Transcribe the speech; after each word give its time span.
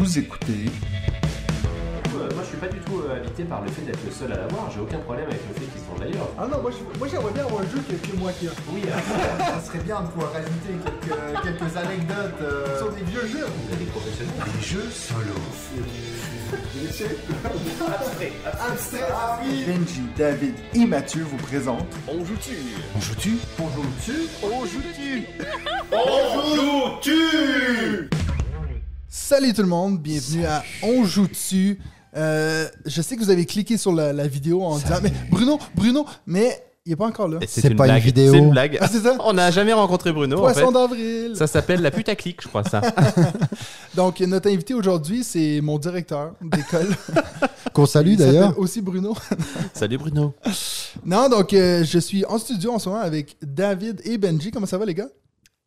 Vous 0.00 0.18
écoutez 0.18 0.64
Euh, 2.14 2.28
moi, 2.34 2.42
je 2.42 2.48
suis 2.48 2.56
pas 2.56 2.68
du 2.68 2.78
tout 2.80 3.00
euh, 3.00 3.16
habité 3.16 3.44
par 3.44 3.60
le 3.60 3.68
fait 3.70 3.82
d'être 3.82 4.00
le 4.04 4.10
seul 4.10 4.32
à 4.32 4.36
l'avoir. 4.36 4.70
J'ai 4.74 4.80
aucun 4.80 4.98
problème 5.00 5.26
avec 5.28 5.40
le 5.46 5.54
fait 5.60 5.66
qu'ils 5.70 5.80
sont 5.82 5.98
d'ailleurs. 6.00 6.28
Ah 6.38 6.46
non, 6.50 6.60
moi, 6.62 6.70
je- 6.72 6.98
moi 6.98 7.06
j'aimerais 7.06 7.32
bien 7.32 7.44
avoir 7.44 7.60
un 7.60 7.68
jeu 7.70 7.82
que, 7.86 7.94
que 8.10 8.16
moi 8.16 8.32
qui 8.32 8.48
a. 8.48 8.50
Oui, 8.72 8.80
Ça 9.38 9.60
serait 9.66 9.84
bien 9.84 10.00
de 10.00 10.06
pouvoir 10.08 10.32
rajouter 10.32 10.72
quelques, 10.84 11.42
quelques 11.42 11.76
anecdotes. 11.76 12.40
euh, 12.42 12.78
Sur 12.78 12.92
des 12.92 13.02
vieux 13.02 13.26
jeux. 13.26 13.44
vous 13.46 13.72
êtes 13.74 13.78
des 13.78 13.84
professionnels. 13.92 14.34
des 14.56 14.66
jeux 14.66 14.88
solo. 14.90 15.36
Abstrait, 18.68 19.02
ah 19.12 19.38
oui 19.44 19.64
Benji, 19.66 20.02
David 20.16 20.54
et 20.74 20.84
Mathieu 20.86 21.22
vous 21.22 21.36
présentent 21.36 21.94
On 22.08 22.24
joue-tu 22.24 22.56
On 22.96 23.00
joue-tu 23.00 23.36
Bonjour 23.56 23.84
dessus. 23.84 24.28
On 24.40 24.66
joue-tu 26.56 28.09
Salut 29.12 29.52
tout 29.52 29.62
le 29.62 29.68
monde, 29.68 30.00
bienvenue 30.00 30.44
à 30.44 30.62
On 30.84 31.02
joue 31.04 31.26
dessus. 31.26 31.80
Euh, 32.16 32.68
je 32.86 33.02
sais 33.02 33.16
que 33.16 33.20
vous 33.20 33.30
avez 33.30 33.44
cliqué 33.44 33.76
sur 33.76 33.92
la, 33.92 34.12
la 34.12 34.28
vidéo 34.28 34.62
en 34.62 34.76
disant 34.78 35.00
mais 35.02 35.12
Bruno, 35.32 35.58
Bruno, 35.74 36.06
mais 36.26 36.62
il 36.86 36.92
est 36.92 36.96
pas 36.96 37.06
encore 37.06 37.26
là. 37.26 37.40
C'est 37.48 37.62
pas 37.74 37.86
une 37.86 37.92
blague. 37.92 38.02
vidéo. 38.04 38.32
C'est 38.32 38.38
une 38.38 38.50
blague. 38.50 38.78
Ah 38.80 38.86
c'est 38.86 39.00
ça? 39.00 39.16
On 39.18 39.32
n'a 39.32 39.50
jamais 39.50 39.72
rencontré 39.72 40.12
Bruno. 40.12 40.36
en 40.36 40.40
Poisson 40.42 40.68
fait. 40.68 40.72
d'avril. 40.74 41.32
Ça 41.34 41.48
s'appelle 41.48 41.82
la 41.82 41.90
putaclic, 41.90 42.40
je 42.40 42.46
crois 42.46 42.62
ça. 42.62 42.82
Donc 43.96 44.20
notre 44.20 44.48
invité 44.48 44.74
aujourd'hui 44.74 45.24
c'est 45.24 45.60
mon 45.60 45.78
directeur 45.80 46.34
d'école. 46.40 46.88
Qu'on 47.74 47.86
salue 47.86 48.14
d'ailleurs. 48.14 48.56
aussi 48.60 48.80
Bruno. 48.80 49.16
Salut 49.74 49.98
Bruno. 49.98 50.34
non 51.04 51.28
donc 51.28 51.52
euh, 51.52 51.82
je 51.84 51.98
suis 51.98 52.24
en 52.26 52.38
studio 52.38 52.72
en 52.72 52.78
ce 52.78 52.88
moment 52.88 53.00
avec 53.00 53.36
David 53.42 54.02
et 54.04 54.18
Benji. 54.18 54.52
Comment 54.52 54.66
ça 54.66 54.78
va 54.78 54.84
les 54.84 54.94
gars? 54.94 55.08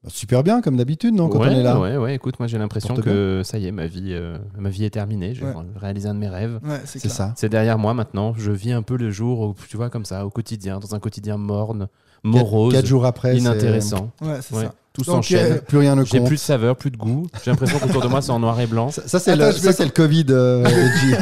Super 0.08 0.44
bien, 0.44 0.62
comme 0.62 0.76
d'habitude, 0.76 1.14
non, 1.16 1.30
quand 1.30 1.40
ouais, 1.40 1.48
on 1.48 1.52
est 1.52 1.64
là. 1.64 1.80
ouais, 1.80 1.96
ouais. 1.96 2.16
Écoute, 2.16 2.38
moi 2.40 2.48
j'ai 2.48 2.58
l'impression 2.58 2.94
que 2.96 3.42
ça 3.46 3.58
y 3.58 3.68
est, 3.68 3.72
ma 3.72 3.88
vie, 3.88 4.10
euh, 4.12 4.38
ma 4.58 4.70
vie 4.70 4.84
est 4.84 4.90
terminée. 4.90 5.34
J'ai 5.34 5.46
Ouais. 5.46 5.54
réalisé 5.78 6.10
un 6.10 6.14
de 6.14 6.20
mes 6.20 6.28
rêves. 6.30 6.60
Ouais 6.64 6.82
c'est 6.86 7.08
ça. 7.08 7.34
C'est 7.38 7.48
derrière 7.50 7.78
moi 7.80 7.94
maintenant. 7.94 8.34
Je 8.38 8.52
vis 8.52 8.74
un 8.74 8.82
peu 8.82 8.98
le 8.98 9.12
jour, 9.12 9.56
tu 9.70 9.78
vois, 9.78 9.90
comme 9.90 10.04
ça, 10.06 10.26
au 10.26 10.30
quotidien, 10.30 10.80
dans 10.80 10.94
un 10.94 11.00
quotidien 11.00 11.38
morne, 11.38 11.88
morose, 12.24 12.74
Quatre 12.74 12.86
jours 12.86 13.06
après, 13.06 13.34
c'est- 13.34 13.40
inintéressant. 13.40 14.12
Ouais 14.22 14.40
c'est 14.42 14.56
Ouais. 14.56 14.64
ça. 14.66 14.74
Tout 14.94 15.02
Donc, 15.02 15.16
s'enchaîne. 15.26 15.54
euh, 15.54 15.58
plus 15.60 15.80
rien 15.80 15.96
ne 15.96 16.06
J'ai 16.06 16.20
compte. 16.20 16.28
plus 16.28 16.36
de 16.36 16.42
saveur, 16.42 16.76
plus 16.76 16.92
de 16.92 16.98
goût. 16.98 17.26
J'ai 17.44 17.50
l'impression 17.50 17.80
qu'autour 17.80 18.04
de 18.04 18.08
moi 18.08 18.22
c'est 18.22 18.30
en 18.32 18.38
noir 18.40 18.60
et 18.60 18.68
blanc. 18.68 18.92
Ça, 18.92 19.08
ça, 19.08 19.20
c'est 19.20 19.36
le, 19.36 19.52
ça, 19.52 19.74
Covid, 19.90 20.26
euh, 20.30 20.62
Benji. 20.64 21.16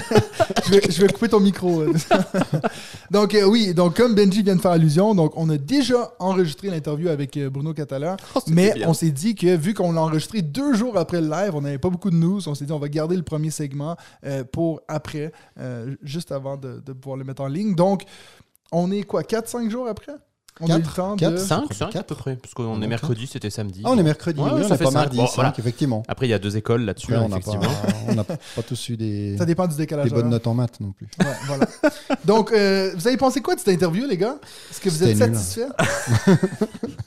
je, 0.66 0.72
vais, 0.72 0.82
je 0.90 1.02
vais 1.02 1.08
couper 1.08 1.30
ton 1.30 1.40
micro. 1.40 1.86
donc 3.12 3.34
euh, 3.34 3.46
oui, 3.46 3.74
donc 3.74 3.96
comme 3.96 4.14
Benji 4.14 4.44
vient 4.44 4.56
de 4.56 4.62
faire 4.62 4.72
allusion, 4.72 5.16
donc 5.16 5.34
on 5.36 5.50
a 5.50 5.58
déjà 5.58 6.14
enregistré 6.20 6.70
l'interview 6.70 7.08
avec 7.10 7.38
euh, 7.38 7.50
Bruno 7.50 7.74
Catala, 7.74 8.18
mais 8.48 8.74
bien. 8.74 8.90
on 8.90 8.94
s'est 8.94 9.12
dit 9.12 9.36
que 9.36 9.56
vu 9.56 9.74
qu'on 9.74 9.94
l'a 9.94 10.02
enregistré 10.02 10.42
deux 10.42 10.74
jours 10.74 10.98
après 10.98 11.22
le 11.22 11.30
live, 11.30 11.56
on 11.56 11.62
n'avait 11.62 11.78
pas 11.78 11.90
beaucoup 11.90 12.10
de 12.10 12.16
news, 12.16 12.48
on 12.50 12.56
s'est 12.56 12.66
dit 12.66 12.72
on 12.74 12.80
va 12.80 12.90
garder 12.90 13.16
le 13.16 13.24
premier 13.24 13.52
segment 13.52 13.96
euh, 14.26 14.44
pour 14.44 14.82
après, 14.90 15.32
euh, 15.60 15.96
juste 16.04 16.32
avant 16.32 16.58
de, 16.58 16.82
de 16.86 16.94
pouvoir 16.94 17.18
le 17.18 17.24
mettre 17.24 17.42
en 17.42 17.48
ligne. 17.48 17.76
Donc 17.76 18.04
on 18.74 18.92
est 18.92 19.04
quoi, 19.04 19.22
4-5 19.24 19.70
jours 19.70 19.88
après? 19.88 20.14
On 20.62 20.70
a 20.70 20.74
eu 20.76 20.78
le 20.78 20.84
Quatre, 20.84 20.96
temps 20.96 21.16
quatre, 21.16 21.32
de... 21.34 21.38
5, 21.38 21.74
5 21.74 21.96
à 21.96 22.04
peu 22.04 22.16
près. 22.16 22.36
Parce 22.36 22.54
qu'on 22.54 22.82
est 22.82 22.88
mercredi, 22.88 23.28
c'était 23.28 23.50
samedi. 23.50 23.82
Ah, 23.84 23.90
on 23.92 23.98
est 23.98 24.04
mercredi, 24.04 24.40
Ouais, 24.40 24.50
oui, 24.54 24.62
ça 24.62 24.68
on 24.68 24.78
n'est 24.78 24.78
pas 24.86 24.92
mardi, 24.92 25.18
Bon, 25.18 25.26
voilà. 25.36 25.54
effectivement. 25.58 26.04
Après, 26.08 26.28
il 26.28 26.30
y 26.30 26.34
a 26.34 26.40
deux 26.40 26.56
écoles 26.58 26.84
là-dessus, 26.84 27.12
pas, 27.12 27.26
effectivement. 27.26 27.62
on 28.08 28.14
n'a 28.16 28.24
pas 28.24 28.38
tous 28.68 28.90
eu 28.90 28.98
des, 28.98 29.36
Ça 29.38 29.46
dépend 29.46 29.66
du 29.68 29.76
des 29.76 29.84
décalage. 29.84 30.10
bonnes 30.10 30.20
horaire. 30.20 30.30
notes 30.32 30.48
en 30.48 30.54
maths 30.54 30.80
non 30.80 30.92
plus. 30.92 31.08
Ouais, 31.20 31.26
voilà. 31.48 31.68
Donc, 32.26 32.52
euh, 32.52 32.92
vous 32.96 33.08
avez 33.08 33.18
pensé 33.18 33.42
quoi 33.42 33.56
de 33.56 33.60
cette 33.60 33.74
interview, 33.74 34.06
les 34.08 34.18
gars? 34.18 34.38
Est-ce 34.70 34.80
que 34.82 34.90
vous 34.90 35.04
êtes 35.04 35.18
satisfaits 35.18 35.70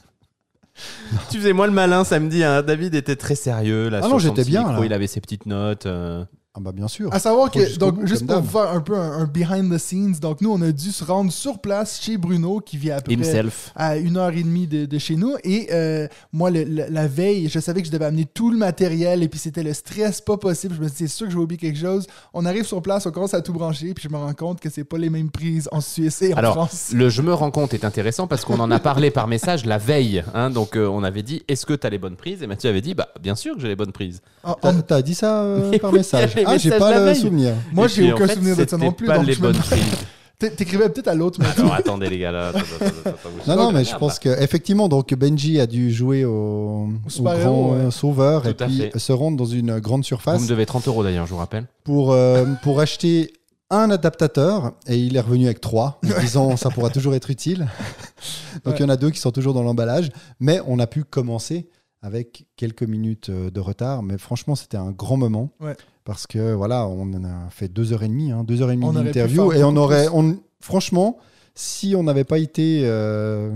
Tu 1.31 1.37
faisais 1.37 1.53
moi 1.53 1.67
le 1.67 1.73
malin 1.73 2.03
samedi. 2.03 2.43
Hein. 2.43 2.61
David 2.61 2.95
était 2.95 3.15
très 3.15 3.35
sérieux. 3.35 3.89
Là, 3.89 3.99
Ah 4.01 4.07
sur 4.07 4.11
non, 4.13 4.19
j'étais 4.19 4.43
bien, 4.43 4.61
micro, 4.67 4.81
là. 4.81 4.85
Il 4.85 4.91
avait 4.93 5.07
ses 5.07 5.21
petites 5.21 5.45
notes. 5.45 5.85
euh. 5.85 6.25
Ah 6.57 6.61
bah 6.61 6.71
bien 6.71 6.87
sûr. 6.87 7.13
À 7.13 7.19
savoir 7.19 7.51
Faut 7.51 7.59
que, 7.59 7.77
donc, 7.77 7.95
bout, 7.99 8.07
juste 8.07 8.25
pour 8.25 8.39
vous 8.39 8.49
faire 8.49 8.71
un 8.71 8.79
peu 8.79 8.95
un, 8.95 9.11
un 9.19 9.25
behind 9.25 9.69
the 9.73 9.77
scenes, 9.77 10.13
donc 10.21 10.39
nous, 10.39 10.49
on 10.51 10.61
a 10.61 10.71
dû 10.71 10.89
se 10.91 11.03
rendre 11.03 11.29
sur 11.29 11.59
place 11.59 11.99
chez 12.01 12.15
Bruno, 12.17 12.61
qui 12.61 12.77
vit 12.77 12.91
à 12.91 13.01
peu 13.01 13.13
près 13.13 13.15
Himself. 13.27 13.71
à 13.75 13.97
une 13.97 14.15
heure 14.15 14.29
et 14.31 14.41
demie 14.41 14.65
de, 14.65 14.85
de 14.85 14.97
chez 14.97 15.17
nous. 15.17 15.33
Et 15.43 15.67
euh, 15.73 16.07
moi, 16.31 16.51
le- 16.51 16.63
le- 16.63 16.85
la 16.89 17.07
veille, 17.07 17.49
je 17.49 17.59
savais 17.59 17.81
que 17.81 17.87
je 17.87 17.91
devais 17.91 18.05
amener 18.05 18.23
tout 18.23 18.51
le 18.51 18.57
matériel, 18.57 19.21
et 19.21 19.27
puis 19.27 19.37
c'était 19.37 19.63
le 19.63 19.73
stress 19.73 20.21
pas 20.21 20.37
possible. 20.37 20.75
Je 20.75 20.81
me 20.81 20.87
suis 20.87 20.95
dit, 21.05 21.09
c'est 21.09 21.17
sûr 21.17 21.25
que 21.27 21.33
je 21.33 21.37
vais 21.37 21.43
oublier 21.43 21.59
quelque 21.59 21.77
chose. 21.77 22.07
On 22.33 22.45
arrive 22.45 22.63
sur 22.65 22.81
place, 22.81 23.05
on 23.05 23.11
commence 23.11 23.33
à 23.33 23.41
tout 23.41 23.51
brancher, 23.51 23.93
puis 23.93 24.05
je 24.07 24.09
me 24.09 24.17
rends 24.17 24.33
compte 24.33 24.61
que 24.61 24.69
c'est 24.69 24.85
pas 24.85 24.97
les 24.97 25.09
mêmes 25.09 25.31
prises 25.31 25.67
en 25.73 25.81
Suisse 25.81 26.21
et 26.21 26.33
en 26.33 26.37
Alors, 26.37 26.53
France. 26.55 26.91
le 26.93 27.09
je 27.09 27.21
me 27.21 27.33
rends 27.33 27.51
compte 27.51 27.73
est 27.73 27.83
intéressant 27.83 28.27
parce 28.27 28.45
qu'on 28.45 28.61
en 28.61 28.71
a 28.71 28.79
parlé 28.79 29.11
par 29.11 29.27
message 29.27 29.65
la 29.65 29.77
veille. 29.77 30.23
hein. 30.33 30.49
donc, 30.51 30.77
euh, 30.77 30.87
on 30.87 31.03
avait 31.03 31.21
dit 31.23 31.43
est-ce 31.49 31.65
que 31.65 31.73
tu 31.73 31.85
as 31.85 31.89
les 31.89 31.97
bonnes 31.99 32.15
prises? 32.15 32.41
Et 32.41 32.47
Mathieu 32.47 32.69
avait 32.69 32.79
dit 32.81 32.93
bah, 32.93 33.09
bien 33.21 33.35
sûr 33.35 33.55
que 33.55 33.61
j'ai 33.61 33.67
les 33.67 33.75
bonnes 33.75 33.91
prises. 33.91 34.21
T'as 34.61 34.71
en- 34.71 34.81
t'as 34.81 35.01
dit 35.01 35.15
ça 35.15 35.41
euh, 35.43 35.77
par 35.81 35.91
message 35.91 36.33
les 36.45 36.53
Ah, 36.53 36.57
j'ai 36.57 36.69
messages 36.69 36.79
pas 36.79 36.91
la 36.91 36.99
le 36.99 37.05
veille. 37.05 37.15
souvenir. 37.21 37.53
moi, 37.73 37.87
j'ai 37.87 38.11
aucun 38.13 38.27
souvenir 38.27 38.55
de 38.55 38.65
ça 38.67 38.77
non 38.77 38.91
plus. 38.91 39.07
pas 39.07 39.17
donc 39.17 39.27
les 39.27 39.33
je 39.33 39.41
me 39.41 39.51
bonnes 39.51 39.61
T'écrivais 40.37 40.89
peut-être 40.89 41.07
à 41.07 41.15
l'autre, 41.15 41.39
mais 41.39 41.45
Alors, 41.57 41.73
attendez, 41.75 42.09
les 42.09 42.19
gars, 42.19 42.31
là. 42.31 42.49
attends, 42.49 42.59
attends, 42.59 42.85
attends, 42.85 43.09
attends, 43.09 43.29
vous- 43.45 43.49
Non, 43.51 43.55
non, 43.55 43.71
mais 43.71 43.85
je 43.85 43.95
pense 43.95 44.19
que 44.19 44.27
effectivement, 44.41 44.89
donc 44.89 45.13
Benji 45.13 45.61
a 45.61 45.65
dû 45.65 45.93
jouer 45.93 46.25
au, 46.25 46.89
au 47.19 47.23
grand 47.23 47.71
ouais. 47.71 47.77
euh, 47.77 47.91
sauveur 47.91 48.41
Tout 48.41 48.49
et 48.49 48.53
puis 48.53 48.77
fait. 48.91 48.99
se 48.99 49.13
rendre 49.13 49.37
dans 49.37 49.45
une 49.45 49.79
grande 49.79 50.01
Vous 50.01 50.07
surface 50.07 50.41
me 50.41 50.47
devez 50.49 50.65
30 50.65 50.89
euros 50.89 51.03
d'ailleurs, 51.03 51.25
je 51.25 51.31
vous 51.31 51.37
rappelle. 51.39 51.67
pour, 51.85 52.11
euh, 52.11 52.43
pour 52.63 52.81
acheter 52.81 53.31
un 53.69 53.89
adaptateur 53.89 54.73
et 54.87 54.97
il 54.97 55.15
est 55.15 55.21
revenu 55.21 55.45
avec 55.45 55.61
trois 55.61 56.01
en 56.05 56.19
disant 56.21 56.57
ça 56.57 56.69
pourra 56.69 56.89
toujours 56.89 57.15
être 57.15 57.29
utile. 57.31 57.67
Donc 58.65 58.75
il 58.77 58.81
y 58.81 58.85
en 58.85 58.89
a 58.89 58.97
deux 58.97 59.11
qui 59.11 59.19
sont 59.21 59.31
toujours 59.31 59.53
dans 59.53 59.63
l'emballage, 59.63 60.11
mais 60.41 60.59
on 60.67 60.79
a 60.79 60.85
pu 60.87 61.05
commencer 61.05 61.69
avec 62.01 62.45
quelques 62.57 62.83
minutes 62.83 63.29
euh, 63.29 63.49
de 63.49 63.59
retard. 63.61 64.03
Mais 64.03 64.17
franchement, 64.17 64.55
c'était 64.55 64.77
un 64.77 64.91
grand 64.91 65.15
moment 65.17 65.49
Ouais. 65.61 65.75
Parce 66.05 66.25
que 66.27 66.53
voilà, 66.53 66.87
on 66.87 67.01
en 67.13 67.23
a 67.25 67.49
fait 67.49 67.67
deux 67.67 67.91
heures 67.91 68.03
et 68.03 68.07
demie, 68.07 68.31
hein, 68.31 68.43
deux 68.45 68.61
heures 68.61 68.71
et 68.71 68.75
demie 68.77 68.93
d'interview 68.93 69.51
et 69.51 69.63
on 69.63 69.75
aurait, 69.75 70.07
on, 70.13 70.37
franchement, 70.61 71.17
si 71.55 71.93
on 71.97 72.03
n'avait 72.03 72.23
pas 72.23 72.39
été 72.39 72.81
euh, 72.85 73.51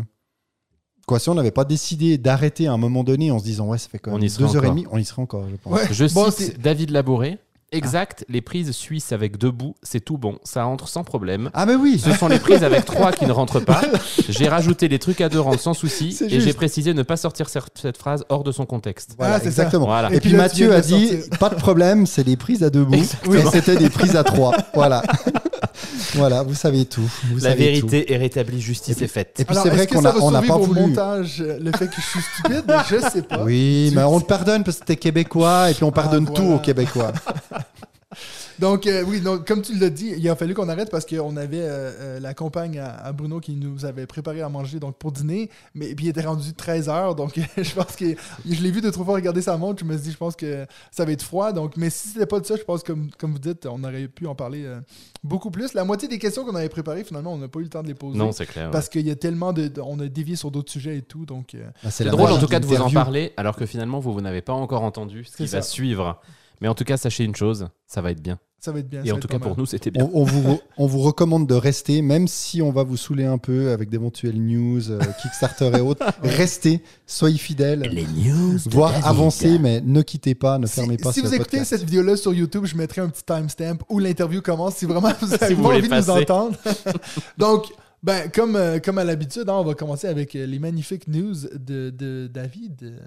Quoi, 1.08 1.18
si 1.18 1.28
on 1.30 1.34
n'avait 1.36 1.50
pas 1.52 1.66
décidé 1.66 2.20
d'arrêter 2.20 2.68
à 2.68 2.74
un 2.74 2.78
moment 2.78 3.04
donné 3.04 3.32
en 3.32 3.40
se 3.40 3.44
disant 3.44 3.68
ouais 3.68 3.80
ça 3.80 3.90
fait 3.90 3.98
quand 3.98 4.12
On 4.12 4.18
même 4.18 4.26
y 4.26 4.30
serait 4.30 4.44
deux 4.46 4.58
heures 4.58 4.64
et 4.64 4.68
encore. 4.68 4.76
demie, 4.76 4.88
on 4.92 4.98
y 5.00 5.06
serait 5.06 5.22
encore 5.24 5.46
je 5.50 5.56
pense. 5.56 5.74
Ouais. 5.74 5.88
Je 5.92 6.14
Bon, 6.14 6.26
cite 6.30 6.34
c'est- 6.54 6.62
David 6.62 6.92
Labouré. 6.92 7.40
Exact, 7.72 8.25
les 8.30 8.41
prises 8.41 8.72
suisses 8.72 9.12
avec 9.12 9.38
deux 9.38 9.52
bouts, 9.52 9.75
c'est 9.84 10.00
tout 10.00 10.18
bon, 10.18 10.40
ça 10.44 10.66
entre 10.66 10.88
sans 10.88 11.03
problème. 11.03 11.52
Ah 11.53 11.66
mais 11.68 11.75
oui, 11.75 12.00
Ce 12.03 12.12
sont 12.13 12.28
les 12.28 12.40
prises 12.40 12.63
avec 12.63 12.84
trois 12.85 13.12
qui 13.12 13.25
ne 13.25 13.31
rentrent 13.31 13.59
pas. 13.59 13.81
J'ai 14.30 14.47
rajouté 14.47 14.88
les 14.88 14.97
trucs 14.97 15.22
à 15.22 15.30
deux 15.30 15.40
rentes 15.40 15.59
sans 15.59 15.74
souci 15.75 16.18
et 16.22 16.30
juste. 16.30 16.46
j'ai 16.47 16.53
précisé 16.53 16.94
ne 16.96 17.03
pas 17.03 17.16
sortir 17.18 17.47
cette 17.50 17.97
phrase 17.97 18.25
hors 18.30 18.44
de 18.44 18.52
son 18.52 18.66
contexte. 18.66 19.12
Voilà, 19.18 19.35
Ah, 19.35 19.38
c'est 19.38 19.46
ça. 19.52 19.63
exactement. 19.63 19.85
Voilà. 19.85 20.12
Et, 20.12 20.16
Et 20.16 20.19
puis 20.19 20.34
Mathieu 20.34 20.74
a 20.74 20.81
dit 20.81 21.09
sortir. 21.09 21.38
pas 21.40 21.50
de 21.50 21.56
problème, 21.56 22.07
c'est 22.07 22.24
des 22.24 22.38
prises 22.38 22.63
à 22.63 22.69
deux 22.72 22.84
bouts. 22.84 22.96
Exactement. 22.96 23.35
Et 23.35 23.46
c'était 23.52 23.75
des 23.78 23.90
prises 23.90 24.16
à 24.16 24.24
trois. 24.24 24.56
Voilà. 24.74 25.03
voilà, 26.16 26.41
vous 26.44 26.56
savez 26.56 26.86
tout. 26.86 27.01
Vous 27.31 27.36
La 27.44 27.51
savez 27.51 27.66
vérité 27.66 28.12
est 28.13 28.18
rétablie, 28.18 28.62
justice 28.62 29.01
est 29.01 29.07
faite. 29.07 29.40
Et 29.40 29.46
puis 29.46 29.51
Alors, 29.56 29.63
c'est 29.63 29.69
vrai 29.69 29.86
qu'on 29.88 30.01
n'a 30.01 30.41
pas 30.41 30.56
au 30.56 30.63
voulu. 30.63 30.81
montage 30.81 31.44
le 31.46 31.72
fait 31.72 31.88
que 31.88 31.96
je 31.97 32.01
suis 32.01 32.19
stupide? 32.22 32.74
Je 32.90 33.09
sais 33.09 33.22
pas. 33.22 33.44
Oui, 33.44 33.88
Tu- 33.91 33.96
mais 33.96 34.03
on 34.03 34.19
te 34.19 34.25
pardonne 34.25 34.63
parce 34.63 34.78
que 34.80 34.86
t'es 34.86 34.96
québécois 34.96 35.69
et 35.69 35.74
puis 35.74 35.84
on 35.84 35.91
pardonne 35.91 36.25
Ah, 36.30 36.34
tout 36.34 36.41
voilà. 36.44 36.56
aux 36.57 36.59
Québécois. 36.59 37.12
Donc, 38.58 38.88
euh, 38.88 39.03
oui, 39.08 39.22
donc, 39.22 39.47
comme 39.47 39.62
tu 39.62 39.78
l'as 39.78 39.92
dit, 39.92 40.12
il 40.18 40.28
a 40.28 40.36
fallu 40.36 40.56
qu'on 40.56 40.68
arrête 40.68 40.90
parce 40.90 41.06
qu'on 41.06 41.38
avait 41.38 41.62
euh, 41.62 41.92
euh, 42.18 42.20
la 42.20 42.34
compagne 42.34 42.80
à, 42.80 42.90
à 42.96 43.12
Bruno 43.14 43.40
qui 43.40 43.52
nous 43.53 43.86
avait 43.86 44.08
préparé 44.08 44.42
à 44.42 44.50
manger 44.50 44.80
donc 44.80 44.97
pour 44.97 45.12
dîner, 45.12 45.52
mais 45.75 45.94
puis 45.94 46.08
il 46.08 46.09
était 46.09 46.24
rendu 46.24 46.50
13h, 46.50 47.16
donc 47.16 47.40
je 47.58 47.74
pense 47.75 47.96
que 47.96 48.16
je 48.50 48.62
l'ai 48.64 48.72
vu 48.72 48.81
de 48.81 48.90
trop 48.90 49.06
fois 49.06 49.14
regarder 49.14 49.44
sa 49.44 49.56
montre, 49.58 49.81
je 49.81 49.86
me 49.86 49.94
suis 49.94 50.06
dit, 50.08 50.12
je 50.12 50.18
pense 50.18 50.36
que 50.36 50.66
ça 50.92 51.06
va 51.06 51.12
être 51.12 51.22
froid, 51.22 51.53
donc, 51.53 51.78
mais 51.78 51.92
si 51.92 52.09
c'était 52.09 52.25
pas 52.25 52.40
de 52.40 52.46
ça, 52.48 52.56
je 52.58 52.64
pense 52.64 52.81
que, 52.81 52.92
comme, 52.94 53.12
comme 53.18 53.31
vous 53.34 53.40
dites, 53.40 53.68
on 53.68 53.84
aurait 53.84 54.08
pu 54.08 54.25
en 54.25 54.34
parler 54.34 54.66
euh, 54.66 54.80
beaucoup 55.24 55.52
plus. 55.52 55.75
La 55.75 55.84
moitié 55.86 56.08
des 56.08 56.18
questions 56.18 56.44
qu'on 56.44 56.56
avait 56.56 56.68
préparées, 56.68 57.03
finalement, 57.03 57.34
on 57.34 57.38
n'a 57.38 57.48
pas 57.48 57.59
eu 57.59 57.64
le 57.64 57.69
temps 57.69 57.84
de 57.84 57.88
les 57.88 57.94
poser. 57.94 58.18
Non, 58.18 58.31
c'est 58.31 58.48
clair. 58.48 58.66
ouais. 58.66 58.72
Parce 58.72 58.90
qu'il 58.90 59.06
y 59.08 59.12
a 59.12 59.16
tellement 59.16 59.53
de, 59.53 59.68
de- 59.68 59.81
On 59.81 60.00
a 60.00 60.08
dévié 60.08 60.36
sur 60.36 60.50
d'autres 60.50 60.72
sujets 60.72 60.98
et 60.98 61.02
tout, 61.03 61.28
donc. 61.28 61.53
euh, 61.53 61.69
Ah, 61.86 61.92
C'est 61.92 62.06
drôle 62.06 62.31
en 62.31 62.40
tout 62.40 62.48
cas 62.48 62.59
de 62.59 62.66
vous 62.66 62.81
en 62.81 62.90
parler 62.90 63.34
alors 63.38 63.56
que 63.56 63.68
finalement 63.68 64.00
vous, 64.00 64.12
vous 64.13 64.22
n'avez 64.22 64.42
pas 64.42 64.54
encore 64.54 64.81
entendu 64.81 65.24
ce 65.25 65.38
qui 65.38 65.48
C'est 65.48 65.57
va 65.57 65.62
suivre. 65.62 66.19
Mais 66.62 66.68
en 66.68 66.76
tout 66.76 66.84
cas, 66.84 66.98
sachez 66.98 67.24
une 67.24 67.36
chose, 67.36 67.68
ça 67.88 68.02
va 68.02 68.12
être 68.12 68.22
bien. 68.22 68.38
ça 68.60 68.72
va 68.72 68.80
être 68.80 68.90
bien. 68.90 69.02
Et 69.04 69.12
en 69.12 69.18
tout 69.20 69.28
cas 69.30 69.40
pour 69.40 69.58
nous, 69.58 69.66
c'était 69.66 69.92
bien. 69.92 70.10
On, 70.14 70.22
on 70.22 70.24
vous, 70.26 70.60
on 70.78 70.88
vous 70.88 71.00
recommande 71.00 71.48
de 71.48 71.54
rester, 71.54 72.02
même 72.02 72.28
si 72.28 72.62
on 72.62 72.72
va 72.72 72.84
vous 72.84 72.98
saouler 72.98 73.26
un 73.26 73.38
peu 73.38 73.72
avec 73.72 73.90
d'éventuelles 73.90 74.42
news, 74.42 74.92
euh, 74.92 75.00
Kickstarter 75.22 75.72
et 75.78 75.82
autres. 75.82 76.06
Restez, 76.22 76.82
soyez 77.08 77.38
fidèles, 77.38 77.90
news. 78.16 78.58
voire 78.66 78.94
avancez, 79.08 79.58
mais 79.60 79.80
ne 79.82 80.02
quittez 80.02 80.36
pas, 80.36 80.58
ne 80.60 80.68
Si, 80.68 80.74
fermez 80.74 80.98
pas 80.98 81.14
si 81.14 81.22
ce 81.22 81.26
vous 81.28 81.34
écoutez 81.34 81.58
podcast. 81.58 81.70
cette 81.70 81.84
vidéo-là 81.84 82.18
sur 82.18 82.34
YouTube, 82.34 82.66
je 82.66 82.76
mettrai 82.76 83.02
un 83.02 83.10
petit 83.10 83.24
timestamp 83.24 83.78
où 83.88 84.00
l'interview 84.00 84.42
commence 84.42 84.76
si 84.76 84.86
vraiment 84.86 85.12
vous 85.22 85.34
avez 85.42 85.54
vous 85.54 85.64
envie 85.66 85.88
de 85.88 85.96
nous 85.96 86.10
entendre. 86.10 86.58
Donc, 87.38 87.68
ben, 88.04 88.30
comme, 88.34 88.56
euh, 88.58 88.80
comme 88.80 88.98
à 88.98 89.04
l'habitude, 89.06 89.48
hein, 89.50 89.56
on 89.56 89.64
va 89.64 89.74
commencer 89.76 90.08
avec 90.08 90.36
euh, 90.36 90.46
les 90.46 90.60
magnifiques 90.60 91.08
news 91.08 91.36
de, 91.54 91.90
de 91.90 92.28
David. 92.28 93.00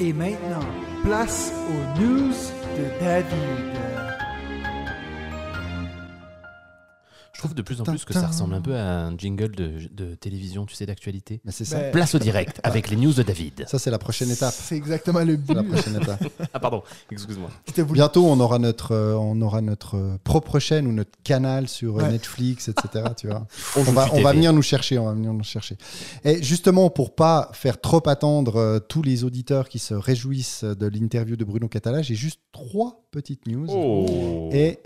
Et 0.00 0.12
maintenant, 0.12 0.64
place 1.02 1.52
aux 1.68 2.00
news 2.00 2.32
de 2.76 3.04
David. 3.04 3.87
Je 7.38 7.42
trouve 7.44 7.54
de 7.54 7.62
plus 7.62 7.80
en 7.80 7.84
plus 7.84 8.04
que 8.04 8.12
ça 8.12 8.26
ressemble 8.26 8.54
un 8.54 8.60
peu 8.60 8.74
à 8.74 9.04
un 9.06 9.16
jingle 9.16 9.54
de, 9.54 9.74
de 9.92 10.16
télévision, 10.16 10.66
tu 10.66 10.74
sais, 10.74 10.86
d'actualité. 10.86 11.40
Mais 11.44 11.52
c'est 11.52 11.64
ça. 11.64 11.78
Ben, 11.78 11.92
Place 11.92 12.16
au 12.16 12.18
direct 12.18 12.58
avec 12.64 12.90
les 12.90 12.96
news 12.96 13.12
de 13.12 13.22
David. 13.22 13.64
Ça, 13.68 13.78
c'est 13.78 13.92
la 13.92 13.98
prochaine 14.00 14.28
étape. 14.28 14.52
C'est 14.52 14.74
exactement 14.74 15.20
le 15.20 15.38
C'est 15.46 15.54
la 15.54 15.62
but. 15.62 15.70
prochaine 15.70 15.96
étape. 16.02 16.20
Ah 16.52 16.58
pardon, 16.58 16.82
excuse-moi. 17.12 17.48
Bientôt, 17.92 18.26
on 18.26 18.40
aura 18.40 18.58
notre, 18.58 18.90
euh, 18.92 19.14
on 19.14 19.40
aura 19.40 19.60
notre 19.60 19.96
euh, 19.96 20.18
propre 20.24 20.58
chaîne 20.58 20.88
ou 20.88 20.92
notre 20.92 21.12
canal 21.22 21.68
sur 21.68 21.98
euh, 21.98 22.02
Ouais. 22.02 22.10
Netflix, 22.10 22.66
etc. 22.68 23.04
tu 23.16 23.28
vois. 23.28 23.46
On 23.76 23.82
va, 23.82 24.08
on 24.14 24.20
va 24.20 24.32
venir 24.32 24.52
nous 24.52 24.62
chercher, 24.62 24.98
on 24.98 25.04
va 25.04 25.12
venir 25.12 25.32
nous 25.32 25.44
chercher. 25.44 25.76
Et 26.24 26.42
justement, 26.42 26.90
pour 26.90 27.14
pas 27.14 27.50
faire 27.52 27.80
trop 27.80 28.02
attendre 28.08 28.56
euh, 28.56 28.80
tous 28.80 29.02
les 29.02 29.22
auditeurs 29.22 29.68
qui 29.68 29.78
se 29.78 29.94
réjouissent 29.94 30.64
de 30.64 30.86
l'interview 30.88 31.36
de 31.36 31.44
Bruno 31.44 31.68
Catala, 31.68 32.02
j'ai 32.02 32.16
juste 32.16 32.40
trois 32.50 33.04
petites 33.12 33.46
news. 33.46 33.66
Oh. 33.70 34.48
Et 34.52 34.80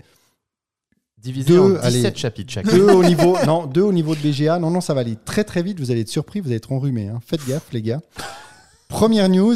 Divisé 1.23 1.47
Deux, 1.53 1.59
en 1.59 1.69
17 1.69 1.83
allez. 2.05 2.15
chapitres 2.15 2.51
chacun. 2.53 2.75
deux 2.75 2.89
au 2.91 3.03
niveau, 3.03 3.37
non, 3.45 3.65
deux 3.65 3.81
au 3.81 3.93
niveau 3.93 4.13
de 4.15 4.19
BGA. 4.19 4.59
Non, 4.59 4.69
non, 4.69 4.81
ça 4.81 4.93
va 4.93 5.01
aller 5.01 5.15
très 5.23 5.43
très 5.43 5.63
vite. 5.63 5.79
Vous 5.79 5.89
allez 5.89 6.01
être 6.01 6.09
surpris, 6.09 6.41
vous 6.41 6.47
allez 6.47 6.57
être 6.57 6.71
enrhumés. 6.71 7.07
hein. 7.07 7.19
Faites 7.25 7.45
gaffe, 7.47 7.71
les 7.71 7.81
gars. 7.81 8.01
Première 8.89 9.29
news 9.29 9.55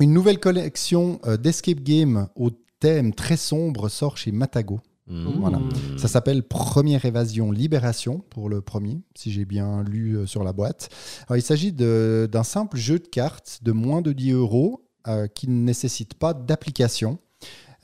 une 0.00 0.12
nouvelle 0.12 0.40
collection 0.40 1.20
euh, 1.26 1.36
d'escape 1.36 1.80
game 1.80 2.26
au 2.34 2.50
thème 2.80 3.14
très 3.14 3.36
sombre 3.36 3.88
sort 3.88 4.16
chez 4.16 4.32
Matago. 4.32 4.80
Mmh. 5.06 5.26
Voilà. 5.38 5.60
Ça 5.98 6.08
s'appelle 6.08 6.42
Première 6.42 7.04
Évasion 7.04 7.52
Libération 7.52 8.24
pour 8.30 8.48
le 8.48 8.60
premier, 8.62 9.02
si 9.14 9.30
j'ai 9.30 9.44
bien 9.44 9.82
lu 9.84 10.16
euh, 10.16 10.26
sur 10.26 10.42
la 10.44 10.52
boîte. 10.52 10.88
Alors, 11.28 11.36
il 11.36 11.42
s'agit 11.42 11.72
d'un 11.72 12.42
simple 12.42 12.76
jeu 12.78 12.98
de 12.98 13.06
cartes 13.06 13.60
de 13.62 13.72
moins 13.72 14.00
de 14.02 14.12
10 14.12 14.32
euros 14.32 14.84
euh, 15.06 15.26
qui 15.26 15.46
ne 15.48 15.62
nécessite 15.62 16.14
pas 16.14 16.32
d'application, 16.32 17.18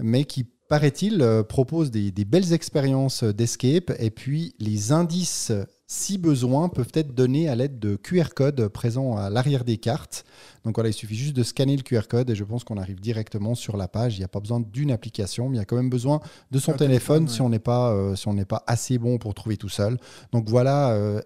mais 0.01 0.25
qui, 0.25 0.47
paraît-il, 0.71 1.21
euh, 1.21 1.43
propose 1.43 1.91
des, 1.91 2.13
des 2.13 2.25
belles 2.25 2.53
expériences 2.53 3.25
d'escape. 3.25 3.93
Et 3.99 4.11
puis, 4.11 4.55
les 4.61 4.93
indices, 4.93 5.51
si 5.89 6.17
besoin, 6.17 6.69
peuvent 6.69 6.93
être 6.95 7.13
donnés 7.13 7.49
à 7.49 7.57
l'aide 7.57 7.81
de 7.81 7.97
QR 7.97 8.29
codes 8.37 8.69
présents 8.69 9.17
à 9.17 9.31
l'arrière 9.31 9.65
des 9.65 9.79
cartes. 9.79 10.25
Donc 10.65 10.77
voilà, 10.77 10.91
il 10.91 10.93
suffit 10.93 11.17
juste 11.17 11.35
de 11.35 11.43
scanner 11.43 11.77
le 11.77 11.83
QR 11.83 12.03
code 12.09 12.31
et 12.31 12.37
je 12.37 12.45
pense 12.45 12.63
qu'on 12.63 12.77
arrive 12.77 13.01
directement 13.01 13.57
sur 13.57 13.77
la 13.77 13.89
page. 13.89 14.15
Il 14.17 14.21
n'y 14.21 14.25
a 14.25 14.29
pas 14.29 14.39
besoin 14.39 14.61
d'une 14.61 14.93
application, 14.93 15.49
mais 15.49 15.57
il 15.57 15.59
y 15.59 15.63
a 15.63 15.65
quand 15.65 15.75
même 15.75 15.91
besoin 15.91 16.21
de 16.53 16.59
son 16.61 16.73
téléphone, 16.75 17.27
si 17.27 17.41
on 17.41 17.49
n'est 17.49 17.59
pas, 17.59 17.91
euh, 17.91 18.15
si 18.15 18.29
on 18.29 18.37
pas 18.45 18.63
assez 18.69 18.97
bon 18.97 19.19
pour 19.19 19.35
trouver 19.35 19.57
tout 19.57 19.69
seul. 19.69 19.99
Donc 20.31 20.49
voilà, 20.49 20.93
euh, 20.93 21.21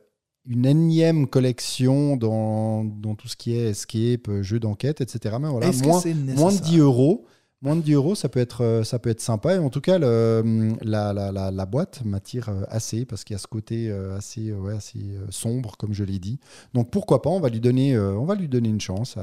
une 0.46 0.64
énième 0.64 1.26
collection 1.26 2.16
dans, 2.16 2.84
dans 2.84 3.14
tout 3.14 3.28
ce 3.28 3.36
qui 3.36 3.54
est 3.54 3.68
escape, 3.68 4.30
jeu 4.40 4.58
d'enquête, 4.58 5.02
etc. 5.02 5.36
Mais 5.38 5.50
voilà, 5.50 5.70
moins, 5.82 6.02
moins 6.34 6.50
de 6.50 6.50
nécessaire? 6.50 6.60
10 6.62 6.78
euros. 6.78 7.26
Moins 7.64 7.76
de 7.76 7.80
10 7.80 7.94
euros, 7.94 8.14
ça 8.14 8.28
peut 8.28 8.40
être, 8.40 8.62
euh, 8.62 8.84
ça 8.84 8.98
peut 8.98 9.08
être 9.10 9.22
sympa. 9.22 9.54
Et 9.54 9.58
en 9.58 9.70
tout 9.70 9.80
cas, 9.80 9.98
le- 9.98 10.74
la, 10.82 11.12
la, 11.14 11.32
la, 11.32 11.50
la 11.50 11.66
boîte 11.66 12.02
m'attire 12.04 12.50
euh, 12.50 12.62
assez 12.68 13.06
parce 13.06 13.24
qu'il 13.24 13.32
y 13.34 13.36
a 13.36 13.38
ce 13.38 13.46
côté 13.46 13.88
euh, 13.90 14.16
assez, 14.16 14.52
ouais, 14.52 14.74
assez 14.74 14.98
sombre, 15.30 15.76
comme 15.78 15.94
je 15.94 16.04
l'ai 16.04 16.18
dit. 16.18 16.38
Donc 16.74 16.90
pourquoi 16.90 17.22
pas, 17.22 17.30
on 17.30 17.40
va 17.40 17.48
lui 17.48 17.60
donner, 17.60 17.98
on 17.98 18.26
va 18.26 18.34
lui 18.34 18.48
donner 18.48 18.68
une 18.68 18.80
chance. 18.82 19.16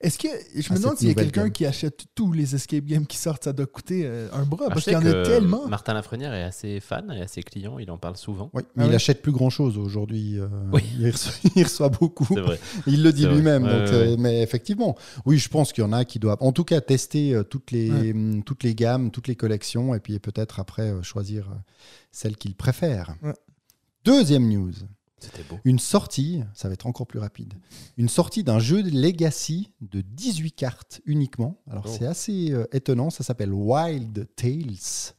Est-ce 0.00 0.18
que 0.18 0.28
je 0.56 0.70
à 0.70 0.74
me 0.74 0.80
demande 0.80 0.98
s'il 0.98 1.08
y 1.08 1.12
a 1.12 1.14
quelqu'un 1.14 1.50
qui 1.50 1.64
achète 1.66 2.06
tous 2.16 2.32
les 2.32 2.54
escape 2.56 2.84
games 2.84 3.06
qui 3.06 3.16
sortent, 3.16 3.44
ça 3.44 3.52
doit 3.52 3.66
coûter 3.66 4.06
un 4.32 4.44
bras 4.44 4.66
Ah, 4.66 4.72
parce 4.72 4.84
qu'il 4.84 4.92
y 4.92 4.96
en 4.96 5.06
a 5.06 5.22
tellement. 5.22 5.68
Martin 5.68 5.94
Lafrenière 5.94 6.34
est 6.34 6.42
assez 6.42 6.80
fan 6.80 7.12
et 7.16 7.20
assez 7.22 7.42
client, 7.44 7.78
il 7.78 7.90
en 7.92 7.96
parle 7.98 8.16
souvent. 8.16 8.50
Oui, 8.54 8.62
Ah 8.66 8.70
mais 8.76 8.84
il 8.86 8.88
ouais. 8.90 8.94
achète 8.96 9.22
plus 9.22 9.32
grand 9.32 9.50
chose 9.50 9.78
aujourd'hui. 9.78 10.38
Oui. 10.72 10.82
il, 10.98 11.10
reçoit, 11.10 11.32
il 11.56 11.62
reçoit 11.62 11.88
beaucoup. 11.90 12.24
Vrai. 12.34 12.58
Il 12.88 13.02
le 13.04 13.12
dit 13.12 13.26
lui-même. 13.26 13.62
Ouais, 13.64 13.84
donc, 13.84 13.92
ouais, 13.92 14.16
mais 14.18 14.42
effectivement, 14.42 14.96
oui, 15.26 15.38
je 15.38 15.48
pense 15.48 15.72
qu'il 15.72 15.84
y 15.84 15.86
en 15.86 15.92
a 15.92 16.04
qui 16.04 16.18
doivent, 16.18 16.38
en 16.40 16.50
tout 16.52 16.64
cas, 16.64 16.80
tester 16.80 17.34
euh, 17.34 17.44
toutes 17.68 17.72
les, 17.72 17.90
Ouais. 17.90 18.12
hum, 18.12 18.42
toutes 18.44 18.62
les 18.62 18.74
gammes, 18.74 19.10
toutes 19.10 19.28
les 19.28 19.36
collections, 19.36 19.94
et 19.94 20.00
puis 20.00 20.18
peut-être 20.18 20.58
après 20.60 20.90
euh, 20.90 21.02
choisir 21.02 21.50
euh, 21.50 21.54
celle 22.10 22.36
qu'il 22.36 22.54
préfère. 22.54 23.14
Ouais. 23.22 23.34
Deuxième 24.04 24.48
news. 24.48 24.72
C'était 25.20 25.42
beau. 25.42 25.58
Une 25.64 25.80
sortie, 25.80 26.44
ça 26.54 26.68
va 26.68 26.74
être 26.74 26.86
encore 26.86 27.08
plus 27.08 27.18
rapide, 27.18 27.54
une 27.96 28.08
sortie 28.08 28.44
d'un 28.44 28.60
jeu 28.60 28.84
de 28.84 28.90
Legacy 28.90 29.72
de 29.80 30.00
18 30.00 30.52
cartes 30.52 31.00
uniquement. 31.06 31.60
Alors 31.68 31.84
Oh. 31.88 31.90
c'est 31.98 32.06
assez 32.06 32.52
euh, 32.52 32.66
étonnant, 32.72 33.10
ça 33.10 33.24
s'appelle 33.24 33.52
Wild 33.52 34.28
Tales. 34.36 35.12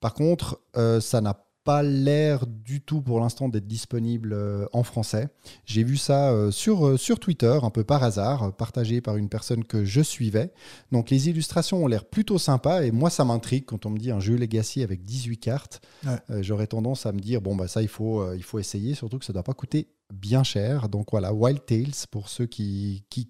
Par 0.00 0.14
contre, 0.14 0.60
euh, 0.78 1.00
ça 1.02 1.20
n'a 1.20 1.44
pas 1.68 1.82
l'air 1.82 2.46
du 2.46 2.80
tout 2.80 3.02
pour 3.02 3.20
l'instant 3.20 3.50
d'être 3.50 3.66
disponible 3.66 4.32
euh, 4.32 4.64
en 4.72 4.82
français. 4.82 5.28
J'ai 5.66 5.84
vu 5.84 5.98
ça 5.98 6.30
euh, 6.30 6.50
sur, 6.50 6.86
euh, 6.86 6.96
sur 6.96 7.20
Twitter, 7.20 7.58
un 7.62 7.68
peu 7.68 7.84
par 7.84 8.02
hasard, 8.02 8.56
partagé 8.56 9.02
par 9.02 9.18
une 9.18 9.28
personne 9.28 9.64
que 9.64 9.84
je 9.84 10.00
suivais. 10.00 10.50
Donc 10.92 11.10
les 11.10 11.28
illustrations 11.28 11.84
ont 11.84 11.86
l'air 11.86 12.06
plutôt 12.06 12.38
sympas 12.38 12.84
et 12.84 12.90
moi 12.90 13.10
ça 13.10 13.26
m'intrigue 13.26 13.66
quand 13.66 13.84
on 13.84 13.90
me 13.90 13.98
dit 13.98 14.10
un 14.10 14.18
jeu 14.18 14.36
Legacy 14.36 14.82
avec 14.82 15.04
18 15.04 15.36
cartes. 15.36 15.82
Ouais. 16.06 16.16
Euh, 16.30 16.42
J'aurais 16.42 16.68
tendance 16.68 17.04
à 17.04 17.12
me 17.12 17.20
dire, 17.20 17.42
bon, 17.42 17.54
bah 17.54 17.68
ça 17.68 17.82
il 17.82 17.88
faut, 17.88 18.22
euh, 18.22 18.34
il 18.34 18.42
faut 18.42 18.58
essayer, 18.58 18.94
surtout 18.94 19.18
que 19.18 19.26
ça 19.26 19.34
ne 19.34 19.34
doit 19.34 19.42
pas 19.42 19.52
coûter 19.52 19.88
bien 20.10 20.44
cher. 20.44 20.88
Donc 20.88 21.08
voilà, 21.10 21.34
Wild 21.34 21.66
Tales, 21.66 22.06
pour 22.10 22.30
ceux 22.30 22.46
qui, 22.46 23.04
qui 23.10 23.28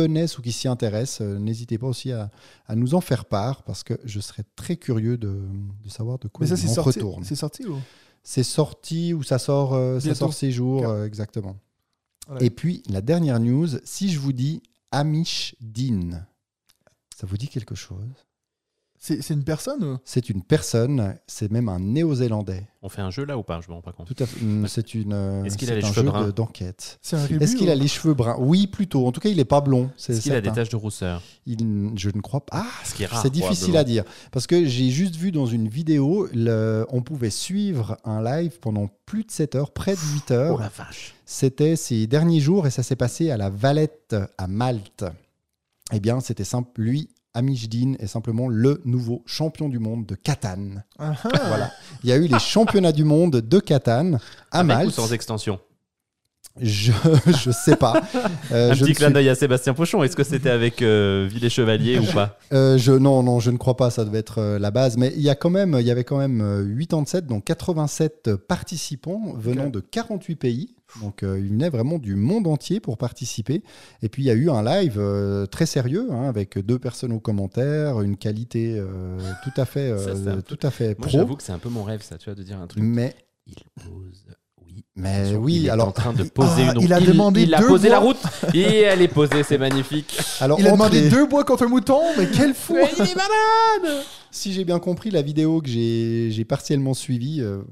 connaissent 0.00 0.38
ou 0.38 0.42
qui 0.42 0.52
s'y 0.52 0.68
intéressent, 0.68 1.22
euh, 1.22 1.38
n'hésitez 1.38 1.78
pas 1.78 1.86
aussi 1.86 2.12
à, 2.12 2.30
à 2.66 2.76
nous 2.76 2.94
en 2.94 3.00
faire 3.00 3.24
part 3.24 3.62
parce 3.64 3.82
que 3.82 3.94
je 4.04 4.20
serais 4.20 4.44
très 4.56 4.76
curieux 4.76 5.16
de, 5.16 5.42
de 5.84 5.88
savoir 5.88 6.18
de 6.18 6.28
quoi 6.28 6.46
Mais 6.46 6.56
ça, 6.56 6.56
sorti. 6.56 6.98
retourne. 7.00 7.24
C'est 7.24 7.34
sorti 7.36 7.66
ou 7.66 7.76
C'est 8.22 8.42
sorti 8.44 9.14
ou 9.14 9.22
ça 9.22 9.38
sort, 9.38 9.74
euh, 9.74 10.00
ça 10.00 10.14
sort 10.14 10.32
ces 10.34 10.52
jours, 10.52 10.86
euh, 10.88 11.04
exactement. 11.06 11.56
Et 12.40 12.50
puis, 12.50 12.82
la 12.90 13.00
dernière 13.00 13.40
news, 13.40 13.68
si 13.84 14.10
je 14.10 14.18
vous 14.20 14.34
dis 14.34 14.62
Amish 14.90 15.54
Dean, 15.60 16.22
ça 17.16 17.26
vous 17.26 17.36
dit 17.38 17.48
quelque 17.48 17.74
chose? 17.74 18.14
C'est 19.00 19.22
c'est 19.22 19.34
une 19.34 19.44
personne 19.44 19.84
ou 19.84 19.98
C'est 20.04 20.28
une 20.28 20.42
personne, 20.42 21.16
c'est 21.26 21.50
même 21.52 21.68
un 21.68 21.78
néo-zélandais. 21.78 22.66
On 22.82 22.88
fait 22.88 23.00
un 23.02 23.10
jeu 23.10 23.24
là 23.24 23.36
ou 23.38 23.42
pas? 23.42 23.60
Je 23.60 23.68
me 23.68 23.74
rends 23.74 23.80
pas 23.82 23.92
compte. 23.92 24.06
Tout 24.06 24.22
à 24.22 24.26
fait. 24.26 24.40
hum, 24.44 24.66
C'est 24.68 24.94
une. 24.94 25.12
euh, 25.12 25.44
Est-ce 25.44 25.56
qu'il 25.56 25.68
c'est 25.68 25.74
a 25.74 25.76
les 25.78 25.84
un 25.84 25.92
cheveux 25.92 26.10
jeu 26.12 26.26
de- 26.26 26.30
d'enquête. 26.32 26.98
c'est 27.02 27.16
un 27.16 27.24
rébut 27.24 27.42
Est-ce 27.44 27.56
qu'il 27.56 27.68
ou- 27.68 27.72
a 27.72 27.74
les 27.74 27.88
cheveux 27.88 28.14
bruns? 28.14 28.36
Oui, 28.38 28.66
plutôt. 28.66 29.06
En 29.06 29.12
tout 29.12 29.20
cas, 29.20 29.28
il 29.28 29.36
n'est 29.36 29.44
pas 29.44 29.60
blond. 29.60 29.90
c'est 29.96 30.12
Est-ce 30.14 30.22
qu'il 30.22 30.32
a 30.32 30.40
des 30.40 30.50
taches 30.52 30.68
de 30.68 30.76
rousseur? 30.76 31.22
Il- 31.46 31.92
Je 31.96 32.10
ne 32.14 32.20
crois 32.20 32.44
pas. 32.44 32.64
Ah, 32.66 32.84
Ce 32.84 32.94
qui 32.94 33.02
est 33.04 33.06
rare. 33.06 33.22
c'est 33.22 33.30
difficile 33.30 33.76
à 33.76 33.84
dire. 33.84 34.04
Parce 34.32 34.46
que 34.46 34.64
j'ai 34.64 34.90
juste 34.90 35.16
vu 35.16 35.30
dans 35.32 35.46
une 35.46 35.68
vidéo, 35.68 36.28
le- 36.34 36.86
on 36.90 37.02
pouvait 37.02 37.30
suivre 37.30 37.96
un 38.04 38.22
live 38.22 38.58
pendant 38.60 38.88
plus 39.06 39.24
de 39.24 39.30
7 39.30 39.54
heures, 39.54 39.70
près 39.72 39.94
de 39.94 40.00
8 40.14 40.30
heures. 40.32 40.56
Oh 40.56 40.60
la 40.60 40.68
vache. 40.68 41.14
C'était 41.24 41.76
ces 41.76 42.06
derniers 42.06 42.40
jours 42.40 42.66
et 42.66 42.70
ça 42.70 42.82
s'est 42.82 42.96
passé 42.96 43.30
à 43.30 43.36
la 43.36 43.50
Valette 43.50 44.16
à 44.38 44.46
Malte. 44.46 45.04
Eh 45.92 46.00
bien, 46.00 46.20
c'était 46.20 46.44
simple. 46.44 46.80
Lui, 46.80 47.08
Amish 47.34 47.68
Dean 47.68 47.94
est 47.98 48.06
simplement 48.06 48.48
le 48.48 48.80
nouveau 48.84 49.22
champion 49.26 49.68
du 49.68 49.78
monde 49.78 50.06
de 50.06 50.14
Catane. 50.14 50.84
Ah, 50.98 51.12
ah. 51.24 51.28
Voilà. 51.48 51.70
Il 52.02 52.10
y 52.10 52.12
a 52.12 52.16
eu 52.16 52.26
les 52.26 52.38
championnats 52.38 52.92
du 52.92 53.04
monde 53.04 53.36
de 53.36 53.60
Catane 53.60 54.18
à 54.50 54.60
Avec 54.60 54.64
ou 54.76 54.78
Malte. 54.78 54.90
sans 54.94 55.12
extension? 55.12 55.60
Je 56.60 56.90
je 57.26 57.50
sais 57.52 57.76
pas. 57.76 58.02
Euh, 58.50 58.72
Un 58.72 58.74
je 58.74 58.84
petit 58.84 58.94
clin 58.94 59.06
suis- 59.08 59.14
d'œil 59.14 59.28
à 59.28 59.36
Sébastien 59.36 59.74
Pochon. 59.74 60.02
Est-ce 60.02 60.16
que 60.16 60.24
c'était 60.24 60.50
avec 60.50 60.82
euh, 60.82 61.28
Villers 61.30 61.50
Chevalier 61.50 61.98
ou 62.00 62.04
pas? 62.12 62.36
Euh, 62.52 62.76
je, 62.78 62.90
non, 62.90 63.22
non, 63.22 63.38
je 63.38 63.52
ne 63.52 63.56
crois 63.58 63.76
pas. 63.76 63.90
Ça 63.90 64.04
devait 64.04 64.18
être 64.18 64.38
euh, 64.38 64.58
la 64.58 64.72
base. 64.72 64.96
Mais 64.96 65.12
il 65.14 65.20
y 65.22 65.30
a 65.30 65.36
quand 65.36 65.50
même, 65.50 65.76
il 65.78 65.86
y 65.86 65.90
avait 65.92 66.02
quand 66.02 66.18
même 66.18 66.40
euh, 66.40 66.76
87, 66.76 67.26
donc 67.26 67.44
87 67.44 68.34
participants 68.34 69.34
venant 69.36 69.68
de 69.70 69.78
48 69.78 70.34
pays. 70.36 70.74
Donc 71.02 71.22
euh, 71.22 71.38
ils 71.38 71.50
venaient 71.50 71.68
vraiment 71.70 71.98
du 71.98 72.16
monde 72.16 72.48
entier 72.48 72.80
pour 72.80 72.96
participer. 72.98 73.62
Et 74.02 74.08
puis 74.08 74.22
il 74.24 74.26
y 74.26 74.30
a 74.30 74.34
eu 74.34 74.50
un 74.50 74.64
live 74.64 74.96
euh, 74.98 75.46
très 75.46 75.66
sérieux 75.66 76.08
hein, 76.10 76.24
avec 76.28 76.58
deux 76.58 76.78
personnes 76.80 77.12
aux 77.12 77.20
commentaires, 77.20 78.00
une 78.00 78.16
qualité 78.16 78.74
euh, 78.78 79.18
tout 79.44 79.60
à 79.60 79.64
fait, 79.66 79.96
Ça, 79.98 80.12
peu- 80.32 80.42
tout 80.42 80.58
à 80.62 80.70
fait 80.72 80.96
pro. 80.96 81.08
j'avoue 81.10 81.36
que 81.36 81.42
c'est 81.44 81.52
un 81.52 81.58
peu 81.58 81.68
mon 81.68 81.84
rêve, 81.84 82.02
ça, 82.02 82.16
tu 82.18 82.24
vois, 82.24 82.34
de 82.34 82.42
dire 82.42 82.58
un 82.58 82.66
truc. 82.66 82.82
Mais, 82.82 83.14
Il 83.46 83.54
pose. 83.84 84.24
Mais 85.00 85.14
Attention, 85.20 85.38
oui, 85.38 85.54
il 85.56 85.66
est 85.66 85.70
alors, 85.70 85.88
en 85.88 85.92
train 85.92 86.12
de 86.12 86.24
poser 86.24 86.64
Ah, 86.68 86.72
une 86.74 86.82
il 86.82 86.92
a 86.92 86.98
il, 86.98 87.06
demandé 87.06 87.42
il 87.44 87.54
a 87.54 87.60
deux 87.60 87.68
posé 87.68 87.88
la 87.88 88.00
route 88.00 88.16
et 88.54 88.80
elle 88.80 89.00
est 89.00 89.06
posée, 89.08 89.44
c'est 89.44 89.56
magnifique. 89.58 90.18
alors 90.40 90.58
Il 90.58 90.66
a 90.66 90.72
demandé 90.72 91.02
les- 91.02 91.08
deux 91.08 91.26
bois 91.26 91.44
contre 91.44 91.62
un 91.64 91.68
mouton, 91.68 92.00
mais 92.18 92.26
quel 92.28 92.52
fou 92.54 92.76
il 92.76 93.02
est 93.02 93.14
malade 93.14 94.02
Si 94.32 94.52
j'ai 94.52 94.64
bien 94.64 94.80
compris, 94.80 95.10
la 95.12 95.22
vidéo 95.22 95.60
que 95.62 95.68
j'ai 95.68 96.30
j'ai 96.32 96.44
partiellement 96.44 96.94
suivie, 96.94 97.40
euh, 97.40 97.62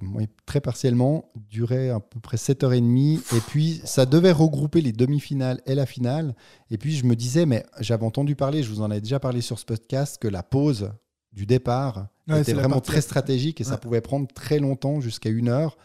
très 0.47 0.61
partiellement, 0.61 1.25
durait 1.51 1.91
à 1.91 1.99
peu 1.99 2.21
près 2.21 2.37
7h30. 2.37 3.19
Et 3.37 3.41
puis, 3.49 3.81
ça 3.85 4.07
devait 4.07 4.31
regrouper 4.33 4.81
les 4.81 4.93
demi-finales 4.93 5.61
et 5.67 5.75
la 5.75 5.85
finale. 5.87 6.35
Et 6.71 6.79
puis, 6.79 6.95
je 6.97 7.05
me 7.07 7.17
disais, 7.17 7.45
mais 7.45 7.67
j'avais 7.81 8.07
entendu 8.07 8.37
parler, 8.37 8.63
je 8.63 8.71
vous 8.71 8.83
en 8.83 8.91
ai 8.93 9.01
déjà 9.01 9.19
parlé 9.19 9.41
sur 9.41 9.59
ce 9.59 9.65
podcast, 9.65 10.19
que 10.21 10.29
la 10.29 10.45
pause 10.45 10.93
du 11.33 11.45
départ 11.45 12.07
Ouais, 12.29 12.37
était 12.41 12.45
c'est 12.51 12.53
la 12.57 12.63
vraiment 12.63 12.77
partie- 12.77 12.91
très 12.91 13.01
stratégique 13.01 13.61
et 13.61 13.65
ça 13.65 13.73
Ouais. 13.73 13.77
pouvait 13.79 14.01
prendre 14.01 14.27
très 14.35 14.59
longtemps, 14.59 15.01
jusqu'à 15.01 15.31
une 15.31 15.49
heure. 15.49 15.77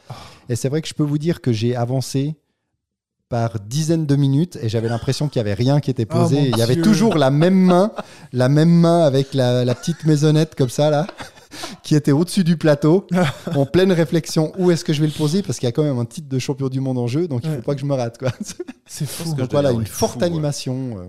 Et 0.50 0.56
c'est 0.56 0.70
vrai 0.70 0.82
que 0.82 0.88
je 0.88 0.94
peux 0.94 1.04
vous 1.04 1.18
dire 1.20 1.40
que 1.42 1.52
j'ai 1.52 1.76
avancé 1.76 2.36
par 3.30 3.60
dizaines 3.62 4.06
de 4.06 4.16
minutes 4.16 4.58
et 4.62 4.68
j'avais 4.68 4.90
l'impression 4.90 5.30
qu'il 5.30 5.42
n'y 5.42 5.48
avait 5.50 5.54
rien 5.54 5.80
qui 5.80 5.90
était 5.92 6.08
Oh, 6.10 6.14
posé. 6.14 6.42
Il 6.50 6.58
y 6.58 6.62
avait 6.62 6.74
Dieu. 6.76 6.84
toujours 6.84 7.16
la 7.18 7.30
même 7.32 7.56
main, 7.56 7.92
la 8.34 8.50
même 8.50 8.72
main 8.72 9.04
avec 9.04 9.34
la, 9.34 9.64
la 9.64 9.74
petite 9.76 10.04
maisonnette 10.06 10.56
comme 10.56 10.70
ça 10.70 10.90
là, 10.90 11.08
qui 11.84 11.96
était 11.96 12.12
au-dessus 12.12 12.44
du 12.44 12.58
plateau, 12.58 13.08
en 13.56 13.66
pleine 13.66 13.92
réflexion. 13.94 14.52
Où 14.58 14.70
est-ce 14.72 14.84
que 14.84 14.92
je 14.92 15.00
vais 15.00 15.08
le 15.08 15.14
poser? 15.14 15.44
Parce 15.44 15.60
qu'il 15.60 15.68
y 15.68 15.70
a 15.70 15.72
quand 15.72 15.84
même 15.84 16.00
un 16.00 16.06
titre 16.06 16.28
de 16.28 16.40
champion 16.40 16.68
du 16.68 16.82
monde 16.82 16.98
en 16.98 17.08
jeu, 17.08 17.28
donc 17.30 17.42
il 17.44 17.50
ne 17.50 17.54
Ouais. 17.56 17.60
faut 17.62 17.66
pas 17.68 17.76
que 17.76 17.82
je 17.82 17.86
me 17.86 17.94
rate. 17.94 18.18
Quoi. 18.18 18.32
C'est 18.86 19.08
fou. 19.08 19.34
Donc 19.36 19.52
voilà, 19.52 19.72
une 19.72 19.86
fou, 19.86 19.94
forte 20.00 20.18
ouais. 20.18 20.24
animation. 20.26 20.98
euh, 20.98 21.06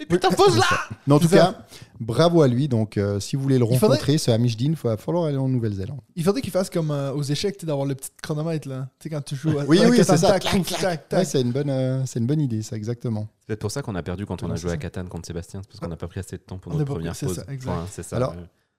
Et 0.00 0.06
putain, 0.06 0.30
pose 0.30 0.56
là 0.56 0.64
Mais 1.08 1.14
en 1.14 1.18
tout 1.18 1.26
C'est 1.26 1.36
cas, 1.38 1.58
bravo 1.98 2.42
à 2.42 2.46
lui. 2.48 2.68
Donc, 2.68 2.96
euh, 2.96 3.18
si 3.18 3.34
vous 3.34 3.42
voulez 3.42 3.58
le 3.58 3.64
Il 3.68 3.78
faudrait- 3.78 3.96
rencontrer, 3.96 4.16
ce 4.18 4.30
Hamish 4.30 4.56
Dean, 4.56 4.66
il 4.70 4.74
va 4.76 4.96
falloir 4.96 5.24
aller 5.24 5.36
en 5.36 5.48
Nouvelle-Zélande. 5.48 5.98
Il 6.14 6.22
faudrait 6.22 6.40
qu'il 6.40 6.52
fasse 6.52 6.70
comme 6.70 6.92
euh, 6.92 7.12
aux 7.12 7.22
échecs, 7.24 7.56
tu 7.56 7.62
sais, 7.62 7.66
d'avoir 7.66 7.84
le 7.84 7.96
petit 7.96 8.10
chronomètre, 8.22 8.68
là. 8.68 8.88
Tu 9.00 9.04
sais, 9.04 9.10
quand 9.14 9.22
tu 9.24 9.34
joues 9.34 9.58
à 9.58 9.64
Oui, 9.64 9.80
à 9.82 9.88
oui, 9.88 9.96
Catan, 9.96 10.12
c'est 10.12 10.18
ça. 10.20 10.28
tac, 10.38 10.42
Clac, 10.42 10.64
tac, 10.80 11.08
tac. 11.08 11.18
Ouais, 11.18 11.24
c'est 11.24 11.40
une 11.40 11.50
bonne, 11.50 11.70
euh, 11.70 12.02
c'est 12.06 12.20
une 12.20 12.26
bonne 12.26 12.40
idée, 12.40 12.62
ça 12.62 12.76
exactement. 12.76 13.26
C'est 13.40 13.46
peut-être 13.48 13.60
pour 13.60 13.70
ça 13.72 13.82
qu'on 13.82 13.96
a 13.96 14.02
perdu 14.04 14.24
quand 14.24 14.40
on 14.44 14.46
a 14.46 14.50
Ouais, 14.52 14.56
joué 14.56 14.70
à 14.70 14.74
c'est 14.74 14.78
Catane 14.78 15.08
contre 15.08 15.26
Sébastien, 15.26 15.62
c'est 15.62 15.68
parce 15.68 15.80
qu'on 15.80 15.88
n'a 15.88 15.96
pas 15.96 16.06
pris 16.06 16.20
assez 16.20 16.36
de 16.36 16.42
temps 16.42 16.58
pour 16.58 16.70
On 16.72 16.76
a 16.76 16.78
notre 16.78 16.92
première 16.94 17.16
c'est 17.16 17.26
pause. 17.26 17.36
ça, 17.44 17.52
exact. 17.52 17.68
Enfin, 17.72 17.86
c'est 17.90 18.04
ça. 18.04 18.16
Alors. 18.16 18.34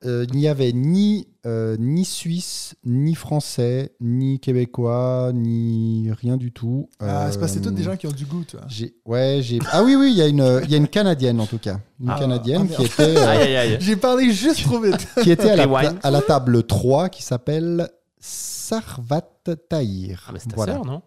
Euh, 0.06 0.26
il 0.32 0.38
n'y 0.40 0.48
avait 0.48 0.72
ni, 0.72 1.28
euh, 1.46 1.76
ni 1.78 2.06
Suisse, 2.06 2.74
ni 2.86 3.16
Français, 3.16 3.94
ni 4.00 4.40
Québécois, 4.40 5.32
ni 5.34 6.10
rien 6.14 6.38
du 6.38 6.54
tout. 6.54 6.90
Ah, 7.02 7.28
c'est 7.30 7.38
que 7.40 7.48
c'est 7.48 7.60
tous 7.60 7.68
Euh, 7.68 7.74
des 7.74 7.84
gens 7.84 7.98
qui 7.98 8.08
ont 8.08 8.12
du 8.12 8.26
goût. 8.26 8.46
J'ai, 8.70 8.96
ouais, 9.06 9.40
j'ai. 9.42 9.60
Ah 9.74 9.84
oui, 9.84 9.96
oui, 9.98 10.12
il 10.12 10.18
y 10.18 10.22
a 10.22 10.28
une, 10.28 10.62
il 10.64 10.72
y 10.72 10.74
a 10.74 10.78
une 10.78 10.88
Canadienne 10.88 11.42
en 11.42 11.46
tout 11.48 11.58
cas, 11.58 11.80
une 12.00 12.10
Ah. 12.12 12.18
Canadienne 12.18 12.66
Ah, 12.72 12.76
qui 12.78 12.84
était, 12.86 13.18
euh, 13.18 13.28
Aïe, 13.28 13.42
aïe, 13.42 13.56
aïe. 13.58 13.78
J'ai 13.82 13.98
parlé 13.98 14.32
juste 14.32 14.64
trop 14.64 14.80
vite. 14.80 15.06
qui 15.22 15.32
était 15.32 15.50
à 15.50 15.58
la, 15.58 15.66
Rewind. 15.66 16.00
à 16.02 16.12
la 16.12 16.22
table 16.22 16.64
3, 16.64 17.10
qui 17.10 17.22
s'appelle 17.22 17.90
Sarvat 18.22 19.22
Tahir. 19.70 20.24
Ah, 20.28 20.32
mais 20.32 20.40
c'est 20.40 20.48
ta 20.48 20.56
voilà, 20.56 20.74
sœur, 20.76 20.86
non? 20.86 21.02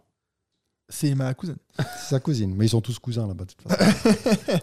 C'est 0.90 1.14
ma 1.14 1.32
cousine. 1.32 1.56
c'est 1.78 2.10
sa 2.10 2.20
cousine, 2.20 2.54
mais 2.54 2.66
ils 2.66 2.70
sont 2.70 2.82
tous 2.82 2.98
cousins 2.98 3.26
là-bas 3.26 3.46
de 3.46 3.52
toute 3.52 3.62
façon. 3.62 4.58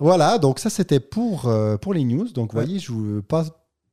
voilà, 0.00 0.38
donc 0.38 0.58
ça 0.58 0.70
c'était 0.70 1.00
pour 1.00 1.46
euh, 1.46 1.76
pour 1.76 1.94
les 1.94 2.04
news. 2.04 2.28
Donc 2.32 2.52
vous 2.52 2.58
voyez, 2.58 2.78
je 2.78 2.92
ne 2.92 3.14
veux 3.16 3.22
pas 3.22 3.44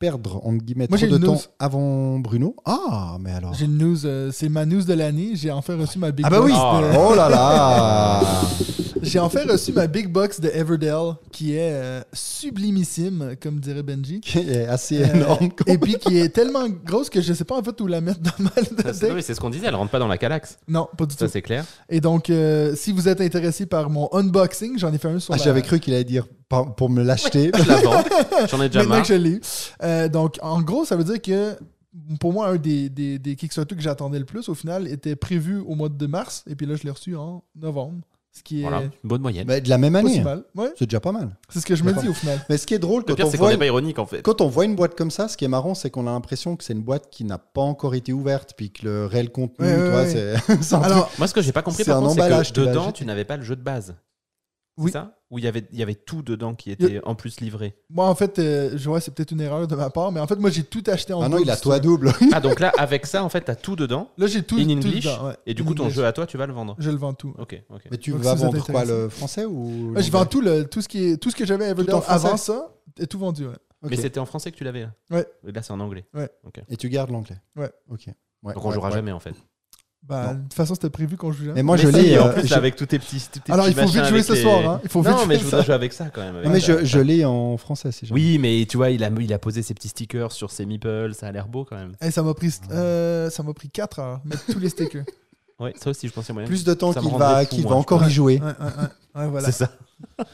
perdre 0.03 0.41
entre 0.45 0.63
guillemets 0.65 0.87
Moi, 0.89 0.97
trop 0.97 1.05
j'ai 1.07 1.11
de 1.11 1.17
une 1.17 1.23
temps 1.23 1.31
news. 1.33 1.39
avant 1.59 2.19
Bruno. 2.19 2.57
Ah, 2.65 3.15
mais 3.21 3.31
alors. 3.31 3.53
J'ai 3.53 3.65
une 3.65 3.77
news, 3.77 4.05
euh, 4.05 4.31
c'est 4.33 4.49
ma 4.49 4.65
news 4.65 4.83
de 4.83 4.93
l'année. 4.93 5.31
J'ai 5.35 5.49
enfin 5.49 5.77
reçu 5.77 5.97
ma 5.97 6.11
big 6.11 6.25
Ah 6.25 6.29
bah 6.29 6.39
box. 6.39 6.51
oui. 6.51 6.57
de- 6.57 6.97
Oh 6.99 7.15
là 7.15 7.29
là. 7.29 8.21
J'ai 9.01 9.19
enfin 9.19 9.41
reçu 9.49 9.71
ma 9.73 9.87
big 9.87 10.07
box 10.09 10.39
de 10.39 10.49
Everdell, 10.49 11.15
qui 11.31 11.55
est 11.55 11.71
euh, 11.73 12.01
sublimissime, 12.13 13.35
comme 13.41 13.59
dirait 13.59 13.83
Benji. 13.83 14.21
qui 14.21 14.39
est 14.39 14.65
assez 14.65 15.01
Euh, 15.03 15.13
énorme. 15.13 15.49
quoi. 15.51 15.73
et 15.73 15.77
puis 15.77 15.95
qui 15.95 16.17
est 16.17 16.29
tellement 16.29 16.67
grosse 16.85 17.09
que 17.09 17.21
je 17.21 17.33
sais 17.33 17.43
pas 17.43 17.55
en 17.57 17.63
fait 17.63 17.79
où 17.81 17.87
la 17.87 17.99
mettre 18.01 18.19
dans 18.21 18.31
ma 18.39 18.49
Ça, 18.83 18.93
c'est- 18.93 19.11
oui, 19.11 19.21
c'est 19.23 19.33
ce 19.33 19.39
qu'on 19.41 19.49
disait, 19.49 19.67
elle 19.67 19.75
rentre 19.75 19.91
pas 19.91 19.99
dans 19.99 20.07
la 20.07 20.17
calax. 20.17 20.57
Non, 20.67 20.87
pas 20.97 21.05
du 21.05 21.15
Ça, 21.15 21.25
tout. 21.25 21.31
c'est 21.31 21.41
clair. 21.41 21.65
Et 21.89 21.99
donc, 22.01 22.29
euh, 22.29 22.75
si 22.75 22.91
vous 22.91 23.07
êtes 23.09 23.21
intéressé 23.21 23.65
par 23.65 23.89
mon 23.89 24.09
unboxing, 24.13 24.77
j'en 24.77 24.91
ai 24.93 24.97
fait 24.97 25.09
un 25.09 25.19
sur 25.19 25.33
Ah, 25.33 25.37
la- 25.37 25.43
J'avais 25.43 25.61
cru 25.61 25.79
qu'il 25.79 25.93
allait 25.93 26.03
dire 26.05 26.25
par- 26.47 26.73
pour 26.75 26.89
me 26.89 27.03
l'acheter. 27.03 27.51
Je 27.57 27.67
la 27.67 27.81
vends. 27.81 28.03
J'en 28.49 28.61
ai 28.61 28.67
déjà 28.69 28.79
Maintenant 28.79 28.95
marre. 28.95 29.01
que 29.01 29.07
je 29.07 29.13
l'ai 29.15 29.29
eu. 29.31 29.41
Euh, 29.93 30.09
donc, 30.09 30.37
en 30.41 30.61
gros, 30.61 30.85
ça 30.85 30.95
veut 30.95 31.03
dire 31.03 31.21
que 31.21 31.55
pour 32.19 32.33
moi, 32.33 32.47
un 32.49 32.55
des, 32.57 32.89
des, 32.89 33.19
des 33.19 33.35
Kickstarter 33.35 33.75
que 33.75 33.81
j'attendais 33.81 34.19
le 34.19 34.25
plus, 34.25 34.49
au 34.49 34.55
final, 34.55 34.87
était 34.87 35.15
prévu 35.15 35.59
au 35.59 35.75
mois 35.75 35.89
de 35.89 36.07
mars. 36.07 36.43
Et 36.47 36.55
puis 36.55 36.65
là, 36.65 36.75
je 36.75 36.83
l'ai 36.83 36.89
reçu 36.91 37.15
en 37.15 37.43
novembre. 37.55 38.01
Ce 38.35 38.41
qui 38.41 38.61
est 38.61 38.63
Voilà, 38.63 38.81
une 38.81 38.89
bonne 39.03 39.21
moyenne. 39.21 39.45
Mais 39.47 39.61
de 39.61 39.69
la 39.69 39.77
même 39.77 39.93
pas 39.93 39.99
année. 39.99 40.21
mal. 40.23 40.43
Ouais, 40.55 40.71
C'est 40.75 40.85
déjà 40.85 40.99
pas 40.99 41.11
mal. 41.11 41.37
c'est 41.49 41.59
ce 41.59 41.65
que 41.67 41.75
je 41.75 41.83
me 41.83 41.93
dis 41.93 42.07
au 42.09 42.13
final. 42.13 42.43
Mais 42.49 42.57
ce 42.57 42.65
qui 42.65 42.73
est 42.73 42.79
drôle, 42.79 43.01
Le 43.01 43.05
quand 43.05 43.13
pire, 43.13 43.27
on, 43.27 43.29
c'est 43.29 43.37
qu'on 43.37 43.43
voit 43.43 43.51
n'est 43.51 43.59
pas 43.59 43.67
ironique 43.67 43.99
en 43.99 44.07
fait. 44.07 44.23
quand 44.23 44.41
on 44.41 44.47
voit 44.47 44.65
une 44.65 44.75
boîte 44.75 44.95
comme 44.95 45.11
ça, 45.11 45.27
ce 45.27 45.37
qui 45.37 45.45
est 45.45 45.49
marrant, 45.49 45.75
c'est 45.75 45.91
qu'on 45.91 46.07
a 46.07 46.11
l'impression 46.11 46.55
que 46.55 46.63
c'est 46.63 46.73
une 46.73 46.81
boîte 46.81 47.11
qui 47.11 47.25
n'a 47.25 47.37
pas 47.37 47.61
encore 47.61 47.93
été 47.93 48.11
ouverte, 48.11 48.53
puis 48.57 48.71
que 48.71 48.85
le 48.85 49.05
réel 49.05 49.31
contenu, 49.31 49.67
Ouais, 49.67 49.71
ouais, 49.75 49.83
tu 49.85 49.91
vois, 49.91 50.01
ouais. 50.01 50.09
c'est 50.09 50.35
c'est 50.63 50.73
un 50.73 50.79
truc- 50.79 50.91
Alors, 50.91 51.11
Moi, 51.19 51.27
ce 51.27 51.33
que 51.35 51.41
j'ai 51.43 51.51
pas 51.51 51.61
compris 51.61 51.83
C'est 51.83 51.91
par 51.91 51.99
un 51.99 52.01
contre, 52.07 52.15
c'est 52.15 52.21
emballage, 52.21 52.49
que 52.49 52.59
tu 52.59 52.65
dedans, 52.65 52.91
tu 52.91 53.05
n'avais 53.05 53.25
pas 53.25 53.37
le 53.37 53.43
jeu 53.43 53.55
de 53.55 53.61
base. 53.61 53.95
Oui. 54.79 54.85
C'est 54.91 54.93
ça? 54.97 55.15
Où 55.33 55.39
il 55.39 55.45
y 55.45 55.47
avait, 55.47 55.63
il 55.71 55.79
y 55.79 55.81
avait 55.81 55.95
tout 55.95 56.21
dedans 56.21 56.53
qui 56.53 56.69
était 56.69 57.01
en 57.05 57.15
plus 57.15 57.39
livré. 57.41 57.73
moi, 57.89 58.07
en 58.07 58.13
fait, 58.13 58.37
euh, 58.37 58.77
je 58.77 58.87
vois, 58.87 58.99
c'est 59.01 59.09
peut-être 59.11 59.31
une 59.31 59.41
erreur 59.41 59.67
de 59.67 59.75
ma 59.75 59.89
part, 59.89 60.11
mais 60.11 60.19
en 60.19 60.27
fait, 60.27 60.35
moi, 60.35 60.51
j'ai 60.51 60.63
tout 60.63 60.83
acheté 60.85 61.11
en 61.11 61.21
Ah 61.23 61.27
non, 61.29 61.39
il 61.39 61.49
a 61.49 61.55
si 61.55 61.67
veux. 61.67 61.79
double. 61.79 62.13
Ah, 62.31 62.39
donc 62.39 62.59
là, 62.59 62.71
avec 62.77 63.07
ça, 63.07 63.23
en 63.23 63.29
fait, 63.29 63.41
t'as 63.41 63.55
tout 63.55 63.75
dedans. 63.75 64.11
Là, 64.19 64.27
j'ai 64.27 64.43
tout, 64.43 64.57
in 64.57 64.65
tout 64.65 64.71
English. 64.73 65.05
dedans, 65.05 65.27
ouais. 65.29 65.33
Et 65.47 65.55
du 65.55 65.63
In 65.63 65.65
coup, 65.65 65.73
ton 65.73 65.83
English. 65.85 65.95
jeu 65.95 66.05
à 66.05 66.13
toi, 66.13 66.27
tu 66.27 66.37
vas 66.37 66.45
le 66.45 66.53
vendre. 66.53 66.75
Je 66.77 66.91
le 66.91 66.97
vends 66.97 67.15
tout. 67.15 67.33
Ok, 67.39 67.59
ok. 67.71 67.81
Mais 67.89 67.97
tu 67.97 68.11
Donc, 68.11 68.21
vas 68.21 68.35
vendre 68.35 68.63
quoi, 68.63 68.85
le 68.85 69.09
français 69.09 69.45
ou 69.45 69.93
Ouais, 69.95 70.03
je 70.03 70.11
vends 70.11 70.25
tout, 70.27 70.41
le, 70.41 70.65
tout, 70.65 70.81
ce 70.81 70.87
qui 70.87 71.03
est, 71.03 71.17
tout 71.17 71.31
ce 71.31 71.35
que 71.35 71.45
j'avais 71.47 71.65
à 71.67 71.71
en 71.73 72.01
français 72.01 72.27
avant 72.27 72.37
ça, 72.37 72.71
est 72.99 73.07
tout 73.07 73.17
vendu. 73.17 73.47
ouais. 73.47 73.55
Ok. 73.83 73.89
Mais 73.89 73.97
c'était 73.97 74.19
en 74.19 74.25
français 74.27 74.51
que 74.51 74.55
tu 74.57 74.63
l'avais 74.63 74.81
là 74.83 74.91
Ouais. 75.09 75.25
Et 75.47 75.51
Là, 75.51 75.63
c'est 75.63 75.73
en 75.73 75.79
anglais. 75.79 76.05
Et 76.69 76.77
tu 76.77 76.89
gardes 76.89 77.09
l'anglais. 77.09 77.37
Ouais. 77.55 77.71
Ok. 77.89 78.05
Ouais, 78.43 78.53
Donc 78.53 78.63
on 78.63 78.67
ouais, 78.69 78.73
jouera 78.75 78.89
ouais. 78.89 78.95
jamais 78.95 79.11
en 79.11 79.19
fait. 79.19 79.33
Bah, 80.07 80.27
Non. 80.27 80.33
de 80.33 80.41
toute 80.43 80.53
façon, 80.53 80.73
c'était 80.75 80.89
prévu 80.89 81.15
qu'on 81.15 81.31
joue 81.31 81.43
jamais. 81.45 81.53
Mais 81.55 81.63
moi, 81.63 81.77
Mais 81.77 81.83
je 81.83 81.87
l'ai. 81.87 82.19
en 82.19 82.27
euh, 82.27 82.33
plus, 82.33 82.47
j'ai- 82.47 82.55
avec 82.55 82.75
tous 82.75 82.85
tes 82.85 82.99
petits. 82.99 83.25
tous 83.31 83.39
tes 83.39 83.51
Alors, 83.53 83.65
petits 83.65 83.77
il 83.77 83.81
faut 83.83 83.89
vite 83.89 84.03
jouer 84.05 84.21
ce 84.21 84.33
les- 84.33 84.41
soir. 84.41 84.69
Hein. 84.69 84.79
Il 84.83 84.89
faut 84.89 85.01
vite 85.01 85.11
Non, 85.11 85.17
mais 85.25 85.35
jouer 85.35 85.39
je 85.39 85.43
voudrais 85.45 85.63
jouer 85.63 85.73
avec 85.75 85.93
ça 85.93 86.09
quand 86.13 86.19
même. 86.21 86.35
avec 86.35 86.49
Mais 86.49 86.59
je, 86.59 86.83
je 86.83 86.99
l'ai 86.99 87.23
en 87.23 87.55
français, 87.57 87.91
si. 87.93 88.09
Oui, 88.11 88.37
mais 88.37 88.65
tu 88.69 88.75
vois, 88.75 88.89
il 88.89 89.01
a, 89.03 89.09
il 89.19 89.31
a 89.33 89.39
posé 89.39 89.61
ses 89.61 89.73
petits 89.73 89.87
stickers 89.87 90.33
sur 90.33 90.51
ses 90.51 90.65
meeples, 90.65 91.13
ça 91.13 91.27
a 91.27 91.31
l'air 91.31 91.47
beau 91.47 91.63
quand 91.63 91.77
même. 91.77 91.93
Eh, 92.01 92.11
ça 92.11 92.21
m'a 92.21 92.33
pris, 92.33 92.53
euh, 92.71 93.29
ça 93.29 93.43
m'a 93.43 93.53
pris 93.53 93.69
4 93.69 93.99
heures, 93.99 94.19
mettre 94.25 94.45
tous 94.51 94.59
les 94.59 94.69
stickers. 94.69 95.05
Ouais, 95.59 95.71
ça 95.81 95.91
aussi, 95.91 96.07
je 96.07 96.11
pensais 96.13 96.33
moyen. 96.33 96.47
Plus 96.47 96.63
de 96.65 96.73
temps 96.73 96.91
qu'il 96.91 97.11
va, 97.15 97.41
fou, 97.45 97.55
qu'il 97.55 97.61
moi, 97.63 97.69
va 97.69 97.75
je 97.77 97.79
encore 97.81 97.99
crois. 97.99 98.09
y 98.09 98.11
jouer. 98.11 98.41
Ouais, 98.41 99.21
ouais, 99.21 99.27
ouais. 99.27 99.31
Ouais. 99.35 99.41
C'est 99.45 99.51
ça. 99.51 99.69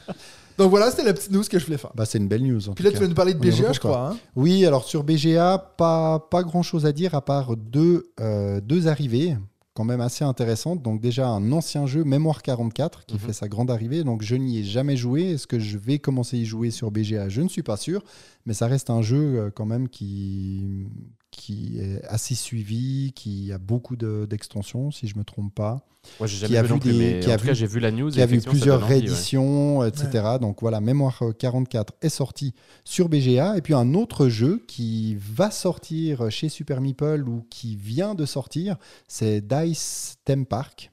Donc 0.58 0.70
voilà, 0.70 0.90
c'était 0.90 1.04
la 1.04 1.12
petite 1.12 1.30
news 1.30 1.42
que 1.48 1.58
je 1.58 1.64
voulais 1.66 1.76
faire. 1.78 1.90
Bah, 1.94 2.04
c'est 2.06 2.18
une 2.18 2.26
belle 2.26 2.42
news. 2.42 2.68
En 2.68 2.72
Puis 2.72 2.82
là, 2.84 2.90
tu 2.90 2.96
vas 2.96 3.06
nous 3.06 3.14
parler 3.14 3.34
de 3.34 3.38
BGA, 3.38 3.72
je 3.72 3.78
crois. 3.78 4.10
hein. 4.12 4.16
Oui, 4.34 4.64
alors 4.66 4.84
sur 4.84 5.04
BGA, 5.04 5.58
pas, 5.76 6.18
pas 6.30 6.42
grand 6.42 6.62
chose 6.62 6.84
à 6.86 6.92
dire 6.92 7.14
à 7.14 7.20
part 7.24 7.54
deux, 7.56 8.10
euh, 8.18 8.60
deux 8.62 8.88
arrivées 8.88 9.36
quand 9.80 9.84
même 9.86 10.02
assez 10.02 10.24
intéressantes. 10.26 10.82
Donc 10.82 11.00
déjà 11.00 11.26
un 11.28 11.52
ancien 11.52 11.86
jeu, 11.86 12.04
Mémoire 12.04 12.42
44, 12.42 13.06
qui 13.06 13.14
Mhm. 13.14 13.20
fait 13.20 13.32
sa 13.32 13.48
grande 13.48 13.70
arrivée. 13.70 14.04
Donc 14.04 14.20
je 14.20 14.36
n'y 14.36 14.58
ai 14.58 14.62
jamais 14.62 14.94
joué. 14.94 15.22
Est-ce 15.30 15.46
que 15.46 15.58
je 15.58 15.78
vais 15.78 15.98
commencer 15.98 16.36
à 16.36 16.40
y 16.40 16.44
jouer 16.44 16.70
sur 16.70 16.90
BGA 16.90 17.30
Je 17.30 17.40
ne 17.40 17.48
suis 17.48 17.62
pas 17.62 17.78
sûr. 17.78 18.02
Mais 18.44 18.52
ça 18.52 18.66
reste 18.66 18.90
un 18.90 19.00
jeu 19.00 19.38
euh, 19.38 19.50
quand 19.50 19.64
même 19.64 19.88
qui, 19.88 20.86
qui 21.30 21.78
est 21.80 22.02
assez 22.06 22.34
suivi, 22.34 23.12
qui 23.14 23.52
a 23.52 23.58
beaucoup 23.58 23.96
de- 23.96 24.26
d'extensions, 24.28 24.90
si 24.90 25.06
je 25.08 25.16
me 25.18 25.24
trompe 25.24 25.54
pas. 25.54 25.84
Moi, 26.18 26.26
j'ai 26.26 26.36
Qui 26.36 26.40
jamais 26.54 26.56
a 26.56 26.62
vu 26.62 26.68
non 26.70 26.74
vu 26.76 26.80
plus, 26.80 26.92
des- 26.92 26.98
mais 26.98 27.20
qui 27.20 27.28
en 27.28 27.32
a 27.32 27.36
tout 27.36 27.42
vu- 27.42 27.48
cas, 27.48 27.54
j'ai 27.54 27.66
vu 27.66 27.78
la 27.78 27.90
news. 27.90 28.10
qui 28.10 28.22
a 28.22 28.26
vu 28.26 28.40
plusieurs 28.40 28.80
ouais. 28.82 28.88
rééditions, 28.88 29.84
etc. 29.84 30.24
Donc 30.40 30.62
voilà, 30.62 30.80
Mémoire 30.80 31.18
euh, 31.22 31.32
44 31.32 31.92
est 32.00 32.08
sorti 32.08 32.54
sur 32.84 33.08
BGA. 33.10 33.58
Et 33.58 33.60
puis 33.60 33.74
un 33.74 33.92
autre 33.94 34.28
jeu 34.28 34.64
qui 34.66 35.16
va 35.16 35.50
sortir 35.50 36.30
chez 36.30 36.48
Super 36.48 36.80
Meeple 36.80 37.24
ou 37.28 37.46
qui 37.50 37.76
vient 37.76 38.14
de 38.14 38.24
sortir, 38.24 38.76
c'est 39.08 39.42
Dice 39.46 40.16
Theme 40.24 40.46
Park. 40.46 40.90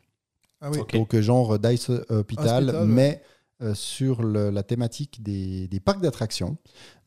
Ah 0.60 0.70
oui. 0.72 0.80
Donc 0.94 1.16
genre 1.20 1.58
Dice 1.58 1.90
Hospital, 1.90 2.20
Hospital, 2.66 2.76
ouais. 2.76 2.86
mais 2.86 3.22
euh, 3.62 3.74
sur 3.74 4.22
le- 4.24 4.50
la 4.52 4.62
thématique 4.64 5.24
des, 5.24 5.68
des 5.68 5.80
parcs 5.80 6.02
d'attractions. 6.02 6.58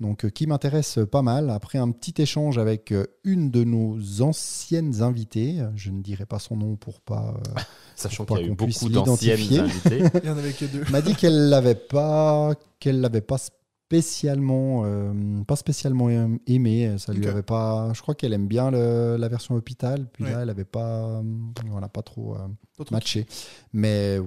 Donc 0.00 0.24
euh, 0.24 0.30
qui 0.30 0.46
m'intéresse 0.46 0.98
pas 1.10 1.22
mal. 1.22 1.48
Après 1.50 1.78
un 1.78 1.90
petit 1.92 2.20
échange 2.20 2.58
avec 2.58 2.90
euh, 2.92 3.06
une 3.24 3.50
de 3.50 3.62
nos 3.64 3.98
anciennes 4.22 5.02
invitées, 5.02 5.62
je 5.76 5.90
ne 5.90 6.00
dirai 6.02 6.26
pas 6.26 6.38
son 6.38 6.56
nom 6.56 6.76
pour 6.76 7.00
pas... 7.00 7.34
Sachant 7.96 8.24
qu'il 8.24 8.36
y 8.38 8.40
a 8.40 8.46
eu 8.46 8.54
beaucoup 8.54 8.88
d'anciennes 8.88 9.36
l'identifier. 9.36 9.58
invitées. 9.60 10.18
Il 10.24 10.26
y 10.28 10.30
en 10.32 10.38
avait 10.38 10.52
que 10.52 10.64
deux. 10.64 10.84
m'a 10.90 11.02
dit 11.02 11.14
qu'elle 11.14 11.48
l'avait 11.50 11.74
pas 11.74 12.54
qu'elle 12.78 13.00
l'avait 13.00 13.20
pas 13.20 13.36
spécialement 13.38 14.82
euh, 14.84 15.42
pas 15.46 15.56
spécialement 15.56 16.08
aimé 16.46 16.94
ça 16.98 17.12
lui 17.12 17.26
avait 17.26 17.42
pas 17.42 17.90
je 17.92 18.00
crois 18.00 18.14
qu'elle 18.14 18.32
aime 18.32 18.46
bien 18.46 18.70
le- 18.70 19.16
la 19.18 19.28
version 19.28 19.56
hôpital 19.56 20.06
puis 20.12 20.24
Ouais. 20.24 20.30
là 20.32 20.42
elle 20.42 20.50
avait 20.50 20.64
pas 20.64 21.22
voilà 21.66 21.88
pas 21.88 22.02
trop, 22.02 22.34
euh, 22.36 22.38
Pas 22.78 22.84
trop. 22.84 22.94
matché 22.94 23.26
mais 23.72 24.18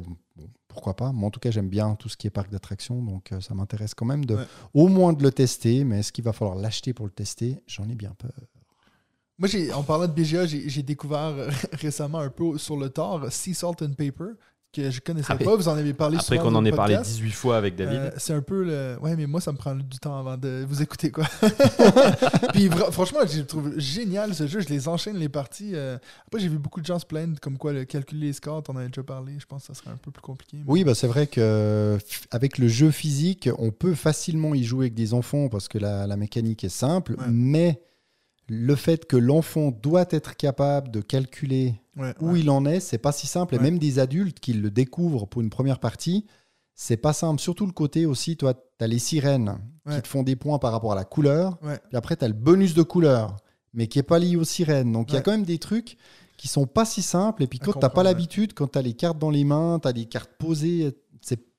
pourquoi 0.74 0.96
pas. 0.96 1.12
Moi 1.12 1.28
en 1.28 1.32
tout 1.32 1.40
cas 1.40 1.52
j'aime 1.52 1.70
bien 1.70 1.96
tout 1.96 2.10
ce 2.10 2.18
qui 2.18 2.28
est 2.28 2.32
parc 2.32 2.50
d'attractions 2.50 3.02
donc 3.02 3.32
euh, 3.32 3.40
ça 3.40 3.54
m'intéresse 3.54 3.94
quand 3.94 4.06
même 4.06 4.26
de 4.26 4.36
Ouais. 4.36 4.46
au 4.74 4.88
moins 4.88 5.14
de 5.14 5.24
le 5.24 5.32
tester 5.32 5.84
mais 5.84 6.00
est-ce 6.00 6.12
qu'il 6.12 6.24
va 6.24 6.34
falloir 6.34 6.58
l'acheter 6.58 6.94
pour 6.94 7.06
le 7.06 7.12
tester? 7.12 7.62
J'en 7.68 7.88
ai 7.90 7.96
bien 7.96 8.14
peur. 8.18 8.32
Moi, 9.40 9.48
j'ai, 9.50 9.74
en 9.74 9.82
parlant 9.82 10.08
de 10.08 10.12
BGA, 10.14 10.46
j'ai, 10.46 10.70
j'ai 10.70 10.84
découvert 10.84 11.20
euh, 11.20 11.50
récemment 11.74 12.20
un 12.20 12.30
peu 12.30 12.58
sur 12.60 12.78
le 12.78 12.90
tard 12.90 13.32
Sea 13.32 13.54
Salt 13.56 13.82
and 13.84 13.94
Paper, 13.98 14.34
que 14.74 14.90
je 14.92 15.00
connaissais 15.00 15.34
pas. 15.36 15.56
Vous 15.56 15.68
en 15.68 15.76
avez 15.78 15.94
parlé 15.94 16.18
Après 16.18 16.38
qu'on 16.38 16.54
en 16.56 16.66
ait 16.66 16.72
parlé 16.72 16.96
podcast. 16.96 17.16
18 17.16 17.32
fois 17.32 17.58
avec 17.58 17.76
David. 17.76 18.00
Euh, 18.00 18.12
c'est 18.18 18.34
un 18.34 18.42
peu 18.42 18.64
le. 18.64 18.98
Ouais, 19.02 19.16
mais 19.16 19.28
moi, 19.28 19.40
ça 19.40 19.52
me 19.52 19.58
prend 19.58 19.76
du 19.76 20.00
temps 20.00 20.18
avant 20.18 20.36
de 20.38 20.66
vous 20.68 20.82
écouter, 20.82 21.12
quoi. 21.12 21.26
Puis 22.54 22.68
vra- 22.70 22.92
franchement, 22.92 23.20
je 23.30 23.40
le 23.40 23.46
trouve 23.46 23.78
génial 23.78 24.34
ce 24.36 24.48
jeu. 24.48 24.60
Je 24.62 24.70
les 24.70 24.88
enchaîne 24.88 25.18
les 25.18 25.30
parties. 25.30 25.72
euh. 25.74 25.98
Après, 26.28 26.40
j'ai 26.42 26.48
vu 26.50 26.58
beaucoup 26.58 26.82
de 26.82 26.86
gens 26.86 27.00
se 27.00 27.06
plaindre 27.06 27.40
comme 27.40 27.58
quoi 27.58 27.74
le 27.74 27.86
calculer 27.86 28.28
les 28.28 28.34
scores, 28.34 28.64
t'en 28.64 28.76
avais 28.76 28.88
déjà 28.88 29.04
parlé. 29.04 29.34
Je 29.40 29.46
pense 29.46 29.68
que 29.68 29.68
ça 29.68 29.74
serait 29.80 29.92
un 29.92 29.98
peu 29.98 30.12
plus 30.12 30.22
compliqué. 30.22 30.58
mais- 30.58 30.64
Oui, 30.68 30.84
bah 30.84 30.96
c'est 30.96 31.08
vrai 31.08 31.28
que 31.28 31.98
avec 32.32 32.58
le 32.58 32.68
jeu 32.68 32.92
physique, 32.92 33.50
on 33.60 33.72
peut 33.72 33.94
facilement 33.96 34.54
y 34.56 34.64
jouer 34.64 34.86
avec 34.86 34.94
des 34.96 35.14
enfants 35.14 35.50
parce 35.50 35.68
que 35.68 35.78
la, 35.78 36.08
la 36.08 36.18
mécanique 36.18 36.64
est 36.64 36.70
simple, 36.70 37.14
Ouais. 37.14 37.26
mais 37.30 37.82
le 38.54 38.76
fait 38.76 39.06
que 39.06 39.18
l'enfant 39.18 39.72
doit 39.72 40.06
être 40.12 40.36
capable 40.36 40.92
de 40.92 41.02
calculer 41.02 41.76
Ouais, 41.96 42.14
où 42.20 42.32
ouais. 42.32 42.40
il 42.40 42.50
en 42.50 42.66
est, 42.66 42.80
c'est 42.80 42.98
pas 42.98 43.12
si 43.12 43.28
simple. 43.28 43.54
Et 43.54 43.60
même 43.60 43.78
des 43.78 44.00
adultes 44.00 44.40
qui 44.40 44.54
le 44.54 44.72
découvrent 44.72 45.28
pour 45.28 45.42
une 45.42 45.52
première 45.52 45.80
partie, 45.80 46.26
c'est 46.74 46.98
pas 46.98 47.14
simple. 47.14 47.40
Surtout 47.40 47.68
le 47.68 47.72
côté 47.72 48.08
aussi, 48.08 48.36
toi, 48.36 48.56
tu 48.56 48.84
as 48.84 48.88
les 48.88 48.98
sirènes 48.98 49.60
qui 49.90 50.02
te 50.02 50.08
font 50.08 50.24
des 50.24 50.36
points 50.36 50.58
par 50.58 50.72
rapport 50.72 50.92
à 50.94 50.96
la 50.96 51.04
couleur. 51.04 51.60
Puis 51.60 51.98
après, 51.98 52.16
tu 52.16 52.26
as 52.26 52.28
le 52.28 52.34
bonus 52.34 52.74
de 52.74 52.82
couleur, 52.82 53.38
mais 53.74 53.86
qui 53.88 54.00
est 54.00 54.04
pas 54.04 54.18
lié 54.18 54.36
aux 54.38 54.44
sirènes. 54.44 54.92
Donc 54.92 55.12
il 55.12 55.16
y 55.16 55.18
a 55.18 55.22
quand 55.22 55.32
même 55.32 55.44
des 55.46 55.60
trucs 55.60 55.98
qui 56.36 56.48
sont 56.48 56.66
pas 56.66 56.84
si 56.86 57.04
simples. 57.04 57.44
Et 57.44 57.48
puis 57.48 57.60
quand 57.60 57.74
tu 57.74 57.80
n'as 57.80 57.90
pas 57.90 58.02
l'habitude, 58.04 58.54
quand 58.56 58.72
tu 58.72 58.80
as 58.80 58.82
les 58.82 58.94
cartes 58.94 59.20
dans 59.20 59.30
les 59.30 59.44
mains, 59.44 59.78
tu 59.80 59.88
as 59.88 59.94
des 59.94 60.06
cartes 60.06 60.32
posées, 60.40 60.96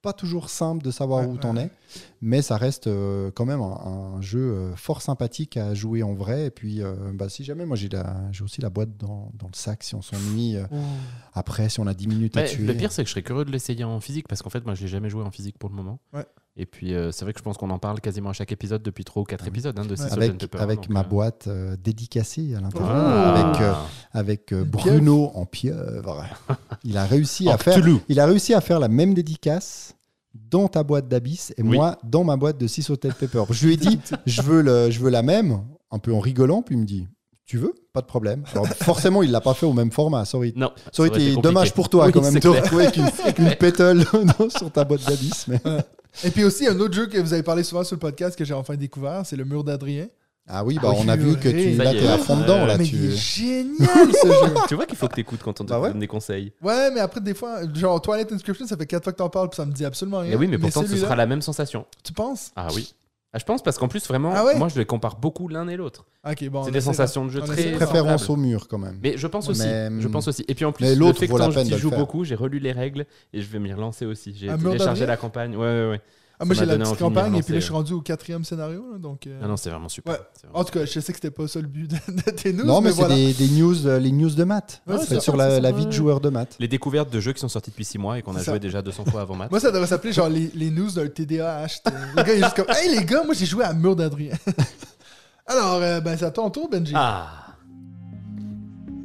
pas 0.05 0.13
toujours 0.13 0.49
simple 0.51 0.85
de 0.85 0.91
savoir 0.93 1.23
Ouais, 1.23 1.27
où 1.27 1.33
ouais, 1.33 1.39
tu 1.41 1.47
en 1.49 1.57
ouais. 1.57 1.65
es. 1.65 2.01
Mais 2.23 2.43
ça 2.43 2.57
reste 2.57 2.87
euh, 2.87 3.31
quand 3.35 3.45
même 3.45 3.61
un, 3.61 4.17
un 4.17 4.21
jeu 4.21 4.39
euh, 4.41 4.77
fort 4.77 5.03
sympathique 5.03 5.57
à 5.57 5.75
jouer 5.75 6.03
en 6.05 6.15
vrai. 6.15 6.47
Et 6.47 6.51
puis, 6.51 6.83
euh, 6.83 6.95
bah, 7.13 7.29
si 7.29 7.43
jamais, 7.43 7.67
moi 7.67 7.77
j'ai 7.77 7.89
la- 7.89 8.31
j'ai 8.31 8.45
aussi 8.45 8.61
la 8.61 8.71
boîte 8.71 8.97
dans, 8.99 9.33
dans 9.35 9.47
le 9.49 9.57
sac 9.57 9.83
si 9.83 9.95
on 9.97 10.03
s'ennuie. 10.03 10.57
euh, 10.57 10.67
Oh. 10.71 10.77
après, 11.33 11.69
si 11.69 11.81
on 11.81 11.87
a 11.87 11.95
10 11.95 12.07
minutes 12.07 12.37
à 12.37 12.43
Ouais, 12.43 12.49
tuer. 12.49 12.65
le 12.67 12.75
pire, 12.77 12.93
c'est 12.93 13.03
que 13.03 13.09
je 13.09 13.13
serais 13.13 13.23
curieux 13.23 13.45
de 13.45 13.51
l'essayer 13.51 13.83
en 13.85 13.99
physique 14.01 14.29
parce 14.29 14.43
qu'en 14.43 14.51
fait, 14.51 14.65
moi, 14.65 14.75
je 14.75 14.83
l'ai 14.83 14.89
jamais 14.89 15.09
joué 15.11 15.23
en 15.25 15.31
physique 15.31 15.59
pour 15.59 15.69
le 15.71 15.75
moment. 15.77 15.99
Ouais. 16.13 16.25
Et 16.57 16.67
puis, 16.67 16.95
euh, 16.95 17.11
c'est 17.11 17.25
vrai 17.25 17.33
que 17.33 17.41
je 17.41 17.43
pense 17.45 17.57
qu'on 17.57 17.71
en 17.71 17.81
parle 17.81 18.01
quasiment 18.01 18.31
à 18.31 18.33
chaque 18.33 18.53
épisode 18.53 18.81
depuis 18.83 19.05
3 19.05 19.23
ou 19.23 19.25
4 19.27 19.49
épisodes 19.49 19.77
hein, 19.77 19.85
de 19.85 20.01
and 20.01 20.07
Avec, 20.13 20.39
Pepper, 20.39 20.59
avec 20.59 20.77
donc, 20.83 20.89
ma 20.89 21.01
euh, 21.01 21.05
boîte 21.05 21.49
euh, 21.49 21.77
dédicacée 21.83 22.55
à 22.55 22.61
l'intérieur. 22.61 22.91
ah. 22.95 23.87
Avec, 24.13 24.53
euh, 24.53 24.61
euh, 24.61 24.65
Bruno 24.65 25.33
en 25.35 25.47
pieuvre. 25.47 26.25
Il 26.85 26.97
a 26.97 27.07
réussi 27.07 27.49
En 27.49 27.55
à 27.55 27.59
faire. 27.59 27.75
Cthulhu. 27.81 27.97
Il 28.09 28.21
a 28.21 28.27
réussi 28.27 28.55
à 28.55 28.61
faire 28.61 28.79
la 28.79 28.87
même 28.87 29.15
dédicace 29.15 29.97
dans 30.33 30.69
ta 30.69 30.85
boîte 30.85 31.09
d'Abyss 31.09 31.53
et 31.57 31.63
Oui. 31.63 31.77
moi 31.77 31.99
dans 32.05 32.23
ma 32.23 32.37
boîte 32.37 32.59
de 32.59 32.69
6 32.69 32.89
Hotel 32.91 33.15
Pepper. 33.15 33.43
Je 33.51 33.67
lui 33.67 33.75
ai 33.75 33.77
dit, 33.77 33.99
je 34.27 34.41
veux, 34.43 34.63
le, 34.63 34.93
je 34.93 35.01
veux 35.01 35.11
la 35.11 35.23
même, 35.23 35.61
un 35.91 35.99
peu 35.99 36.15
en 36.15 36.21
rigolant, 36.21 36.63
puis 36.63 36.77
il 36.77 36.81
me 36.83 36.87
dit, 36.87 37.09
tu 37.47 37.59
veux? 37.59 37.75
Pas 37.93 38.01
de 38.01 38.07
problème. 38.07 38.45
Alors, 38.53 38.69
forcément, 38.69 39.25
il 39.25 39.33
l'a 39.33 39.41
pas 39.41 39.55
fait 39.55 39.67
au 39.67 39.73
même 39.73 39.91
format. 39.91 40.23
Aurait, 40.35 40.53
Non, 40.55 40.71
été 41.05 41.35
dommage 41.37 41.75
pour 41.75 41.89
toi 41.89 42.07
Oui, 42.07 42.13
quand 42.13 42.23
même 42.23 42.35
retrouver 42.35 42.85
avec 42.87 42.97
une, 42.97 43.45
une 43.45 43.55
pétole 43.59 44.05
dans- 44.39 44.49
sur 44.51 44.71
ta 44.71 44.85
boîte 44.85 45.05
d'Abyss. 45.05 45.47
Mais... 45.49 45.61
Et 46.23 46.31
puis 46.31 46.45
aussi, 46.45 46.67
un 46.69 46.79
autre 46.79 46.95
jeu 46.95 47.07
que 47.07 47.19
vous 47.19 47.33
avez 47.33 47.43
parlé 47.43 47.63
souvent 47.65 47.83
sur 47.85 47.97
le 47.97 48.01
podcast 48.01 48.37
que 48.39 48.45
j'ai 48.45 48.55
enfin 48.55 48.77
découvert, 48.77 49.27
c'est 49.27 49.37
le 49.37 49.45
mur 49.45 49.65
d'Adrien. 49.65 50.07
Ah 50.47 50.63
oui, 50.63 50.79
bah, 50.81 50.91
Ah, 50.93 50.97
on 50.99 51.09
a 51.09 51.17
vu 51.17 51.37
que 51.39 51.49
tu 51.49 51.71
là, 51.77 51.93
t'es 51.93 52.07
à 52.07 52.19
fond 52.19 52.37
dedans. 52.37 52.61
Ouais. 52.61 52.67
Là, 52.67 52.77
mais 52.79 52.85
tu... 52.85 52.97
il 52.97 53.05
est 53.13 53.17
génial 53.17 54.13
ce 54.13 54.27
jeu. 54.27 54.55
tu 54.69 54.75
vois 54.75 54.85
qu'il 54.85 54.97
faut 54.97 55.09
que 55.09 55.15
t'écoutes 55.15 55.41
quand 55.43 55.59
on 55.61 55.65
te 55.65 55.71
Bah 55.71 55.81
ouais. 55.81 55.89
donne 55.89 56.01
des 56.01 56.07
conseils. 56.07 56.53
Ouais, 56.63 56.91
mais 56.93 57.01
après, 57.01 57.21
des 57.23 57.33
fois, 57.33 57.61
genre 57.75 58.01
Twilight 58.03 58.31
Inscription, 58.31 58.67
ça 58.67 58.77
fait 58.77 58.85
4 58.87 59.03
fois 59.05 59.13
que 59.15 59.19
t'en 59.19 59.31
parles, 59.31 59.49
puis 59.49 59.57
ça 59.57 59.65
me 59.65 59.73
dit 59.73 59.85
absolument 59.87 60.19
rien. 60.19 60.33
Et 60.33 60.37
oui, 60.37 60.47
mais 60.47 60.59
pourtant, 60.59 60.85
ce 60.87 60.97
sera 60.97 61.17
la 61.17 61.27
même 61.27 61.41
sensation. 61.41 61.87
Tu 62.05 62.13
penses? 62.13 62.51
Ah 62.57 62.69
oui. 62.75 62.95
Ah, 63.37 63.39
je 63.41 63.45
pense 63.45 63.65
parce 63.65 63.79
qu'en 63.79 63.89
plus, 63.89 64.07
vraiment, 64.07 64.33
Ah 64.33 64.45
ouais 64.45 64.57
moi, 64.57 64.69
je 64.69 64.79
les 64.79 64.85
compare 64.87 65.17
beaucoup 65.17 65.49
l'un 65.49 65.67
et 65.67 65.77
l'autre. 65.77 66.07
Ok, 66.25 66.49
bon. 66.51 66.63
c'est 66.63 66.71
des 66.71 66.81
sensations 66.81 67.25
de 67.25 67.31
jeu 67.31 67.41
On 67.43 67.47
très. 67.47 67.61
essaiera. 67.61 67.85
Préférence 67.85 68.27
semblables. 68.27 68.45
au 68.45 68.49
mur 68.51 68.69
quand 68.69 68.79
même. 68.79 68.97
Mais 69.03 69.15
je 69.17 69.27
pense 69.27 69.49
aussi. 69.49 69.67
Mais, 69.67 69.91
je 70.01 70.07
pense 70.07 70.29
aussi. 70.29 70.45
Et 70.47 70.55
puis 70.55 70.65
en 70.65 70.71
plus, 70.71 70.85
mais 70.85 70.95
le 70.95 71.01
l'autre 71.01 71.19
fait 71.19 71.27
que 71.27 71.33
vaut 71.33 71.39
la 71.39 71.47
quand 71.47 71.53
peine 71.55 71.65
j'y 71.65 71.71
de 71.71 71.75
le 71.77 71.81
joue 71.83 71.91
faire. 71.91 71.99
beaucoup, 71.99 72.23
j'ai 72.23 72.37
relu 72.37 72.61
les 72.61 72.71
règles 72.71 73.07
et 73.33 73.41
je 73.43 73.51
vais 73.51 73.59
m'y 73.59 73.73
relancer 73.73 74.07
aussi. 74.07 74.33
J'ai 74.39 74.49
Un 74.51 74.57
mur 74.57 74.71
téléchargé 74.71 75.05
la 75.05 75.17
campagne. 75.17 75.57
Ouais, 75.57 75.67
ouais, 75.67 75.91
ouais. 75.91 76.01
Ah, 76.41 76.45
moi 76.45 76.55
j'ai 76.55 76.67
la 76.67 76.77
petite 76.77 76.99
campagne, 76.99 77.37
et 77.37 77.43
puis 77.43 77.55
là, 77.55 77.61
je 77.61 77.65
suis 77.65 77.73
rendu 77.73 77.93
au 77.93 78.01
quatrième 78.01 78.45
scénario. 78.45 78.85
là, 78.93 78.99
donc, 78.99 79.27
euh, 79.27 79.41
Ah 79.43 79.47
non, 79.47 79.57
c'est 79.57 79.71
vraiment 79.71 79.89
super. 79.89 80.15
Ouais. 80.15 80.21
C'est 80.35 80.47
vraiment 80.47 80.59
En 80.61 80.65
tout 80.65 80.73
cas, 80.73 80.85
je 80.85 80.91
sais 81.01 81.13
que 81.13 81.17
c'était 81.19 81.31
pas 81.31 81.47
ça 81.47 81.61
le 81.61 81.69
but 81.69 81.89
de, 81.89 81.97
de 82.13 82.31
tes 82.33 82.53
news. 82.53 82.65
non, 82.65 82.81
mais, 82.81 82.91
c'est 82.91 82.97
voilà. 82.97 83.15
des, 83.15 83.33
des 83.33 83.49
news, 83.49 83.87
euh, 83.87 83.99
les 84.01 84.11
news 84.11 84.31
de 84.31 84.45
maths. 84.45 84.83
Ouais, 84.87 84.97
C'est 84.99 85.07
c'est 85.15 85.21
sur 85.21 85.35
ça, 85.35 85.39
la, 85.39 85.51
c'est 85.57 85.61
la 85.61 85.71
ça, 85.71 85.77
vie 85.77 85.85
de 85.85 85.91
ouais. 85.91 85.97
joueur 85.97 86.21
de 86.21 86.29
maths. 86.31 86.57
Les 86.59 86.67
découvertes 86.69 87.11
de 87.13 87.21
jeux 87.21 87.33
qui 87.33 87.41
sont 87.41 87.49
sortis 87.49 87.71
depuis 87.71 87.85
6 87.85 87.99
mois 87.99 88.19
et 88.19 88.23
qu'on 88.23 88.35
a 88.35 88.41
C'est 88.41 88.47
joué 88.51 88.59
déjà 88.59 88.83
200 88.83 89.05
fois 89.07 89.21
avant 89.21 89.37
maths. 89.37 89.51
Moi, 89.51 89.61
ça 89.61 89.71
devrait 89.71 89.87
s'appeler 89.87 90.13
genre 90.13 90.29
les, 90.29 90.51
les 90.55 90.71
news 90.71 90.91
d'un 90.91 91.07
TDAH. 91.09 91.67
t'sais. 91.69 91.81
Le 92.17 92.23
gars, 92.23 92.35
il 92.35 92.39
est 92.41 92.43
juste 92.45 92.57
comme 92.57 92.67
Hey 92.69 92.99
les 92.99 93.05
gars, 93.05 93.23
moi 93.25 93.35
j'ai 93.35 93.47
joué 93.47 93.65
à 93.65 93.73
Mur 93.73 93.95
d'Adrien. 93.95 94.35
Alors, 95.47 95.75
euh, 95.83 96.01
ben, 96.01 96.17
c'est 96.19 96.25
à 96.25 96.31
ton 96.31 96.51
tour, 96.51 96.69
Benji. 96.71 96.93
Ah 96.97 97.29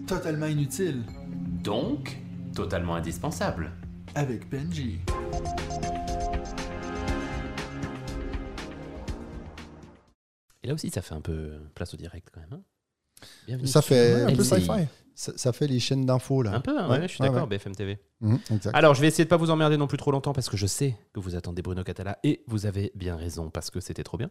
Totalement 0.07 0.47
inutile. 0.47 1.03
Donc, 1.63 2.17
totalement 2.55 2.95
indispensable. 2.95 3.71
Avec 4.15 4.49
Benji. 4.49 4.99
Et 10.63 10.67
là 10.67 10.73
aussi, 10.73 10.89
ça 10.89 11.01
fait 11.01 11.15
un 11.15 11.21
peu 11.21 11.51
place 11.75 11.93
au 11.93 11.97
direct 11.97 12.29
quand 12.33 12.41
même. 12.41 12.53
hein. 12.53 12.61
Bienvenue 13.47 13.67
Ça 13.67 13.81
fait- 13.81 14.23
un 14.23 14.35
peu 14.35 14.43
sci-fi. 14.43 14.87
Ça, 15.13 15.33
ça 15.35 15.51
fait 15.51 15.67
les 15.67 15.81
chaînes 15.81 16.05
d'infos 16.05 16.41
là. 16.43 16.53
Un 16.53 16.61
peu, 16.61 16.79
hein, 16.79 16.89
Ouais, 16.89 16.99
ouais, 16.99 17.07
je 17.09 17.13
suis 17.15 17.21
ouais, 17.21 17.27
d'accord, 17.27 17.43
ouais. 17.43 17.57
BFM 17.57 17.75
TV. 17.75 17.99
Mhm. 18.21 18.39
Alors, 18.71 18.95
je 18.95 19.01
vais 19.01 19.07
essayer 19.07 19.25
de 19.25 19.29
pas 19.29 19.35
vous 19.35 19.49
emmerder 19.49 19.75
non 19.75 19.87
plus 19.87 19.97
trop 19.97 20.11
longtemps 20.11 20.31
parce 20.31 20.47
que 20.49 20.55
je 20.55 20.65
sais 20.65 20.95
que 21.13 21.19
vous 21.19 21.35
attendez 21.35 21.61
Bruno 21.61 21.83
Catala 21.83 22.19
et 22.23 22.41
vous 22.47 22.65
avez 22.65 22.93
bien 22.95 23.17
raison 23.17 23.49
parce 23.49 23.69
que 23.69 23.81
c'était 23.81 24.03
trop 24.05 24.17
bien. 24.17 24.29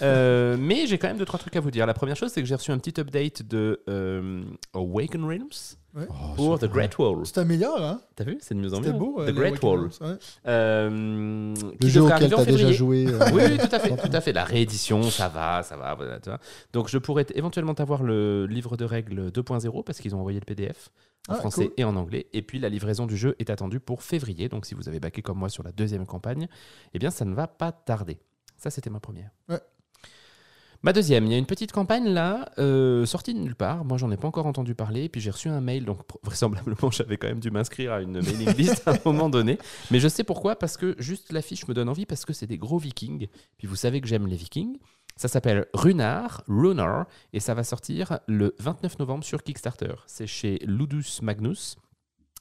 Euh, 0.00 0.56
mais 0.58 0.86
j'ai 0.86 0.96
quand 0.96 1.08
même 1.08 1.18
deux 1.18 1.26
trois 1.26 1.38
trucs 1.38 1.54
à 1.56 1.60
vous 1.60 1.70
dire. 1.70 1.84
La 1.84 1.92
première 1.92 2.16
chose, 2.16 2.32
c'est 2.32 2.40
que 2.40 2.48
j'ai 2.48 2.54
reçu 2.54 2.70
un 2.70 2.78
petit 2.78 2.98
update 2.98 3.42
de 3.42 3.82
euh, 3.90 4.42
Awaken 4.72 5.22
Realms 5.26 5.76
Oh, 5.94 6.02
pour 6.36 6.58
The. 6.58 6.64
Great 6.66 6.96
Wall. 6.98 7.26
C'était 7.26 7.44
meilleur, 7.44 7.82
hein? 7.82 8.00
T'as 8.16 8.24
vu? 8.24 8.38
C'est 8.40 8.54
de 8.54 8.60
mieux 8.60 8.72
en 8.72 8.78
mieux. 8.80 8.86
C'était 8.86 8.98
beau. 8.98 9.20
euh, 9.20 9.30
The 9.30 9.34
Great 9.34 9.62
Wall. 9.62 9.90
Ouais. 10.00 10.16
Euh, 10.46 11.54
Le 11.80 11.88
jeu 11.88 12.02
auquel 12.02 12.12
arriver 12.14 12.34
en 12.34 12.44
tu 12.44 12.48
as 12.48 12.52
déjà 12.52 12.72
joué. 12.72 13.06
euh, 13.08 13.18
Oui, 13.32 13.42
oui, 13.50 13.58
tout 13.58 13.74
à 13.74 13.78
fait, 13.78 13.96
tout 13.96 14.10
à 14.16 14.20
fait. 14.20 14.32
La 14.32 14.44
réédition, 14.44 15.02
ça 15.02 15.28
va, 15.28 15.62
ça 15.62 15.76
va. 15.76 15.94
voilà, 15.94 16.18
tu 16.20 16.30
vois. 16.30 16.38
Donc, 16.72 16.88
je 16.88 16.98
pourrais 16.98 17.26
éventuellement 17.34 17.72
avoir 17.74 18.02
le 18.02 18.46
livre 18.46 18.76
de 18.76 18.84
règles 18.84 19.30
2.0 19.30 19.84
parce 19.84 19.98
qu'ils 20.00 20.14
ont 20.14 20.20
envoyé 20.20 20.38
le 20.40 20.44
PDF 20.46 20.88
en 21.28 21.34
Ah, 21.34 21.36
français 21.36 21.66
cool. 21.66 21.74
et 21.76 21.84
en 21.84 21.94
anglais. 21.96 22.26
Et 22.32 22.42
puis, 22.42 22.58
la 22.58 22.68
livraison 22.68 23.06
du 23.06 23.16
jeu 23.16 23.36
est 23.38 23.50
attendue 23.50 23.80
pour 23.80 24.02
février. 24.02 24.48
Donc, 24.48 24.64
si 24.66 24.74
vous 24.74 24.88
avez 24.88 24.98
baqué 25.00 25.20
comme 25.22 25.38
moi 25.38 25.48
sur 25.48 25.62
la 25.62 25.72
deuxième 25.72 26.06
campagne, 26.06 26.48
eh 26.94 26.98
bien, 26.98 27.10
ça 27.10 27.24
ne 27.24 27.34
va 27.34 27.46
pas 27.46 27.70
tarder. 27.72 28.18
Ça, 28.56 28.70
c'était 28.70 28.90
ma 28.90 29.00
première. 29.00 29.30
Ouais. 29.48 29.60
Ma 30.84 30.92
deuxième, 30.92 31.26
il 31.26 31.32
y 31.32 31.34
a 31.36 31.38
une 31.38 31.46
petite 31.46 31.70
campagne 31.70 32.08
là, 32.08 32.50
euh, 32.58 33.06
sortie 33.06 33.34
de 33.34 33.38
nulle 33.38 33.54
part. 33.54 33.84
Moi, 33.84 33.98
j'en 33.98 34.10
ai 34.10 34.16
pas 34.16 34.26
encore 34.26 34.46
entendu 34.46 34.74
parler. 34.74 35.08
Puis 35.08 35.20
j'ai 35.20 35.30
reçu 35.30 35.48
un 35.48 35.60
mail, 35.60 35.84
donc 35.84 36.00
vraisemblablement, 36.24 36.90
j'avais 36.90 37.16
quand 37.16 37.28
même 37.28 37.38
dû 37.38 37.52
m'inscrire 37.52 37.92
à 37.92 38.02
une 38.02 38.20
mailing 38.20 38.52
list 38.56 38.82
à 38.88 38.92
un 38.92 38.98
moment 39.04 39.28
donné. 39.28 39.58
Mais 39.92 40.00
je 40.00 40.08
sais 40.08 40.24
pourquoi, 40.24 40.56
parce 40.56 40.76
que 40.76 40.96
juste 40.98 41.32
l'affiche 41.32 41.68
me 41.68 41.74
donne 41.74 41.88
envie, 41.88 42.04
parce 42.04 42.24
que 42.24 42.32
c'est 42.32 42.48
des 42.48 42.58
gros 42.58 42.78
vikings. 42.78 43.28
Puis 43.58 43.68
vous 43.68 43.76
savez 43.76 44.00
que 44.00 44.08
j'aime 44.08 44.26
les 44.26 44.34
vikings. 44.34 44.78
Ça 45.14 45.28
s'appelle 45.28 45.66
Runar, 45.72 46.42
Runar, 46.48 47.06
et 47.32 47.38
ça 47.38 47.54
va 47.54 47.62
sortir 47.62 48.18
le 48.26 48.56
29 48.58 48.98
novembre 48.98 49.22
sur 49.22 49.44
Kickstarter. 49.44 49.94
C'est 50.06 50.26
chez 50.26 50.58
Ludus 50.64 51.20
Magnus, 51.22 51.76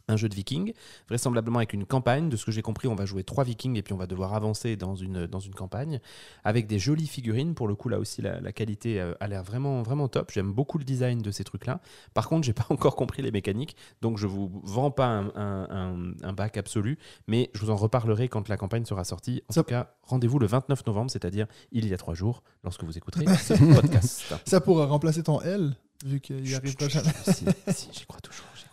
un 0.07 0.17
jeu 0.17 0.29
de 0.29 0.35
vikings, 0.35 0.73
vraisemblablement 1.07 1.57
avec 1.59 1.73
une 1.73 1.85
campagne. 1.85 2.29
De 2.29 2.35
ce 2.37 2.45
que 2.45 2.51
j'ai 2.51 2.61
compris, 2.61 2.87
on 2.87 2.95
va 2.95 3.05
jouer 3.05 3.23
trois 3.23 3.43
vikings 3.43 3.77
et 3.77 3.81
puis 3.83 3.93
on 3.93 3.97
va 3.97 4.07
devoir 4.07 4.33
avancer 4.33 4.75
dans 4.75 4.95
une, 4.95 5.27
dans 5.27 5.39
une 5.39 5.53
campagne 5.55 5.99
avec 6.43 6.67
des 6.67 6.79
jolies 6.79 7.07
figurines. 7.07 7.53
Pour 7.55 7.67
le 7.67 7.75
coup, 7.75 7.89
là 7.89 7.99
aussi, 7.99 8.21
la, 8.21 8.39
la 8.39 8.51
qualité 8.51 8.99
euh, 9.01 9.13
a 9.19 9.27
l'air 9.27 9.43
vraiment, 9.43 9.81
vraiment 9.83 10.07
top. 10.07 10.31
J'aime 10.31 10.51
beaucoup 10.53 10.77
le 10.77 10.83
design 10.83 11.21
de 11.21 11.31
ces 11.31 11.43
trucs-là. 11.43 11.79
Par 12.13 12.27
contre, 12.29 12.45
j'ai 12.45 12.53
pas 12.53 12.65
encore 12.69 12.95
compris 12.95 13.21
les 13.21 13.31
mécaniques, 13.31 13.75
donc 14.01 14.17
je 14.17 14.27
vous 14.27 14.61
vends 14.63 14.91
pas 14.91 15.07
un, 15.07 15.27
un- 15.35 15.67
un- 15.69 16.13
un 16.23 16.33
bac 16.33 16.57
absolu, 16.57 16.97
mais 17.27 17.49
je 17.53 17.59
vous 17.61 17.69
en 17.71 17.75
reparlerai 17.75 18.27
quand 18.27 18.49
la 18.49 18.57
campagne 18.57 18.85
sera 18.85 19.03
sortie. 19.03 19.43
En 19.49 19.53
Ça- 19.53 19.63
tout 19.63 19.69
cas, 19.69 19.93
rendez-vous 20.03 20.39
le 20.39 20.47
29 20.47 20.85
novembre, 20.87 21.11
c'est-à-dire 21.11 21.47
il 21.71 21.87
y 21.87 21.93
a 21.93 21.97
trois 21.97 22.13
jours, 22.13 22.43
lorsque 22.63 22.83
vous 22.83 22.97
écouterez 22.97 23.25
ce 23.37 23.53
podcast. 23.75 24.33
Ça 24.45 24.61
pourra 24.61 24.85
remplacer 24.85 25.23
ton 25.23 25.41
L, 25.41 25.75
vu 26.05 26.19
qu'il 26.19 26.53
arrive 26.55 26.75
pas 26.75 26.89
jamais. 26.89 27.09
Si, 27.25 27.45
si, 27.69 27.89
j'y 27.93 28.05
crois 28.05 28.19
toujours, 28.21 28.45
j'y 28.55 28.65
crois 28.69 28.69
toujours. 28.69 28.70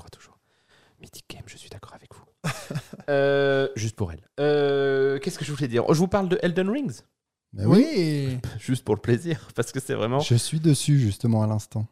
Mythic 1.00 1.24
Game, 1.30 1.42
je 1.46 1.56
suis 1.56 1.70
d'accord 1.70 1.94
avec 1.94 2.10
vous. 2.14 2.24
Euh, 3.10 3.68
juste 3.74 3.96
pour 3.96 4.12
elle. 4.12 4.20
Euh, 4.38 5.18
Qu'est-ce 5.18 5.38
que 5.38 5.44
je 5.44 5.50
voulais 5.52 5.66
dire? 5.68 5.82
Oh, 5.88 5.94
Je 5.94 5.98
vous 5.98 6.08
parle 6.08 6.28
de 6.28 6.38
Elden 6.42 6.68
Rings, 6.68 7.00
Mais 7.54 7.64
oui. 7.64 7.86
Oui. 7.96 8.38
juste 8.60 8.84
pour 8.84 8.94
le 8.94 9.00
plaisir, 9.00 9.48
parce 9.54 9.72
que 9.72 9.80
c'est 9.80 9.94
vraiment. 9.94 10.20
Je 10.20 10.34
suis 10.34 10.60
dessus 10.60 10.98
justement 11.00 11.42
à 11.42 11.46
l'instant. 11.46 11.86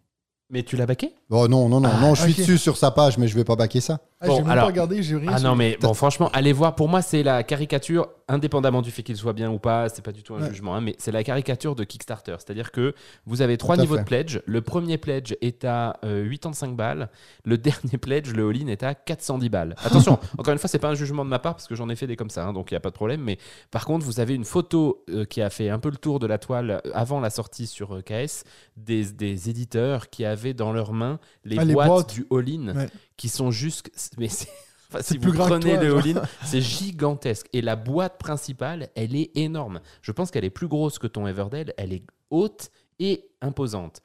Mais 0.50 0.62
tu 0.62 0.76
l'as 0.76 0.84
baqué? 0.84 1.14
Oh 1.30 1.48
non, 1.48 1.70
non, 1.70 1.80
non, 1.80 1.88
Ah, 1.90 2.00
non, 2.02 2.14
je 2.14 2.22
suis 2.22 2.32
ok. 2.32 2.38
dessus 2.38 2.58
sur 2.58 2.76
sa 2.76 2.90
page, 2.90 3.16
mais 3.16 3.28
je 3.28 3.34
vais 3.34 3.44
pas 3.44 3.56
baquer 3.56 3.80
ça. 3.80 4.00
Ah, 4.18 4.28
Bon, 4.28 4.36
j'ai 4.36 4.42
même 4.42 4.50
alors- 4.52 4.64
pas 4.64 4.68
regardé, 4.70 5.02
j'ai 5.02 5.16
rien 5.16 5.30
Ah 5.34 5.40
non, 5.40 5.54
mais 5.54 5.76
bon, 5.78 5.92
franchement, 5.92 6.30
allez 6.32 6.54
voir. 6.54 6.74
Pour 6.74 6.88
moi, 6.88 7.02
c'est 7.02 7.22
la 7.22 7.42
caricature, 7.42 8.08
indépendamment 8.28 8.80
du 8.80 8.90
fait 8.90 9.02
qu'il 9.02 9.14
soit 9.16 9.34
bien 9.34 9.50
ou 9.50 9.58
pas, 9.58 9.90
c'est 9.90 10.00
pas 10.00 10.10
du 10.12 10.22
tout 10.22 10.34
un 10.34 10.40
Ouais. 10.40 10.48
jugement, 10.48 10.74
hein, 10.74 10.80
mais 10.80 10.94
c'est 10.98 11.12
la 11.12 11.22
caricature 11.22 11.74
de 11.74 11.84
Kickstarter. 11.84 12.34
C'est-à-dire 12.38 12.72
que 12.72 12.94
vous 13.26 13.42
avez 13.42 13.58
trois 13.58 13.76
niveaux 13.76 13.96
fait. 13.96 14.00
de 14.00 14.06
pledge. 14.06 14.40
Le 14.46 14.62
premier 14.62 14.96
pledge 14.96 15.34
est 15.42 15.66
à 15.66 15.98
euh, 16.02 16.26
85 16.30 16.74
balles. 16.74 17.10
Le 17.44 17.58
dernier 17.92 17.98
pledge, 17.98 18.32
le 18.32 18.48
all-in, 18.48 18.68
est 18.68 18.82
à 18.84 18.94
410 18.94 19.50
balles. 19.50 19.76
Attention, 19.84 20.18
encore 20.38 20.52
une 20.54 20.58
fois, 20.58 20.68
c'est 20.70 20.78
pas 20.78 20.88
un 20.88 20.94
jugement 20.94 21.24
de 21.24 21.28
ma 21.30 21.38
part 21.38 21.54
parce 21.54 21.66
que 21.68 21.74
j'en 21.74 21.90
ai 21.90 21.94
fait 21.96 22.06
des 22.06 22.16
comme 22.16 22.30
ça, 22.30 22.46
hein, 22.46 22.54
donc 22.54 22.70
il 22.70 22.74
n'y 22.74 22.78
a 22.78 22.80
pas 22.80 22.88
de 22.90 22.94
problème. 22.94 23.20
Mais 23.20 23.36
par 23.70 23.84
contre, 23.84 24.06
vous 24.06 24.18
avez 24.18 24.34
une 24.34 24.46
photo 24.46 25.04
euh, 25.10 25.26
qui 25.26 25.42
a 25.42 25.50
fait 25.50 25.68
un 25.68 25.78
peu 25.78 25.90
le 25.90 25.98
tour 25.98 26.20
de 26.20 26.26
la 26.26 26.38
toile 26.38 26.70
euh, 26.86 26.90
avant 26.94 27.20
la 27.20 27.28
sortie 27.28 27.66
sur 27.66 27.94
euh, 27.96 28.00
KS 28.00 28.44
des, 28.78 29.04
des 29.12 29.50
éditeurs 29.50 30.08
qui 30.08 30.24
avaient 30.24 30.54
dans 30.54 30.72
leurs 30.72 30.94
mains 30.94 31.18
les, 31.44 31.58
Ah, 31.58 31.64
les 31.66 31.74
boîtes, 31.74 31.88
boîtes. 31.88 32.14
du 32.14 32.26
all-in 32.30 32.74
Ouais. 32.74 32.86
Qui 33.16 33.28
sont 33.28 33.50
juste. 33.50 33.90
Mais 34.18 34.28
c'est. 34.28 34.48
enfin, 34.88 35.02
si 35.02 35.18
plus 35.18 35.32
vous 35.32 35.38
prenez 35.38 35.74
toi, 35.74 35.82
le 35.82 35.96
all-in, 35.96 36.22
c'est 36.44 36.60
gigantesque. 36.60 37.46
Et 37.52 37.62
la 37.62 37.76
boîte 37.76 38.18
principale, 38.18 38.88
elle 38.94 39.16
est 39.16 39.36
énorme. 39.36 39.80
Je 40.02 40.12
pense 40.12 40.30
qu'elle 40.30 40.44
est 40.44 40.50
plus 40.50 40.68
grosse 40.68 40.98
que 40.98 41.06
ton 41.06 41.26
Everdell. 41.26 41.74
Elle 41.76 41.92
est 41.92 42.04
haute 42.30 42.70
et 42.98 43.24
imposante. 43.42 44.00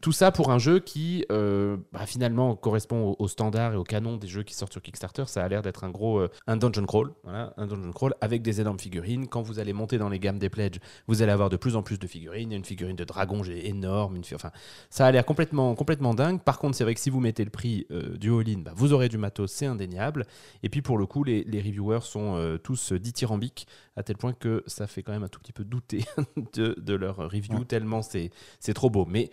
Tout 0.00 0.12
ça 0.12 0.32
pour 0.32 0.50
un 0.50 0.58
jeu 0.58 0.80
qui, 0.80 1.24
euh, 1.30 1.76
bah, 1.92 2.06
finalement, 2.06 2.56
correspond 2.56 3.10
au, 3.10 3.16
au 3.24 3.28
standard 3.28 3.72
et 3.74 3.76
au 3.76 3.84
canon 3.84 4.16
des 4.16 4.26
jeux 4.26 4.42
qui 4.42 4.54
sortent 4.54 4.72
sur 4.72 4.82
Kickstarter. 4.82 5.24
Ça 5.26 5.44
a 5.44 5.48
l'air 5.48 5.62
d'être 5.62 5.84
un 5.84 5.90
gros 5.90 6.18
euh, 6.18 6.30
un 6.46 6.56
dungeon 6.56 6.84
crawl, 6.84 7.12
voilà, 7.22 7.54
un 7.56 7.66
dungeon 7.66 7.92
crawl 7.92 8.14
avec 8.20 8.42
des 8.42 8.60
énormes 8.60 8.78
figurines. 8.80 9.28
Quand 9.28 9.42
vous 9.42 9.58
allez 9.58 9.72
monter 9.72 9.98
dans 9.98 10.08
les 10.08 10.18
gammes 10.18 10.38
des 10.38 10.50
pledges, 10.50 10.80
vous 11.06 11.22
allez 11.22 11.32
avoir 11.32 11.50
de 11.50 11.56
plus 11.56 11.76
en 11.76 11.82
plus 11.82 11.98
de 11.98 12.06
figurines. 12.06 12.50
Il 12.50 12.52
y 12.52 12.54
a 12.54 12.58
une 12.58 12.64
figurine 12.64 12.96
de 12.96 13.04
dragon 13.04 13.42
j'ai 13.42 13.68
énorme, 13.68 14.16
une 14.16 14.24
fi- 14.24 14.34
enfin, 14.34 14.50
ça 14.90 15.06
a 15.06 15.12
l'air 15.12 15.24
complètement 15.24 15.74
complètement 15.74 16.14
dingue. 16.14 16.40
Par 16.42 16.58
contre, 16.58 16.76
c'est 16.76 16.84
vrai 16.84 16.94
que 16.94 17.00
si 17.00 17.10
vous 17.10 17.20
mettez 17.20 17.44
le 17.44 17.50
prix 17.50 17.86
euh, 17.90 18.16
du 18.16 18.32
all-in, 18.32 18.58
bah, 18.60 18.72
vous 18.76 18.92
aurez 18.92 19.08
du 19.08 19.18
matos, 19.18 19.52
c'est 19.52 19.66
indéniable. 19.66 20.26
Et 20.62 20.68
puis 20.68 20.82
pour 20.82 20.98
le 20.98 21.06
coup, 21.06 21.22
les, 21.24 21.44
les 21.44 21.60
reviewers 21.60 22.00
sont 22.02 22.58
tous 22.62 22.92
dithyrambiques 22.92 23.66
à 23.96 24.02
tel 24.02 24.16
point 24.16 24.32
que 24.32 24.62
ça 24.66 24.86
fait 24.86 25.02
quand 25.02 25.12
même 25.12 25.22
un 25.22 25.28
tout 25.28 25.38
petit 25.40 25.52
peu 25.52 25.64
douter 25.64 26.04
de, 26.54 26.74
de 26.80 26.94
leur 26.94 27.16
review 27.30 27.58
Ouais. 27.58 27.64
tellement 27.64 28.02
c'est 28.02 28.30
c'est 28.64 28.72
trop 28.72 28.88
beau. 28.88 29.04
Mais 29.04 29.30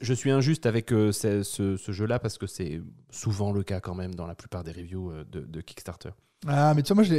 je 0.00 0.12
suis 0.12 0.32
injuste 0.32 0.66
avec 0.66 0.92
euh, 0.92 1.12
ce, 1.12 1.76
jeu-là 1.88 2.18
parce 2.18 2.36
que 2.36 2.48
c'est 2.48 2.80
souvent 3.10 3.52
le 3.52 3.62
cas 3.62 3.80
quand 3.80 3.94
même 3.94 4.14
dans 4.14 4.26
la 4.26 4.34
plupart 4.34 4.64
des 4.64 4.72
reviews 4.72 5.12
euh, 5.12 5.24
de 5.24 5.60
Kickstarter. 5.60 6.10
Ah, 6.46 6.72
mais 6.74 6.82
tu 6.82 6.92
vois, 6.92 7.04
moi, 7.04 7.14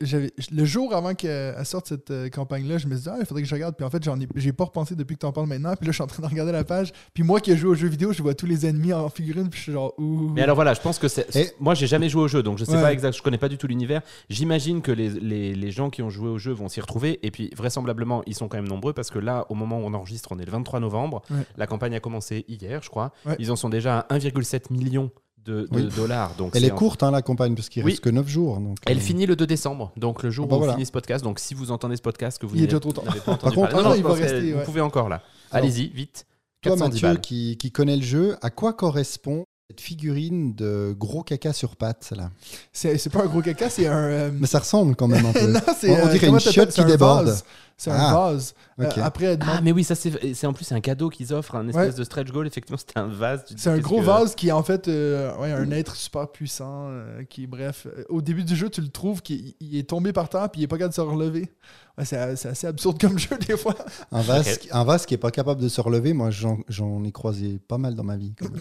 j'avais- 0.00 0.30
le 0.52 0.64
jour 0.66 0.94
avant 0.94 1.14
qu'elle 1.14 1.64
sorte 1.64 1.88
cette 1.88 2.10
euh, 2.10 2.28
campagne-là, 2.28 2.76
je 2.78 2.86
me 2.88 2.94
suis 2.94 3.04
dit, 3.04 3.08
ah, 3.10 3.16
il 3.18 3.24
faudrait 3.24 3.42
que 3.42 3.48
je 3.48 3.54
regarde. 3.54 3.74
Puis 3.74 3.84
en 3.86 3.90
fait, 3.90 4.02
j'en 4.04 4.20
ai, 4.20 4.28
j'ai 4.36 4.52
pas 4.52 4.64
repensé 4.64 4.94
depuis 4.94 5.14
que 5.16 5.20
tu 5.20 5.26
en 5.26 5.32
parles 5.32 5.46
maintenant. 5.46 5.74
Puis 5.76 5.86
là, 5.86 5.92
je 5.92 5.94
suis 5.96 6.02
en 6.02 6.06
train 6.06 6.22
de 6.22 6.28
regarder 6.28 6.52
la 6.52 6.62
page. 6.64 6.92
Puis 7.14 7.22
moi 7.22 7.40
qui 7.40 7.52
ai 7.52 7.56
joué 7.56 7.70
aux 7.70 7.74
jeux 7.74 7.88
vidéo, 7.88 8.12
je 8.12 8.22
vois 8.22 8.34
tous 8.34 8.44
les 8.46 8.66
ennemis 8.66 8.92
en 8.92 9.08
figurine. 9.08 9.48
Puis 9.48 9.58
je 9.58 9.62
suis 9.64 9.72
genre, 9.72 9.94
ouh. 9.98 10.30
Mais 10.34 10.42
alors 10.42 10.56
voilà, 10.56 10.74
je 10.74 10.80
pense 10.80 10.98
que 10.98 11.08
c'est. 11.08 11.34
Et- 11.36 11.50
Moi, 11.58 11.74
j'ai 11.74 11.86
jamais 11.86 12.08
joué 12.10 12.22
au 12.22 12.28
jeu, 12.28 12.42
donc 12.42 12.58
je 12.58 12.64
sais 12.64 12.72
Ouais. 12.76 12.82
pas 12.82 12.92
exact. 12.92 13.16
Je 13.16 13.22
connais 13.22 13.38
pas 13.38 13.48
du 13.48 13.56
tout 13.56 13.66
l'univers. 13.66 14.02
J'imagine 14.28 14.82
que 14.82 14.92
les, 14.92 15.08
les, 15.08 15.54
les 15.54 15.70
gens 15.70 15.88
qui 15.88 16.02
ont 16.02 16.10
joué 16.10 16.28
au 16.28 16.38
jeu 16.38 16.52
vont 16.52 16.68
s'y 16.68 16.80
retrouver. 16.80 17.18
Et 17.22 17.30
puis 17.30 17.50
vraisemblablement, 17.56 18.22
ils 18.26 18.34
sont 18.34 18.48
quand 18.48 18.58
même 18.58 18.68
nombreux 18.68 18.92
parce 18.92 19.10
que 19.10 19.18
là, 19.18 19.46
au 19.48 19.54
moment 19.54 19.78
où 19.78 19.84
on 19.84 19.94
enregistre, 19.94 20.28
on 20.32 20.38
est 20.38 20.44
le 20.44 20.52
23 20.52 20.80
novembre. 20.80 21.22
Ouais. 21.30 21.38
La 21.56 21.66
campagne 21.66 21.94
a 21.94 22.00
commencé 22.00 22.44
hier, 22.48 22.82
je 22.82 22.90
crois. 22.90 23.12
Ouais. 23.24 23.36
Ils 23.38 23.50
en 23.50 23.56
sont 23.56 23.70
déjà 23.70 24.00
à 24.00 24.14
1,7 24.14 24.70
million 24.70 25.10
de, 25.44 25.62
de 25.62 25.68
Oui. 25.72 25.88
dollars. 25.96 26.34
Donc 26.36 26.52
Elle 26.54 26.64
est 26.64 26.70
en- 26.72 26.74
courte, 26.76 27.02
hein, 27.02 27.10
la 27.10 27.22
campagne, 27.22 27.54
parce 27.54 27.68
qu'il 27.68 27.84
Oui. 27.84 27.92
reste 27.92 28.02
que 28.02 28.10
9 28.10 28.28
jours. 28.28 28.58
Donc, 28.60 28.76
Elle 28.86 28.98
euh, 28.98 29.00
finit 29.00 29.26
le 29.26 29.36
2 29.36 29.46
décembre, 29.46 29.92
donc 29.96 30.22
le 30.22 30.30
jour 30.30 30.46
Ah 30.46 30.50
bah 30.50 30.56
où 30.56 30.58
voilà. 30.58 30.72
on 30.72 30.76
finit 30.76 30.86
ce 30.86 30.92
podcast. 30.92 31.24
Donc 31.24 31.38
si 31.38 31.54
vous 31.54 31.70
entendez 31.70 31.96
ce 31.96 32.02
podcast, 32.02 32.38
que 32.38 32.46
vous 32.46 32.56
n'avez- 32.56 32.68
pas 32.68 32.76
entendu 32.76 33.00
contre, 33.24 33.54
parler- 33.54 33.66
ah 33.72 33.76
non, 33.82 33.82
non, 33.90 33.94
il 33.94 34.02
va 34.02 34.58
Vous 34.58 34.64
pouvez 34.64 34.80
encore 34.80 35.08
là. 35.08 35.22
Allez-y, 35.50 35.88
vite. 35.88 36.26
Toi, 36.62 36.72
410 36.72 37.02
Mathieu, 37.02 37.20
qui, 37.20 37.56
qui 37.56 37.70
connaît 37.72 37.96
le 37.96 38.02
jeu, 38.02 38.36
à 38.42 38.50
quoi 38.50 38.74
correspond 38.74 39.44
cette 39.70 39.80
figurine 39.80 40.52
de 40.54 40.94
gros 40.98 41.22
caca 41.22 41.52
sur 41.54 41.76
pattes 41.76 42.12
là? 42.16 42.30
C'est, 42.72 43.10
pas 43.10 43.22
un 43.22 43.26
gros 43.26 43.40
caca, 43.40 43.70
c'est 43.70 43.86
un. 43.86 43.94
euh, 43.96 44.30
Mais 44.38 44.46
ça 44.46 44.58
ressemble 44.58 44.94
quand 44.96 45.08
même 45.08 45.24
un 45.24 45.32
peu. 45.32 45.46
non, 45.46 45.60
On- 45.66 45.86
on 45.88 45.92
euh, 45.94 46.04
dirait 46.12 46.18
comment 46.26 46.32
une 46.38 46.40
chiotte 46.40 46.70
qui 46.72 46.80
un 46.82 46.86
déborde. 46.86 47.26
vase. 47.28 47.44
C'est 47.82 47.90
un 47.90 47.94
Ah, 47.98 48.12
vase. 48.12 48.52
Euh, 48.78 48.90
après, 49.02 49.24
elle 49.24 49.38
demande- 49.38 49.54
Ah, 49.56 49.60
mais 49.62 49.72
oui, 49.72 49.84
ça 49.84 49.94
c'est 49.94 50.46
en 50.46 50.52
plus 50.52 50.70
un 50.70 50.80
cadeau 50.80 51.08
qu'ils 51.08 51.32
offrent, 51.32 51.54
un 51.54 51.66
espèce 51.66 51.92
Ouais. 51.94 51.98
de 51.98 52.04
stretch 52.04 52.28
goal. 52.30 52.46
Effectivement, 52.46 52.76
c'était 52.76 52.98
un 52.98 53.06
vase. 53.06 53.42
C'est 53.56 53.70
un 53.70 53.78
gros 53.78 54.00
que- 54.00 54.04
vase 54.04 54.34
qui 54.34 54.48
est 54.48 54.52
en 54.52 54.62
fait 54.62 54.86
euh, 54.88 55.34
ouais, 55.38 55.50
un 55.50 55.70
être 55.70 55.96
super 55.96 56.28
puissant 56.28 56.88
euh, 56.90 57.22
qui, 57.24 57.46
bref, 57.46 57.86
euh, 57.86 58.04
au 58.10 58.20
début 58.20 58.44
du 58.44 58.54
jeu, 58.54 58.68
tu 58.68 58.82
le 58.82 58.88
trouves 58.88 59.22
qu'il 59.22 59.54
il 59.60 59.78
est 59.78 59.88
tombé 59.88 60.12
par 60.12 60.28
terre 60.28 60.50
puis 60.50 60.60
il 60.60 60.64
est 60.64 60.66
pas 60.66 60.76
capable 60.76 60.90
de 60.90 60.94
se 60.96 61.00
relever. 61.00 61.50
Ouais, 61.96 62.04
c'est, 62.04 62.18
assez 62.18 62.66
absurde 62.66 63.00
comme 63.00 63.18
jeu 63.18 63.38
des 63.48 63.56
fois. 63.56 63.74
Un 64.12 64.20
vase, 64.20 64.58
qui- 64.58 64.68
un 64.70 64.84
vase 64.84 65.06
qui 65.06 65.14
est 65.14 65.18
pas 65.18 65.30
capable 65.30 65.62
de 65.62 65.68
se 65.70 65.80
relever, 65.80 66.12
moi 66.12 66.28
j'en, 66.30 66.58
ai 67.04 67.12
croisé 67.12 67.60
pas 67.66 67.78
mal 67.78 67.94
dans 67.94 68.04
ma 68.04 68.18
vie. 68.18 68.34
quand 68.38 68.50
même. 68.50 68.60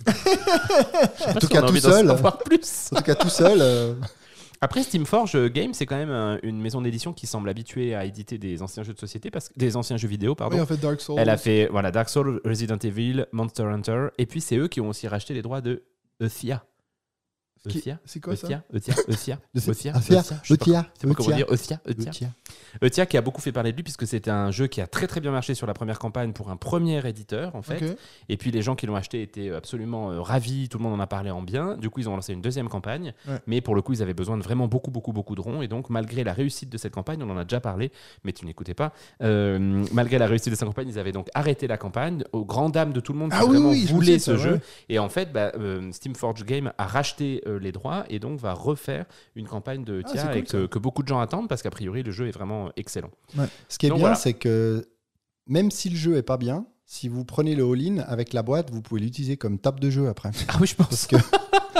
En 1.27 1.33
tout 1.33 1.47
si 1.47 1.51
cas, 1.51 1.61
tout 1.63 1.75
seul. 1.75 2.09
En 2.09 2.15
tout 2.15 3.03
cas, 3.03 3.15
tout 3.15 3.29
seul. 3.29 3.97
Euh, 4.61 4.65
Après, 4.65 4.83
Steamforge 4.83 5.49
Games, 5.49 5.73
c'est 5.73 5.85
quand 5.85 5.97
même 5.97 6.09
euh, 6.09 6.37
une 6.43 6.59
maison 6.61 6.81
d'édition 6.81 7.13
qui 7.13 7.27
semble 7.27 7.49
habituée 7.49 7.95
à 7.95 8.05
éditer 8.05 8.37
des 8.37 8.61
anciens 8.61 8.83
jeux 8.83 8.93
de 8.93 8.99
société, 8.99 9.31
parce 9.31 9.49
que 9.49 9.53
des 9.57 9.75
anciens 9.75 9.97
jeux 9.97 10.07
vidéo, 10.07 10.35
pardon. 10.35 10.55
Oui, 10.55 10.61
en 10.61 10.65
fait, 10.65 10.77
Dark 10.77 11.01
Souls. 11.01 11.17
Elle 11.17 11.29
a 11.29 11.37
fait 11.37 11.67
voilà, 11.71 11.91
Dark 11.91 12.09
Souls, 12.09 12.41
Resident 12.45 12.77
Evil, 12.77 13.25
Monster 13.31 13.63
Hunter, 13.63 14.07
et 14.17 14.25
puis 14.25 14.41
c'est 14.41 14.57
eux 14.57 14.67
qui 14.67 14.81
ont 14.81 14.89
aussi 14.89 15.07
racheté 15.07 15.33
les 15.33 15.41
droits 15.41 15.61
de 15.61 15.83
Euthia. 16.21 16.63
Qui- 17.67 17.79
C'est 18.05 18.19
quoi 18.19 18.35
ça 18.35 18.47
Euthia. 18.73 19.35
Euthia 22.83 23.05
qui 23.05 23.17
a 23.17 23.21
beaucoup 23.21 23.41
fait 23.41 23.51
parler 23.51 23.71
de 23.71 23.75
lui 23.77 23.83
puisque 23.83 24.07
c'était 24.07 24.31
un 24.31 24.51
jeu 24.51 24.67
qui 24.67 24.79
a 24.81 24.87
très 24.87 25.07
très 25.07 25.19
bien 25.19 25.31
marché 25.31 25.55
sur 25.55 25.67
la 25.67 25.73
première 25.73 25.99
campagne 25.99 26.31
pour 26.33 26.49
un 26.49 26.55
premier 26.57 27.05
éditeur 27.07 27.55
en 27.55 27.61
fait 27.61 27.79
et 28.29 28.37
puis 28.37 28.51
les 28.51 28.61
gens 28.61 28.75
qui 28.75 28.85
l'ont 28.85 28.95
acheté 28.95 29.21
étaient 29.21 29.51
absolument 29.51 30.11
euh, 30.11 30.21
ravis, 30.21 30.69
tout 30.69 30.77
le 30.77 30.83
monde 30.83 30.93
en 30.93 30.99
a 30.99 31.07
parlé 31.07 31.31
en 31.31 31.41
bien. 31.41 31.75
Du 31.77 31.89
coup, 31.89 31.99
ils 31.99 32.07
ont 32.09 32.15
lancé 32.15 32.33
une 32.33 32.41
deuxième 32.41 32.69
campagne, 32.69 33.13
Ouais. 33.27 33.37
mais 33.47 33.61
pour 33.61 33.75
le 33.75 33.81
coup, 33.81 33.93
ils 33.93 34.01
avaient 34.01 34.13
besoin 34.13 34.37
de 34.37 34.43
vraiment 34.43 34.67
beaucoup, 34.67 34.91
beaucoup, 34.91 35.11
beaucoup 35.13 35.35
de 35.35 35.41
ronds. 35.41 35.61
Et 35.61 35.67
donc, 35.67 35.89
malgré 35.89 36.23
la 36.23 36.33
réussite 36.33 36.69
de 36.69 36.77
cette 36.77 36.93
campagne, 36.93 37.21
on 37.23 37.29
en 37.29 37.37
a 37.37 37.43
déjà 37.43 37.59
parlé, 37.59 37.91
mais 38.23 38.31
tu 38.33 38.45
n'écoutais 38.45 38.73
pas. 38.73 38.93
euh, 39.21 39.85
malgré 39.91 40.17
la 40.17 40.27
réussite 40.27 40.49
de 40.51 40.55
cette 40.55 40.67
campagne, 40.67 40.87
ils 40.89 40.99
avaient 40.99 41.11
donc 41.11 41.27
arrêté 41.33 41.67
la 41.67 41.77
campagne 41.77 42.23
aux 42.31 42.45
grandes 42.45 42.73
dames 42.73 42.93
de 42.93 42.99
tout 42.99 43.13
le 43.13 43.19
monde 43.19 43.31
qui 43.31 43.37
Ah 43.39 43.45
oui, 43.45 43.51
vraiment 43.53 43.69
oui, 43.71 43.85
voulait 43.85 44.19
ce 44.19 44.37
jeu. 44.37 44.59
Et 44.89 44.99
en 44.99 45.09
fait, 45.09 45.31
bah, 45.33 45.51
euh, 45.57 45.91
Steamforge 45.91 46.43
Game 46.45 46.71
a 46.77 46.85
racheté 46.87 47.41
les 47.57 47.71
droits 47.71 48.05
et 48.09 48.19
donc 48.19 48.39
va 48.39 48.53
refaire 48.53 49.05
une 49.35 49.47
campagne 49.47 49.83
de 49.83 50.01
Ah, 50.05 50.09
Tia 50.09 50.21
c'est 50.21 50.27
cool, 50.29 50.37
et 50.37 50.43
que, 50.43 50.65
que 50.67 50.79
beaucoup 50.79 51.03
de 51.03 51.07
gens 51.07 51.19
attendent 51.19 51.47
parce 51.49 51.61
qu'a 51.61 51.71
priori, 51.71 52.03
le 52.03 52.11
jeu 52.11 52.27
est 52.27 52.31
vraiment 52.31 52.71
excellent. 52.75 53.11
Ce 53.69 53.77
qui 53.77 53.85
est 53.85 53.89
Donc 53.89 53.97
bien, 53.99 54.07
voilà. 54.07 54.15
c'est 54.15 54.33
que 54.33 54.87
même 55.47 55.71
si 55.71 55.89
le 55.89 55.95
jeu 55.95 56.15
est 56.17 56.21
pas 56.23 56.37
bien, 56.37 56.65
si 56.85 57.07
vous 57.07 57.23
prenez 57.25 57.55
le 57.55 57.63
all-in 57.63 57.99
avec 57.99 58.33
la 58.33 58.41
boîte, 58.43 58.71
vous 58.71 58.81
pouvez 58.81 59.01
l'utiliser 59.01 59.37
comme 59.37 59.59
table 59.59 59.79
de 59.79 59.89
jeu 59.89 60.07
après. 60.07 60.31
Ah 60.47 60.57
oui, 60.59 60.67
je 60.67 60.75
pense. 60.75 60.87
Parce 60.87 61.07
que 61.07 61.15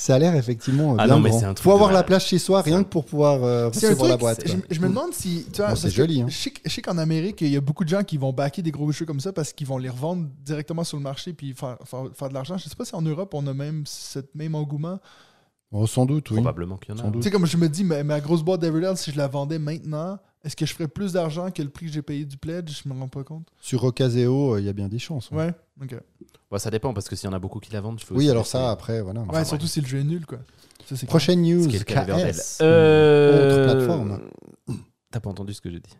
ça, 0.00 0.14
a 0.14 0.18
l'air 0.18 0.34
effectivement 0.34 0.96
Ah 0.98 1.06
bien 1.06 1.14
non, 1.14 1.20
mais 1.20 1.30
grand. 1.30 1.38
c'est 1.40 1.44
un 1.46 1.54
truc 1.54 1.64
Faut 1.64 1.70
de 1.70 1.74
avoir 1.74 1.92
la 1.92 2.02
place 2.02 2.24
chez 2.26 2.38
soi, 2.38 2.62
rien 2.62 2.82
que 2.82 2.88
pour 2.88 3.04
pouvoir 3.04 3.42
euh, 3.44 3.68
recevoir 3.68 4.08
la 4.08 4.16
boîte. 4.16 4.42
je, 4.46 4.80
me 4.80 4.88
demande 4.88 5.12
si. 5.12 5.44
Tu 5.52 5.60
vois, 5.60 5.70
Bon, 5.70 5.76
c'est 5.76 5.90
joli, 5.90 6.22
hein. 6.22 6.26
Je 6.28 6.34
sais, 6.36 6.50
que- 6.50 6.60
je 6.64 6.70
sais 6.70 6.82
qu'en 6.82 6.98
Amérique, 6.98 7.40
il 7.42 7.48
y 7.48 7.56
a 7.56 7.60
beaucoup 7.60 7.84
de 7.84 7.88
gens 7.88 8.02
qui 8.02 8.16
vont 8.16 8.32
backer 8.32 8.62
des 8.62 8.70
gros 8.70 8.90
jeux 8.92 9.06
comme 9.06 9.20
ça 9.20 9.32
parce 9.32 9.52
qu'ils 9.52 9.66
vont 9.66 9.78
les 9.78 9.88
revendre 9.88 10.26
directement 10.44 10.84
sur 10.84 10.96
le 10.96 11.02
marché 11.02 11.32
puis 11.32 11.54
faire, 11.54 11.76
faire, 11.84 12.04
faire 12.14 12.28
de 12.28 12.34
l'argent. 12.34 12.56
Je 12.58 12.68
sais 12.68 12.76
pas 12.76 12.84
si 12.84 12.94
en 12.94 13.02
Europe, 13.02 13.34
on 13.34 13.46
a 13.46 13.54
même 13.54 13.84
ce 13.86 14.20
même 14.34 14.54
engouement. 14.54 14.98
Oh, 15.72 15.86
sans 15.86 16.04
doute, 16.04 16.28
oui. 16.30 16.36
Probablement 16.38 16.76
qu'il 16.78 16.96
y 16.96 17.00
en 17.00 17.08
a. 17.08 17.10
Tu 17.12 17.22
sais, 17.22 17.30
comme 17.30 17.46
je 17.46 17.56
me 17.56 17.68
dis, 17.68 17.84
ma, 17.84 18.02
ma 18.02 18.20
grosse 18.20 18.42
boîte 18.42 18.60
d'Everdell, 18.60 18.96
si 18.96 19.12
je 19.12 19.16
la 19.16 19.28
vendais 19.28 19.58
maintenant, 19.60 20.18
est-ce 20.42 20.56
que 20.56 20.66
je 20.66 20.72
ferais 20.74 20.88
plus 20.88 21.12
d'argent 21.12 21.50
que 21.52 21.62
le 21.62 21.68
prix 21.68 21.86
que 21.86 21.92
j'ai 21.92 22.02
payé 22.02 22.24
du 22.24 22.36
pledge? 22.36 22.82
Je 22.82 22.88
me 22.88 22.98
rends 22.98 23.06
pas 23.08 23.22
compte. 23.22 23.46
Sur 23.60 23.84
Ocaseo, 23.84 24.54
euh, 24.54 24.60
il 24.60 24.66
y 24.66 24.68
a 24.68 24.72
bien 24.72 24.88
des 24.88 24.98
chances. 24.98 25.30
ouais. 25.30 25.36
Ouais, 25.46 25.54
ok. 25.82 25.96
Bah, 26.50 26.58
ça 26.58 26.70
dépend 26.70 26.92
parce 26.92 27.08
que 27.08 27.16
s'il 27.16 27.28
y 27.28 27.32
en 27.32 27.36
a 27.36 27.38
beaucoup 27.38 27.60
qui 27.60 27.72
la 27.72 27.80
vendent, 27.80 27.98
il 28.00 28.04
faut 28.04 28.14
Oui, 28.14 28.24
aussi 28.24 28.30
alors 28.30 28.46
ça, 28.46 28.70
après, 28.70 29.02
voilà. 29.02 29.22
ouais, 29.22 29.44
surtout 29.44 29.66
si 29.66 29.80
le 29.80 29.86
jeu 29.86 29.98
est 30.00 30.04
nul, 30.04 30.26
quoi. 30.26 30.38
Ça, 30.86 30.96
c'est 30.96 31.06
Prochaine 31.06 31.42
news, 31.42 31.62
Ce 31.64 31.68
qui 31.68 31.76
est 31.76 31.78
le 31.80 31.84
cas 31.84 32.04
d'Everdell. 32.04 32.34
KS. 32.34 32.58
Euh, 32.62 33.64
Autre 33.66 33.72
plateforme. 33.72 34.20
T'as 35.12 35.20
pas 35.20 35.30
entendu 35.30 35.54
ce 35.54 35.60
que 35.60 35.70
j'ai 35.70 35.78
dit 35.80 35.90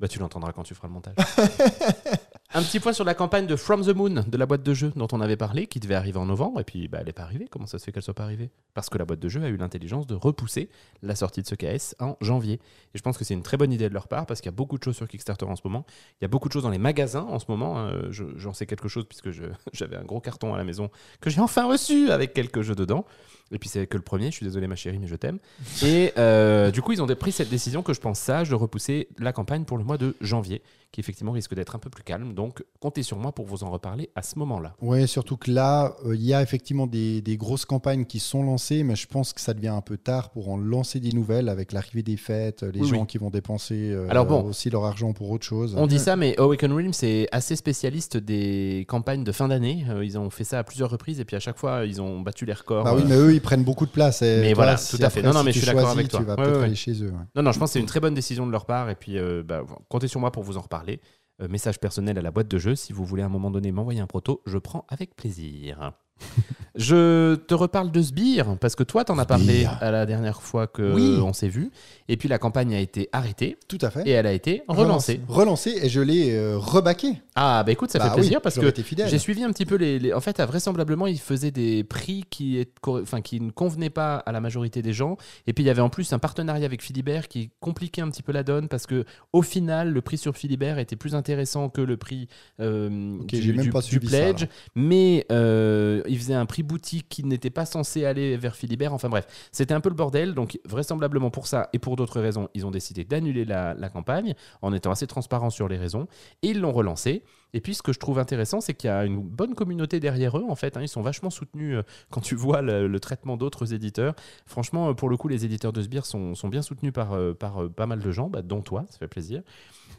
Bah 0.00 0.08
tu 0.08 0.18
l'entendras 0.18 0.52
quand 0.52 0.62
tu 0.64 0.74
feras 0.74 0.88
le 0.88 0.94
montage. 0.94 1.14
Un 2.54 2.62
petit 2.62 2.80
point 2.80 2.92
sur 2.92 3.04
la 3.06 3.14
campagne 3.14 3.46
de 3.46 3.56
From 3.56 3.82
the 3.82 3.94
Moon 3.94 4.10
de 4.26 4.36
la 4.36 4.44
boîte 4.44 4.62
de 4.62 4.74
jeu 4.74 4.92
dont 4.94 5.08
on 5.12 5.22
avait 5.22 5.38
parlé, 5.38 5.66
qui 5.66 5.80
devait 5.80 5.94
arriver 5.94 6.18
en 6.18 6.26
novembre, 6.26 6.60
et 6.60 6.64
puis 6.64 6.86
bah, 6.86 6.98
elle 7.00 7.06
n'est 7.06 7.12
pas 7.14 7.22
arrivée. 7.22 7.46
Comment 7.50 7.66
ça 7.66 7.78
se 7.78 7.84
fait 7.84 7.92
qu'elle 7.92 8.02
soit 8.02 8.12
pas 8.12 8.24
arrivée? 8.24 8.50
Parce 8.74 8.90
que 8.90 8.98
la 8.98 9.06
boîte 9.06 9.20
de 9.20 9.28
jeu 9.30 9.42
a 9.42 9.48
eu 9.48 9.56
l'intelligence 9.56 10.06
de 10.06 10.14
repousser 10.14 10.68
la 11.02 11.14
sortie 11.16 11.40
de 11.40 11.46
ce 11.46 11.54
KS 11.54 11.94
en 11.98 12.18
janvier. 12.20 12.54
Et 12.94 12.98
je 12.98 13.00
pense 13.00 13.16
que 13.16 13.24
c'est 13.24 13.32
une 13.32 13.42
très 13.42 13.56
bonne 13.56 13.72
idée 13.72 13.88
de 13.88 13.94
leur 13.94 14.06
part, 14.06 14.26
parce 14.26 14.42
qu'il 14.42 14.48
y 14.50 14.54
a 14.54 14.56
beaucoup 14.56 14.76
de 14.76 14.82
choses 14.84 14.96
sur 14.96 15.08
Kickstarter 15.08 15.46
en 15.46 15.56
ce 15.56 15.62
moment. 15.64 15.86
Il 16.20 16.24
y 16.24 16.26
a 16.26 16.28
beaucoup 16.28 16.48
de 16.48 16.52
choses 16.52 16.64
dans 16.64 16.68
les 16.70 16.76
magasins 16.78 17.22
en 17.30 17.38
ce 17.38 17.46
moment. 17.48 17.78
Euh, 17.86 18.08
je- 18.10 18.24
J'en 18.36 18.52
sais 18.52 18.66
quelque 18.66 18.88
chose, 18.88 19.06
puisque 19.08 19.30
je- 19.30 19.44
j'avais 19.72 19.96
un 19.96 20.04
gros 20.04 20.20
carton 20.20 20.52
à 20.52 20.58
la 20.58 20.64
maison 20.64 20.90
que 21.22 21.30
j'ai 21.30 21.40
enfin 21.40 21.66
reçu 21.66 22.10
avec 22.10 22.34
quelques 22.34 22.60
jeux 22.60 22.74
dedans. 22.74 23.06
Et 23.50 23.58
puis 23.58 23.68
c'est 23.68 23.86
que 23.86 23.96
le 23.96 24.02
premier, 24.02 24.26
je 24.30 24.36
suis 24.36 24.46
désolé 24.46 24.66
ma 24.66 24.76
chérie, 24.76 24.98
mais 24.98 25.06
je 25.08 25.16
t'aime. 25.16 25.38
Et 25.82 26.12
euh, 26.18 26.70
du 26.70 26.80
coup, 26.82 26.92
ils 26.92 27.02
ont 27.02 27.06
pris 27.06 27.32
cette 27.32 27.50
décision 27.50 27.82
que 27.82 27.92
je 27.92 28.00
pense 28.00 28.18
sage 28.18 28.48
de 28.50 28.54
repousser 28.54 29.08
la 29.18 29.32
campagne 29.32 29.64
pour 29.64 29.76
le 29.78 29.84
mois 29.84 29.98
de 29.98 30.16
janvier, 30.20 30.62
qui 30.90 31.00
effectivement 31.00 31.32
risque 31.32 31.54
d'être 31.54 31.74
un 31.76 31.78
peu 31.78 31.90
plus 31.90 32.02
calme. 32.02 32.32
Donc 32.34 32.64
comptez 32.80 33.02
sur 33.02 33.18
moi 33.18 33.32
pour 33.32 33.46
vous 33.46 33.64
en 33.64 33.70
reparler 33.70 34.10
à 34.14 34.22
ce 34.22 34.38
moment-là. 34.38 34.74
Oui, 34.80 35.06
surtout 35.08 35.36
que 35.36 35.50
là, 35.50 35.96
euh, 36.06 36.14
il 36.14 36.22
y 36.24 36.32
a 36.34 36.40
effectivement 36.42 36.86
des, 36.86 37.20
des 37.20 37.36
grosses 37.36 37.64
campagnes 37.66 38.04
qui 38.06 38.18
sont 38.20 38.42
lancées, 38.42 38.82
mais 38.84 38.96
je 38.96 39.06
pense 39.06 39.32
que 39.32 39.40
ça 39.40 39.52
devient 39.54 39.68
un 39.68 39.80
peu 39.82 39.96
tard 39.98 40.30
pour 40.30 40.48
en 40.48 40.56
lancer 40.56 41.00
des 41.00 41.12
nouvelles 41.12 41.48
avec 41.48 41.72
l'arrivée 41.72 42.02
des 42.02 42.16
fêtes, 42.16 42.62
les 42.62 42.80
Oui, 42.80 42.88
gens 42.88 43.00
oui. 43.02 43.06
qui 43.06 43.18
vont 43.18 43.30
dépenser 43.30 43.90
euh, 43.90 44.08
Alors 44.08 44.26
bon. 44.26 44.42
aussi 44.44 44.70
leur 44.70 44.84
argent 44.84 45.12
pour 45.12 45.30
autre 45.30 45.44
chose. 45.44 45.74
On 45.76 45.86
dit 45.86 45.98
ça, 45.98 46.16
mais 46.16 46.38
Awaken 46.38 46.72
Realms 46.72 46.92
c'est 46.92 47.28
assez 47.32 47.56
spécialiste 47.56 48.16
des 48.16 48.84
campagnes 48.88 49.24
de 49.24 49.32
fin 49.32 49.48
d'année. 49.48 49.84
Ils 50.02 50.18
ont 50.18 50.30
fait 50.30 50.44
ça 50.44 50.58
à 50.58 50.64
plusieurs 50.64 50.90
reprises 50.90 51.20
et 51.20 51.24
puis 51.24 51.36
à 51.36 51.40
chaque 51.40 51.58
fois, 51.58 51.84
ils 51.86 52.00
ont 52.00 52.20
battu 52.20 52.44
les 52.46 52.52
records. 52.52 52.84
Bah 52.84 52.94
oui, 52.94 53.02
mais 53.06 53.16
eux, 53.16 53.31
ils 53.34 53.40
prennent 53.40 53.64
beaucoup 53.64 53.86
de 53.86 53.90
place. 53.90 54.22
et 54.22 54.40
Mais 54.40 54.52
toi, 54.52 54.64
voilà, 54.64 54.76
si 54.76 54.96
tout 54.96 55.02
à 55.04 55.10
fait. 55.10 55.20
après, 55.20 55.28
Non, 55.32 55.34
non, 55.38 55.44
mais 55.44 55.52
je 55.52 55.58
suis 55.58 55.66
d'accord 55.66 55.88
avec 55.90 56.08
toi. 56.08 56.20
Tu 56.20 56.24
vas 56.26 56.34
Ouais, 56.36 56.44
peut-être 56.44 56.58
ouais. 56.58 56.64
aller 56.64 56.74
chez 56.74 57.02
eux. 57.02 57.08
ouais. 57.10 57.24
Non, 57.34 57.42
non, 57.42 57.52
je 57.52 57.58
pense 57.58 57.70
que 57.70 57.72
c'est 57.74 57.80
une 57.80 57.86
très 57.86 58.00
bonne 58.00 58.14
décision 58.14 58.46
de 58.46 58.52
leur 58.52 58.66
part. 58.66 58.90
Et 58.90 58.94
puis, 58.94 59.18
euh, 59.18 59.42
bah, 59.44 59.62
comptez 59.88 60.08
sur 60.08 60.20
moi 60.20 60.30
pour 60.32 60.42
vous 60.42 60.56
en 60.56 60.60
reparler. 60.62 61.00
Euh, 61.40 61.48
message 61.48 61.78
personnel 61.80 62.18
à 62.18 62.22
la 62.22 62.30
boîte 62.30 62.48
de 62.48 62.58
jeu. 62.58 62.74
Si 62.76 62.92
vous 62.92 63.04
voulez 63.04 63.22
à 63.22 63.26
un 63.26 63.30
moment 63.30 63.50
donné 63.50 63.72
m'envoyer 63.72 64.00
un 64.00 64.06
proto, 64.06 64.42
je 64.46 64.58
prends 64.58 64.84
avec 64.88 65.16
plaisir. 65.16 65.92
je 66.74 67.34
te 67.34 67.54
reparle 67.54 67.90
de 67.90 68.00
Sbire, 68.00 68.56
parce 68.60 68.74
que 68.74 68.82
toi, 68.82 69.04
t'en 69.04 69.18
as 69.18 69.26
parlé 69.26 69.66
à 69.80 69.90
la 69.90 70.06
dernière 70.06 70.40
fois 70.42 70.66
que 70.66 70.94
Oui. 70.94 71.18
on 71.22 71.32
s'est 71.32 71.48
vu. 71.48 71.70
Et 72.08 72.16
puis, 72.16 72.28
la 72.28 72.38
campagne 72.38 72.74
a 72.74 72.80
été 72.80 73.08
arrêtée 73.12 73.56
Tout 73.68 73.78
à 73.80 73.90
fait. 73.90 74.02
et 74.06 74.10
elle 74.10 74.26
a 74.26 74.32
été 74.32 74.62
relancée. 74.68 75.20
Relancé 75.28 75.78
et 75.82 75.88
je 75.88 76.00
l'ai 76.00 76.32
euh, 76.34 76.58
rebaqué. 76.58 77.08
Ah, 77.34 77.62
bah 77.64 77.72
écoute, 77.72 77.90
ça 77.90 77.98
Bah 77.98 78.08
fait 78.10 78.14
plaisir 78.16 78.40
parce 78.42 78.56
j'aurais 78.56 78.66
que 78.66 78.70
été 78.72 78.82
fidèle. 78.82 79.08
j'ai 79.08 79.18
suivi 79.18 79.42
un 79.44 79.50
petit 79.50 79.64
peu 79.64 79.76
les. 79.76 79.98
les- 79.98 80.12
En 80.12 80.20
fait, 80.20 80.38
vraisemblablement, 80.40 81.06
ils 81.06 81.18
faisaient 81.20 81.50
des 81.52 81.84
prix 81.84 82.24
qui, 82.28 82.58
est... 82.58 82.70
cor- 82.80 83.00
enfin, 83.02 83.20
qui 83.22 83.40
ne 83.40 83.50
convenaient 83.50 83.88
pas 83.90 84.16
à 84.16 84.32
la 84.32 84.40
majorité 84.40 84.82
des 84.82 84.92
gens. 84.92 85.16
Et 85.46 85.52
puis, 85.54 85.64
il 85.64 85.66
y 85.66 85.70
avait 85.70 85.80
en 85.80 85.88
plus 85.88 86.12
un 86.12 86.18
partenariat 86.18 86.66
avec 86.66 86.82
Philibert 86.82 87.28
qui 87.28 87.50
compliquait 87.60 88.02
un 88.02 88.10
petit 88.10 88.22
peu 88.22 88.32
la 88.32 88.42
donne 88.42 88.68
parce 88.68 88.86
que, 88.86 89.04
au 89.32 89.40
final, 89.42 89.90
le 89.92 90.00
prix 90.02 90.18
sur 90.18 90.36
Philibert 90.36 90.78
était 90.78 90.96
plus 90.96 91.14
intéressant 91.14 91.68
que 91.70 91.80
le 91.80 91.96
prix 91.96 92.28
euh, 92.60 93.18
Ok, 93.20 93.26
du, 93.28 93.40
j'ai 93.42 93.52
même 93.52 93.64
du- 93.64 93.70
pas 93.70 93.80
du 93.80 93.86
suivi 93.86 94.08
ça, 94.08 94.18
pledge. 94.18 94.46
mais 94.74 95.24
euh, 95.32 96.02
ils 96.12 96.18
faisaient 96.18 96.34
un 96.34 96.44
prix 96.44 96.62
boutique 96.62 97.06
qui 97.08 97.24
n'était 97.24 97.48
pas 97.48 97.64
censé 97.64 98.04
aller 98.04 98.36
vers 98.36 98.54
Philibert. 98.54 98.92
Enfin 98.92 99.08
bref, 99.08 99.26
c'était 99.50 99.72
un 99.72 99.80
peu 99.80 99.88
le 99.88 99.94
bordel. 99.94 100.34
Donc, 100.34 100.60
vraisemblablement 100.66 101.30
pour 101.30 101.46
ça 101.46 101.70
et 101.72 101.78
pour 101.78 101.96
d'autres 101.96 102.20
raisons, 102.20 102.50
ils 102.52 102.66
ont 102.66 102.70
décidé 102.70 103.02
d'annuler 103.02 103.46
la, 103.46 103.72
la 103.72 103.88
campagne 103.88 104.34
en 104.60 104.74
étant 104.74 104.90
assez 104.90 105.06
transparents 105.06 105.48
sur 105.48 105.68
les 105.68 105.78
raisons. 105.78 106.06
Et 106.42 106.48
ils 106.48 106.60
l'ont 106.60 106.72
relancé. 106.72 107.22
Et 107.54 107.60
puis, 107.60 107.74
ce 107.74 107.82
que 107.82 107.92
je 107.92 107.98
trouve 107.98 108.18
intéressant, 108.18 108.60
c'est 108.60 108.72
qu'il 108.74 108.88
y 108.88 108.90
a 108.90 109.04
une 109.04 109.20
bonne 109.20 109.54
communauté 109.54 110.00
derrière 110.00 110.38
eux, 110.38 110.44
en 110.48 110.54
fait. 110.54 110.76
hein. 110.76 110.82
Ils 110.82 110.88
sont 110.88 111.02
vachement 111.02 111.30
soutenus 111.30 111.76
euh, 111.76 111.82
quand 112.10 112.20
tu 112.20 112.34
vois 112.34 112.62
le, 112.62 112.86
le 112.88 113.00
traitement 113.00 113.36
d'autres 113.36 113.74
éditeurs. 113.74 114.14
Franchement, 114.46 114.88
euh, 114.90 114.94
pour 114.94 115.08
le 115.10 115.16
coup, 115.16 115.28
les 115.28 115.44
éditeurs 115.44 115.72
de 115.72 115.82
Sbire 115.82 116.06
sont, 116.06 116.34
sont 116.34 116.48
bien 116.48 116.62
soutenus 116.62 116.92
par, 116.92 117.12
euh, 117.12 117.34
par 117.34 117.70
pas 117.70 117.86
mal 117.86 118.00
de 118.00 118.10
gens, 118.10 118.28
bah, 118.30 118.42
dont 118.42 118.62
toi, 118.62 118.86
ça 118.88 118.98
fait 118.98 119.08
plaisir. 119.08 119.42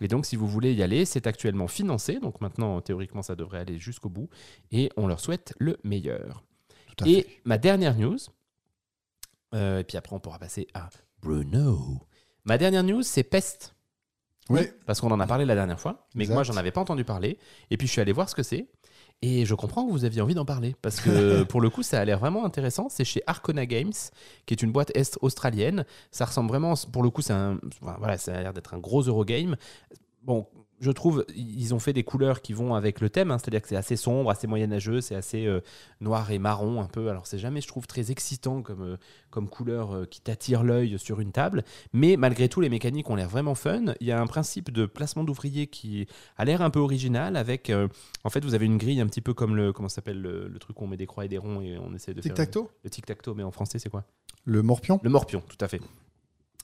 Et 0.02 0.08
donc, 0.08 0.26
si 0.26 0.36
vous 0.36 0.48
voulez 0.48 0.74
y 0.74 0.82
aller, 0.82 1.06
c'est 1.06 1.28
actuellement 1.28 1.68
financé. 1.68 2.20
Donc 2.20 2.42
maintenant, 2.42 2.82
théoriquement, 2.82 3.22
ça 3.22 3.36
devrait 3.36 3.60
aller 3.60 3.78
jusqu'au 3.78 4.10
bout. 4.10 4.30
Et 4.72 4.90
on 4.98 5.06
leur 5.08 5.20
souhaite 5.20 5.54
le 5.60 5.78
meilleur. 5.84 6.44
Tout 6.98 7.06
à 7.06 7.08
Et 7.08 7.22
fait. 7.22 7.42
ma 7.46 7.58
dernière 7.58 7.96
news, 7.96 8.18
Euh, 9.54 9.80
et 9.80 9.84
puis 9.84 9.98
après, 9.98 10.16
on 10.16 10.20
pourra 10.20 10.40
passer 10.40 10.68
à 10.74 10.90
Bruno. 11.22 12.02
Ma 12.44 12.58
dernière 12.58 12.84
news, 12.84 13.04
c'est 13.04 13.24
Pest. 13.24 13.73
Oui. 14.50 14.62
Parce 14.86 15.00
qu'on 15.02 15.12
en 15.12 15.20
a 15.20 15.28
parlé 15.28 15.46
la 15.46 15.56
dernière 15.56 15.80
fois, 15.80 16.08
mais 16.16 16.26
que 16.26 16.34
moi, 16.34 16.44
j'en 16.44 16.58
avais 16.58 16.72
pas 16.72 16.82
entendu 16.82 17.04
parler. 17.04 17.38
Et 17.72 17.78
puis, 17.78 17.88
je 17.88 17.94
suis 17.94 18.02
allé 18.02 18.12
voir 18.12 18.30
ce 18.30 18.36
que 18.36 18.44
c'est. 18.44 18.68
Et 19.22 19.46
je 19.46 19.56
comprends 19.56 19.86
que 19.86 19.92
vous 19.92 20.04
aviez 20.04 20.22
envie 20.22 20.34
d'en 20.34 20.44
parler. 20.44 20.76
Parce 20.82 21.00
que 21.00 21.44
pour 21.50 21.62
le 21.62 21.70
coup, 21.70 21.82
ça 21.82 22.00
a 22.00 22.06
l'air 22.06 22.20
vraiment 22.20 22.44
intéressant. 22.44 22.88
C'est 22.90 23.06
chez 23.06 23.22
Arcona 23.26 23.66
Games, 23.66 23.94
qui 24.46 24.54
est 24.54 24.62
une 24.62 24.74
boîte 24.74 24.92
est 24.96 25.18
australienne. 25.22 25.86
Ça 26.12 26.26
ressemble 26.26 26.50
vraiment, 26.50 26.74
pour 26.92 27.04
le 27.04 27.10
coup, 27.10 27.22
c'est 27.22 27.32
un, 27.32 27.58
enfin, 27.82 27.96
voilà, 28.00 28.18
ça 28.18 28.36
a 28.36 28.42
l'air 28.42 28.54
d'être 28.54 28.74
un 28.74 28.80
gros 28.80 29.02
Eurogame. 29.02 29.56
Bon, 30.24 30.48
je 30.80 30.92
trouve, 30.92 31.26
ils 31.36 31.74
ont 31.74 31.80
fait 31.80 31.94
des 31.94 32.04
couleurs 32.04 32.42
qui 32.42 32.54
vont 32.54 32.76
avec 32.76 33.00
le 33.02 33.10
thème, 33.10 33.32
hein, 33.32 33.38
c'est-à-dire 33.38 33.62
que 33.62 33.68
c'est 33.68 33.76
assez 33.76 33.96
sombre, 33.96 34.30
assez 34.30 34.48
moyenâgeux, 34.48 35.02
c'est 35.02 35.16
assez 35.16 35.46
euh, 35.46 35.62
noir 36.02 36.32
et 36.32 36.40
marron 36.40 36.82
un 36.82 36.88
peu. 36.88 37.10
Alors 37.10 37.26
c'est 37.28 37.38
jamais, 37.38 37.62
je 37.62 37.68
trouve, 37.68 37.88
très 37.88 38.12
excitant 38.12 38.62
comme, 38.62 38.82
euh, 38.82 38.98
comme 39.30 39.48
couleur 39.50 39.96
euh, 39.96 40.06
qui 40.06 40.22
t'attire 40.22 40.64
l'œil 40.64 41.00
sur 41.00 41.20
une 41.20 41.32
table. 41.32 41.64
Mais 41.94 42.18
malgré 42.18 42.50
tout, 42.50 42.62
les 42.62 42.70
mécaniques 42.70 43.10
ont 43.10 43.16
l'air 43.16 43.30
vraiment 43.30 43.56
fun. 43.56 43.94
Il 44.02 44.08
y 44.08 44.12
a 44.12 44.22
un 44.22 44.28
principe 44.28 44.72
de 44.72 44.86
placement 44.86 45.24
d'ouvriers 45.24 45.68
qui 45.68 46.08
a 46.38 46.46
l'air 46.46 46.62
un 46.62 46.70
peu 46.70 46.80
original 46.80 47.38
avec, 47.38 47.72
en 48.24 48.30
fait, 48.30 48.44
vous 48.44 48.54
avez 48.54 48.66
une 48.66 48.78
grille 48.78 49.00
un 49.02 49.08
petit 49.08 49.22
peu 49.22 49.34
comme 49.34 49.56
le, 49.56 49.74
comment 49.74 49.90
s'appelle, 49.90 50.22
le, 50.22 50.48
le 50.48 50.60
truc 50.60 50.82
où 50.82 50.84
on 50.84 50.88
met 50.88 50.98
des 50.98 51.08
croix 51.08 51.26
et 51.26 51.30
des 51.30 51.38
ronds 51.38 51.62
et 51.62 51.78
on 51.78 51.94
essaie 51.94 52.14
de 52.14 52.22
faire 52.22 52.34
Tic-tac-toe? 52.34 52.68
le 52.84 52.90
tic-tac-toe, 52.90 53.34
mais 53.36 53.44
en 53.44 53.52
français 53.52 53.80
c'est 53.80 53.90
quoi? 53.90 54.04
Le 54.46 54.62
morpion? 54.62 55.00
Le 55.04 55.10
morpion, 55.10 55.42
tout 55.48 55.58
à 55.62 55.68
fait. 55.68 55.82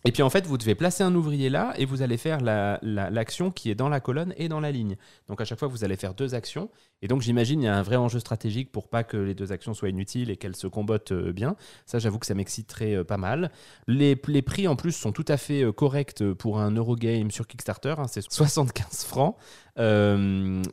Et 0.05 0.12
puis 0.13 0.23
en 0.23 0.29
fait, 0.29 0.45
vous 0.47 0.57
devez 0.57 0.75
placer 0.75 1.03
un 1.03 1.13
ouvrier 1.13 1.49
là 1.49 1.73
et 1.77 1.83
vous 1.85 2.01
allez 2.01 2.15
faire 2.17 2.39
la- 2.39 2.79
la- 2.81 3.09
l'action 3.09 3.51
qui 3.51 3.69
est 3.69 3.75
dans 3.75 3.89
la 3.89 3.99
colonne 3.99 4.33
et 4.38 4.47
dans 4.47 4.62
la 4.62 4.71
ligne. 4.71 4.95
Donc 5.27 5.41
à 5.41 5.45
chaque 5.45 5.59
fois, 5.59 5.67
vous 5.67 5.83
allez 5.83 5.97
faire 5.97 6.13
deux 6.13 6.35
actions. 6.35 6.69
Et 7.01 7.07
donc 7.07 7.21
j'imagine 7.21 7.62
il 7.62 7.65
y 7.65 7.67
a 7.67 7.75
un 7.75 7.81
vrai 7.81 7.97
enjeu 7.97 8.19
stratégique 8.19 8.71
pour 8.71 8.88
pas 8.88 9.03
que 9.03 9.17
les 9.17 9.33
deux 9.33 9.51
actions 9.51 9.73
soient 9.73 9.89
inutiles 9.89 10.29
et 10.29 10.38
qu'elles 10.38 10.55
se 10.55 10.67
combattent 10.67 11.12
euh, 11.12 11.33
bien. 11.33 11.55
Ça, 11.85 11.99
j'avoue 11.99 12.17
que 12.19 12.25
ça 12.25 12.33
m'exciterait 12.33 12.95
euh, 12.95 13.03
pas 13.03 13.17
mal. 13.17 13.51
Les, 13.88 14.15
prix 14.15 14.67
en 14.69 14.75
plus 14.77 14.93
sont 14.93 15.12
tout 15.12 15.25
à 15.27 15.35
fait 15.38 15.63
euh, 15.63 15.71
corrects 15.73 16.23
pour 16.33 16.59
un 16.59 16.71
Eurogame 16.71 17.29
sur 17.31 17.45
Kickstarter. 17.47 17.95
hein. 17.97 18.07
C'est 18.07 18.21
75 18.21 19.03
francs 19.05 19.35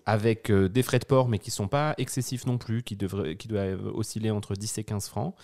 avec 0.05 0.51
des 0.51 0.83
frais 0.83 0.99
de 0.99 1.05
port 1.05 1.29
mais 1.29 1.39
qui 1.39 1.53
sont 1.53 1.69
pas 1.69 1.95
excessifs 1.97 2.45
non 2.45 2.59
plus, 2.59 2.83
qui, 2.83 2.97
devraient, 2.97 3.37
qui 3.37 3.47
doivent 3.47 3.87
osciller 3.95 4.33
entre 4.33 4.55
10 4.55 4.79
et 4.79 4.85
15 4.85 5.09
francs. 5.09 5.35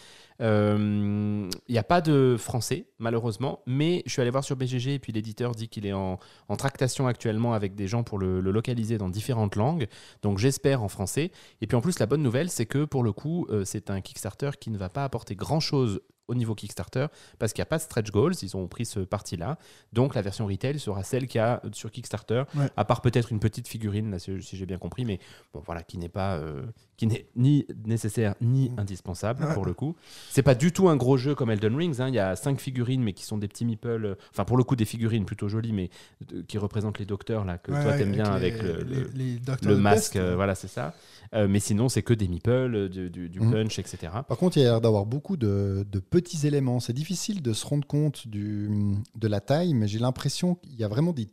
Euh, 0.42 1.48
Il 1.68 1.72
n'y 1.72 1.78
a 1.78 1.84
pas 1.84 2.00
de 2.00 2.36
français, 2.38 2.86
malheureusement, 2.98 3.60
mais 3.66 4.02
je 4.06 4.12
suis 4.12 4.20
allé 4.20 4.30
voir 4.30 4.44
sur 4.44 4.56
BGG 4.56 4.94
et 4.94 4.98
puis 4.98 5.12
l'éditeur 5.12 5.52
dit 5.52 5.68
qu'il 5.68 5.86
est 5.86 5.92
en, 5.92 6.18
tractation 6.58 7.06
actuellement 7.06 7.54
avec 7.54 7.74
des 7.74 7.88
gens 7.88 8.02
pour 8.02 8.18
le, 8.18 8.40
le 8.40 8.50
localiser 8.50 8.98
dans 8.98 9.08
différentes 9.08 9.56
langues. 9.56 9.86
Donc 10.22 10.38
j'espère 10.38 10.82
en 10.82 10.88
français. 10.88 11.30
Et 11.60 11.66
puis 11.66 11.76
en 11.76 11.80
plus, 11.80 11.98
la 11.98 12.06
bonne 12.06 12.22
nouvelle, 12.22 12.50
c'est 12.50 12.66
que 12.66 12.84
pour 12.84 13.02
le 13.02 13.12
coup, 13.12 13.46
euh, 13.50 13.64
c'est 13.64 13.90
un 13.90 14.00
Kickstarter 14.00 14.50
qui 14.60 14.70
ne 14.70 14.78
va 14.78 14.88
pas 14.88 15.04
apporter 15.04 15.34
grand-chose 15.34 16.00
au 16.28 16.34
niveau 16.34 16.54
Kickstarter 16.54 17.06
parce 17.38 17.52
qu'il 17.52 17.60
n'y 17.60 17.64
a 17.64 17.66
pas 17.66 17.78
de 17.78 17.82
stretch 17.82 18.10
goals, 18.10 18.34
ils 18.42 18.56
ont 18.56 18.66
pris 18.68 18.84
ce 18.86 19.00
parti-là. 19.00 19.58
Donc 19.92 20.14
la 20.14 20.22
version 20.22 20.46
retail 20.46 20.78
sera 20.78 21.02
celle 21.02 21.26
qu'il 21.26 21.38
y 21.40 21.42
a 21.42 21.60
sur 21.72 21.90
Kickstarter, 21.90 22.44
Ouais. 22.54 22.68
à 22.76 22.84
part 22.84 23.00
peut-être 23.02 23.32
une 23.32 23.40
petite 23.40 23.68
figurine, 23.68 24.10
là, 24.10 24.18
si, 24.18 24.38
j'ai 24.40 24.66
bien 24.66 24.78
compris, 24.78 25.04
mais 25.04 25.18
bon 25.52 25.60
voilà, 25.64 25.82
qui 25.82 25.98
n'est 25.98 26.08
pas, 26.08 26.36
euh, 26.36 26.62
qui 26.96 27.06
n'est 27.06 27.26
ni 27.36 27.66
nécessaire 27.84 28.34
ni 28.40 28.70
indispensable 28.76 29.44
Ouais. 29.44 29.54
pour 29.54 29.64
le 29.64 29.74
coup. 29.74 29.96
C'est 30.30 30.42
pas 30.42 30.54
du 30.54 30.72
tout 30.72 30.88
un 30.88 30.96
gros 30.96 31.16
jeu 31.16 31.34
comme 31.34 31.50
Elden 31.50 31.74
Rings. 31.76 32.00
hein. 32.00 32.08
Il 32.08 32.14
y 32.14 32.18
a 32.20 32.36
cinq 32.36 32.60
figurines, 32.60 33.02
mais 33.02 33.12
qui 33.12 33.24
sont 33.24 33.38
des 33.38 33.48
petits 33.48 33.64
meeples. 33.64 34.04
euh, 34.04 34.14
Enfin, 34.30 34.44
pour 34.44 34.56
le 34.56 34.64
coup, 34.64 34.76
des 34.76 34.84
figurines 34.84 35.24
plutôt 35.24 35.48
jolies, 35.48 35.72
mais 35.72 35.90
euh, 36.32 36.42
qui 36.46 36.58
représentent 36.58 36.98
les 36.98 37.04
docteurs 37.06 37.44
là 37.44 37.58
que 37.58 37.72
Ouais, 37.72 37.82
toi 37.82 37.92
t'aimes 37.96 38.12
bien 38.12 38.24
avec 38.26 38.62
le, 38.62 38.82
les- 38.82 38.94
le- 39.00 39.10
les 39.14 39.34
docteurs 39.38 39.70
le 39.70 39.76
de 39.76 39.80
masque. 39.80 40.12
peste, 40.12 40.16
euh, 40.16 40.30
là. 40.30 40.36
voilà, 40.36 40.54
c'est 40.54 40.68
ça. 40.68 40.94
Euh, 41.34 41.48
mais 41.48 41.60
sinon, 41.60 41.88
c'est 41.88 42.02
que 42.02 42.12
des 42.14 42.28
meeples, 42.28 42.50
euh, 42.50 42.88
du, 42.88 43.08
du- 43.10 43.28
du 43.28 43.40
Mhm. 43.40 43.52
punch, 43.52 43.78
etc. 43.78 44.12
Par 44.28 44.36
contre, 44.36 44.56
il 44.58 44.60
y 44.60 44.66
a 44.66 44.70
l'air 44.70 44.80
d'avoir 44.80 45.06
beaucoup 45.06 45.36
de, 45.36 45.86
de 45.90 45.98
petits 45.98 46.46
éléments. 46.46 46.78
C'est 46.80 46.92
difficile 46.92 47.40
de 47.42 47.52
se 47.52 47.66
rendre 47.66 47.86
compte 47.86 48.28
du, 48.28 48.68
de 49.14 49.28
la 49.28 49.40
taille, 49.40 49.72
mais 49.74 49.88
j'ai 49.88 49.98
l'impression 49.98 50.54
qu'il 50.56 50.74
y 50.78 50.84
a 50.84 50.88
vraiment 50.88 51.12
des 51.12 51.28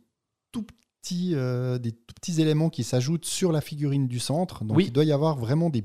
tout 0.52 0.64
petits, 1.02 1.32
euh, 1.34 1.78
des 1.78 1.92
tout 1.92 2.14
petits 2.14 2.40
éléments 2.40 2.70
qui 2.70 2.82
s'ajoutent 2.84 3.26
sur 3.26 3.52
la 3.52 3.60
figurine 3.60 4.08
du 4.08 4.18
centre. 4.20 4.64
Donc 4.64 4.76
Oui. 4.78 4.84
il 4.86 4.92
doit 4.92 5.04
y 5.04 5.12
avoir 5.12 5.36
vraiment 5.36 5.68
des 5.70 5.84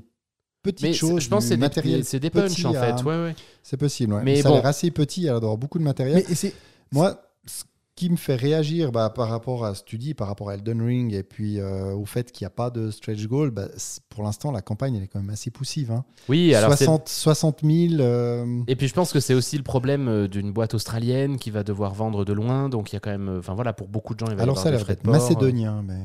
petites 0.62 0.82
Mais 0.82 0.92
choses. 0.94 1.22
je 1.22 1.28
pense 1.28 1.44
que 1.44 1.48
c'est 1.50 1.56
des, 1.56 1.60
matériel 1.60 2.04
c'est 2.04 2.18
des 2.18 2.30
punchs 2.30 2.64
en 2.64 2.74
à- 2.74 2.96
fait. 2.96 3.02
Ouais, 3.04 3.16
ouais. 3.22 3.34
C'est 3.62 3.76
possible. 3.76 4.14
ouais. 4.14 4.22
Mais 4.24 4.42
ça 4.42 4.48
bon. 4.48 4.54
a 4.56 4.58
l'air 4.58 4.66
assez 4.66 4.90
petit. 4.90 5.20
Il 5.20 5.24
y 5.24 5.28
a 5.28 5.32
l'air 5.32 5.40
d'avoir 5.40 5.58
beaucoup 5.58 5.78
de 5.78 5.84
matériel. 5.84 6.24
Mais 6.28 6.52
Moi, 6.92 7.20
ce 7.44 7.64
qui 7.96 8.10
me 8.10 8.16
fait 8.16 8.36
réagir 8.36 8.92
bah, 8.92 9.08
par 9.10 9.28
rapport 9.30 9.64
à 9.64 9.74
ce 9.74 9.82
que 9.82 9.88
tu 9.88 9.98
dis, 9.98 10.12
par 10.14 10.28
rapport 10.28 10.50
à 10.50 10.54
Elden 10.54 10.82
Ring 10.82 11.12
et 11.14 11.22
puis 11.22 11.58
euh, 11.58 11.94
au 11.94 12.04
fait 12.04 12.30
qu'il 12.30 12.44
n'y 12.44 12.46
a 12.46 12.50
pas 12.50 12.68
de 12.70 12.90
stretch 12.90 13.26
goal, 13.26 13.50
bah, 13.50 13.68
pour 14.10 14.22
l'instant, 14.22 14.52
la 14.52 14.60
campagne 14.62 14.94
elle 14.96 15.02
est 15.02 15.08
quand 15.08 15.18
même 15.18 15.30
assez 15.30 15.50
poussive. 15.50 15.90
hein. 15.90 16.04
Oui, 16.28 16.54
alors 16.54 16.74
c'est- 16.74 16.84
60, 16.84 17.08
60 17.08 17.60
000. 17.64 17.94
euh, 18.00 18.60
Et 18.68 18.76
puis 18.76 18.86
je 18.86 18.94
pense 18.94 19.12
que 19.12 19.18
c'est 19.20 19.32
aussi 19.34 19.56
le 19.56 19.62
problème 19.62 20.08
euh, 20.08 20.28
d'une 20.28 20.52
boîte 20.52 20.74
australienne 20.74 21.38
qui 21.38 21.50
va 21.50 21.62
devoir 21.64 21.94
vendre 21.94 22.24
de 22.26 22.32
loin. 22.34 22.68
Donc 22.68 22.92
il 22.92 22.96
y 22.96 22.98
a 22.98 23.00
quand 23.00 23.10
même, 23.10 23.28
euh, 23.30 23.38
enfin 23.38 23.54
voilà, 23.54 23.72
pour 23.72 23.88
beaucoup 23.88 24.14
de 24.14 24.18
gens, 24.20 24.26
il 24.26 24.34
va 24.36 24.40
y 24.40 24.42
Alors 24.42 24.58
avoir 24.58 24.62
ça 24.62 24.68
a 24.68 24.72
l'air 24.72 24.84
d'être 24.84 25.06
macédonien, 25.06 25.82
mais 25.82 25.98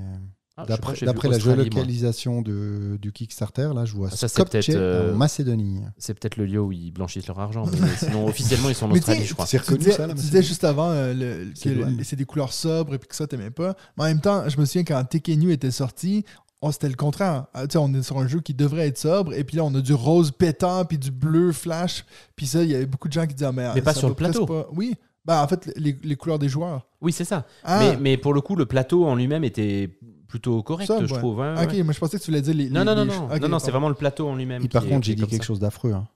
Ah, 0.58 0.66
d'après 0.68 1.30
la 1.30 1.40
géolocalisation 1.40 2.42
de, 2.42 2.98
du 3.02 3.12
Kickstarter, 3.14 3.70
là, 3.74 3.86
je 3.86 3.94
vois 3.96 4.10
Ah, 4.12 4.16
ça, 4.16 4.28
c'est 4.28 4.36
Skopje 4.36 4.52
peut-être, 4.52 4.70
euh, 4.76 5.14
en 5.14 5.18
Macédonie. 5.18 5.80
C'est 5.98 6.14
peut-être 6.14 6.36
le 6.38 6.46
lieu 6.46 6.60
où 6.60 6.72
ils 6.72 6.92
blanchissent 6.92 7.28
leur 7.28 7.40
argent. 7.40 7.66
Mais 7.66 7.88
sinon, 7.98 8.28
officiellement, 8.28 8.70
ils 8.70 8.76
sont 8.76 8.86
en 8.86 8.90
Mais 8.90 8.98
Australie, 9.00 9.26
je 9.26 9.34
crois. 9.34 9.46
C'est 9.46 9.58
Tu 9.58 9.64
reconnu 9.64 9.80
disais, 9.86 9.92
ça, 9.94 10.08
tu 10.10 10.14
disais 10.16 10.44
juste 10.44 10.64
avant 10.66 10.90
euh, 10.92 11.14
le- 11.14 11.52
que 11.98 12.04
C'est 12.04 12.16
des 12.18 12.26
couleurs 12.26 12.52
sobres 12.54 12.94
et 12.96 12.98
puis 12.98 13.08
que 13.08 13.16
ça, 13.16 13.28
t'aimais 13.28 13.50
pas. 13.50 13.76
Mais 13.98 14.04
en 14.04 14.08
même 14.08 14.20
temps, 14.22 14.48
je 14.50 14.60
me 14.60 14.66
souviens 14.66 14.84
quand 14.84 15.04
Tekken 15.06 15.50
était 15.50 15.72
sorti, 15.72 16.26
on- 16.62 16.72
c'était 16.72 16.90
le 16.90 16.96
contraire. 16.96 17.46
Ah, 17.54 17.66
tu 17.66 17.74
sais, 17.74 17.78
on 17.78 17.92
est 17.94 18.04
sur 18.04 18.20
un 18.20 18.28
jeu 18.28 18.42
qui 18.42 18.54
devrait 18.54 18.88
être 18.88 18.98
sobre 18.98 19.34
et 19.34 19.44
puis 19.46 19.56
là, 19.58 19.64
on 19.64 19.74
a 19.74 19.82
du 19.82 19.94
rose 19.94 20.32
pétant 20.32 20.84
puis 20.86 20.98
du 20.98 21.12
bleu 21.12 21.54
flash. 21.54 22.06
Puis 22.36 22.46
ça, 22.46 22.62
il 22.62 22.70
y 22.72 22.76
avait 22.76 22.86
beaucoup 22.86 23.08
de 23.08 23.14
gens 23.14 23.26
qui 23.26 23.34
disaient 23.36 23.46
ah, 23.48 23.52
mais, 23.54 23.74
Mais 23.74 23.82
pas 23.82 23.94
sur 23.94 24.10
le 24.10 24.16
plateau. 24.16 24.46
pas- 24.46 24.68
Oui. 24.76 24.96
Ben, 25.24 25.40
en 25.42 25.48
fait, 25.48 25.72
les, 25.78 25.96
les 26.04 26.16
couleurs 26.16 26.40
des 26.40 26.50
joueurs. 26.50 26.88
Oui, 27.00 27.12
c'est 27.14 27.26
ça. 27.26 27.46
Ah, 27.64 27.80
Mais, 27.80 27.98
mais 27.98 28.18
pour 28.18 28.34
le 28.34 28.42
coup, 28.42 28.56
le 28.56 28.66
plateau 28.66 29.06
en 29.06 29.14
lui-même 29.16 29.44
était 29.44 29.96
plutôt 30.32 30.64
correct, 30.64 30.88
Ça, 30.88 30.98
je 31.06 31.12
ouais. 31.14 31.20
trouve. 31.20 31.42
hein, 31.42 31.56
ok, 31.62 31.72
ouais. 31.74 31.84
mais 31.84 31.94
je 31.94 32.00
pensais 32.00 32.18
que 32.18 32.24
tu 32.24 32.32
voulais 32.32 32.42
dire 32.42 32.54
les. 32.56 32.70
Non, 32.70 32.80
les- 32.80 32.86
non, 32.86 32.96
non, 32.96 33.04
les- 33.04 33.18
non, 33.18 33.40
non, 33.42 33.48
non, 33.50 33.60
c'est 33.60 33.70
vraiment 33.72 33.90
le 33.90 33.96
plateau 33.96 34.28
en 34.30 34.36
lui-même. 34.36 34.68
Par 34.70 34.86
contre, 34.86 35.06
j'ai 35.06 35.14
dit 35.16 35.28
quelque 35.28 35.44
ça. 35.44 35.48
chose 35.48 35.60
d'affreux. 35.60 35.92
hein. 35.94 36.08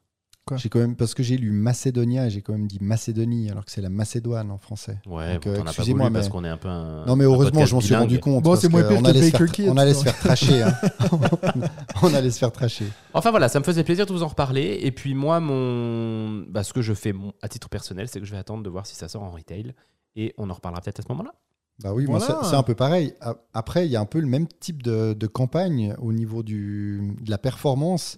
Quoi 0.48 0.58
J'ai 0.58 0.70
quand 0.70 0.78
même 0.78 0.96
parce 0.96 1.16
que 1.16 1.24
j'ai 1.24 1.38
lu 1.38 1.50
Macédonia 1.50 2.28
et 2.28 2.30
j'ai 2.30 2.44
quand 2.44 2.54
même 2.54 2.68
dit 2.68 2.78
Macédonie 2.80 3.50
alors 3.50 3.66
que 3.66 3.72
c'est 3.72 3.82
la 3.82 3.90
Macédoine 3.90 4.52
en 4.52 4.60
français. 4.60 5.00
Ouais, 5.08 5.34
Donc, 5.34 5.46
bon, 5.46 5.50
euh, 5.50 5.62
excusez-moi, 5.64 6.12
parce 6.12 6.30
qu'on 6.30 6.46
est 6.46 6.50
un 6.50 6.58
peu 6.58 6.68
un. 6.68 7.04
Non 7.08 7.16
mais 7.16 7.24
heureusement, 7.24 7.66
je 7.66 7.74
m'en 7.74 7.82
suis 7.82 7.96
rendu 7.96 8.20
compte. 8.20 8.44
Bon, 8.44 8.56
c'est 8.56 8.70
moins 8.70 8.84
pire 8.84 8.98
on 9.00 9.02
que 9.02 9.08
allait 9.10 9.22
se 9.24 9.32
Baker 9.32 9.38
faire, 9.48 9.52
Kids, 9.52 9.70
on 9.70 9.78
allait 9.78 9.94
se 9.96 10.04
donc. 10.04 10.14
faire 10.14 10.20
tracher. 10.20 10.62
hein. 10.62 10.74
on 12.04 12.14
allait 12.14 12.30
se 12.30 12.38
faire 12.38 12.52
tracher. 12.52 12.86
Enfin 13.16 13.32
voilà, 13.32 13.50
ça 13.50 13.60
me 13.60 13.64
faisait 13.64 13.84
plaisir 13.84 14.06
de 14.06 14.14
vous 14.14 14.22
en 14.22 14.28
reparler. 14.28 14.78
Et 14.84 14.92
puis 14.92 15.16
moi, 15.16 15.40
mon... 15.40 16.46
bah, 16.48 16.64
ce 16.64 16.74
que 16.74 16.82
je 16.84 16.94
fais 16.94 17.12
mon- 17.12 17.34
à 17.42 17.48
titre 17.48 17.68
personnel, 17.70 18.08
c'est 18.08 18.20
que 18.20 18.26
je 18.28 18.32
vais 18.32 18.38
attendre 18.38 18.62
de 18.64 18.70
voir 18.70 18.86
si 18.86 18.96
ça 18.96 19.08
sort 19.08 19.24
en 19.24 19.32
retail. 19.32 19.74
Et 20.16 20.34
on 20.38 20.50
en 20.50 20.54
reparlera 20.54 20.80
peut-être 20.82 21.00
à 21.00 21.04
ce 21.04 21.08
moment-là. 21.10 21.34
Bah 21.84 21.94
oui, 21.94 22.06
Voilà. 22.06 22.26
c'est 22.42 22.50
c'est 22.50 22.56
un 22.56 22.64
peu 22.64 22.76
pareil. 22.76 23.14
Après, 23.54 23.86
il 23.86 23.92
y 23.92 23.96
a 23.96 24.02
un 24.02 24.06
peu 24.06 24.20
le 24.20 24.28
même 24.28 24.48
type 24.48 24.82
de, 24.84 25.14
de 25.14 25.28
campagne 25.28 25.94
au 26.00 26.14
niveau 26.14 26.42
du, 26.44 27.16
de 27.22 27.30
la 27.30 27.38
performance 27.38 28.16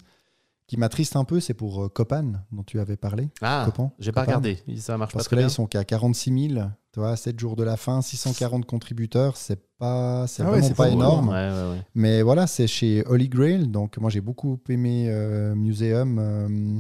qui 0.68 0.78
m'attriste 0.78 1.16
un 1.16 1.24
peu. 1.24 1.40
C'est 1.40 1.54
pour 1.56 1.84
euh, 1.86 1.90
Copan, 1.90 2.34
dont 2.52 2.64
tu 2.64 2.80
avais 2.80 2.98
parlé. 2.98 3.30
Ah, 3.42 3.64
Copan, 3.66 3.94
j'ai 4.00 4.12
pas 4.12 4.22
regardé. 4.22 4.60
Ça 4.78 4.98
marche 4.98 5.14
Parce 5.14 5.26
pas 5.26 5.30
que 5.32 5.36
là, 5.36 5.42
bien. 5.42 5.48
ils 5.48 5.52
sont 5.54 5.66
qu'à 5.66 5.84
46 5.84 6.50
000. 6.54 6.66
Tu 6.94 7.00
vois, 7.00 7.16
7 7.16 7.40
jours 7.40 7.56
de 7.56 7.64
la 7.64 7.78
fin, 7.78 8.02
640 8.02 8.66
contributeurs. 8.66 9.38
C'est 9.38 9.60
pas, 9.78 10.26
c'est 10.28 10.44
Ah 10.44 10.50
vraiment 10.50 10.70
pas 10.72 10.90
énorme. 10.90 11.30
Ouais, 11.30 11.36
ouais, 11.50 11.70
ouais. 11.72 11.82
Mais 11.96 12.22
voilà, 12.22 12.48
c'est 12.48 12.68
chez 12.68 13.04
Holy 13.08 13.30
Grail. 13.30 13.68
Donc, 13.70 13.98
moi, 13.98 14.10
j'ai 14.10 14.22
beaucoup 14.22 14.60
aimé 14.70 15.08
euh, 15.10 15.56
Museum. 15.56 16.18
euh, 16.20 16.80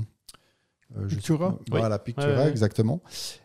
euh, 0.97 1.07
je 1.07 1.15
Pictura. 1.15 1.57
Voilà, 1.69 1.99
Pictura, 1.99 2.27
Ouais, 2.27 2.35
ouais. 2.37 2.49
exactement. 2.49 3.01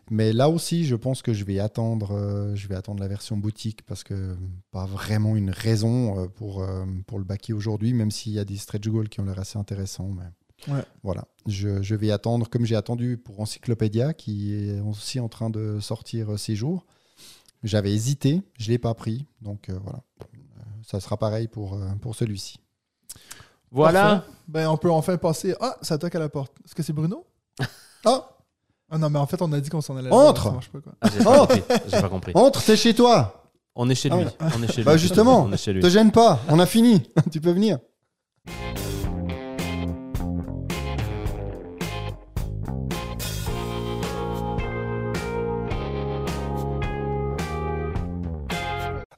Mais 0.09 0.33
là 0.33 0.49
aussi, 0.49 0.85
je 0.85 0.95
pense 0.95 1.21
que 1.21 1.33
je 1.33 1.43
vais 1.45 1.59
attendre, 1.59 2.11
euh, 2.11 2.55
je 2.55 2.67
vais 2.67 2.75
attendre 2.75 2.99
la 3.01 3.07
version 3.07 3.37
boutique 3.37 3.83
parce 3.85 4.03
que 4.03 4.35
pas 4.71 4.85
vraiment 4.85 5.35
une 5.35 5.49
raison 5.49 6.19
euh, 6.19 6.27
pour, 6.27 6.61
euh, 6.61 6.85
pour 7.07 7.19
le 7.19 7.25
baquer 7.25 7.53
aujourd'hui, 7.53 7.93
même 7.93 8.11
s'il 8.11 8.33
y 8.33 8.39
a 8.39 8.45
des 8.45 8.57
stretch 8.57 8.87
goals 8.87 9.09
qui 9.09 9.19
ont 9.21 9.25
l'air 9.25 9.39
assez 9.39 9.57
intéressants. 9.57 10.09
Mais 10.09 10.25
Ouais. 10.73 10.83
voilà, 11.03 11.25
je, 11.45 11.81
je 11.81 11.93
vais 11.95 12.09
attendre 12.11 12.47
comme 12.49 12.65
j'ai 12.65 12.75
attendu 12.77 13.17
pour 13.17 13.41
Encyclopédia 13.41 14.13
qui 14.13 14.53
est 14.55 14.79
aussi 14.79 15.19
en 15.19 15.27
train 15.27 15.49
de 15.49 15.79
sortir 15.81 16.33
euh, 16.33 16.37
ces 16.37 16.55
jours. 16.55 16.85
J'avais 17.63 17.93
hésité, 17.93 18.41
je 18.57 18.67
ne 18.67 18.71
l'ai 18.71 18.77
pas 18.77 18.93
pris. 18.93 19.25
Donc 19.41 19.69
euh, 19.69 19.77
voilà, 19.83 19.99
Euh, 20.23 20.61
ça 20.85 20.99
sera 21.01 21.17
pareil 21.17 21.47
pour, 21.47 21.73
euh, 21.73 21.89
pour 22.01 22.15
celui-ci. 22.15 22.59
Voilà. 23.71 24.03
Parfait. 24.17 24.31
Ben, 24.47 24.69
on 24.69 24.77
peut 24.77 24.91
enfin 24.91 25.17
passer. 25.17 25.55
Ah, 25.59 25.77
ça 25.81 25.97
toque 25.97 26.15
à 26.15 26.19
la 26.19 26.29
porte. 26.29 26.53
Est-ce 26.65 26.75
que 26.75 26.83
c'est 26.83 26.93
Bruno? 26.93 27.25
Oh, 28.05 28.21
Ah 28.91 28.97
non, 28.97 29.09
mais 29.09 29.19
en 29.19 29.25
fait, 29.27 29.41
on 29.41 29.51
a 29.53 29.59
dit 29.59 29.69
qu'on 29.69 29.81
s'en 29.81 29.95
allait. 29.97 30.09
Entre. 30.11 30.43
Ça 30.43 30.51
marche 30.51 30.69
pas, 30.69 30.79
quoi. 30.81 30.93
Ah, 31.01 31.09
j'ai 31.17 31.23
pas 31.23 31.37
compris. 31.39 31.63
J'ai 31.87 32.01
pas 32.01 32.09
compris. 32.09 32.31
entre, 32.35 32.63
t'es 32.63 32.75
chez 32.75 32.93
toi 32.93 33.43
On 33.75 33.89
est 33.89 33.95
chez 33.95 34.09
Ah 34.11 34.17
lui. 34.17 34.25
ouais. 34.25 34.31
On 34.57 34.61
est 34.63 34.67
chez 34.67 34.77
lui. 34.77 34.83
Bah 34.83 34.97
justement, 34.97 35.43
on 35.43 35.51
est 35.51 35.57
chez 35.57 35.73
lui. 35.73 35.81
te 35.81 35.89
gêne 35.89 36.11
pas, 36.11 36.39
on 36.49 36.59
a 36.59 36.65
fini, 36.65 37.01
tu 37.31 37.39
peux 37.41 37.51
venir. 37.51 37.79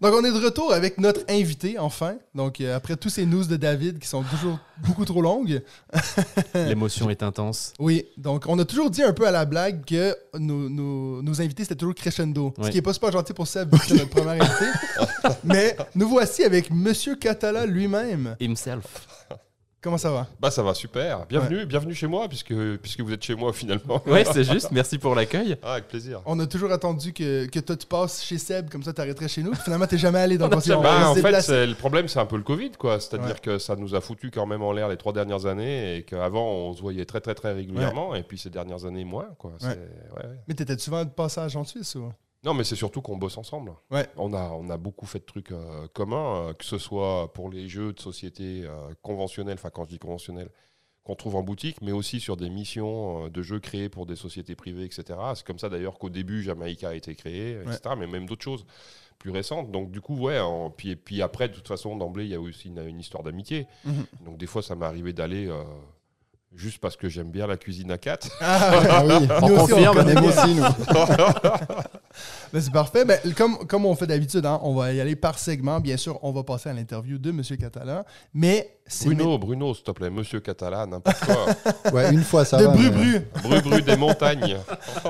Donc, 0.06 0.14
on 0.22 0.24
est 0.24 0.32
de 0.32 0.44
retour 0.46 0.72
avec 0.72 1.00
notre 1.00 1.22
invité, 1.30 1.80
enfin. 1.80 2.16
Donc, 2.36 2.62
euh, 2.62 2.76
après 2.76 2.96
tous 2.96 3.10
ces 3.10 3.26
news 3.26 3.44
de 3.46 3.56
David 3.56 3.98
qui 4.00 4.08
sont 4.08 4.22
toujours 4.24 4.60
beaucoup 4.86 5.04
trop 5.04 5.22
longues. 5.22 5.64
L'émotion 6.54 7.10
est 7.10 7.24
intense. 7.24 7.74
Oui, 7.80 8.06
donc 8.18 8.46
on 8.48 8.60
a 8.60 8.66
toujours 8.66 8.90
dit 8.92 9.02
un 9.02 9.14
peu 9.14 9.26
à 9.28 9.32
la 9.32 9.46
blague 9.46 9.84
que 9.84 10.16
nos, 10.38 10.70
nos- 10.70 11.22
nos 11.24 11.42
invités, 11.42 11.64
c'était 11.64 11.76
toujours 11.76 11.96
crescendo. 11.96 12.54
Ce 12.62 12.70
qui 12.70 12.78
est 12.78 12.82
pas 12.84 12.94
super 12.94 13.12
gentil 13.12 13.34
pour 13.34 13.48
Seb, 13.48 13.74
c'est 13.88 13.96
notre 13.96 14.10
premier 14.10 14.40
invité. 14.42 14.66
Mais 15.44 15.76
nous 15.96 16.08
voici 16.08 16.44
avec 16.44 16.70
Monsieur 16.72 17.16
Catala 17.16 17.66
lui-même. 17.66 18.36
Himself. 18.40 18.86
Comment 19.86 20.00
ça 20.00 20.10
va? 20.10 20.26
Bah 20.40 20.50
ça 20.50 20.64
va 20.64 20.74
super. 20.74 21.28
Bienvenue, 21.28 21.64
bienvenue 21.68 21.94
chez 21.94 22.08
moi 22.08 22.28
puisque 22.28 22.56
puisque 22.82 23.02
vous 23.02 23.14
êtes 23.14 23.22
chez 23.24 23.36
moi 23.36 23.54
finalement. 23.54 24.02
Ouais, 24.08 24.26
c'est 24.26 24.44
juste. 24.52 24.72
Merci 24.72 24.98
pour 24.98 25.14
l'accueil. 25.14 25.56
Ah, 25.62 25.74
avec 25.74 25.88
plaisir. 25.90 26.24
On 26.26 26.40
a 26.40 26.48
toujours 26.48 26.72
attendu 26.72 27.14
que, 27.14 27.46
que 27.46 27.60
toi 27.60 27.76
tu 27.78 27.86
passes 27.86 28.24
chez 28.24 28.40
Seb, 28.40 28.68
comme 28.72 28.82
ça 28.82 28.94
t'arrêterais 28.94 29.28
chez 29.28 29.44
nous. 29.44 29.54
Finalement, 29.54 29.86
t'es 29.86 30.00
jamais 30.00 30.18
allé, 30.18 30.40
jamais- 30.40 30.56
on 30.56 30.82
va 30.82 30.82
Bah, 30.82 31.10
en 31.12 31.14
fait, 31.14 31.68
le 31.68 31.76
problème, 31.76 32.08
c'est 32.08 32.18
un 32.18 32.26
peu 32.26 32.36
le 32.38 32.42
Covid, 32.42 32.72
quoi. 32.72 33.00
C'est-à-dire 33.00 33.36
Ouais. 33.36 33.40
que 33.44 33.60
ça 33.60 33.76
nous 33.76 33.94
a 33.94 34.02
foutu 34.02 34.32
quand 34.32 34.48
même 34.48 34.64
en 34.64 34.72
l'air 34.72 34.90
les 34.90 34.98
trois 34.98 35.14
dernières 35.14 35.46
années 35.46 35.98
et 35.98 36.04
qu'avant, 36.04 36.50
on 36.52 36.74
se 36.74 36.82
voyait 36.82 37.06
très, 37.06 37.22
très, 37.22 37.36
très 37.36 37.54
régulièrement. 37.54 38.16
Et 38.16 38.24
puis 38.24 38.40
ces 38.40 38.50
dernières 38.50 38.86
années, 38.86 39.06
moins, 39.06 39.28
quoi. 39.38 39.52
Mais 40.48 40.56
t'étais 40.56 40.80
souvent 40.80 41.06
de 41.06 41.12
passage 41.12 41.56
en 41.56 41.64
Suisse 41.64 41.94
ou? 41.94 42.12
Non, 42.46 42.54
mais 42.54 42.64
c'est 42.64 42.76
surtout 42.76 43.02
qu'on 43.02 43.18
bosse 43.18 43.38
ensemble. 43.38 43.74
Ouais. 43.92 44.08
On 44.18 44.34
a, 44.34 44.50
on 44.52 44.70
a 44.70 44.78
beaucoup 44.78 45.06
fait 45.08 45.20
de 45.20 45.26
trucs 45.26 45.52
euh, 45.52 45.88
communs, 45.94 46.50
euh, 46.50 46.54
que 46.54 46.64
ce 46.64 46.78
soit 46.78 47.34
pour 47.34 47.50
les 47.50 47.68
jeux 47.68 47.92
de 47.94 48.00
société 48.00 48.62
euh, 48.66 48.94
conventionnels, 49.02 49.56
enfin, 49.56 49.72
quand 49.72 49.84
je 49.86 49.90
dis 49.90 50.00
conventionnels, 50.00 50.50
qu'on 51.04 51.16
trouve 51.16 51.36
en 51.36 51.44
boutique, 51.44 51.82
mais 51.82 51.92
aussi 51.92 52.20
sur 52.20 52.38
des 52.38 52.50
missions 52.50 53.28
de 53.30 53.42
jeux 53.42 53.60
créés 53.60 53.90
pour 53.90 54.06
des 54.06 54.16
sociétés 54.16 54.56
privées, 54.56 54.86
etc. 54.86 55.04
C'est 55.36 55.46
comme 55.46 55.60
ça 55.60 55.70
d'ailleurs 55.70 56.00
qu'au 56.00 56.10
début, 56.10 56.42
Jamaïca 56.44 56.90
a 56.90 56.94
été 56.96 57.14
créé, 57.16 57.60
etc. 57.62 57.96
Mais 57.98 58.08
même 58.08 58.26
d'autres 58.28 58.44
choses 58.44 58.66
plus 59.20 59.30
récentes. 59.32 59.72
Donc 59.72 59.92
du 59.92 60.02
coup, 60.02 60.16
ouais, 60.18 60.40
en- 60.40 60.70
puis, 60.72 60.90
et 60.92 60.96
puis 60.96 61.22
après, 61.22 61.48
de 61.48 61.54
toute 61.54 61.68
façon, 61.68 61.96
d'emblée, 61.96 62.26
il 62.26 62.32
y 62.32 62.36
a 62.36 62.40
aussi 62.42 62.70
une, 62.70 62.80
une 62.88 63.00
histoire 63.00 63.22
d'amitié. 63.24 63.68
Mhm. 63.86 64.06
Donc 64.26 64.38
des 64.38 64.48
fois, 64.48 64.62
ça 64.64 64.76
m'est 64.76 64.86
arrivé 64.86 65.14
d'aller... 65.14 65.48
Juste 66.56 66.78
parce 66.80 66.96
que 66.96 67.10
j'aime 67.10 67.32
bien 67.32 67.48
la 67.48 67.58
cuisine 67.58 67.92
à 67.92 67.98
quatre. 67.98 68.30
Ah, 68.40 68.72
ouais. 68.80 68.88
Ah 68.90 69.04
oui, 69.06 69.28
Nous 69.28 69.34
on 69.42 69.44
aussi, 69.44 69.54
on 69.54 69.58
confirme, 69.58 69.96
connaît 69.96 70.14
nous 70.16 70.22
bien. 70.22 70.30
aussi, 70.44 70.56
nous. 70.56 70.64
Ben, 72.54 72.62
c'est 72.62 72.72
parfait. 72.72 73.04
Ben, 73.04 73.20
comme, 73.36 73.58
comme 73.68 73.86
on 73.86 73.94
fait 73.96 74.08
d'habitude, 74.08 74.46
hein, 74.46 74.60
on 74.64 74.74
va 74.74 74.94
y 74.94 75.02
aller 75.02 75.18
par 75.18 75.38
segment. 75.38 75.82
Bien 75.82 75.98
sûr, 75.98 76.18
on 76.24 76.32
va 76.32 76.44
passer 76.44 76.70
à 76.70 76.74
l'interview 76.74 77.18
de 77.18 77.32
Monsieur 77.32 77.58
Catala. 77.58 78.06
Mais 78.34 78.78
Bruno, 79.04 79.38
Bruno, 79.38 79.74
s'il 79.74 79.84
te 79.84 79.92
plaît, 79.92 80.10
Monsieur 80.10 80.40
Catala, 80.40 80.86
n'importe 80.86 81.20
quoi. 81.26 81.46
Ouais, 81.92 82.14
une 82.14 82.24
fois, 82.24 82.46
ça 82.46 82.58
de 82.58 82.64
va. 82.66 82.72
Bru 82.72 82.84
mais- 82.84 82.90
Bru. 82.92 83.22
Bru 83.44 83.62
Bru 83.62 83.82
des 83.82 83.98
montagnes. 83.98 84.58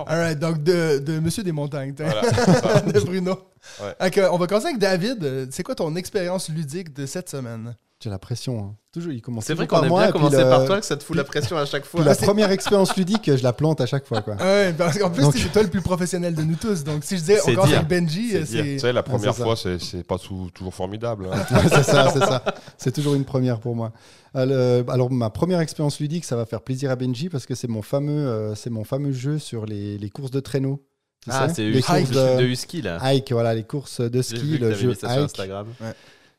Alright, 0.08 0.40
donc 0.40 0.64
de, 0.64 0.98
de 0.98 1.20
Monsieur 1.20 1.44
des 1.44 1.52
Montagnes. 1.52 1.94
Voilà. 1.96 2.82
de 2.82 3.00
Bruno. 3.02 3.38
Ouais. 3.82 4.28
On 4.32 4.38
va 4.38 4.48
commencer 4.48 4.68
avec 4.68 4.80
David. 4.80 5.50
C'est 5.52 5.62
quoi 5.62 5.76
ton 5.76 5.96
expérience 5.96 6.50
ludique 6.50 6.92
de 6.96 7.06
cette 7.06 7.30
semaine? 7.30 7.76
J'ai 8.06 8.12
la 8.12 8.20
pression. 8.20 8.60
hein. 8.60 8.76
Toujours, 8.94 9.12
il 9.12 9.20
commence 9.22 9.46
C'est 9.46 9.56
vrai 9.56 9.66
qu'on 9.66 9.78
par 9.78 9.84
aime 9.86 9.90
moi, 9.90 10.04
bien 10.04 10.12
commencer 10.12 10.38
le- 10.38 10.44
par 10.44 10.64
toi, 10.66 10.80
que 10.80 10.86
ça 10.86 10.96
te 10.96 11.04
fout 11.04 11.18
la 11.18 11.24
pression 11.24 11.58
à 11.58 11.66
chaque 11.66 11.82
puis 11.82 11.90
fois. 11.90 12.04
la 12.06 12.12
Ah, 12.12 12.16
première 12.16 12.52
expérience 12.52 12.96
ludique, 12.96 13.36
je 13.36 13.42
la 13.44 13.52
plante 13.52 13.82
à 13.82 13.88
chaque 13.88 14.06
fois. 14.06 14.22
Quoi. 14.22 14.36
Ah 14.40 14.44
ouais, 14.44 14.74
parce 14.78 15.00
qu'en 15.00 15.10
plus, 15.10 15.24
Donc- 15.24 15.34
c'est 15.36 15.52
toi 15.52 15.64
le 15.64 15.70
plus 15.70 15.82
professionnel 15.82 16.36
de 16.36 16.44
nous 16.44 16.56
tous. 16.56 16.84
Donc, 16.84 17.04
si 17.04 17.16
je 17.18 17.22
disais, 17.22 17.40
commence 17.44 17.68
dire. 17.68 17.78
avec 17.80 17.90
Benji, 17.90 18.30
C'est 18.30 18.38
euh, 18.38 18.46
c'est. 18.46 18.62
Tu 18.64 18.80
sais, 18.80 18.94
la 18.94 19.02
première 19.02 19.34
c'est 19.34 19.40
ça. 19.40 19.44
fois, 19.44 19.56
c'est 19.56 19.80
c'est 19.82 20.04
pas 20.04 20.18
toujours 20.20 20.74
formidable. 20.74 21.28
hein. 21.34 21.46
c'est 21.70 21.82
ça, 21.84 22.12
c'est 22.14 22.20
ça. 22.20 22.44
C'est 22.78 22.92
toujours 22.94 23.16
une 23.16 23.26
première 23.26 23.60
pour 23.60 23.76
moi. 23.76 23.92
Euh, 24.36 24.84
alors, 24.90 25.12
ma 25.12 25.32
première 25.32 25.62
expérience 25.62 26.00
ludique, 26.00 26.24
ça 26.24 26.36
va 26.36 26.46
faire 26.46 26.62
plaisir 26.62 26.92
à 26.92 26.96
Benji 26.96 27.30
parce 27.30 27.48
que 27.48 27.56
c'est 27.56 27.68
mon 27.68 27.82
fameux, 27.82 28.28
euh, 28.28 28.54
c'est 28.54 28.70
mon 28.70 28.84
fameux 28.84 29.14
jeu 29.14 29.40
sur 29.40 29.66
les, 29.66 29.98
les 29.98 30.10
courses 30.12 30.32
de 30.32 30.40
traîneau. 30.42 30.86
Tu 31.24 31.32
Ah, 31.34 31.48
c'est 31.50 31.64
les 31.64 31.82
courses 31.82 32.12
de 32.12 32.38
de 32.42 32.44
Husky, 32.46 32.84
là. 32.84 33.00
hike, 33.02 33.32
voilà, 33.32 33.56
les 33.56 33.64
courses 33.64 34.00
de 34.00 34.22
ski, 34.22 34.60
le 34.60 34.76
jeu 34.76 34.90
mis 34.90 34.96
ça 34.96 35.08
sur 35.10 35.18
hike. 35.18 35.26
Instagram. 35.26 35.66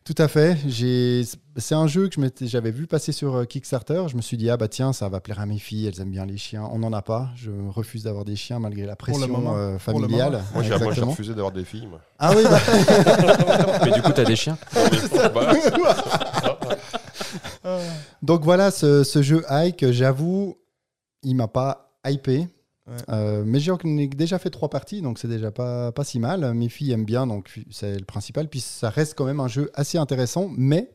Tout 0.07 0.15
à 0.19 0.29
fait. 0.29 0.57
C'est 1.57 1.75
un 1.75 1.89
jeu 1.89 2.09
que 2.09 2.21
j'avais 2.43 2.71
vu 2.71 2.87
passer 2.87 3.11
sur 3.11 3.35
euh, 3.35 3.45
Kickstarter. 3.45 4.05
Je 4.07 4.17
me 4.17 4.23
suis 4.23 4.37
dit, 4.37 4.49
ah 4.49 4.57
bah 4.57 4.69
tiens, 4.69 4.93
ça 4.93 5.09
va 5.09 5.19
plaire 5.21 5.41
à 5.41 5.47
mes 5.47 5.59
filles, 5.59 5.87
elles 5.89 6.01
aiment 6.01 6.13
bien 6.13 6.25
les 6.25 6.37
chiens. 6.37 6.63
On 6.71 6.79
n'en 6.79 6.93
a 6.93 7.03
pas. 7.03 7.31
Je 7.35 7.51
refuse 7.71 8.05
d'avoir 8.05 8.25
des 8.25 8.37
chiens 8.37 8.61
malgré 8.61 8.87
la 8.87 8.95
pression 8.95 9.27
moment. 9.27 9.57
euh, 9.57 9.81
familiale. 9.81 10.45
Moi, 10.55 10.63
j'ai 10.63 10.75
refusé 10.75 11.35
d'avoir 11.35 11.51
des 11.51 11.65
filles. 11.65 11.89
moi. 11.89 12.01
Ah 12.21 12.31
oui, 12.37 12.45
bah, 12.45 12.61
Mais 13.85 13.91
du 13.91 14.01
coup, 14.01 14.13
t'as 14.13 14.23
des 14.23 14.37
chiens. 14.37 14.57
Donc 18.23 18.45
voilà, 18.45 18.71
ce, 18.71 19.03
ce 19.03 19.23
jeu 19.23 19.45
Hike, 19.49 19.91
j'avoue, 19.91 20.57
il 21.25 21.35
m'a 21.35 21.49
pas 21.49 21.91
hypé. 22.07 22.47
Ouais. 22.87 22.95
Euh, 23.09 23.43
mais 23.45 23.59
j'en 23.59 23.79
ai 23.79 24.07
déjà 24.07 24.39
fait 24.39 24.51
trois 24.51 24.71
parties, 24.71 25.03
donc 25.03 25.19
c'est 25.19 25.29
déjà 25.29 25.51
pas, 25.51 25.93
pas 25.93 26.05
si 26.05 26.21
mal. 26.21 26.55
Mes 26.55 26.69
filles 26.69 26.93
aiment 26.93 27.05
bien, 27.05 27.27
donc 27.27 27.61
c'est 27.71 27.99
le 27.99 28.05
principal. 28.05 28.49
Puis 28.49 28.61
ça 28.61 28.91
reste 28.91 29.15
quand 29.17 29.25
même 29.25 29.41
un 29.41 29.49
jeu 29.49 29.71
assez 29.75 29.99
intéressant, 29.99 30.51
mais 30.57 30.91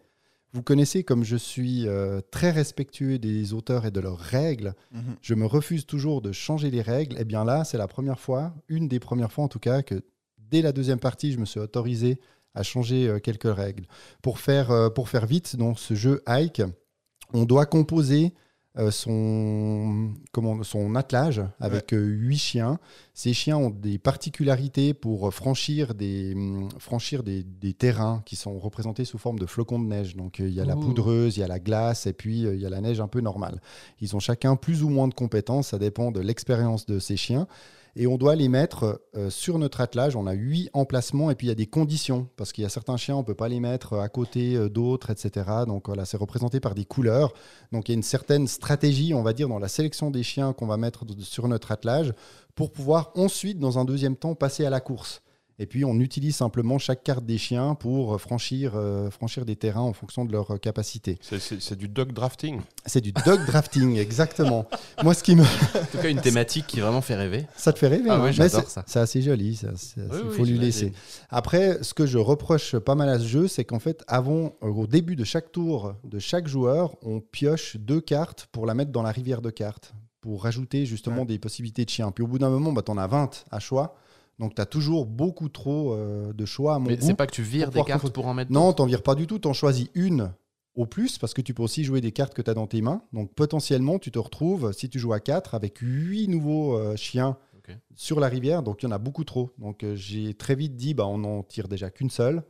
vous 0.54 0.64
connaissez 0.64 1.04
comme 1.04 1.24
je 1.24 1.36
suis 1.36 1.88
euh, 1.88 2.22
très 2.32 2.52
respectueux 2.52 3.20
des 3.20 3.54
auteurs 3.54 3.86
et 3.86 3.92
de 3.92 4.00
leurs 4.00 4.20
règles. 4.20 4.74
Mhm. 4.92 5.16
Je 5.22 5.34
me 5.34 5.46
refuse 5.46 5.86
toujours 5.86 6.22
de 6.22 6.32
changer 6.32 6.72
les 6.72 6.82
règles. 6.82 7.20
Et 7.20 7.26
bien 7.26 7.44
là, 7.44 7.64
c'est 7.64 7.78
la 7.78 7.88
première 7.88 8.20
fois, 8.20 8.54
une 8.68 8.88
des 8.88 9.00
premières 9.00 9.32
fois 9.32 9.44
en 9.44 9.50
tout 9.50 9.60
cas, 9.60 9.82
que 9.82 10.04
dès 10.38 10.62
la 10.62 10.72
deuxième 10.72 11.00
partie, 11.00 11.32
je 11.32 11.40
me 11.40 11.46
suis 11.46 11.60
autorisé 11.60 12.20
à 12.54 12.64
changer 12.64 13.08
euh, 13.08 13.20
quelques 13.20 13.54
règles. 13.54 13.86
Pour 14.22 14.40
faire, 14.40 14.94
pour 14.94 15.10
faire 15.10 15.26
vite, 15.26 15.56
dans 15.58 15.76
ce 15.76 15.94
jeu 15.94 16.22
Hike, 16.26 16.62
on 17.34 17.46
doit 17.46 17.66
composer 17.66 18.34
son, 18.90 20.14
comment, 20.32 20.64
son 20.64 20.96
attelage 20.96 21.42
avec 21.60 21.94
euh, 21.94 21.98
huit 21.98 22.38
chiens. 22.38 22.80
Ces 23.14 23.34
chiens 23.34 23.58
ont 23.58 23.70
des 23.70 23.98
particularités 23.98 24.94
pour 24.94 25.34
franchir 25.34 25.94
des, 25.94 26.36
franchir 26.80 27.24
des, 27.24 27.44
des 27.44 27.74
terrains 27.74 28.22
qui 28.26 28.38
sont 28.38 28.58
représentés 28.60 29.04
sous 29.04 29.18
forme 29.18 29.40
de 29.40 29.46
flocons 29.46 29.80
de 29.80 29.86
neige. 29.86 30.16
Donc 30.16 30.40
euh, 30.40 30.48
il 30.48 30.54
y 30.54 30.62
a 30.62 30.66
la 30.66 30.76
poudreuse, 30.76 31.36
il 31.36 31.42
y 31.42 31.44
a 31.44 31.48
la 31.48 31.60
glace 31.60 32.08
et 32.08 32.14
puis 32.14 32.46
euh, 32.46 32.56
il 32.56 32.62
y 32.62 32.66
a 32.66 32.70
la 32.70 32.80
neige 32.80 33.02
un 33.02 33.10
peu 33.10 33.20
normale. 33.20 33.60
Ils 34.00 34.16
ont 34.16 34.20
chacun 34.20 34.56
plus 34.56 34.84
ou 34.84 34.90
moins 34.90 35.10
de 35.10 35.14
compétences, 35.14 35.70
ça 35.70 35.78
dépend 35.78 36.12
de 36.12 36.22
l'expérience 36.22 36.86
de 36.86 37.00
ces 37.00 37.18
chiens. 37.18 37.48
Et 37.96 38.08
on 38.08 38.18
doit 38.18 38.36
les 38.36 38.48
mettre 38.48 39.02
euh, 39.16 39.30
sur 39.30 39.60
notre 39.60 39.82
attelage. 39.82 40.16
On 40.16 40.28
a 40.28 40.34
huit 40.34 40.70
emplacements 40.74 41.30
et 41.30 41.36
puis 41.36 41.48
il 41.48 41.50
y 41.50 41.52
a 41.52 41.56
des 41.56 41.68
conditions 41.68 42.28
parce 42.38 42.52
qu'il 42.52 42.64
y 42.64 42.66
a 42.66 42.70
certains 42.70 42.98
chiens, 42.98 43.16
on 43.16 43.20
ne 43.20 43.26
peut 43.26 43.36
pas 43.36 43.50
les 43.50 43.60
mettre 43.60 44.00
à 44.00 44.10
côté 44.10 44.56
euh, 44.56 44.70
d'autres, 44.70 45.10
etc. 45.10 45.46
Donc 45.68 45.88
voilà, 45.88 46.06
c'est 46.06 46.18
représenté 46.18 46.60
par 46.60 46.76
des 46.76 46.86
couleurs. 46.86 47.34
Donc 47.72 47.90
il 47.90 47.92
y 47.92 47.96
a 47.96 47.98
une 47.98 48.04
certaine 48.04 48.48
stratégie, 48.48 49.14
on 49.14 49.24
va 49.24 49.34
dire, 49.34 49.50
dans 49.50 49.60
la 49.60 49.68
sélection 49.68 50.12
des 50.12 50.24
chiens 50.24 50.54
qu'on 50.54 50.68
va 50.68 50.78
mettre 50.78 51.06
sur 51.20 51.48
notre 51.48 51.72
attelage 51.72 52.14
pour 52.56 52.72
pouvoir 52.72 53.12
ensuite, 53.16 53.60
dans 53.60 53.80
un 53.80 53.86
deuxième 53.86 54.16
temps, 54.16 54.36
passer 54.36 54.66
à 54.66 54.70
la 54.70 54.80
course. 54.80 55.22
Et 55.62 55.68
puis 55.68 55.86
on 55.86 56.00
utilise 56.00 56.36
simplement 56.36 56.80
chaque 56.80 57.04
carte 57.04 57.24
des 57.24 57.38
chiens 57.38 57.76
pour 57.76 58.20
franchir, 58.20 58.72
euh, 58.76 59.12
franchir 59.12 59.46
des 59.46 59.56
terrains 59.56 59.82
en 59.82 59.94
fonction 59.94 60.26
de 60.26 60.32
leur 60.32 60.50
euh, 60.50 60.58
capacité. 60.58 61.20
c'est- 61.22 61.76
du 61.76 61.88
dog 61.88 62.14
drafting. 62.14 62.62
C'est 62.88 63.00
du 63.02 63.12
dog 63.12 63.46
drafting, 63.46 63.96
exactement. 63.98 64.66
Moi, 65.04 65.14
ce 65.14 65.22
qui 65.22 65.36
me, 65.36 65.44
En 65.44 65.86
tout 65.92 66.00
cas, 66.02 66.10
une 66.10 66.20
thématique 66.20 66.66
qui 66.66 66.80
vraiment 66.80 67.02
fait 67.02 67.14
rêver. 67.16 67.46
ça 67.56 67.72
te 67.74 67.78
fait 67.78 67.88
rêver 67.90 68.10
Ah 68.10 68.16
hein 68.16 68.32
j'adore 68.32 68.62
c'est- 68.64 68.70
ça. 68.70 68.84
C'est 68.88 69.00
assez 69.00 69.22
joli, 69.22 69.56
ça, 69.56 69.68
c'est- 69.76 70.02
Oui, 70.02 70.08
il 70.24 70.30
oui, 70.30 70.36
faut 70.36 70.46
lui 70.46 70.58
laisser. 70.58 70.94
Après, 71.30 71.78
ce 71.84 71.94
que 71.94 72.08
je 72.08 72.18
reproche 72.18 72.76
pas 72.78 72.96
mal 72.96 73.10
à 73.10 73.20
ce 73.20 73.26
jeu, 73.28 73.48
c'est 73.48 73.64
qu'en 73.64 73.80
fait, 73.80 74.04
avant, 74.08 74.56
euh, 74.64 74.68
au 74.68 74.88
début 74.88 75.16
de 75.16 75.24
chaque 75.24 75.52
tour 75.52 75.94
de 76.04 76.18
chaque 76.18 76.48
joueur, 76.48 76.96
on 77.04 77.20
pioche 77.20 77.78
deux 77.78 78.02
cartes 78.02 78.48
pour 78.52 78.66
la 78.66 78.74
mettre 78.74 78.92
dans 78.92 79.04
la 79.04 79.12
rivière 79.12 79.44
de 79.44 79.52
cartes, 79.52 79.94
pour 80.22 80.42
rajouter 80.42 80.88
justement 80.88 81.20
Ouais. 81.22 81.26
des 81.28 81.38
possibilités 81.38 81.86
de 81.86 81.90
chiens. 81.92 82.10
Puis 82.12 82.24
au 82.24 82.28
bout 82.28 82.40
d'un 82.40 82.50
moment, 82.50 82.72
bah, 82.74 82.82
tu 82.84 82.92
en 82.92 82.98
as 82.98 83.06
20 83.08 83.46
à 83.52 83.60
choix. 83.60 83.96
Donc 84.42 84.56
tu 84.56 84.62
as 84.62 84.66
toujours 84.66 85.06
beaucoup 85.06 85.50
trop 85.50 85.94
euh, 85.94 86.34
de 86.34 86.46
choix 86.46 86.76
à 86.76 86.80
mon 86.80 86.90
Mais 86.90 86.98
goût. 86.98 87.06
c'est 87.06 87.14
pas 87.14 87.28
que 87.28 87.32
tu 87.32 87.44
vires 87.44 87.70
des 87.70 87.84
cartes 87.84 88.10
pour 88.10 88.26
en 88.26 88.34
mettre 88.34 88.52
Non, 88.52 88.74
t'en 88.74 88.88
vires 88.88 89.04
pas 89.04 89.14
du 89.14 89.28
tout. 89.28 89.38
T'en 89.38 89.54
choisis 89.54 89.88
une 89.94 90.34
au 90.74 90.88
plus 90.88 91.20
parce 91.20 91.36
que 91.36 91.42
tu 91.42 91.54
peux 91.54 91.62
aussi 91.62 91.84
jouer 91.84 92.02
des 92.02 92.12
cartes 92.12 92.34
que 92.34 92.42
tu 92.42 92.50
as 92.50 92.56
dans 92.56 92.66
tes 92.66 92.82
mains. 92.82 93.04
Donc 93.14 93.34
potentiellement, 93.36 94.00
tu 94.00 94.10
te 94.10 94.18
retrouves, 94.18 94.72
si 94.74 94.90
tu 94.90 94.98
joues 94.98 95.14
à 95.14 95.20
4, 95.20 95.54
avec 95.54 95.78
8 95.78 96.28
nouveaux 96.28 96.76
euh, 96.76 96.96
chiens 96.96 97.38
sur 97.96 98.20
la 98.20 98.28
rivière. 98.28 98.64
Donc 98.64 98.82
il 98.82 98.88
y 98.88 98.90
en 98.90 98.92
a 98.92 98.98
beaucoup 98.98 99.24
trop. 99.24 99.52
Donc 99.60 99.84
euh, 99.84 99.96
j'ai 99.96 100.34
très 100.34 100.56
vite 100.56 100.76
dit, 100.76 100.96
bah, 100.96 101.06
on 101.06 101.20
n'en 101.20 101.44
tire 101.44 101.68
déjà 101.68 101.92
qu'une 101.92 102.10
seule. 102.10 102.44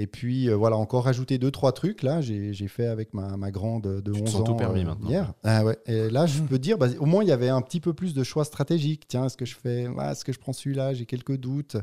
Et 0.00 0.06
puis 0.06 0.48
euh, 0.48 0.56
voilà, 0.56 0.76
encore 0.76 1.04
rajouter 1.04 1.36
deux, 1.36 1.50
trois 1.50 1.72
trucs. 1.72 2.02
Là, 2.02 2.22
j'ai 2.22 2.54
j'ai 2.54 2.68
fait 2.68 2.86
avec 2.86 3.12
ma, 3.12 3.36
ma 3.36 3.50
grande 3.50 3.82
de 4.02 4.12
Tu 4.12 4.18
te 4.18 4.22
11 4.22 4.30
sens 4.30 4.40
ans 4.40 4.44
tout 4.44 4.54
permis 4.54 4.80
euh, 4.80 4.84
maintenant. 4.86 5.08
hier. 5.08 5.34
Ah 5.44 5.62
ouais. 5.62 5.78
Et 5.84 6.08
là, 6.08 6.24
je 6.24 6.40
peux 6.48 6.58
dire, 6.58 6.78
bah, 6.78 6.86
au 6.98 7.04
moins, 7.04 7.22
il 7.22 7.28
y 7.28 7.32
avait 7.32 7.50
un 7.50 7.60
petit 7.60 7.80
peu 7.80 7.92
plus 7.92 8.14
de 8.14 8.24
choix 8.24 8.44
stratégiques. 8.44 9.06
Tiens, 9.08 9.26
est-ce 9.26 9.36
que 9.36 9.44
je 9.44 9.54
fais, 9.54 9.88
ah, 9.98 10.12
est-ce 10.12 10.24
que 10.24 10.32
je 10.32 10.38
prends 10.38 10.54
celui-là? 10.54 10.94
J'ai 10.94 11.04
quelques 11.04 11.36
doutes. 11.36 11.76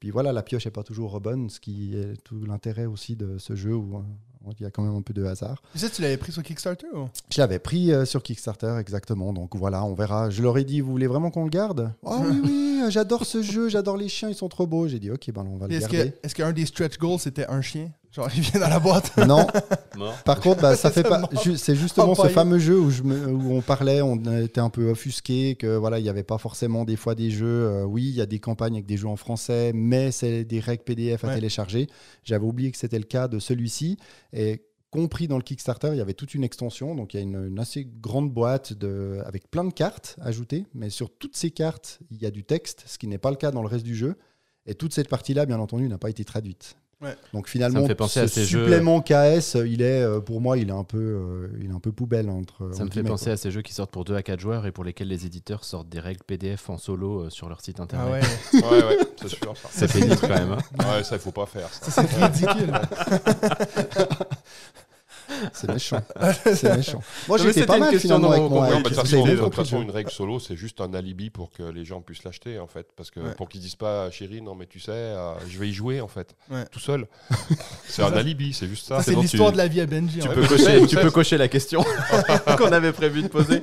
Puis 0.00 0.10
voilà, 0.10 0.32
la 0.32 0.42
pioche 0.42 0.64
n'est 0.64 0.72
pas 0.72 0.82
toujours 0.82 1.20
bonne, 1.20 1.48
ce 1.48 1.60
qui 1.60 1.94
est 1.94 2.20
tout 2.24 2.44
l'intérêt 2.44 2.86
aussi 2.86 3.16
de 3.16 3.38
ce 3.38 3.54
jeu 3.54 3.74
où 3.76 4.02
euh, 4.46 4.52
il 4.58 4.62
y 4.62 4.66
a 4.66 4.70
quand 4.70 4.82
même 4.82 4.94
un 4.96 5.02
peu 5.02 5.12
de 5.12 5.24
hasard. 5.24 5.62
Tu 5.72 5.78
sais, 5.78 5.90
tu 5.90 6.02
l'avais 6.02 6.16
pris 6.16 6.32
sur 6.32 6.42
Kickstarter 6.42 6.86
ou? 6.94 7.08
Je 7.30 7.40
l'avais 7.40 7.58
pris 7.58 7.92
euh, 7.92 8.04
sur 8.04 8.22
Kickstarter, 8.22 8.76
exactement. 8.80 9.32
Donc 9.32 9.56
voilà, 9.56 9.84
on 9.84 9.94
verra. 9.94 10.30
Je 10.30 10.42
leur 10.42 10.56
ai 10.58 10.64
dit, 10.64 10.80
vous 10.80 10.90
voulez 10.90 11.06
vraiment 11.06 11.30
qu'on 11.30 11.44
le 11.44 11.50
garde? 11.50 11.92
Oh 12.02 12.16
oui, 12.24 12.40
oui, 12.44 12.82
j'adore 12.90 13.24
ce 13.26 13.42
jeu, 13.42 13.68
j'adore 13.68 13.96
les 13.96 14.08
chiens, 14.08 14.28
ils 14.28 14.34
sont 14.34 14.48
trop 14.48 14.66
beaux. 14.66 14.88
J'ai 14.88 14.98
dit, 14.98 15.10
ok, 15.10 15.30
ben 15.32 15.44
on 15.46 15.56
va 15.58 15.66
le 15.68 15.74
Est-ce 15.74 15.88
garder. 15.88 16.10
que- 16.12 16.16
est-ce 16.26 16.34
qu'un 16.34 16.52
des 16.52 16.66
stretch 16.66 16.98
goals, 16.98 17.18
c'était 17.20 17.46
un 17.46 17.60
chien? 17.60 17.90
Genre, 18.12 18.28
il 18.34 18.40
vient 18.42 18.60
dans 18.60 18.68
la 18.68 18.80
boîte. 18.80 19.12
Non, 19.26 19.46
Mort. 19.96 20.14
par 20.24 20.40
contre, 20.40 20.62
bah, 20.62 20.74
ça 20.74 20.90
fait 20.92 21.04
pas. 21.04 21.22
Ju- 21.44 21.56
C'est 21.56 21.76
justement 21.76 22.14
ce 22.16 22.20
Empaillé. 22.22 22.34
fameux 22.34 22.58
jeu 22.58 22.78
où, 22.78 22.90
je 22.90 23.02
me- 23.04 23.28
où 23.28 23.52
on 23.52 23.60
parlait, 23.62 24.02
on 24.02 24.16
était 24.42 24.60
un 24.60 24.68
peu 24.70 24.90
offusqué, 24.90 25.54
que 25.54 25.76
voilà, 25.76 26.00
il 26.00 26.02
n'y 26.02 26.08
avait 26.08 26.24
pas 26.24 26.38
forcément 26.38 26.84
des 26.84 26.96
fois 26.96 27.14
des 27.14 27.30
jeux. 27.30 27.46
euh, 27.46 27.84
oui, 27.84 28.02
il 28.04 28.14
y 28.14 28.20
a 28.20 28.26
des 28.26 28.40
campagnes 28.40 28.74
avec 28.74 28.86
des 28.86 28.96
jeux 28.96 29.06
en 29.06 29.14
français, 29.16 29.70
mais 29.74 30.10
c'est 30.10 30.44
des 30.44 30.58
règles 30.58 30.82
PDF 30.82 31.22
à 31.24 31.28
Ouais. 31.28 31.34
télécharger. 31.36 31.86
J'avais 32.24 32.44
oublié 32.44 32.72
que 32.72 32.78
c'était 32.78 32.98
le 32.98 33.04
cas 33.04 33.28
de 33.28 33.38
celui-ci. 33.38 33.96
Et 34.32 34.64
compris 34.90 35.28
dans 35.28 35.36
le 35.36 35.44
Kickstarter, 35.44 35.90
il 35.92 35.98
y 35.98 36.00
avait 36.00 36.14
toute 36.14 36.34
une 36.34 36.42
extension. 36.42 36.96
Donc 36.96 37.14
il 37.14 37.18
y 37.18 37.20
a 37.20 37.22
une, 37.22 37.46
une 37.46 37.60
assez 37.60 37.86
grande 38.00 38.32
boîte 38.32 38.72
de, 38.72 39.20
avec 39.24 39.48
plein 39.48 39.62
de 39.62 39.72
cartes 39.72 40.16
ajoutées. 40.20 40.66
Mais 40.74 40.90
sur 40.90 41.10
toutes 41.16 41.36
ces 41.36 41.52
cartes, 41.52 42.00
il 42.10 42.20
y 42.20 42.26
a 42.26 42.32
du 42.32 42.42
texte, 42.42 42.82
ce 42.86 42.98
qui 42.98 43.06
n'est 43.06 43.18
pas 43.18 43.30
le 43.30 43.36
cas 43.36 43.52
dans 43.52 43.62
le 43.62 43.68
reste 43.68 43.84
du 43.84 43.94
jeu. 43.94 44.16
Et 44.66 44.74
toute 44.74 44.92
cette 44.92 45.08
partie-là, 45.08 45.46
bien 45.46 45.60
entendu, 45.60 45.88
n'a 45.88 45.96
pas 45.98 46.10
été 46.10 46.24
traduite. 46.24 46.74
Ouais. 47.02 47.16
Donc 47.32 47.48
finalement, 47.48 47.86
fait 47.86 47.94
penser 47.94 48.20
ce 48.20 48.24
à 48.24 48.28
ces 48.28 48.44
jeux- 48.44 48.60
supplément 48.64 49.00
KS, 49.00 49.54
il 49.66 49.80
est 49.80 50.02
euh, 50.02 50.20
pour 50.20 50.40
moi, 50.42 50.58
il 50.58 50.68
est 50.68 50.72
un 50.72 50.84
peu, 50.84 50.98
euh, 50.98 51.48
il 51.58 51.70
est 51.70 51.74
un 51.74 51.80
peu 51.80 51.92
poubelle 51.92 52.28
entre. 52.28 52.70
Ça 52.74 52.84
me 52.84 52.90
fait 52.90 53.02
penser 53.02 53.24
quoi. 53.26 53.32
à 53.32 53.36
ces 53.38 53.50
jeux 53.50 53.62
qui 53.62 53.72
sortent 53.72 53.90
pour 53.90 54.04
2 54.04 54.14
à 54.16 54.22
4 54.22 54.38
joueurs 54.38 54.66
et 54.66 54.70
pour 54.72 54.84
lesquels 54.84 55.08
les 55.08 55.24
éditeurs 55.24 55.64
sortent 55.64 55.88
des 55.88 55.98
règles 56.00 56.20
PDF 56.26 56.68
en 56.68 56.76
solo 56.76 57.20
euh, 57.22 57.30
sur 57.30 57.48
leur 57.48 57.62
site 57.62 57.78
Ah 57.80 57.84
internet. 57.84 58.24
ouais, 58.52 58.60
Ouais, 58.62 58.84
ouais, 58.84 58.98
c'est 59.20 59.28
sûr. 59.28 59.54
Ça. 59.56 59.68
C'est 59.72 59.90
pénible 59.92 60.16
quand 60.20 60.28
même. 60.28 60.52
hein. 60.52 60.58
Ouais, 60.96 61.02
ça, 61.02 61.16
il 61.16 61.20
faut 61.20 61.32
pas 61.32 61.46
faire. 61.46 61.68
ça. 61.72 61.90
c'est 62.02 62.24
ridicule. 62.24 62.72
C'est 65.52 65.68
méchant. 65.70 66.02
c'est 66.54 66.76
méchant. 66.76 67.02
Moi, 67.28 67.38
j'étais 67.38 67.66
pas 67.66 67.78
mal 67.78 67.90
question 67.90 68.16
finalement 68.16 68.30
avec 68.30 68.42
mon 68.50 68.78
de 68.80 68.82
toute 68.84 68.94
façon, 68.96 69.24
de 69.24 69.48
toute 69.48 69.72
une 69.72 69.90
règle 69.90 70.10
solo, 70.10 70.38
c'est 70.40 70.56
juste 70.56 70.80
un 70.80 70.92
alibi 70.94 71.30
pour 71.30 71.50
que 71.50 71.62
les 71.62 71.84
gens 71.84 72.00
puissent 72.00 72.24
l'acheter, 72.24 72.58
en 72.58 72.66
fait. 72.66 72.86
Parce 72.96 73.10
que 73.10 73.20
Ouais. 73.20 73.34
pour 73.36 73.48
qu'ils 73.48 73.60
disent 73.60 73.74
pas, 73.76 74.10
chérie, 74.10 74.40
non, 74.42 74.54
mais 74.54 74.66
tu 74.66 74.80
sais, 74.80 74.90
euh, 74.92 75.34
je 75.48 75.58
vais 75.58 75.68
y 75.68 75.72
jouer, 75.72 76.00
en 76.00 76.08
fait, 76.08 76.34
Ouais. 76.50 76.64
tout 76.70 76.80
seul. 76.80 77.06
c'est 77.86 78.02
un 78.02 78.12
alibi, 78.12 78.52
c'est 78.52 78.66
juste 78.68 78.86
ça. 78.86 78.98
Ça, 78.98 79.02
c'est 79.04 79.14
l'histoire 79.14 79.50
tu- 79.50 79.54
de 79.54 79.58
la 79.58 79.68
vie 79.68 79.80
à 79.80 79.86
Benji. 79.86 80.18
Tu 80.20 80.28
en 80.28 80.32
peux 80.32 80.46
cocher, 80.46 80.80
je 80.80 80.86
tu 80.86 80.96
sais. 80.96 81.02
peux 81.02 81.10
cocher 81.10 81.36
la 81.38 81.48
question 81.48 81.84
qu'on 82.58 82.72
avait 82.72 82.92
prévu 82.92 83.22
de 83.22 83.28
poser. 83.28 83.60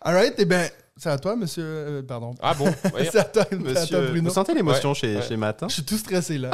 Alright, 0.00 0.38
et 0.38 0.44
ben, 0.44 0.68
c'est 0.98 1.08
à 1.10 1.18
toi, 1.18 1.36
monsieur. 1.36 1.64
euh, 1.64 2.02
pardon. 2.02 2.34
Ah 2.40 2.54
bon? 2.54 2.66
C'est 3.10 3.16
à 3.18 3.24
toi, 3.24 3.44
c'est 3.48 3.54
à 3.54 3.58
toi, 3.58 3.58
Monsieur, 3.58 4.00
Bruno. 4.08 4.28
vous 4.28 4.34
sentez 4.34 4.54
l'émotion 4.54 4.92
chez, 4.94 5.16
Ouais. 5.16 5.22
chez 5.22 5.36
Matt 5.36 5.62
hein? 5.62 5.68
Je 5.68 5.74
suis 5.74 5.84
tout 5.84 5.96
stressé 5.96 6.36
là. 6.38 6.50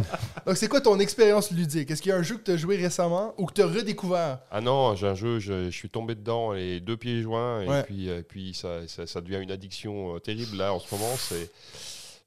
Donc, 0.46 0.56
c'est 0.56 0.68
quoi 0.68 0.80
ton 0.80 0.98
expérience 0.98 1.50
ludique? 1.50 1.90
Est-ce 1.90 2.00
qu'il 2.02 2.10
y 2.10 2.12
a 2.12 2.16
un 2.18 2.22
jeu 2.22 2.36
que 2.36 2.42
tu 2.44 2.50
as 2.52 2.56
joué 2.56 2.76
récemment 2.76 3.34
ou 3.38 3.46
que 3.46 3.52
tu 3.54 3.62
as 3.62 3.66
redécouvert? 3.66 4.38
Ah 4.50 4.60
non, 4.60 4.94
j'ai 4.94 5.06
un 5.08 5.14
jeu, 5.14 5.38
je, 5.38 5.64
je 5.66 5.76
suis 5.76 5.88
tombé 5.90 6.14
dedans 6.14 6.52
les 6.52 6.80
deux 6.80 6.96
pieds 6.96 7.22
joints 7.22 7.62
et 7.62 7.68
Ouais. 7.68 7.82
puis, 7.82 8.08
euh, 8.08 8.22
puis 8.26 8.54
ça, 8.54 8.86
ça, 8.86 9.06
ça 9.06 9.20
devient 9.20 9.40
une 9.42 9.50
addiction 9.50 10.14
euh, 10.14 10.18
terrible 10.20 10.56
là 10.58 10.72
en 10.72 10.78
ce 10.78 10.94
moment. 10.94 11.10
C'est 11.18 11.50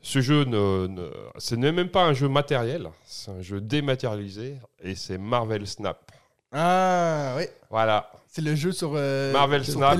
ce 0.03 0.19
jeu, 0.21 0.45
ne, 0.45 0.87
ne- 0.87 1.11
ce 1.37 1.53
n'est 1.55 1.71
même 1.71 1.89
pas 1.89 2.03
un 2.03 2.13
jeu 2.13 2.27
matériel, 2.27 2.89
c'est 3.05 3.31
un 3.31 3.41
jeu 3.41 3.61
dématérialisé 3.61 4.55
et 4.83 4.95
c'est 4.95 5.17
Marvel 5.17 5.65
Snap. 5.67 6.11
Ah, 6.51 7.35
oui. 7.37 7.43
Voilà, 7.69 8.11
C'est 8.33 8.41
le 8.41 8.55
jeu 8.55 8.71
sur. 8.71 8.93
euh, 8.95 9.33
Marvel 9.33 9.63
sur 9.65 9.73
Snap, 9.79 9.91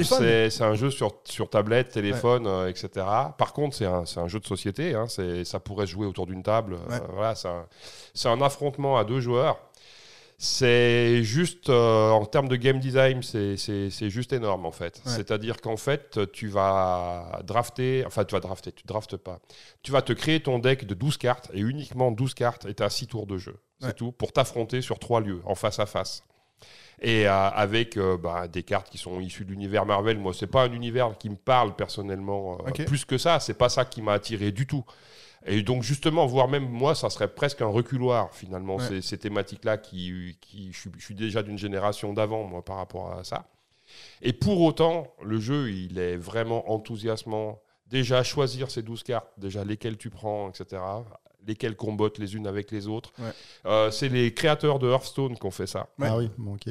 c'est 0.49 0.63
un 0.63 0.73
jeu 0.73 0.89
sur, 0.89 1.17
sur 1.25 1.49
tablette, 1.49 1.89
téléphone, 1.89 2.47
euh, 2.47 2.69
etc. 2.69 2.89
Par 3.37 3.51
contre, 3.51 3.75
c'est 3.75 3.85
un, 3.85 4.05
un 4.15 4.27
jeu 4.29 4.39
de 4.39 4.45
société, 4.45 4.95
hein, 4.95 5.05
ça 5.43 5.59
pourrait 5.59 5.85
se 5.85 5.91
jouer 5.91 6.07
autour 6.07 6.27
d'une 6.27 6.41
table. 6.41 6.75
euh, 6.75 6.99
voilà, 7.13 7.35
c'est 7.35 7.49
un, 7.49 8.31
un 8.31 8.41
affrontement 8.41 8.97
à 8.97 9.03
deux 9.03 9.19
joueurs. 9.19 9.59
C'est 10.37 11.21
juste, 11.23 11.69
euh, 11.69 12.09
en 12.09 12.25
termes 12.25 12.47
de 12.47 12.55
game 12.55 12.79
design, 12.79 13.21
c'est- 13.21 13.57
juste 14.09 14.33
énorme 14.33 14.65
en 14.65 14.71
fait. 14.71 14.99
Ouais. 15.05 15.11
C'est-à-dire 15.11 15.61
qu'en 15.61 15.77
fait, 15.77 16.19
tu 16.31 16.47
vas 16.47 17.41
drafter, 17.43 18.03
enfin 18.07 18.23
tu 18.23 18.33
vas 18.33 18.39
drafter, 18.39 18.71
tu 18.71 18.87
draftes 18.87 19.17
pas. 19.17 19.39
Tu 19.83 19.91
vas 19.91 20.01
te 20.01 20.13
créer 20.13 20.39
ton 20.41 20.57
deck 20.57 20.87
de 20.87 20.95
12 20.95 21.17
cartes 21.17 21.51
et 21.53 21.59
uniquement 21.59 22.11
12 22.11 22.33
cartes 22.33 22.65
et 22.65 22.73
tu 22.73 22.81
as 22.81 22.89
6 22.89 23.07
tours 23.07 23.27
de 23.27 23.37
jeu. 23.37 23.55
C'est 23.81 23.95
tout, 23.95 24.11
pour 24.11 24.31
t'affronter 24.31 24.81
sur 24.81 24.99
trois 24.99 25.21
lieux, 25.21 25.41
en 25.45 25.53
face 25.55 25.79
à 25.79 25.85
face. 25.85 26.23
Et 27.03 27.27
euh, 27.27 27.31
avec 27.49 27.97
euh, 27.97 28.15
bah, 28.15 28.47
des 28.47 28.61
cartes 28.61 28.89
qui 28.89 28.99
sont 28.99 29.19
issues 29.19 29.43
de 29.43 29.49
l'univers 29.51 29.85
Marvel. 29.87 30.19
Moi, 30.19 30.33
c'est 30.35 30.45
pas 30.47 30.63
un 30.63 30.71
univers 30.71 31.17
qui 31.17 31.29
me 31.31 31.35
parle 31.35 31.75
personnellement 31.75 32.59
euh, 32.67 32.85
plus 32.85 33.05
que 33.05 33.17
ça. 33.17 33.39
C'est 33.39 33.55
pas 33.55 33.69
ça 33.69 33.85
qui 33.85 34.01
m'a 34.03 34.13
attiré 34.13 34.51
du 34.51 34.67
tout. 34.67 34.85
Et 35.47 35.63
donc 35.63 35.81
justement, 35.81 36.27
voire 36.27 36.47
même 36.47 36.69
moi, 36.69 36.93
ça 36.93 37.09
serait 37.09 37.27
presque 37.33 37.61
un 37.63 37.67
reculoir 37.67 38.31
finalement, 38.35 38.75
Ouais. 38.75 38.87
ces, 38.87 39.01
ces 39.01 39.17
thématiques-là 39.17 39.77
qui, 39.79 40.37
qui 40.39 40.71
je, 40.71 40.79
suis, 40.79 40.91
je 40.95 41.03
suis 41.03 41.15
déjà 41.15 41.41
d'une 41.41 41.57
génération 41.57 42.13
d'avant, 42.13 42.43
moi, 42.43 42.63
par 42.63 42.75
rapport 42.77 43.11
à 43.17 43.23
ça. 43.23 43.47
Et 44.21 44.33
pour 44.33 44.61
autant, 44.61 45.07
le 45.23 45.39
jeu, 45.39 45.71
il 45.71 45.97
est 45.97 46.15
vraiment 46.17 46.71
enthousiasmant. 46.71 47.59
Déjà, 47.87 48.21
choisir 48.21 48.69
ces 48.69 48.83
12 48.83 49.01
cartes, 49.01 49.27
déjà 49.37 49.65
lesquelles 49.65 49.97
tu 49.97 50.11
prends, 50.11 50.49
etc. 50.49 50.79
Lesquelles 51.47 51.75
combottes 51.75 52.19
les 52.19 52.35
unes 52.35 52.45
avec 52.45 52.69
les 52.69 52.87
autres. 52.87 53.11
Ouais. 53.17 53.31
Euh, 53.65 53.89
c'est 53.89 54.09
les 54.09 54.31
créateurs 54.35 54.77
de 54.77 54.87
Hearthstone 54.87 55.35
qui 55.35 55.45
ont 55.47 55.51
fait 55.51 55.65
ça. 55.65 55.87
Ouais. 55.97 56.07
Ah 56.07 56.17
oui, 56.19 56.29
bon, 56.37 56.53
ok. 56.53 56.67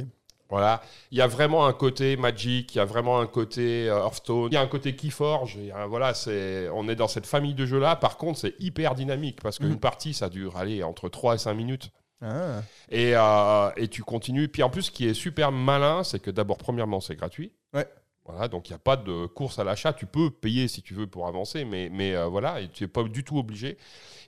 Voilà, 0.50 0.82
il 1.12 1.18
y 1.18 1.20
a 1.22 1.26
vraiment 1.28 1.66
un 1.66 1.72
côté 1.72 2.16
Magic, 2.16 2.74
il 2.74 2.78
y 2.78 2.80
a 2.80 2.84
vraiment 2.84 3.20
un 3.20 3.26
côté 3.26 3.88
euh, 3.88 3.98
Hearthstone, 4.00 4.48
il 4.50 4.54
y 4.54 4.56
a 4.56 4.60
un 4.60 4.66
côté 4.66 4.96
Keyforge. 4.96 5.54
il 5.56 5.66
y 5.66 5.70
a- 5.70 5.86
voilà, 5.86 6.12
c'est, 6.12 6.68
on 6.70 6.88
est 6.88 6.96
dans 6.96 7.06
cette 7.08 7.26
famille 7.26 7.54
de 7.54 7.64
jeux-là. 7.66 7.94
Par 7.96 8.16
contre, 8.16 8.40
c'est 8.40 8.54
hyper 8.58 8.94
dynamique 8.96 9.40
parce 9.42 9.58
qu'une 9.58 9.68
Mhm. 9.70 9.78
partie, 9.80 10.12
ça 10.12 10.28
dure 10.28 10.56
aller 10.56 10.82
entre 10.82 11.08
3 11.08 11.36
et 11.36 11.38
5 11.38 11.54
minutes. 11.54 11.90
Ah. 12.22 12.62
Et, 12.90 13.12
euh, 13.14 13.70
et 13.76 13.86
tu 13.88 14.02
continues. 14.02 14.48
Puis 14.48 14.62
en 14.64 14.70
plus, 14.70 14.82
ce 14.82 14.90
qui 14.90 15.06
est 15.06 15.14
super 15.14 15.52
malin, 15.52 16.02
c'est 16.04 16.18
que 16.20 16.30
d'abord, 16.32 16.58
premièrement, 16.58 17.00
c'est 17.00 17.14
gratuit. 17.16 17.52
Ouais. 17.72 17.86
Voilà, 18.26 18.48
donc 18.48 18.68
il 18.68 18.72
n'y 18.72 18.76
a 18.76 18.80
pas 18.80 18.96
de 18.96 19.26
course 19.26 19.58
à 19.58 19.64
l'achat. 19.64 19.92
Tu 19.92 20.04
peux 20.06 20.30
payer 20.30 20.68
si 20.68 20.82
tu 20.82 20.94
veux 20.94 21.06
pour 21.06 21.26
avancer, 21.28 21.64
mais, 21.64 21.88
mais 21.90 22.14
euh, 22.14 22.26
voilà, 22.26 22.60
et 22.60 22.68
tu 22.68 22.82
n'es 22.84 22.88
pas 22.88 23.02
du 23.04 23.24
tout 23.24 23.38
obligé. 23.38 23.78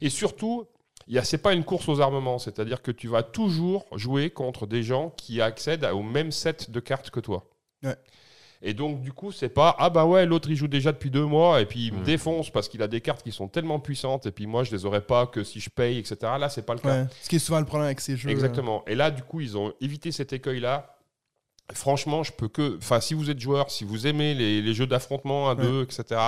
Et 0.00 0.08
surtout, 0.08 0.66
il 1.08 1.14
y 1.14 1.18
a- 1.18 1.24
c'est 1.24 1.38
pas 1.38 1.52
une 1.54 1.64
course 1.64 1.88
aux 1.88 2.00
armements, 2.00 2.38
c'est-à-dire 2.38 2.82
que 2.82 2.90
tu 2.90 3.08
vas 3.08 3.22
toujours 3.22 3.86
jouer 3.96 4.30
contre 4.30 4.66
des 4.66 4.82
gens 4.82 5.10
qui 5.16 5.40
accèdent 5.40 5.84
au 5.84 6.02
même 6.02 6.30
set 6.32 6.70
de 6.70 6.80
cartes 6.80 7.10
que 7.10 7.20
toi. 7.20 7.44
Ouais. 7.82 7.96
Et 8.64 8.74
donc, 8.74 9.00
du 9.00 9.12
coup, 9.12 9.32
c'est 9.32 9.48
pas 9.48 9.74
ah 9.80 9.90
bah 9.90 10.04
ouais, 10.06 10.24
l'autre 10.24 10.48
il 10.48 10.54
joue 10.54 10.68
déjà 10.68 10.92
depuis 10.92 11.10
deux 11.10 11.24
mois 11.26 11.60
et 11.60 11.66
puis 11.66 11.86
il 11.88 11.94
me 11.94 12.04
défonce 12.04 12.48
parce 12.50 12.68
qu'il 12.68 12.80
a 12.80 12.86
des 12.86 13.00
cartes 13.00 13.24
qui 13.24 13.32
sont 13.32 13.48
tellement 13.48 13.80
puissantes 13.80 14.26
et 14.26 14.30
puis 14.30 14.46
moi 14.46 14.62
je 14.62 14.70
les 14.70 14.84
aurais 14.86 15.00
pas 15.00 15.26
que 15.26 15.42
si 15.42 15.58
je 15.58 15.68
paye, 15.68 15.98
etc. 15.98 16.16
Là, 16.38 16.48
c'est 16.48 16.62
pas 16.64 16.74
le 16.74 16.78
cas. 16.78 17.02
Ouais. 17.02 17.06
Ce 17.22 17.28
qui 17.28 17.36
est 17.36 17.38
souvent 17.40 17.58
le 17.58 17.64
problème 17.66 17.86
avec 17.86 18.00
ces 18.00 18.16
jeux. 18.16 18.30
Exactement. 18.30 18.84
Et 18.86 18.94
là, 18.94 19.10
du 19.10 19.22
coup, 19.24 19.40
ils 19.40 19.58
ont 19.58 19.72
évité 19.80 20.12
cet 20.12 20.32
écueil-là. 20.32 20.96
Franchement, 21.72 22.22
je 22.22 22.32
peux 22.32 22.48
que. 22.48 22.76
Enfin, 22.78 23.00
si 23.00 23.14
vous 23.14 23.30
êtes 23.30 23.40
joueur, 23.40 23.70
si 23.70 23.82
vous 23.84 24.06
aimez 24.06 24.34
les, 24.34 24.60
les 24.62 24.74
jeux 24.74 24.86
d'affrontement 24.86 25.48
à 25.50 25.54
Ouais. 25.54 25.62
deux, 25.62 25.82
etc., 25.82 26.20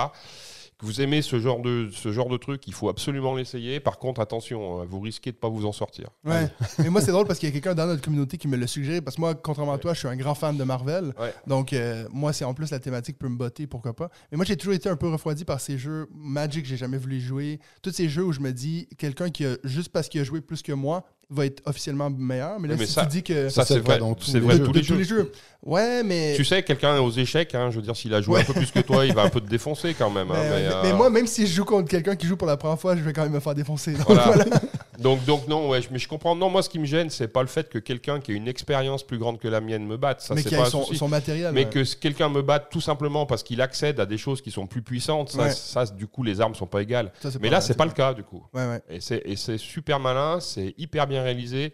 que 0.77 0.85
vous 0.85 1.01
aimez 1.01 1.21
ce 1.21 1.39
genre 1.39 1.61
de, 1.61 1.89
ce 1.91 2.11
genre 2.11 2.27
de 2.27 2.37
truc, 2.37 2.67
il 2.67 2.73
faut 2.73 2.89
absolument 2.89 3.35
l'essayer. 3.35 3.79
Par 3.79 3.97
contre, 3.97 4.19
attention, 4.19 4.81
hein, 4.81 4.85
vous 4.89 4.99
risquez 4.99 5.31
de 5.31 5.37
pas 5.37 5.47
vous 5.47 5.65
en 5.65 5.71
sortir. 5.71 6.09
Ouais. 6.25 6.49
Mais 6.79 6.89
moi, 6.89 7.01
c'est 7.01 7.11
drôle 7.11 7.25
parce 7.27 7.39
qu'il 7.39 7.47
y 7.47 7.51
a 7.51 7.53
quelqu'un 7.53 7.75
dans 7.75 7.85
notre 7.85 8.01
communauté 8.01 8.37
qui 8.37 8.47
me 8.47 8.57
l'a 8.57 8.67
suggéré. 8.67 9.01
Parce 9.01 9.15
que 9.15 9.21
moi, 9.21 9.35
contrairement 9.35 9.73
à 9.73 9.77
toi, 9.77 9.93
je 9.93 9.99
suis 9.99 10.07
un 10.07 10.17
grand 10.17 10.35
fan 10.35 10.57
de 10.57 10.63
Marvel. 10.63 11.13
Ouais. 11.17 11.33
Donc, 11.47 11.71
euh, 11.71 12.07
moi, 12.11 12.33
c'est 12.33 12.45
en 12.45 12.53
plus 12.53 12.71
la 12.71 12.79
thématique 12.79 13.17
peut 13.17 13.29
me 13.29 13.37
botter, 13.37 13.67
pourquoi 13.67 13.95
pas. 13.95 14.09
Mais 14.31 14.35
moi, 14.35 14.45
j'ai 14.45 14.57
toujours 14.57 14.73
été 14.73 14.89
un 14.89 14.97
peu 14.97 15.07
refroidi 15.07 15.45
par 15.45 15.61
ces 15.61 15.77
jeux. 15.77 16.07
Magic, 16.13 16.65
j'ai 16.65 16.77
jamais 16.77 16.97
voulu 16.97 17.21
jouer. 17.21 17.59
Tous 17.81 17.91
ces 17.91 18.09
jeux 18.09 18.23
où 18.23 18.33
je 18.33 18.41
me 18.41 18.51
dis, 18.51 18.87
quelqu'un 18.97 19.29
qui 19.29 19.45
a, 19.45 19.55
juste 19.63 19.89
parce 19.89 20.09
qu'il 20.09 20.19
a 20.19 20.23
joué 20.25 20.41
plus 20.41 20.61
que 20.61 20.73
moi, 20.73 21.05
va 21.29 21.45
être 21.45 21.61
officiellement 21.65 22.09
meilleur. 22.09 22.59
Mais 22.59 22.67
là, 22.67 22.75
mais 22.77 22.85
si 22.85 22.93
ça- 22.93 23.01
tu 23.03 23.07
dis 23.07 23.23
que. 23.23 23.49
Ça, 23.49 23.65
c'est 23.65 23.79
vrai. 23.79 23.97
dans 23.97 24.13
tous 24.13 24.27
C'est 24.31 24.33
les 24.39 24.39
vrai 24.45 24.57
jeux. 24.57 24.63
tous 24.63 24.71
de 24.71 24.77
les 24.79 24.83
jeux. 24.83 25.03
jeux. 25.03 25.31
Ouais, 25.63 26.03
mais. 26.03 26.33
Tu 26.35 26.45
sais, 26.45 26.61
quelqu'un 26.63 26.99
aux 26.99 27.11
échecs, 27.11 27.55
hein, 27.55 27.69
je 27.71 27.77
veux 27.77 27.81
dire, 27.81 27.95
s'il 27.95 28.13
a 28.13 28.21
joué 28.21 28.41
un 28.41 28.43
peu 28.43 28.53
plus 28.53 28.69
que 28.71 28.79
toi, 28.79 29.05
il 29.05 29.13
va 29.15 29.23
un 29.23 29.29
peu 29.29 29.41
te 29.41 29.49
défoncer 29.49 29.95
quand 29.97 30.11
même. 30.11 30.27
Mais, 30.29 30.35
hein, 30.35 30.39
mais, 30.43 30.49
mais- 30.49 30.73
euh, 30.73 30.81
mais 30.83 30.93
moi, 30.93 31.09
même 31.09 31.25
si 31.27 31.47
je 31.47 31.53
joue 31.55 31.65
contre 31.65 31.89
quelqu'un 31.89 32.15
qui 32.15 32.27
joue 32.27 32.37
pour 32.37 32.47
la 32.47 32.57
première 32.57 32.79
fois, 32.79 32.95
je 32.95 33.01
vais 33.01 33.13
quand 33.13 33.23
même 33.23 33.31
me 33.33 33.39
faire 33.39 33.55
défoncer. 33.55 33.93
Donc, 33.93 34.05
Voilà. 34.05 34.23
voilà. 34.25 34.45
donc, 34.99 35.23
donc 35.25 35.47
non, 35.47 35.69
ouais, 35.69 35.81
je- 35.81 35.89
mais 35.91 35.99
je 35.99 36.07
comprends. 36.07 36.35
Non, 36.35 36.49
moi, 36.49 36.61
ce 36.63 36.69
qui 36.69 36.79
me 36.79 36.85
gêne, 36.85 37.09
c'est 37.09 37.27
pas 37.27 37.41
le 37.41 37.47
fait 37.47 37.69
que 37.69 37.77
quelqu'un 37.79 38.19
qui 38.19 38.31
a 38.31 38.35
une 38.35 38.47
expérience 38.47 39.03
plus 39.03 39.17
grande 39.17 39.39
que 39.39 39.47
la 39.47 39.61
mienne 39.61 39.85
me 39.85 39.97
batte. 39.97 40.21
Ça, 40.21 40.33
mais 40.35 40.41
c'est 40.41 40.49
qui 40.49 40.55
pas 40.55 40.63
a 40.63 40.69
son, 40.69 40.83
son 40.85 41.07
matériel. 41.07 41.51
Mais 41.53 41.65
ouais. 41.65 41.69
que 41.69 41.95
quelqu'un 41.95 42.29
me 42.29 42.41
batte 42.41 42.69
tout 42.69 42.81
simplement 42.81 43.25
parce 43.25 43.43
qu'il 43.43 43.61
accède 43.61 43.99
à 43.99 44.05
des 44.05 44.17
choses 44.17 44.41
qui 44.41 44.51
sont 44.51 44.67
plus 44.67 44.81
puissantes, 44.81 45.29
ça, 45.31 45.43
Ouais. 45.43 45.51
ça, 45.51 45.85
du 45.85 46.07
coup, 46.07 46.23
les 46.23 46.41
armes 46.41 46.55
sont 46.55 46.67
pas 46.67 46.81
égales. 46.81 47.11
Ça, 47.21 47.29
Mais 47.41 47.49
là, 47.49 47.61
c'est 47.61 47.75
pas 47.77 47.85
le 47.85 47.91
cas, 47.91 48.13
du 48.13 48.23
coup. 48.23 48.43
Et 48.89 48.99
c'est 49.01 49.21
et 49.25 49.35
c'est 49.35 49.57
super 49.57 49.99
malin, 49.99 50.39
c'est 50.39 50.73
hyper 50.77 51.07
bien 51.07 51.23
réalisé. 51.23 51.73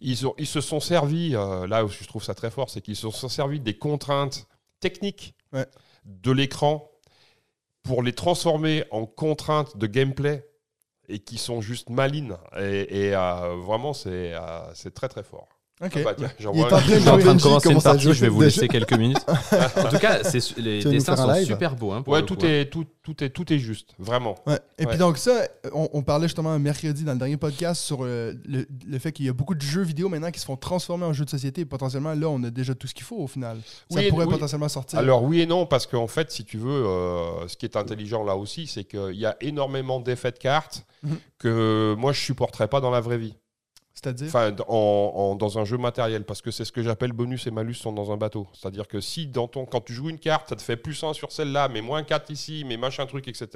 Ils, 0.00 0.26
ont, 0.26 0.34
ils 0.38 0.46
se 0.48 0.60
sont 0.60 0.80
servis, 0.80 1.36
euh, 1.36 1.66
là 1.68 1.84
où 1.84 1.88
je 1.88 2.04
trouve 2.08 2.24
ça 2.24 2.34
très 2.34 2.50
fort, 2.50 2.68
c'est 2.70 2.80
qu'ils 2.80 2.96
se 2.96 3.08
sont 3.10 3.28
servis 3.28 3.60
des 3.60 3.74
contraintes 3.74 4.46
techniques 4.80 5.34
de 6.04 6.32
l'écran 6.32 6.88
pour 7.84 8.02
les 8.02 8.12
transformer 8.12 8.84
en 8.90 9.06
contraintes 9.06 9.76
de 9.76 9.86
gameplay 9.86 10.44
et 11.08 11.18
qui 11.18 11.38
sont 11.38 11.60
juste 11.60 11.90
malines. 11.90 12.36
Et, 12.58 13.14
euh, 13.14 13.56
vraiment, 13.56 13.92
c'est 13.92 14.34
euh, 14.34 14.74
c'est 14.74 14.94
très 14.94 15.08
très 15.08 15.22
fort. 15.22 15.51
Ok. 15.84 15.92
Ah 15.96 16.00
bah, 16.04 16.14
tiens, 16.16 16.30
j'en 16.38 16.52
Il 16.52 16.60
est 16.60 16.62
vois 16.62 16.72
en 16.72 16.76
un- 16.76 16.80
train 16.80 16.88
de 16.88 16.94
Je 16.94 17.00
suis 17.00 17.08
en 17.08 17.12
jouer. 17.14 17.22
train 17.22 17.34
de 17.34 17.38
Benji 17.38 17.42
commencer 17.42 17.68
une 17.68 17.70
commence 17.72 17.86
à 17.86 17.90
partie, 17.90 18.04
jouer 18.04 18.14
je 18.14 18.20
vais 18.20 18.28
vous 18.28 18.42
déjà. 18.42 18.54
laisser 18.54 18.68
quelques 18.68 18.92
minutes. 18.98 19.24
en 19.76 19.88
tout 19.90 19.98
cas, 19.98 20.22
c'est 20.22 20.40
su- 20.40 20.54
les 20.60 20.78
Tu 20.78 20.84
vas 20.84 20.90
nous 20.90 20.98
dessins 20.98 21.16
faire 21.16 21.24
un 21.24 21.32
sont 21.34 21.38
live 21.40 21.46
super 21.46 21.74
beaux. 21.76 21.92
hein, 21.92 22.02
pour 22.02 22.12
Ouais, 22.12 22.20
le 22.20 22.26
tout 22.26 22.38
hein. 22.42 22.46
est, 22.46 22.66
tout, 22.70 22.86
tout, 23.02 23.24
est, 23.24 23.30
tout 23.30 23.52
est 23.52 23.58
juste, 23.58 23.90
vraiment. 23.98 24.36
Ouais. 24.46 24.58
Et 24.78 24.84
Ouais. 24.84 24.90
puis 24.90 24.98
donc 24.98 25.18
ça, 25.18 25.32
on, 25.72 25.88
on 25.92 26.02
parlait 26.02 26.28
justement 26.28 26.56
mercredi 26.58 27.02
dans 27.04 27.12
le 27.14 27.18
dernier 27.18 27.36
podcast 27.36 27.82
sur 27.82 27.98
euh, 28.04 28.32
le, 28.46 28.64
le 28.86 28.98
fait 29.00 29.10
qu'il 29.12 29.26
y 29.26 29.28
a 29.28 29.32
beaucoup 29.32 29.54
de 29.56 29.62
jeux 29.62 29.82
vidéo 29.82 30.08
maintenant 30.08 30.30
qui 30.30 30.38
se 30.40 30.44
font 30.46 30.56
transformer 30.56 31.04
en 31.04 31.12
jeux 31.12 31.24
de 31.24 31.30
société. 31.30 31.62
Et 31.62 31.64
potentiellement, 31.64 32.14
là, 32.14 32.28
on 32.28 32.42
a 32.44 32.50
déjà 32.50 32.74
tout 32.74 32.86
ce 32.86 32.94
qu'il 32.94 33.04
faut 33.04 33.16
au 33.16 33.26
final. 33.26 33.58
Ça 33.90 33.98
Oui, 33.98 34.08
pourrait 34.08 34.26
oui. 34.26 34.32
potentiellement 34.34 34.68
sortir. 34.68 34.98
Alors 35.00 35.24
oui 35.24 35.40
et 35.40 35.46
non, 35.46 35.66
parce 35.66 35.86
qu'en 35.88 36.06
fait, 36.06 36.30
si 36.30 36.44
tu 36.44 36.58
veux, 36.58 36.70
euh, 36.86 37.48
ce 37.48 37.56
qui 37.56 37.66
est 37.66 37.76
intelligent 37.76 38.22
là 38.24 38.36
aussi, 38.36 38.66
c'est 38.68 38.84
qu'il 38.84 39.14
y 39.16 39.26
a 39.26 39.36
énormément 39.40 39.98
d'effets 40.00 40.30
de 40.32 40.38
cartes 40.38 40.84
Mhm. 41.02 41.16
que 41.40 41.96
moi 41.98 42.12
je 42.12 42.20
supporterais 42.20 42.68
pas 42.68 42.80
dans 42.80 42.90
la 42.92 43.00
vraie 43.00 43.18
vie. 43.18 43.34
C'est-à-dire 44.02 44.26
Enfin, 44.28 44.50
d- 44.50 44.62
en- 44.68 45.12
en- 45.14 45.34
dans 45.36 45.58
un 45.58 45.64
jeu 45.64 45.78
matériel, 45.78 46.24
parce 46.24 46.42
que 46.42 46.50
c'est 46.50 46.64
ce 46.64 46.72
que 46.72 46.82
j'appelle 46.82 47.12
bonus 47.12 47.46
et 47.46 47.50
malus 47.52 47.74
sont 47.74 47.92
dans 47.92 48.10
un 48.10 48.16
bateau. 48.16 48.46
C'est-à-dire 48.52 48.88
que 48.88 49.00
si 49.00 49.26
dans 49.28 49.46
ton, 49.46 49.64
quand 49.64 49.80
tu 49.80 49.92
joues 49.92 50.10
une 50.10 50.18
carte, 50.18 50.48
ça 50.48 50.56
te 50.56 50.62
fait 50.62 50.76
plus 50.76 51.02
1 51.04 51.12
sur 51.12 51.30
celle-là, 51.30 51.68
mais 51.68 51.80
moins 51.82 52.02
4 52.02 52.30
ici, 52.30 52.64
mais 52.66 52.76
machin 52.76 53.06
truc, 53.06 53.28
etc. 53.28 53.48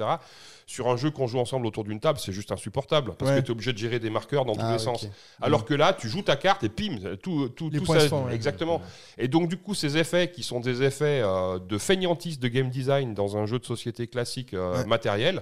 Sur 0.65 0.87
un 0.87 0.95
jeu 0.97 1.11
qu'on 1.11 1.27
joue 1.27 1.39
ensemble 1.39 1.65
autour 1.65 1.83
d'une 1.83 1.99
table, 1.99 2.19
c'est 2.19 2.31
juste 2.31 2.51
insupportable, 2.51 3.13
parce 3.17 3.31
Ouais. 3.31 3.37
que 3.37 3.41
tu 3.45 3.47
es 3.47 3.51
obligé 3.51 3.73
de 3.73 3.77
gérer 3.77 3.99
des 3.99 4.09
marqueurs 4.09 4.45
dans 4.45 4.53
tous 4.55 4.61
Ah, 4.63 4.73
les 4.73 4.79
sens. 4.79 5.07
Alors 5.41 5.65
que 5.65 5.73
là, 5.73 5.93
tu 5.93 6.07
joues 6.09 6.21
ta 6.21 6.35
carte 6.37 6.63
et 6.63 6.69
pim, 6.69 6.97
tout, 7.21 7.49
tout, 7.49 7.69
Les 7.69 7.79
tout 7.79 7.85
ça- 7.85 8.15
ouais. 8.15 8.33
Exactement. 8.33 8.81
Et 9.17 9.27
donc, 9.27 9.49
du 9.49 9.57
coup, 9.57 9.73
ces 9.73 9.97
effets 9.97 10.31
qui 10.31 10.43
sont 10.43 10.59
des 10.61 10.81
effets 10.83 11.21
euh, 11.23 11.59
de 11.59 11.77
feignantise 11.77 12.39
de 12.39 12.47
game 12.47 12.69
design 12.69 13.13
dans 13.13 13.35
un 13.37 13.45
jeu 13.45 13.59
de 13.59 13.65
société 13.65 14.07
classique 14.07 14.53
euh, 14.53 14.77
Ouais. 14.77 14.85
matériel, 14.85 15.41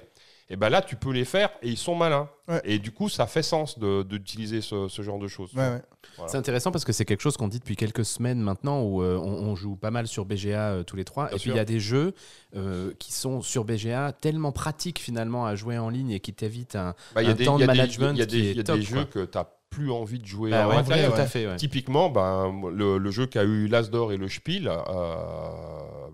et 0.49 0.55
ben 0.55 0.69
là, 0.69 0.81
tu 0.81 0.95
peux 0.95 1.11
les 1.11 1.25
faire 1.25 1.49
et 1.61 1.69
ils 1.69 1.77
sont 1.77 1.95
malins. 1.95 2.29
Ouais. 2.47 2.61
Et 2.63 2.77
du 2.77 2.91
coup, 2.91 3.09
ça 3.09 3.25
fait 3.25 3.41
sens 3.41 3.79
de- 3.79 4.03
d'utiliser 4.03 4.61
ce, 4.61 4.87
ce 4.87 5.01
genre 5.01 5.17
de 5.17 5.27
choses. 5.27 5.51
Ouais, 5.55 5.69
ouais. 5.69 5.81
Voilà. 6.17 6.31
C'est 6.31 6.37
intéressant 6.37 6.71
parce 6.71 6.85
que 6.85 6.93
c'est 6.93 7.03
quelque 7.05 7.21
chose 7.21 7.35
qu'on 7.35 7.47
dit 7.47 7.57
depuis 7.57 7.75
quelques 7.75 8.05
semaines 8.05 8.39
maintenant 8.39 8.83
où 8.83 9.01
euh, 9.01 9.17
on, 9.17 9.23
on 9.47 9.55
joue 9.55 9.75
pas 9.75 9.89
mal 9.89 10.05
sur 10.07 10.23
BGA 10.25 10.69
euh, 10.69 10.83
tous 10.83 10.95
les 10.95 11.03
trois. 11.03 11.27
Bien 11.29 11.37
et 11.37 11.39
puis 11.39 11.49
il 11.49 11.55
y 11.55 11.59
a 11.59 11.65
des 11.65 11.79
jeux 11.79 12.13
euh, 12.55 12.93
qui 12.99 13.11
sont 13.11 13.41
sur 13.41 13.65
BGA 13.65 14.11
tellement 14.13 14.51
pratiques 14.51 14.99
finalement 14.99 15.47
à 15.47 15.55
jouer 15.55 15.79
en 15.79 15.89
ligne 15.89 16.11
et 16.11 16.19
qui 16.19 16.31
t'évitent 16.33 16.75
un. 16.75 16.93
Bah, 17.15 17.23
Il 17.23 17.25
y 17.25 17.29
a 17.29 17.31
un 17.31 17.35
des, 17.35 17.45
temps 17.45 17.57
de 17.57 17.65
management 17.65 18.11
il 18.13 18.19
y 18.19 18.21
a 18.21 18.25
des, 18.27 18.53
y 18.53 18.59
a 18.59 18.63
top, 18.63 18.75
quoi. 18.75 18.85
jeux 18.85 19.05
que 19.05 19.25
tu 19.25 19.37
n'as 19.37 19.47
plus 19.75 19.91
envie 19.91 20.19
de 20.19 20.25
jouer 20.25 20.51
Bah 20.51 20.65
en 20.65 20.69
ouais, 20.69 20.75
matériel. 20.77 21.07
tout 21.09 21.13
ouais. 21.15 21.19
à 21.21 21.25
fait. 21.27 21.47
ouais. 21.47 21.55
Typiquement, 21.57 22.09
ben, 22.09 22.53
le, 22.71 22.97
le 22.97 23.11
jeu 23.11 23.25
qui 23.25 23.37
a 23.37 23.43
eu 23.43 23.67
l'As 23.67 23.89
d'or 23.89 24.11
et 24.13 24.17
le 24.17 24.27
Spiel, 24.29 24.67
euh, 24.67 25.15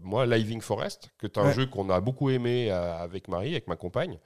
moi, 0.04 0.26
Living 0.26 0.62
Forest, 0.62 1.10
que 1.20 1.28
est 1.28 1.38
un 1.38 1.46
Ouais. 1.48 1.54
jeu 1.54 1.66
qu'on 1.66 1.90
a 1.90 2.00
beaucoup 2.02 2.30
aimé 2.30 2.68
euh, 2.72 2.98
avec 3.04 3.28
Marie, 3.28 3.52
avec 3.52 3.68
ma 3.68 3.76
compagne. 3.76 4.18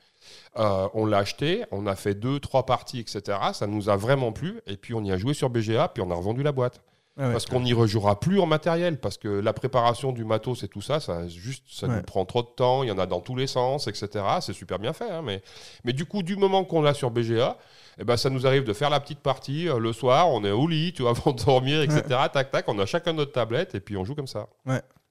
Euh, 0.57 0.87
on 0.93 1.05
l'a 1.05 1.19
acheté, 1.19 1.65
on 1.71 1.85
a 1.87 1.95
fait 1.95 2.15
deux, 2.15 2.39
trois 2.39 2.65
parties, 2.65 2.99
etc. 2.99 3.37
Ça 3.53 3.67
nous 3.67 3.89
a 3.89 3.95
vraiment 3.95 4.31
plu. 4.31 4.61
Et 4.67 4.77
puis 4.77 4.93
on 4.93 5.03
y 5.03 5.11
a 5.11 5.17
joué 5.17 5.33
sur 5.33 5.49
BGA, 5.49 5.89
puis 5.89 6.01
on 6.05 6.11
a 6.11 6.15
revendu 6.15 6.43
la 6.43 6.51
boîte. 6.51 6.81
Ouais. 7.17 7.31
Parce 7.31 7.45
qu'on 7.45 7.61
n'y 7.61 7.71
rejouera 7.71 8.19
plus 8.19 8.41
en 8.41 8.45
matériel, 8.45 8.99
parce 8.99 9.17
que 9.17 9.29
la 9.29 9.53
préparation 9.53 10.11
du 10.11 10.25
matos 10.25 10.63
et 10.63 10.67
tout 10.67 10.81
ça, 10.81 10.99
ça, 10.99 11.27
juste, 11.29 11.63
ça 11.69 11.87
Ouais. 11.87 11.95
nous 11.97 12.01
prend 12.03 12.25
trop 12.25 12.41
de 12.41 12.47
temps, 12.47 12.83
il 12.83 12.89
y 12.89 12.91
en 12.91 12.97
a 12.97 13.05
dans 13.05 13.21
tous 13.21 13.37
les 13.37 13.47
sens, 13.47 13.87
etc. 13.87 14.09
C'est 14.41 14.51
super 14.53 14.79
bien 14.79 14.91
fait, 14.91 15.09
hein, 15.09 15.21
mais, 15.23 15.41
mais 15.85 15.93
du 15.93 16.05
coup, 16.05 16.23
du 16.23 16.35
moment 16.35 16.65
qu'on 16.65 16.81
l'a 16.81 16.93
sur 16.93 17.11
BGA, 17.11 17.57
eh 17.99 18.03
ben, 18.03 18.17
ça 18.17 18.29
nous 18.29 18.45
arrive 18.47 18.63
de 18.63 18.73
faire 18.73 18.89
la 18.89 18.99
petite 18.99 19.19
partie 19.19 19.67
euh, 19.69 19.79
le 19.79 19.93
soir, 19.93 20.29
on 20.29 20.43
est 20.43 20.51
au 20.51 20.67
lit, 20.67 20.93
tu 20.93 21.01
vois, 21.03 21.11
avant 21.17 21.31
de 21.31 21.43
dormir, 21.43 21.81
etc. 21.81 22.01
Tac, 22.31 22.51
tac, 22.51 22.65
on 22.67 22.77
a 22.79 22.85
chacun 22.85 23.13
notre 23.13 23.31
tablette 23.31 23.75
et 23.75 23.79
puis 23.79 23.97
on 23.97 24.05
joue 24.05 24.15
comme 24.15 24.27
ça. 24.27 24.47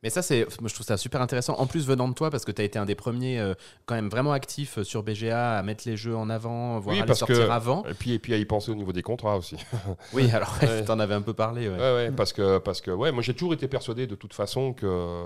Mais 0.03 0.11
ça, 0.11 0.20
c'est, 0.20 0.41
moi, 0.61 0.68
je 0.68 0.74
trouve 0.74 0.85
ça 0.87 0.99
super 0.99 1.22
intéressant. 1.22 1.55
En 1.55 1.66
plus, 1.66 1.87
venant 1.87 2.07
de 2.09 2.12
toi, 2.12 2.30
parce 2.30 2.45
que 2.45 2.53
tu 2.53 2.61
as 2.61 2.64
été 2.66 2.78
un 2.78 2.85
des 2.85 2.95
premiers, 2.95 3.41
euh, 3.41 3.55
quand 3.87 3.95
même 3.95 4.11
vraiment 4.11 4.32
actifs 4.32 4.76
euh, 4.76 4.85
sur 4.85 5.03
BGA, 5.03 5.57
à 5.57 5.62
mettre 5.62 5.85
les 5.89 5.97
jeux 5.97 6.14
en 6.14 6.28
avant, 6.28 6.78
voire 6.78 6.95
Oui, 6.95 7.01
à 7.03 7.07
les 7.07 7.14
sortir 7.14 7.39
que- 7.39 7.51
avant. 7.51 7.85
Et 7.87 7.95
puis, 7.95 8.12
et 8.12 8.18
puis 8.18 8.35
à 8.35 8.37
y 8.37 8.45
penser 8.45 8.70
au 8.70 8.74
niveau 8.74 8.93
des 8.93 9.01
contrats 9.03 9.39
aussi. 9.39 9.57
Oui, 10.12 10.30
alors, 10.30 10.55
Ouais. 10.61 10.85
tu 10.85 10.91
en 10.91 10.99
avais 11.01 11.14
un 11.14 11.22
peu 11.22 11.32
parlé. 11.32 11.70
ouais. 11.70 11.76
Ouais, 11.76 11.95
ouais, 11.95 12.11
parce 12.11 12.35
que, 12.35 12.59
parce 12.59 12.82
que 12.82 12.91
ouais, 12.91 13.12
moi 13.12 13.22
j'ai 13.22 13.32
toujours 13.32 13.55
été 13.55 13.66
persuadé 13.66 14.07
de 14.07 14.14
toute 14.14 14.35
façon 14.35 14.74
que, 14.74 15.24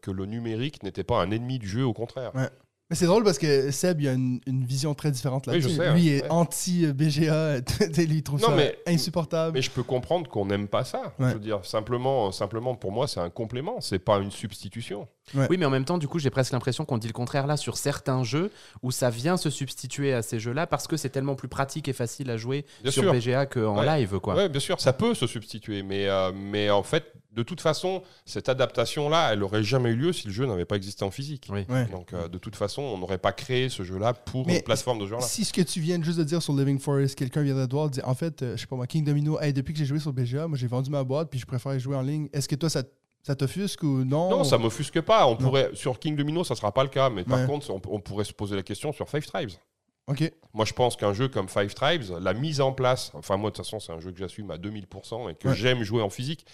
que 0.00 0.12
le 0.12 0.26
numérique 0.26 0.84
n'était 0.84 1.02
pas 1.02 1.20
un 1.20 1.32
ennemi 1.32 1.58
du 1.58 1.66
jeu, 1.66 1.82
au 1.84 1.92
contraire. 1.92 2.30
Mais 2.90 2.96
c'est 2.96 3.06
drôle 3.06 3.22
parce 3.22 3.38
que 3.38 3.70
Seb, 3.70 4.00
il 4.00 4.08
a 4.08 4.12
une, 4.14 4.40
une 4.46 4.64
vision 4.64 4.94
très 4.94 5.12
différente 5.12 5.44
Oui, 5.46 5.60
là-dessus. 5.60 5.76
sais, 5.76 5.92
Lui, 5.92 6.02
il 6.06 6.12
est 6.14 6.28
anti-BGA. 6.28 7.58
lui, 7.96 8.16
il 8.16 8.22
trouve 8.22 8.40
Non, 8.40 8.48
ça 8.48 8.54
mais- 8.56 8.76
insupportable. 8.86 9.54
Mais 9.54 9.62
je 9.62 9.70
peux 9.70 9.82
comprendre 9.82 10.28
qu'on 10.28 10.46
n'aime 10.46 10.68
pas 10.68 10.84
ça. 10.84 11.14
Ouais. 11.18 11.28
Je 11.28 11.34
veux 11.34 11.38
dire, 11.40 11.64
simplement, 11.64 12.32
simplement 12.32 12.74
pour 12.74 12.92
moi, 12.92 13.06
c'est 13.06 13.20
un 13.20 13.30
complément, 13.30 13.80
c'est 13.80 13.98
pas 13.98 14.18
une 14.18 14.30
substitution. 14.30 15.06
Oui, 15.48 15.56
mais 15.58 15.64
en 15.66 15.70
même 15.70 15.84
temps, 15.84 15.98
du 15.98 16.08
coup, 16.08 16.18
j'ai 16.18 16.30
presque 16.30 16.52
l'impression 16.52 16.84
qu'on 16.84 16.98
dit 16.98 17.06
le 17.06 17.12
contraire 17.12 17.46
là 17.46 17.56
sur 17.56 17.76
certains 17.76 18.24
jeux 18.24 18.50
où 18.82 18.90
ça 18.90 19.10
vient 19.10 19.36
se 19.36 19.48
substituer 19.50 20.12
à 20.12 20.22
ces 20.22 20.40
jeux-là 20.40 20.66
parce 20.66 20.88
que 20.88 20.96
c'est 20.96 21.10
tellement 21.10 21.36
plus 21.36 21.46
pratique 21.46 21.86
et 21.86 21.92
facile 21.92 22.30
à 22.30 22.36
jouer 22.36 22.66
Bien 22.82 22.90
sur 22.90 23.04
sûr. 23.04 23.12
BGA 23.12 23.46
qu'en 23.46 23.78
Ouais. 23.78 23.86
live, 24.00 24.18
quoi. 24.18 24.48
Bien 24.48 24.60
sûr, 24.60 24.80
ça 24.80 24.92
peut 24.92 25.14
se 25.14 25.28
substituer, 25.28 25.84
mais, 25.84 26.08
euh, 26.08 26.32
mais 26.34 26.70
en 26.70 26.82
fait, 26.82 27.12
de 27.32 27.42
toute 27.42 27.60
façon, 27.60 28.02
cette 28.24 28.48
adaptation-là, 28.48 29.32
elle 29.32 29.42
aurait 29.42 29.62
jamais 29.62 29.90
eu 29.90 29.96
lieu 29.96 30.12
si 30.12 30.26
le 30.26 30.32
jeu 30.32 30.46
n'avait 30.46 30.64
pas 30.64 30.76
existé 30.76 31.04
en 31.04 31.10
physique. 31.10 31.48
Oui. 31.50 31.64
Ouais. 31.68 31.86
Donc, 31.86 32.12
euh, 32.12 32.28
de 32.28 32.38
toute 32.38 32.56
façon, 32.56 32.82
on 32.82 32.98
n'aurait 32.98 33.18
pas 33.18 33.32
créé 33.32 33.68
ce 33.68 33.82
jeu-là 33.84 34.14
pour 34.14 34.46
Mais 34.46 34.56
une 34.56 34.62
plateforme 34.62 34.98
de 34.98 35.04
ce 35.04 35.10
genre-là. 35.10 35.26
Si 35.26 35.44
ce 35.44 35.52
que 35.52 35.60
tu 35.60 35.80
viens 35.80 36.02
juste 36.02 36.18
de 36.18 36.24
dire 36.24 36.42
sur 36.42 36.54
Living 36.54 36.78
Forest, 36.78 37.16
quelqu'un 37.16 37.42
viendrait 37.42 37.68
te 37.68 37.72
voir 37.72 37.88
dire 37.88 38.06
en 38.08 38.14
fait, 38.14 38.42
euh, 38.42 38.56
je 38.56 38.62
sais 38.62 38.66
pas 38.66 38.76
moi, 38.76 38.86
King 38.86 39.04
Domino, 39.04 39.40
hey, 39.40 39.52
depuis 39.52 39.72
que 39.72 39.78
j'ai 39.78 39.86
joué 39.86 40.00
sur 40.00 40.12
BGA, 40.12 40.48
moi 40.48 40.58
j'ai 40.58 40.66
vendu 40.66 40.90
ma 40.90 41.04
boîte 41.04 41.30
puis 41.30 41.38
je 41.38 41.46
préfère 41.46 41.78
jouer 41.78 41.96
en 41.96 42.02
ligne. 42.02 42.28
Est-ce 42.32 42.48
que 42.48 42.56
toi 42.56 42.68
ça, 42.68 42.82
ça 43.22 43.36
t'offusque 43.36 43.82
ou 43.82 44.04
non? 44.04 44.30
Non, 44.30 44.44
ça 44.44 44.58
m'offusque 44.58 45.00
pas. 45.00 45.26
On 45.26 45.36
pourrait, 45.36 45.70
sur 45.74 45.98
King 45.98 46.16
Domino, 46.16 46.42
ça 46.42 46.56
sera 46.56 46.72
pas 46.72 46.82
le 46.82 46.88
cas, 46.88 47.10
mais 47.10 47.22
par 47.24 47.46
contre, 47.46 47.70
on, 47.70 47.80
on 47.88 48.00
pourrait 48.00 48.24
se 48.24 48.32
poser 48.32 48.56
la 48.56 48.62
question 48.62 48.92
sur 48.92 49.08
Five 49.08 49.26
Tribes. 49.26 49.50
Moi, 50.52 50.64
je 50.64 50.72
pense 50.72 50.96
qu'un 50.96 51.12
jeu 51.12 51.28
comme 51.28 51.48
Five 51.48 51.72
Tribes, 51.74 52.02
la 52.20 52.34
mise 52.34 52.60
en 52.60 52.72
place, 52.72 53.12
enfin, 53.14 53.36
moi, 53.36 53.50
de 53.50 53.56
toute 53.56 53.64
façon, 53.64 53.78
c'est 53.78 53.92
un 53.92 54.00
jeu 54.00 54.10
que 54.10 54.18
j'assume 54.18 54.50
à 54.50 54.56
2000% 54.58 55.28
et 55.30 55.34
que 55.34 55.48
Ouais. 55.48 55.54
j'aime 55.54 55.82
jouer 55.82 56.02
en 56.02 56.10
physique. 56.10 56.44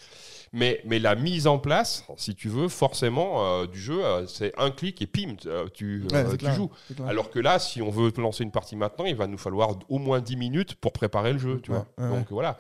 Mais, 0.52 0.80
mais 0.84 0.98
la 0.98 1.14
mise 1.16 1.46
en 1.46 1.58
place, 1.58 2.04
si 2.16 2.34
tu 2.34 2.48
veux, 2.48 2.68
forcément, 2.68 3.44
euh, 3.44 3.66
du 3.66 3.80
jeu, 3.80 4.04
euh, 4.04 4.26
c'est 4.26 4.52
un 4.58 4.70
clic 4.70 5.00
et 5.02 5.06
pim, 5.06 5.34
euh, 5.46 5.66
tu, 5.72 6.02
Ouais, 6.10 6.14
euh, 6.18 6.24
c'est 6.26 6.30
tu 6.32 6.36
clair, 6.44 6.54
joues. 6.54 6.70
Alors 7.06 7.30
que 7.30 7.38
là, 7.40 7.58
si 7.58 7.82
on 7.82 7.90
veut 7.90 8.12
lancer 8.18 8.44
une 8.44 8.52
partie 8.52 8.76
maintenant, 8.76 9.06
il 9.06 9.16
va 9.16 9.26
nous 9.26 9.38
falloir 9.38 9.70
au 9.88 9.98
moins 9.98 10.20
10 10.20 10.36
minutes 10.36 10.74
pour 10.76 10.92
préparer 10.92 11.32
le 11.32 11.38
jeu, 11.38 11.60
tu 11.62 11.72
Ouais, 11.72 11.78
vois. 11.96 12.08
Donc 12.10 12.26
voilà. 12.30 12.58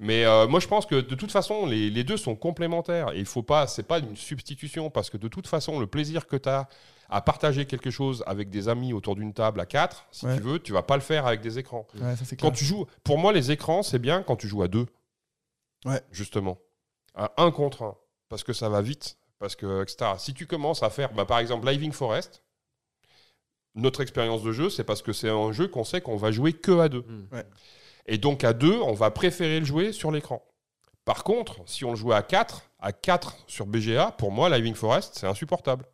Mais 0.00 0.24
euh, 0.24 0.48
moi, 0.48 0.58
je 0.58 0.66
pense 0.66 0.86
que 0.86 0.96
de 0.96 1.14
toute 1.14 1.30
façon, 1.30 1.66
les, 1.66 1.88
les 1.88 2.02
deux 2.04 2.16
sont 2.16 2.34
complémentaires. 2.34 3.12
Et 3.14 3.20
il 3.20 3.26
faut 3.26 3.42
pas, 3.44 3.68
c'est 3.68 3.84
pas 3.84 4.00
une 4.00 4.16
substitution 4.16 4.90
parce 4.90 5.08
que 5.08 5.16
de 5.16 5.28
toute 5.28 5.46
façon, 5.46 5.78
le 5.78 5.86
plaisir 5.86 6.26
que 6.26 6.36
tu 6.36 6.48
as 6.48 6.68
à 7.14 7.20
partager 7.20 7.64
quelque 7.64 7.90
chose 7.90 8.24
avec 8.26 8.50
des 8.50 8.68
amis 8.68 8.92
autour 8.92 9.14
d'une 9.14 9.32
table 9.32 9.60
à 9.60 9.66
quatre, 9.66 10.06
si 10.10 10.26
Ouais. 10.26 10.34
tu 10.36 10.42
veux, 10.42 10.58
tu 10.58 10.72
vas 10.72 10.82
pas 10.82 10.96
le 10.96 11.00
faire 11.02 11.26
avec 11.28 11.40
des 11.40 11.60
écrans. 11.60 11.86
Ouais, 12.00 12.16
ça 12.16 12.24
c'est 12.24 12.34
Quand 12.36 12.48
clair. 12.48 12.58
tu 12.58 12.64
joues, 12.64 12.86
pour 13.04 13.18
moi, 13.18 13.32
les 13.32 13.52
écrans, 13.52 13.84
c'est 13.84 14.00
bien 14.00 14.24
quand 14.24 14.34
tu 14.34 14.48
joues 14.48 14.62
à 14.64 14.68
deux. 14.68 14.86
Ouais. 15.84 16.00
Justement. 16.10 16.58
À 17.14 17.30
un 17.36 17.52
contre 17.52 17.82
un. 17.82 17.96
Parce 18.28 18.42
que 18.42 18.52
ça 18.52 18.68
va 18.68 18.82
vite. 18.82 19.16
Parce 19.38 19.54
que, 19.54 19.82
etc. 19.82 20.12
Si 20.18 20.34
tu 20.34 20.46
commences 20.48 20.82
à 20.82 20.90
faire, 20.90 21.12
bah, 21.12 21.24
par 21.24 21.38
exemple, 21.38 21.68
Living 21.68 21.92
Forest, 21.92 22.42
notre 23.76 24.00
expérience 24.00 24.42
de 24.42 24.50
jeu, 24.50 24.68
c'est 24.68 24.82
parce 24.84 25.02
que 25.02 25.12
c'est 25.12 25.30
un 25.30 25.52
jeu 25.52 25.68
qu'on 25.68 25.84
sait 25.84 26.00
qu'on 26.00 26.16
va 26.16 26.32
jouer 26.32 26.52
que 26.52 26.80
à 26.80 26.88
deux. 26.88 27.02
Mm. 27.06 27.28
Ouais. 27.32 27.44
Et 28.06 28.18
donc, 28.18 28.42
à 28.42 28.52
deux, 28.52 28.80
on 28.80 28.92
va 28.92 29.12
préférer 29.12 29.60
le 29.60 29.66
jouer 29.66 29.92
sur 29.92 30.10
l'écran. 30.10 30.42
Par 31.04 31.22
contre, 31.22 31.58
si 31.66 31.84
on 31.84 31.90
le 31.90 31.96
jouait 31.96 32.16
à 32.16 32.22
4, 32.22 32.62
à 32.80 32.92
4 32.92 33.36
sur 33.46 33.66
BGA, 33.66 34.10
pour 34.18 34.32
moi, 34.32 34.48
Living 34.48 34.74
Forest, 34.74 35.16
c'est 35.16 35.26
insupportable. 35.28 35.84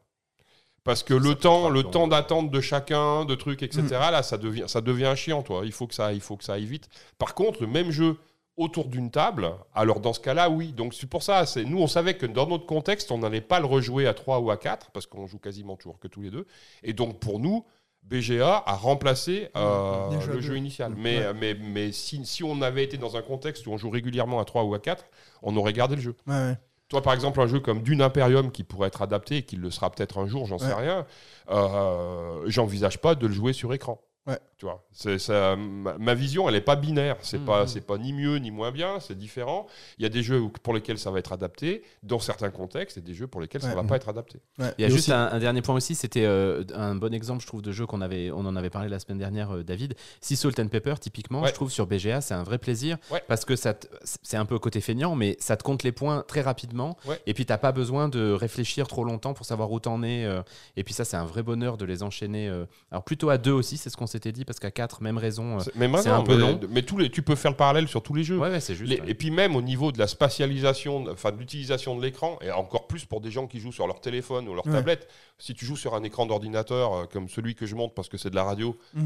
Parce 0.91 1.05
que 1.05 1.15
le 1.15 1.37
temps, 1.37 1.69
le 1.69 1.85
temps 1.85 2.09
d'attente 2.09 2.51
de 2.51 2.61
chacun, 2.61 3.25
de 3.25 3.37
trucs, 3.37 3.63
etc., 3.63 3.87
là, 3.91 4.25
ça 4.25 4.39
devient, 4.39 4.65
ça 4.67 4.81
devient 4.81 5.13
chiant, 5.15 5.41
toi. 5.41 5.63
Il 5.65 5.71
faut, 5.71 5.87
que 5.87 5.95
ça, 5.95 6.13
il 6.13 6.21
faut 6.21 6.37
que 6.37 6.43
ça 6.43 6.55
aille 6.55 6.65
vite. 6.65 6.89
Par 7.17 7.37
contre, 7.37 7.61
le 7.61 7.69
même 7.69 7.93
jeu 7.93 8.17
autour 8.57 8.89
d'une 8.89 9.13
table, 9.13 9.53
alors 9.73 10.01
dans 10.01 10.13
ce 10.13 10.19
cas-là, 10.19 10.51
oui. 10.51 10.73
Donc 10.73 10.95
c'est 10.95 11.07
pour 11.07 11.23
ça, 11.23 11.47
c'est 11.47 11.65
nous, 11.65 11.79
on 11.79 11.87
savait 11.87 12.15
que 12.15 12.27
dans 12.27 12.49
notre 12.49 12.67
contexte, 12.67 13.13
on 13.13 13.19
n'allait 13.19 13.41
pas 13.41 13.61
le 13.61 13.67
rejouer 13.67 14.09
à 14.09 14.15
3 14.15 14.41
ou 14.41 14.51
à 14.51 14.57
4, 14.57 14.91
parce 14.91 15.07
qu'on 15.07 15.29
joue 15.29 15.39
quasiment 15.39 15.77
toujours 15.77 16.01
que 16.01 16.09
tous 16.09 16.23
les 16.23 16.31
deux. 16.31 16.49
Et 16.83 16.93
donc 16.93 17.21
pour 17.21 17.39
nous, 17.39 17.65
BGA 18.03 18.65
a 18.67 18.75
remplacé 18.75 19.49
euh, 19.57 20.11
joué 20.11 20.25
à 20.25 20.27
le 20.27 20.33
deux. 20.33 20.41
jeu 20.41 20.57
initial. 20.57 20.93
Ouais. 20.95 20.99
Mais, 21.01 21.35
mais, 21.35 21.55
mais 21.55 21.93
si, 21.93 22.27
si 22.27 22.43
on 22.43 22.63
avait 22.63 22.83
été 22.83 22.99
dans 22.99 23.17
un 23.17 23.23
contexte 23.23 23.65
où 23.69 23.71
on 23.71 23.77
joue 23.77 23.91
régulièrement 23.91 24.41
à 24.41 24.45
3 24.45 24.65
ou 24.65 24.75
à 24.75 24.81
4, 24.81 25.05
on 25.43 25.57
aurait 25.57 25.73
gardé 25.73 25.95
le 25.95 26.03
jeu. 26.03 26.17
Ouais, 26.27 26.35
ouais. 26.35 26.59
Toi, 26.91 27.03
par 27.03 27.15
exemple, 27.15 27.41
un 27.41 27.47
jeu 27.47 27.61
comme 27.61 27.83
Dune 27.83 28.03
Imperium 28.03 28.51
qui 28.51 28.65
pourrait 28.65 28.89
être 28.89 29.01
adapté 29.01 29.39
et 29.39 29.43
qui 29.45 29.55
le 29.55 29.71
sera 29.71 29.91
peut-être 29.91 30.19
un 30.19 30.27
jour, 30.27 30.47
j'en 30.47 30.59
sais 30.59 30.75
rien, 30.75 31.07
euh, 31.51 32.43
j'envisage 32.47 33.01
pas 33.01 33.15
de 33.15 33.29
le 33.29 33.33
jouer 33.33 33.53
sur 33.53 33.73
écran. 33.73 34.03
Ouais. 34.31 34.39
Tu 34.59 34.67
vois, 34.67 34.85
c'est 34.93 35.19
ça, 35.19 35.57
ma, 35.57 35.97
ma 35.97 36.15
vision, 36.15 36.47
elle 36.47 36.55
est 36.55 36.61
pas 36.61 36.77
binaire. 36.77 37.17
C'est 37.23 37.39
Mhm. 37.39 37.45
pas, 37.47 37.67
c'est 37.67 37.81
pas 37.81 37.97
ni 37.97 38.13
mieux 38.13 38.37
ni 38.37 38.51
moins 38.51 38.71
bien. 38.71 39.01
C'est 39.01 39.17
différent. 39.17 39.67
Il 39.99 40.03
y 40.03 40.07
a 40.07 40.11
des 40.11 40.23
jeux 40.23 40.43
pour 40.63 40.75
lesquels 40.75 40.99
ça 40.99 41.11
va 41.11 41.19
être 41.19 41.33
adapté 41.33 41.83
dans 42.03 42.19
certains 42.19 42.51
contextes 42.51 42.99
et 42.99 43.01
des 43.01 43.15
jeux 43.15 43.27
pour 43.27 43.41
lesquels 43.41 43.63
ça 43.63 43.69
Ouais. 43.69 43.75
va 43.75 43.85
pas 43.85 43.97
être 43.97 44.11
adapté. 44.11 44.41
Il 44.59 44.65
y 44.65 44.85
a 44.85 44.89
Et 44.89 44.91
juste 44.91 45.05
aussi- 45.09 45.13
un, 45.13 45.31
un 45.33 45.39
dernier 45.39 45.63
point 45.63 45.75
aussi, 45.75 45.95
c'était 45.95 46.27
euh, 46.27 46.63
un 46.75 46.95
bon 46.95 47.15
exemple, 47.15 47.41
je 47.43 47.47
trouve, 47.47 47.63
de 47.63 47.73
jeu 47.73 47.87
qu'on 47.87 48.03
avait, 48.03 48.31
on 48.33 48.41
en 48.45 48.55
avait 48.55 48.69
parlé 48.69 48.91
la 48.91 48.99
semaine 48.99 49.17
dernière, 49.17 49.51
euh, 49.57 49.65
David. 49.65 49.95
Sea 50.21 50.37
Salt 50.37 50.61
and 50.61 50.69
Pepper, 50.69 50.95
typiquement, 51.01 51.41
Ouais. 51.41 51.49
je 51.49 51.55
trouve 51.55 51.71
sur 51.71 51.87
BGA, 51.87 52.21
c'est 52.21 52.35
un 52.35 52.43
vrai 52.43 52.59
plaisir 52.59 52.99
Ouais. 53.11 53.23
parce 53.29 53.47
que 53.47 53.57
ça, 53.57 53.73
te- 53.73 53.87
c'est 54.23 54.37
un 54.37 54.45
peu 54.45 54.59
côté 54.59 54.83
feignant, 54.83 55.15
mais 55.17 55.39
ça 55.41 55.57
te 55.57 55.63
compte 55.63 55.85
les 55.85 55.93
points 55.93 56.23
très 56.29 56.43
rapidement. 56.43 56.99
Ouais. 57.07 57.19
Et 57.27 57.33
puis 57.33 57.47
t'as 57.47 57.57
pas 57.59 57.73
besoin 57.73 58.11
de 58.11 58.31
réfléchir 58.33 58.87
trop 58.89 59.05
longtemps 59.05 59.33
pour 59.33 59.47
savoir 59.47 59.73
où 59.73 59.81
t'en 59.81 60.03
es. 60.03 60.27
euh, 60.27 60.43
et 60.77 60.85
puis 60.85 60.93
ça, 60.93 61.07
c'est 61.07 61.17
un 61.17 61.25
vrai 61.25 61.43
bonheur 61.43 61.79
de 61.79 61.87
les 61.87 62.03
enchaîner. 62.03 62.47
euh, 62.47 62.67
alors 62.91 63.05
plutôt 63.05 63.31
à 63.31 63.39
deux 63.39 63.53
aussi, 63.53 63.79
c'est 63.79 63.89
ce 63.89 63.97
qu'on 63.97 64.07
s'était 64.21 64.33
dit, 64.33 64.45
parce 64.45 64.61
qu'à 64.61 64.71
quatre, 64.71 65.03
même 65.03 65.19
raison. 65.19 65.57
euh, 65.57 65.61
C'est- 65.61 66.09
un 66.11 66.23
peu 66.23 66.35
mais- 66.37 66.41
long. 66.41 66.61
Mais 66.71 66.83
tous 66.83 66.99
les, 66.99 67.11
tu 67.11 67.23
peux 67.23 67.35
faire 67.35 67.51
le 67.51 67.57
parallèle 67.57 67.89
sur 67.89 68.03
tous 68.03 68.15
les 68.15 68.23
jeux. 68.25 68.39
Ouais, 68.39 68.51
ouais, 68.51 68.61
c'est 68.61 68.75
juste. 68.75 68.91
Les- 68.91 69.01
ouais. 69.01 69.11
Et 69.11 69.15
puis 69.15 69.31
même 69.31 69.57
au 69.57 69.63
niveau 69.63 69.93
de 69.93 69.99
la 69.99 70.07
spatialisation, 70.07 71.07
enfin 71.11 71.33
de 71.33 71.37
l'utilisation 71.39 71.97
de 71.97 72.03
l'écran, 72.03 72.39
et 72.43 72.51
encore 72.51 72.87
plus 72.87 73.05
pour 73.05 73.21
des 73.21 73.31
gens 73.31 73.47
qui 73.47 73.61
jouent 73.61 73.73
sur 73.73 73.87
leur 73.87 74.01
téléphone 74.01 74.49
ou 74.49 74.55
leur 74.55 74.67
Ouais. 74.67 74.73
tablette. 74.73 75.09
Si 75.39 75.55
tu 75.55 75.65
joues 75.65 75.77
sur 75.77 75.95
un 75.95 76.03
écran 76.03 76.27
d'ordinateur 76.27 76.93
euh, 76.95 77.05
comme 77.11 77.29
celui 77.29 77.55
que 77.55 77.65
je 77.65 77.75
monte 77.75 77.95
parce 77.95 78.09
que 78.11 78.19
c'est 78.19 78.29
de 78.31 78.35
la 78.37 78.45
radio, 78.45 78.77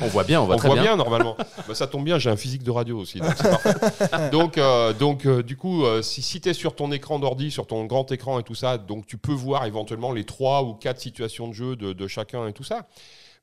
On 0.00 0.06
voit 0.06 0.24
bien, 0.24 0.40
on 0.40 0.46
voit 0.46 0.54
on 0.54 0.58
très 0.58 0.68
voit 0.68 0.76
bien. 0.76 0.82
bien, 0.84 0.96
normalement. 0.96 1.36
Bah, 1.66 1.74
ça 1.74 1.86
tombe 1.86 2.04
bien, 2.04 2.18
j'ai 2.18 2.30
un 2.30 2.36
physique 2.36 2.62
de 2.62 2.70
radio 2.70 2.98
aussi. 2.98 3.18
Donc, 3.20 3.34
donc, 4.32 4.58
euh, 4.58 4.92
donc 4.92 5.26
euh, 5.26 5.42
du 5.42 5.56
coup, 5.56 5.84
euh, 5.84 6.02
si, 6.02 6.22
si 6.22 6.40
tu 6.40 6.48
es 6.48 6.52
sur 6.54 6.74
ton 6.74 6.92
écran 6.92 7.18
d'ordi, 7.18 7.50
sur 7.50 7.66
ton 7.66 7.84
grand 7.86 8.10
écran 8.12 8.38
et 8.38 8.42
tout 8.42 8.54
ça, 8.54 8.78
donc 8.78 9.06
tu 9.06 9.18
peux 9.18 9.32
voir 9.32 9.66
éventuellement 9.66 10.12
les 10.12 10.24
trois 10.24 10.62
ou 10.62 10.74
quatre 10.74 11.00
situations 11.00 11.48
de 11.48 11.52
jeu 11.54 11.76
de, 11.76 11.92
de 11.92 12.06
chacun 12.06 12.46
et 12.46 12.52
tout 12.52 12.64
ça. 12.64 12.86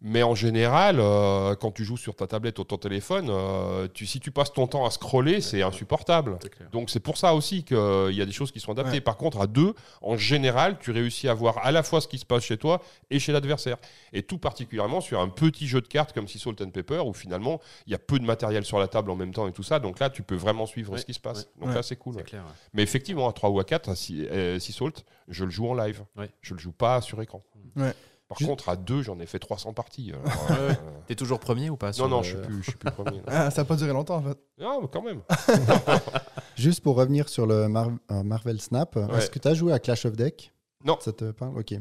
Mais 0.02 0.24
en 0.24 0.36
général, 0.36 0.98
euh, 1.00 1.56
quand 1.56 1.72
tu 1.72 1.84
joues 1.84 1.98
sur 1.98 2.16
ta 2.16 2.28
tablette 2.28 2.60
ou 2.60 2.64
ton 2.64 2.78
téléphone, 2.78 3.28
euh, 3.30 3.88
tu, 3.94 4.06
si 4.06 4.20
tu 4.20 4.30
passes 4.32 4.52
ton 4.54 4.68
temps 4.68 4.86
à 4.86 4.92
scroller, 4.92 5.42
c'est 5.42 5.62
insupportable. 5.62 6.38
Donc 6.72 6.90
c'est 6.90 7.00
pour 7.00 7.18
ça 7.18 7.34
aussi 7.34 7.64
qu'il 7.64 7.78
y 8.12 8.22
a 8.22 8.26
des 8.26 8.32
choses 8.32 8.52
qui 8.52 8.60
sont 8.60 8.72
adaptées. 8.74 8.98
Ouais. 8.98 9.02
Par 9.02 9.18
contre, 9.18 9.42
à 9.42 9.48
deux, 9.48 9.74
en 10.02 10.18
général, 10.18 10.78
tu 10.80 10.92
réussis 10.92 11.28
à 11.28 11.34
voir 11.34 11.58
à 11.66 11.72
la 11.72 11.82
fois 11.84 12.02
ce 12.02 12.08
qui 12.08 12.18
se 12.18 12.26
passe 12.26 12.44
chez 12.44 12.58
toi 12.58 12.82
et 13.10 13.20
chez 13.20 13.32
l'adversaire. 13.32 13.78
Et 14.14 14.24
tout 14.24 14.38
particulièrement 14.38 15.02
sur 15.02 15.20
un 15.20 15.30
petit 15.30 15.68
jeu 15.68 15.82
de 15.82 15.88
cartes 15.88 16.14
comme 16.14 16.28
si 16.28 16.40
Salt 16.40 16.62
and 16.62 16.70
Pepper, 16.72 17.00
où 17.00 17.14
finalement, 17.14 17.60
il 17.88 17.92
y 17.92 17.96
a 17.96 18.00
peu 18.00 18.20
de 18.20 18.26
matériel 18.26 18.66
sur 18.66 18.80
la 18.80 18.88
table 18.88 19.10
en 19.12 19.16
même 19.16 19.34
temps 19.34 19.48
et 19.48 19.52
tout 19.54 19.64
ça. 19.64 19.80
Donc 19.80 20.00
là, 20.00 20.10
tu 20.10 20.22
peux 20.24 20.36
vraiment 20.36 20.66
suivre 20.66 20.94
Ouais, 20.94 21.00
ce 21.00 21.06
qui 21.06 21.14
se 21.14 21.20
passe. 21.20 21.48
ouais. 21.60 21.66
Donc 21.66 21.76
là, 21.76 21.84
c'est 21.84 21.96
cool. 21.96 22.16
Clair. 22.24 22.44
Mais 22.74 22.84
effectivement, 22.84 23.28
à 23.28 23.34
3 23.34 23.50
ou 23.50 23.60
à 23.60 23.64
4, 23.64 23.90
à 23.90 23.96
6 23.96 24.28
Salt, 24.60 25.04
je 25.28 25.46
le 25.46 25.52
joue 25.52 25.68
en 25.70 25.74
live. 25.74 26.04
Je 26.42 26.54
le 26.54 26.60
joue 26.60 26.72
pas 26.72 27.02
sur 27.02 27.22
écran. 27.22 27.44
Ouais. 27.76 27.94
Par 28.36 28.40
Juste- 28.40 28.50
contre, 28.50 28.70
à 28.70 28.76
2, 28.76 29.02
j'en 29.02 29.18
ai 29.20 29.26
fait 29.26 29.40
300 29.40 29.72
parties. 29.74 30.12
alors, 30.12 30.48
euh. 30.60 30.74
T'es 31.08 31.16
toujours 31.16 31.40
premier 31.40 31.70
ou 31.70 31.78
pas 31.78 31.92
non, 32.00 32.08
non, 32.10 32.18
le- 32.18 32.24
je 32.24 32.30
suis 32.30 32.38
plus, 32.46 32.58
je 32.64 32.70
suis 32.72 32.78
plus 32.78 32.92
premier. 32.92 33.22
Ah, 33.28 33.50
ça 33.50 33.62
n'a 33.62 33.66
pas 33.66 33.76
duré 33.78 33.94
longtemps 33.94 34.18
en 34.18 34.22
fait. 34.24 34.38
Non, 34.60 34.82
mais 34.82 34.88
quand 34.92 35.02
même. 35.02 35.22
Juste 36.56 36.82
pour 36.82 36.96
revenir 36.96 37.30
sur 37.30 37.46
le 37.46 37.68
Mar- 37.68 37.92
euh, 38.12 38.24
Marvel 38.24 38.60
Snap, 38.62 38.98
est-ce 39.18 39.30
que 39.30 39.40
tu 39.40 39.48
as 39.48 39.54
joué 39.54 39.74
à 39.74 39.80
Clash 39.80 40.06
of 40.06 40.14
Deck? 40.16 40.54
Non. 40.84 40.98
Ça 41.02 41.12
te 41.12 41.32
parle? 41.32 41.58
Ok. 41.58 41.74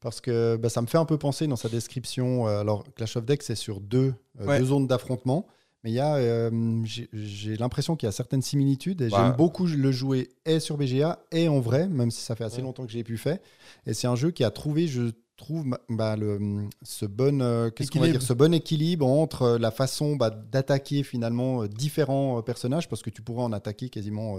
Parce 0.00 0.20
que 0.20 0.56
bah, 0.56 0.68
ça 0.68 0.82
me 0.82 0.86
fait 0.86 0.98
un 0.98 1.04
peu 1.06 1.16
penser 1.18 1.46
dans 1.46 1.56
sa 1.56 1.68
description. 1.68 2.46
euh, 2.46 2.60
alors, 2.60 2.84
Clash 2.94 3.16
of 3.16 3.24
Deck, 3.24 3.42
c'est 3.42 3.54
sur 3.54 3.80
deux, 3.80 4.14
euh, 4.40 4.46
Ouais. 4.46 4.58
deux 4.58 4.66
zones 4.66 4.86
d'affrontement. 4.86 5.46
Mais 5.82 5.90
il 5.90 5.94
y 5.94 6.00
a, 6.00 6.14
euh, 6.16 6.80
j'ai- 7.12 7.56
l'impression 7.56 7.94
qu'il 7.94 8.06
y 8.06 8.08
a 8.08 8.12
certaines 8.12 8.40
similitudes 8.40 9.02
et 9.02 9.08
Bah. 9.10 9.18
j'aime 9.20 9.36
beaucoup 9.36 9.66
le 9.66 9.92
jouer 9.92 10.30
et 10.46 10.58
sur 10.58 10.78
BGA 10.78 11.18
et 11.30 11.46
en 11.48 11.60
vrai, 11.60 11.88
même 11.88 12.10
si 12.10 12.22
ça 12.22 12.34
fait 12.34 12.44
assez 12.44 12.56
Ouais. 12.58 12.62
longtemps 12.62 12.86
que 12.86 12.92
j'ai 12.92 13.04
pu 13.04 13.18
faire. 13.18 13.38
Et 13.86 13.92
c'est 13.92 14.06
un 14.06 14.16
jeu 14.16 14.30
qui 14.30 14.44
a 14.44 14.50
trouvé, 14.50 14.86
je 14.86 15.10
trouve, 15.36 15.66
bah, 15.88 16.16
le, 16.16 16.68
ce 16.82 17.06
bon, 17.06 17.40
euh, 17.40 17.70
qu'est-ce 17.70 17.90
qu'on 17.90 17.98
va 17.98 18.06
Équilibre. 18.06 18.20
dire, 18.20 18.26
ce 18.28 18.32
bon 18.32 18.54
équilibre 18.54 19.06
entre 19.06 19.42
euh, 19.42 19.58
la 19.58 19.70
façon 19.70 20.16
bah, 20.16 20.30
d'attaquer 20.30 21.02
finalement 21.02 21.62
euh, 21.62 21.68
différents 21.68 22.40
personnages, 22.42 22.88
parce 22.88 23.02
que 23.02 23.10
tu 23.10 23.22
pourrais 23.22 23.42
en 23.42 23.52
attaquer 23.52 23.88
quasiment 23.88 24.38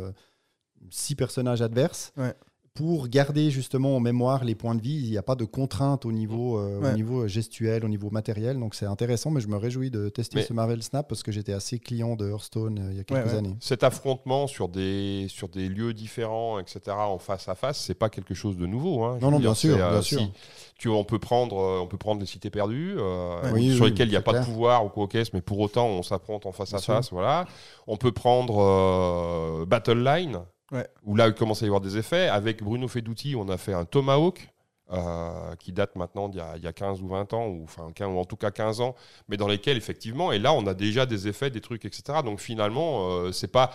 six 0.90 1.16
personnages 1.16 1.62
adverses. 1.62 2.14
Ouais. 2.18 2.34
Pour 2.76 3.08
garder 3.08 3.52
justement 3.52 3.96
en 3.96 4.02
mémoire 4.02 4.44
les 4.44 4.54
points 4.54 4.76
de 4.76 4.82
vie, 4.82 5.00
il 5.02 5.10
n'y 5.10 5.18
a 5.18 5.24
pas 5.24 5.36
de 5.36 5.46
contraintes 5.46 6.06
au 6.06 6.12
niveau, 6.12 6.60
euh, 6.60 6.80
Ouais. 6.82 6.92
au 6.92 6.94
niveau 6.94 7.26
gestuel, 7.26 7.86
au 7.86 7.88
niveau 7.88 8.10
matériel. 8.10 8.60
Donc 8.60 8.76
c'est 8.76 8.86
intéressant, 8.86 9.32
mais 9.32 9.40
je 9.40 9.48
me 9.48 9.56
réjouis 9.56 9.90
de 9.90 10.10
tester 10.10 10.40
Mais- 10.40 10.44
ce 10.44 10.52
Marvel 10.52 10.84
Snap 10.84 11.08
parce 11.08 11.24
que 11.24 11.32
j'étais 11.32 11.54
assez 11.54 11.80
client 11.80 12.18
de 12.18 12.30
Hearthstone 12.30 12.80
euh, 12.80 12.92
il 12.92 12.98
y 12.98 13.00
a 13.00 13.06
quelques 13.06 13.28
Ouais, 13.28 13.32
ouais. 13.32 13.38
années. 13.38 13.56
Cet 13.62 13.84
affrontement 13.86 14.46
sur 14.48 14.68
des, 14.68 15.28
sur 15.30 15.48
des 15.48 15.70
lieux 15.70 15.94
différents, 15.94 16.60
etc., 16.60 16.82
en 16.90 17.18
face 17.18 17.48
à 17.48 17.56
face, 17.56 17.80
c'est 17.80 17.94
pas 17.96 18.10
quelque 18.10 18.34
chose 18.34 18.58
de 18.58 18.66
nouveau. 18.66 19.06
hein. 19.06 19.20
Non, 19.22 19.32
non, 19.32 19.38
dire, 19.40 19.52
bien 19.52 19.54
sûr, 19.56 19.78
euh, 19.78 19.92
bien 19.92 20.02
si 20.02 20.16
sûr. 20.16 20.28
tu, 20.78 20.90
on, 20.90 21.06
peut 21.06 21.18
prendre, 21.20 21.58
euh, 21.58 21.80
on 21.82 21.88
peut 21.88 21.96
prendre 21.98 22.20
les 22.20 22.28
cités 22.28 22.50
perdues, 22.50 22.96
euh, 22.98 23.40
Oui, 23.54 23.74
sur 23.74 23.86
oui, 23.86 23.92
lesquelles 23.92 24.10
il 24.10 24.12
n'y 24.12 24.18
a 24.18 24.22
pas 24.22 24.38
de 24.38 24.44
pouvoir 24.44 24.86
ou 24.86 24.90
quoi 24.90 25.08
qu'est-ce, 25.08 25.32
mais 25.34 25.42
pour 25.42 25.60
autant, 25.62 25.88
on 25.88 26.04
s'affronte 26.04 26.46
en 26.46 26.52
face 26.52 26.72
Bien 26.72 26.80
à 26.80 26.82
sûr. 26.82 26.94
face. 26.96 27.12
Voilà. 27.14 27.46
On 27.88 27.96
peut 27.96 28.12
prendre 28.12 28.58
euh, 28.60 29.66
Battle 29.66 30.04
Line, 30.04 30.40
Ouais. 30.72 30.88
où 31.04 31.16
là, 31.16 31.28
il 31.28 31.34
commence 31.36 31.62
à 31.62 31.66
y 31.66 31.70
avoir 31.70 31.82
des 31.82 31.98
effets. 31.98 32.28
Avec 32.28 32.64
Bruno 32.64 32.88
Feduti, 32.88 33.36
on 33.38 33.48
a 33.50 33.58
fait 33.58 33.74
un 33.74 33.86
Tomahawk. 33.86 34.50
euh, 34.92 35.56
qui 35.56 35.72
date 35.72 35.96
maintenant 35.96 36.30
d'il 36.30 36.38
y, 36.38 36.42
a- 36.42 36.58
il 36.58 36.64
y 36.64 36.68
a 36.68 36.72
15 36.72 37.02
ou 37.02 37.08
20 37.08 37.34
ans, 37.34 37.48
ou, 37.48 37.64
enfin, 37.64 37.92
15 37.96 38.08
ou 38.14 38.20
en 38.20 38.24
tout 38.26 38.36
cas 38.36 38.52
15 38.52 38.82
ans, 38.82 38.94
mais 39.28 39.36
dans 39.36 39.48
lesquels, 39.48 39.78
effectivement, 39.78 40.32
et 40.32 40.38
là, 40.38 40.54
on 40.54 40.68
a 40.68 40.76
déjà 40.76 41.08
des 41.08 41.28
effets, 41.28 41.50
des 41.50 41.60
trucs, 41.60 41.86
etc. 41.86 42.20
Donc 42.24 42.40
finalement, 42.40 43.10
euh, 43.10 43.32
c'est 43.32 43.48
pas. 43.48 43.72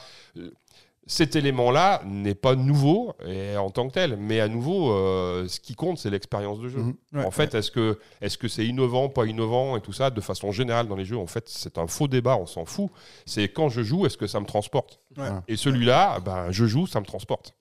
Cet 1.10 1.34
élément-là 1.34 2.02
n'est 2.06 2.36
pas 2.36 2.54
nouveau 2.54 3.14
et 3.26 3.56
en 3.56 3.70
tant 3.70 3.88
que 3.88 3.94
tel, 3.94 4.16
mais 4.16 4.38
à 4.38 4.46
nouveau, 4.46 4.92
euh, 4.92 5.48
ce 5.48 5.58
qui 5.58 5.74
compte, 5.74 5.98
c'est 5.98 6.08
l'expérience 6.08 6.60
de 6.60 6.68
jeu. 6.68 6.78
Mhm. 6.78 6.94
Ouais, 7.14 7.24
en 7.24 7.32
fait, 7.32 7.52
est-ce 7.56 7.72
que 7.72 7.98
est-ce 8.20 8.38
que 8.38 8.46
c'est 8.46 8.64
innovant, 8.64 9.08
pas 9.08 9.26
innovant 9.26 9.76
et 9.76 9.80
tout 9.80 9.92
ça, 9.92 10.10
de 10.10 10.20
façon 10.20 10.52
générale 10.52 10.86
dans 10.86 10.94
les 10.94 11.04
jeux, 11.04 11.18
en 11.18 11.26
fait, 11.26 11.48
c'est 11.48 11.78
un 11.78 11.88
faux 11.88 12.06
débat, 12.06 12.36
on 12.36 12.46
s'en 12.46 12.64
fout. 12.64 12.90
C'est 13.26 13.48
quand 13.48 13.68
je 13.68 13.82
joue, 13.82 14.06
est-ce 14.06 14.16
que 14.16 14.28
ça 14.28 14.38
me 14.38 14.46
transporte 14.46 15.00
Ouais. 15.16 15.30
Et 15.48 15.56
celui-là, 15.56 16.20
ben, 16.20 16.52
je 16.52 16.64
joue, 16.66 16.86
ça 16.86 17.00
me 17.00 17.04
transporte. 17.06 17.56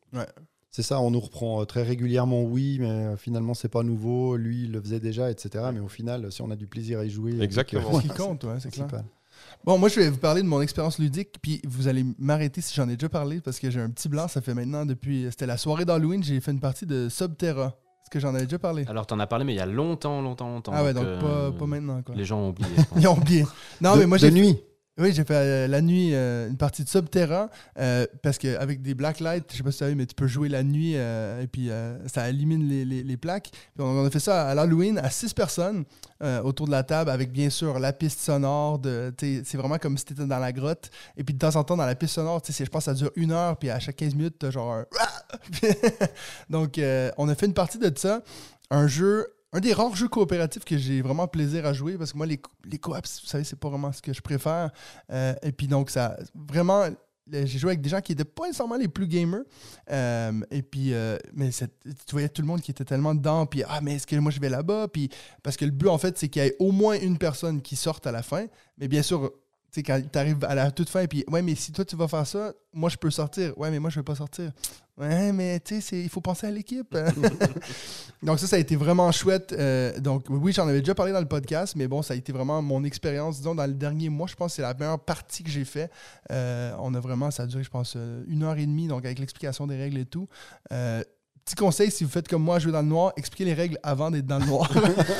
C'est 0.69 0.83
ça, 0.83 1.01
on 1.01 1.09
nous 1.09 1.19
reprend 1.19 1.59
euh, 1.59 1.65
très 1.65 1.81
régulièrement, 1.81 2.43
oui, 2.43 2.77
mais 2.79 2.87
euh, 2.89 3.17
finalement 3.17 3.55
c'est 3.55 3.67
pas 3.69 3.81
nouveau, 3.81 4.37
lui 4.37 4.65
il 4.65 4.71
le 4.71 4.79
faisait 4.79 4.99
déjà, 4.99 5.31
etc. 5.31 5.65
Mais 5.73 5.79
au 5.79 5.87
final, 5.87 6.31
si 6.31 6.43
on 6.43 6.51
a 6.51 6.55
du 6.55 6.67
plaisir 6.67 6.99
à 6.99 7.05
y 7.05 7.09
jouer, 7.09 7.41
Exactement. 7.41 7.89
euh, 7.95 7.97
Ce 7.97 8.01
qui 8.03 8.09
compte, 8.09 8.45
c'est 8.59 8.69
clair. 8.69 8.87
Bon, 9.65 9.77
moi, 9.77 9.89
je 9.89 9.99
vais 9.99 10.09
vous 10.09 10.17
parler 10.17 10.41
de 10.41 10.47
mon 10.47 10.61
expérience 10.61 10.99
ludique, 10.99 11.35
puis 11.41 11.61
vous 11.67 11.87
allez 11.87 12.05
m'arrêter 12.17 12.61
si 12.61 12.73
j'en 12.73 12.87
ai 12.87 12.95
déjà 12.95 13.09
parlé, 13.09 13.41
parce 13.41 13.59
que 13.59 13.69
j'ai 13.69 13.81
un 13.81 13.89
petit 13.89 14.07
blanc. 14.09 14.27
Ça 14.27 14.41
fait 14.41 14.53
maintenant 14.53 14.85
depuis. 14.85 15.27
C'était 15.29 15.45
la 15.45 15.57
soirée 15.57 15.85
d'Halloween, 15.85 16.23
j'ai 16.23 16.39
fait 16.39 16.51
une 16.51 16.59
partie 16.61 16.85
de 16.85 17.09
Subterra. 17.09 17.75
Est-ce 18.01 18.09
que 18.09 18.19
j'en 18.19 18.33
avais 18.33 18.45
déjà 18.45 18.57
parlé? 18.57 18.85
Alors, 18.87 19.05
t'en 19.05 19.19
as 19.19 19.27
parlé, 19.27 19.45
mais 19.45 19.53
il 19.53 19.57
y 19.57 19.61
a 19.61 19.65
longtemps, 19.65 20.21
longtemps, 20.21 20.49
longtemps. 20.49 20.71
Ah 20.73 20.83
ouais, 20.83 20.93
donc 20.93 21.03
euh, 21.03 21.51
pas, 21.51 21.57
pas 21.57 21.65
maintenant, 21.67 22.01
quoi. 22.01 22.15
Les 22.15 22.25
gens 22.25 22.39
ont 22.39 22.49
oublié. 22.49 22.69
Ils 22.95 23.07
ont 23.07 23.17
oublié. 23.17 23.45
Non, 23.81 23.95
de, 23.95 23.99
mais 23.99 24.05
moi, 24.07 24.17
de 24.17 24.21
j'ai 24.21 24.31
nuit. 24.31 24.57
Oui, 24.99 25.13
j'ai 25.13 25.23
fait 25.23 25.33
euh, 25.35 25.67
la 25.67 25.81
nuit 25.81 26.13
euh, 26.13 26.49
une 26.49 26.57
partie 26.57 26.83
de 26.83 26.89
Subterra 26.89 27.49
euh, 27.79 28.05
parce 28.21 28.37
qu'avec 28.37 28.81
des 28.81 28.93
blacklights, 28.93 29.45
je 29.49 29.57
sais 29.57 29.63
pas 29.63 29.71
si 29.71 29.77
tu 29.77 29.83
savais, 29.85 29.95
mais 29.95 30.05
tu 30.05 30.13
peux 30.13 30.27
jouer 30.27 30.49
la 30.49 30.61
nuit 30.61 30.93
euh, 30.97 31.41
et 31.41 31.47
puis 31.47 31.69
ça 32.07 32.29
élimine 32.29 32.67
les, 32.67 32.83
les- 32.83 33.17
plaques. 33.17 33.49
Puis 33.51 33.61
on, 33.79 34.05
a 34.05 34.09
fait 34.09 34.19
ça 34.19 34.49
à 34.49 34.55
l'Halloween 34.55 34.97
à 34.97 35.09
six 35.09 35.33
personnes 35.33 35.85
autour 36.43 36.65
de 36.67 36.71
la 36.71 36.83
table 36.83 37.09
avec 37.09 37.31
bien 37.31 37.49
sûr 37.49 37.79
la 37.79 37.93
piste 37.93 38.19
sonore. 38.19 38.81
C'est 39.19 39.55
vraiment 39.55 39.77
comme 39.77 39.97
si 39.97 40.05
tu 40.05 40.13
étais 40.13 40.25
dans 40.25 40.39
la 40.39 40.51
grotte. 40.51 40.89
Et 41.17 41.23
puis 41.23 41.33
de 41.33 41.39
temps 41.39 41.55
en 41.55 41.63
temps, 41.63 41.77
dans 41.77 41.85
la 41.85 41.95
piste 41.95 42.15
sonore, 42.15 42.41
je 42.47 42.63
pense 42.65 42.85
que 42.85 42.91
ça 42.91 42.93
dure 42.93 43.11
une 43.15 43.31
heure, 43.31 43.57
puis 43.57 43.69
à 43.69 43.79
chaque 43.79 43.97
15 43.97 44.15
minutes, 44.15 44.35
tu 44.39 44.51
genre. 44.51 44.83
Donc, 46.49 46.79
on 47.17 47.29
a 47.29 47.35
fait 47.35 47.45
une 47.45 47.53
partie 47.53 47.77
de 47.77 47.91
ça. 47.97 48.21
Un 48.69 48.87
jeu 48.87 49.27
un 49.51 49.59
des 49.59 49.73
rares 49.73 49.95
jeux 49.95 50.07
coopératifs 50.07 50.63
que 50.63 50.77
j'ai 50.77 51.01
vraiment 51.01 51.27
plaisir 51.27 51.65
à 51.65 51.73
jouer 51.73 51.97
parce 51.97 52.11
que 52.11 52.17
moi, 52.17 52.25
les, 52.25 52.39
les 52.65 52.77
coops, 52.77 53.21
vous 53.21 53.27
savez, 53.27 53.43
c'est 53.43 53.59
pas 53.59 53.69
vraiment 53.69 53.91
ce 53.91 54.01
que 54.01 54.13
je 54.13 54.21
préfère. 54.21 54.71
Euh, 55.11 55.33
et 55.41 55.51
puis 55.51 55.67
donc, 55.67 55.89
ça 55.89 56.17
vraiment. 56.35 56.85
J'ai 57.31 57.59
joué 57.59 57.69
avec 57.69 57.81
des 57.81 57.89
gens 57.89 58.01
qui 58.01 58.11
n'étaient 58.11 58.25
pas 58.25 58.47
nécessairement 58.47 58.77
les 58.77 58.87
plus 58.87 59.07
gamers. 59.07 59.43
Euh, 59.91 60.31
et 60.49 60.63
puis, 60.63 60.95
euh, 60.95 61.15
mais 61.31 61.51
tu 61.51 61.67
voyais 62.11 62.29
tout 62.29 62.41
le 62.41 62.47
monde 62.47 62.59
qui 62.59 62.71
était 62.71 62.85
tellement 62.85 63.13
dedans. 63.13 63.45
Puis, 63.45 63.61
ah, 63.67 63.81
mais 63.81 63.95
est-ce 63.95 64.07
que 64.07 64.15
moi 64.15 64.31
je 64.31 64.39
vais 64.39 64.49
là-bas? 64.49 64.87
Puis, 64.87 65.09
parce 65.43 65.55
que 65.55 65.63
le 65.63 65.69
but, 65.69 65.89
en 65.89 65.99
fait, 65.99 66.17
c'est 66.17 66.27
qu'il 66.27 66.41
y 66.41 66.47
ait 66.47 66.55
au 66.57 66.71
moins 66.71 66.99
une 66.99 67.19
personne 67.19 67.61
qui 67.61 67.75
sorte 67.75 68.07
à 68.07 68.11
la 68.11 68.23
fin. 68.23 68.47
Mais 68.79 68.87
bien 68.87 69.03
sûr, 69.03 69.31
tu 69.71 69.81
sais, 69.81 69.83
quand 69.83 70.01
tu 70.11 70.17
arrives 70.17 70.43
à 70.43 70.55
la 70.55 70.71
toute 70.71 70.89
fin, 70.89 71.05
puis, 71.05 71.23
ouais, 71.27 71.43
mais 71.43 71.53
si 71.53 71.71
toi 71.71 71.85
tu 71.85 71.95
vas 71.95 72.07
faire 72.07 72.25
ça, 72.25 72.53
moi 72.73 72.89
je 72.89 72.97
peux 72.97 73.11
sortir. 73.11 73.55
Ouais, 73.59 73.69
mais 73.69 73.77
moi 73.77 73.91
je 73.91 73.99
vais 73.99 74.03
pas 74.03 74.15
sortir. 74.15 74.51
Ouais, 74.99 75.31
mais 75.31 75.61
tu 75.61 75.79
sais, 75.79 76.01
il 76.01 76.09
faut 76.09 76.19
penser 76.19 76.47
à 76.47 76.51
l'équipe. 76.51 76.93
donc, 78.23 78.37
ça, 78.37 78.47
ça 78.47 78.57
a 78.57 78.59
été 78.59 78.75
vraiment 78.75 79.09
chouette. 79.13 79.53
Euh, 79.57 79.97
donc, 79.97 80.25
oui, 80.27 80.51
j'en 80.51 80.67
avais 80.67 80.79
déjà 80.79 80.93
parlé 80.93 81.13
dans 81.13 81.21
le 81.21 81.27
podcast, 81.27 81.75
mais 81.77 81.87
bon, 81.87 82.01
ça 82.01 82.15
a 82.15 82.17
été 82.17 82.33
vraiment 82.33 82.61
mon 82.61 82.83
expérience. 82.83 83.37
Disons, 83.37 83.55
dans 83.55 83.65
le 83.65 83.73
dernier 83.73 84.09
mois, 84.09 84.27
je 84.27 84.35
pense 84.35 84.51
que 84.51 84.55
c'est 84.57 84.61
la 84.61 84.73
meilleure 84.73 84.99
partie 84.99 85.43
que 85.43 85.49
j'ai 85.49 85.63
fait. 85.63 85.89
Euh, 86.31 86.73
on 86.79 86.93
a 86.95 86.99
vraiment, 86.99 87.31
ça 87.31 87.43
a 87.43 87.45
duré, 87.45 87.63
je 87.63 87.69
pense, 87.69 87.93
euh, 87.95 88.25
une 88.27 88.43
heure 88.43 88.57
et 88.57 88.65
demie, 88.65 88.87
donc 88.89 89.05
avec 89.05 89.19
l'explication 89.19 89.67
des 89.67 89.77
règles 89.77 89.99
et 89.99 90.05
tout. 90.05 90.27
Petit 91.49 91.55
conseil, 91.55 91.89
si 91.89 92.03
vous 92.03 92.11
faites 92.11 92.27
comme 92.27 92.43
moi, 92.43 92.59
jouer 92.59 92.71
dans 92.71 92.81
le 92.83 92.87
noir, 92.87 93.11
expliquez 93.17 93.43
les 93.43 93.55
règles 93.55 93.79
avant 93.81 94.11
d'être 94.11 94.27
dans 94.27 94.37
le 94.37 94.45
noir. 94.45 94.69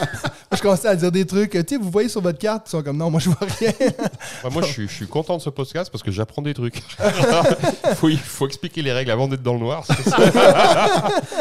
Je 0.56 0.62
commençais 0.62 0.88
à 0.88 0.96
dire 0.96 1.12
des 1.12 1.26
trucs, 1.26 1.52
tu 1.54 1.64
sais, 1.68 1.78
vous 1.78 1.90
voyez 1.90 2.08
sur 2.08 2.22
votre 2.22 2.38
carte, 2.38 2.68
ils 2.68 2.72
sont 2.72 2.84
comme 2.84 2.98
non, 2.98 3.10
moi 3.10 3.20
je 3.20 3.30
vois 3.30 3.48
rien. 3.60 3.72
Ouais, 4.44 4.50
moi, 4.52 4.62
je 4.62 4.68
suis, 4.72 4.88
je 4.88 4.94
suis 4.94 5.08
content 5.08 5.38
de 5.38 5.42
ce 5.42 5.50
podcast 5.50 5.92
parce 5.92 6.02
que 6.04 6.12
j'apprends 6.12 6.42
des 6.42 6.54
trucs. 6.54 6.82
faut, 7.96 8.10
il 8.10 8.18
faut 8.18 8.46
expliquer 8.48 8.82
les 8.82 8.92
règles 8.94 9.12
avant 9.12 9.28
d'être 9.28 9.42
dans 9.44 9.54
le 9.54 9.60
noir. 9.60 9.86
ça. 9.86 10.18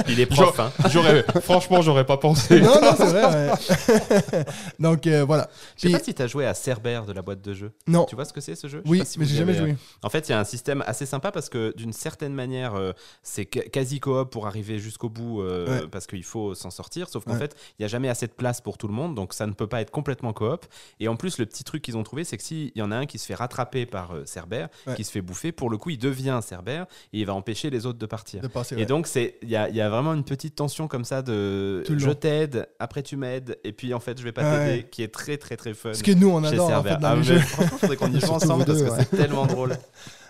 Il 0.08 0.18
est 0.18 0.26
prof, 0.26 0.58
hein. 0.58 0.72
J'aurais, 0.90 1.24
franchement, 1.42 1.80
j'aurais 1.82 2.04
pas 2.06 2.16
pensé. 2.16 2.60
non, 2.60 2.80
non, 2.80 2.94
c'est 2.96 3.04
vrai. 3.06 3.50
ouais. 3.50 4.44
donc 4.78 5.06
euh, 5.06 5.24
voilà. 5.24 5.48
Je 5.76 5.88
sais 5.88 5.92
pas 5.92 6.02
si 6.02 6.12
t'as 6.14 6.26
joué 6.26 6.46
à 6.46 6.54
Cerber 6.54 7.02
de 7.06 7.12
la 7.12 7.22
boîte 7.22 7.40
de 7.42 7.52
jeu. 7.54 7.72
Non. 7.86 8.04
Tu 8.06 8.14
vois 8.16 8.24
ce 8.24 8.32
que 8.32 8.40
c'est 8.40 8.54
ce 8.56 8.66
jeu? 8.68 8.82
Oui, 8.86 9.02
si 9.04 9.18
mais 9.18 9.26
j'ai 9.26 9.36
jamais 9.36 9.54
joué. 9.54 9.70
euh, 9.72 9.74
En 10.02 10.08
fait, 10.10 10.28
il 10.28 10.32
y 10.32 10.34
a 10.34 10.40
un 10.40 10.44
système 10.44 10.82
assez 10.86 11.06
sympa 11.06 11.30
parce 11.30 11.48
que 11.48 11.72
d'une 11.76 11.92
certaine 11.92 12.34
manière, 12.34 12.74
euh, 12.74 12.92
c'est 13.22 13.44
quasi 13.46 14.00
coop 14.00 14.30
pour 14.30 14.46
arriver 14.46 14.77
jusqu'au 14.80 15.08
bout 15.08 15.42
euh, 15.42 15.66
Ouais. 15.82 15.88
parce 15.90 16.06
qu'il 16.06 16.24
faut 16.24 16.54
s'en 16.54 16.70
sortir. 16.70 17.08
Sauf 17.08 17.24
qu'en 17.24 17.32
Ouais. 17.32 17.38
fait, 17.38 17.56
il 17.78 17.82
n'y 17.82 17.84
a 17.84 17.88
jamais 17.88 18.08
assez 18.08 18.26
de 18.26 18.32
place 18.32 18.60
pour 18.60 18.78
tout 18.78 18.88
le 18.88 18.94
monde, 18.94 19.14
donc 19.14 19.32
ça 19.34 19.46
ne 19.46 19.52
peut 19.52 19.66
pas 19.66 19.80
être 19.80 19.90
complètement 19.90 20.32
coop. 20.32 20.66
Et 21.00 21.08
en 21.08 21.16
plus, 21.16 21.38
le 21.38 21.46
petit 21.46 21.64
truc 21.64 21.82
qu'ils 21.82 21.96
ont 21.96 22.02
trouvé, 22.02 22.24
c'est 22.24 22.36
que 22.36 22.42
s'il 22.42 22.72
y 22.74 22.82
en 22.82 22.90
a 22.90 22.96
un 22.96 23.06
qui 23.06 23.18
se 23.18 23.26
fait 23.26 23.34
rattraper 23.34 23.86
par 23.86 24.12
euh, 24.12 24.24
Cerber, 24.24 24.66
Ouais. 24.86 24.94
qui 24.94 25.04
se 25.04 25.10
fait 25.10 25.22
bouffer, 25.22 25.52
pour 25.52 25.70
le 25.70 25.76
coup, 25.78 25.90
il 25.90 25.98
devient 25.98 26.40
Cerber 26.42 26.84
et 27.12 27.20
il 27.20 27.26
va 27.26 27.34
empêcher 27.34 27.70
les 27.70 27.86
autres 27.86 27.98
de 27.98 28.06
partir. 28.06 28.40
De 28.42 28.48
Et 28.78 28.86
donc, 28.86 29.06
c'est 29.06 29.36
il 29.42 29.48
y 29.50 29.56
a, 29.56 29.68
y 29.68 29.80
a 29.80 29.88
vraiment 29.90 30.14
une 30.14 30.24
petite 30.24 30.54
tension 30.54 30.88
comme 30.88 31.04
ça 31.04 31.22
de 31.22 31.84
je 31.88 32.10
t'aide, 32.10 32.68
après 32.78 33.02
tu 33.02 33.16
m'aides, 33.16 33.58
et 33.64 33.72
puis 33.72 33.92
en 33.94 34.00
fait, 34.00 34.18
je 34.18 34.24
vais 34.24 34.32
pas 34.32 34.42
t'aider, 34.42 34.84
qui 34.90 35.02
est 35.02 35.08
très 35.12 35.36
très 35.36 35.56
très 35.56 35.74
fun. 35.74 35.92
Ce 35.94 36.02
que 36.02 36.12
nous, 36.12 36.28
on 36.30 36.40
chez 36.42 36.48
adore 36.48 36.66
en 36.66 36.68
Cerber. 36.68 36.88
fait 36.90 36.96
dans 36.98 37.08
Ah, 37.08 37.12
les 37.14 37.18
mais 37.20 37.24
jeux. 37.26 37.38
Franchement, 37.38 37.78
faudrait 37.78 37.96
qu'on 37.96 38.12
y 38.12 38.20
joue 38.20 38.30
ensemble 38.32 38.64
parce 38.64 38.82
que 38.82 38.90
c'est 38.98 39.16
tellement 39.16 39.46
drôle. 39.46 39.76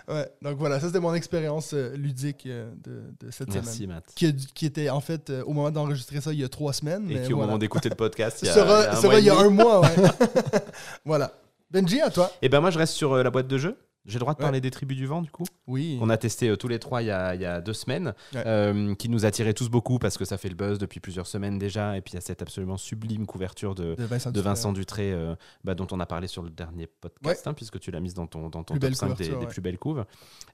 Ouais, 0.09 0.27
donc 0.41 0.57
voilà, 0.57 0.79
ça 0.79 0.87
c'était 0.87 0.99
mon 0.99 1.13
expérience 1.13 1.71
euh, 1.73 1.95
ludique 1.95 2.45
euh, 2.47 2.71
de, 2.83 3.25
de 3.25 3.31
cette 3.31 3.53
Merci, 3.53 3.83
semaine. 3.83 3.89
Matt. 3.97 4.05
Qui, 4.15 4.25
a- 4.25 4.31
qui 4.55 4.65
était 4.65 4.89
en 4.89 5.01
fait 5.01 5.29
euh, 5.29 5.43
au 5.45 5.53
moment 5.53 5.69
d'enregistrer 5.69 6.19
ça 6.19 6.33
il 6.33 6.39
y 6.39 6.43
a 6.43 6.49
trois 6.49 6.73
semaines. 6.73 7.09
Et 7.11 7.15
mais 7.15 7.21
qui, 7.27 7.33
au 7.33 7.35
voilà. 7.37 7.47
moment 7.47 7.57
d'écouter 7.59 7.89
le 7.89 7.95
podcast, 7.95 8.39
il 8.43 8.47
y 8.47 8.49
a, 8.49 8.53
sera, 8.53 8.79
il 8.81 8.85
y 8.85 8.87
a 8.87 8.91
un 8.91 8.95
sera 8.95 9.07
mois 9.07 9.17
et 9.17 9.21
il 9.21 9.25
y 9.25 9.29
a 9.29 9.35
demi. 9.35 9.43
un 9.45 9.49
mois, 9.49 9.81
ouais. 9.81 9.95
voilà. 11.05 11.31
Benji, 11.71 12.01
à 12.01 12.09
toi. 12.09 12.31
Et 12.41 12.49
ben 12.49 12.59
moi, 12.61 12.71
je 12.71 12.79
reste 12.79 12.93
sur 12.93 13.13
euh, 13.13 13.21
la 13.23 13.29
boîte 13.29 13.47
de 13.47 13.57
jeu. 13.59 13.77
J'ai 14.09 14.15
le 14.15 14.19
droit 14.21 14.33
de 14.33 14.39
Ouais. 14.39 14.43
parler 14.43 14.59
des 14.61 14.71
tribus 14.71 14.97
du 14.97 15.05
vent, 15.05 15.21
du 15.21 15.29
coup? 15.31 15.43
Oui. 15.67 15.97
On 16.01 16.09
a 16.09 16.17
testé 16.17 16.49
euh, 16.49 16.55
tous 16.57 16.67
les 16.67 16.79
trois 16.79 17.01
il 17.03 17.05
y 17.05 17.11
a, 17.11 17.35
il 17.35 17.41
y 17.41 17.45
a 17.45 17.61
deux 17.61 17.73
semaines, 17.73 18.13
Ouais. 18.33 18.43
euh, 18.45 18.95
qui 18.95 19.07
nous 19.07 19.25
attirait 19.25 19.53
tous 19.53 19.69
beaucoup 19.69 19.99
parce 19.99 20.17
que 20.17 20.25
ça 20.25 20.37
fait 20.37 20.49
le 20.49 20.55
buzz 20.55 20.79
depuis 20.79 20.99
plusieurs 20.99 21.27
semaines 21.27 21.57
déjà. 21.59 21.95
Et 21.95 22.01
puis 22.01 22.13
il 22.13 22.15
y 22.15 22.17
a 22.17 22.21
cette 22.21 22.41
absolument 22.41 22.77
sublime 22.77 23.25
couverture 23.25 23.75
de, 23.75 23.95
de 23.95 24.03
Vincent, 24.03 24.31
de. 24.31 24.41
Vincent 24.41 24.73
Dutré, 24.73 25.13
euh, 25.13 25.35
bah, 25.63 25.75
dont 25.75 25.87
on 25.91 25.99
a 25.99 26.05
parlé 26.05 26.27
sur 26.27 26.41
le 26.43 26.49
dernier 26.49 26.87
podcast, 26.87 27.45
hein, 27.47 27.53
puisque 27.53 27.79
tu 27.79 27.91
l'as 27.91 27.99
mise 27.99 28.15
dans 28.15 28.27
ton, 28.27 28.49
dans 28.49 28.63
ton 28.63 28.73
Plus 28.73 28.79
top 28.79 28.89
belle 28.89 28.95
5 28.95 29.17
des, 29.39 29.45
plus 29.47 29.61
belles 29.61 29.77
couves. 29.77 30.05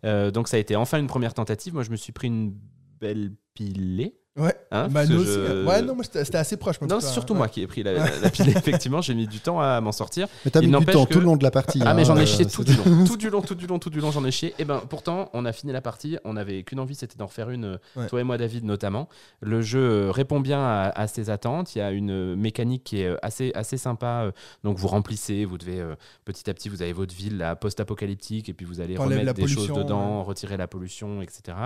Euh, 0.04 0.32
donc 0.32 0.48
ça 0.50 0.58
a 0.58 0.60
été 0.60 0.76
enfin 0.76 1.00
une 1.00 1.08
première 1.08 1.34
tentative. 1.34 1.74
Moi, 1.74 1.84
je 1.84 1.92
me 1.92 1.96
suis 1.96 2.12
pris 2.12 2.28
une 2.28 2.54
belle 3.00 3.32
pilée. 3.54 4.18
Ouais. 4.38 4.54
hein, 4.72 4.90
Bah, 4.90 5.04
aussi. 5.04 5.14
je- 5.14 5.66
Ouais, 5.66 5.82
non, 5.82 5.96
moi, 5.96 6.04
c'était 6.04 6.38
assez 6.38 6.58
proche. 6.58 6.82
moi, 6.82 6.90
Non, 6.90 7.00
c'est 7.00 7.08
surtout 7.14 7.32
ouais. 7.34 7.38
moi 7.40 7.48
qui 7.48 7.62
ai 7.62 7.68
pris 7.68 7.84
la, 7.84 7.94
la-. 7.94 8.06
Effectivement, 8.48 9.00
j'ai 9.02 9.14
mis 9.16 9.28
du 9.28 9.40
temps 9.40 9.62
à 9.62 9.80
m'en 9.80 9.94
sortir. 9.94 10.28
Mais 10.44 10.52
t'as 10.52 10.60
mis 10.60 10.68
du 10.68 10.86
temps 10.86 11.06
que- 11.06 11.14
tout 11.14 11.20
le 11.20 11.26
long 11.26 11.38
de 11.38 11.44
la 11.44 11.52
partie. 11.52 11.80
Ah, 11.86 11.92
hein, 11.92 11.94
mais 11.94 12.04
j'en 12.04 12.18
ai 12.18 12.24
euh, 12.24 12.26
chié 12.26 12.46
tout 12.46 12.66
du 12.66 12.74
long. 12.76 13.06
tout 13.06 13.16
du 13.16 13.30
long, 13.30 13.42
tout 13.42 13.56
du 13.56 13.66
long, 13.66 13.80
tout 13.80 13.90
du 13.90 14.02
long, 14.02 14.12
j'en 14.12 14.26
ai 14.26 14.32
chié. 14.32 14.54
Et 14.60 14.66
ben 14.66 14.82
pourtant, 14.90 15.30
on 15.34 15.46
a 15.46 15.54
fini 15.54 15.72
la 15.72 15.80
partie. 15.82 16.18
On 16.26 16.34
n'avait 16.34 16.64
qu'une 16.64 16.82
envie, 16.82 16.96
c'était 16.96 17.16
d'en 17.18 17.28
refaire 17.28 17.50
une, 17.50 17.80
Ouais. 17.96 18.08
toi 18.08 18.20
et 18.20 18.24
moi, 18.24 18.38
David, 18.38 18.66
notamment. 18.66 19.08
Le 19.40 19.62
jeu 19.62 19.80
euh, 19.80 20.12
répond 20.12 20.42
bien 20.42 20.60
à, 20.60 20.92
à 20.94 21.08
ses 21.08 21.30
attentes. 21.30 21.74
Il 21.76 21.80
y 21.80 21.82
a 21.82 21.92
une 21.92 22.12
euh, 22.12 22.36
mécanique 22.36 22.84
qui 22.84 23.02
est 23.02 23.08
euh, 23.08 23.18
assez, 23.22 23.52
assez 23.56 23.78
sympa. 23.78 24.32
Donc 24.66 24.78
vous 24.78 24.90
remplissez, 24.90 25.46
vous 25.46 25.58
devez 25.58 25.80
euh, 25.80 25.96
petit 26.26 26.50
à 26.50 26.54
petit, 26.54 26.68
vous 26.68 26.82
avez 26.82 26.92
votre 26.92 27.16
ville 27.16 27.38
là, 27.38 27.56
post-apocalyptique, 27.56 28.50
et 28.50 28.54
puis 28.54 28.66
vous 28.66 28.82
allez 28.82 28.96
T'enlèves 28.96 29.20
remettre 29.20 29.26
la 29.28 29.34
des 29.34 29.42
choses 29.48 29.68
pollution, 29.68 29.78
dedans, 29.78 30.24
retirer 30.24 30.58
la 30.58 30.68
pollution, 30.68 31.22
etc. 31.22 31.58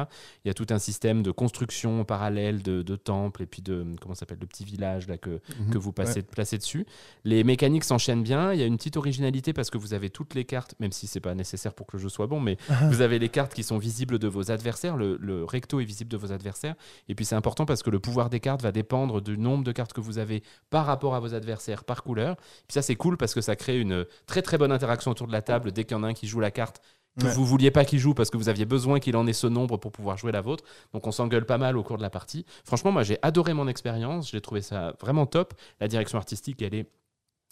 Il 0.45 0.49
y 0.49 0.51
a 0.51 0.53
tout 0.53 0.67
un 0.69 0.77
système 0.79 1.23
de 1.23 1.31
construction 1.31 2.03
parallèle 2.03 2.58
de, 2.61 2.81
de 2.81 2.95
temples 2.95 3.43
et 3.43 3.45
puis 3.45 3.61
de 3.61 3.85
comment 4.01 4.13
ça 4.15 4.19
s'appelle, 4.21 4.39
de 4.39 4.45
petits 4.45 4.65
villages 4.65 5.07
là 5.07 5.17
que 5.17 5.29
Mhm. 5.59 5.69
que 5.71 5.77
vous 5.77 5.91
passez, 5.91 6.21
placez 6.21 6.57
dessus. 6.57 6.85
Les 7.23 7.43
mécaniques 7.43 7.83
s'enchaînent 7.83 8.23
bien. 8.23 8.53
Il 8.53 8.59
y 8.59 8.63
a 8.63 8.65
une 8.65 8.77
petite 8.77 8.97
originalité 8.97 9.53
parce 9.53 9.69
que 9.69 9.77
vous 9.77 9.93
avez 9.93 10.09
toutes 10.09 10.33
les 10.33 10.45
cartes, 10.45 10.75
même 10.79 10.91
si 10.91 11.07
c'est 11.07 11.19
pas 11.19 11.33
nécessaire 11.35 11.73
pour 11.73 11.87
que 11.87 11.97
le 11.97 12.01
jeu 12.03 12.09
soit 12.09 12.27
bon, 12.27 12.39
mais 12.39 12.57
vous 12.89 13.01
avez 13.01 13.19
les 13.19 13.29
cartes 13.29 13.53
qui 13.53 13.63
sont 13.63 13.77
visibles 13.77 14.19
de 14.19 14.27
vos 14.27 14.51
adversaires. 14.51 14.97
Le, 14.97 15.17
le 15.19 15.43
recto 15.45 15.79
est 15.79 15.85
visible 15.85 16.09
de 16.09 16.17
vos 16.17 16.31
adversaires. 16.31 16.75
Et 17.07 17.15
puis 17.15 17.25
c'est 17.25 17.35
important 17.35 17.65
parce 17.65 17.83
que 17.83 17.89
le 17.89 17.99
pouvoir 17.99 18.29
des 18.29 18.39
cartes 18.39 18.61
va 18.61 18.71
dépendre 18.71 19.21
du 19.21 19.37
nombre 19.37 19.63
de 19.63 19.71
cartes 19.71 19.93
que 19.93 20.01
vous 20.01 20.17
avez 20.17 20.43
par 20.69 20.85
rapport 20.85 21.15
à 21.15 21.19
vos 21.19 21.33
adversaires 21.33 21.83
par 21.83 22.03
couleur. 22.03 22.35
Puis 22.35 22.73
ça 22.73 22.81
c'est 22.81 22.95
cool 22.95 23.17
parce 23.17 23.33
que 23.33 23.41
ça 23.41 23.55
crée 23.55 23.79
une 23.79 24.05
très 24.25 24.41
très 24.41 24.57
bonne 24.57 24.71
interaction 24.71 25.11
autour 25.11 25.27
de 25.27 25.31
la 25.31 25.41
table 25.41 25.71
dès 25.71 25.83
qu'il 25.85 25.95
y 25.95 25.99
en 25.99 26.03
a 26.03 26.07
un 26.07 26.13
qui 26.13 26.27
joue 26.27 26.39
la 26.39 26.51
carte 26.51 26.81
que 27.19 27.25
Ouais. 27.27 27.33
vous 27.33 27.45
vouliez 27.45 27.69
pas 27.71 27.85
qu'il 27.85 27.99
joue 27.99 28.13
parce 28.13 28.29
que 28.29 28.37
vous 28.37 28.49
aviez 28.49 28.65
besoin 28.65 28.99
qu'il 28.99 29.15
en 29.15 29.27
ait 29.27 29.33
ce 29.33 29.47
nombre 29.47 29.77
pour 29.77 29.91
pouvoir 29.91 30.17
jouer 30.17 30.31
la 30.31 30.41
vôtre. 30.41 30.63
Donc 30.93 31.05
on 31.05 31.11
s'engueule 31.11 31.45
pas 31.45 31.57
mal 31.57 31.77
au 31.77 31.83
cours 31.83 31.97
de 31.97 32.01
la 32.01 32.09
partie. 32.09 32.45
Franchement, 32.63 32.91
moi 32.91 33.03
j'ai 33.03 33.17
adoré 33.21 33.53
mon 33.53 33.67
expérience, 33.67 34.31
j'ai 34.31 34.41
trouvé 34.41 34.61
ça 34.61 34.93
vraiment 34.99 35.25
top. 35.25 35.53
La 35.79 35.87
direction 35.87 36.17
artistique, 36.17 36.61
elle 36.61 36.73
est 36.73 36.87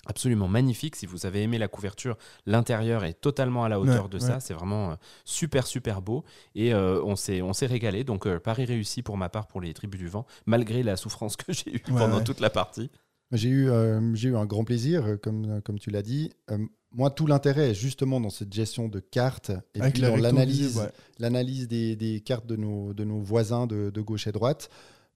absolument 0.05 0.47
magnifique. 0.47 0.95
Si 0.95 1.05
vous 1.05 1.25
avez 1.25 1.41
aimé 1.43 1.57
la 1.57 1.67
couverture, 1.67 2.15
l'intérieur 2.45 3.03
est 3.03 3.13
totalement 3.19 3.65
à 3.65 3.69
la 3.69 3.79
hauteur 3.79 4.03
Ouais, 4.05 4.09
de 4.09 4.17
ouais. 4.19 4.25
ça. 4.25 4.39
C'est 4.39 4.53
vraiment 4.53 4.91
euh, 4.91 4.95
super 5.25 5.67
super 5.67 6.01
beau 6.01 6.23
et 6.55 6.73
euh, 6.73 7.01
on 7.03 7.15
s'est 7.17 7.41
régalé. 7.65 8.03
Donc 8.05 8.25
euh, 8.25 8.39
pari 8.39 8.63
réussi 8.65 9.01
pour 9.03 9.17
ma 9.17 9.27
part 9.29 9.47
pour 9.47 9.59
les 9.59 9.73
tribus 9.73 9.99
du 9.99 10.07
vent, 10.07 10.25
malgré 10.45 10.81
la 10.81 10.95
souffrance 10.95 11.35
que 11.35 11.51
j'ai 11.51 11.75
eue 11.75 11.83
Ouais, 11.89 11.97
pendant 11.99 12.23
toute 12.23 12.39
la 12.39 12.49
partie. 12.49 12.89
J'ai 13.33 13.49
eu, 13.49 13.69
euh, 13.69 13.99
eu 14.15 14.37
un 14.37 14.45
grand 14.45 14.63
plaisir, 14.63 15.17
comme, 15.21 15.61
comme 15.61 15.77
tu 15.79 15.89
l'as 15.91 16.01
dit. 16.03 16.31
Moi, 16.93 17.09
tout 17.11 17.27
l'intérêt 17.27 17.71
est 17.71 17.73
justement 17.73 18.19
dans 18.21 18.29
cette 18.29 18.53
gestion 18.53 18.87
de 18.87 18.99
cartes 18.99 19.51
et 19.75 19.81
Avec 19.81 19.93
puis 19.93 20.01
dans 20.03 20.15
l'analyse 20.15 20.59
visible, 20.67 20.79
ouais. 20.85 20.91
l'analyse 21.19 21.67
des, 21.67 21.95
des 21.95 22.21
cartes 22.21 22.47
de 22.47 22.55
nos, 22.55 22.93
de 22.93 23.03
nos 23.03 23.19
voisins 23.19 23.67
de, 23.67 23.89
de 23.89 24.01
gauche 24.01 24.25
et 24.27 24.31
droite. 24.31 24.69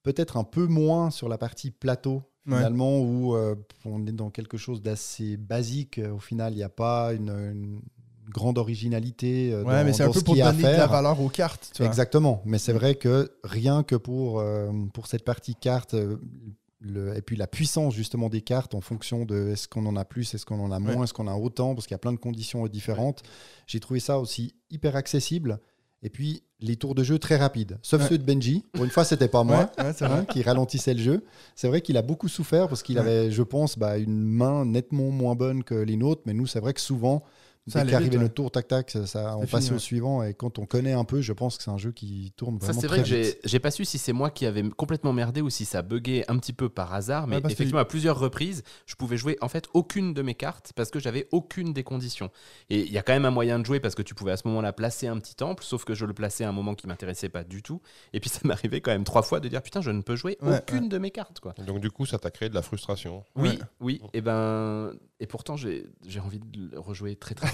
Peut-être 0.04 0.38
un 0.38 0.44
peu 0.44 0.66
moins 0.68 1.12
sur 1.12 1.30
la 1.30 1.38
partie 1.38 1.72
plateau, 1.72 2.24
Ouais. 2.48 2.56
finalement, 2.58 3.00
où 3.00 3.36
euh, 3.36 3.54
on 3.86 4.08
est 4.08 4.12
dans 4.12 4.32
quelque 4.32 4.58
chose 4.58 4.82
d'assez 4.82 5.38
basique. 5.38 6.02
Au 6.12 6.18
final, 6.18 6.54
il 6.54 6.58
n'y 6.58 6.64
a 6.64 6.70
pas 6.70 7.14
une, 7.14 7.30
une 7.30 7.82
grande 8.30 8.58
originalité 8.58 9.54
euh, 9.54 9.64
Ouais, 9.64 9.74
dans, 9.80 9.86
mais 9.86 9.94
c'est 9.94 10.02
un 10.02 10.12
peu 10.12 10.18
ce 10.20 10.24
pour 10.24 10.36
donner 10.36 10.58
de 10.58 10.64
la 10.64 10.88
valeur 10.88 11.22
aux 11.22 11.30
cartes. 11.30 11.70
Tu 11.76 11.84
vois. 11.84 11.88
Exactement. 11.88 12.42
Mais 12.46 12.58
c'est 12.58 12.74
vrai 12.74 12.96
que 12.96 13.32
rien 13.44 13.84
que 13.84 13.96
pour, 13.96 14.40
euh, 14.40 14.72
pour 14.92 15.06
cette 15.06 15.24
partie 15.24 15.54
carte, 15.54 15.94
euh, 15.94 16.18
le- 16.82 17.16
et 17.16 17.22
puis 17.22 17.36
la 17.36 17.48
puissance 17.48 17.94
justement 17.94 18.28
des 18.28 18.42
cartes 18.42 18.74
en 18.76 18.82
fonction 18.82 19.24
de 19.26 19.50
est-ce 19.52 19.68
qu'on 19.68 19.86
en 19.86 19.96
a 19.96 20.04
plus, 20.04 20.34
est-ce 20.34 20.46
qu'on 20.46 20.60
en 20.60 20.72
a 20.72 20.80
moins, 20.80 20.96
Ouais. 20.98 21.04
est-ce 21.04 21.14
qu'on 21.14 21.28
a 21.28 21.36
autant, 21.36 21.76
parce 21.76 21.86
qu'il 21.88 21.94
y 21.94 21.96
a 21.96 22.00
plein 22.00 22.12
de 22.14 22.18
conditions 22.18 22.68
différentes. 22.68 23.22
J'ai 23.68 23.80
trouvé 23.80 24.00
ça 24.00 24.20
aussi 24.20 24.56
hyper 24.72 24.96
accessible. 24.96 25.60
Et 26.04 26.10
puis 26.10 26.42
les 26.60 26.78
tours 26.78 26.96
de 26.96 27.04
jeu 27.04 27.20
très 27.20 27.36
rapides, 27.38 27.78
sauf 27.84 28.02
Ouais. 28.02 28.08
ceux 28.10 28.18
de 28.18 28.24
Benji. 28.24 28.66
Pour 28.74 28.84
une 28.84 28.90
fois, 28.90 29.04
c'était 29.06 29.28
pas 29.28 29.44
moi. 29.44 29.72
Hein, 29.78 30.26
qui 30.26 30.42
ralentissait 30.42 30.96
le 30.96 31.00
jeu. 31.00 31.26
C'est 31.56 31.68
vrai 31.68 31.82
qu'il 31.82 31.96
a 31.98 32.02
beaucoup 32.02 32.28
souffert 32.28 32.68
parce 32.68 32.82
qu'il 32.82 32.98
avait, 32.98 33.30
je 33.32 33.44
pense, 33.44 33.78
bah, 33.78 34.00
une 34.00 34.24
main 34.24 34.66
nettement 34.66 35.12
moins 35.12 35.36
bonne 35.36 35.64
que 35.64 35.76
les 35.76 35.98
nôtres. 35.98 36.24
Mais 36.26 36.34
nous, 36.34 36.48
c'est 36.48 36.60
vrai 36.60 36.74
que 36.74 36.82
souvent, 36.82 37.24
Ça 37.68 37.84
dès 37.86 37.92
qu'arrivait 37.92 38.18
ouais. 38.18 38.24
notre 38.24 38.34
tour, 38.34 38.50
tac, 38.50 38.68
tac, 38.68 38.90
ça, 38.90 39.06
ça- 39.06 39.38
on 39.38 39.42
C'est 39.42 39.52
passait 39.52 39.64
fini, 39.66 39.72
au 39.72 39.74
ouais. 39.76 39.80
suivant. 39.80 40.24
Et 40.24 40.34
quand 40.34 40.58
on 40.58 40.66
connaît 40.66 40.94
un 40.94 41.04
peu, 41.04 41.22
je 41.22 41.32
pense 41.32 41.58
que 41.58 41.64
c'est 41.64 41.70
un 41.70 41.78
jeu 41.78 41.92
qui 41.92 42.34
tourne 42.36 42.60
Ça, 42.60 42.68
vraiment 42.68 42.82
c'est 42.82 42.88
très 42.88 43.02
vrai 43.04 43.10
que 43.34 43.38
j'ai 43.48 43.60
pas 43.60 43.70
su 43.70 43.86
si 43.86 44.00
c'est 44.00 44.14
moi 44.14 44.32
qui 44.32 44.48
avais 44.48 44.68
complètement 44.72 45.14
merdé 45.14 45.42
ou 45.42 45.50
si 45.52 45.66
ça 45.66 45.84
buguait 45.84 46.26
un 46.28 46.38
petit 46.40 46.54
peu 46.54 46.70
par 46.70 46.94
hasard, 46.94 47.28
mais 47.28 47.36
Ouais, 47.36 47.52
effectivement, 47.52 47.80
à 47.80 47.86
plusieurs 47.86 48.18
reprises, 48.20 48.64
je 48.88 48.96
pouvais 48.96 49.16
jouer 49.18 49.38
en 49.42 49.48
fait 49.48 49.68
aucune 49.74 50.14
de 50.16 50.22
mes 50.24 50.34
cartes 50.34 50.74
parce 50.76 50.90
que 50.90 51.00
j'avais 51.00 51.28
aucune 51.32 51.72
des 51.72 51.84
conditions. 51.84 52.32
Et 52.72 52.80
il 52.82 52.92
y 52.92 52.98
a 52.98 53.04
quand 53.04 53.14
même 53.14 53.26
un 53.26 53.32
moyen 53.32 53.60
de 53.60 53.66
jouer 53.66 53.80
parce 53.80 53.94
que 53.94 54.02
tu 54.02 54.16
pouvais 54.16 54.32
à 54.32 54.38
ce 54.38 54.48
moment-là 54.48 54.74
placer 54.74 55.08
un 55.08 55.20
petit 55.20 55.36
temple, 55.36 55.64
sauf 55.64 55.86
que 55.86 55.94
je 55.94 56.06
le 56.06 56.14
plaçais 56.16 56.44
à 56.44 56.50
un 56.50 56.54
moment 56.54 56.74
qui 56.74 56.88
m'intéressait 56.88 57.30
pas 57.30 57.44
du 57.44 57.62
tout. 57.62 57.80
Et 58.14 58.20
puis 58.20 58.30
ça 58.32 58.40
m'arrivait 58.44 58.82
quand 58.82 58.92
même 58.92 59.04
trois 59.04 59.22
fois 59.22 59.40
de 59.40 59.48
dire 59.48 59.62
putain, 59.62 59.82
je 59.82 59.92
ne 59.92 60.02
peux 60.02 60.16
jouer 60.16 60.38
Ouais, 60.42 60.58
aucune 60.58 60.90
de 60.90 60.98
mes 60.98 61.12
cartes. 61.12 61.40
quoi. 61.40 61.54
Donc 61.66 61.80
du 61.80 61.92
coup, 61.92 62.08
ça 62.08 62.18
t'a 62.18 62.32
créé 62.32 62.50
de 62.50 62.56
la 62.56 62.64
frustration. 62.64 63.24
Oui, 63.36 63.50
Ouais. 63.50 63.60
oui. 63.82 64.02
Et 64.14 64.22
ben, 64.22 64.94
et 65.20 65.28
pourtant, 65.28 65.56
j'ai 65.56 65.86
j'ai 66.08 66.20
envie 66.20 66.40
de 66.40 66.70
le 66.72 66.80
rejouer 66.80 67.16
très 67.16 67.36
très 67.36 67.51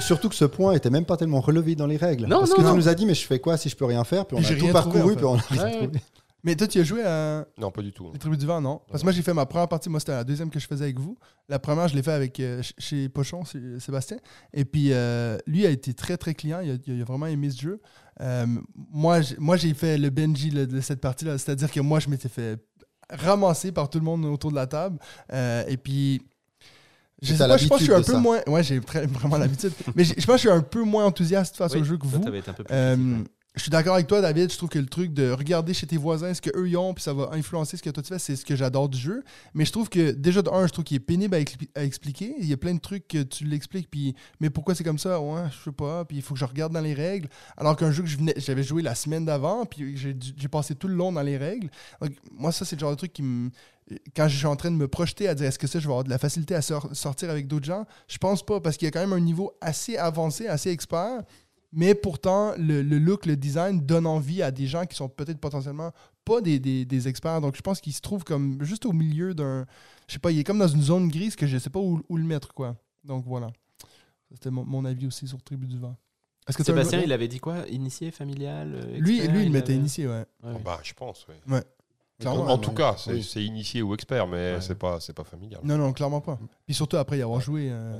Surtout 0.00 0.28
que 0.28 0.34
ce 0.34 0.44
point 0.44 0.72
était 0.72 0.90
même 0.90 1.04
pas 1.04 1.16
tellement 1.16 1.40
relevé 1.40 1.74
dans 1.74 1.86
les 1.86 1.96
règles. 1.96 2.26
Non, 2.26 2.38
parce 2.40 2.50
non, 2.50 2.56
que 2.56 2.62
non. 2.62 2.70
tu 2.72 2.76
nous 2.76 2.88
as 2.88 2.94
dit, 2.94 3.06
mais 3.06 3.14
je 3.14 3.26
fais 3.26 3.38
quoi 3.38 3.56
si 3.56 3.68
je 3.68 3.76
peux 3.76 3.84
rien 3.84 4.04
faire? 4.04 4.26
Puis 4.26 4.36
on 4.36 4.40
Puis 4.40 4.46
a 4.46 4.54
j'ai 4.54 4.58
tout 4.58 4.72
parcouru, 4.72 5.16
puis 5.16 5.24
on 5.24 5.34
a 5.36 5.40
rien 5.40 5.62
Ouais, 5.64 5.70
ouais. 5.70 5.82
trouvé. 5.86 6.00
Mais 6.46 6.54
toi, 6.56 6.66
tu 6.66 6.78
as 6.78 6.84
joué 6.84 7.02
à 7.02 7.46
Non, 7.56 7.70
pas 7.70 7.80
du 7.80 7.90
tout. 7.90 8.10
les 8.12 8.18
tribus 8.18 8.38
du 8.38 8.44
vent, 8.44 8.60
non? 8.60 8.82
Parce 8.90 9.00
que 9.00 9.06
moi, 9.06 9.12
j'ai 9.12 9.22
fait 9.22 9.32
ma 9.32 9.46
première 9.46 9.66
partie. 9.66 9.88
Moi, 9.88 9.98
c'était 9.98 10.12
la 10.12 10.24
deuxième 10.24 10.50
que 10.50 10.58
je 10.60 10.66
faisais 10.66 10.84
avec 10.84 10.98
vous. 10.98 11.16
La 11.48 11.58
première, 11.58 11.88
je 11.88 11.94
l'ai 11.94 12.02
fait 12.02 12.12
avec 12.12 12.38
euh, 12.38 12.56
ch- 12.56 12.74
chez 12.76 13.08
Pochon, 13.08 13.46
c'est- 13.46 13.80
Sébastien. 13.80 14.18
Et 14.52 14.66
puis, 14.66 14.92
euh, 14.92 15.38
lui 15.46 15.64
a 15.64 15.70
été 15.70 15.94
très, 15.94 16.18
très 16.18 16.34
client. 16.34 16.60
Il 16.62 16.70
a, 16.72 16.74
il 16.86 17.00
a 17.00 17.04
vraiment 17.06 17.24
aimé 17.26 17.48
ce 17.48 17.62
jeu. 17.62 17.80
Euh, 18.20 18.44
moi, 18.92 19.22
j'ai- 19.22 19.36
moi, 19.38 19.56
j'ai 19.56 19.72
fait 19.72 19.96
le 19.96 20.10
Benji 20.10 20.50
là, 20.50 20.66
de 20.66 20.80
cette 20.82 21.00
partie-là. 21.00 21.38
C'est-à-dire 21.38 21.70
que 21.72 21.80
moi, 21.80 21.98
je 21.98 22.10
m'étais 22.10 22.28
fait 22.28 22.58
ramasser 23.10 23.72
par 23.72 23.88
tout 23.88 23.98
le 23.98 24.04
monde 24.04 24.26
autour 24.26 24.50
de 24.50 24.56
la 24.56 24.66
table. 24.66 24.98
Euh, 25.32 25.64
et 25.66 25.78
puis. 25.78 26.20
Je, 27.24 27.34
sais 27.34 27.38
pas, 27.48 27.56
je 27.56 27.66
pense 27.66 27.78
que 27.78 27.84
je 27.86 27.90
suis 27.92 27.94
un 28.00 28.02
peu 28.02 28.18
moins. 28.18 28.40
Ouais, 28.46 28.62
j'ai 28.62 28.78
vraiment 28.78 29.36
l'habitude. 29.38 29.72
Mais 29.96 30.04
je 30.04 30.12
pense 30.14 30.24
que 30.26 30.32
je 30.34 30.38
suis 30.38 30.50
un 30.50 30.60
peu 30.60 30.82
moins 30.82 31.04
enthousiaste 31.06 31.56
face 31.56 31.72
Oui, 31.74 31.80
au 31.80 31.84
jeu 31.84 31.96
que 31.98 32.06
vous. 32.06 32.18
t'avais 32.18 32.38
été 32.38 32.50
un 32.50 32.54
peu 32.54 32.64
plus 32.64 32.74
Euh, 32.74 33.18
je 33.56 33.62
suis 33.62 33.70
d'accord 33.70 33.94
avec 33.94 34.08
toi, 34.08 34.20
David. 34.20 34.50
Je 34.50 34.56
trouve 34.56 34.68
que 34.68 34.80
le 34.80 34.86
truc 34.86 35.14
de 35.14 35.30
regarder 35.30 35.74
chez 35.74 35.86
tes 35.86 35.96
voisins 35.96 36.34
ce 36.34 36.42
qu'eux 36.42 36.68
ils 36.68 36.76
ont, 36.76 36.92
puis 36.92 37.04
ça 37.04 37.12
va 37.14 37.30
influencer 37.34 37.76
ce 37.76 37.82
que 37.84 37.90
toi 37.90 38.02
tu 38.02 38.08
fais, 38.12 38.18
c'est 38.18 38.34
ce 38.34 38.44
que 38.44 38.56
j'adore 38.56 38.88
du 38.88 38.98
jeu. 38.98 39.22
Mais 39.54 39.64
je 39.64 39.70
trouve 39.70 39.88
que, 39.88 40.10
déjà, 40.10 40.42
de 40.42 40.50
un, 40.50 40.66
je 40.66 40.72
trouve 40.72 40.84
qu'il 40.84 40.96
est 40.96 41.00
pénible 41.00 41.36
à, 41.36 41.78
à 41.78 41.84
expliquer. 41.84 42.34
Il 42.40 42.46
y 42.46 42.52
a 42.52 42.56
plein 42.56 42.74
de 42.74 42.80
trucs 42.80 43.06
que 43.06 43.22
tu 43.22 43.44
l'expliques, 43.44 43.88
puis, 43.88 44.16
mais 44.40 44.50
pourquoi 44.50 44.74
c'est 44.74 44.82
comme 44.82 44.98
ça? 44.98 45.20
Ouais, 45.20 45.42
je 45.56 45.64
sais 45.70 45.72
pas. 45.72 46.04
Puis 46.04 46.16
il 46.16 46.22
faut 46.24 46.34
que 46.34 46.40
je 46.40 46.44
regarde 46.44 46.72
dans 46.72 46.80
les 46.80 46.94
règles. 46.94 47.28
Alors 47.56 47.76
qu'un 47.76 47.92
jeu 47.92 48.02
que 48.02 48.08
je 48.08 48.16
venais- 48.18 48.34
j'avais 48.38 48.64
joué 48.64 48.82
la 48.82 48.96
semaine 48.96 49.24
d'avant, 49.24 49.64
puis 49.66 49.96
j'ai 49.96 50.48
passé 50.48 50.74
tout 50.74 50.88
le 50.88 50.94
long 50.96 51.12
dans 51.12 51.22
les 51.22 51.36
règles. 51.36 51.70
Donc, 52.02 52.10
moi, 52.36 52.50
ça, 52.50 52.64
c'est 52.64 52.74
le 52.74 52.80
genre 52.80 52.90
de 52.90 52.96
truc 52.96 53.12
qui 53.12 53.22
me. 53.22 53.50
Quand 54.16 54.28
je 54.28 54.36
suis 54.38 54.46
en 54.46 54.56
train 54.56 54.70
de 54.70 54.76
me 54.76 54.88
projeter 54.88 55.28
à 55.28 55.34
dire 55.34 55.46
est-ce 55.46 55.58
que 55.58 55.66
ça, 55.66 55.78
je 55.78 55.84
vais 55.86 55.92
avoir 55.92 56.04
de 56.04 56.10
la 56.10 56.18
facilité 56.18 56.54
à 56.54 56.62
sor- 56.62 56.88
sortir 56.94 57.28
avec 57.30 57.46
d'autres 57.46 57.66
gens, 57.66 57.84
je 58.08 58.16
pense 58.18 58.44
pas, 58.44 58.58
parce 58.60 58.76
qu'il 58.78 58.86
y 58.86 58.88
a 58.88 58.90
quand 58.90 59.00
même 59.00 59.12
un 59.12 59.20
niveau 59.20 59.52
assez 59.60 59.96
avancé, 59.98 60.46
assez 60.46 60.70
expert. 60.70 61.22
Mais 61.76 61.94
pourtant, 61.94 62.54
le, 62.56 62.82
le 62.82 62.98
look, 62.98 63.26
le 63.26 63.36
design 63.36 63.80
donne 63.80 64.06
envie 64.06 64.42
à 64.42 64.50
des 64.52 64.66
gens 64.66 64.86
qui 64.86 64.94
sont 64.96 65.08
peut-être 65.08 65.38
potentiellement 65.40 65.90
pas 66.24 66.40
des, 66.40 66.58
des- 66.60 66.84
des 66.84 67.08
experts. 67.08 67.40
Donc, 67.40 67.56
je 67.56 67.62
pense 67.62 67.80
qu'il 67.80 67.92
se 67.92 68.00
trouve 68.00 68.22
comme 68.24 68.62
juste 68.64 68.86
au 68.86 68.92
milieu 68.92 69.34
d'un. 69.34 69.66
Je 70.06 70.12
sais 70.14 70.18
pas, 70.20 70.30
il 70.30 70.38
est 70.38 70.44
comme 70.44 70.60
dans 70.60 70.68
une 70.68 70.82
zone 70.82 71.08
grise 71.08 71.34
que 71.36 71.46
je 71.46 71.58
sais 71.58 71.70
pas 71.70 71.80
où, 71.80 72.00
où 72.08 72.16
le 72.16 72.22
mettre, 72.24 72.54
quoi. 72.54 72.76
Donc, 73.02 73.24
voilà. 73.26 73.48
C'était 74.32 74.50
mon, 74.50 74.64
mon 74.64 74.84
avis 74.84 75.06
aussi 75.08 75.26
sur 75.28 75.42
Tribu 75.42 75.66
du 75.66 75.78
Vent. 75.78 75.96
Est-ce 76.48 76.56
que 76.58 76.62
un 76.62 76.66
Sébastien, 76.66 77.02
il 77.02 77.12
avait 77.12 77.28
dit 77.28 77.40
quoi? 77.40 77.66
Initié, 77.68 78.10
familial 78.12 78.72
euh, 78.74 78.98
Lui, 78.98 79.20
lui, 79.28 79.40
il 79.40 79.46
il 79.46 79.50
m'était 79.52 79.72
avait- 79.72 79.76
initié, 79.80 80.06
ouais. 80.06 80.24
Ouais, 80.44 80.52
ouais. 80.52 80.60
Bah, 80.64 80.78
je 80.82 80.92
pense. 80.94 81.26
oui. 81.28 81.58
Clairement, 82.20 82.44
en 82.44 82.56
ouais. 82.56 82.60
tout 82.64 82.70
cas, 82.72 82.94
c'est 82.96 83.12
Oui. 83.12 83.46
initié 83.46 83.82
ou 83.82 83.92
expert, 83.94 84.26
mais 84.28 84.54
Ouais. 84.54 84.60
c'est 84.60 84.76
pas, 84.78 85.00
c'est 85.00 85.12
pas 85.12 85.24
familial. 85.24 85.60
Non, 85.64 85.76
non, 85.76 85.92
clairement 85.92 86.20
pas. 86.20 86.38
Puis 86.64 86.74
surtout 86.74 86.96
après 86.96 87.18
y 87.18 87.22
avoir 87.22 87.40
joué. 87.40 87.68
euh, 87.70 87.98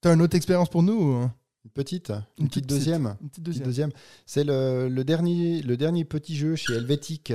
T'as 0.00 0.14
une 0.14 0.22
autre 0.22 0.36
expérience 0.36 0.68
pour 0.68 0.82
nous 0.82 0.94
ou- 1.24 1.30
Une 1.64 1.70
petite, 1.72 2.10
une, 2.10 2.16
Une 2.44 2.48
petite 2.48 2.64
petite- 2.64 2.66
deuxième. 2.68 3.16
Une 3.20 3.28
petite 3.28 3.42
deuxième. 3.44 3.64
deuxième. 3.66 3.90
C'est 4.24 4.44
le, 4.44 4.88
le 4.88 5.04
dernier, 5.04 5.62
le 5.62 5.76
dernier 5.76 6.04
petit 6.04 6.36
jeu 6.36 6.54
chez 6.54 6.74
Helvetic, 6.74 7.32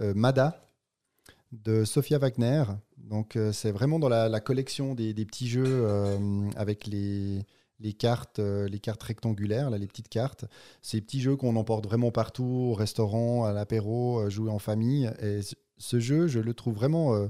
euh, 0.00 0.14
Mada, 0.14 0.66
de 1.52 1.84
Sophia 1.84 2.16
Wagner. 2.18 2.64
Donc, 2.96 3.36
euh, 3.36 3.52
c'est 3.52 3.70
vraiment 3.72 3.98
dans 3.98 4.08
la, 4.08 4.30
la 4.30 4.40
collection 4.40 4.94
des, 4.94 5.12
des 5.12 5.26
petits 5.26 5.46
jeux 5.48 5.64
euh, 5.66 6.48
avec 6.56 6.86
les, 6.86 7.44
les 7.78 7.92
cartes, 7.92 8.38
euh, 8.38 8.66
les 8.68 8.78
cartes 8.78 9.02
rectangulaires, 9.02 9.68
là, 9.70 9.78
les 9.78 9.86
petites 9.86 10.08
cartes. 10.08 10.44
Ces 10.82 11.00
petits 11.00 11.20
jeux 11.20 11.36
qu'on 11.36 11.56
emporte 11.56 11.84
vraiment 11.86 12.10
partout, 12.10 12.70
au 12.70 12.74
restaurant, 12.74 13.44
à 13.44 13.52
l'apéro, 13.52 14.20
euh, 14.20 14.30
jouer 14.30 14.50
en 14.50 14.58
famille. 14.58 15.10
Et 15.20 15.40
ce- 15.78 16.00
jeu, 16.00 16.26
je 16.26 16.38
le 16.40 16.54
trouve 16.54 16.74
vraiment 16.74 17.14
euh, 17.14 17.28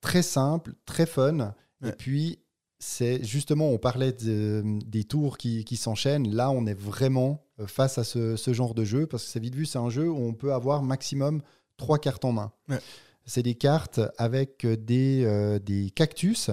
très 0.00 0.22
simple, 0.22 0.74
très 0.86 1.06
fun. 1.06 1.54
Et 1.84 1.92
puis, 1.92 2.38
c'est 2.78 3.22
justement, 3.24 3.68
on 3.70 3.78
parlait 3.78 4.12
de- 4.12 4.62
des 4.86 5.04
tours 5.04 5.38
qui, 5.38 5.64
qui 5.64 5.76
s'enchaînent. 5.76 6.34
Là, 6.34 6.50
on 6.50 6.66
est 6.66 6.78
vraiment 6.78 7.44
face 7.66 7.98
à 7.98 8.04
ce, 8.04 8.36
ce 8.36 8.52
genre 8.52 8.74
de 8.74 8.84
jeu 8.84 9.06
parce 9.06 9.24
que 9.24 9.30
c'est 9.30 9.40
vite 9.40 9.54
vu, 9.54 9.66
c'est 9.66 9.78
un 9.78 9.90
jeu 9.90 10.10
où 10.10 10.16
on 10.18 10.32
peut 10.34 10.52
avoir 10.52 10.82
maximum 10.82 11.42
trois 11.76 11.98
cartes 11.98 12.24
en 12.24 12.32
main. 12.32 12.52
Ouais. 12.68 12.78
C'est 13.26 13.42
des 13.42 13.54
cartes 13.54 14.00
avec 14.18 14.66
des, 14.66 15.24
euh, 15.24 15.58
des 15.58 15.90
cactus 15.90 16.50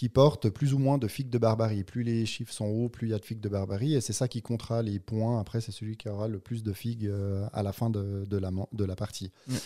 qui 0.00 0.08
portent 0.08 0.48
plus 0.48 0.72
ou 0.72 0.78
moins 0.78 0.96
de 0.96 1.06
figues 1.08 1.28
de 1.28 1.36
barbarie. 1.36 1.84
Plus 1.84 2.02
les 2.02 2.24
chiffres 2.24 2.54
sont 2.54 2.64
hauts, 2.64 2.88
plus 2.88 3.08
il 3.08 3.10
y 3.10 3.14
a 3.14 3.18
de 3.18 3.24
figues 3.26 3.42
de 3.42 3.50
barbarie. 3.50 3.96
Et 3.96 4.00
c'est 4.00 4.14
ça 4.14 4.28
qui 4.28 4.40
comptera 4.40 4.80
les 4.80 4.98
points. 4.98 5.38
Après, 5.38 5.60
c'est 5.60 5.72
celui 5.72 5.98
qui 5.98 6.08
aura 6.08 6.26
le 6.26 6.38
plus 6.38 6.62
de 6.62 6.72
figues 6.72 7.04
euh, 7.04 7.46
à 7.52 7.62
la 7.62 7.74
fin 7.74 7.90
de, 7.90 8.24
de 8.24 8.38
la, 8.38 8.50
de 8.72 8.84
la 8.86 8.96
partie. 8.96 9.30
Ouais. 9.50 9.58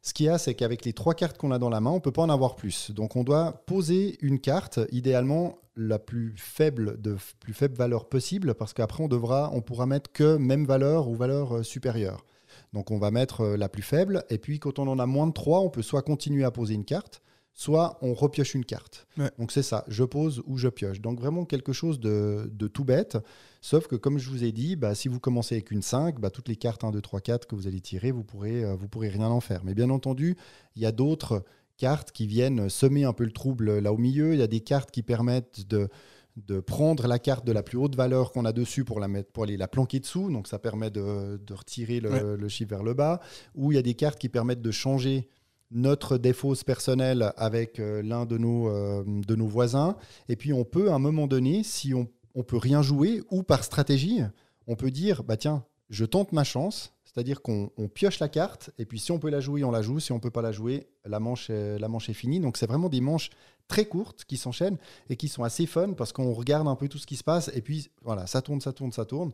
Ce 0.00 0.14
qu'il 0.14 0.26
y 0.26 0.28
a, 0.28 0.38
c'est 0.38 0.54
qu'avec 0.54 0.84
les 0.84 0.92
trois 0.92 1.14
cartes 1.14 1.38
qu'on 1.38 1.50
a 1.50 1.58
dans 1.58 1.70
la 1.70 1.80
main, 1.80 1.90
on 1.90 1.96
ne 1.96 2.00
peut 2.00 2.12
pas 2.12 2.22
en 2.22 2.28
avoir 2.28 2.54
plus. 2.54 2.92
Donc 2.92 3.16
on 3.16 3.24
doit 3.24 3.64
poser 3.66 4.16
une 4.20 4.38
carte, 4.38 4.78
idéalement 4.92 5.58
la 5.74 5.98
plus 5.98 6.34
faible 6.36 7.02
de 7.02 7.16
plus 7.40 7.52
faible 7.52 7.74
valeur 7.74 8.08
possible, 8.08 8.54
parce 8.54 8.72
qu'après 8.72 9.02
on 9.02 9.08
devra, 9.08 9.50
on 9.52 9.60
pourra 9.60 9.86
mettre 9.86 10.12
que 10.12 10.36
même 10.36 10.66
valeur 10.66 11.08
ou 11.08 11.16
valeur 11.16 11.56
euh, 11.56 11.62
supérieure. 11.64 12.24
Donc 12.72 12.92
on 12.92 12.98
va 13.00 13.10
mettre 13.10 13.40
euh, 13.40 13.56
la 13.56 13.68
plus 13.68 13.82
faible, 13.82 14.22
et 14.30 14.38
puis 14.38 14.60
quand 14.60 14.78
on 14.78 14.86
en 14.86 15.00
a 15.00 15.06
moins 15.06 15.26
de 15.26 15.32
3, 15.32 15.58
on 15.62 15.68
peut 15.68 15.82
soit 15.82 16.02
continuer 16.02 16.44
à 16.44 16.52
poser 16.52 16.74
une 16.74 16.84
carte, 16.84 17.22
soit 17.54 17.98
on 18.00 18.14
repioche 18.14 18.54
une 18.54 18.64
carte. 18.64 19.06
Ouais. 19.18 19.30
Donc 19.38 19.52
c'est 19.52 19.62
ça, 19.62 19.84
je 19.88 20.04
pose 20.04 20.42
ou 20.46 20.56
je 20.56 20.68
pioche. 20.68 21.00
Donc 21.00 21.20
vraiment 21.20 21.44
quelque 21.44 21.72
chose 21.72 22.00
de, 22.00 22.50
de 22.52 22.68
tout 22.68 22.84
bête, 22.84 23.18
sauf 23.60 23.86
que 23.86 23.96
comme 23.96 24.18
je 24.18 24.30
vous 24.30 24.44
ai 24.44 24.52
dit, 24.52 24.76
bah, 24.76 24.94
si 24.94 25.08
vous 25.08 25.20
commencez 25.20 25.56
avec 25.56 25.70
une 25.70 25.82
5, 25.82 26.18
bah, 26.20 26.30
toutes 26.30 26.48
les 26.48 26.56
cartes 26.56 26.84
1, 26.84 26.90
2, 26.90 27.00
3, 27.00 27.20
4 27.20 27.46
que 27.46 27.54
vous 27.54 27.66
allez 27.66 27.80
tirer, 27.80 28.12
vous 28.12 28.24
pourrez, 28.24 28.64
euh, 28.64 28.74
vous 28.74 28.88
pourrez 28.88 29.08
rien 29.08 29.26
en 29.28 29.40
faire. 29.40 29.62
Mais 29.64 29.74
bien 29.74 29.90
entendu, 29.90 30.36
il 30.76 30.82
y 30.82 30.86
a 30.86 30.92
d'autres 30.92 31.44
cartes 31.76 32.12
qui 32.12 32.26
viennent 32.26 32.68
semer 32.68 33.04
un 33.04 33.12
peu 33.12 33.24
le 33.24 33.32
trouble 33.32 33.78
là 33.78 33.92
au 33.92 33.98
milieu. 33.98 34.32
Il 34.34 34.38
y 34.40 34.42
a 34.42 34.46
des 34.46 34.60
cartes 34.60 34.90
qui 34.90 35.02
permettent 35.02 35.66
de, 35.68 35.88
de 36.36 36.60
prendre 36.60 37.06
la 37.06 37.18
carte 37.18 37.46
de 37.46 37.52
la 37.52 37.62
plus 37.62 37.78
haute 37.78 37.96
valeur 37.96 38.32
qu'on 38.32 38.44
a 38.44 38.52
dessus 38.52 38.84
pour, 38.84 39.00
la 39.00 39.08
mettre, 39.08 39.30
pour 39.32 39.44
aller 39.44 39.56
la 39.56 39.66
planquer 39.68 39.98
dessous. 40.00 40.30
Donc 40.30 40.46
ça 40.46 40.58
permet 40.58 40.90
de, 40.90 41.38
de 41.44 41.54
retirer 41.54 42.00
le, 42.00 42.10
Ouais. 42.10 42.36
le 42.38 42.48
chiffre 42.48 42.70
vers 42.70 42.82
le 42.82 42.94
bas. 42.94 43.20
Ou 43.54 43.72
il 43.72 43.76
y 43.76 43.78
a 43.78 43.82
des 43.82 43.94
cartes 43.94 44.18
qui 44.18 44.28
permettent 44.28 44.62
de 44.62 44.70
changer 44.70 45.28
notre 45.70 46.18
défausse 46.18 46.64
personnelle 46.64 47.32
avec 47.36 47.78
euh, 47.78 48.02
l'un 48.02 48.26
de 48.26 48.38
nos, 48.38 48.68
euh, 48.68 49.04
de 49.06 49.34
nos 49.36 49.46
voisins. 49.46 49.96
Et 50.28 50.36
puis 50.36 50.52
on 50.52 50.64
peut 50.64 50.90
à 50.90 50.94
un 50.94 50.98
moment 50.98 51.26
donné, 51.26 51.62
si 51.62 51.94
on, 51.94 52.08
on 52.34 52.42
peut 52.42 52.56
rien 52.56 52.82
jouer, 52.82 53.22
ou 53.30 53.42
par 53.42 53.64
stratégie, 53.64 54.20
on 54.66 54.76
peut 54.76 54.90
dire, 54.90 55.22
bah 55.22 55.36
tiens, 55.36 55.64
je 55.88 56.04
tente 56.04 56.32
ma 56.32 56.44
chance, 56.44 56.92
c'est-à-dire 57.04 57.42
qu'on 57.42 57.70
on 57.76 57.88
pioche 57.88 58.20
la 58.20 58.28
carte, 58.28 58.70
et 58.78 58.84
puis 58.84 59.00
si 59.00 59.10
on 59.10 59.18
peut 59.18 59.30
la 59.30 59.40
jouer, 59.40 59.64
on 59.64 59.70
la 59.70 59.82
joue, 59.82 59.98
si 59.98 60.12
on 60.12 60.20
peut 60.20 60.30
pas 60.30 60.42
la 60.42 60.52
jouer, 60.52 60.86
la 61.04 61.18
manche 61.18 61.50
est, 61.50 61.78
la 61.78 61.88
manche 61.88 62.08
est 62.08 62.14
finie. 62.14 62.40
Donc 62.40 62.56
c'est 62.56 62.66
vraiment 62.66 62.88
des 62.88 63.00
manches 63.00 63.30
très 63.66 63.84
courtes 63.84 64.24
qui 64.24 64.36
s'enchaînent 64.36 64.78
et 65.08 65.16
qui 65.16 65.28
sont 65.28 65.42
assez 65.42 65.66
fun 65.66 65.92
parce 65.92 66.12
qu'on 66.12 66.32
regarde 66.32 66.68
un 66.68 66.76
peu 66.76 66.88
tout 66.88 66.98
ce 66.98 67.06
qui 67.06 67.16
se 67.16 67.24
passe, 67.24 67.50
et 67.54 67.62
puis 67.62 67.90
voilà, 68.02 68.26
ça 68.26 68.42
tourne, 68.42 68.60
ça 68.60 68.72
tourne, 68.72 68.92
ça 68.92 69.04
tourne. 69.04 69.32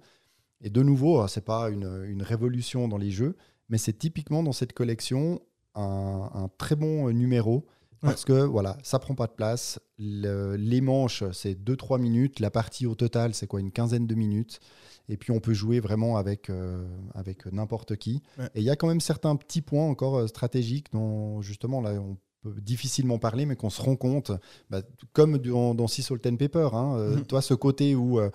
Et 0.63 0.71
de 0.71 0.83
nouveau, 0.83 1.21
hein, 1.21 1.29
c'est 1.29 1.45
pas 1.45 1.69
une, 1.69 2.05
une 2.07 2.23
révolution 2.23 2.89
dans 2.89 2.97
les 2.97 3.11
jeux, 3.11 3.37
mais 3.69 3.77
c'est 3.77 3.99
typiquement 3.99 4.43
dans 4.43 4.53
cette 4.53 4.73
collection 4.73 5.43
un, 5.77 6.31
un 6.35 6.49
très 6.59 6.75
bon 6.77 7.09
euh, 7.09 7.13
numéro. 7.13 7.65
Parce 8.03 8.25
que 8.25 8.33
voilà, 8.45 8.77
ça 8.85 9.01
prend 9.01 9.15
pas 9.17 9.27
de 9.27 9.33
place. 9.33 9.81
Le- 9.99 10.55
les 10.55 10.81
manches, 10.81 11.25
c'est 11.33 11.55
2-3 11.55 11.99
minutes. 11.99 12.39
La 12.39 12.51
partie 12.53 12.87
au 12.87 12.95
total, 12.95 13.35
c'est 13.35 13.49
quoi 13.49 13.59
Une 13.59 13.73
quinzaine 13.73 14.07
de 14.07 14.15
minutes. 14.15 14.61
Et 15.09 15.17
puis 15.17 15.33
on 15.33 15.41
peut 15.41 15.55
jouer 15.55 15.81
vraiment 15.81 16.17
avec, 16.17 16.49
euh, 16.51 16.87
avec 17.15 17.47
n'importe 17.47 17.97
qui. 17.97 18.23
Ouais. 18.39 18.45
Et 18.55 18.61
il 18.61 18.63
y 18.63 18.71
a 18.71 18.77
quand 18.77 18.87
même 18.87 19.01
certains 19.01 19.35
petits 19.35 19.63
points 19.63 19.87
encore 19.89 20.19
euh, 20.19 20.27
stratégiques 20.29 20.93
dont 20.93 21.41
justement 21.43 21.81
là 21.81 21.93
on 21.95 22.17
peut 22.43 22.61
difficilement 22.61 23.19
parler, 23.19 23.45
mais 23.45 23.57
qu'on 23.57 23.71
se 23.71 23.83
rend 23.83 23.97
compte, 23.97 24.31
bah, 24.71 24.83
comme 25.13 25.39
dans, 25.39 25.75
dans 25.75 25.89
Sea 25.89 26.03
Salt 26.03 26.29
and 26.29 26.37
Pepper, 26.37 26.69
hein, 26.75 26.95
euh, 26.99 27.17
Mhm. 27.17 27.27
toi 27.27 27.43
ce 27.43 27.55
côté 27.55 27.97
où 27.97 28.21
euh, 28.21 28.31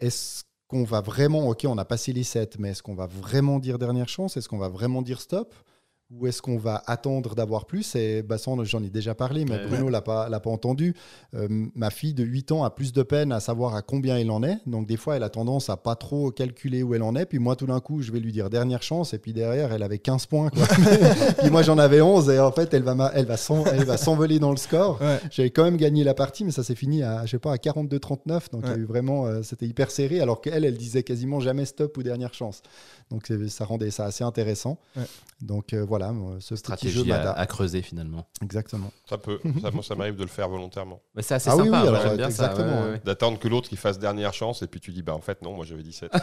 est-ce 0.00 0.44
qu'on 0.66 0.84
va 0.84 1.00
vraiment, 1.00 1.48
ok, 1.48 1.66
on 1.68 1.78
a 1.78 1.84
passé 1.84 2.12
les 2.12 2.24
7, 2.24 2.58
mais 2.58 2.70
est-ce 2.70 2.82
qu'on 2.82 2.94
va 2.94 3.06
vraiment 3.06 3.58
dire 3.58 3.78
dernière 3.78 4.08
chance? 4.08 4.36
Est-ce 4.36 4.48
qu'on 4.48 4.58
va 4.58 4.68
vraiment 4.68 5.02
dire 5.02 5.20
stop? 5.20 5.54
Ou 6.10 6.26
est-ce 6.26 6.40
qu'on 6.40 6.56
va 6.56 6.82
attendre 6.86 7.34
d'avoir 7.34 7.66
plus? 7.66 7.94
Et 7.94 8.22
bah, 8.22 8.36
j'en 8.62 8.82
ai 8.82 8.88
déjà 8.88 9.14
parlé, 9.14 9.44
mais 9.44 9.56
Ouais, 9.58 9.66
Bruno 9.66 9.90
l'a 9.90 10.00
pas, 10.00 10.28
l'a 10.30 10.40
pas 10.40 10.48
entendu. 10.48 10.94
Euh, 11.34 11.46
ma 11.74 11.90
fille 11.90 12.14
de 12.14 12.24
8 12.24 12.52
ans 12.52 12.64
a 12.64 12.70
plus 12.70 12.94
de 12.94 13.02
peine 13.02 13.30
à 13.30 13.40
savoir 13.40 13.74
à 13.74 13.82
combien 13.82 14.16
elle 14.16 14.30
en 14.30 14.42
est. 14.42 14.56
Donc, 14.66 14.86
des 14.86 14.96
fois, 14.96 15.16
elle 15.16 15.22
a 15.22 15.28
tendance 15.28 15.68
à 15.68 15.76
pas 15.76 15.96
trop 15.96 16.30
calculer 16.30 16.82
où 16.82 16.94
elle 16.94 17.02
en 17.02 17.14
est. 17.14 17.26
Puis 17.26 17.38
moi, 17.38 17.56
tout 17.56 17.66
d'un 17.66 17.80
coup, 17.80 18.00
je 18.00 18.10
vais 18.10 18.20
lui 18.20 18.32
dire 18.32 18.48
dernière 18.48 18.82
chance. 18.82 19.12
Et 19.12 19.18
puis 19.18 19.34
derrière, 19.34 19.70
elle 19.72 19.82
avait 19.82 19.98
15 19.98 20.24
points. 20.26 20.48
quoi. 20.48 20.64
puis 21.40 21.50
moi, 21.50 21.62
j'en 21.62 21.76
avais 21.76 22.00
11. 22.00 22.30
Et 22.30 22.38
en 22.40 22.52
fait, 22.52 22.72
elle 22.72 22.84
va, 22.84 23.10
elle 23.14 23.26
va, 23.26 23.36
elle 23.74 23.84
va 23.84 23.96
s'envoler 23.98 24.38
dans 24.38 24.50
le 24.50 24.56
score. 24.56 25.00
Ouais. 25.02 25.20
J'avais 25.30 25.50
quand 25.50 25.64
même 25.64 25.76
gagné 25.76 26.04
la 26.04 26.14
partie, 26.14 26.42
mais 26.44 26.52
ça 26.52 26.62
s'est 26.62 26.74
fini 26.74 27.02
à, 27.02 27.26
je 27.26 27.32
sais 27.32 27.38
pas, 27.38 27.52
à 27.52 27.56
42-39. 27.56 28.50
Donc, 28.50 28.62
il 28.64 28.68
y 28.68 28.70
a 28.70 28.74
Ouais. 28.74 28.78
eu 28.78 28.84
vraiment, 28.86 29.26
euh, 29.26 29.42
c'était 29.42 29.66
hyper 29.66 29.90
serré. 29.90 30.20
Alors 30.20 30.40
qu'elle, 30.40 30.64
elle 30.64 30.76
disait 30.78 31.02
quasiment 31.02 31.38
jamais 31.40 31.66
stop 31.66 31.96
ou 31.98 32.02
dernière 32.02 32.32
chance. 32.32 32.62
Donc, 33.10 33.30
ça 33.48 33.64
rendait 33.66 33.90
ça 33.90 34.06
assez 34.06 34.24
intéressant. 34.24 34.78
Ouais. 34.96 35.02
Donc, 35.40 35.72
euh, 35.72 35.84
voilà, 35.86 35.97
moi, 36.12 36.36
ce 36.40 36.54
petit 36.54 36.90
jeu 36.90 37.02
Stratégie 37.02 37.12
à, 37.12 37.46
creuser 37.46 37.82
finalement. 37.82 38.26
Exactement. 38.42 38.90
Ça 39.08 39.18
peut. 39.18 39.40
ça, 39.62 39.70
moi, 39.70 39.82
ça 39.82 39.94
m'arrive 39.94 40.16
de 40.16 40.22
le 40.22 40.28
faire 40.28 40.48
volontairement. 40.48 41.00
Mais 41.14 41.22
c'est 41.22 41.34
assez 41.34 41.50
Ah 41.50 41.56
sympa. 41.56 41.82
oui, 41.82 41.88
alors, 41.88 42.02
bien 42.14 42.30
ça. 42.30 42.38
exactement, 42.46 42.66
ouais, 42.66 42.72
ouais, 42.78 42.84
ouais. 42.86 42.90
ouais. 42.92 43.00
D'attendre 43.04 43.38
que 43.38 43.48
l'autre 43.48 43.68
il 43.72 43.78
fasse 43.78 43.98
dernière 43.98 44.34
chance 44.34 44.62
et 44.62 44.66
puis 44.66 44.80
tu 44.80 44.92
dis 44.92 45.02
bah 45.02 45.14
en 45.14 45.20
fait 45.20 45.42
non 45.42 45.54
moi 45.54 45.64
j'avais 45.64 45.82
17. 45.82 46.12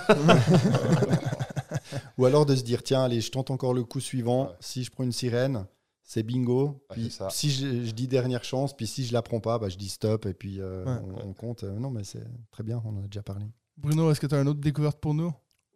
Ou 2.18 2.26
alors 2.26 2.46
de 2.46 2.56
se 2.56 2.64
dire, 2.64 2.84
tiens, 2.84 3.04
allez, 3.04 3.22
je 3.22 3.32
tente 3.32 3.52
encore 3.52 3.74
le 3.74 3.84
coup 3.84 4.00
suivant. 4.00 4.46
Ouais. 4.48 4.54
Si 4.60 4.84
je 4.84 4.92
prends 4.92 5.04
une 5.04 5.12
sirène, 5.12 5.66
c'est 6.04 6.24
bingo. 6.24 6.84
Ouais, 6.90 6.96
Puis 6.96 7.18
si 7.30 7.52
je, 7.52 7.86
je 7.86 7.92
dis 7.92 8.08
dernière 8.08 8.44
chance, 8.44 8.76
puis 8.76 8.88
si 8.88 9.06
je 9.06 9.14
la 9.14 9.22
prends 9.22 9.40
pas, 9.40 9.60
bah, 9.60 9.70
je 9.70 9.78
dis 9.78 9.90
stop 9.90 10.26
et 10.26 10.34
puis 10.34 10.62
euh, 10.62 10.86
Ouais. 10.86 11.00
on, 11.24 11.30
on 11.30 11.34
compte. 11.34 11.64
Euh, 11.64 11.78
non, 11.80 11.90
mais 11.90 12.04
c'est 12.04 12.24
très 12.52 12.64
bien, 12.64 12.82
on 12.86 12.90
en 12.98 13.04
a 13.04 13.08
déjà 13.08 13.24
parlé. 13.24 13.46
Bruno, 13.78 14.10
est-ce 14.12 14.22
que 14.22 14.28
tu 14.28 14.36
as 14.36 14.42
une 14.42 14.48
autre 14.48 14.62
découverte 14.62 15.00
pour 15.00 15.14
nous? 15.14 15.34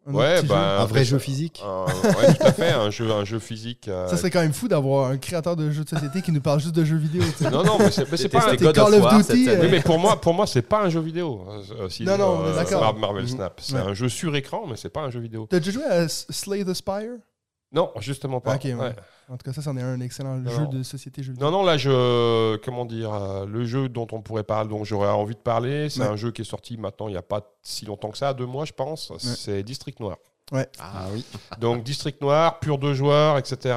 Un 0.08 0.14
Ouais, 0.14 0.36
petit 0.38 0.48
jeu 0.48 0.54
bah, 0.54 0.82
Un 0.82 0.86
vrai 0.86 1.06
jeu 1.06 1.20
physique. 1.20 1.62
un- 1.64 1.86
ouais, 1.86 2.34
tout 2.34 2.44
à 2.48 2.52
fait, 2.54 2.72
un 2.72 2.90
jeu, 2.90 3.12
un 3.12 3.26
jeu 3.26 3.38
physique. 3.38 3.88
euh, 3.88 4.08
Ça 4.08 4.18
serait 4.18 4.32
quand 4.32 4.42
même 4.42 4.54
fou 4.54 4.68
d'avoir 4.68 5.12
un 5.12 5.18
créateur 5.18 5.56
de 5.56 5.70
jeux 5.70 5.84
de 5.84 5.90
société 5.90 6.22
qui 6.22 6.32
nous 6.32 6.42
parle 6.42 6.60
juste 6.60 6.74
de 6.74 6.84
jeux 6.84 6.98
vidéo. 6.98 7.22
Non, 7.42 7.64
non, 7.64 7.78
mais 7.78 7.92
c'est 7.92 8.30
pas 8.30 8.50
un... 8.50 8.56
God 8.56 8.74
Call 8.76 8.94
of 8.94 8.94
of 8.96 9.04
War 9.04 9.18
Duty, 9.18 9.46
cette 9.46 9.60
euh. 9.60 9.62
Oui, 9.64 9.68
mais 9.70 9.82
pour 9.82 10.00
moi, 10.00 10.20
pour 10.20 10.34
moi, 10.34 10.48
c'est 10.48 10.62
pas 10.64 10.82
un 10.84 10.90
jeu 10.90 11.02
vidéo. 11.02 11.46
euh, 11.50 11.62
euh, 11.84 11.90
si, 11.90 12.04
Non, 12.06 12.18
non, 12.18 12.40
on 12.44 12.52
est 12.52 12.56
d'accord. 12.56 12.82
Mar- 12.82 12.96
Marvel 12.96 13.24
Mhm. 13.24 13.30
Snap, 13.30 13.60
c'est 13.62 13.74
Ouais. 13.76 13.82
un 13.82 13.94
jeu 13.94 14.10
sur 14.10 14.36
écran, 14.36 14.66
mais 14.68 14.78
c'est 14.78 14.90
pas 14.90 15.02
un 15.02 15.12
jeu 15.12 15.20
vidéo. 15.20 15.48
T'as 15.50 15.60
déjà 15.60 15.72
joué 15.72 15.84
à 15.86 16.08
Slay 16.08 16.64
the 16.64 16.74
Spire? 16.74 17.18
Non, 17.72 17.92
justement 18.00 18.40
pas. 18.42 18.56
Ok, 18.56 18.64
ouais. 18.64 18.96
En 19.30 19.38
tout 19.38 19.44
cas, 19.46 19.54
ça, 19.54 19.62
c'en 19.62 19.78
est 19.78 19.82
un 19.84 20.00
excellent 20.02 20.38
Non, 20.38 20.50
jeu 20.50 20.64
non. 20.64 20.70
de 20.70 20.82
société 20.84 21.22
jeu. 21.22 21.34
Non, 21.40 21.52
non, 21.52 21.64
là, 21.64 21.78
je, 21.78 22.56
comment 22.58 22.84
dire, 22.86 23.14
euh, 23.14 23.46
le 23.46 23.64
jeu 23.64 23.88
dont 23.88 24.08
on 24.12 24.22
pourrait 24.22 24.44
parler, 24.44 24.68
dont 24.70 24.84
j'aurais 24.84 25.10
envie 25.10 25.36
de 25.36 25.40
parler, 25.40 25.88
c'est 25.90 26.02
Ouais. 26.02 26.08
un 26.08 26.16
jeu 26.16 26.32
qui 26.32 26.42
est 26.42 26.46
sorti 26.46 26.78
maintenant 26.78 27.08
il 27.08 27.12
n'y 27.12 27.18
a 27.18 27.22
pas 27.22 27.42
si 27.62 27.86
longtemps 27.86 28.10
que 28.10 28.18
ça, 28.18 28.34
deux 28.34 28.48
mois, 28.48 28.66
je 28.66 28.74
pense. 28.74 29.14
C'est 29.20 29.62
District 29.62 30.00
Noir. 30.00 30.18
Ah 30.80 31.06
oui. 31.14 31.24
Donc 31.60 31.84
District 31.84 32.20
Noir, 32.22 32.60
pur 32.60 32.78
deux 32.78 32.94
joueurs, 32.94 33.38
etc. 33.38 33.76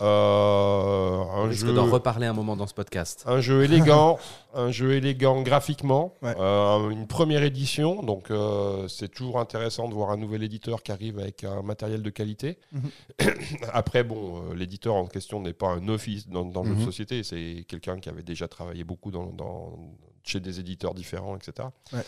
Euh, 0.00 1.22
On 1.32 1.44
un 1.44 1.48
risque 1.48 1.66
jeu. 1.66 1.72
d'en 1.74 1.86
reparler 1.86 2.26
un 2.26 2.32
moment 2.32 2.56
dans 2.56 2.66
ce 2.66 2.74
podcast. 2.74 3.24
Un 3.26 3.40
jeu 3.40 3.62
élégant, 3.64 4.18
un 4.54 4.70
jeu 4.70 4.94
élégant 4.94 5.42
graphiquement, 5.42 6.14
Ouais. 6.22 6.34
euh, 6.38 6.90
une 6.90 7.06
première 7.06 7.42
édition, 7.42 8.02
donc 8.02 8.30
euh, 8.30 8.88
c'est 8.88 9.08
toujours 9.08 9.38
intéressant 9.38 9.88
de 9.88 9.94
voir 9.94 10.10
un 10.10 10.16
nouvel 10.16 10.42
éditeur 10.42 10.82
qui 10.82 10.90
arrive 10.92 11.18
avec 11.18 11.44
un 11.44 11.62
matériel 11.62 12.02
de 12.02 12.10
qualité. 12.10 12.58
Mhm. 12.72 12.90
Après, 13.72 14.02
bon, 14.02 14.42
euh, 14.50 14.54
l'éditeur 14.54 14.94
en 14.94 15.06
question 15.06 15.40
n'est 15.40 15.52
pas 15.52 15.68
un 15.68 15.86
office 15.88 16.28
dans, 16.28 16.44
dans 16.44 16.62
le 16.62 16.70
jeu 16.70 16.74
de 16.74 16.80
Mhm. 16.80 16.84
société, 16.86 17.22
c'est 17.22 17.64
quelqu'un 17.68 17.98
qui 18.00 18.08
avait 18.08 18.22
déjà 18.22 18.48
travaillé 18.48 18.84
beaucoup 18.84 19.10
dans, 19.10 19.26
dans- 19.26 19.72
chez 20.28 20.40
des 20.40 20.60
éditeurs 20.60 20.94
différents, 20.94 21.36
etc. 21.36 21.68
Ouais. 21.92 22.00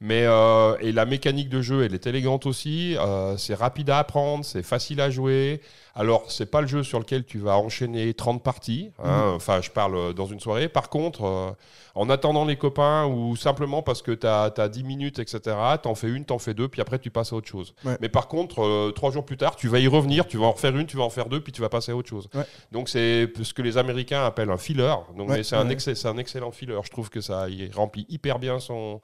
Mais 0.00 0.24
euh, 0.26 0.76
et 0.80 0.92
la 0.92 1.06
mécanique 1.06 1.48
de 1.48 1.62
jeu, 1.62 1.84
elle 1.84 1.94
est 1.94 2.06
élégante 2.06 2.44
aussi. 2.46 2.96
euh, 2.98 3.36
c'est 3.38 3.54
rapide 3.54 3.88
à 3.90 3.98
apprendre, 3.98 4.44
c'est 4.44 4.62
facile 4.62 5.00
à 5.00 5.08
jouer. 5.10 5.60
Alors, 5.94 6.30
c'est 6.30 6.50
pas 6.50 6.60
le 6.60 6.66
jeu 6.66 6.82
sur 6.82 6.98
lequel 6.98 7.24
tu 7.24 7.38
vas 7.38 7.56
enchaîner 7.56 8.12
30 8.12 8.42
parties. 8.42 8.90
hein, 9.02 9.32
Enfin, 9.34 9.62
je 9.62 9.70
parle 9.70 9.96
euh, 9.96 10.12
dans 10.12 10.26
une 10.26 10.40
soirée. 10.40 10.68
Par 10.68 10.90
contre, 10.90 11.24
euh, 11.24 11.50
en 11.94 12.10
attendant 12.10 12.44
les 12.44 12.56
copains 12.56 13.06
ou 13.06 13.34
simplement 13.36 13.80
parce 13.80 14.02
que 14.02 14.12
tu 14.12 14.26
as, 14.26 14.68
10 14.68 14.84
minutes, 14.84 15.18
etc., 15.18 15.56
t'en 15.82 15.94
fais 15.94 16.08
une, 16.10 16.26
t'en 16.26 16.38
fais 16.38 16.52
deux, 16.52 16.68
puis 16.68 16.82
après 16.82 16.98
tu 16.98 17.10
passes 17.10 17.32
à 17.32 17.36
autre 17.36 17.48
chose. 17.48 17.72
Ouais. 17.86 17.96
Mais 18.02 18.10
par 18.10 18.28
contre, 18.28 18.90
trois 18.94 19.10
jours 19.10 19.24
plus 19.24 19.38
tard, 19.38 19.56
tu 19.56 19.68
vas 19.68 19.78
y 19.78 19.88
revenir, 19.88 20.26
tu 20.26 20.36
vas 20.36 20.44
en 20.44 20.52
refaire 20.52 20.76
une, 20.76 20.84
tu 20.86 20.98
vas 20.98 21.04
en 21.04 21.08
faire 21.10 21.30
deux, 21.30 21.40
puis 21.40 21.54
tu 21.54 21.62
vas 21.62 21.70
passer 21.70 21.92
à 21.92 21.96
autre 21.96 22.10
chose. 22.10 22.28
Ouais. 22.34 22.44
Donc, 22.72 22.90
c'est 22.90 23.32
ce 23.42 23.54
que 23.54 23.62
les 23.62 23.78
Américains 23.78 24.26
appellent 24.26 24.50
un 24.50 24.58
filler. 24.58 24.94
Donc, 25.16 25.30
c'est 25.42 25.56
un, 25.56 25.60
un 25.66 26.18
excellent 26.18 26.50
filler. 26.50 26.76
Je 26.84 26.90
trouve 26.90 27.08
que 27.08 27.22
ça 27.22 27.48
il 27.66 27.74
remplit 27.74 28.06
hyper 28.08 28.38
bien 28.38 28.58
son 28.60 29.00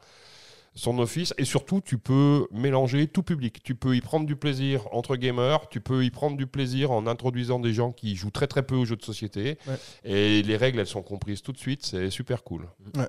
son 0.75 0.99
office 1.01 1.35
et 1.37 1.45
surtout 1.45 1.83
tu 1.85 1.99
peux 1.99 2.47
mélanger 2.51 3.07
tout 3.07 3.23
public. 3.23 3.63
Tu 3.63 3.75
peux 3.75 3.95
y 3.95 4.01
prendre 4.01 4.25
du 4.25 4.37
plaisir 4.37 4.89
entre 4.93 5.17
gamers, 5.17 5.69
tu 5.69 5.83
peux 5.83 6.03
y 6.03 6.11
prendre 6.11 6.39
du 6.39 6.47
plaisir 6.47 6.91
en 6.93 7.07
introduisant 7.07 7.59
des 7.59 7.75
gens 7.75 7.93
qui 7.93 8.17
jouent 8.17 8.31
très 8.31 8.47
très 8.47 8.63
peu 8.63 8.75
aux 8.77 8.87
jeux 8.87 8.97
de 8.97 9.03
société 9.05 9.59
Ouais. 9.67 9.77
et 10.05 10.43
les 10.43 10.57
règles 10.57 10.81
elles 10.81 10.87
sont 10.87 11.03
comprises 11.03 11.43
tout 11.43 11.53
de 11.53 11.59
suite, 11.59 11.85
c'est 11.85 12.09
super 12.09 12.43
cool. 12.43 12.69
Ouais, 12.97 13.09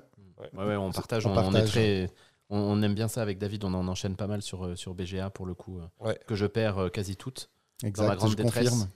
ouais, 0.62 0.76
on 0.76 0.92
partage. 0.92 1.24
On 1.24 1.30
On, 1.30 1.38
on 1.38 1.40
est 1.40 1.52
partage. 1.52 1.70
très. 1.70 2.10
On, 2.50 2.58
on 2.58 2.82
aime 2.82 2.94
bien 2.94 3.08
ça 3.08 3.22
avec 3.22 3.38
David. 3.38 3.64
On 3.64 3.72
en 3.72 3.88
enchaîne 3.88 4.14
pas 4.16 4.26
mal 4.26 4.42
sur, 4.42 4.66
euh, 4.66 4.76
sur 4.76 4.92
BGA 4.94 5.30
pour 5.30 5.46
le 5.46 5.54
coup, 5.54 5.78
euh, 5.78 5.86
Ouais. 6.06 6.18
que 6.26 6.34
je 6.34 6.44
perds 6.44 6.76
euh, 6.78 6.88
quasi 6.90 7.16
toutes. 7.16 7.48
Exact, 7.82 8.16
grande 8.16 8.30
je 8.32 8.36
détresse. 8.36 8.68
confirme. 8.68 8.88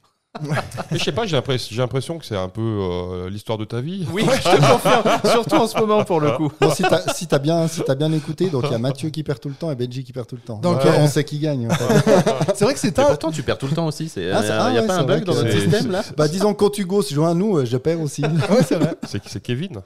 Mais 0.90 0.98
je 0.98 1.04
sais 1.04 1.10
pas, 1.12 1.24
j'ai 1.26 1.36
l'impress- 1.36 1.68
j'ai 1.70 1.78
l'impression 1.78 2.18
que 2.18 2.24
c'est 2.24 2.36
un 2.36 2.48
peu 2.50 2.60
euh, 2.60 3.30
l'histoire 3.30 3.56
de 3.58 3.64
ta 3.64 3.80
vie. 3.80 4.06
Oui, 4.12 4.24
je 4.24 4.42
te 4.42 4.72
confirme. 4.72 5.02
Surtout 5.32 5.56
en 5.56 5.66
ce 5.66 5.76
moment 5.78 6.04
pour 6.04 6.20
le 6.20 6.32
coup. 6.32 6.52
Si 6.74 6.82
t'as 6.82 7.00
si 7.14 7.26
bien, 7.40 7.66
si 7.66 7.82
t'as 7.82 7.94
bien 7.94 8.12
écouté, 8.12 8.48
donc 8.50 8.64
il 8.66 8.72
y 8.72 8.74
a 8.74 8.78
Mathieu 8.78 9.08
qui 9.08 9.22
perd 9.24 9.40
tout 9.40 9.48
le 9.48 9.54
temps 9.54 9.70
et 9.72 9.74
Benji 9.74 10.04
qui 10.04 10.12
perd 10.12 10.26
tout 10.26 10.36
le 10.36 10.42
temps. 10.42 10.58
Donc, 10.58 10.84
euh, 10.84 10.92
on 10.98 11.08
sait 11.08 11.24
qui 11.24 11.38
gagne. 11.38 11.66
en 11.70 11.74
fait. 11.74 12.12
C'est 12.54 12.64
vrai 12.64 12.74
que 12.74 12.80
c'est 12.80 12.92
tant. 12.92 13.06
pourtant, 13.06 13.30
tu 13.30 13.42
perds 13.42 13.58
tout 13.58 13.66
le 13.66 13.72
temps 13.74 13.86
aussi. 13.86 14.12
Il 14.16 14.22
n'y 14.26 14.30
Ah, 14.30 14.40
ah 14.40 14.72
y 14.72 14.78
a 14.78 14.82
ouais, 14.82 14.86
pas 14.86 14.96
un 14.98 15.04
bug 15.04 15.24
dans 15.24 15.34
notre 15.34 15.50
système 15.50 15.90
là 15.90 16.02
bah 16.16 16.28
disons 16.28 16.54
quand 16.54 16.76
Hugo 16.78 17.02
se 17.02 17.14
joint 17.14 17.30
à 17.30 17.34
nous, 17.34 17.58
euh, 17.58 17.64
je 17.64 17.76
perds 17.76 18.00
aussi. 18.00 18.22
Ouais, 18.50 18.62
c'est 18.66 18.76
vrai. 18.76 18.94
C'est 19.04 19.42
Kevin. 19.42 19.80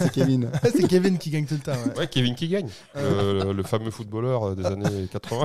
C'est 0.00 0.12
Kevin. 0.12 0.50
C'est 0.62 0.86
Kevin 0.88 1.18
qui 1.18 1.30
gagne 1.30 1.44
tout 1.46 1.54
le 1.54 1.60
temps. 1.60 1.72
ouais. 1.72 1.98
Ouais, 2.00 2.06
Kevin 2.06 2.34
qui 2.34 2.48
gagne. 2.48 2.68
Le, 2.96 3.44
le- 3.44 3.52
le 3.52 3.62
fameux 3.62 3.90
footballeur 3.90 4.48
euh, 4.48 4.54
des 4.54 4.64
années 4.66 5.06
80. 5.12 5.44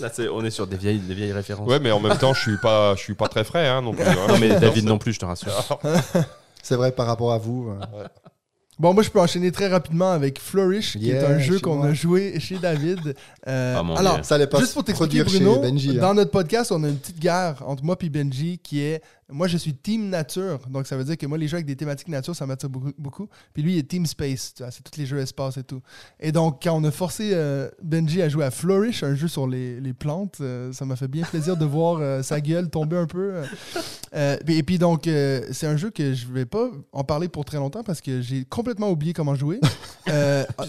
Là, 0.00 0.10
c'est- 0.12 0.28
on 0.28 0.44
est 0.44 0.50
sur 0.50 0.66
des 0.66 0.76
vieilles, 0.76 0.98
des 0.98 1.14
vieilles 1.14 1.32
références. 1.32 1.68
Ouais, 1.68 1.80
mais 1.80 1.90
en 1.92 2.00
même 2.00 2.16
temps, 2.18 2.34
je 2.34 2.40
suis 2.40 2.56
pas, 2.58 2.94
je 2.94 3.00
suis 3.00 3.14
pas 3.14 3.28
très 3.32 3.44
frais 3.44 3.66
hein, 3.68 3.82
non 3.82 3.92
plus. 3.92 4.04
hein. 4.04 4.14
Non, 4.28 4.38
mais 4.38 4.48
David 4.60 4.84
non 4.86 4.98
plus, 4.98 5.12
je 5.14 5.18
te 5.20 5.24
rassure. 5.24 5.80
C'est 6.62 6.76
vrai 6.76 6.92
par 6.92 7.06
rapport 7.06 7.32
à 7.32 7.38
vous. 7.38 7.70
euh. 7.70 8.06
Bon, 8.78 8.94
moi, 8.94 9.02
je 9.02 9.10
peux 9.10 9.20
enchaîner 9.20 9.52
très 9.52 9.68
rapidement 9.68 10.12
avec 10.12 10.40
Flourish, 10.40 10.96
qui 10.98 11.10
est 11.10 11.22
un 11.24 11.38
jeu 11.38 11.56
chez 11.56 11.60
qu'on 11.62 11.76
moi. 11.76 11.88
a 11.88 11.92
joué 11.92 12.40
chez 12.40 12.58
David. 12.58 13.14
Euh, 13.48 13.74
Ah, 13.76 13.82
mon 13.82 13.96
alors, 13.96 14.14
Dieu. 14.14 14.22
Ça 14.22 14.36
allait 14.36 14.46
pas 14.46 14.58
Juste 14.58 14.70
se 14.70 14.74
pour 14.74 14.84
t'expliquer, 14.84 15.24
produire 15.24 15.44
Bruno, 15.50 15.62
chez 15.64 15.70
Benji. 15.72 15.90
hein. 15.98 16.00
dans 16.00 16.14
notre 16.14 16.30
podcast, 16.30 16.70
on 16.70 16.82
a 16.84 16.88
une 16.88 16.96
petite 16.96 17.18
guerre 17.18 17.60
entre 17.66 17.82
moi 17.84 17.96
et 18.00 18.08
Benji 18.08 18.60
qui 18.62 18.80
est. 18.80 19.02
Moi, 19.32 19.48
je 19.48 19.56
suis 19.56 19.74
Team 19.74 20.10
Nature. 20.10 20.58
Donc, 20.68 20.86
ça 20.86 20.96
veut 20.96 21.04
dire 21.04 21.16
que 21.16 21.26
moi, 21.26 21.38
les 21.38 21.48
jeux 21.48 21.56
avec 21.56 21.66
des 21.66 21.76
thématiques 21.76 22.08
nature, 22.08 22.36
ça 22.36 22.46
m'attire 22.46 22.68
beaucoup, 22.68 22.92
beaucoup. 22.98 23.28
Puis 23.52 23.62
lui, 23.62 23.74
il 23.74 23.78
est 23.78 23.88
Team 23.88 24.06
Space. 24.06 24.54
C'est 24.70 24.82
tous 24.84 24.98
les 24.98 25.06
jeux 25.06 25.18
espace 25.18 25.56
et 25.56 25.62
tout. 25.62 25.80
Et 26.20 26.32
donc, 26.32 26.62
quand 26.62 26.74
on 26.76 26.84
a 26.84 26.90
forcé 26.90 27.30
euh, 27.32 27.68
Benji 27.82 28.22
à 28.22 28.28
jouer 28.28 28.44
à 28.44 28.50
Flourish, 28.50 29.02
un 29.02 29.14
jeu 29.14 29.28
sur 29.28 29.46
les, 29.46 29.80
les 29.80 29.92
plantes, 29.92 30.38
euh, 30.40 30.72
ça 30.72 30.84
m'a 30.84 30.96
fait 30.96 31.08
bien 31.08 31.24
plaisir 31.24 31.56
de 31.56 31.64
voir 31.64 31.98
euh, 32.00 32.22
sa 32.22 32.40
gueule 32.40 32.68
tomber 32.68 32.96
un 32.96 33.06
peu. 33.06 33.42
et 34.14 34.62
puis, 34.62 34.78
donc, 34.78 35.04
c'est 35.04 35.66
un 35.66 35.76
jeu 35.76 35.90
que 35.90 36.12
je 36.14 36.26
vais 36.26 36.44
pas 36.44 36.68
en 36.92 37.04
parler 37.04 37.28
pour 37.28 37.44
très 37.44 37.58
longtemps 37.58 37.82
parce 37.82 38.00
que 38.00 38.20
j'ai 38.20 38.44
complètement 38.44 38.90
oublié 38.90 39.12
comment 39.12 39.34
jouer. 39.34 39.60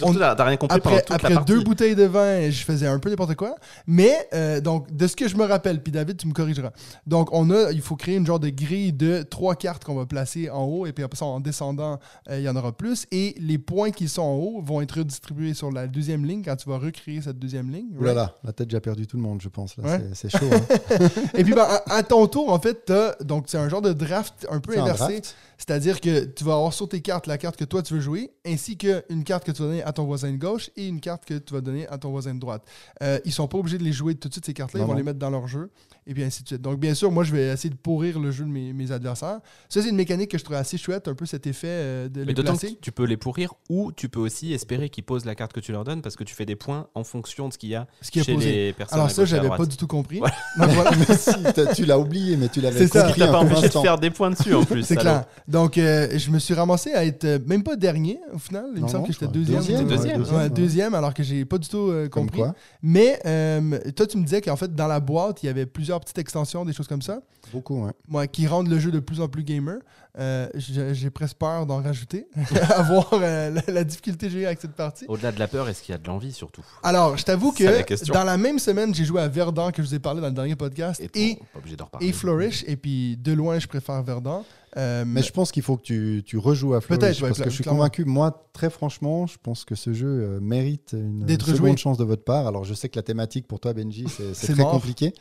On- 0.01 0.13
t'as 0.13 0.43
rien 0.43 0.57
compris 0.57 0.77
après, 0.77 1.03
après 1.09 1.33
la 1.33 1.41
deux 1.41 1.61
bouteilles 1.61 1.95
de 1.95 2.03
vin, 2.03 2.49
je 2.49 2.63
faisais 2.63 2.87
un 2.87 2.99
peu 2.99 3.09
n'importe 3.09 3.35
quoi. 3.35 3.55
Mais, 3.87 4.29
donc, 4.61 4.93
de 4.95 5.07
ce 5.07 5.15
que 5.15 5.27
je 5.27 5.35
me 5.35 5.43
rappelle, 5.43 5.81
puis 5.81 5.91
David, 5.91 6.17
tu 6.17 6.27
me 6.27 6.33
corrigeras. 6.33 6.71
Donc, 7.07 7.29
on 7.33 7.49
a, 7.49 7.71
il 7.71 7.81
faut 7.81 7.95
créer 7.95 8.15
une 8.15 8.25
genre 8.25 8.39
de 8.39 8.49
grille 8.53 8.93
de 8.93 9.23
trois 9.23 9.55
cartes 9.55 9.83
qu'on 9.83 9.95
va 9.95 10.05
placer 10.05 10.49
en 10.49 10.63
haut, 10.63 10.85
et 10.85 10.93
puis 10.93 11.03
après 11.03 11.17
ça, 11.17 11.25
en 11.25 11.39
descendant, 11.39 11.99
euh, 12.29 12.39
il 12.39 12.43
y 12.43 12.49
en 12.49 12.55
aura 12.55 12.71
plus. 12.71 13.05
Et 13.11 13.35
les 13.39 13.57
points 13.57 13.91
qui 13.91 14.07
sont 14.07 14.21
en 14.21 14.35
haut 14.35 14.61
vont 14.61 14.81
être 14.81 14.97
redistribués 14.99 15.53
sur 15.53 15.71
la 15.71 15.87
deuxième 15.87 16.25
ligne 16.25 16.41
quand 16.43 16.55
tu 16.55 16.69
vas 16.69 16.77
recréer 16.77 17.21
cette 17.21 17.39
deuxième 17.39 17.71
ligne. 17.71 17.89
Là 17.99 18.13
là, 18.13 18.35
la 18.43 18.53
tête 18.53 18.67
déjà 18.69 18.81
perdu 18.81 19.07
tout 19.07 19.17
le 19.17 19.23
monde, 19.23 19.41
je 19.41 19.49
pense. 19.49 19.75
Là, 19.77 19.83
Ouais. 19.83 20.01
c'est 20.13 20.29
chaud. 20.29 20.45
hein. 20.51 20.97
Et 21.33 21.43
puis, 21.43 21.53
ben, 21.53 21.63
à, 21.67 21.95
à 21.95 22.03
ton 22.03 22.27
tour, 22.27 22.51
en 22.51 22.59
fait, 22.59 22.91
donc 23.23 23.45
c'est 23.47 23.57
un 23.57 23.69
genre 23.69 23.81
de 23.81 23.93
draft 23.93 24.47
un 24.49 24.59
peu 24.59 24.77
inversé. 24.79 25.21
C'est-à-dire 25.57 26.01
que 26.01 26.25
tu 26.25 26.43
vas 26.43 26.53
avoir 26.55 26.73
sur 26.73 26.89
tes 26.89 27.01
cartes 27.01 27.25
la 27.27 27.37
carte 27.37 27.55
que 27.55 27.63
toi 27.63 27.81
tu 27.81 27.93
veux 27.93 27.99
jouer, 28.01 28.31
ainsi 28.45 28.75
qu'une 28.77 29.23
carte 29.23 29.45
que 29.45 29.51
tu 29.51 29.61
vas 29.61 29.67
donner 29.69 29.83
à 29.83 29.93
ton 29.93 30.03
voisin 30.03 30.31
de 30.31 30.37
gauche 30.37 30.69
et 30.75 30.87
une 30.87 30.99
carte 30.99 31.23
que 31.23 31.35
tu 31.35 31.53
vas 31.53 31.61
donner 31.61 31.87
à 31.87 31.97
ton 31.97 32.11
voisin 32.11 32.33
de 32.33 32.39
droite. 32.39 32.63
Euh, 33.01 33.17
ils 33.23 33.31
sont 33.31 33.47
pas 33.47 33.57
obligés 33.57 33.77
de 33.77 33.83
les 33.83 33.93
jouer 33.93 34.15
tout 34.15 34.27
de 34.27 34.33
suite, 34.33 34.45
ces 34.45 34.53
cartes-là, 34.53 34.81
ils 34.81 34.83
vont 34.83 34.91
non. 34.91 34.97
les 34.97 35.03
mettre 35.03 35.19
dans 35.19 35.29
leur 35.29 35.47
jeu, 35.47 35.69
et 36.07 36.13
puis 36.13 36.23
ainsi 36.23 36.43
de 36.43 36.47
suite. 36.47 36.61
Donc, 36.61 36.79
bien 36.79 36.93
sûr, 36.93 37.11
moi, 37.11 37.23
je 37.23 37.31
vais 37.31 37.47
essayer 37.49 37.69
de 37.69 37.75
pourrir 37.75 38.19
le 38.19 38.31
jeu 38.31 38.43
de 38.45 38.49
mes, 38.49 38.73
mes 38.73 38.91
adversaires. 38.91 39.39
Ça, 39.69 39.81
c'est 39.81 39.89
une 39.89 39.95
mécanique 39.95 40.31
que 40.31 40.37
je 40.37 40.43
trouve 40.43 40.55
assez 40.57 40.77
chouette, 40.77 41.07
un 41.07 41.15
peu 41.15 41.25
cet 41.25 41.47
effet 41.47 41.67
euh, 41.69 42.09
de 42.09 42.21
Mais 42.21 42.25
les 42.27 42.33
d'autant 42.33 42.53
que 42.55 42.59
placer. 42.59 42.77
tu 42.81 42.91
peux 42.91 43.05
les 43.05 43.17
pourrir 43.17 43.53
ou 43.69 43.91
tu 43.91 44.09
peux 44.09 44.19
aussi 44.19 44.53
espérer 44.53 44.89
qu'ils 44.89 45.03
posent 45.03 45.25
la 45.25 45.35
carte 45.35 45.53
que 45.53 45.59
tu 45.59 45.71
leur 45.71 45.83
donnes 45.83 46.01
parce 46.01 46.15
que 46.15 46.23
tu 46.23 46.35
fais 46.35 46.45
des 46.45 46.55
points 46.55 46.87
en 46.95 47.03
fonction 47.03 47.47
de 47.47 47.53
ce 47.53 47.57
qu'il 47.57 47.69
y 47.69 47.75
a 47.75 47.87
Ce 48.01 48.11
qui 48.11 48.19
a 48.19 48.23
chez 48.23 48.33
posé. 48.33 48.51
les 48.51 48.73
personnes. 48.73 48.99
Alors, 48.99 49.11
ça, 49.11 49.25
j'avais 49.25 49.49
pas 49.49 49.65
du 49.65 49.77
tout 49.77 49.87
compris. 49.87 50.19
Donc, 50.57 50.69
voilà. 50.69 50.91
mais 51.09 51.15
si, 51.17 51.31
tu 51.75 51.85
l'as 51.85 51.97
oublié, 51.99 52.37
mais 52.37 52.49
tu 52.49 52.61
l'avais 52.61 52.79
C'est 52.79 52.87
ça. 52.87 53.03
compris 53.03 53.19
T'as 53.19 53.29
un 53.29 53.31
pas 53.31 53.39
empêché 53.39 53.67
de 53.69 53.79
faire 53.79 53.97
des 53.99 54.09
points 54.11 54.29
dessus 54.31 54.53
en 54.53 54.63
plus. 54.65 54.83
C'est 54.83 54.95
clair. 54.95 55.25
Donc, 55.47 55.77
euh, 55.77 56.17
je 56.17 56.29
me 56.31 56.39
suis 56.39 56.53
ramassé 56.53 56.93
à 56.93 57.05
être 57.05 57.23
euh, 57.25 57.39
même 57.47 57.63
pas 57.63 57.75
dernier 57.75 58.19
au 58.33 58.39
final. 58.39 58.65
Il 58.75 58.83
me 58.83 58.87
semble 58.87 59.01
non, 59.03 59.07
que 59.07 59.13
j'étais 59.13 59.27
deuxième. 59.27 59.59
Deuxième, 59.59 59.77
ouais, 59.79 59.83
Ouais, 59.83 59.97
deuxième, 59.97 60.21
ouais. 60.35 60.49
deuxième, 60.49 60.93
alors 60.93 61.13
que 61.13 61.23
j'ai 61.23 61.45
pas 61.45 61.57
du 61.57 61.67
tout 61.67 61.89
euh, 61.89 62.09
compris. 62.09 62.41
Mais 62.81 63.19
euh, 63.25 63.79
toi, 63.95 64.05
tu 64.07 64.17
me 64.17 64.23
disais 64.23 64.41
qu'en 64.41 64.55
fait, 64.55 64.73
dans 64.73 64.87
la 64.87 64.99
boîte, 64.99 65.43
il 65.43 65.47
y 65.47 65.49
avait 65.49 65.65
plusieurs 65.65 65.92
petites 65.99 66.17
extensions, 66.17 66.65
des 66.65 66.73
choses 66.73 66.87
comme 66.87 67.01
ça, 67.01 67.19
Beaucoup, 67.51 67.85
ouais. 67.85 67.91
moi, 68.07 68.27
qui 68.27 68.47
rendent 68.47 68.69
le 68.69 68.79
jeu 68.79 68.91
de 68.91 68.99
plus 68.99 69.21
en 69.21 69.27
plus 69.27 69.43
gamer. 69.43 69.77
Euh, 70.19 70.47
j'ai 70.55 71.09
presque 71.09 71.37
peur 71.37 71.65
d'en 71.65 71.81
rajouter, 71.81 72.27
à 72.69 72.83
voir 72.83 73.09
euh, 73.13 73.49
la, 73.49 73.73
la 73.73 73.83
difficulté 73.83 74.27
que 74.27 74.31
j'ai 74.31 74.41
eu 74.41 74.45
avec 74.45 74.61
cette 74.61 74.73
partie. 74.73 75.05
Au-delà 75.07 75.31
de 75.31 75.39
la 75.39 75.47
peur, 75.47 75.67
est-ce 75.69 75.81
qu'il 75.81 75.91
y 75.93 75.95
a 75.95 75.97
de 75.97 76.05
l'envie 76.05 76.31
surtout? 76.31 76.63
Alors, 76.83 77.17
je 77.17 77.23
t'avoue 77.25 77.51
la 77.59 77.81
que 77.83 78.11
dans 78.11 78.23
la 78.23 78.37
même 78.37 78.59
semaine, 78.59 78.93
j'ai 78.93 79.05
joué 79.05 79.21
à 79.21 79.27
Verdun, 79.27 79.71
que 79.71 79.81
je 79.81 79.87
vous 79.87 79.95
ai 79.95 79.99
parlé 79.99 80.21
dans 80.21 80.27
le 80.27 80.33
dernier 80.33 80.55
podcast, 80.55 81.01
et, 81.01 81.09
Et, 81.15 81.33
bon, 81.35 81.45
pas 81.53 81.59
obligé 81.59 81.75
d'en 81.75 81.85
reparler. 81.85 82.07
et 82.07 82.11
Flourish, 82.11 82.63
et 82.67 82.75
puis 82.75 83.17
de 83.17 83.33
loin, 83.33 83.57
je 83.57 83.67
préfère 83.67 84.03
Verdun. 84.03 84.43
Euh, 84.77 85.03
Mais 85.05 85.21
je 85.21 85.31
pense 85.31 85.51
qu'il 85.51 85.61
faut 85.63 85.77
que 85.77 85.83
tu, 85.83 86.23
tu 86.25 86.37
rejoues 86.37 86.73
à 86.73 86.81
Flourish. 86.81 86.99
Peut-être, 86.99 87.21
ouais, 87.21 87.27
parce 87.29 87.41
que 87.41 87.49
je 87.49 87.55
suis 87.55 87.63
convaincu, 87.63 88.05
moi, 88.05 88.47
très 88.53 88.69
franchement, 88.69 89.27
je 89.27 89.37
pense 89.41 89.65
que 89.65 89.75
ce 89.75 89.93
jeu 89.93 90.07
euh, 90.07 90.39
mérite 90.39 90.93
une 90.93 91.19
D'être 91.25 91.45
seconde 91.45 91.57
joué. 91.57 91.77
chance 91.77 91.97
de 91.97 92.03
votre 92.03 92.23
part. 92.23 92.47
Alors, 92.47 92.63
je 92.63 92.73
sais 92.73 92.89
que 92.89 92.97
la 92.97 93.03
thématique 93.03 93.47
pour 93.47 93.59
toi, 93.59 93.73
Benji, 93.73 94.05
c'est 94.33 94.33
très 94.53 94.63
mort. 94.63 94.71
compliqué. 94.71 95.13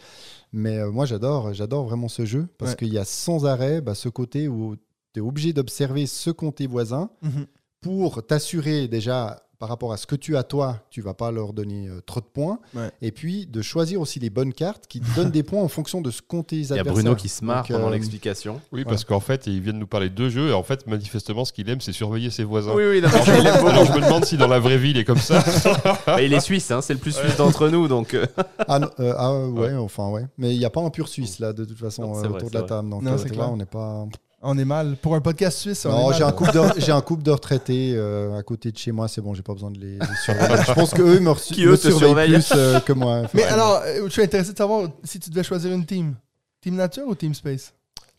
Mais 0.52 0.78
euh, 0.78 0.90
moi, 0.90 1.04
j'adore 1.06 1.52
j'adore 1.54 1.84
vraiment 1.84 2.08
ce 2.08 2.24
jeu 2.24 2.48
parce 2.58 2.72
Ouais. 2.72 2.76
qu'il 2.78 2.92
y 2.92 2.98
a 2.98 3.04
sans 3.04 3.44
arrêt 3.46 3.80
bah, 3.80 3.94
ce 3.94 4.08
côté 4.08 4.48
où 4.48 4.76
tu 5.14 5.20
es 5.20 5.22
obligé 5.22 5.52
d'observer 5.52 6.06
ce 6.06 6.30
qu'ont 6.30 6.52
tes 6.52 6.66
voisins 6.66 7.10
mhm. 7.22 7.46
pour 7.80 8.26
t'assurer 8.26 8.88
déjà 8.88 9.42
par 9.62 9.68
rapport 9.68 9.92
à 9.92 9.96
ce 9.96 10.08
que 10.08 10.16
tu 10.16 10.36
as 10.36 10.42
toi, 10.42 10.80
tu 10.90 11.02
vas 11.02 11.14
pas 11.14 11.30
leur 11.30 11.52
donner 11.52 11.86
euh, 11.86 12.00
trop 12.04 12.18
de 12.18 12.26
points. 12.26 12.58
Ouais. 12.74 12.90
Et 13.00 13.12
puis 13.12 13.46
de 13.46 13.62
choisir 13.62 14.00
aussi 14.00 14.18
les 14.18 14.28
bonnes 14.28 14.52
cartes 14.52 14.88
qui 14.88 14.98
te 14.98 15.14
donnent 15.14 15.30
des 15.30 15.44
points 15.44 15.62
en 15.62 15.68
fonction 15.68 16.00
de 16.00 16.10
ce 16.10 16.20
qu'ont 16.20 16.42
tes 16.42 16.56
Il 16.62 16.62
y 16.62 16.72
a 16.72 16.80
adversaires. 16.80 16.94
Bruno 16.94 17.14
qui 17.14 17.28
se 17.28 17.44
marre 17.44 17.62
Donc, 17.68 17.76
pendant 17.76 17.86
euh, 17.86 17.92
l'explication. 17.92 18.60
Oui, 18.72 18.82
parce 18.82 19.04
qu'en 19.04 19.20
fait, 19.20 19.46
ils 19.46 19.60
viennent 19.60 19.78
nous 19.78 19.86
parler 19.86 20.08
de 20.08 20.16
deux 20.16 20.30
jeux, 20.30 20.48
et 20.48 20.52
en 20.52 20.64
fait, 20.64 20.88
manifestement, 20.88 21.44
ce 21.44 21.52
qu'il 21.52 21.70
aime, 21.70 21.80
c'est 21.80 21.92
surveiller 21.92 22.30
ses 22.30 22.42
voisins. 22.42 22.72
oui, 22.74 22.98
Alors, 23.04 23.24
je, 23.24 23.30
alors, 23.30 23.84
je 23.84 23.92
me 23.92 24.04
demande 24.04 24.24
si 24.24 24.36
dans 24.36 24.48
la 24.48 24.58
vraie 24.58 24.78
vie, 24.78 24.90
il 24.90 24.98
est 24.98 25.04
comme 25.04 25.18
ça. 25.18 25.44
il 26.20 26.32
est 26.34 26.40
suisse, 26.40 26.68
hein, 26.72 26.80
c'est 26.80 26.94
le 26.94 26.98
plus 26.98 27.14
suisse 27.14 27.36
d'entre 27.36 27.68
nous, 27.68 27.86
donc 27.86 28.14
euh, 28.14 28.26
Ah, 28.66 28.80
non, 28.80 28.90
euh, 28.98 29.14
ah, 29.16 29.32
ouais, 29.46 29.76
enfin 29.76 30.08
ouais. 30.08 30.26
Mais 30.38 30.56
il 30.56 30.58
n'y 30.58 30.64
a 30.64 30.70
pas 30.70 30.80
un 30.80 30.90
pur 30.90 31.06
Suisse 31.06 31.38
là, 31.38 31.52
de 31.52 31.64
toute 31.64 31.78
façon, 31.78 32.02
Non, 32.02 32.16
euh, 32.16 32.22
vrai, 32.22 32.28
autour 32.30 32.50
de 32.50 32.54
la 32.58 32.62
table. 32.62 32.88
Donc 32.88 33.02
Non, 33.04 33.12
euh, 33.12 33.16
c'est 33.16 33.26
tu 33.26 33.30
clair. 33.34 33.44
vois, 33.44 33.54
on 33.54 33.58
n'est 33.58 33.64
pas. 33.64 34.06
On 34.44 34.58
est 34.58 34.64
mal. 34.64 34.96
Pour 35.00 35.14
un 35.14 35.20
podcast 35.20 35.58
suisse, 35.58 35.86
on 35.86 35.90
est 35.90 35.92
Non, 35.92 36.08
mal. 36.08 36.18
j'ai 36.18 36.24
un 36.24 36.32
couple 36.32 36.52
de, 36.52 36.60
j'ai 36.78 36.90
un 36.92 37.00
couple 37.00 37.22
de 37.22 37.30
retraités 37.30 37.92
euh, 37.94 38.36
à 38.36 38.42
côté 38.42 38.72
de 38.72 38.76
chez 38.78 38.90
moi. 38.90 39.06
C'est 39.06 39.20
bon, 39.20 39.34
j'ai 39.34 39.42
pas 39.42 39.52
besoin 39.52 39.70
de 39.70 39.78
les, 39.78 39.98
les 39.98 40.06
surveiller. 40.24 40.62
je 40.66 40.72
pense 40.72 40.90
qu'eux 40.92 41.20
me, 41.20 41.30
reçu- 41.30 41.54
Qui, 41.54 41.64
eux, 41.64 41.70
me 41.72 41.76
te 41.76 41.90
surveillent 41.90 42.42
surveillent. 42.42 42.42
plus 42.42 42.52
euh, 42.56 42.80
que 42.80 42.92
moi. 42.92 43.22
Mais 43.34 43.44
alors, 43.44 43.80
euh, 43.84 44.02
je 44.06 44.08
suis 44.10 44.22
intéressé 44.22 44.52
de 44.52 44.58
savoir 44.58 44.88
si 45.04 45.20
tu 45.20 45.30
devais 45.30 45.44
choisir 45.44 45.72
une 45.72 45.86
team. 45.86 46.14
Team 46.60 46.74
Nature 46.74 47.06
ou 47.06 47.14
Team 47.14 47.34
Space? 47.34 47.72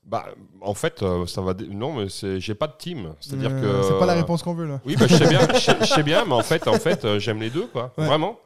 Bah, 0.05 0.25
en 0.61 0.73
fait, 0.73 1.01
euh, 1.01 1.25
ça 1.27 1.41
va. 1.41 1.53
dé- 1.53 1.67
Non, 1.69 1.93
mais 1.93 2.09
c'est- 2.09 2.39
j'ai 2.39 2.55
pas 2.55 2.67
de 2.67 2.73
team. 2.77 3.13
C'est-à-dire 3.21 3.49
Euh, 3.51 3.81
que. 3.81 3.87
C'est 3.87 3.99
pas 3.99 4.05
la 4.05 4.15
réponse 4.15 4.43
qu'on 4.43 4.53
veut, 4.53 4.67
là. 4.67 4.81
Oui, 4.85 4.95
bah, 4.97 5.05
je 5.07 5.15
sais 5.15 5.27
bien, 5.27 5.39
je 5.53 5.59
sais- 5.59 5.75
je 5.81 5.85
sais 5.85 6.03
bien, 6.03 6.25
mais 6.25 6.33
en 6.33 6.43
fait, 6.43 6.67
en 6.67 6.73
fait, 6.73 7.03
euh, 7.05 7.19
j'aime 7.19 7.39
les 7.39 7.49
deux, 7.49 7.67
quoi. 7.67 7.93
Ouais. 7.97 8.05
Vraiment. 8.05 8.37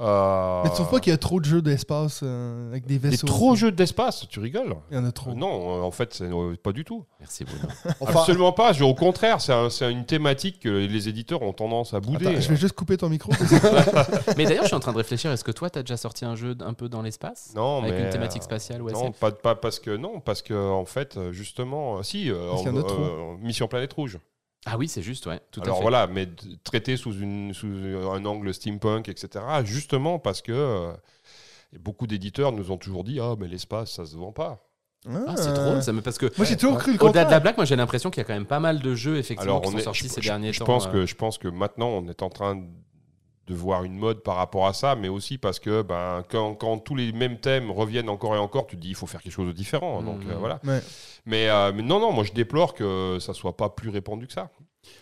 Euh, 0.00 0.62
Mais 0.64 0.70
tu 0.70 0.76
trouves 0.76 0.88
pas 0.90 1.00
qu'il 1.00 1.10
y 1.10 1.14
a 1.14 1.18
trop 1.18 1.40
de 1.40 1.44
jeux 1.44 1.60
d'espace 1.60 2.20
euh, 2.22 2.70
avec 2.70 2.86
des 2.86 2.96
vaisseaux 2.96 3.26
trop 3.26 3.54
jeux 3.54 3.70
d'espace, 3.70 4.26
tu 4.28 4.40
rigoles 4.40 4.74
Il 4.90 4.96
y 4.96 4.98
en 5.00 5.04
a 5.04 5.12
trop. 5.12 5.34
Non, 5.34 5.78
euh, 5.78 5.82
en 5.82 5.90
fait, 5.90 6.14
c'est 6.14 6.24
euh, 6.24 6.56
pas 6.62 6.72
du 6.72 6.84
tout. 6.84 7.04
merci 7.20 7.44
Bruno. 7.44 7.68
Enfin, 8.00 8.20
Absolument 8.20 8.52
pas. 8.52 8.72
Au 8.82 8.94
contraire, 8.94 9.40
c'est 9.40 9.52
un- 9.52 9.68
c'est 9.68 9.90
une 9.92 10.06
thématique 10.06 10.60
que 10.60 10.68
les 10.70 11.08
éditeurs 11.08 11.42
ont 11.42 11.52
tendance 11.52 11.92
à 11.92 12.00
bouder. 12.00 12.26
Attends, 12.28 12.40
je 12.40 12.48
vais 12.48 12.56
juste 12.56 12.74
couper 12.74 12.96
ton 12.96 13.08
micro. 13.10 13.30
Mais 14.36 14.44
d'ailleurs, 14.44 14.62
je 14.62 14.68
suis 14.68 14.76
en 14.76 14.80
train 14.80 14.92
de 14.92 14.96
réfléchir. 14.96 15.30
Est-ce 15.30 15.44
que 15.44 15.52
toi, 15.52 15.68
t'as 15.70 15.82
déjà 15.82 15.96
sorti 15.96 16.24
un 16.24 16.34
jeu 16.36 16.56
un 16.60 16.72
peu 16.74 16.88
dans 16.88 17.02
l'espace? 17.02 17.52
Non, 17.54 17.82
avec 17.82 17.94
mais, 17.94 18.04
une 18.04 18.10
thématique 18.10 18.42
euh, 18.42 18.44
spatiale 18.46 18.82
ou 18.82 18.90
Non, 18.90 19.08
SF? 19.08 19.18
pas, 19.20 19.30
pas 19.32 19.54
parce 19.54 19.78
que 19.80 19.96
non, 19.96 20.20
parce 20.20 20.42
que 20.42 20.54
en 20.54 20.84
fait, 20.86 21.16
euh, 21.16 21.32
justement, 21.32 21.98
euh, 21.98 22.02
si, 22.02 22.30
euh, 22.30 22.48
Parce 22.50 22.62
y 22.64 22.68
en 22.68 22.76
a 22.76 22.82
trop. 22.82 23.02
euh, 23.02 23.36
Mission 23.40 23.68
Planète 23.68 23.92
Rouge. 23.92 24.18
Ah 24.66 24.76
oui, 24.76 24.88
c'est 24.88 25.02
juste, 25.02 25.26
ouais, 25.26 25.40
tout 25.50 25.60
à 25.60 25.64
Alors 25.64 25.76
fait. 25.76 25.82
voilà, 25.82 26.06
mais 26.06 26.28
traité 26.64 26.96
sous, 26.96 27.14
une, 27.18 27.54
sous 27.54 27.66
un 27.66 28.24
angle 28.26 28.52
steampunk, 28.52 29.08
etc. 29.08 29.42
Justement 29.64 30.18
parce 30.18 30.42
que 30.42 30.52
euh, 30.52 30.92
beaucoup 31.78 32.06
d'éditeurs 32.06 32.52
nous 32.52 32.70
ont 32.70 32.76
toujours 32.76 33.04
dit 33.04 33.20
ah 33.20 33.36
mais 33.38 33.48
l'espace 33.48 33.92
ça 33.92 34.04
se 34.04 34.16
vend 34.16 34.32
pas. 34.32 34.66
Ah, 35.08 35.34
c'est 35.34 35.54
drôle, 35.54 35.82
ça 35.82 35.94
me 35.94 36.02
parce 36.02 36.18
que 36.18 36.26
Moi, 36.36 36.44
j'ai 36.44 36.58
toujours 36.58 36.76
cru 36.76 36.92
le 36.92 37.02
au-delà 37.02 37.24
de 37.24 37.30
la 37.30 37.40
blague, 37.40 37.56
moi 37.56 37.64
j'ai 37.64 37.74
l'impression 37.74 38.10
qu'il 38.10 38.20
y 38.20 38.20
a 38.20 38.24
quand 38.24 38.34
même 38.34 38.44
pas 38.44 38.60
mal 38.60 38.80
de 38.80 38.94
jeux 38.94 39.16
effectivement 39.16 39.52
Alors 39.54 39.62
qui 39.62 39.68
on 39.68 39.72
sont 39.72 39.78
est, 39.78 39.82
sortis 39.82 40.04
je, 40.04 40.08
ces 40.08 40.20
je- 40.20 40.28
derniers 40.28 40.52
je 40.52 40.58
temps. 40.58 40.66
pense 40.66 40.86
euh, 40.88 40.90
que 40.92 41.06
je 41.06 41.14
pense 41.14 41.38
que 41.38 41.48
maintenant 41.48 41.88
on 41.88 42.06
est 42.08 42.20
en 42.22 42.28
train 42.28 42.62
de 43.50 43.54
voir 43.54 43.82
une 43.84 43.96
mode 43.96 44.22
par 44.22 44.36
rapport 44.36 44.66
à 44.66 44.72
ça, 44.72 44.94
mais 44.94 45.08
aussi 45.08 45.36
parce 45.36 45.58
que 45.58 45.82
ben 45.82 46.22
quand, 46.30 46.54
quand 46.54 46.78
tous 46.78 46.94
les 46.94 47.12
mêmes 47.12 47.38
thèmes 47.38 47.70
reviennent 47.70 48.08
encore 48.08 48.34
et 48.36 48.38
encore, 48.38 48.66
tu 48.66 48.76
te 48.76 48.80
dis 48.80 48.90
il 48.90 48.94
faut 48.94 49.06
faire 49.08 49.20
quelque 49.20 49.32
chose 49.32 49.48
de 49.48 49.52
différent. 49.52 50.02
Donc 50.02 50.24
Mhm. 50.24 50.30
euh, 50.30 50.34
voilà. 50.38 50.60
Ouais. 50.64 50.80
Mais, 51.26 51.48
euh, 51.50 51.72
mais 51.74 51.82
non 51.82 51.98
non, 52.00 52.12
moi 52.12 52.24
je 52.24 52.32
déplore 52.32 52.74
que 52.74 53.18
ça 53.20 53.34
soit 53.34 53.56
pas 53.56 53.68
plus 53.68 53.90
répandu 53.90 54.26
que 54.26 54.32
ça. 54.32 54.50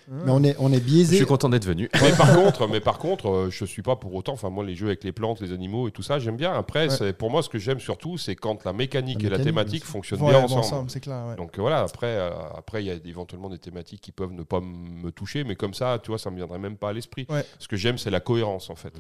Mais 0.09 0.31
on 0.31 0.43
est, 0.43 0.57
on 0.59 0.73
est 0.73 0.77
Je 0.77 0.81
biaisé. 0.81 1.17
suis 1.17 1.27
content 1.27 1.49
d'être 1.49 1.65
venu. 1.67 1.91
mais 2.03 2.13
par 2.13 2.35
contre, 2.35 2.69
mais 2.69 2.81
par 2.81 2.99
contre, 2.99 3.29
euh, 3.29 3.51
je 3.51 3.65
suis 3.65 3.83
pas 3.83 3.97
pour 3.97 4.15
autant. 4.15 4.33
Enfin, 4.33 4.51
moi, 4.51 4.65
les 4.65 4.75
jeux 4.75 4.87
avec 4.87 5.05
les 5.05 5.13
plantes, 5.13 5.41
les 5.41 5.53
animaux 5.53 5.89
et 5.89 5.91
tout 5.91 6.03
ça, 6.03 6.19
j'aime 6.19 6.37
bien. 6.37 6.53
Après, 6.53 6.89
Ouais. 7.03 7.13
pour 7.13 7.31
moi 7.31 7.43
ce 7.43 7.49
que 7.49 7.59
j'aime 7.59 7.81
surtout, 7.81 8.17
c'est 8.19 8.35
quand 8.37 8.65
la 8.65 8.73
mécanique 8.73 9.23
La 9.23 9.29
et 9.29 9.31
la 9.31 9.39
thématique 9.39 9.85
fonctionnent 9.85 10.23
Ouais, 10.23 10.31
bien 10.31 10.43
ensemble. 10.45 10.91
c'est 10.91 11.01
clair. 11.01 11.25
ouais. 11.29 11.37
Donc 11.37 11.59
euh, 11.59 11.63
voilà. 11.63 11.81
Après, 11.81 12.07
euh, 12.07 12.31
après, 12.57 12.83
il 12.83 12.87
y 12.87 12.91
a 12.91 12.97
éventuellement 13.05 13.51
des 13.51 13.59
thématiques 13.59 14.01
qui 14.01 14.13
peuvent 14.13 14.33
ne 14.33 14.43
pas 14.43 14.61
me 14.61 15.11
toucher, 15.11 15.45
mais 15.45 15.57
comme 15.57 15.75
ça, 15.75 15.99
tu 16.03 16.11
vois, 16.11 16.19
ça 16.19 16.31
me 16.31 16.37
viendrait 16.37 16.59
même 16.59 16.77
pas 16.77 16.91
à 16.91 16.93
l'esprit. 16.93 17.27
Ouais. 17.29 17.45
Ce 17.59 17.69
que 17.69 17.77
j'aime, 17.77 17.99
c'est 17.99 18.11
la 18.11 18.21
cohérence 18.21 18.71
en 18.71 18.77
fait. 18.77 18.93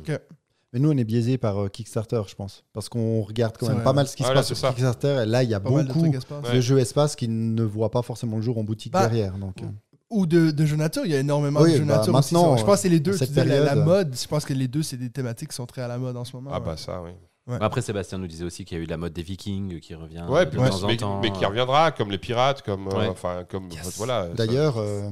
Mais 0.75 0.81
nous, 0.81 0.91
on 0.93 0.97
est 0.99 1.05
biaisé 1.05 1.39
par 1.39 1.57
euh, 1.65 1.69
Kickstarter, 1.69 2.21
je 2.29 2.35
pense. 2.35 2.63
Parce 2.75 2.91
qu'on 2.91 3.23
regarde 3.23 3.57
quand 3.59 3.67
même 3.69 3.77
vrai, 3.77 3.85
pas 3.85 3.91
ouais. 3.91 3.97
mal 3.97 4.07
ce 4.07 4.15
qui 4.15 4.23
se 4.23 4.27
Voilà, 4.29 4.41
passe 4.41 4.49
sur 4.49 4.57
ça. 4.59 4.69
Kickstarter. 4.69 5.23
Et 5.23 5.27
là, 5.27 5.43
il 5.43 5.49
y 5.49 5.55
a 5.55 5.61
Pas 5.61 5.71
mal 5.71 5.87
de 5.89 5.93
beaucoup 5.95 6.07
de 6.07 6.61
jeux 6.61 6.79
espace 6.79 7.17
qui 7.17 7.27
ne 7.27 7.63
voient 7.63 7.91
pas 7.91 8.03
forcément 8.03 8.37
le 8.37 8.43
jour 8.43 8.59
en 8.59 8.65
boutique 8.65 8.93
Bah, 8.93 9.07
derrière. 9.07 9.39
Donc, 9.39 9.63
euh, 9.63 9.67
Ou 10.11 10.25
de, 10.27 10.51
de 10.51 10.65
jeux 10.65 10.77
nature, 10.77 11.05
il 11.05 11.11
y 11.13 11.15
a 11.15 11.19
énormément 11.21 11.61
Oui, 11.61 11.73
de 11.73 11.77
jeux 11.79 11.85
bah, 11.85 11.99
nature 11.99 12.15
aussi. 12.15 12.35
maintenant, 12.35 12.57
Je 12.57 12.65
pense 12.65 12.77
que 12.77 12.81
c'est 12.81 12.89
les 12.89 13.01
deux. 13.01 13.13
disais 13.13 13.45
la, 13.45 13.59
la 13.61 13.65
période- 13.67 13.85
mode, 13.85 14.17
je 14.19 14.27
pense 14.27 14.45
que 14.47 14.55
les 14.55 14.67
deux, 14.69 14.83
c'est 14.83 14.97
des 14.97 15.11
thématiques 15.11 15.51
qui 15.51 15.55
sont 15.55 15.67
très 15.67 15.83
à 15.83 15.89
la 15.89 15.99
mode 15.99 16.17
en 16.17 16.25
ce 16.25 16.35
moment. 16.35 16.51
Ah 16.53 16.59
ouais. 16.61 16.65
bah 16.65 16.77
ça, 16.79 17.03
oui. 17.03 17.11
Après, 17.61 17.81
Sébastien 17.81 18.19
nous 18.19 18.27
disait 18.27 18.45
aussi 18.45 18.65
qu'il 18.67 18.77
y 18.77 18.81
a 18.81 18.85
eu 18.85 18.87
la 18.87 18.97
mode 18.99 19.13
des 19.15 19.23
Vikings 19.23 19.81
qui 19.81 19.95
revient 19.95 20.23
Ouais, 20.29 20.45
de 20.45 20.51
puis- 20.51 20.59
temps 20.59 20.83
en 20.83 20.87
mais, 20.87 20.97
temps. 20.99 21.21
mais 21.21 21.31
qui 21.33 21.45
reviendra, 21.47 21.93
comme 21.93 22.11
les 22.11 22.19
pirates, 22.19 22.61
comme, 22.63 22.89
euh, 22.89 23.09
enfin, 23.11 23.45
comme, 23.51 23.71
Yes. 23.71 23.97
voilà. 23.97 24.29
ça- 24.29 24.35
D'ailleurs, 24.35 24.77
euh. 24.79 25.09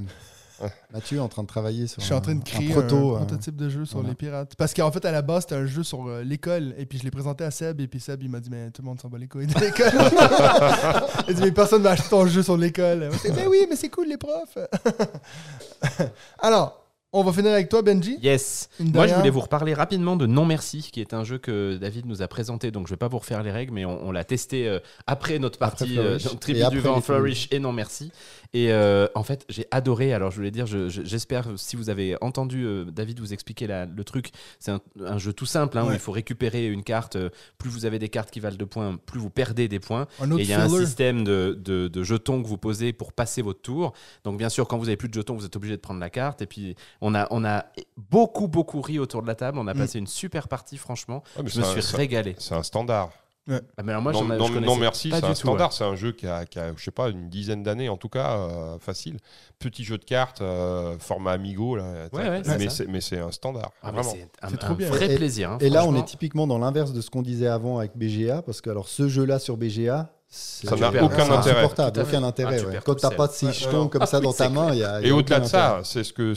Mathieu 0.93 1.19
est 1.19 1.21
en 1.21 1.29
train 1.29 1.43
de 1.43 1.49
travailler 1.49 1.87
sur 1.87 2.01
Je 2.01 2.07
suis 2.07 2.15
en 2.15 2.21
train 2.21 2.35
de 2.35 2.41
un- 2.41 2.43
créer 2.43 2.73
un 2.73 2.79
un, 2.79 2.81
proto. 2.83 3.15
euh, 3.15 3.19
prototype 3.19 3.57
de 3.57 3.69
jeu 3.69 3.85
sur 3.85 3.99
voilà. 3.99 4.11
les 4.11 4.15
pirates. 4.15 4.55
Parce 4.57 4.73
qu'en 4.75 4.91
fait, 4.91 5.05
à 5.05 5.13
la 5.13 5.23
base, 5.23 5.43
c'était 5.43 5.55
un 5.57 5.67
jeu 5.67 5.83
sur 5.83 6.07
euh, 6.09 6.23
l'école. 6.23 6.75
Et 6.79 6.87
puis, 6.87 6.99
je 6.99 7.05
l'ai 7.05 7.11
présenté 7.11 7.45
à 7.45 7.51
Seb. 7.51 7.81
Et 7.81 7.89
puis, 7.89 8.01
Seb, 8.01 8.23
il 8.23 8.31
m'a 8.31 8.41
dit, 8.41 8.51
mais 8.51 8.71
tout 8.71 8.83
le 8.83 8.87
monde 8.89 9.01
s'en 9.01 9.09
bat 9.09 9.19
les 9.19 9.29
couilles 9.29 9.47
de 9.47 9.61
l'école. 9.61 9.93
il 11.29 11.35
dit, 11.35 11.43
mais 11.43 11.53
personne 11.53 11.83
va 11.83 11.91
acheter 11.91 12.09
ton 12.09 12.27
jeu 12.27 12.43
sur 12.43 12.57
l'école. 12.57 13.11
Mais 13.37 13.47
oui, 13.47 13.67
mais 13.69 13.77
c'est 13.77 13.89
cool, 13.91 14.09
les 14.09 14.17
profs. 14.17 14.59
Alors, 16.39 16.83
on 17.13 17.23
va 17.23 17.33
finir 17.33 17.53
avec 17.53 17.69
toi, 17.71 17.81
Benji. 17.83 18.19
Yes. 18.23 18.69
Moi, 18.79 19.07
je 19.07 19.15
voulais 19.15 19.31
vous 19.31 19.41
reparler 19.41 19.73
rapidement 19.73 20.17
de 20.17 20.27
Non 20.27 20.45
Merci, 20.45 20.91
qui 20.93 21.01
est 21.01 21.15
un 21.15 21.25
jeu 21.25 21.39
que 21.39 21.77
David 21.77 22.05
nous 22.05 22.21
a 22.21 22.29
présenté. 22.29 22.71
Donc, 22.71 22.89
je 22.89 22.93
vais 22.93 22.99
pas 22.99 23.09
vous 23.09 23.19
refaire 23.19 23.43
les 23.43 23.51
règles, 23.53 23.73
mais 23.73 23.85
on, 23.87 24.09
on 24.09 24.13
l'a 24.13 24.25
testé 24.25 24.69
euh, 24.69 24.81
après 25.07 25.39
notre 25.39 25.63
Après 25.63 25.87
partie 25.87 25.99
euh, 25.99 26.19
donc, 26.19 26.41
Tribu 26.41 26.63
après 26.63 26.77
du 26.77 26.81
Vent, 26.83 27.01
Flourish 27.01 27.49
et 27.53 27.59
Non 27.59 27.73
Merci. 27.73 28.13
Et 28.53 28.72
euh, 28.72 29.07
en 29.14 29.22
fait, 29.22 29.44
j'ai 29.49 29.66
adoré. 29.70 30.12
Alors, 30.12 30.30
je 30.30 30.36
voulais 30.36 30.51
dire, 30.51 30.66
je- 30.66 30.88
je- 30.88 31.03
j'espère, 31.03 31.47
si 31.57 31.76
vous 31.76 31.90
avez 31.90 32.16
entendu 32.20 32.64
euh, 32.64 32.84
David 32.84 33.20
vous 33.20 33.32
expliquer 33.32 33.66
la- 33.66 33.86
le 33.86 34.05
truc, 34.05 34.30
c'est 34.59 34.70
un, 34.70 34.80
un 35.05 35.18
jeu 35.18 35.32
tout 35.32 35.47
simple 35.47 35.78
hein, 35.78 35.86
où 35.88 35.92
il 35.92 35.99
faut 35.99 36.12
récupérer 36.12 36.66
une 36.66 36.82
carte. 36.82 37.16
euh, 37.16 37.30
Plus 37.59 37.70
vous 37.70 37.84
avez 37.86 37.99
des 37.99 38.09
cartes 38.09 38.30
qui 38.30 38.40
valent 38.40 38.57
de 38.57 38.64
points, 38.64 38.97
plus 39.07 39.18
vous 39.20 39.30
perdez 39.30 39.68
des 39.68 39.80
points. 39.80 40.07
Et 40.38 40.42
il 40.42 40.49
y 40.49 40.53
a 40.53 40.62
un 40.62 40.68
système 40.86 41.24
de, 41.24 41.59
de- 41.61 41.88
de 41.88 42.03
jetons 42.03 42.42
que 42.42 42.49
vous 42.49 42.59
posez 42.59 42.92
pour 42.92 43.12
passer 43.12 43.42
votre 43.42 43.61
tour. 43.62 43.92
Donc, 44.24 44.38
bien 44.38 44.49
sûr, 44.49 44.66
quand 44.68 44.78
vous 44.78 44.88
avez 44.88 44.97
plus 44.97 45.09
de 45.09 45.14
jetons, 45.14 45.34
vous 45.36 45.44
êtes 45.44 45.57
obligé 45.57 45.76
de 45.76 45.80
prendre 45.80 46.01
la 46.01 46.11
carte. 46.11 46.42
Et 46.42 46.47
puis, 46.47 46.76
on 47.01 47.14
a, 47.14 47.26
on 47.30 47.44
a 47.44 47.66
beaucoup, 47.97 48.49
beaucoup 48.49 48.80
ri 48.80 48.99
autour 48.99 49.22
de 49.22 49.26
la 49.26 49.34
table. 49.34 49.59
On 49.59 49.66
a 49.66 49.74
Mm. 49.74 49.78
passé 49.78 49.99
une 49.99 50.07
super 50.07 50.49
partie, 50.49 50.76
franchement. 50.76 51.22
Ouais, 51.36 51.44
Je 51.47 51.61
me 51.61 51.64
un- 51.64 51.80
suis 51.80 51.97
régalé. 51.97 52.34
C'est 52.38 52.55
un 52.55 52.62
standard. 52.62 53.11
Ah, 53.49 53.82
mais 53.84 53.92
alors 53.92 54.03
moi, 54.03 54.12
non, 54.12 54.76
merci, 54.76 55.11
c'est 55.11 55.24
un 55.24 55.28
tout, 55.28 55.34
standard. 55.34 55.72
C'est 55.72 55.84
un 55.84 55.94
jeu 55.94 56.12
qui 56.12 56.26
a, 56.26 56.44
qui 56.47 56.59
a, 56.59 56.74
je 56.76 56.82
sais 56.82 56.90
pas, 56.90 57.11
une 57.11 57.28
dizaine 57.28 57.62
d'années 57.62 57.88
en 57.88 57.97
tout 57.97 58.09
cas, 58.09 58.36
euh, 58.38 58.78
facile. 58.80 59.18
Petit 59.59 59.84
jeu 59.84 59.99
de 59.99 60.05
cartes, 60.05 60.40
euh, 60.40 60.99
format 60.99 61.32
Amigo. 61.32 61.76
Là, 61.76 62.09
Ouais, 62.12 62.28
ouais, 62.28 62.40
c'est 62.44 62.59
mais 62.59 62.68
c'est 62.68 62.86
mais 62.88 63.01
c'est 63.01 63.18
un 63.18 63.30
standard. 63.30 63.70
Ah, 63.82 63.92
c'est 64.03 64.28
un, 64.42 64.51
trop 64.51 64.74
bien. 64.74 64.88
vrai 64.90 65.12
Et- 65.12 65.16
plaisir. 65.16 65.53
hein, 65.53 65.59
Et 65.61 65.68
là, 65.70 65.84
on 65.86 65.94
est 65.94 66.05
typiquement 66.05 66.47
dans 66.47 66.59
l'inverse 66.59 66.92
de 66.92 67.01
ce 67.01 67.09
qu'on 67.11 67.22
disait 67.22 67.47
avant 67.47 67.78
avec 67.78 67.97
BGA, 67.97 68.42
parce 68.42 68.61
que 68.61 68.70
alors 68.70 68.88
ce 68.88 69.07
jeu-là 69.09 69.38
sur 69.38 69.57
BGA, 69.57 70.11
Ça 70.37 70.74
n'a 70.76 70.89
aucun 71.03 71.30
intérêt. 71.30 71.64
aucun 71.64 72.22
intérêt. 72.22 72.57
Ah, 72.57 72.61
tu 72.61 72.66
ouais. 72.66 72.80
Quand 72.84 72.95
t'as 72.95 73.11
pas 73.11 73.26
de 73.26 73.32
ces 73.32 73.53
jetons 73.53 73.84
ouais. 73.84 73.89
comme 73.91 74.07
ça 74.07 74.18
Oui, 74.18 74.24
dans 74.24 74.32
ta 74.32 74.49
main, 74.49 74.68
il 74.72 74.78
y 74.78 74.84
a, 74.84 75.01
Et 75.03 75.11
au-delà 75.11 75.41
de 75.41 75.47
ça, 75.47 75.80
c'est 75.84 76.03
ce 76.05 76.12
que 76.12 76.34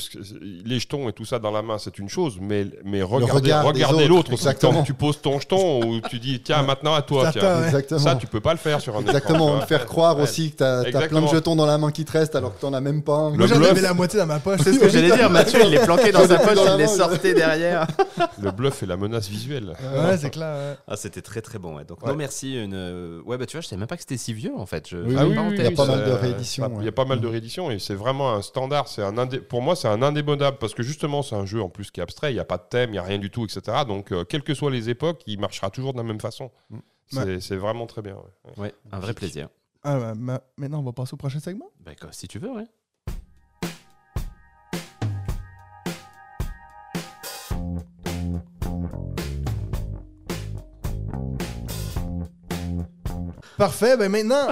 les 0.65 0.79
jetons 0.79 1.07
et 1.09 1.13
tout 1.13 1.25
ça 1.25 1.39
dans 1.39 1.51
la 1.51 1.61
main, 1.61 1.77
c'est 1.77 1.97
une 1.99 2.09
chose, 2.09 2.37
mais 2.41 2.65
mais 2.83 3.01
regarder, 3.01 3.31
regard 3.33 3.61
des 3.63 3.83
regarder 3.83 4.03
autres, 4.03 4.07
l'autre, 4.09 4.31
exactement. 4.33 4.73
quand 4.73 4.83
tu 4.83 4.93
poses 4.93 5.21
ton 5.21 5.39
jeton 5.39 5.81
ou 5.85 5.99
tu 6.09 6.19
dis 6.19 6.41
tiens 6.41 6.63
maintenant 6.63 6.93
à 6.93 7.01
toi, 7.01 7.31
tiens. 7.31 7.63
Exactement. 7.65 7.99
Ça, 7.99 8.15
tu 8.15 8.27
peux 8.27 8.41
pas 8.41 8.51
le 8.53 8.59
faire 8.59 8.79
sur 8.81 8.95
un 8.95 9.01
écran, 9.01 9.09
Exactement, 9.11 9.59
te 9.59 9.65
faire 9.65 9.85
croire 9.85 10.17
Ouais. 10.17 10.23
aussi 10.23 10.51
que 10.51 10.57
t'as 10.57 10.79
as 10.81 11.07
plein 11.07 11.21
de 11.21 11.27
jetons 11.27 11.55
dans 11.55 11.65
la 11.65 11.77
main 11.77 11.91
qui 11.91 12.05
te 12.05 12.11
restent 12.11 12.35
alors 12.35 12.55
que 12.55 12.61
t'en 12.61 12.73
as 12.73 12.81
même 12.81 13.01
pas 13.03 13.29
Moi, 13.29 13.47
j'en 13.47 13.57
bluff. 13.57 13.71
avais 13.71 13.81
la 13.81 13.93
moitié 13.93 14.19
dans 14.19 14.25
ma 14.25 14.39
poche. 14.39 14.59
C'est 14.63 14.73
ce 14.73 14.79
que 14.79 14.89
j'allais 14.89 15.11
dire, 15.15 15.29
Mathieu, 15.29 15.59
il 15.63 15.71
les 15.71 15.79
planquait 15.79 16.11
dans 16.11 16.27
sa 16.27 16.39
poche, 16.39 16.57
il 16.73 16.77
les 16.77 16.87
sortait 16.87 17.33
derrière. 17.33 17.87
Le 18.41 18.51
bluff 18.51 18.83
et 18.83 18.85
la 18.85 18.97
menace 18.97 19.27
visuelle. 19.29 19.73
Ouais, 19.95 20.17
c'est 20.17 20.29
clair. 20.29 20.77
Ah, 20.87 20.95
c'était 20.95 21.21
très 21.21 21.41
très 21.41 21.57
bon. 21.59 21.77
Donc, 21.87 22.05
non, 22.05 22.15
merci. 22.15 22.55
Une... 22.55 22.73
euh, 22.73 23.21
Ouais, 23.25 23.37
bah 23.37 23.45
tu 23.45 23.57
vois, 23.57 23.65
je 23.69 23.75
même 23.75 23.87
pas 23.89 23.95
que 23.97 24.01
c'était 24.03 24.15
si 24.17 24.33
vieux 24.33 24.55
en 24.55 24.65
fait. 24.65 24.87
Je... 24.87 24.97
Oui, 24.97 25.15
oui, 25.15 25.35
oui, 25.49 25.55
il 25.57 25.63
y 25.63 25.67
a 25.67 25.71
pas 25.71 25.85
mal 25.85 26.05
de 26.05 26.11
rééditions, 26.11 26.79
Il 26.79 26.85
y 26.85 26.87
a 26.87 26.91
pas 26.93 27.03
mal 27.05 27.19
de 27.19 27.27
rééditions 27.27 27.69
et 27.71 27.79
c'est 27.79 27.95
vraiment 27.95 28.33
un 28.33 28.41
standard. 28.41 28.87
C'est 28.87 29.01
un 29.03 29.15
indé- 29.17 29.41
Pour 29.41 29.61
moi, 29.61 29.75
c'est 29.75 29.87
un 29.89 30.01
indémodable 30.01 30.57
parce 30.59 30.73
que 30.73 30.83
justement, 30.83 31.21
c'est 31.23 31.35
un 31.35 31.45
jeu 31.45 31.61
en 31.61 31.69
plus 31.69 31.91
qui 31.91 31.99
est 31.99 32.03
abstrait. 32.03 32.31
Il 32.31 32.35
n'y 32.35 32.39
a 32.39 32.45
pas 32.45 32.57
de 32.57 32.63
thème, 32.69 32.91
il 32.91 32.93
n'y 32.93 32.97
a 32.99 33.03
rien 33.03 33.17
du 33.19 33.29
tout, 33.29 33.43
etc. 33.43 33.61
Donc, 33.87 34.11
euh, 34.13 34.23
quelles 34.23 34.43
que 34.43 34.53
soient 34.53 34.71
les 34.71 34.89
époques, 34.89 35.21
il 35.27 35.39
marchera 35.39 35.69
toujours 35.69 35.91
de 35.93 35.97
la 35.97 36.03
même 36.03 36.21
façon. 36.21 36.51
Mm. 36.69 36.79
C'est 37.39 37.55
vraiment 37.57 37.87
très 37.87 38.01
bien. 38.01 38.15
ouais. 38.15 38.53
Ouais, 38.63 38.73
un 38.91 38.99
vrai 38.99 39.13
plaisir. 39.13 39.49
Ah, 39.83 40.13
ma- 40.15 40.41
maintenant, 40.57 40.79
on 40.79 40.83
va 40.83 40.93
passer 40.93 41.13
au 41.15 41.17
prochain 41.17 41.39
segment. 41.39 41.69
Bah, 41.83 41.91
quoi, 41.99 42.11
si 42.11 42.27
tu 42.27 42.37
veux, 42.39 42.51
ouais. 42.51 42.65
Parfait. 53.59 53.97
Ben 53.97 54.09
maintenant, 54.09 54.47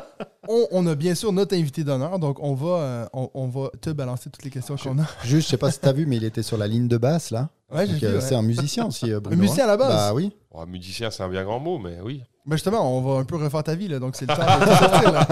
on, 0.47 0.67
on 0.71 0.85
a 0.85 0.93
bien 0.93 1.15
sûr 1.15 1.31
notre 1.31 1.55
invité 1.55 1.83
d'honneur. 1.83 2.19
Donc, 2.19 2.37
on 2.41 2.53
va, 2.53 2.67
euh, 2.67 3.05
on, 3.13 3.29
on 3.33 3.47
va 3.47 3.69
te 3.81 3.89
balancer 3.89 4.29
toutes 4.29 4.43
les 4.43 4.51
questions 4.51 4.75
qu'on 4.75 4.99
a. 4.99 5.05
Juste, 5.23 5.47
je 5.47 5.51
sais 5.51 5.57
pas 5.57 5.71
si 5.71 5.79
t'as 5.79 5.93
vu, 5.93 6.05
mais 6.05 6.17
il 6.17 6.23
était 6.25 6.43
sur 6.43 6.57
la 6.57 6.67
ligne 6.67 6.87
de 6.87 6.97
basse 6.97 7.31
là. 7.31 7.49
Ouais, 7.73 7.87
j'ai 7.87 8.05
euh, 8.05 8.15
ouais. 8.15 8.21
C'est 8.21 8.35
un 8.35 8.41
musicien 8.41 8.85
aussi, 8.85 9.11
euh, 9.11 9.19
Bruno. 9.19 9.41
musicien 9.41 9.63
à 9.63 9.67
la 9.67 9.77
base. 9.77 9.89
Bah 9.89 10.13
oui. 10.13 10.31
Un 10.55 10.65
musicien, 10.65 11.09
c'est 11.09 11.23
un 11.23 11.29
bien 11.29 11.43
grand 11.43 11.59
mot, 11.59 11.79
mais 11.79 11.97
oui. 12.03 12.21
Ben 12.45 12.55
justement, 12.55 12.97
on 12.97 13.01
va 13.01 13.19
un 13.21 13.25
peu 13.25 13.35
refaire 13.37 13.63
ta 13.63 13.75
vie, 13.75 13.87
là, 13.87 13.99
donc 13.99 14.15
c'est 14.15 14.25
le 14.29 14.35
temps 14.35 14.43
de 14.43 14.75
sortir. 14.75 15.11
là. 15.11 15.27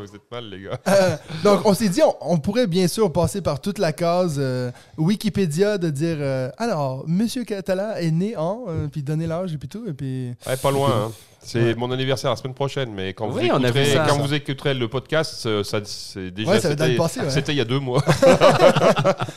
Vous 0.00 0.14
êtes 0.16 0.30
mal, 0.30 0.48
les 0.50 0.62
gars. 0.62 0.78
Euh, 0.88 1.16
donc, 1.42 1.60
on 1.66 1.74
s'est 1.74 1.88
dit, 1.88 2.00
on, 2.02 2.14
on 2.20 2.38
pourrait 2.38 2.66
bien 2.66 2.88
sûr 2.88 3.12
passer 3.12 3.40
par 3.42 3.60
toute 3.60 3.78
la 3.78 3.92
case 3.92 4.36
euh, 4.38 4.70
Wikipédia 4.96 5.78
de 5.78 5.90
dire 5.90 6.16
euh, 6.20 6.50
alors, 6.58 7.04
Monsieur 7.06 7.44
Catala 7.44 8.00
est 8.00 8.10
né 8.10 8.36
en, 8.36 8.64
euh, 8.68 8.86
puis 8.88 9.02
donner 9.02 9.26
l'âge 9.26 9.52
et 9.52 9.58
puis 9.58 9.68
tout, 9.68 9.84
et 9.86 9.92
puis. 9.92 10.32
Ouais, 10.46 10.56
pas 10.56 10.70
loin. 10.70 10.90
hein. 11.08 11.12
C'est 11.46 11.62
Ouais. 11.62 11.74
mon 11.74 11.90
anniversaire 11.92 12.30
la 12.30 12.36
semaine 12.36 12.54
prochaine, 12.54 12.90
mais 12.94 13.12
quand, 13.12 13.26
Oui, 13.30 13.50
vous, 13.50 13.56
écouterez, 13.58 13.84
ça. 13.92 14.06
quand 14.08 14.18
vous 14.18 14.32
écouterez 14.32 14.72
le 14.72 14.88
podcast, 14.88 15.62
ça, 15.62 15.78
c'est 15.84 16.30
déjà 16.30 16.50
Ouais, 16.52 16.58
ça 16.60 16.70
c'était 16.70 16.96
passé, 16.96 17.20
ouais. 17.20 17.28
c'était 17.30 17.52
il 17.52 17.58
y 17.58 17.60
a 17.60 17.66
deux 17.66 17.80
mois. 17.80 18.02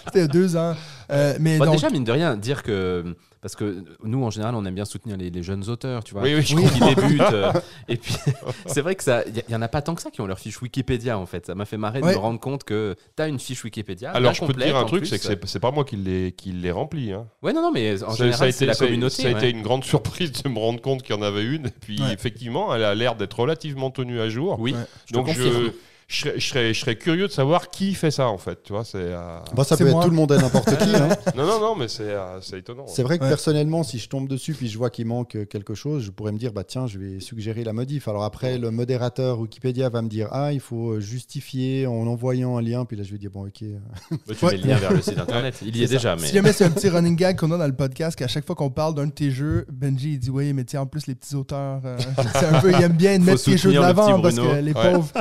C'était 0.05 0.19
il 0.19 0.21
y 0.21 0.23
a 0.23 0.27
deux 0.27 0.55
ans. 0.55 0.73
Euh, 1.11 1.33
mais 1.39 1.57
Bah, 1.57 1.65
donc, 1.65 1.75
Déjà, 1.75 1.89
mine 1.89 2.05
de 2.05 2.11
rien, 2.13 2.37
dire 2.37 2.63
que. 2.63 3.13
Parce 3.41 3.55
que 3.55 3.83
nous, 4.03 4.23
en 4.23 4.29
général, 4.31 4.55
on 4.55 4.65
aime 4.65 4.73
bien 4.75 4.85
soutenir 4.85 5.15
les, 5.17 5.29
les 5.29 5.43
jeunes 5.43 5.69
auteurs, 5.69 6.03
tu 6.03 6.13
vois, 6.13 6.23
Oui, 6.23 6.33
oui, 6.35 6.41
je 6.41 6.55
qui 6.55 6.79
débutent. 6.95 7.21
euh, 7.21 7.53
et 7.87 7.97
puis, 7.97 8.15
c'est 8.65 8.81
vrai 8.81 8.95
que 8.95 9.03
ça, 9.03 9.23
il 9.27 9.43
y, 9.51 9.55
en 9.55 9.61
a 9.61 9.67
pas 9.67 9.81
tant 9.81 9.93
que 9.95 10.01
ça 10.01 10.09
qui 10.11 10.21
ont 10.21 10.25
leur 10.27 10.39
fiche 10.39 10.61
Wikipédia, 10.61 11.17
en 11.19 11.25
fait. 11.25 11.45
Ça 11.45 11.55
m'a 11.55 11.65
fait 11.65 11.77
marrer 11.77 12.01
Ouais. 12.01 12.11
de 12.13 12.17
me 12.17 12.21
rendre 12.21 12.39
compte 12.39 12.63
que 12.63 12.95
tu 13.15 13.23
as 13.23 13.27
une 13.27 13.39
fiche 13.39 13.63
Wikipédia. 13.63 14.11
Alors, 14.11 14.33
je 14.33 14.43
peux 14.45 14.53
te 14.53 14.59
dire 14.63 14.75
un 14.75 14.85
truc, 14.85 15.05
c'est 15.05 15.19
que 15.19 15.47
c'est- 15.47 15.59
pas 15.59 15.71
moi 15.71 15.85
qui 15.85 15.95
l'ai 15.97 16.31
qui 16.31 16.51
l'ai 16.51 16.71
rempli. 16.71 17.11
Hein. 17.13 17.27
Ouais, 17.41 17.53
non, 17.53 17.61
non, 17.61 17.71
mais 17.71 18.03
en 18.03 18.09
Ça- 18.11 18.15
général, 18.17 18.37
ça 18.37 18.43
a 18.45 18.51
c'est 18.51 18.65
été, 18.65 18.65
la 18.65 18.75
communauté. 18.75 19.21
Ça 19.23 19.27
a 19.29 19.31
ouais. 19.31 19.37
été 19.37 19.49
une 19.49 19.61
grande 19.63 19.83
surprise 19.85 20.31
de 20.31 20.49
me 20.49 20.59
rendre 20.59 20.81
compte 20.81 21.03
qu'il 21.03 21.15
y 21.15 21.17
en 21.17 21.21
avait 21.21 21.43
une. 21.45 21.67
Et 21.67 21.71
puis, 21.71 22.01
Ouais. 22.01 22.13
effectivement, 22.13 22.73
elle 22.75 22.83
a 22.83 22.93
l'air 22.95 23.15
d'être 23.15 23.39
relativement 23.39 23.91
tenue 23.91 24.19
à 24.19 24.29
jour. 24.29 24.57
Oui, 24.59 24.73
Ouais. 24.73 24.79
je 25.05 25.13
te 25.13 25.17
Donc, 25.17 25.29
je, 25.31 25.71
je, 26.09 26.15
serais, 26.21 26.39
je, 26.39 26.47
serais, 26.47 26.73
je 26.73 26.79
serais 26.79 26.95
curieux 26.95 27.27
de 27.27 27.31
savoir 27.33 27.69
qui 27.69 27.93
fait 27.93 28.11
ça, 28.11 28.27
en 28.29 28.37
fait. 28.37 28.63
Tu 28.63 28.71
vois, 28.71 28.85
c'est. 28.85 28.97
euh, 28.97 29.39
Bon, 29.53 29.63
ça 29.63 29.75
peut 29.75 29.83
moi. 29.89 29.99
être 29.99 30.03
tout 30.05 30.09
le 30.09 30.15
monde 30.15 30.31
et 30.31 30.37
n'importe 30.37 30.77
qui. 30.77 30.89
hein. 30.95 31.09
Non, 31.35 31.45
non, 31.45 31.59
non, 31.59 31.75
mais 31.75 31.89
c'est 31.89 32.03
euh, 32.03 32.39
c'est 32.41 32.59
étonnant. 32.59 32.85
C'est 32.87 33.03
vrai 33.03 33.17
que 33.17 33.23
Ouais. 33.23 33.29
personnellement, 33.29 33.83
si 33.83 33.99
je 33.99 34.07
tombe 34.07 34.27
dessus 34.29 34.53
puis 34.53 34.69
je 34.69 34.77
vois 34.77 34.89
qu'il 34.89 35.05
manque 35.05 35.37
quelque 35.49 35.75
chose, 35.75 36.03
je 36.03 36.11
pourrais 36.11 36.31
me 36.31 36.37
dire 36.37 36.53
bah 36.53 36.63
tiens, 36.63 36.87
je 36.87 36.97
vais 36.97 37.19
suggérer 37.19 37.65
la 37.65 37.73
modif. 37.73 38.07
Alors 38.07 38.23
après, 38.23 38.57
le 38.57 38.71
modérateur 38.71 39.39
Wikipédia 39.39 39.89
va 39.89 40.01
me 40.01 40.07
dire 40.07 40.29
ah 40.31 40.53
il 40.53 40.61
faut 40.61 40.91
euh, 40.91 40.99
justifier 41.01 41.87
en 41.87 42.07
envoyant 42.07 42.55
un 42.57 42.61
lien. 42.61 42.85
Puis 42.85 42.95
là, 42.95 43.03
je 43.03 43.11
vais 43.11 43.17
dire 43.17 43.31
bon 43.31 43.45
ok. 43.47 43.63
Bah, 44.27 44.33
tu 44.39 44.45
Ouais. 44.45 44.51
mets 44.53 44.57
le 44.59 44.67
lien 44.69 44.77
vers 44.77 44.93
le 44.93 45.01
site 45.01 45.19
internet. 45.19 45.55
Il 45.65 45.75
y 45.75 45.83
est 45.83 45.87
déjà, 45.87 46.15
mais. 46.15 46.25
Si 46.25 46.33
jamais 46.33 46.53
c'est 46.53 46.63
un 46.63 46.69
petit 46.71 46.87
running 46.87 47.17
gag 47.17 47.37
qu'on 47.37 47.51
a 47.51 47.57
dans 47.57 47.67
le 47.67 47.75
podcast, 47.75 48.17
qu'à 48.17 48.27
chaque 48.29 48.45
fois 48.45 48.55
qu'on 48.55 48.69
parle 48.69 48.95
d'un 48.95 49.07
de 49.07 49.11
tes 49.11 49.29
jeux, 49.29 49.65
Benji 49.69 50.13
il 50.13 50.19
dit 50.19 50.29
oui, 50.29 50.53
mais 50.53 50.63
tiens, 50.63 50.81
en 50.81 50.85
plus 50.85 51.05
les 51.07 51.15
petits 51.15 51.35
auteurs, 51.35 51.81
euh, 51.83 51.97
c'est 52.33 52.45
un 52.45 52.61
peu, 52.61 52.71
il 52.71 52.81
aime 52.81 52.93
bien 52.93 53.15
Faut 53.19 53.25
mettre 53.25 53.43
tes 53.43 53.57
jeux 53.57 53.73
de 53.73 53.79
l'avant 53.79 54.21
parce 54.21 54.35
que 54.35 54.59
les 54.61 54.73
pauvres. 54.73 55.11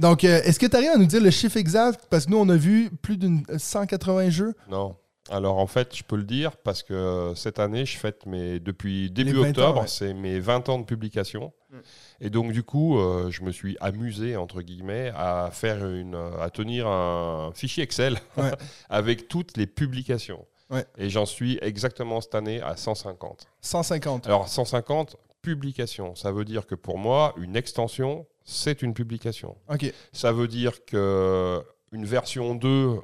Donc, 0.00 0.24
euh, 0.24 0.40
est-ce 0.44 0.58
que 0.58 0.66
tu 0.66 0.74
arrives 0.74 0.90
à 0.90 0.96
nous 0.96 1.04
dire 1.04 1.22
le 1.22 1.30
chiffre 1.30 1.58
exact? 1.58 2.06
Parce 2.08 2.24
que 2.24 2.30
nous, 2.30 2.38
on 2.38 2.48
a 2.48 2.56
vu 2.56 2.90
plus 3.02 3.18
d'une 3.18 3.44
180 3.56 4.30
jeux. 4.30 4.54
Non. 4.70 4.96
Alors 5.28 5.58
en 5.58 5.66
fait, 5.66 5.94
je 5.94 6.02
peux 6.02 6.16
le 6.16 6.24
dire 6.24 6.56
parce 6.56 6.82
que 6.82 7.34
cette 7.36 7.58
année, 7.58 7.84
je 7.84 7.96
fête 7.98 8.24
mes 8.26 8.58
depuis 8.58 9.10
début 9.10 9.34
20 9.34 9.40
ans, 9.40 9.48
octobre, 9.48 9.80
ouais. 9.82 9.86
c'est 9.86 10.14
mes 10.14 10.40
20 10.40 10.68
ans 10.70 10.78
de 10.78 10.84
publication. 10.84 11.52
Mm. 11.70 11.76
Et 12.22 12.30
donc 12.30 12.52
du 12.52 12.62
coup, 12.62 12.98
euh, 12.98 13.30
je 13.30 13.42
me 13.42 13.52
suis 13.52 13.76
amusé 13.80 14.36
entre 14.36 14.62
guillemets 14.62 15.12
à 15.14 15.50
faire 15.52 15.86
une 15.86 16.16
à 16.40 16.48
tenir 16.50 16.88
un 16.88 17.52
fichier 17.54 17.84
Excel 17.84 18.18
Ouais. 18.38 18.50
avec 18.88 19.28
toutes 19.28 19.56
les 19.56 19.66
publications. 19.66 20.46
Ouais. 20.70 20.86
Et 20.96 21.10
j'en 21.10 21.26
suis 21.26 21.58
exactement 21.62 22.20
cette 22.20 22.34
année 22.34 22.60
à 22.62 22.76
150. 22.76 23.46
150. 23.60 24.26
Alors 24.26 24.48
150 24.48 25.16
publications, 25.42 26.14
ça 26.14 26.32
veut 26.32 26.44
dire 26.44 26.66
que 26.66 26.74
pour 26.74 26.98
moi, 26.98 27.34
une 27.36 27.56
extension, 27.56 28.26
c'est 28.44 28.82
une 28.82 28.94
publication. 28.94 29.56
Ok. 29.72 29.92
Ça 30.12 30.32
veut 30.32 30.48
dire 30.48 30.84
que 30.84 31.62
une 31.92 32.04
version 32.04 32.54
2 32.54 32.68
euh, 32.68 32.98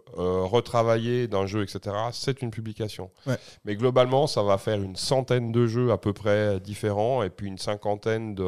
retravaillée 0.45 1.26
d'un 1.26 1.45
jeu, 1.47 1.64
etc., 1.64 1.81
c'est 2.12 2.40
une 2.40 2.52
publication. 2.52 3.11
Ouais. 3.27 3.35
Mais 3.65 3.74
globalement, 3.74 4.28
ça 4.28 4.44
va 4.44 4.59
faire 4.59 4.81
une 4.81 4.94
centaine 4.94 5.51
de 5.51 5.66
jeux 5.66 5.90
à 5.90 5.98
peu 5.98 6.12
près 6.12 6.61
différents 6.61 7.24
et 7.24 7.31
puis 7.31 7.48
une 7.48 7.59
cinquantaine 7.59 8.36
de, 8.36 8.44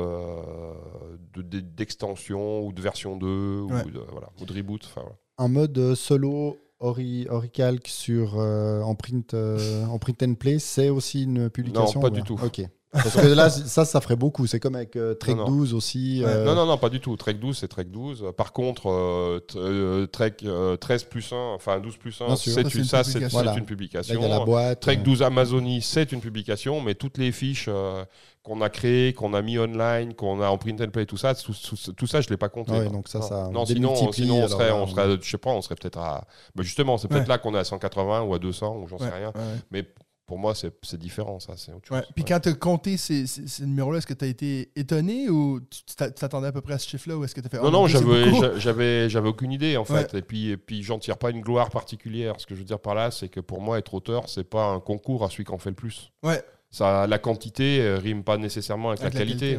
de- 1.34 1.42
de- 1.42 1.60
d'extensions 1.60 2.60
ou 2.64 2.72
de 2.72 2.80
versions 2.80 3.16
2 3.16 3.26
Ouais. 3.62 3.82
ou, 3.86 3.90
de, 3.90 3.98
voilà, 4.12 4.28
ou 4.40 4.44
de 4.44 4.52
reboot. 4.52 4.88
voilà. 4.94 5.10
Un 5.38 5.48
mode 5.48 5.76
euh, 5.78 5.94
solo 5.94 6.56
Ori, 6.80 7.26
Oricalc 7.28 7.88
sur 7.88 8.38
euh, 8.38 8.80
en 8.82 8.94
print 8.94 9.34
euh, 9.34 9.84
en 9.86 9.98
print 9.98 10.22
and 10.22 10.34
play, 10.34 10.60
c'est 10.60 10.88
aussi 10.90 11.24
une 11.24 11.50
publication 11.50 12.00
pas 12.00 12.06
ou 12.06 12.10
du 12.10 12.22
tout. 12.22 12.38
Ok. 12.40 12.60
Parce 12.90 13.14
que 13.16 13.26
là, 13.26 13.50
ça, 13.50 13.84
ça 13.84 14.00
ferait 14.00 14.16
beaucoup. 14.16 14.46
C'est 14.46 14.60
comme 14.60 14.74
avec 14.74 14.96
euh, 14.96 15.12
Trek 15.14 15.34
Non, 15.34 15.44
non. 15.44 15.56
12 15.58 15.74
aussi. 15.74 16.22
Euh, 16.24 16.44
Non, 16.46 16.54
non, 16.54 16.64
non, 16.64 16.78
pas 16.78 16.88
du 16.88 17.00
tout. 17.00 17.14
Trek 17.16 17.34
12, 17.34 17.58
c'est 17.58 17.68
Trek 17.68 17.84
12. 17.84 18.32
Par 18.36 18.52
contre, 18.54 18.88
euh, 18.90 19.40
euh, 19.56 20.06
Trek 20.06 20.36
euh, 20.44 20.76
13 20.76 21.04
plus 21.04 21.30
1, 21.32 21.36
enfin 21.54 21.80
12 21.80 21.98
plus 21.98 22.18
1, 22.20 22.26
Bien 22.26 22.36
sûr. 22.36 22.52
c'est 22.54 22.74
une, 22.74 22.84
ça, 22.84 23.04
c'est- 23.04 23.18
Voilà. 23.28 23.52
une 23.52 23.58
Là, 23.58 23.64
publication. 23.64 24.20
y 24.20 24.24
a 24.24 24.28
la 24.28 24.40
boîte. 24.40 24.80
Trek 24.80 24.96
euh, 25.00 25.04
12 25.04 25.22
Amazonie, 25.22 25.82
c'est 25.82 26.12
une 26.12 26.20
publication, 26.20 26.80
mais 26.80 26.94
toutes 26.94 27.18
les 27.18 27.30
fiches 27.30 27.66
euh, 27.68 28.04
qu'on 28.42 28.62
a 28.62 28.70
créées, 28.70 29.12
qu'on 29.12 29.34
a 29.34 29.42
mis 29.42 29.58
online, 29.58 30.14
qu'on 30.14 30.40
a 30.40 30.48
en 30.48 30.56
print 30.56 30.80
and 30.80 30.88
play, 30.88 31.04
tout 31.04 31.18
ça, 31.18 31.34
tout, 31.34 31.52
tout- 31.52 31.92
tout 31.92 32.06
ça, 32.06 32.22
je 32.22 32.30
l'ai 32.30 32.38
pas 32.38 32.48
compté. 32.48 32.72
Ouais, 32.72 32.84
non. 32.86 32.92
donc 32.92 33.08
ça, 33.08 33.20
ça 33.20 33.50
Non, 33.52 33.66
sinon, 33.66 34.12
sinon 34.12 34.44
on 34.44 34.48
serait, 34.48 34.68
là, 34.68 34.76
on 34.76 34.86
serait, 34.86 35.18
je 35.20 35.28
sais 35.30 35.36
pas, 35.36 35.50
on 35.50 35.60
serait 35.60 35.74
peut-être 35.74 35.98
à. 35.98 36.24
bah, 36.54 36.62
justement, 36.62 36.96
c'est 36.96 37.08
peut-être 37.08 37.22
Ouais. 37.24 37.28
là 37.28 37.36
qu'on 37.38 37.54
est 37.54 37.58
à 37.58 37.64
180 37.64 38.22
ou 38.22 38.32
à 38.32 38.38
200 38.38 38.76
ou 38.78 38.88
j'en 38.88 38.96
sais 38.96 39.10
rien. 39.10 39.28
ouais. 39.34 39.42
Mais 39.70 39.84
pour 40.28 40.38
moi, 40.38 40.54
c'est 40.54 40.96
différent, 40.98 41.40
ça. 41.40 41.54
C'est 41.56 41.72
autre 41.72 41.88
chose. 41.88 41.96
Ouais. 41.98 42.04
Puis 42.14 42.22
Ouais. 42.22 42.28
quand 42.28 42.38
tu 42.40 42.50
as 42.50 42.52
compté 42.52 42.96
ces, 42.98 43.26
ces, 43.26 43.48
ces 43.48 43.64
numéros-là, 43.66 43.98
est-ce 43.98 44.06
que 44.06 44.12
tu 44.14 44.24
as 44.26 44.28
été 44.28 44.70
étonné 44.76 45.28
ou 45.30 45.58
tu 45.60 45.82
tu 45.86 45.94
t'a- 45.96 46.10
tu 46.10 46.20
t'attendais 46.20 46.48
à 46.48 46.52
peu 46.52 46.60
près 46.60 46.74
à 46.74 46.78
ce 46.78 46.86
chiffre-là 46.86 47.16
ou 47.16 47.24
est-ce 47.24 47.34
que 47.34 47.40
tu 47.40 47.46
as 47.46 47.50
fait 47.50 47.56
Non, 47.56 47.64
oh 47.68 47.70
non, 47.70 47.86
j'avais, 47.88 49.08
aucune 49.26 49.50
idée 49.52 49.76
en 49.78 49.84
fait. 49.86 50.12
Ouais. 50.12 50.18
Et 50.18 50.22
puis, 50.22 50.50
et 50.50 50.56
puis, 50.58 50.82
j'en 50.82 50.98
tire 50.98 51.16
pas 51.18 51.30
une 51.30 51.40
gloire 51.40 51.70
particulière. 51.70 52.34
Ce 52.38 52.46
que 52.46 52.54
je 52.54 52.60
veux 52.60 52.66
dire 52.66 52.78
par 52.78 52.94
là, 52.94 53.10
c'est 53.10 53.28
que 53.28 53.40
pour 53.40 53.60
moi, 53.62 53.78
être 53.78 53.94
auteur, 53.94 54.28
c'est 54.28 54.44
pas 54.44 54.66
un 54.66 54.80
concours 54.80 55.24
à 55.24 55.30
celui 55.30 55.44
qui 55.46 55.52
en 55.52 55.58
fait 55.58 55.70
le 55.70 55.76
plus. 55.76 56.12
Ouais. 56.22 56.42
Ça, 56.70 57.06
la 57.06 57.18
quantité 57.18 57.80
euh, 57.80 57.96
rime 57.96 58.22
pas 58.22 58.36
nécessairement 58.36 58.90
avec, 58.90 59.00
Avec 59.00 59.14
la 59.14 59.20
qualité. 59.20 59.58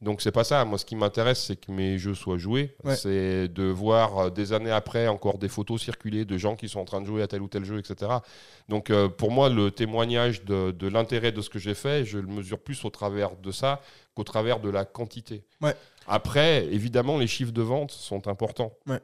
Donc 0.00 0.22
c'est 0.22 0.32
pas 0.32 0.44
ça. 0.44 0.64
Moi, 0.64 0.78
ce 0.78 0.84
qui 0.84 0.94
m'intéresse, 0.94 1.44
c'est 1.44 1.56
que 1.56 1.72
mes 1.72 1.98
jeux 1.98 2.14
soient 2.14 2.38
joués. 2.38 2.76
Ouais. 2.84 2.94
C'est 2.94 3.48
de 3.48 3.64
voir 3.64 4.18
euh, 4.18 4.30
des 4.30 4.52
années 4.52 4.70
après 4.70 5.08
encore 5.08 5.38
des 5.38 5.48
photos 5.48 5.82
circuler 5.82 6.24
de 6.24 6.38
gens 6.38 6.54
qui 6.54 6.68
sont 6.68 6.78
en 6.80 6.84
train 6.84 7.00
de 7.00 7.06
jouer 7.06 7.22
à 7.22 7.26
tel 7.26 7.42
ou 7.42 7.48
tel 7.48 7.64
jeu, 7.64 7.78
etc. 7.78 8.12
Donc 8.68 8.90
euh, 8.90 9.08
pour 9.08 9.32
moi, 9.32 9.48
le 9.48 9.70
témoignage 9.70 10.44
de, 10.44 10.70
de 10.70 10.86
l'intérêt 10.86 11.32
de 11.32 11.40
ce 11.40 11.50
que 11.50 11.58
j'ai 11.58 11.74
fait, 11.74 12.04
je 12.04 12.18
le 12.18 12.28
mesure 12.28 12.60
plus 12.60 12.84
au 12.84 12.90
travers 12.90 13.36
de 13.36 13.50
ça 13.50 13.80
qu'au 14.14 14.24
travers 14.24 14.60
de 14.60 14.70
la 14.70 14.84
quantité. 14.84 15.44
Ouais. 15.60 15.74
Après, 16.06 16.64
évidemment, 16.66 17.18
les 17.18 17.26
chiffres 17.26 17.52
de 17.52 17.62
vente 17.62 17.90
sont 17.90 18.28
importants. 18.28 18.72
Ouais. 18.86 19.00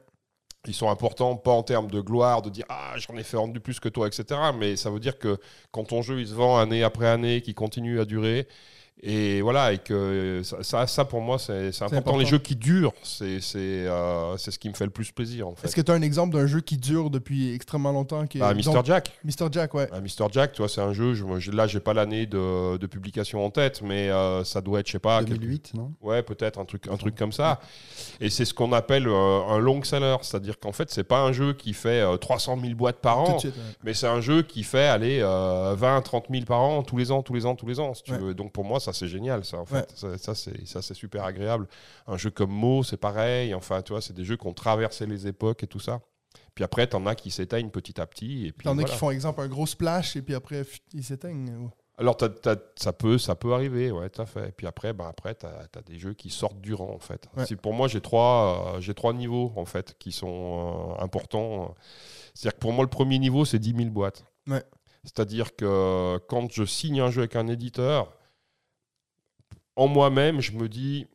Ils 0.67 0.73
sont 0.73 0.89
importants, 0.89 1.35
pas 1.35 1.51
en 1.51 1.61
termes 1.61 1.91
de 1.91 2.01
gloire, 2.01 2.41
de 2.41 2.49
dire 2.49 2.65
ah 2.69 2.93
j'en 2.97 3.15
ai 3.17 3.23
fait 3.23 3.37
vendre 3.37 3.53
du 3.53 3.59
plus 3.59 3.79
que 3.79 3.89
toi, 3.89 4.07
etc. 4.07 4.39
Mais 4.57 4.75
ça 4.77 4.89
veut 4.89 4.99
dire 4.99 5.19
que 5.19 5.37
quand 5.71 5.83
ton 5.83 6.01
jeu 6.01 6.19
il 6.21 6.27
se 6.27 6.33
vend 6.33 6.57
année 6.57 6.83
après 6.83 7.07
année, 7.07 7.41
qui 7.41 7.53
continue 7.53 7.99
à 7.99 8.05
durer, 8.05 8.47
et 9.07 9.41
voilà, 9.41 9.71
et 9.73 9.77
que 9.77 10.41
ça, 10.43 10.57
ça, 10.63 10.87
ça, 10.87 11.05
pour 11.05 11.21
moi 11.21 11.37
c'est 11.37 11.67
important. 11.67 11.95
important. 11.97 12.17
Les 12.17 12.25
jeux 12.25 12.39
qui 12.39 12.55
durent, 12.55 12.91
c'est 13.03 13.39
euh, 13.55 14.35
ce 14.37 14.49
qui 14.57 14.67
me 14.69 14.73
fait 14.73 14.85
le 14.85 14.89
plus 14.89 15.11
plaisir 15.11 15.47
en 15.47 15.55
fait. 15.55 15.67
Est-ce 15.67 15.75
que 15.75 15.81
tu 15.81 15.91
as 15.91 15.95
un 15.95 16.01
exemple 16.01 16.35
d'un 16.35 16.47
jeu 16.47 16.59
qui 16.61 16.77
dure 16.77 17.09
depuis 17.09 17.53
extrêmement 17.53 17.91
longtemps 17.91 18.25
qui 18.25 18.39
est- 18.39 18.41
Ah, 18.41 18.53
Mr. 18.53 18.63
donc- 18.73 18.85
Jack. 18.85 19.11
Mr. 19.23 19.47
Jack, 19.51 19.73
ouais. 19.75 19.87
Ah, 19.91 20.01
Mr. 20.01 20.27
Jack, 20.31 20.53
tu 20.53 20.57
vois, 20.63 20.69
c'est 20.69 20.81
un 20.81 20.93
jeu. 20.93 21.13
Je, 21.13 21.51
là, 21.51 21.67
j'ai 21.67 21.79
pas 21.79 21.93
l'année 21.93 22.25
de, 22.25 22.77
de 22.77 22.87
publication 22.87 23.45
en 23.45 23.49
tête, 23.51 23.81
mais 23.83 24.09
euh, 24.09 24.43
ça 24.43 24.61
doit 24.61 24.79
être, 24.79 24.87
je 24.87 24.93
sais 24.93 24.99
pas, 24.99 25.19
quelque- 25.19 25.33
2008, 25.39 25.73
non? 25.75 25.91
Ouais, 26.01 26.23
peut-être 26.23 26.59
un 26.59 26.65
truc, 26.65 26.87
un 26.89 26.97
truc 26.97 27.15
comme 27.15 27.31
ça. 27.31 27.59
Et 28.19 28.29
c'est 28.29 28.45
ce 28.45 28.53
qu'on 28.53 28.73
appelle 28.73 29.07
euh, 29.07 29.41
un 29.47 29.59
long 29.59 29.83
seller, 29.83 30.17
c'est-à-dire 30.21 30.59
qu'en 30.59 30.71
fait, 30.71 30.89
c'est 30.89 31.03
pas 31.03 31.19
un 31.21 31.31
jeu 31.31 31.53
qui 31.53 31.73
fait 31.73 32.01
euh, 32.01 32.17
300 32.17 32.57
000 32.59 32.73
boîtes 32.73 32.97
par 32.97 33.19
an, 33.19 33.35
de 33.35 33.39
suite. 33.39 33.55
ouais. 33.55 33.61
mais 33.83 33.93
c'est 33.93 34.07
un 34.07 34.21
jeu 34.21 34.41
qui 34.41 34.63
fait 34.63 34.87
aller 34.87 35.19
20, 35.21 36.01
30 36.01 36.25
000 36.31 36.45
par 36.45 36.59
an, 36.61 36.81
tous 36.83 36.97
les 36.97 37.11
ans, 37.11 37.21
tous 37.21 37.33
les 37.33 37.45
ans, 37.45 37.55
tous 37.55 37.67
les 37.67 37.79
ans, 37.79 37.93
si 37.93 38.03
tu 38.03 38.11
Ouais. 38.11 38.17
veux. 38.17 38.33
Donc 38.33 38.51
pour 38.51 38.63
moi, 38.65 38.79
ça 38.79 38.93
c'est 38.95 39.07
génial, 39.07 39.45
ça 39.45 39.57
en 39.57 39.65
fait. 39.65 39.93
Ouais. 40.03 40.17
Ça, 40.17 40.33
ça, 40.35 40.81
c'est 40.81 40.93
super 40.93 41.23
agréable. 41.23 41.67
Un 42.07 42.17
jeu 42.17 42.31
comme 42.31 42.51
Mo, 42.51 42.83
c'est 42.83 42.97
pareil. 42.97 43.53
Enfin, 43.53 43.81
tu 43.81 43.93
vois, 43.93 44.01
c'est 44.01 44.13
des 44.13 44.25
jeux 44.25 44.37
qui 44.37 44.47
ont 44.47 44.53
traversé 44.53 45.05
les 45.05 45.27
époques 45.27 45.63
et 45.63 45.67
tout 45.67 45.79
ça. 45.79 46.01
Puis 46.53 46.63
après, 46.63 46.87
t'en 46.87 47.05
as 47.05 47.15
qui 47.15 47.31
s'éteignent 47.31 47.69
petit 47.69 47.99
à 47.99 48.07
petit. 48.07 48.47
Et 48.47 48.51
puis 48.51 48.65
T'en 48.65 48.71
as 48.71 48.75
voilà. 48.75 48.89
qui 48.89 48.97
font, 48.97 49.11
exemple, 49.11 49.41
un 49.41 49.47
gros 49.47 49.67
splash 49.67 50.15
et 50.15 50.21
puis 50.21 50.33
après, 50.33 50.63
ils 50.93 51.03
s'éteignent. 51.03 51.69
Alors, 51.97 52.17
ça, 52.75 52.93
peut, 52.93 53.17
ça 53.17 53.35
peut 53.35 53.53
arriver, 53.53 53.91
ouais, 53.91 54.09
tout 54.09 54.21
à 54.21 54.25
fait. 54.25 54.49
Et 54.49 54.51
puis 54.51 54.67
après, 54.67 54.91
ben 54.91 55.07
après 55.07 55.35
tu 55.35 55.45
as, 55.45 55.81
des 55.85 55.97
jeux 55.97 56.13
qui 56.13 56.29
sortent 56.29 56.59
du 56.59 56.73
rang, 56.73 56.93
en 56.93 56.99
fait. 56.99 57.27
Ouais. 57.37 57.45
Pour 57.55 57.73
moi, 57.73 57.87
j'ai 57.87 58.01
trois, 58.01 58.77
euh, 58.77 58.93
trois 58.93 59.13
niveaux, 59.13 59.53
en 59.55 59.65
fait, 59.65 59.95
qui 59.97 60.11
sont 60.11 60.95
euh, 60.99 61.03
importants. 61.03 61.73
C'est-à-dire 62.33 62.55
que 62.55 62.59
pour 62.59 62.73
moi, 62.73 62.83
le 62.83 62.89
premier 62.89 63.19
niveau, 63.19 63.45
c'est 63.45 63.59
10 63.59 63.75
000 63.75 63.89
boîtes. 63.91 64.25
Ouais. 64.47 64.63
C'est-à-dire 65.03 65.55
que 65.55 66.19
quand 66.27 66.51
je 66.51 66.65
signe 66.65 66.99
un 66.99 67.11
jeu 67.11 67.21
avec 67.21 67.35
un 67.35 67.47
éditeur, 67.47 68.11
en 69.75 69.87
moi-même, 69.87 70.41
je 70.41 70.51
me 70.53 70.67
dis, 70.69 71.07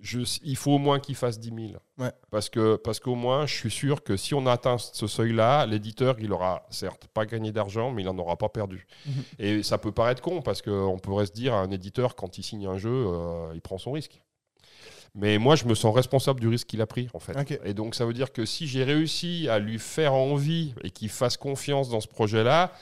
je, 0.00 0.20
il 0.42 0.56
faut 0.56 0.72
au 0.72 0.78
moins 0.78 0.98
qu'il 0.98 1.14
fasse 1.14 1.38
10 1.38 1.48
000. 1.48 1.58
Ouais. 1.98 2.10
Parce 2.30 2.48
que 2.48 2.76
parce 2.76 3.00
qu'au 3.00 3.14
moins, 3.14 3.46
je 3.46 3.54
suis 3.54 3.70
sûr 3.70 4.02
que 4.02 4.16
si 4.16 4.34
on 4.34 4.46
atteint 4.46 4.78
ce 4.78 5.06
seuil-là, 5.06 5.66
l'éditeur, 5.66 6.16
il 6.20 6.32
aura 6.32 6.66
certes 6.70 7.06
pas 7.12 7.26
gagné 7.26 7.52
d'argent, 7.52 7.90
mais 7.90 8.02
il 8.02 8.06
n'en 8.06 8.18
aura 8.18 8.36
pas 8.36 8.48
perdu. 8.48 8.86
Mhm. 9.06 9.12
Et 9.38 9.62
ça 9.62 9.78
peut 9.78 9.92
paraître 9.92 10.22
con, 10.22 10.42
parce 10.42 10.62
qu'on 10.62 10.98
pourrait 10.98 11.26
se 11.26 11.32
dire, 11.32 11.54
un 11.54 11.70
éditeur, 11.70 12.16
quand 12.16 12.38
il 12.38 12.42
signe 12.42 12.66
un 12.66 12.78
jeu, 12.78 12.90
euh, 12.90 13.52
il 13.54 13.60
prend 13.60 13.78
son 13.78 13.92
risque. 13.92 14.22
Mais 15.14 15.38
moi, 15.38 15.56
je 15.56 15.64
me 15.64 15.74
sens 15.74 15.94
responsable 15.94 16.40
du 16.40 16.46
risque 16.48 16.68
qu'il 16.68 16.80
a 16.80 16.86
pris, 16.86 17.08
en 17.14 17.18
fait. 17.18 17.60
Et 17.64 17.74
donc, 17.74 17.96
ça 17.96 18.04
veut 18.06 18.12
dire 18.12 18.32
que 18.32 18.44
si 18.44 18.68
j'ai 18.68 18.84
réussi 18.84 19.48
à 19.48 19.58
lui 19.58 19.78
faire 19.80 20.14
envie 20.14 20.72
et 20.84 20.90
qu'il 20.90 21.08
fasse 21.08 21.36
confiance 21.36 21.88
dans 21.88 22.00
ce 22.00 22.06
projet-là, 22.06 22.72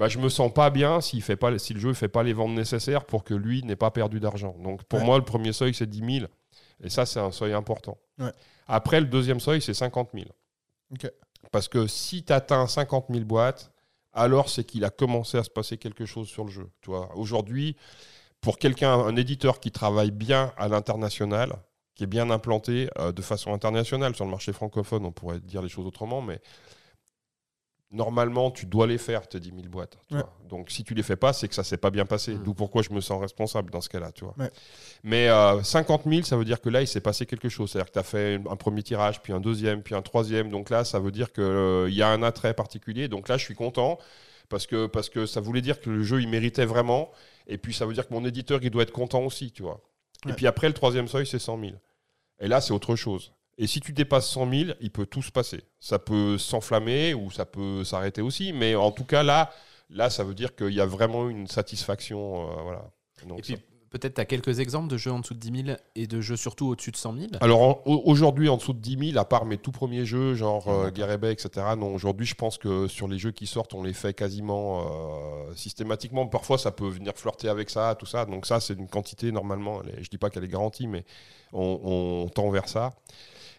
bah, 0.00 0.08
je 0.08 0.18
me 0.18 0.30
sens 0.30 0.50
pas 0.52 0.70
bien 0.70 1.00
s'il 1.02 1.22
fait 1.22 1.36
pas, 1.36 1.56
si 1.58 1.74
le 1.74 1.78
jeu 1.80 1.88
ne 1.90 1.92
fait 1.94 2.08
pas 2.08 2.22
les 2.22 2.32
ventes 2.32 2.52
nécessaires 2.52 3.04
pour 3.04 3.22
que 3.22 3.34
lui 3.34 3.62
n'ait 3.62 3.76
pas 3.76 3.90
perdu 3.90 4.18
d'argent. 4.18 4.56
Donc, 4.58 4.82
pour 4.84 4.98
Ouais. 5.00 5.04
moi, 5.04 5.18
le 5.18 5.24
premier 5.24 5.52
seuil, 5.52 5.74
c'est 5.74 5.86
10 5.88 6.20
000. 6.20 6.26
Et 6.82 6.88
ça, 6.88 7.04
c'est 7.04 7.20
un 7.20 7.30
seuil 7.30 7.52
important. 7.52 7.98
Ouais. 8.18 8.32
Après, 8.66 8.98
le 9.00 9.06
deuxième 9.06 9.40
seuil, 9.40 9.60
c'est 9.60 9.74
50 9.74 10.08
000. 10.14 10.24
Ok. 10.92 11.10
Parce 11.52 11.68
que 11.68 11.86
si 11.86 12.24
tu 12.24 12.32
atteins 12.32 12.66
50 12.66 13.06
000 13.10 13.24
boîtes, 13.26 13.72
alors 14.14 14.48
c'est 14.48 14.64
qu'il 14.64 14.84
a 14.86 14.90
commencé 14.90 15.36
à 15.36 15.44
se 15.44 15.50
passer 15.50 15.76
quelque 15.76 16.06
chose 16.06 16.28
sur 16.28 16.44
le 16.44 16.50
jeu. 16.50 16.70
Aujourd'hui, 17.14 17.76
pour 18.40 18.56
quelqu'un, 18.58 18.94
un 18.94 19.16
éditeur 19.16 19.60
qui 19.60 19.70
travaille 19.70 20.10
bien 20.12 20.52
à 20.56 20.68
l'international, 20.68 21.52
qui 21.94 22.04
est 22.04 22.06
bien 22.06 22.30
implanté 22.30 22.88
euh, 22.98 23.12
de 23.12 23.20
façon 23.20 23.52
internationale 23.52 24.14
sur 24.16 24.24
le 24.24 24.30
marché 24.30 24.54
francophone, 24.54 25.04
on 25.04 25.12
pourrait 25.12 25.40
dire 25.40 25.60
les 25.60 25.68
choses 25.68 25.84
autrement, 25.86 26.22
mais 26.22 26.40
normalement, 27.90 28.50
tu 28.50 28.66
dois 28.66 28.86
les 28.86 28.98
faire, 28.98 29.26
tes 29.28 29.40
10 29.40 29.48
000 29.50 29.62
boîtes. 29.68 29.96
tu 30.08 30.14
Ouais. 30.14 30.20
vois. 30.20 30.32
Donc, 30.48 30.70
si 30.70 30.84
tu 30.84 30.94
les 30.94 31.02
fais 31.02 31.16
pas, 31.16 31.32
c'est 31.32 31.48
que 31.48 31.54
ça 31.54 31.64
s'est 31.64 31.76
pas 31.76 31.90
bien 31.90 32.06
passé. 32.06 32.34
Mm. 32.34 32.42
D'où 32.44 32.54
pourquoi 32.54 32.82
je 32.82 32.90
me 32.92 33.00
sens 33.00 33.20
responsable 33.20 33.70
dans 33.70 33.80
ce 33.80 33.88
cas-là. 33.88 34.12
Tu 34.12 34.24
vois. 34.24 34.34
Ouais. 34.38 34.50
Mais 35.02 35.28
euh, 35.28 35.62
50 35.62 36.02
000, 36.06 36.22
ça 36.22 36.36
veut 36.36 36.44
dire 36.44 36.60
que 36.60 36.68
là, 36.68 36.80
il 36.82 36.86
s'est 36.88 37.00
passé 37.00 37.26
quelque 37.26 37.48
chose. 37.48 37.70
C'est-à-dire 37.70 37.88
que 37.88 37.94
tu 37.94 37.98
as 37.98 38.02
fait 38.04 38.40
un 38.48 38.56
premier 38.56 38.82
tirage, 38.82 39.20
puis 39.22 39.32
un 39.32 39.40
deuxième, 39.40 39.82
puis 39.82 39.94
un 39.94 40.02
troisième. 40.02 40.50
Donc 40.50 40.70
là, 40.70 40.84
ça 40.84 40.98
veut 41.00 41.10
dire 41.10 41.32
qu'il 41.32 41.88
y 41.92 42.02
a 42.02 42.08
un 42.08 42.22
attrait 42.22 42.54
particulier. 42.54 43.08
Donc 43.08 43.28
là, 43.28 43.36
je 43.36 43.44
suis 43.44 43.54
content 43.54 43.98
parce 44.48 44.66
que, 44.66 44.86
parce 44.86 45.08
que 45.08 45.26
ça 45.26 45.40
voulait 45.40 45.60
dire 45.62 45.80
que 45.80 45.90
le 45.90 46.02
jeu, 46.02 46.20
il 46.20 46.28
méritait 46.28 46.66
vraiment. 46.66 47.10
Et 47.46 47.58
puis, 47.58 47.74
ça 47.74 47.86
veut 47.86 47.94
dire 47.94 48.06
que 48.06 48.14
mon 48.14 48.24
éditeur, 48.24 48.60
il 48.62 48.70
doit 48.70 48.82
être 48.84 48.92
content 48.92 49.20
aussi. 49.24 49.50
Tu 49.52 49.62
vois. 49.62 49.80
Et 50.28 50.32
puis 50.34 50.46
après, 50.46 50.68
le 50.68 50.74
troisième 50.74 51.08
seuil, 51.08 51.26
c'est 51.26 51.38
100 51.38 51.58
000. 51.60 51.72
Et 52.40 52.48
là, 52.48 52.60
c'est 52.60 52.72
autre 52.72 52.94
chose. 52.94 53.32
Et 53.62 53.66
si 53.66 53.78
tu 53.80 53.92
dépasses 53.92 54.28
100 54.30 54.50
000, 54.50 54.70
il 54.80 54.90
peut 54.90 55.04
tout 55.06 55.20
se 55.22 55.30
passer. 55.30 55.60
Ça 55.80 55.98
peut 55.98 56.38
s'enflammer 56.38 57.12
ou 57.14 57.30
ça 57.30 57.44
peut 57.44 57.84
s'arrêter 57.84 58.22
aussi. 58.22 58.52
Mais 58.54 58.74
en 58.74 58.90
tout 58.90 59.04
cas, 59.04 59.22
là, 59.22 59.52
là 59.90 60.08
ça 60.08 60.24
veut 60.24 60.34
dire 60.34 60.56
qu'il 60.56 60.72
y 60.72 60.80
a 60.80 60.86
vraiment 60.86 61.28
une 61.28 61.46
satisfaction. 61.46 62.48
euh, 62.50 62.62
voilà. 62.62 62.90
Donc, 63.28 63.38
Et 63.40 63.42
puis, 63.42 63.52
ça- 63.56 63.60
peut-être 63.90 64.14
tu 64.14 64.20
as 64.22 64.24
quelques 64.24 64.60
exemples 64.60 64.88
de 64.88 64.96
jeux 64.96 65.10
en 65.12 65.18
dessous 65.18 65.34
de 65.34 65.40
10 65.40 65.64
000 65.66 65.76
et 65.94 66.06
de 66.06 66.20
jeux 66.22 66.36
surtout 66.38 66.68
au-dessus 66.68 66.90
de 66.90 66.96
100 66.96 67.12
000. 67.12 67.26
Alors 67.42 67.60
en- 67.60 67.82
aujourd'hui, 67.84 68.48
en 68.48 68.56
dessous 68.56 68.72
de 68.72 68.78
10 68.78 68.96
000, 69.10 69.18
à 69.18 69.26
part 69.26 69.44
mes 69.44 69.58
tout 69.58 69.72
premiers 69.72 70.06
jeux, 70.06 70.34
genre 70.34 70.66
euh, 70.68 70.84
D'accord. 70.84 70.90
Guerre 70.92 71.10
et 71.10 71.18
Baie, 71.18 71.32
etc., 71.32 71.50
non, 71.76 71.92
aujourd'hui, 71.94 72.24
je 72.24 72.34
pense 72.36 72.56
que 72.56 72.88
sur 72.88 73.08
les 73.08 73.18
jeux 73.18 73.32
qui 73.32 73.46
sortent, 73.46 73.74
on 73.74 73.82
les 73.82 73.92
fait 73.92 74.14
quasiment 74.14 74.86
euh, 75.48 75.54
systématiquement. 75.54 76.26
Parfois, 76.28 76.56
ça 76.56 76.70
peut 76.70 76.88
venir 76.88 77.12
flirter 77.14 77.50
avec 77.50 77.68
ça, 77.68 77.94
tout 77.94 78.06
ça. 78.06 78.24
Donc 78.24 78.46
ça, 78.46 78.58
c'est 78.60 78.72
une 78.74 78.88
quantité, 78.88 79.32
normalement, 79.32 79.82
je 80.00 80.08
dis 80.08 80.16
pas 80.18 80.30
qu'elle 80.30 80.44
est 80.44 80.48
garantie, 80.48 80.86
mais 80.86 81.04
on, 81.52 81.78
on 82.24 82.28
tend 82.30 82.48
vers 82.48 82.68
ça. 82.70 82.94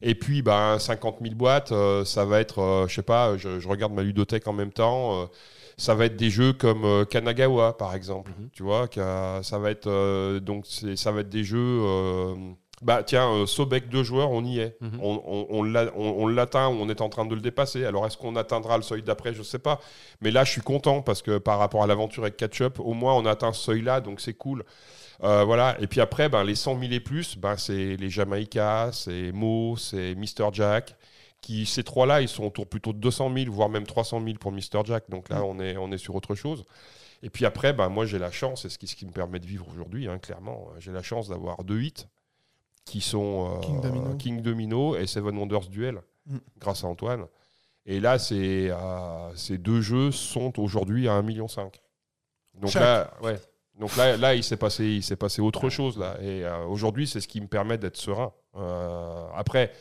Et 0.02 0.15
puis, 0.15 0.41
ben, 0.41 0.80
50 0.80 1.18
000 1.22 1.36
boîtes, 1.36 1.72
euh, 1.72 2.03
ça 2.06 2.26
va 2.26 2.40
être, 2.40 2.60
euh, 2.60 2.88
je 2.88 2.95
sais 2.95 3.02
pas, 3.03 3.38
je, 3.38 3.60
je 3.60 3.68
regarde 3.68 3.94
ma 3.94 4.02
ludothèque 4.03 4.48
en 4.48 4.53
même 4.53 4.72
temps. 4.72 5.22
euh, 5.22 5.26
ça 5.78 5.95
va 5.95 6.06
être 6.06 6.15
des 6.15 6.30
jeux 6.30 6.53
comme 6.53 6.86
euh, 6.86 7.06
Kanagawa, 7.06 7.78
par 7.78 7.95
exemple. 7.95 8.32
Mhm. 8.40 8.49
Tu 8.53 8.61
vois, 8.64 8.88
ça 9.44 9.57
va 9.60 9.72
être 9.72 9.88
euh, 9.88 10.40
donc 10.40 10.65
ça 10.68 11.11
va 11.11 11.22
être 11.22 11.30
des 11.30 11.44
jeux. 11.44 11.57
euh, 11.60 12.36
bah 12.84 13.03
tiens, 13.03 13.45
Sobek 13.45 13.90
deux 13.90 14.03
joueurs, 14.03 14.32
on 14.32 14.44
y 14.44 14.60
est. 14.60 14.76
Mhm. 14.82 14.99
On, 15.02 15.22
on, 15.26 15.48
on 15.61 15.76
on- 15.95 16.15
on 16.23 16.28
l'atteint 16.28 16.68
ou 16.69 16.73
on 16.82 16.90
est 16.90 17.02
en 17.02 17.10
train 17.10 17.26
de 17.26 17.34
le 17.36 17.41
dépasser. 17.41 17.86
Alors 17.86 18.06
est-ce 18.07 18.18
qu'on 18.18 18.36
atteindra 18.36 18.78
le 18.78 18.84
seuil 18.84 19.02
d'après? 19.03 19.34
Je 19.36 19.44
sais 19.44 19.60
pas. 19.60 19.80
Mais 20.19 20.32
là, 20.32 20.44
je 20.44 20.52
suis 20.52 20.61
content 20.61 21.02
parce 21.03 21.22
que 21.22 21.38
par 21.38 21.60
rapport 21.60 21.84
à 21.84 21.88
l'aventure 21.88 22.23
avec 22.23 22.38
Ketchup, 22.38 22.80
au 22.80 22.94
moins 22.94 23.14
on 23.15 23.26
a 23.26 23.32
atteint 23.32 23.53
ce 23.53 23.61
seuil-là, 23.64 24.02
donc 24.02 24.19
c'est 24.19 24.34
cool. 24.34 24.64
Euh, 25.23 25.43
voilà. 25.43 25.80
Et 25.80 25.88
puis 25.88 26.02
après, 26.02 26.30
ben, 26.30 26.43
les 26.43 26.56
100 26.56 26.80
000 26.80 26.91
et 26.93 26.99
plus, 26.99 27.38
ben, 27.38 27.56
c'est 27.57 27.95
les 27.95 28.10
Jamaïcas, 28.10 28.91
c'est 28.93 29.31
Mo, 29.31 29.76
c'est 29.77 30.15
Mr. 30.15 30.49
Jack. 30.53 30.95
Qui, 31.41 31.65
ces 31.65 31.84
trois-là, 31.84 32.22
ils 32.22 32.27
sont 32.27 32.43
autour 32.45 32.68
plutôt 32.68 32.93
de 32.93 32.99
200 32.99 33.34
000, 33.35 33.52
voire 33.52 33.69
même 33.69 33.85
300 33.88 34.22
000 34.23 34.38
pour 34.39 34.52
Mr. 34.52 34.84
Jack. 34.85 35.10
Donc 35.10 35.30
là, 35.30 35.43
on 35.43 35.60
est, 35.60 35.76
on 35.77 35.91
est 35.91 35.98
sur 35.98 36.14
autre 36.15 36.35
chose. 36.35 36.64
Et 37.23 37.30
puis 37.31 37.45
après, 37.45 37.73
ben, 37.73 37.89
moi, 37.89 38.06
j'ai 38.06 38.19
la 38.19 38.31
chance, 38.31 38.65
et 38.65 38.69
ce 38.69 38.77
qui, 38.77 38.88
ce 38.88 38.95
qui 38.95 39.06
me 39.06 39.11
permet 39.11 39.39
de 39.39 39.45
vivre 39.48 39.68
aujourd'hui, 39.72 40.07
hein, 40.07 40.19
clairement, 40.19 40.68
j'ai 40.80 40.91
la 40.91 41.02
chance 41.03 41.30
d'avoir 41.30 41.64
deux 41.64 41.81
hits 41.81 42.06
qui 42.85 43.02
sont 43.02 43.57
euh, 43.57 43.60
King 43.60 43.81
Domino. 43.81 44.15
King 44.18 44.41
Domino 44.41 44.95
et 44.95 45.07
Seven 45.07 45.38
Wonders 45.38 45.68
Duel, 45.69 46.02
Mm. 46.27 46.38
grâce 46.60 46.84
à 46.84 46.88
Antoine. 46.88 47.26
Et 47.88 47.99
là, 47.99 48.18
euh, 48.31 49.31
ces 49.35 49.57
deux 49.57 49.81
jeux 49.81 50.11
sont 50.11 50.60
aujourd'hui 50.60 51.07
à 51.07 51.14
1,5 51.14 51.23
million. 51.26 51.48
Donc 51.48 52.69
Chaque. 52.69 52.81
là, 52.84 53.14
ouais. 53.23 53.39
Donc 53.82 53.95
là, 53.98 54.16
là, 54.16 54.36
il 54.36 54.44
s'est 54.44 54.58
passé, 54.58 54.86
il 54.86 55.03
s'est 55.03 55.16
passé 55.18 55.41
autre 55.41 55.70
chose 55.70 55.98
là. 55.98 56.16
Et 56.22 56.45
euh, 56.45 56.64
aujourd'hui, 56.66 57.08
c'est 57.08 57.20
ce 57.20 57.28
qui 57.28 57.41
me 57.41 57.48
permet 57.48 57.78
d'être 57.78 57.98
serein. 57.98 58.32
Euh, 58.56 59.26
après, 59.36 59.72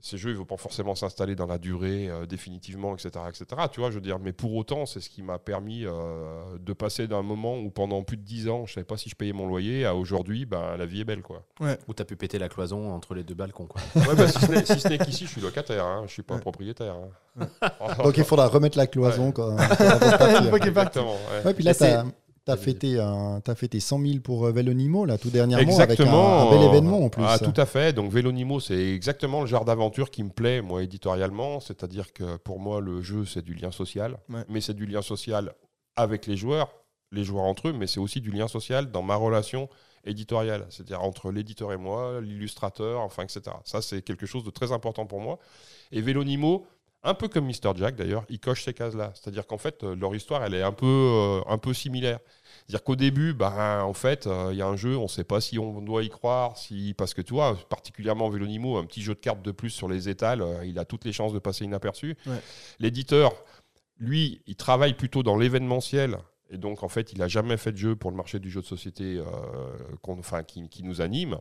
ces 0.00 0.16
jeux, 0.16 0.30
ils 0.30 0.34
ne 0.34 0.38
vont 0.38 0.44
pas 0.44 0.56
forcément 0.56 0.94
s'installer 0.94 1.34
dans 1.34 1.46
la 1.46 1.58
durée 1.58 2.08
euh, 2.08 2.24
définitivement, 2.24 2.94
etc., 2.94 3.10
etc. 3.28 3.46
Tu 3.72 3.80
vois, 3.80 3.90
je 3.90 3.96
veux 3.96 4.00
dire. 4.00 4.18
Mais 4.20 4.32
pour 4.32 4.54
autant, 4.54 4.86
c'est 4.86 5.00
ce 5.00 5.08
qui 5.10 5.22
m'a 5.22 5.38
permis 5.40 5.84
euh, 5.86 6.56
de 6.60 6.72
passer 6.72 7.08
d'un 7.08 7.22
moment 7.22 7.56
où 7.58 7.70
pendant 7.70 8.02
plus 8.04 8.16
de 8.16 8.22
10 8.22 8.48
ans, 8.48 8.64
je 8.66 8.74
savais 8.74 8.84
pas 8.84 8.96
si 8.96 9.08
je 9.08 9.16
payais 9.16 9.32
mon 9.32 9.48
loyer, 9.48 9.86
à 9.86 9.96
aujourd'hui, 9.96 10.44
ben, 10.46 10.76
la 10.76 10.86
vie 10.86 11.00
est 11.00 11.04
belle, 11.04 11.22
quoi. 11.22 11.42
Où 11.88 11.94
t'as 11.94 12.04
pu 12.04 12.14
péter 12.14 12.38
la 12.38 12.48
cloison 12.48 12.92
entre 12.92 13.14
les 13.14 13.24
deux 13.24 13.34
balcons, 13.34 13.66
quoi. 13.66 13.80
Ouais, 13.96 14.14
bah, 14.14 14.28
si 14.28 14.38
ce 14.38 14.52
n'est 14.52 14.64
si 14.66 14.78
ce 14.78 14.86
n'est 14.88 14.98
qu'ici, 14.98 15.24
je 15.24 15.30
suis 15.30 15.40
locataire, 15.40 15.84
hein, 15.84 16.04
je 16.06 16.12
suis 16.12 16.22
pas 16.22 16.34
Ouais. 16.34 16.40
propriétaire. 16.42 16.94
hein. 17.40 17.48
Donc 18.04 18.16
il 18.18 18.24
faudra 18.24 18.46
remettre 18.48 18.78
la 18.78 18.86
cloison 18.86 19.32
quand, 19.32 19.56
quand. 19.56 20.56
Exactement. 20.66 21.14
ouais. 21.14 21.44
Ouais, 21.46 21.54
puis 21.54 21.64
là, 21.64 21.72
T'as 22.48 22.54
as 22.54 22.56
fêté, 22.56 22.98
un- 22.98 23.40
t'as 23.40 23.54
fêté 23.54 23.78
100 23.80 24.00
000 24.00 24.20
pour 24.20 24.46
euh, 24.46 24.52
Vélonimo, 24.52 25.04
là, 25.04 25.18
tout 25.18 25.30
dernièrement, 25.30 25.62
Exactement. 25.70 26.38
avec 26.40 26.50
un, 26.52 26.56
un 26.56 26.58
bel 26.58 26.68
événement 26.68 27.04
en 27.04 27.08
plus. 27.10 27.22
Ah, 27.26 27.38
tout 27.38 27.52
à 27.60 27.66
fait. 27.66 27.92
Donc 27.92 28.10
Vélonimo, 28.10 28.58
c'est 28.60 28.92
exactement 28.94 29.40
le 29.42 29.46
genre 29.46 29.64
d'aventure 29.64 30.10
qui 30.10 30.22
me 30.22 30.30
plaît, 30.30 30.62
moi, 30.62 30.82
éditorialement. 30.82 31.60
C'est-à-dire 31.60 32.12
que 32.12 32.36
pour 32.38 32.58
moi, 32.58 32.80
le 32.80 33.02
jeu, 33.02 33.24
c'est 33.24 33.42
du 33.44 33.54
lien 33.54 33.70
social. 33.70 34.16
Ouais. 34.28 34.40
Mais 34.48 34.60
c'est 34.60 34.74
du 34.74 34.86
lien 34.86 35.02
social 35.02 35.52
avec 35.96 36.26
les 36.26 36.36
joueurs, 36.36 36.70
les 37.12 37.24
joueurs 37.24 37.44
entre 37.44 37.68
eux, 37.68 37.72
mais 37.72 37.86
c'est 37.86 38.00
aussi 38.00 38.20
du 38.20 38.30
lien 38.30 38.48
social 38.48 38.90
dans 38.90 39.02
ma 39.02 39.16
relation 39.16 39.68
éditoriale. 40.04 40.64
C'est-à-dire 40.70 41.02
entre 41.02 41.30
l'éditeur 41.32 41.72
et 41.72 41.76
moi, 41.76 42.20
l'illustrateur, 42.22 43.00
enfin, 43.00 43.24
etc. 43.24 43.42
Ça, 43.64 43.82
c'est 43.82 44.00
quelque 44.02 44.26
chose 44.26 44.44
de 44.44 44.50
très 44.50 44.72
important 44.72 45.06
pour 45.06 45.20
moi. 45.20 45.38
Et 45.92 46.00
Vélonimo, 46.00 46.66
un 47.02 47.14
peu 47.14 47.28
comme 47.28 47.46
Mr. 47.46 47.74
Jack 47.76 47.96
d'ailleurs, 47.96 48.24
ils 48.28 48.40
cochent 48.40 48.64
ces 48.64 48.74
cases-là. 48.74 49.12
C'est-à-dire 49.14 49.46
qu'en 49.46 49.58
fait, 49.58 49.82
euh, 49.84 49.94
leur 49.94 50.14
histoire, 50.14 50.44
elle 50.44 50.54
est 50.54 50.62
un 50.62 50.72
peu, 50.72 50.86
euh, 50.86 51.40
un 51.46 51.58
peu 51.58 51.72
similaire. 51.72 52.18
C'est-à-dire 52.66 52.84
qu'au 52.84 52.96
début, 52.96 53.32
bah, 53.32 53.82
en 53.84 53.94
fait, 53.94 54.26
euh, 54.26 54.50
il 54.52 54.58
y 54.58 54.62
a 54.62 54.66
un 54.66 54.76
jeu, 54.76 54.96
on 54.96 55.04
ne 55.04 55.08
sait 55.08 55.24
pas 55.24 55.40
si 55.40 55.58
on 55.58 55.80
doit 55.80 56.02
y 56.02 56.10
croire, 56.10 56.58
si 56.58 56.94
parce 56.98 57.14
que 57.14 57.22
tu 57.22 57.32
vois, 57.32 57.56
particulièrement 57.68 58.28
Vélonimo, 58.28 58.76
un 58.76 58.84
petit 58.84 59.00
jeu 59.00 59.14
de 59.14 59.20
cartes 59.20 59.42
de 59.42 59.52
plus 59.52 59.70
sur 59.70 59.88
les 59.88 60.08
étals, 60.08 60.42
euh, 60.42 60.64
il 60.66 60.78
a 60.78 60.84
toutes 60.84 61.04
les 61.04 61.12
chances 61.12 61.32
de 61.32 61.38
passer 61.38 61.64
inaperçu. 61.64 62.16
Ouais. 62.26 62.40
L'éditeur, 62.78 63.32
lui, 63.98 64.42
il 64.46 64.56
travaille 64.56 64.94
plutôt 64.94 65.22
dans 65.22 65.36
l'événementiel. 65.36 66.18
Et 66.50 66.58
donc, 66.58 66.82
en 66.82 66.88
fait, 66.88 67.12
il 67.12 67.18
n'a 67.18 67.28
jamais 67.28 67.56
fait 67.56 67.72
de 67.72 67.76
jeu 67.78 67.96
pour 67.96 68.10
le 68.10 68.16
marché 68.16 68.38
du 68.38 68.50
jeu 68.50 68.60
de 68.60 68.66
société 68.66 69.22
enfin, 70.06 70.42
qui, 70.42 70.66
qui 70.68 70.82
nous 70.82 71.02
anime. 71.02 71.38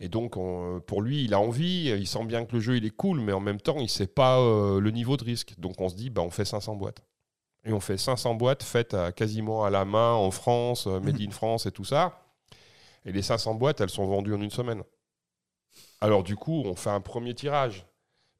Et 0.00 0.08
donc, 0.08 0.36
on- 0.36 0.80
pour 0.86 1.02
lui, 1.02 1.24
il 1.24 1.34
a 1.34 1.40
envie, 1.40 1.86
il 1.90 2.06
sent 2.06 2.24
bien 2.24 2.44
que 2.44 2.54
le 2.54 2.60
jeu, 2.60 2.76
il 2.76 2.84
est 2.86 2.90
cool, 2.90 3.20
mais 3.20 3.32
en 3.32 3.40
même 3.40 3.60
temps, 3.60 3.76
il 3.78 3.82
ne 3.84 3.88
sait 3.88 4.06
pas 4.06 4.38
euh, 4.38 4.80
le 4.80 4.90
niveau 4.92 5.16
de 5.16 5.24
risque. 5.24 5.54
Donc, 5.58 5.80
on 5.80 5.88
se 5.88 5.94
dit, 5.96 6.10
bah, 6.10 6.22
on 6.22 6.30
fait 6.30 6.44
500 6.44 6.76
boîtes. 6.76 7.02
Et 7.64 7.72
on 7.72 7.80
fait 7.80 7.98
500 7.98 8.34
boîtes 8.36 8.62
faites 8.62 8.94
à- 8.94 9.12
quasiment 9.12 9.64
à 9.64 9.70
la 9.70 9.84
main 9.84 10.12
en 10.14 10.30
France, 10.30 10.86
euh, 10.86 11.00
Made 11.00 11.20
in 11.20 11.30
France 11.30 11.66
et 11.66 11.72
tout 11.72 11.84
ça. 11.84 12.22
Et 13.04 13.12
les 13.12 13.22
500 13.22 13.54
boîtes, 13.54 13.80
elles 13.80 13.90
sont 13.90 14.06
vendues 14.06 14.34
en 14.34 14.40
une 14.40 14.50
semaine. 14.50 14.82
Alors, 16.00 16.22
du 16.22 16.36
coup, 16.36 16.62
on 16.64 16.74
fait 16.74 16.90
un 16.90 17.00
premier 17.00 17.34
tirage. 17.34 17.86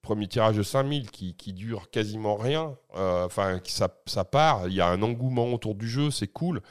Premier 0.03 0.29
tirage 0.29 0.57
de 0.57 0.63
5000 0.63 1.11
qui, 1.11 1.35
qui 1.35 1.53
dure 1.53 1.91
quasiment 1.91 2.37
rien. 2.37 2.77
Euh, 2.97 3.27
Enfin, 3.27 3.61
ça, 3.65 3.89
ça 4.07 4.25
part. 4.25 4.69
Il 4.69 4.75
y 4.75 4.81
a 4.81 4.89
un 4.89 5.03
engouement 5.03 5.53
autour 5.53 5.75
du 5.75 5.89
jeu, 5.89 6.11
c'est 6.11 6.29
cool. 6.29 6.63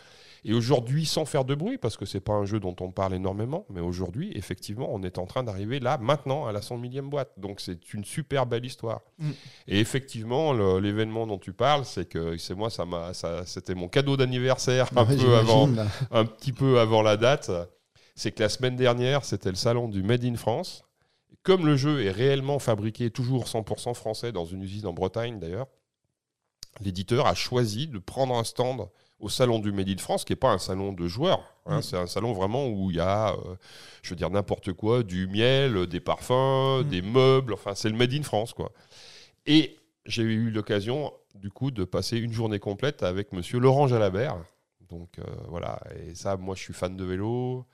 Et 0.45 0.53
aujourd'hui, 0.53 1.05
sans 1.05 1.25
faire 1.25 1.45
de 1.45 1.55
bruit, 1.55 1.77
parce 1.77 1.97
que 1.97 2.05
c'est 2.05 2.19
pas 2.19 2.33
un 2.33 2.45
jeu 2.45 2.59
dont 2.59 2.75
on 2.79 2.91
parle 2.91 3.13
énormément, 3.13 3.65
mais 3.69 3.81
aujourd'hui, 3.81 4.31
effectivement, 4.35 4.87
on 4.93 5.01
est 5.03 5.17
en 5.17 5.25
train 5.25 5.43
d'arriver 5.43 5.79
là, 5.79 5.97
maintenant, 5.97 6.45
à 6.45 6.51
la 6.51 6.61
100 6.61 6.77
millième 6.77 7.09
boîte. 7.09 7.31
Donc, 7.37 7.59
c'est 7.59 7.93
une 7.93 8.03
super 8.05 8.45
belle 8.45 8.65
histoire. 8.65 9.01
Mm. 9.19 9.29
Et 9.67 9.79
effectivement, 9.79 10.53
l'événement 10.79 11.27
dont 11.27 11.37
tu 11.39 11.53
parles, 11.53 11.85
c'est 11.85 12.07
que 12.07 12.37
c'est 12.37 12.55
moi, 12.55 12.69
ça 12.69 12.85
m'a, 12.85 13.13
ça, 13.13 13.45
c'était 13.45 13.75
mon 13.75 13.87
cadeau 13.87 14.17
d'anniversaire 14.17 14.89
un 14.95 15.01
Ouais, 15.01 15.07
peu 15.15 15.17
j'imagine, 15.17 15.37
avant, 15.49 15.67
là. 15.67 15.87
un 16.11 16.25
petit 16.25 16.53
peu 16.53 16.79
avant 16.79 17.01
la 17.01 17.17
date. 17.17 17.51
C'est 18.15 18.31
que 18.31 18.41
la 18.41 18.49
semaine 18.49 18.75
dernière, 18.75 19.23
c'était 19.25 19.49
le 19.49 19.55
salon 19.55 19.87
du 19.87 20.01
Made 20.03 20.23
in 20.25 20.35
France. 20.35 20.83
Comme 21.43 21.65
le 21.65 21.77
jeu 21.77 22.03
est 22.03 22.11
réellement 22.11 22.59
fabriqué 22.59 23.09
toujours 23.11 23.45
100% 23.45 23.93
français 23.93 24.31
dans 24.31 24.45
une 24.45 24.63
usine 24.63 24.85
en 24.87 24.93
Bretagne 24.93 25.39
d'ailleurs, 25.39 25.67
l'éditeur 26.81 27.25
a 27.27 27.35
choisi 27.35 27.87
de 27.87 27.99
prendre 27.99 28.35
un 28.35 28.43
stand 28.43 28.87
au 29.19 29.29
salon 29.29 29.59
du 29.59 29.71
Made 29.71 29.89
in 29.89 29.97
France, 29.97 30.23
qui 30.25 30.31
n'est 30.33 30.37
pas 30.37 30.51
un 30.51 30.57
salon 30.59 30.93
de 30.93 31.07
joueurs. 31.07 31.41
hein, 31.65 31.79
Mm. 31.79 31.81
C'est 31.81 31.97
un 31.97 32.07
salon 32.07 32.33
vraiment 32.33 32.67
où 32.67 32.91
il 32.91 32.97
y 32.97 32.99
a, 32.99 33.31
euh, 33.33 33.55
je 34.03 34.11
veux 34.11 34.15
dire, 34.15 34.29
n'importe 34.29 34.73
quoi, 34.73 35.03
du 35.03 35.27
miel, 35.27 35.87
des 35.87 35.99
parfums, 35.99 36.83
Mm. 36.83 36.89
des 36.89 37.01
meubles, 37.01 37.53
enfin, 37.53 37.73
c'est 37.75 37.89
le 37.89 37.95
Made 37.97 38.13
in 38.13 38.23
France, 38.23 38.53
quoi. 38.53 38.71
Et 39.45 39.77
j'ai 40.05 40.23
eu 40.23 40.49
l'occasion, 40.51 41.11
du 41.35 41.49
coup, 41.49 41.71
de 41.71 41.83
passer 41.83 42.17
une 42.17 42.31
journée 42.31 42.59
complète 42.59 43.03
avec 43.03 43.33
monsieur 43.33 43.59
Laurent 43.59 43.87
Jalabert. 43.87 44.37
Donc, 44.89 45.19
euh, 45.19 45.23
voilà. 45.49 45.79
Et 46.07 46.15
ça, 46.15 46.37
moi, 46.37 46.55
je 46.55 46.61
suis 46.61 46.73
fan 46.73 46.95
de 46.95 47.03
vélo. 47.03 47.65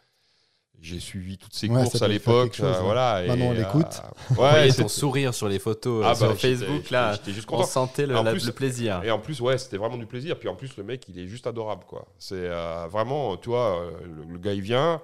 J'ai 0.82 1.00
suivi 1.00 1.38
toutes 1.38 1.54
ses 1.54 1.70
Ouais, 1.70 1.82
courses 1.82 2.02
à 2.02 2.10
l'époque. 2.10 2.60
euh, 2.60 2.74
hein. 2.74 2.82
voilà. 2.84 3.24
et, 3.24 3.28
Maintenant, 3.28 3.46
on 3.46 3.52
l'écoute. 3.54 4.02
euh, 4.32 4.36
Ouais, 4.36 4.52
ouais, 4.54 4.68
ton 4.68 4.88
c'est- 4.90 5.00
sourire 5.00 5.34
sur 5.34 5.48
les 5.48 5.58
photos 5.60 6.04
euh, 6.04 6.08
Ah, 6.10 6.14
sur 6.16 6.28
bah, 6.28 6.36
Facebook, 6.36 6.82
j'étais- 6.84 6.94
là, 6.94 7.14
J'étais 7.14 7.32
juste 7.32 7.48
on 7.50 7.56
content. 7.56 7.68
sentait 7.68 8.06
le, 8.06 8.16
plus- 8.32 8.52
plaisir. 8.52 9.02
Et 9.04 9.10
en 9.10 9.20
plus, 9.20 9.40
ouais, 9.40 9.58
c'était 9.58 9.78
vraiment 9.78 9.96
du 9.98 10.06
plaisir. 10.08 10.38
Puis 10.38 10.50
en 10.50 10.56
plus, 10.56 10.76
le 10.76 10.84
mec, 10.84 11.06
il 11.08 11.18
est 11.20 11.28
juste 11.28 11.48
adorable, 11.48 11.86
quoi. 11.88 12.06
C'est 12.20 12.36
euh, 12.36 12.86
vraiment, 12.92 13.38
tu 13.38 13.48
vois, 13.50 13.80
euh, 13.82 13.92
le, 14.04 14.34
le 14.34 14.38
gars, 14.40 14.52
il 14.52 14.62
vient, 14.62 15.02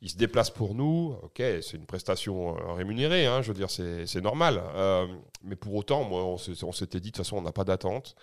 il 0.00 0.08
se 0.08 0.16
déplace 0.16 0.48
pour 0.48 0.74
nous. 0.74 1.14
Ok, 1.22 1.36
c'est 1.36 1.74
une 1.74 1.84
prestation 1.84 2.56
euh, 2.56 2.72
rémunérée, 2.72 3.26
hein, 3.26 3.42
je 3.42 3.48
veux 3.48 3.54
dire, 3.54 3.68
c'est 3.70 4.06
c'est 4.06 4.22
normal. 4.22 4.62
Euh, 4.74 5.06
mais 5.44 5.54
pour 5.56 5.74
autant, 5.74 6.02
moi, 6.02 6.24
on 6.24 6.36
on 6.62 6.72
s'était 6.72 6.98
dit, 6.98 7.10
de 7.10 7.16
toute 7.16 7.18
façon, 7.18 7.36
on 7.36 7.42
n'a 7.42 7.52
pas 7.52 7.64
d'attente. 7.64 8.14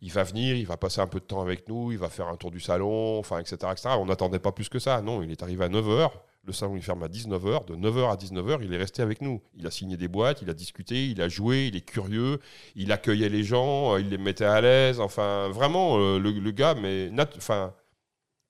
Il 0.00 0.12
va 0.12 0.22
venir, 0.22 0.56
il 0.56 0.66
va 0.66 0.76
passer 0.76 1.00
un 1.00 1.06
peu 1.06 1.18
de 1.18 1.24
temps 1.24 1.40
avec 1.40 1.68
nous, 1.68 1.90
il 1.90 1.98
va 1.98 2.08
faire 2.08 2.28
un 2.28 2.36
tour 2.36 2.50
du 2.50 2.60
salon, 2.60 3.18
enfin, 3.18 3.38
etc., 3.38 3.56
etc. 3.72 3.88
On 3.98 4.06
n'attendait 4.06 4.38
pas 4.38 4.52
plus 4.52 4.68
que 4.68 4.78
ça. 4.78 5.02
Non, 5.02 5.22
il 5.22 5.30
est 5.30 5.42
arrivé 5.42 5.64
à 5.64 5.68
9h. 5.68 6.10
Le 6.44 6.52
salon, 6.52 6.76
il 6.76 6.82
ferme 6.82 7.02
à 7.02 7.08
19h. 7.08 7.66
De 7.66 7.74
9h 7.74 8.10
à 8.10 8.16
19h, 8.16 8.60
il 8.62 8.72
est 8.72 8.78
resté 8.78 9.02
avec 9.02 9.20
nous. 9.20 9.42
Il 9.56 9.66
a 9.66 9.70
signé 9.70 9.96
des 9.96 10.08
boîtes, 10.08 10.40
il 10.40 10.48
a 10.48 10.54
discuté, 10.54 11.08
il 11.08 11.20
a 11.20 11.28
joué, 11.28 11.66
il 11.66 11.76
est 11.76 11.84
curieux, 11.84 12.38
il 12.76 12.92
accueillait 12.92 13.28
les 13.28 13.42
gens, 13.42 13.94
euh, 13.94 14.00
il 14.00 14.08
les 14.08 14.18
mettait 14.18 14.44
à 14.44 14.60
l'aise. 14.60 15.00
Enfin, 15.00 15.48
vraiment, 15.48 15.98
euh, 15.98 16.18
le, 16.18 16.30
le 16.30 16.50
gars, 16.52 16.74
mais 16.74 17.10
enfin, 17.36 17.74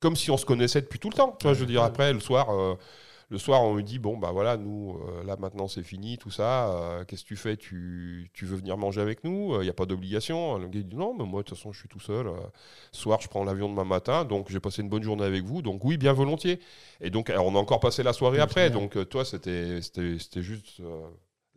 comme 0.01 0.17
si 0.17 0.31
on 0.31 0.37
se 0.37 0.47
connaissait 0.47 0.81
depuis 0.83 0.99
tout 0.99 1.09
le 1.09 1.17
temps. 1.17 1.35
Tu 1.41 1.47
vois, 1.47 1.55
je 1.55 1.61
veux 1.61 1.67
dire, 1.67 1.83
après, 1.83 2.13
le 2.13 2.21
soir, 2.21 2.51
euh, 2.51 2.77
le 3.31 3.37
soir, 3.39 3.63
on 3.63 3.75
lui 3.77 3.85
dit 3.85 3.99
bon, 3.99 4.17
bah 4.17 4.31
voilà, 4.33 4.57
nous, 4.57 4.99
euh, 5.07 5.23
là 5.25 5.37
maintenant, 5.39 5.69
c'est 5.69 5.83
fini, 5.83 6.17
tout 6.17 6.31
ça. 6.31 6.69
euh, 6.71 7.05
Qu'est-ce 7.05 7.25
que 7.25 7.29
tu 7.29 7.37
fais? 7.37 7.57
Tu, 7.59 8.31
tu 8.33 8.47
veux 8.47 8.57
venir 8.57 8.79
manger 8.79 9.01
avec 9.03 9.23
nous? 9.23 9.55
Il 9.61 9.65
n'y 9.65 9.69
a 9.69 9.75
pas 9.75 9.85
d'obligation. 9.85 10.57
Le 10.57 10.67
gars 10.69 10.81
il 10.81 10.89
dit 10.89 10.97
non, 10.97 11.15
mais 11.19 11.25
moi, 11.27 11.43
de 11.43 11.47
toute 11.49 11.59
façon, 11.59 11.71
je 11.73 11.79
suis 11.79 11.89
tout 11.89 12.01
seul. 12.01 12.27
euh, 12.27 12.33
ce 12.93 13.03
soir, 13.03 13.21
je 13.21 13.29
prends 13.29 13.45
l'avion 13.45 13.69
demain 13.69 13.85
matin, 13.85 14.25
donc 14.25 14.49
j'ai 14.51 14.61
passé 14.61 14.81
une 14.81 14.89
bonne 14.89 15.03
journée 15.03 15.25
avec 15.25 15.45
vous. 15.45 15.61
Donc 15.61 15.85
oui, 15.85 15.99
bien 15.99 16.15
volontiers. 16.15 16.59
Et 17.03 17.11
donc, 17.11 17.29
alors, 17.29 17.47
on 17.47 17.55
a 17.55 17.59
encore 17.59 17.81
passé 17.81 18.03
la 18.03 18.15
soirée 18.15 18.41
après. 18.41 18.71
Donc, 18.71 18.97
euh, 18.97 19.05
toi, 19.05 19.25
c'était 19.27 19.81
juste. 20.37 20.81
euh, 20.81 21.03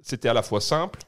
c'était 0.01 0.27
à 0.29 0.33
la 0.33 0.41
fois 0.41 0.59
simple, 0.61 0.99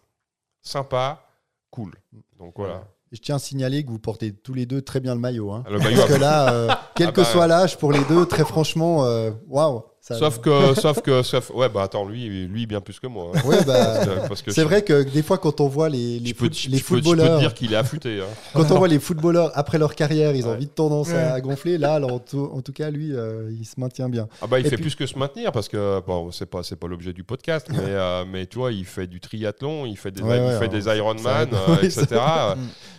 sympa, 0.62 1.26
cool. 1.72 1.94
Donc 2.40 2.54
voilà. 2.56 2.84
Je 3.12 3.20
tiens 3.20 3.36
à 3.36 3.40
signaler 3.40 3.84
que 3.84 3.90
vous 3.90 4.00
portez 4.00 4.34
tous 4.34 4.54
les 4.54 4.66
deux 4.66 4.82
très 4.82 5.00
bien 5.00 5.14
le 5.14 5.20
maillot. 5.22 5.52
hein. 5.52 5.64
Le 5.70 5.78
maillot 5.78 5.98
Parce 5.98 6.14
que 6.14 6.20
là, 6.20 6.52
euh, 6.54 6.70
quel 6.96 7.10
Ah 7.10 7.12
que 7.12 7.22
bah, 7.22 7.26
soit 7.26 7.48
l'âge, 7.48 7.78
pour 7.78 7.92
les 7.92 8.04
deux, 8.06 8.26
très 8.26 8.44
franchement, 8.46 9.06
euh, 9.06 9.32
waouh. 9.48 9.84
Ça- 10.06 10.16
Sauf 10.20 10.40
que, 10.42 10.74
sauf 10.74 11.02
que, 11.02 11.24
sauf, 11.24 11.50
ouais, 11.52 11.70
bah 11.70 11.84
attends, 11.84 12.06
lui, 12.06 12.46
lui 12.46 12.66
bien 12.66 12.82
plus 12.82 13.00
que 13.00 13.08
moi. 13.08 13.32
hein. 13.34 13.40
Ouais, 13.48 13.64
bah, 13.66 14.02
c'est 14.50 14.64
vrai 14.66 14.82
que 14.84 15.02
des 15.04 15.24
fois, 15.24 15.38
quand 15.38 15.62
on 15.62 15.70
voit 15.70 15.88
les, 15.88 16.20
les, 16.20 16.30
je 16.32 16.34
peux, 16.36 16.46
foot- 16.48 16.58
je 16.60 16.70
les 16.70 16.78
peux- 16.80 16.84
je 16.84 16.84
peux 16.96 17.02
te 17.02 17.08
footballeurs, 17.08 17.40
dire 17.40 17.54
qu'il 17.54 17.72
est 17.72 17.78
affûté. 17.78 18.20
hein. 18.20 18.26
quand 18.54 18.70
on 18.72 18.78
voit 18.80 18.90
les 18.90 19.00
footballeurs 19.00 19.52
après 19.56 19.78
leur 19.78 19.96
carrière, 19.96 20.36
ils 20.36 20.46
ont 20.46 20.52
Ouais. 20.52 20.58
vite 20.58 20.76
tendance 20.76 21.10
à 21.12 21.40
gonfler. 21.40 21.78
Là, 21.78 21.94
alors, 21.94 22.12
en, 22.14 22.20
tout, 22.20 22.50
en 22.54 22.62
tout 22.62 22.74
cas, 22.74 22.92
lui, 22.92 23.14
euh, 23.16 23.50
il 23.58 23.64
se 23.66 23.80
maintient 23.80 24.10
bien. 24.10 24.28
Ah 24.42 24.48
bah 24.48 24.60
il 24.60 24.66
Et 24.66 24.70
fait 24.70 24.76
puis- 24.76 24.84
plus 24.84 24.96
que 24.96 25.06
se 25.08 25.18
maintenir 25.18 25.54
parce 25.54 25.70
que 25.70 26.02
bon 26.06 26.32
c'est 26.32 26.48
pas 26.48 26.64
c'est 26.64 26.76
pas 26.76 26.88
l'objet 26.88 27.14
du 27.14 27.24
podcast 27.24 27.68
mais 27.72 27.78
euh, 27.82 28.26
mais 28.30 28.46
tu 28.46 28.58
vois 28.58 28.74
il 28.74 28.84
fait 28.86 29.08
du 29.08 29.22
triathlon 29.22 29.86
il 29.86 29.96
fait 29.98 30.12
des 30.12 30.22
Ouais, 30.22 30.38
il 30.38 30.44
ouais, 30.44 30.60
fait 30.60 30.68
des 30.68 30.86
Ironman 30.88 31.48
euh, 31.54 31.58
Oui, 31.82 31.86
etc. 31.86 32.06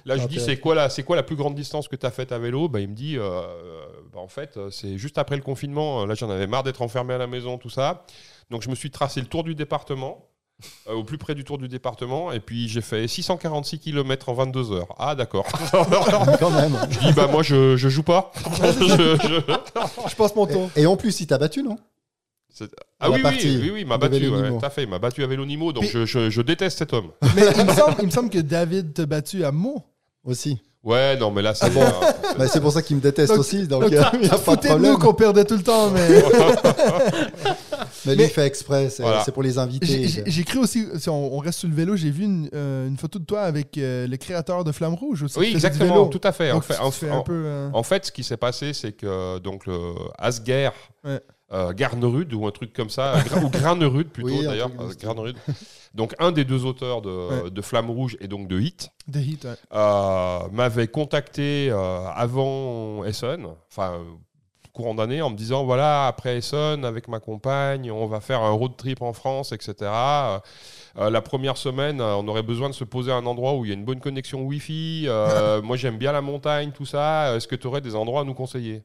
Là 0.07 0.17
je 0.17 0.27
dis 0.27 0.41
c'est 0.41 0.57
quoi 0.57 0.75
la 0.75 0.89
c'est 0.89 1.03
quoi 1.03 1.17
la 1.17 1.23
plus 1.23 1.37
grande 1.37 1.55
distance 1.55 1.87
que 1.89 1.97
tu 1.97 2.07
as 2.07 2.11
faite 2.11 2.33
à 2.33 2.39
vélo? 2.39 2.69
Bah 2.69 2.81
il 2.81 2.89
me 2.89 2.95
dit 2.95 3.17
euh, 3.19 3.43
bah, 4.15 4.21
en 4.21 4.29
fait 4.29 4.57
euh, 4.57 4.71
c'est 4.71 4.97
juste 4.97 5.19
après 5.19 5.37
le 5.37 5.43
confinement 5.43 6.07
là 6.07 6.15
j'en 6.15 6.31
avais 6.31 6.47
marre 6.47 6.63
d'être 6.63 6.83
enfermé 6.83 7.15
à 7.15 7.19
la 7.19 7.27
maison 7.27 7.59
tout 7.59 7.71
ça 7.71 8.05
donc 8.51 8.63
je 8.63 8.71
me 8.71 8.75
suis 8.75 8.91
tracé 8.91 9.21
le 9.21 9.27
tour 9.27 9.43
du 9.45 9.55
département 9.55 10.29
euh, 10.89 10.93
au 10.95 11.03
plus 11.03 11.19
près 11.19 11.35
du 11.35 11.43
tour 11.43 11.59
du 11.59 11.67
département 11.69 12.31
et 12.31 12.39
puis 12.41 12.69
j'ai 12.69 12.81
fait 12.81 13.09
646 13.09 13.81
km 13.81 14.29
en 14.29 14.35
22 14.35 14.71
heures 14.73 14.95
ah 14.99 15.15
d'accord 15.17 15.47
Quand 15.73 16.51
même. 16.51 16.77
je 16.91 16.99
dis 17.01 17.13
bah 17.13 17.27
moi 17.27 17.43
je, 17.43 17.77
je 17.77 17.89
joue 17.89 18.05
pas 18.05 18.31
Je- 18.63 19.17
je- 19.21 20.09
Je 20.09 20.15
passe 20.15 20.35
mon 20.37 20.47
tour. 20.47 20.71
Et 20.77 20.87
en 20.87 20.97
plus, 20.97 21.21
il 21.21 21.27
t'a 21.27 21.39
battu, 21.39 21.63
non? 21.63 21.77
Ah 23.01 23.11
oui, 23.11 23.21
oui, 23.25 23.59
oui, 23.63 23.71
oui, 23.75 23.81
il 23.81 23.87
m'a 23.87 23.99
battu, 23.99 24.29
ouais, 24.29 24.49
tout 24.49 24.65
à 24.65 24.71
fait, 24.71 24.85
il 24.85 24.89
m'a 24.89 25.01
battu 25.01 25.25
à 25.25 25.27
vélo 25.27 25.45
Nimo, 25.45 25.73
donc 25.73 25.83
Puis- 25.83 25.93
je, 25.93 26.07
je- 26.07 26.31
je 26.31 26.41
déteste 26.41 26.79
cet 26.79 26.93
homme. 26.93 27.11
Mais 27.35 27.43
il 27.59 27.65
me, 27.65 27.73
semble, 27.73 27.97
il 28.01 28.07
me 28.07 28.11
semble 28.13 28.31
que 28.31 28.39
David 28.39 28.95
t'a 28.95 29.07
battu 29.07 29.45
à 29.45 29.51
mots. 29.51 29.83
Aussi. 30.23 30.59
Ouais, 30.85 31.17
non, 31.17 31.31
mais 31.31 31.41
là, 31.41 31.55
c'est. 31.55 31.65
Ah 31.65 31.71
bon 31.71 31.81
euh, 31.81 32.35
Bah, 32.39 32.47
c'est 32.47 32.61
pour 32.61 32.71
ça 32.71 32.83
qu'ils 32.83 32.97
me 32.97 33.01
détestent 33.01 33.31
Donc- 33.33 33.41
aussi, 33.41 33.67
donc 33.67 33.83
Donc, 33.83 33.91
il 33.91 33.99
n'y 34.21 34.29
a 34.29 34.37
pas 34.39 34.55
de 34.57 34.67
problème. 34.67 34.99
qu'on 34.99 35.15
perdait 35.15 35.45
tout 35.45 35.57
le 35.57 35.63
temps, 35.63 35.89
mais. 35.91 36.07
Mais 38.07 38.13
lui, 38.13 38.19
Mais- 38.19 38.25
il 38.29 38.31
fait 38.31 38.47
exprès, 38.47 38.91
c'est 38.91 39.03
Voilà. 39.03 39.25
pour 39.33 39.43
les 39.43 39.57
invités. 39.57 40.09
J'ai- 40.27 40.45
cru 40.45 40.59
aussi, 40.59 40.87
si 40.99 41.09
on, 41.09 41.35
on 41.35 41.39
reste 41.39 41.61
sur 41.61 41.69
le 41.69 41.75
vélo, 41.75 41.97
j'ai 41.97 42.11
vu 42.11 42.25
une, 42.25 42.51
euh, 42.55 42.87
une 42.87 42.99
photo 42.99 43.19
de 43.19 43.25
toi 43.25 43.43
avec 43.43 43.79
euh, 43.79 44.07
le 44.07 44.17
créateur 44.19 44.63
de 44.63 44.73
Flamme 44.73 44.93
Rouge 44.95 45.23
aussi. 45.23 45.39
Oui, 45.39 45.53
exactement, 45.55 45.95
vélo. 45.95 46.07
tout 46.09 46.21
à 46.23 46.33
fait. 46.33 46.51
En 46.51 46.57
Donc, 46.57 46.65
fait, 46.65 46.79
en, 46.79 47.17
en- 47.17 47.23
peu. 47.23 47.33
euh, 47.33 47.71
en 47.73 47.83
fait, 47.83 48.05
ce 48.07 48.13
qui 48.13 48.23
s'est 48.23 48.37
passé, 48.37 48.75
c'est 48.75 48.93
que 48.93 49.39
donc 49.39 49.65
le 49.67 49.79
Asger, 50.19 50.69
Ouais. 51.05 51.21
Euh, 51.53 51.73
Garnerud 51.73 52.33
ou 52.35 52.47
un 52.47 52.51
truc 52.51 52.73
comme 52.73 52.91
ça, 52.91 53.19
Gra- 53.21 53.45
ou 53.45 53.49
Granerud 53.51 54.09
plutôt 54.13 54.29
Oui, 54.31 54.45
d'ailleurs, 54.45 54.71
euh. 54.81 54.93
Granerud. 55.01 55.37
Donc 55.95 56.15
un 56.19 56.33
des 56.33 56.45
deux 56.45 56.65
auteurs 56.65 57.03
de, 57.03 57.11
Ouais. 57.45 57.51
de 57.51 57.63
Flamme 57.63 57.91
Rouge 57.91 58.17
et 58.21 58.27
donc 58.29 58.49
de 58.49 58.59
Hit 58.59 58.91
ouais. 59.15 59.51
euh, 59.73 60.39
m'avait 60.53 60.89
contacté 60.89 61.69
euh, 61.71 62.07
avant 62.09 63.05
Essen, 63.05 63.47
enfin 63.71 63.93
euh, 63.93 64.05
courant 64.73 64.95
d'année, 64.95 65.23
en 65.23 65.31
me 65.31 65.37
disant 65.37 65.65
voilà 65.65 66.09
après 66.09 66.39
Essen 66.39 66.85
avec 66.85 67.07
ma 67.07 67.21
compagne, 67.21 67.93
on 67.93 68.07
va 68.07 68.21
faire 68.21 68.43
un 68.43 68.51
road 68.51 68.73
trip 68.77 69.03
en 69.03 69.13
France, 69.13 69.53
etc. 69.53 69.75
Euh, 69.83 70.39
euh, 70.99 71.11
la 71.11 71.21
première 71.23 71.57
semaine, 71.57 72.01
euh, 72.01 72.17
on 72.17 72.27
aurait 72.27 72.43
besoin 72.43 72.69
de 72.71 72.75
se 72.75 72.83
poser 72.85 73.13
à 73.13 73.17
un 73.17 73.27
endroit 73.27 73.55
où 73.55 73.65
il 73.65 73.69
y 73.69 73.71
a 73.71 73.75
une 73.75 73.85
bonne 73.85 74.01
connexion 74.01 74.43
Wi-Fi. 74.43 75.05
euh, 75.07 75.63
moi, 75.63 75.77
j'aime 75.77 75.99
bien 75.99 76.11
la 76.13 76.23
montagne, 76.23 76.73
tout 76.73 76.87
ça. 76.87 77.37
Est-ce 77.37 77.47
que 77.47 77.55
tu 77.57 77.67
aurais 77.69 77.81
des 77.83 77.95
endroits 77.95 78.23
à 78.23 78.25
nous 78.25 78.35
conseiller? 78.35 78.83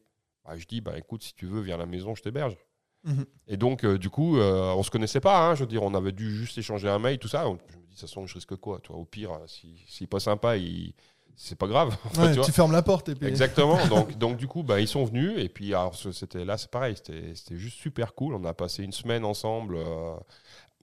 Bah, 0.49 0.57
Je 0.57 0.65
dis 0.65 0.81
bah 0.81 0.97
écoute, 0.97 1.23
si 1.23 1.33
tu 1.35 1.45
veux, 1.45 1.61
viens 1.61 1.75
à 1.75 1.79
la 1.79 1.85
maison, 1.85 2.15
je 2.15 2.21
t'héberge. 2.23 2.57
Mhm. 3.03 3.25
Et 3.47 3.55
donc, 3.57 3.85
euh, 3.85 3.97
du 3.97 4.09
coup, 4.09 4.37
euh, 4.37 4.73
on 4.73 4.83
se 4.83 4.91
connaissait 4.91 5.21
pas. 5.21 5.47
hein, 5.47 5.55
je 5.55 5.61
veux 5.61 5.67
dire, 5.67 5.83
on 5.83 5.93
avait 5.93 6.11
dû 6.11 6.35
juste 6.35 6.57
échanger 6.57 6.89
un 6.89 6.99
mail, 6.99 7.17
tout 7.17 7.27
ça. 7.29 7.43
Je 7.45 7.49
me 7.49 7.57
dis, 7.57 7.63
de 7.87 7.89
toute 7.91 7.99
façon, 7.99 8.25
je 8.27 8.33
risque 8.33 8.55
quoi 8.57 8.79
toi? 8.79 8.95
Au 8.97 9.05
pire, 9.05 9.31
euh, 9.31 9.47
si- 9.47 9.81
s'il 9.87 10.03
est 10.05 10.07
pas 10.07 10.19
sympa, 10.19 10.57
il... 10.57 10.93
c'est 11.35 11.57
pas 11.57 11.67
grave. 11.67 11.95
Ouais, 12.19 12.31
tu 12.33 12.39
vois? 12.39 12.47
fermes 12.51 12.71
la 12.73 12.81
porte 12.81 13.07
et 13.09 13.15
puis. 13.15 13.27
Exactement. 13.27 13.85
donc, 13.87 14.17
donc 14.17 14.37
du 14.37 14.47
coup, 14.47 14.63
bah, 14.63 14.81
ils 14.81 14.87
sont 14.87 15.05
venus 15.05 15.33
et 15.37 15.47
puis 15.49 15.73
alors 15.73 15.95
c'était 15.95 16.43
là, 16.43 16.57
c'est 16.57 16.69
pareil, 16.69 16.95
c'était 16.97 17.33
c'était 17.35 17.57
juste 17.57 17.77
super 17.77 18.13
cool. 18.15 18.35
On 18.35 18.43
a 18.43 18.53
passé 18.53 18.83
une 18.83 18.91
semaine 18.91 19.23
ensemble 19.23 19.75
euh, 19.77 20.15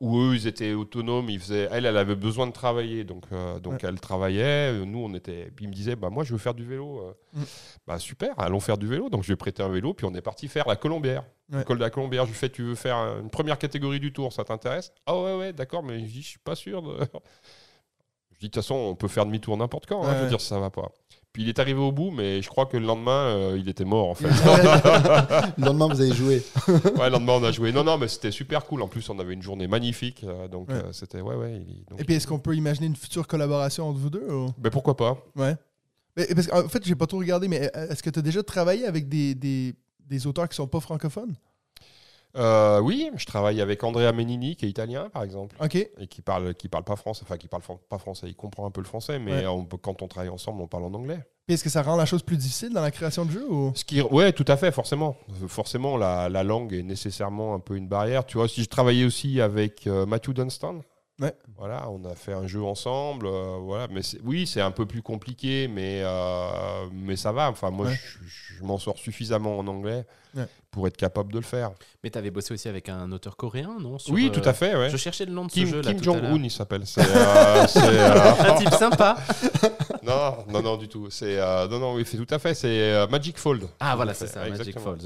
où 0.01 0.18
eux, 0.18 0.35
ils 0.35 0.47
étaient 0.47 0.73
autonomes. 0.74 1.31
Ils 1.31 1.40
faisaient, 1.40 1.68
elle, 1.70 1.86
elle 1.86 1.97
avait 1.97 2.14
besoin 2.16 2.47
de 2.47 2.52
travailler, 2.52 3.05
donc 3.05 3.24
euh, 3.32 3.59
donc 3.60 3.82
elle 3.85 3.98
travaillait. 4.01 4.73
euh, 4.73 4.85
Nous, 4.85 4.98
on 4.98 5.14
était. 5.14 5.51
Puis 5.56 5.64
ils 5.64 5.68
me 5.68 5.73
disaient, 5.74 5.97
bah 5.97 6.10
moi, 6.10 6.23
je 6.24 6.32
veux 6.32 6.39
faire 6.39 6.55
du 6.55 6.64
vélo. 6.64 7.01
euh. 7.01 7.12
Mm. 7.32 7.43
Bah 7.86 7.98
super, 7.98 8.39
allons 8.39 8.60
faire 8.60 8.77
du 8.78 8.86
vélo. 8.86 9.09
Donc 9.09 9.23
je 9.23 9.28
lui 9.28 9.32
ai 9.35 9.36
prêté 9.36 9.62
un 9.62 9.68
vélo, 9.68 9.94
puis 9.94 10.05
on 10.06 10.14
est 10.14 10.20
parti 10.23 10.48
faire 10.48 10.66
la 10.68 10.77
Colombière. 10.77 11.24
Ouais. 11.51 11.59
Le 11.59 11.64
col 11.64 11.78
de 11.78 11.82
la 11.85 11.90
Colombière, 11.90 12.24
je 12.24 12.31
lui 12.31 12.36
fais, 12.36 12.48
tu 12.51 12.62
veux 12.62 12.74
faire 12.74 12.97
une 13.20 13.31
première 13.31 13.56
catégorie 13.59 14.01
du 14.01 14.12
tour, 14.12 14.32
ça 14.32 14.44
t'intéresse? 14.44 14.93
Ah 15.06 15.16
ouais, 15.20 15.36
ouais, 15.36 15.52
d'accord, 15.52 15.82
mais 15.82 16.01
je 16.01 16.05
dis, 16.06 16.23
je 16.23 16.28
suis 16.28 16.39
pas 16.40 16.55
sûr. 16.56 16.82
De... 16.82 16.98
Je 18.32 18.40
dis, 18.40 18.47
de 18.48 18.51
toute 18.51 18.56
façon, 18.62 18.74
on 18.74 18.94
peut 18.94 19.09
faire 19.09 19.24
demi-tour 19.24 19.56
n'importe 19.56 19.86
quand. 19.86 20.05
hein, 20.05 20.09
Ouais, 20.10 20.16
je 20.18 20.23
veux 20.24 20.28
dire, 20.28 20.43
ça 20.43 20.59
va 20.60 20.68
pas. 20.68 20.93
Puis 21.37 21.43
il 21.43 21.51
est 21.51 21.59
arrivé 21.59 21.79
au 21.79 21.93
bout, 21.93 22.11
mais 22.13 22.41
je 22.41 22.49
crois 22.49 22.65
que 22.65 22.79
le 22.79 22.87
lendemain, 22.87 23.27
euh, 23.27 23.59
il 23.59 23.69
était 23.69 23.85
mort 23.85 24.09
en 24.09 24.15
fait. 24.15 24.27
Le 25.59 25.65
lendemain, 25.67 25.87
vous 25.87 26.01
avez 26.01 26.15
joué. 26.15 26.43
ouais, 26.67 26.81
le 27.07 27.11
lendemain, 27.11 27.35
on 27.35 27.45
a 27.45 27.53
joué. 27.53 27.73
Non, 27.73 27.85
non, 27.85 27.99
mais 27.99 28.09
c'était 28.09 28.31
super 28.31 28.65
cool. 28.65 28.81
En 28.81 28.89
plus, 28.89 29.07
on 29.11 29.19
avait 29.19 29.35
une 29.35 29.43
journée 29.43 29.67
magnifique. 29.67 30.25
euh, 30.25 30.49
donc, 30.49 30.71
Ouais. 30.71 30.77
euh, 30.77 30.93
c'était. 30.93 31.21
Ouais, 31.21 31.35
ouais. 31.35 31.57
il- 31.69 31.85
donc- 31.85 32.01
Et 32.01 32.05
puis, 32.05 32.15
est-ce 32.15 32.27
qu'on 32.27 32.39
peut 32.39 32.55
imaginer 32.57 32.87
une 32.87 32.97
future 32.97 33.27
collaboration 33.27 33.87
entre 33.87 33.99
vous 33.99 34.09
deux 34.09 34.27
ou- 34.33 34.49
Mais 34.65 34.71
pourquoi 34.71 34.97
pas 34.97 35.19
Ouais. 35.37 35.57
Mais, 36.17 36.27
parce 36.35 36.47
qu'en 36.47 36.67
fait, 36.71 36.83
j'ai 36.87 36.95
pas 36.95 37.07
trop 37.07 37.19
regardé, 37.19 37.49
mais 37.49 37.71
est-ce 37.75 38.03
que 38.03 38.09
tu 38.09 38.19
as 38.19 38.23
déjà 38.23 38.43
travaillé 38.43 38.87
avec 38.87 39.07
des, 39.07 39.35
des, 39.35 39.75
des 40.07 40.27
auteurs 40.27 40.49
qui 40.49 40.57
sont 40.57 40.67
pas 40.67 40.81
francophones? 40.81 41.35
Euh, 42.37 42.81
Oui, 42.81 43.11
je 43.17 43.25
travaille 43.27 43.61
avec 43.61 43.83
Andrea 43.85 44.13
Menini, 44.13 44.57
qui 44.57 44.67
est 44.67 44.69
italien, 44.69 45.09
par 45.13 45.23
exemple. 45.23 45.57
Ok. 45.61 45.75
Et 45.77 46.07
qui 46.09 46.23
parle, 46.23 46.55
qui 46.55 46.69
parle 46.69 46.85
pas 46.85 46.97
français. 46.97 47.23
Enfin, 47.25 47.37
qui 47.37 47.49
parle 47.49 47.63
fran- 47.63 47.81
pas 47.89 47.99
français. 47.99 48.27
Il 48.29 48.35
comprend 48.37 48.67
un 48.67 48.71
peu 48.71 48.81
le 48.81 48.87
français, 48.87 49.19
mais 49.19 49.33
Ouais. 49.33 49.47
on 49.47 49.65
peut- 49.65 49.77
quand 49.77 50.03
on 50.03 50.09
travaille 50.09 50.29
ensemble, 50.31 50.61
on 50.63 50.67
parle 50.67 50.85
en 50.85 50.95
anglais. 50.95 51.19
Est-ce 51.49 51.63
que 51.63 51.71
ça 51.71 51.83
rend 51.83 51.95
la 51.97 52.07
chose 52.07 52.23
plus 52.23 52.37
difficile 52.37 52.73
dans 52.73 52.83
la 52.83 52.91
création 52.91 53.25
de 53.25 53.31
jeu 53.31 53.47
ou... 53.49 53.71
Ce 53.75 53.85
qui, 53.85 54.03
ouais, 54.03 54.33
tout 54.33 54.45
à 54.49 54.57
fait, 54.57 54.73
forcément. 54.73 55.17
Forcément, 55.47 55.97
la, 55.97 56.29
la 56.29 56.43
langue 56.43 56.73
est 56.73 56.83
nécessairement 56.83 57.55
un 57.55 57.61
peu 57.61 57.77
une 57.77 57.87
barrière. 57.87 58.27
Tu 58.27 58.37
vois, 58.37 58.49
si 58.49 58.63
je 58.65 58.69
travaillais 58.69 59.05
aussi 59.05 59.41
avec 59.41 59.87
euh, 59.87 60.07
Matthew 60.07 60.31
Dunstan, 60.33 60.81
Ouais. 61.20 61.34
voilà, 61.56 61.88
on 61.90 62.05
a 62.05 62.14
fait 62.14 62.34
un 62.34 62.47
jeu 62.47 62.62
ensemble. 62.62 63.26
euh, 63.26 63.56
voilà, 63.62 63.88
mais 63.90 64.02
oui, 64.24 64.47
c'est 64.47 64.60
un 64.60 64.70
peu 64.70 64.84
plus 64.84 65.01
compliqué, 65.02 65.66
mais 65.66 66.02
euh, 66.05 66.86
mais 66.93 67.16
ça 67.16 67.32
va. 67.32 67.48
Enfin, 67.51 67.70
moi, 67.70 67.86
Ouais. 67.86 67.94
je, 68.26 68.59
je 68.59 68.62
m'en 68.64 68.78
sors 68.78 68.98
suffisamment 68.98 69.59
en 69.59 69.66
anglais 69.66 70.05
Ouais. 70.36 70.44
pour 70.70 70.86
être 70.86 70.98
capable 70.98 71.32
de 71.32 71.38
le 71.38 71.44
faire. 71.44 71.70
Mais 72.05 72.10
t'avais 72.10 72.30
bossé 72.30 72.52
aussi 72.52 72.68
avec 72.68 72.90
un 72.90 73.10
auteur 73.12 73.36
coréen, 73.36 73.76
non 73.80 73.98
sur, 73.98 74.12
oui, 74.12 74.26
euh, 74.30 74.38
tout 74.38 74.47
à 74.47 74.52
fait. 74.52 74.76
Ouais. 74.76 74.90
Je 74.90 74.98
cherchais 74.98 75.24
le 75.24 75.32
nom 75.32 75.47
de 75.47 75.51
ce 75.51 75.55
Kim, 75.55 75.66
jeu 75.68 75.80
là 75.80 75.94
Kim. 75.94 76.02
Jong-un, 76.02 76.34
il 76.43 76.51
s'appelle. 76.51 76.82
C'est, 76.86 77.01
euh, 77.01 77.66
c'est, 77.68 77.80
euh, 77.82 78.32
Un 78.52 78.55
type 78.56 78.74
sympa. 78.74 79.16
non, 80.02 80.44
non, 80.51 80.60
non, 80.62 80.76
du 80.76 80.88
tout. 80.88 81.09
C'est 81.10 81.38
euh, 81.40 81.66
non, 81.68 81.78
non, 81.78 81.94
oui, 81.94 82.05
c'est 82.06 82.18
tout 82.18 82.26
à 82.34 82.38
fait. 82.38 82.52
C'est 82.52 82.68
euh, 82.93 83.06
Magic 83.06 83.38
Fold. 83.38 83.66
Ah 83.80 83.97
voilà, 83.97 84.12
c'est 84.12 84.26
fait, 84.26 84.32
ça, 84.34 84.40
Magic 84.40 84.68
exactement. 84.68 84.97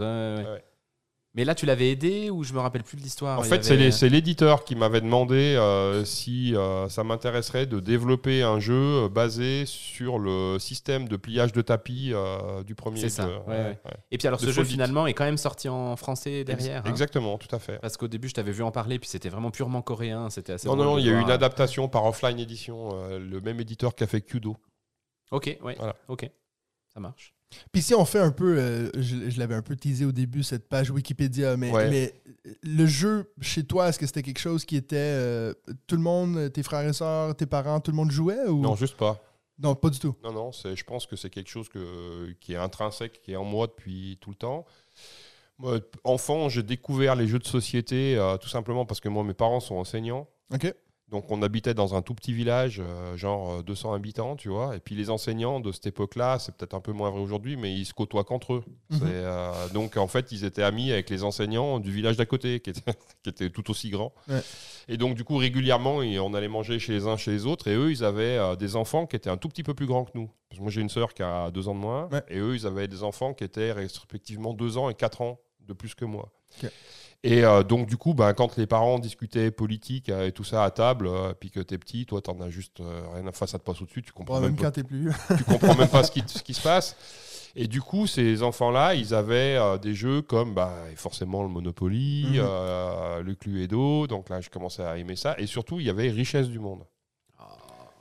Mais 1.35 1.45
là, 1.45 1.55
tu 1.55 1.65
l'avais 1.65 1.91
aidé 1.93 2.29
ou 2.29 2.43
je 2.43 2.53
me 2.53 2.59
rappelle 2.59 2.83
plus 2.83 2.97
de 2.97 3.03
l'histoire 3.03 3.39
En 3.39 3.45
fait, 3.45 3.63
c'est 3.63 3.75
avait- 3.75 3.85
les- 3.85 3.93
c'est 3.93 4.09
l'éditeur 4.09 4.65
qui 4.65 4.75
m'avait 4.75 5.01
demandé 5.01 5.55
euh, 5.57 6.05
si 6.05 6.57
euh, 6.57 6.89
ça 6.89 7.05
m'intéresserait 7.05 7.67
de 7.67 7.79
développer 7.79 8.43
un 8.43 8.59
jeu 8.59 9.05
euh, 9.05 9.09
basé 9.09 9.65
sur 9.65 10.19
le 10.19 10.59
système 10.59 11.07
de 11.07 11.17
pliage 11.17 11.53
de 11.53 11.63
tapis 11.63 12.11
euh, 12.13 12.65
du 12.65 12.75
premier. 12.75 13.01
C'est 13.01 13.11
ça, 13.11 13.27
de- 13.27 13.31
ouais, 13.49 13.65
ouais. 13.65 13.79
Et 14.11 14.19
puis 14.19 14.27
alors, 14.27 14.41
de 14.41 14.47
ce 14.47 14.51
jeu 14.51 14.65
finalement 14.65 15.07
est 15.07 15.15
quand 15.15 15.25
même 15.25 15.37
sorti 15.37 15.69
en 15.69 15.95
français 15.95 16.43
derrière. 16.43 16.83
Hein. 16.85 16.91
Exactement, 16.91 17.39
tout 17.39 17.55
à 17.55 17.61
fait. 17.61 17.79
Parce 17.79 17.97
qu'au 17.97 18.09
début, 18.09 18.29
je 18.29 18.35
t'avais 18.35 18.51
vu 18.53 18.65
en 18.65 18.73
parler, 18.73 18.99
puis 18.99 19.09
c'était 19.09 19.29
vraiment 19.29 19.53
purement 19.53 19.83
coréen. 19.83 20.31
C'était 20.31 20.55
assez. 20.55 20.67
Non, 20.67 20.75
non, 20.75 20.97
de 20.97 21.01
il 21.01 21.07
y 21.07 21.11
a 21.11 21.13
eu 21.13 21.23
une 21.23 21.31
adaptation 21.31 21.89
par 21.89 22.07
offline 22.07 22.41
édition, 22.41 22.89
euh, 23.05 23.21
le 23.21 23.41
même 23.41 23.61
éditeur 23.61 23.95
qui 23.95 24.03
a 24.03 24.09
fait 24.09 24.21
Kudo. 24.21 24.57
Ok, 25.31 25.57
ouais. 25.63 25.77
Voilà. 25.79 25.95
Ok, 26.09 26.29
ça 26.93 26.99
marche. 26.99 27.35
Puis 27.73 27.83
si 27.83 27.95
on 27.95 28.05
fait 28.05 28.19
un 28.21 28.31
peu, 28.31 28.59
euh, 28.59 28.91
je, 28.97 29.29
je 29.31 29.39
l'avais 29.39 29.55
un 29.55 29.63
peu 29.63 29.75
teasé 29.77 30.05
au 30.05 30.13
début, 30.13 30.43
cette 30.43 30.69
page 30.69 30.91
Wikipédia, 30.91 31.57
mais, 31.57 31.71
Ouais. 31.73 31.91
mais 31.91 32.15
le 32.63 32.87
jeu 32.87 33.33
chez 33.41 33.65
toi, 33.65 33.89
est-ce 33.89 33.99
que 33.99 34.07
c'était 34.07 34.23
quelque 34.23 34.39
chose 34.39 34.65
qui 34.65 34.77
était 34.77 34.97
euh, 34.97 35.53
tout 35.87 35.97
le 35.97 36.03
monde, 36.03 36.53
tes 36.53 36.63
frères 36.63 36.87
et 36.89 36.93
sœurs, 36.93 37.35
tes 37.37 37.47
parents, 37.47 37.81
tout 37.81 37.91
le 37.91 37.97
monde 37.97 38.11
jouait 38.11 38.47
ou? 38.47 38.61
Non, 38.61 38.77
juste 38.77 38.97
pas. 38.97 39.21
Non, 39.59 39.75
pas 39.75 39.91
du 39.91 39.99
tout. 39.99 40.15
Non, 40.25 40.33
non, 40.33 40.53
c'est- 40.53 40.75
je 40.77 40.85
pense 40.85 41.07
que 41.07 41.17
c'est 41.17 41.29
quelque 41.29 41.51
chose 41.51 41.69
que, 41.69 42.33
qui 42.41 42.53
est 42.55 42.57
intrinsèque, 42.57 43.21
qui 43.21 43.33
est 43.33 43.37
en 43.37 43.45
moi 43.45 43.67
depuis 43.67 44.17
tout 44.21 44.31
le 44.31 44.37
temps. 44.37 44.65
Moi, 45.59 45.81
enfant, 46.05 46.49
j'ai 46.49 46.63
découvert 46.63 47.15
les 47.15 47.27
jeux 47.27 47.39
de 47.39 47.47
société 47.47 48.17
euh, 48.17 48.39
tout 48.39 48.49
simplement 48.49 48.87
parce 48.87 49.01
que 49.01 49.09
moi, 49.11 49.23
mes 49.25 49.35
parents 49.35 49.61
sont 49.61 49.75
enseignants. 49.75 50.27
Ok. 50.55 50.73
Donc 51.11 51.31
on 51.31 51.43
habitait 51.43 51.75
dans 51.75 51.95
un 51.97 52.03
tout 52.03 52.15
petit 52.15 52.33
village, 52.33 52.81
euh, 52.81 53.17
genre 53.17 53.55
euh, 53.55 53.63
200 53.63 53.93
habitants, 53.95 54.37
tu 54.37 54.49
vois. 54.49 54.77
Et 54.77 54.81
puis 54.81 54.95
les 54.95 55.11
enseignants 55.11 55.59
de 55.59 55.73
cette 55.73 55.89
époque-là, 55.89 56.39
c'est 56.39 56.55
peut-être 56.55 56.75
un 56.75 56.81
peu 56.81 56.93
moins 56.93 57.11
vrai 57.11 57.21
aujourd'hui, 57.21 57.57
mais 57.57 57.75
ils 57.75 57.85
se 57.85 57.93
côtoient 57.93 58.23
qu'entre 58.23 58.55
eux. 58.55 58.65
Mhm. 58.91 59.01
Euh, 59.03 59.69
donc 59.71 59.97
en 59.97 60.07
fait, 60.07 60.31
ils 60.31 60.45
étaient 60.45 60.63
amis 60.63 60.93
avec 60.93 61.11
les 61.11 61.25
enseignants 61.25 61.81
du 61.81 61.91
village 61.91 62.17
d'à 62.17 62.27
côté, 62.27 62.61
qui 62.61 62.71
était, 62.71 62.93
qui 63.25 63.31
était 63.31 63.51
tout 63.51 63.69
aussi 63.71 63.91
grand. 63.91 64.13
Ouais. 64.29 64.41
Et 64.89 64.97
donc 64.97 65.17
du 65.17 65.25
coup, 65.25 65.37
régulièrement, 65.37 65.97
on 65.97 66.35
allait 66.35 66.49
manger 66.49 66.79
chez 66.79 66.93
les 66.93 67.07
uns, 67.09 67.17
chez 67.17 67.33
les 67.33 67.45
autres. 67.45 67.67
Et 67.67 67.75
eux, 67.75 67.91
ils 67.91 68.05
avaient 68.05 68.39
euh, 68.39 68.55
des 68.55 68.77
enfants 68.77 69.07
qui 69.07 69.17
étaient 69.17 69.31
un 69.31 69.37
tout 69.37 69.49
petit 69.49 69.65
peu 69.65 69.75
plus 69.75 69.87
grands 69.87 70.05
que 70.05 70.13
nous. 70.15 70.31
Parce 70.49 70.59
que 70.59 70.63
moi, 70.63 70.71
j'ai 70.71 70.81
une 70.81 70.89
sœur 70.89 71.13
qui 71.13 71.25
a 71.25 71.51
deux 71.51 71.67
ans 71.67 71.75
de 71.75 71.81
moins. 71.81 72.09
Ouais. 72.13 72.23
Et 72.29 72.39
eux, 72.39 72.55
ils 72.55 72.67
avaient 72.67 72.87
des 72.87 73.03
enfants 73.03 73.35
qui 73.35 73.43
étaient 73.43 73.73
respectivement 73.73 74.55
deux 74.55 74.79
ans 74.79 74.91
et 74.91 74.95
quatre 74.95 75.23
ans 75.23 75.41
de 75.61 75.73
plus 75.73 75.95
que 75.95 76.05
moi. 76.05 76.31
Et 77.23 77.45
euh, 77.45 77.63
donc, 77.63 77.87
du 77.87 77.99
coup, 77.99 78.15
ben, 78.15 78.33
quand 78.33 78.57
les 78.57 78.67
parents 78.67 78.99
discutaient 78.99 79.51
politique 79.51 80.09
euh, 80.09 80.29
et 80.29 80.33
tout 80.33 80.45
ça 80.45 80.65
à 80.65 80.71
table, 80.71 81.07
euh, 81.07 81.35
puis 81.39 81.51
que 81.51 81.61
t'es 81.61 81.77
petit, 81.77 82.07
toi, 82.07 82.23
t'en 82.23 82.41
as 82.41 82.49
juste 82.49 82.81
euh, 82.81 83.03
rien 83.15 83.27
à 83.27 83.33
face, 83.33 83.51
ça 83.51 83.59
te 83.59 83.65
passe 83.65 83.83
au-dessus, 83.83 84.03
tu 84.03 84.13
comprends, 84.13 84.37
Ouais, 84.37 84.41
même 84.41 84.53
même 84.53 84.61
pas, 84.61 84.71
plus 84.71 85.11
tu 85.37 85.45
comprends 85.45 85.75
même 85.75 85.89
pas 85.89 86.03
ce 86.03 86.11
qui, 86.11 86.23
ce 86.27 86.43
qui 86.43 86.55
se 86.55 86.63
passe. 86.63 86.97
Et 87.57 87.67
du 87.67 87.83
coup, 87.83 88.07
ces 88.07 88.43
enfants-là, 88.43 88.95
ils 88.95 89.13
avaient 89.13 89.57
euh, 89.59 89.77
des 89.77 89.93
jeux 89.95 90.23
comme 90.23 90.55
bah, 90.55 90.73
forcément 90.97 91.43
le 91.43 91.49
Monopoly, 91.51 92.25
Mhm. 92.29 92.39
euh, 92.39 93.23
le 93.23 93.35
Cluedo. 93.35 94.07
Donc 94.07 94.31
là, 94.31 94.41
je 94.41 94.49
commençais 94.49 94.85
à 94.85 94.97
aimer 94.97 95.17
ça. 95.17 95.35
Et 95.39 95.47
surtout, 95.47 95.79
il 95.79 95.87
y 95.87 95.91
avait 95.91 96.09
Richesse 96.11 96.49
du 96.49 96.59
monde. 96.59 96.85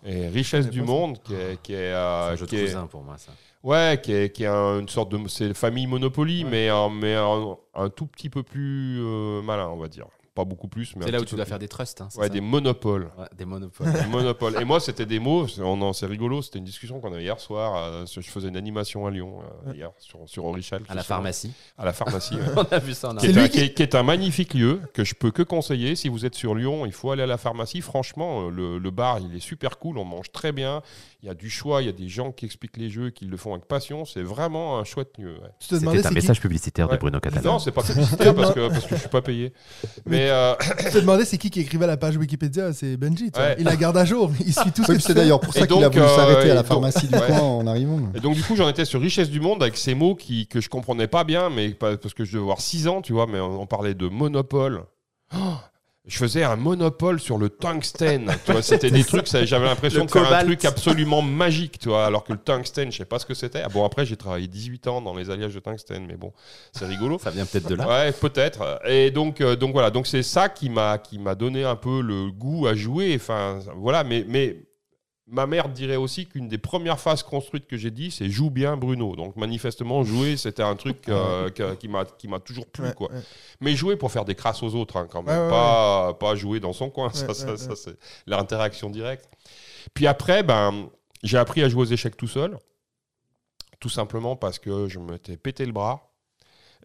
Et 0.06 0.30
Richesse 0.30 0.70
du 0.70 0.80
ça. 0.80 0.86
monde, 0.86 1.22
qui 1.24 1.34
est, 1.34 1.62
qui 1.62 1.74
est, 1.74 1.92
C'est 1.92 1.94
un 1.94 2.36
jeu 2.38 2.46
de 2.46 2.52
cousin 2.62 2.88
pour 2.88 3.04
moi, 3.04 3.18
ça. 3.18 3.34
Ouais, 3.64 4.00
qui 4.02 4.14
est, 4.14 4.32
qui 4.34 4.44
est 4.44 4.48
un- 4.48 4.80
une 4.80 4.88
sorte 4.90 5.10
de. 5.12 5.20
C'est 5.28 5.54
famille 5.54 5.88
Monopoly, 5.88 6.44
Ouais. 6.46 6.50
mais, 6.50 6.70
un, 6.70 6.90
mais 6.90 7.16
un, 7.16 7.58
un 7.76 7.90
tout 7.90 8.06
petit 8.08 8.30
peu 8.30 8.42
plus 8.44 9.00
euh, 9.02 9.42
malin, 9.42 9.68
on 9.70 9.78
va 9.78 9.88
dire. 9.90 10.06
Pas 10.36 10.46
beaucoup 10.46 10.70
plus, 10.70 10.96
mais. 10.96 11.04
C'est 11.04 11.12
là 11.12 11.20
où 11.20 11.26
tu 11.26 11.36
dois 11.36 11.44
plus. 11.44 11.50
faire 11.50 11.60
des 11.60 11.68
trusts. 11.68 12.00
hein, 12.00 12.08
Ouais, 12.16 12.28
ça 12.28 12.30
des 12.30 12.40
monopoles. 12.40 13.12
Ouais, 13.18 13.26
des 13.36 13.44
monopoles. 13.44 13.92
Des 13.92 14.06
monopoles. 14.10 14.62
Et 14.62 14.64
moi, 14.64 14.80
c'était 14.80 15.06
des 15.08 15.20
mots. 15.20 15.48
C'est 15.50 15.62
on 15.62 15.82
en- 15.82 15.92
c'est 15.92 16.06
rigolo. 16.06 16.42
C'était 16.42 16.60
une 16.60 16.64
discussion 16.66 17.02
qu'on 17.02 17.12
avait 17.12 17.24
hier 17.24 17.38
soir. 17.42 17.76
euh, 17.76 18.06
je 18.06 18.22
faisais 18.22 18.48
une 18.48 18.56
animation 18.56 19.06
à 19.06 19.12
Lyon 19.12 19.42
euh, 19.68 19.74
hier 19.74 19.92
sur, 19.98 20.20
sur 20.28 20.46
Orichel. 20.46 20.82
à 20.88 20.96
la 20.96 21.02
sur- 21.02 21.08
pharmacie. 21.16 21.52
À 21.78 21.84
la 21.84 21.92
pharmacie. 21.92 22.36
On 22.56 22.62
a 22.62 22.80
vu 22.80 22.94
ça 22.94 23.10
en 23.10 23.16
qui, 23.16 23.26
C'est 23.26 23.32
est 23.32 23.36
lui 23.36 23.42
un, 23.42 23.48
qui- 23.50 23.58
qui 23.58 23.64
est- 23.66 23.74
qui 23.74 23.84
est 23.84 23.96
un 23.96 24.04
magnifique 24.04 24.54
lieu 24.54 24.80
que 24.94 25.04
je 25.04 25.14
peux 25.16 25.32
que 25.32 25.42
conseiller. 25.44 25.98
Si 25.98 26.08
vous 26.08 26.26
êtes 26.26 26.36
sur 26.36 26.56
Lyon, 26.56 26.86
il 26.86 26.94
faut 26.94 27.12
aller 27.12 27.24
à 27.24 27.28
la 27.28 27.38
pharmacie. 27.38 27.82
Franchement, 27.82 28.48
le, 28.50 28.78
le 28.78 28.92
bar, 28.92 29.20
il 29.20 29.36
est 29.36 29.42
super 29.42 29.78
cool. 29.78 29.98
On 29.98 30.06
mange 30.06 30.32
très 30.32 30.54
bien. 30.54 30.82
Il 31.22 31.28
y 31.28 31.30
a 31.30 31.34
du 31.34 31.50
choix. 31.50 31.82
Il 31.82 31.86
y 31.86 31.90
a 31.90 31.94
des 31.94 32.08
gens 32.08 32.32
qui 32.32 32.46
expliquent 32.46 32.78
les 32.78 32.90
jeux, 32.90 33.10
qui 33.10 33.26
le 33.26 33.36
font 33.36 33.52
avec 33.54 33.66
passion. 33.66 34.06
C'est 34.06 34.22
vraiment 34.24 34.80
un 34.80 34.86
chouette 34.86 35.10
lieu. 35.18 35.34
ouais. 35.34 35.50
Tu 35.60 35.68
te 35.68 35.76
demandais 35.76 36.02
c'est 36.02 36.16
qui 36.34 36.40
publicitaire 36.40 36.90
Ouais. 36.90 36.98
Non, 37.44 37.60
c'est 37.60 37.72
pas 37.72 37.84
publicitaire 37.84 38.34
parce 38.34 38.54
que, 38.54 38.70
parce 38.70 38.86
que 38.86 38.96
je 38.96 39.00
suis 39.02 39.10
pas 39.10 39.22
payé. 39.22 39.52
Mais, 40.06 40.30
euh, 40.30 40.54
Je 40.80 40.90
te 40.92 40.98
demandais 41.00 41.26
c'est 41.26 41.38
qui 41.38 41.50
qui 41.50 41.60
écrivait 41.60 41.88
la 41.88 41.98
page 41.98 42.16
Wikipédia, 42.16 42.72
c'est 42.72 42.96
Benji. 42.96 43.32
tu 43.32 43.40
vois. 43.40 43.50
Ouais. 43.50 43.56
Il 43.60 43.66
la 43.66 43.76
garde 43.76 43.98
à 43.98 44.06
jour, 44.06 44.32
il 44.40 44.54
suit 44.54 44.72
tout 44.72 44.84
ce 44.86 44.94
que 44.94 45.00
c'est 45.00 45.14
d'ailleurs 45.14 45.42
pour 45.42 45.54
ça 45.54 45.68
qu'il 45.68 45.84
a 45.84 45.90
voulu 45.90 46.02
euh, 46.02 46.16
s'arrêter 46.16 46.48
et 46.48 46.52
à 46.52 46.56
la 46.56 46.62
donc- 46.62 46.68
pharmacie 46.68 47.08
du 47.08 47.14
Ouais. 47.16 47.28
coin 47.28 47.40
en 47.42 47.68
arrivant. 47.68 48.00
Et 48.16 48.22
donc 48.22 48.36
du 48.36 48.44
coup 48.44 48.56
j'en 48.56 48.70
étais 48.70 48.86
sur 48.86 49.02
Richesse 49.02 49.30
du 49.30 49.42
Monde 49.42 49.62
avec 49.62 49.76
ces 49.76 49.96
mots 49.96 50.16
qui, 50.16 50.48
que 50.48 50.62
je 50.62 50.70
comprenais 50.70 51.08
pas 51.08 51.26
bien, 51.26 51.50
mais 51.50 51.72
parce 51.72 52.14
que 52.14 52.24
je 52.24 52.32
devais 52.32 52.44
avoir 52.44 52.62
6 52.62 52.88
ans, 52.88 53.02
tu 53.02 53.12
vois, 53.12 53.28
mais 53.28 53.40
on, 53.42 53.62
on 53.62 53.68
parlait 53.68 53.94
de 53.94 54.08
monopole. 54.08 54.84
Oh, 55.36 55.38
je 56.06 56.18
faisais 56.18 56.44
un 56.44 56.56
monopole 56.56 57.20
sur 57.20 57.38
le 57.38 57.50
tungstène. 57.50 58.32
tu 58.46 58.52
vois, 58.52 58.62
c'était 58.62 58.90
des 58.90 59.04
trucs, 59.06 59.28
j'avais 59.28 59.66
l'impression 59.66 60.06
de 60.06 60.12
faire 60.12 60.34
un 60.34 60.44
truc 60.44 60.66
absolument 60.66 61.22
magique, 61.22 61.78
tu 61.80 61.90
vois, 61.90 62.06
alors 62.06 62.24
que 62.24 62.34
le 62.34 62.40
tungstène, 62.40 62.92
je 62.92 62.98
sais 62.98 63.06
pas 63.06 63.20
ce 63.20 63.26
que 63.26 63.34
c'était. 63.34 63.62
Ah 63.64 63.70
bon, 63.70 63.86
après 63.86 64.06
j'ai 64.06 64.18
travaillé 64.18 64.48
18 64.48 64.88
ans 64.88 65.02
dans 65.02 65.14
les 65.14 65.30
alliages 65.30 65.54
de 65.54 65.60
tungstène, 65.60 66.06
mais 66.08 66.16
bon, 66.16 66.32
c'est 66.72 66.86
rigolo. 66.86 67.20
Ça 67.20 67.32
vient 67.32 67.46
peut-être 67.46 67.70
de 67.70 67.76
là. 67.76 67.88
Ouais, 67.88 68.12
peut-être. 68.12 68.82
Et 68.86 69.12
donc, 69.12 69.42
euh, 69.42 69.56
donc 69.56 69.74
voilà. 69.74 69.92
Donc 69.92 70.08
c'est 70.08 70.24
ça 70.24 70.50
qui 70.50 70.70
m'a 70.70 70.98
qui 70.98 71.20
m'a 71.20 71.36
donné 71.36 71.64
un 71.64 71.76
peu 71.76 72.02
le 72.02 72.32
goût 72.32 72.68
à 72.68 72.74
jouer. 72.74 73.14
Enfin, 73.16 73.60
voilà. 73.76 74.04
Mais 74.04 74.26
mais 74.28 74.58
ma 75.32 75.46
mère 75.46 75.70
dirait 75.70 75.96
aussi 75.96 76.26
qu'une 76.26 76.48
des 76.48 76.58
premières 76.58 77.00
phases 77.00 77.24
construites 77.24 77.68
que 77.68 77.78
j'ai 77.78 77.92
dit, 77.92 78.12
c'est 78.12 78.30
joue 78.30 78.50
bien 78.50 78.78
Bruno. 78.78 79.16
Donc 79.16 79.36
manifestement, 79.36 80.04
jouer, 80.04 80.38
c'était 80.38 80.64
un 80.64 80.76
truc 80.76 81.08
euh, 81.10 81.50
qui 81.80 81.88
m'a 81.88 82.06
qui 82.06 82.28
m'a 82.28 82.40
toujours 82.40 82.66
plu, 82.68 82.86
Ouais, 82.86 82.94
quoi. 82.94 83.12
ouais. 83.12 83.20
Mais 83.62 83.76
jouer 83.76 83.96
pour 83.96 84.12
faire 84.12 84.26
des 84.26 84.36
crasses 84.36 84.64
aux 84.64 84.76
autres, 84.76 84.98
hein, 84.98 85.08
quand 85.10 85.22
même. 85.24 85.44
Ouais, 85.44 85.50
pas 85.50 86.14
pas 86.16 86.36
jouer 86.36 86.60
dans 86.60 86.74
son 86.74 86.90
coin. 86.90 87.12
ça, 87.14 87.34
ça, 87.34 87.56
c'est 87.58 87.98
l'interaction 88.28 88.90
directe. 88.90 89.30
Puis 89.94 90.08
après, 90.08 90.44
ben 90.44 90.90
j'ai 91.24 91.38
appris 91.38 91.62
à 91.64 91.70
jouer 91.70 91.82
aux 91.82 91.86
échecs 91.92 92.18
tout 92.18 92.28
seul. 92.28 92.58
Tout 93.80 93.90
simplement 93.90 94.36
parce 94.36 94.60
que 94.60 94.88
je 94.90 95.00
m'étais 95.00 95.38
pété 95.38 95.66
le 95.66 95.72
bras. 95.72 96.09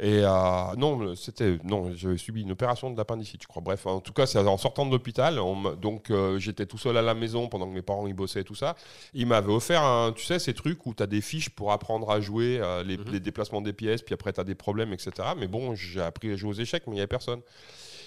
Et 0.01 0.23
euh, 0.25 0.75
non, 0.77 1.15
c'était 1.15 1.59
non, 1.63 1.93
j'avais 1.95 2.17
subi 2.19 2.43
une 2.43 2.51
opération 2.51 2.91
de 2.91 2.97
l'appendicite, 2.97 3.43
je 3.43 3.47
crois. 3.47 3.63
Bref, 3.63 3.87
en 3.87 4.01
tout 4.01 4.13
cas, 4.13 4.27
c'est 4.27 4.39
en 4.39 4.59
sortant 4.59 4.87
de 4.87 4.91
l'hôpital. 4.91 5.39
Donc, 5.81 6.11
euh, 6.11 6.39
j'étais 6.41 6.67
tout 6.67 6.79
seul 6.79 6.97
à 6.97 7.03
la 7.03 7.15
maison 7.15 7.47
pendant 7.49 7.69
que 7.69 7.75
mes 7.75 7.83
parents 7.83 8.07
ils 8.09 8.13
bossaient 8.13 8.41
et 8.41 8.45
tout 8.45 8.57
ça. 8.57 8.75
Ils 9.13 9.27
m'avaient 9.27 9.53
offert, 9.53 9.83
un, 9.85 10.11
tu 10.13 10.25
sais, 10.25 10.41
ces 10.41 10.53
trucs 10.53 10.85
où 10.87 10.95
tu 10.95 11.03
as 11.03 11.07
des 11.07 11.21
fiches 11.21 11.51
pour 11.51 11.71
apprendre 11.71 12.11
à 12.11 12.21
jouer, 12.21 12.59
euh, 12.61 12.83
les, 12.83 12.97
Mhm. 12.97 13.05
les 13.13 13.21
déplacements 13.21 13.61
des 13.61 13.73
pièces, 13.73 14.03
puis 14.03 14.15
après 14.15 14.33
tu 14.33 14.41
as 14.41 14.45
des 14.45 14.57
problèmes, 14.57 14.93
etc. 14.93 15.13
Mais 15.39 15.47
bon, 15.47 15.77
j'ai 15.77 16.01
appris 16.01 16.33
à 16.33 16.37
jouer 16.37 16.51
aux 16.51 16.55
échecs, 16.61 16.83
mais 16.87 16.93
il 16.93 16.97
n'y 16.97 17.01
avait 17.01 17.07
personne. 17.07 17.41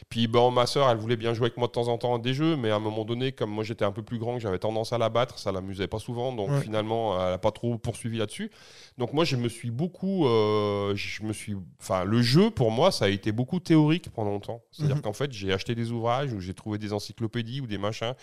Puis 0.10 0.28
bon, 0.28 0.52
ma 0.52 0.66
soeur, 0.66 0.90
elle 0.90 0.98
voulait 0.98 1.16
bien 1.18 1.34
jouer 1.34 1.46
avec 1.48 1.58
moi 1.58 1.68
de 1.68 1.72
temps 1.72 1.88
en 1.88 1.98
temps 1.98 2.16
à 2.16 2.20
des 2.20 2.34
jeux, 2.34 2.56
mais 2.56 2.70
à 2.72 2.76
un 2.76 2.80
moment 2.80 3.06
donné, 3.06 3.32
comme 3.32 3.50
moi 3.52 3.64
j'étais 3.64 3.86
un 3.86 3.92
peu 3.92 4.04
plus 4.04 4.18
grand, 4.20 4.36
que 4.36 4.40
j'avais 4.42 4.60
tendance 4.60 4.94
à 4.94 4.98
la 4.98 5.10
battre, 5.10 5.40
ça 5.40 5.52
l'amusait 5.52 5.88
pas 5.88 6.00
souvent, 6.00 6.34
donc 6.34 6.50
Ouais. 6.50 6.62
finalement, 6.62 7.16
elle 7.24 7.32
n'a 7.32 7.38
pas 7.38 7.52
trop 7.52 7.78
poursuivi 7.78 8.18
là-dessus. 8.18 8.52
Donc 8.98 9.14
moi, 9.14 9.26
je 9.26 9.36
me 9.36 9.50
suis 9.50 9.72
beaucoup, 9.72 10.26
euh, 10.28 10.94
je 10.96 11.24
me 11.24 11.34
suis, 11.34 11.56
enfin, 11.80 12.04
le 12.04 12.22
jeu 12.22 12.50
pour 12.50 12.72
moi, 12.72 12.92
ça 12.92 13.06
a 13.06 13.10
été 13.10 13.32
beaucoup 13.32 13.60
théorique 13.60 14.10
pendant 14.12 14.32
longtemps. 14.32 14.62
C'est-à-dire 14.72 14.96
Mhm. 14.98 15.02
qu'en 15.04 15.14
fait, 15.14 15.32
j'ai 15.32 15.52
acheté 15.54 15.76
des 15.76 15.92
ouvrages 15.92 16.34
où 16.34 16.40
j'ai 16.40 16.54
trouvé 16.54 16.78
des 16.78 16.94
encyclopédies 16.94 17.62
ou 17.62 17.68
des 17.68 17.78
machins, 17.78 18.14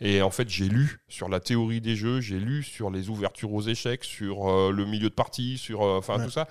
et 0.00 0.22
en 0.22 0.30
fait, 0.30 0.48
j'ai 0.48 0.68
lu 0.68 1.00
sur 1.08 1.28
la 1.28 1.40
théorie 1.40 1.80
des 1.80 1.96
jeux, 1.96 2.20
j'ai 2.20 2.38
lu 2.38 2.62
sur 2.62 2.90
les 2.90 3.08
ouvertures 3.10 3.52
aux 3.52 3.62
échecs, 3.62 4.04
sur 4.04 4.48
euh, 4.48 4.70
le 4.72 4.84
milieu 4.84 5.08
de 5.08 5.14
partie, 5.14 5.58
sur, 5.58 5.82
euh, 5.82 5.98
enfin, 5.98 6.18
Ouais. 6.18 6.24
tout 6.24 6.30
ça. 6.30 6.48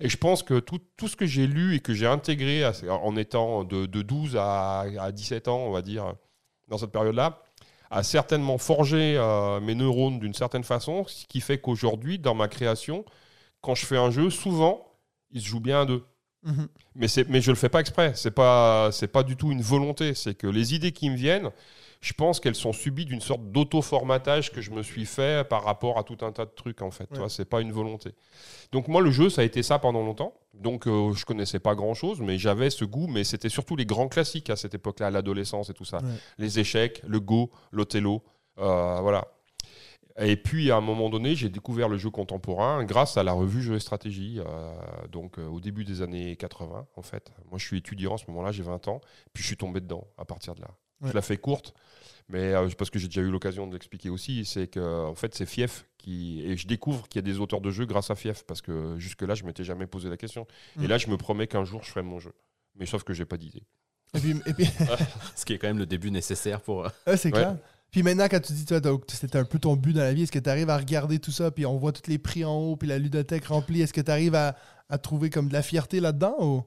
Et 0.00 0.08
je 0.08 0.16
pense 0.16 0.42
que 0.42 0.58
tout, 0.60 0.80
tout 0.96 1.08
ce 1.08 1.16
que 1.16 1.26
j'ai 1.26 1.46
lu 1.46 1.74
et 1.74 1.80
que 1.80 1.94
j'ai 1.94 2.06
intégré 2.06 2.64
à- 2.64 2.72
en 2.88 3.16
étant 3.16 3.64
de, 3.64 3.86
de 3.86 4.02
12 4.02 4.36
à, 4.36 4.80
à 5.00 5.12
17 5.12 5.48
ans, 5.48 5.58
on 5.66 5.70
va 5.72 5.82
dire, 5.82 6.14
dans 6.68 6.78
cette 6.78 6.92
période-là, 6.92 7.42
a 7.90 8.02
certainement 8.02 8.56
forgé 8.58 9.16
euh, 9.18 9.60
mes 9.60 9.74
neurones 9.74 10.18
d'une 10.18 10.34
certaine 10.34 10.64
façon, 10.64 11.04
ce 11.06 11.26
qui 11.26 11.40
fait 11.40 11.58
qu'aujourd'hui, 11.58 12.18
dans 12.18 12.34
ma 12.34 12.48
création, 12.48 13.04
quand 13.60 13.74
je 13.74 13.84
fais 13.86 13.98
un 13.98 14.10
jeu, 14.10 14.30
souvent, 14.30 14.86
il 15.30 15.40
se 15.42 15.46
joue 15.46 15.60
bien 15.60 15.82
à 15.82 15.84
deux. 15.86 16.02
Mhm. 16.44 16.68
Mais, 16.96 17.06
mais 17.28 17.40
je 17.40 17.50
le 17.50 17.56
fais 17.56 17.68
pas 17.68 17.80
exprès. 17.80 18.12
C'est 18.16 18.30
pas, 18.32 18.90
c'est 18.92 19.08
pas 19.08 19.22
du 19.22 19.36
tout 19.36 19.52
une 19.52 19.62
volonté. 19.62 20.14
C'est 20.14 20.34
que 20.34 20.46
les 20.46 20.74
idées 20.74 20.92
qui 20.92 21.08
me 21.10 21.16
viennent, 21.16 21.50
je 22.02 22.12
pense 22.12 22.40
qu'elles 22.40 22.56
sont 22.56 22.72
subies 22.72 23.06
d'une 23.06 23.20
sorte 23.20 23.50
d'auto-formatage 23.52 24.52
que 24.52 24.60
je 24.60 24.72
me 24.72 24.82
suis 24.82 25.06
fait 25.06 25.48
par 25.48 25.64
rapport 25.64 25.98
à 25.98 26.02
tout 26.02 26.18
un 26.22 26.32
tas 26.32 26.44
de 26.44 26.50
trucs, 26.50 26.82
en 26.82 26.90
fait. 26.90 27.08
Ouais. 27.12 27.28
c'est 27.28 27.44
pas 27.44 27.60
une 27.60 27.72
volonté. 27.72 28.10
Donc, 28.72 28.88
moi, 28.88 29.00
le 29.00 29.10
jeu, 29.10 29.30
ça 29.30 29.40
a 29.42 29.44
été 29.44 29.62
ça 29.62 29.78
pendant 29.78 30.02
longtemps. 30.02 30.34
Donc, 30.52 30.86
euh, 30.86 31.12
je 31.12 31.24
connaissais 31.24 31.60
pas 31.60 31.74
grand 31.74 31.94
chose, 31.94 32.20
mais 32.20 32.38
j'avais 32.38 32.70
ce 32.70 32.84
goût. 32.84 33.06
Mais 33.06 33.22
c'était 33.24 33.48
surtout 33.48 33.76
les 33.76 33.86
grands 33.86 34.08
classiques 34.08 34.50
à 34.50 34.56
cette 34.56 34.74
époque-là, 34.74 35.10
l'adolescence 35.10 35.70
et 35.70 35.74
tout 35.74 35.84
ça. 35.84 35.98
Ouais. 35.98 36.10
Les 36.38 36.58
échecs, 36.58 37.02
le 37.06 37.20
Go, 37.20 37.50
l'Othello. 37.70 38.22
euh, 38.58 38.98
voilà. 39.00 39.24
Et 40.18 40.36
puis, 40.36 40.70
à 40.70 40.76
un 40.76 40.80
moment 40.80 41.08
donné, 41.08 41.34
j'ai 41.34 41.48
découvert 41.48 41.88
le 41.88 41.96
jeu 41.96 42.10
contemporain 42.10 42.84
grâce 42.84 43.16
à 43.16 43.22
la 43.22 43.32
revue 43.32 43.62
Jeux 43.62 43.76
et 43.76 43.80
Stratégie, 43.80 44.40
euh, 44.40 44.74
donc 45.10 45.38
euh, 45.38 45.46
au 45.46 45.58
début 45.60 45.84
des 45.84 46.02
années 46.02 46.36
80, 46.36 46.86
en 46.96 47.02
fait. 47.02 47.32
Moi, 47.48 47.58
je 47.58 47.64
suis 47.66 47.78
étudiant 47.78 48.14
à 48.14 48.18
ce 48.18 48.24
moment-là, 48.28 48.52
j'ai 48.52 48.62
20 48.62 48.88
ans, 48.88 49.00
puis 49.32 49.42
je 49.42 49.46
suis 49.48 49.56
tombé 49.56 49.80
dedans 49.80 50.06
à 50.18 50.24
partir 50.24 50.54
de 50.54 50.60
là. 50.60 50.68
Ouais. 51.00 51.08
Je 51.08 51.14
la 51.14 51.22
fais 51.22 51.38
courte, 51.38 51.72
mais 52.28 52.52
euh, 52.54 52.68
parce 52.78 52.90
que 52.90 52.98
j'ai 52.98 53.08
déjà 53.08 53.20
eu 53.20 53.30
l'occasion 53.30 53.66
de 53.66 53.72
l'expliquer 53.72 54.10
aussi, 54.10 54.44
c'est 54.44 54.66
que 54.68 54.80
en 55.06 55.14
fait, 55.14 55.34
c'est 55.34 55.46
Fief 55.46 55.86
qui. 55.98 56.42
Et 56.44 56.56
je 56.56 56.66
découvre 56.66 57.08
qu'il 57.08 57.18
y 57.18 57.24
a 57.28 57.30
des 57.32 57.38
auteurs 57.40 57.60
de 57.60 57.70
jeux 57.70 57.84
grâce 57.86 58.10
à 58.10 58.14
Fief, 58.14 58.44
parce 58.44 58.62
que 58.62 58.96
jusque-là, 58.98 59.34
je 59.34 59.44
m'étais 59.44 59.64
jamais 59.64 59.86
posé 59.86 60.08
la 60.08 60.16
question. 60.16 60.46
Mm. 60.76 60.84
Et 60.84 60.86
là, 60.88 60.98
je 60.98 61.08
me 61.08 61.16
promets 61.16 61.46
qu'un 61.46 61.64
jour, 61.64 61.82
je 61.82 61.90
ferai 61.90 62.02
mon 62.02 62.18
jeu. 62.18 62.32
Mais 62.76 62.86
sauf 62.86 63.02
que 63.04 63.12
j'ai 63.12 63.24
pas 63.26 63.36
d'idée. 63.36 63.62
Et 64.14 64.20
puis, 64.20 64.34
et 64.46 64.54
puis 64.54 64.66
Ce 65.36 65.44
qui 65.44 65.52
est 65.54 65.58
quand 65.58 65.68
même 65.68 65.78
le 65.78 65.86
début 65.86 66.10
nécessaire 66.10 66.60
pour. 66.60 66.84
euh, 66.86 66.88
ouais, 67.06 67.16
c'est 67.16 67.28
Ouais. 67.28 67.40
clair. 67.40 67.56
Puis 67.90 68.02
maintenant, 68.02 68.26
quand 68.30 68.40
tu 68.40 68.54
dis, 68.54 68.64
toi, 68.64 68.80
c'était 69.08 69.36
un 69.38 69.44
peu 69.44 69.58
ton 69.58 69.76
but 69.76 69.92
dans 69.92 70.00
la 70.00 70.14
vie, 70.14 70.22
est-ce 70.22 70.32
que 70.32 70.38
tu 70.38 70.48
arrives 70.48 70.70
à 70.70 70.78
regarder 70.78 71.18
tout 71.18 71.30
ça, 71.30 71.50
puis 71.50 71.66
on 71.66 71.76
voit 71.76 71.92
tous 71.92 72.08
les 72.10 72.16
prix 72.18 72.42
en 72.42 72.54
haut, 72.56 72.76
puis 72.76 72.88
la 72.88 72.98
ludothèque 72.98 73.44
remplie, 73.44 73.82
est-ce 73.82 73.92
que 73.92 74.00
tu 74.00 74.10
arrives 74.10 74.34
à, 74.34 74.56
à 74.88 74.96
trouver 74.96 75.28
comme 75.28 75.48
de 75.48 75.52
la 75.52 75.60
fierté 75.60 76.00
là-dedans 76.00 76.36
ou? 76.40 76.62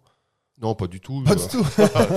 Non, 0.62 0.74
pas 0.74 0.88
du 0.88 1.02
tout. 1.02 1.22
pas 1.24 1.34
euh, 1.34 1.36
du 1.36 1.48
tout? 1.50 1.66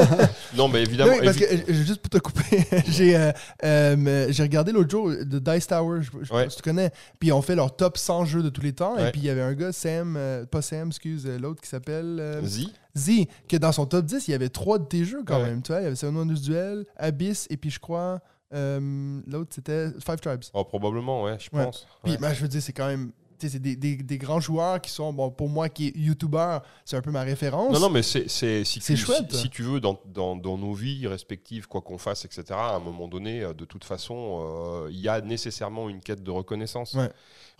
non, 0.56 0.68
mais 0.68 0.82
évidemment. 0.82 1.10
Mais 1.10 1.24
parce 1.24 1.36
que, 1.36 1.44
euh, 1.44 1.72
juste 1.72 2.00
pour 2.00 2.08
te 2.10 2.18
couper, 2.18 2.64
j'ai 2.86 3.16
euh, 3.16 3.32
euh, 3.64 4.26
j'ai 4.30 4.42
regardé 4.44 4.70
l'autre 4.70 4.90
jour 4.90 5.08
de 5.10 5.38
Dice 5.40 5.66
Tower, 5.66 6.02
je, 6.02 6.10
je 6.22 6.48
si 6.48 6.56
tu 6.56 6.62
connais, 6.62 6.92
puis 7.18 7.32
on 7.32 7.42
fait 7.42 7.56
leur 7.56 7.74
top 7.74 7.98
100 7.98 8.26
jeux 8.26 8.42
de 8.44 8.48
tous 8.48 8.60
les 8.60 8.72
temps, 8.72 8.96
et 8.96 9.10
puis 9.10 9.22
il 9.22 9.24
y 9.26 9.30
avait 9.30 9.42
un 9.42 9.54
gars, 9.54 9.72
Sam, 9.72 10.16
euh, 10.16 10.46
pas 10.46 10.62
Sam, 10.62 10.88
excuse, 10.88 11.26
l'autre 11.26 11.60
qui 11.60 11.68
s'appelle 11.68 12.40
Zi. 12.44 12.72
Z, 12.96 13.26
que 13.48 13.56
dans 13.56 13.72
son 13.72 13.86
top 13.86 14.04
10, 14.04 14.28
il 14.28 14.30
y 14.30 14.34
avait 14.34 14.48
trois 14.48 14.78
de 14.78 14.84
tes 14.84 15.04
jeux 15.04 15.22
quand 15.26 15.38
Ouais. 15.38 15.46
même, 15.46 15.62
tu 15.62 15.72
vois, 15.72 15.80
il 15.80 15.84
y 15.84 15.86
avait 15.86 15.96
Seven 15.96 16.16
Wonders 16.16 16.40
Duel, 16.40 16.86
Abyss, 16.96 17.48
et 17.50 17.56
puis 17.56 17.70
je 17.70 17.80
crois, 17.80 18.20
l'autre 18.52 19.50
c'était 19.52 19.88
Five 19.98 20.20
Tribes. 20.20 20.44
Oh, 20.54 20.64
probablement, 20.64 21.24
ouais, 21.24 21.36
je 21.40 21.50
pense. 21.50 21.88
Puis 22.04 22.16
ben, 22.18 22.32
je 22.32 22.40
veux 22.40 22.48
dire, 22.48 22.62
c'est 22.62 22.72
quand 22.72 22.86
même... 22.86 23.10
C'est 23.40 23.58
des, 23.60 23.76
des- 23.76 23.96
des 23.96 24.18
grands 24.18 24.40
joueurs 24.40 24.80
qui 24.80 24.90
sont, 24.90 25.12
bon, 25.12 25.30
pour 25.30 25.48
moi 25.48 25.68
qui 25.68 25.88
est 25.88 25.96
youtubeur, 25.96 26.62
c'est 26.84 26.96
un 26.96 27.00
peu 27.02 27.10
ma 27.10 27.22
référence. 27.22 27.72
Non, 27.72 27.80
non, 27.80 27.90
mais 27.90 28.02
c'est 28.02 28.28
si, 28.28 28.64
tu- 28.80 28.96
chouette. 28.96 29.30
Si, 29.32 29.42
si 29.42 29.50
tu 29.50 29.62
veux, 29.62 29.80
dans, 29.80 30.00
dans, 30.06 30.34
dans 30.36 30.58
nos 30.58 30.72
vies 30.72 31.06
respectives, 31.06 31.68
quoi 31.68 31.80
qu'on 31.80 31.98
fasse, 31.98 32.24
etc., 32.24 32.44
à 32.50 32.74
un 32.74 32.80
moment 32.80 33.06
donné, 33.08 33.42
euh, 33.42 33.52
de 33.54 33.64
toute 33.64 33.84
façon, 33.84 34.40
euh, 34.42 34.88
il 34.90 34.98
y 35.00 35.08
a 35.08 35.20
nécessairement 35.20 35.88
une 35.88 36.00
quête 36.00 36.22
de 36.22 36.30
reconnaissance. 36.30 36.94
Ouais. 36.94 37.10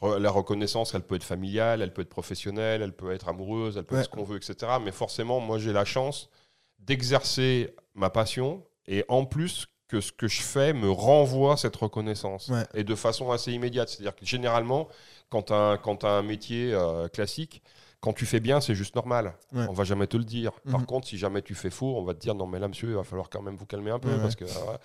Re- 0.03 0.19
La 0.19 0.31
reconnaissance, 0.31 0.95
elle 0.95 1.03
peut 1.03 1.15
être 1.17 1.25
familiale, 1.25 1.83
elle 1.83 1.93
peut 1.93 2.03
être 2.03 2.09
professionnelle, 2.09 2.83
elle 2.83 2.93
peut 2.93 3.13
être 3.13 3.29
amoureuse, 3.29 3.77
elle 3.77 3.85
peut 3.85 3.95
Ouais. 3.95 4.01
être 4.03 4.11
ce 4.11 4.17
qu'on 4.17 4.25
veut, 4.25 4.37
etc. 4.39 4.73
Mais 4.85 4.91
forcément, 4.93 5.39
moi, 5.41 5.59
j'ai 5.59 5.73
la 5.73 5.85
chance 5.85 6.29
d'exercer 6.89 7.75
ma 7.95 8.11
passion 8.11 8.65
et 8.87 9.05
en 9.09 9.25
plus 9.25 9.67
que 9.89 10.01
ce 10.01 10.13
que 10.13 10.29
je 10.29 10.43
fais 10.43 10.73
me 10.75 10.91
renvoie 10.91 11.57
cette 11.57 11.77
reconnaissance 11.77 12.49
Ouais. 12.49 12.65
et 12.75 12.85
de 12.85 12.95
façon 12.95 13.31
assez 13.31 13.53
immédiate. 13.53 13.89
C'est-à-dire 13.89 14.15
que 14.15 14.25
généralement, 14.25 14.87
quand 15.31 15.43
tu 15.43 15.53
as, 15.53 16.09
un 16.11 16.23
métier 16.23 16.73
euh, 16.73 17.09
classique, 17.09 17.63
quand 18.01 18.13
tu 18.13 18.27
fais 18.27 18.41
bien, 18.41 18.61
c'est 18.61 18.75
juste 18.77 18.95
normal. 18.95 19.35
Ouais. 19.53 19.67
On 19.69 19.73
va 19.73 19.85
jamais 19.85 20.07
te 20.07 20.17
le 20.17 20.25
dire. 20.25 20.53
Par 20.71 20.81
Mhm. 20.81 20.87
contre, 20.87 21.09
si 21.09 21.19
jamais 21.19 21.43
tu 21.43 21.55
fais 21.55 21.71
faux, 21.71 21.97
on 21.97 22.05
va 22.05 22.15
te 22.15 22.21
dire 22.21 22.35
non 22.35 22.47
mais 22.47 22.59
là 22.61 22.69
monsieur, 22.69 22.89
il 22.91 22.95
va 22.95 23.03
falloir 23.05 23.29
quand 23.29 23.43
même 23.43 23.57
vous 23.57 23.67
calmer 23.67 23.91
un 23.91 23.99
peu 23.99 24.09
Ouais, 24.11 24.21
parce 24.23 24.37
que 24.37 24.45
euh, 24.45 24.77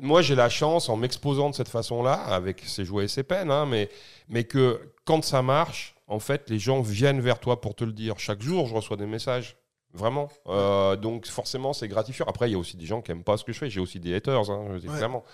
moi 0.00 0.20
j'ai 0.22 0.34
la 0.34 0.48
chance 0.50 0.88
en 0.90 0.96
m'exposant 0.96 1.48
de 1.50 1.54
cette 1.54 1.68
façon-là, 1.70 2.12
avec 2.14 2.60
ses 2.66 2.84
joies 2.84 3.04
et 3.04 3.08
ses 3.08 3.22
peines, 3.22 3.50
hein, 3.50 3.64
mais 3.66 3.88
mais 4.28 4.44
que 4.44 4.92
quand 5.04 5.24
ça 5.24 5.40
marche, 5.42 5.94
en 6.08 6.18
fait, 6.20 6.48
les 6.50 6.58
gens 6.58 6.82
viennent 6.82 7.20
vers 7.20 7.40
toi 7.40 7.60
pour 7.60 7.74
te 7.74 7.84
le 7.84 7.92
dire. 7.92 8.18
Chaque 8.18 8.40
jour, 8.42 8.66
je 8.66 8.74
reçois 8.74 8.96
des 8.96 9.06
messages. 9.06 9.56
Vraiment. 9.96 10.28
Euh, 10.48 10.94
donc 10.96 11.26
forcément, 11.26 11.72
c'est 11.72 11.88
gratifiant. 11.88 12.26
Après, 12.28 12.48
il 12.48 12.52
y 12.52 12.54
a 12.54 12.58
aussi 12.58 12.76
des 12.76 12.86
gens 12.86 13.00
qui 13.00 13.10
aiment 13.12 13.24
pas 13.24 13.36
ce 13.36 13.44
que 13.44 13.52
je 13.52 13.58
fais. 13.58 13.70
J'ai 13.70 13.80
aussi 13.80 13.98
des 13.98 14.14
haters, 14.14 14.50
hein, 14.50 14.64
je 14.68 14.72
veux 14.74 14.78
dire, 14.80 14.90
Ouais. 14.90 14.96
clairement. 14.98 15.24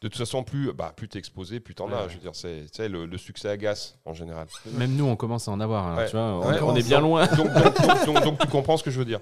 De 0.00 0.08
toute 0.08 0.16
façon, 0.16 0.42
plus, 0.42 0.72
bah, 0.72 0.92
plus 0.96 1.08
t'es 1.08 1.18
exposé, 1.18 1.60
plus 1.60 1.74
t'en 1.74 1.88
Ouais, 1.88 1.94
as. 1.94 2.02
ouais. 2.02 2.08
Je 2.08 2.14
veux 2.14 2.20
dire, 2.20 2.34
c'est, 2.34 2.62
tu 2.70 2.76
sais, 2.76 2.88
le, 2.88 3.06
le 3.06 3.18
succès 3.18 3.48
agace 3.48 3.98
en 4.04 4.14
général. 4.14 4.46
Même 4.72 4.94
nous, 4.96 5.04
on 5.06 5.16
commence 5.16 5.48
à 5.48 5.50
en 5.52 5.60
avoir. 5.60 5.96
Ouais. 5.96 6.06
Tu 6.06 6.12
vois, 6.12 6.22
on, 6.22 6.48
Ouais, 6.48 6.60
on 6.62 6.74
est 6.76 6.82
bien 6.86 7.00
loin. 7.00 7.26
Donc, 7.26 7.52
donc, 7.52 7.64
donc, 7.64 8.06
donc- 8.06 8.24
donc 8.24 8.38
tu 8.38 8.46
comprends 8.48 8.76
ce 8.76 8.82
que 8.84 8.90
je 8.90 8.98
veux 8.98 9.04
dire. 9.04 9.20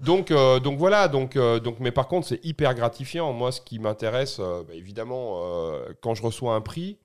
Donc, 0.00 0.30
euh, 0.30 0.60
donc 0.60 0.78
voilà. 0.78 1.08
Donc, 1.08 1.36
euh, 1.36 1.60
donc, 1.60 1.76
mais 1.80 1.90
par 1.92 2.08
contre, 2.08 2.26
c'est 2.26 2.44
hyper 2.44 2.74
gratifiant. 2.74 3.32
Moi, 3.32 3.52
ce 3.52 3.60
qui 3.60 3.78
m'intéresse, 3.78 4.38
euh, 4.40 4.62
bah, 4.66 4.74
évidemment, 4.74 5.40
euh, 5.42 5.84
quand 6.00 6.14
je 6.14 6.22
reçois 6.22 6.54
un 6.54 6.60
prix, 6.60 6.98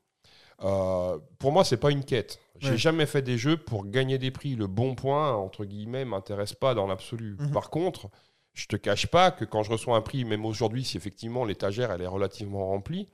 euh, 0.63 1.17
pour 1.39 1.51
moi, 1.51 1.63
c'est 1.63 1.77
pas 1.77 1.91
une 1.91 2.03
quête. 2.03 2.39
J'ai 2.59 2.71
Ouais. 2.71 2.77
jamais 2.77 3.05
fait 3.05 3.21
des 3.21 3.37
jeux 3.37 3.57
pour 3.57 3.85
gagner 3.85 4.17
des 4.17 4.31
prix. 4.31 4.55
Le 4.55 4.67
bon 4.67 4.95
point, 4.95 5.33
entre 5.33 5.65
guillemets, 5.65 6.05
m'intéresse 6.05 6.53
pas 6.53 6.73
dans 6.73 6.87
l'absolu. 6.87 7.35
Mhm. 7.39 7.51
Par 7.51 7.69
contre, 7.69 8.09
je 8.53 8.67
te 8.67 8.77
cache 8.77 9.07
pas 9.07 9.31
que 9.31 9.43
quand 9.43 9.63
je 9.63 9.71
reçois 9.71 9.97
un 9.97 10.01
prix, 10.01 10.23
même 10.23 10.45
aujourd'hui, 10.45 10.85
si 10.85 10.95
effectivement 10.95 11.43
l'étagère 11.43 11.91
elle 11.91 12.01
est 12.01 12.07
relativement 12.07 12.65
remplie, 12.67 13.09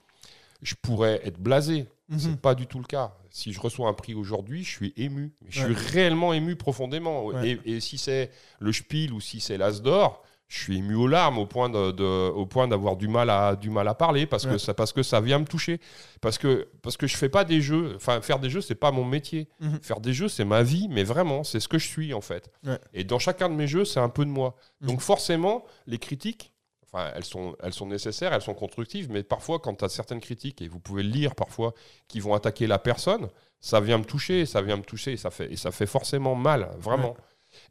je 0.62 0.76
pourrais 0.80 1.20
être 1.26 1.40
blasé. 1.40 1.88
Mhm. 2.10 2.20
C'est 2.20 2.40
pas 2.42 2.54
du 2.54 2.68
tout 2.68 2.78
le 2.78 2.86
cas. 2.86 3.16
Si 3.32 3.52
je 3.52 3.60
reçois 3.60 3.88
un 3.88 3.94
prix 3.94 4.14
aujourd'hui, 4.14 4.64
je 4.64 4.70
suis 4.70 4.94
ému. 4.98 5.34
Je 5.50 5.66
Ouais. 5.66 5.74
suis 5.74 5.88
réellement 5.92 6.34
ému 6.34 6.56
profondément. 6.56 7.26
Ouais. 7.26 7.58
Et, 7.66 7.76
et 7.78 7.80
si 7.80 7.98
c'est 7.98 8.30
le 8.60 8.72
Spiel 8.72 9.12
ou 9.14 9.20
si 9.22 9.40
c'est 9.40 9.58
l'As 9.58 9.82
d'or, 9.82 10.22
je 10.54 10.60
suis 10.64 10.78
ému 10.80 10.96
aux 10.96 11.08
larmes 11.08 11.38
au 11.38 11.46
point 11.46 11.70
de, 11.70 11.92
de- 11.92 12.30
au 12.30 12.46
point 12.46 12.68
d'avoir 12.68 12.98
du 12.98 13.08
mal 13.08 13.30
à 13.30 13.56
du 13.56 13.70
mal 13.70 13.88
à 13.88 13.94
parler 13.96 14.26
parce 14.26 14.46
que 14.46 14.58
ça 14.58 14.74
parce 14.74 14.92
que 14.92 15.02
ça 15.02 15.22
vient 15.22 15.40
me 15.40 15.46
toucher. 15.46 15.80
Parce 16.20 16.38
que 16.38 16.68
parce 16.82 16.98
que 16.98 17.08
je 17.08 17.16
fais 17.16 17.30
pas 17.30 17.46
des 17.46 17.62
jeux 17.62 17.94
enfin 17.96 18.20
faire 18.20 18.38
des 18.38 18.50
jeux 18.50 18.60
c'est 18.60 18.76
pas 18.76 18.92
mon 18.92 19.06
métier. 19.06 19.48
Mhm. 19.62 19.80
faire 19.82 20.02
des 20.02 20.12
jeux 20.14 20.28
c'est 20.28 20.44
ma 20.44 20.62
vie 20.62 20.88
mais 20.90 21.04
vraiment 21.06 21.46
c'est 21.46 21.62
ce 21.62 21.70
que 21.70 21.78
je 21.78 21.88
suis 21.88 22.14
en 22.14 22.20
fait. 22.20 22.52
Ouais. 22.66 22.78
et 22.94 23.06
dans 23.06 23.18
chacun 23.18 23.48
de 23.48 23.54
mes 23.56 23.66
jeux 23.68 23.86
c'est 23.86 24.02
un 24.02 24.10
peu 24.10 24.26
de 24.26 24.30
moi. 24.30 24.56
Mhm. 24.82 24.88
donc 24.90 25.00
forcément 25.00 25.64
les 25.88 26.00
critiques 26.00 26.52
enfin 26.84 27.10
elles 27.16 27.24
sont 27.24 27.56
elles 27.64 27.72
sont 27.74 27.86
nécessaires 27.88 28.34
elles 28.34 28.42
sont 28.42 28.54
constructives 28.54 29.10
mais 29.10 29.24
parfois 29.24 29.60
quand 29.60 29.76
tu 29.76 29.86
as 29.86 29.90
certaines 29.90 30.20
critiques 30.20 30.62
et 30.62 30.68
vous 30.68 30.80
pouvez 30.82 31.04
le 31.04 31.10
lire 31.10 31.34
parfois 31.34 31.74
qui 32.10 32.20
vont 32.20 32.34
attaquer 32.34 32.68
la 32.68 32.78
personne 32.78 33.30
ça 33.62 33.80
vient 33.80 34.00
me 34.00 34.04
toucher 34.04 34.46
ça 34.46 34.62
vient 34.62 34.76
me 34.76 34.84
toucher 34.84 35.14
et 35.14 35.18
ça 35.18 35.32
fait 35.32 35.50
et 35.50 35.56
ça 35.56 35.72
fait 35.72 35.86
forcément 35.86 36.36
mal 36.36 36.70
vraiment 36.78 37.16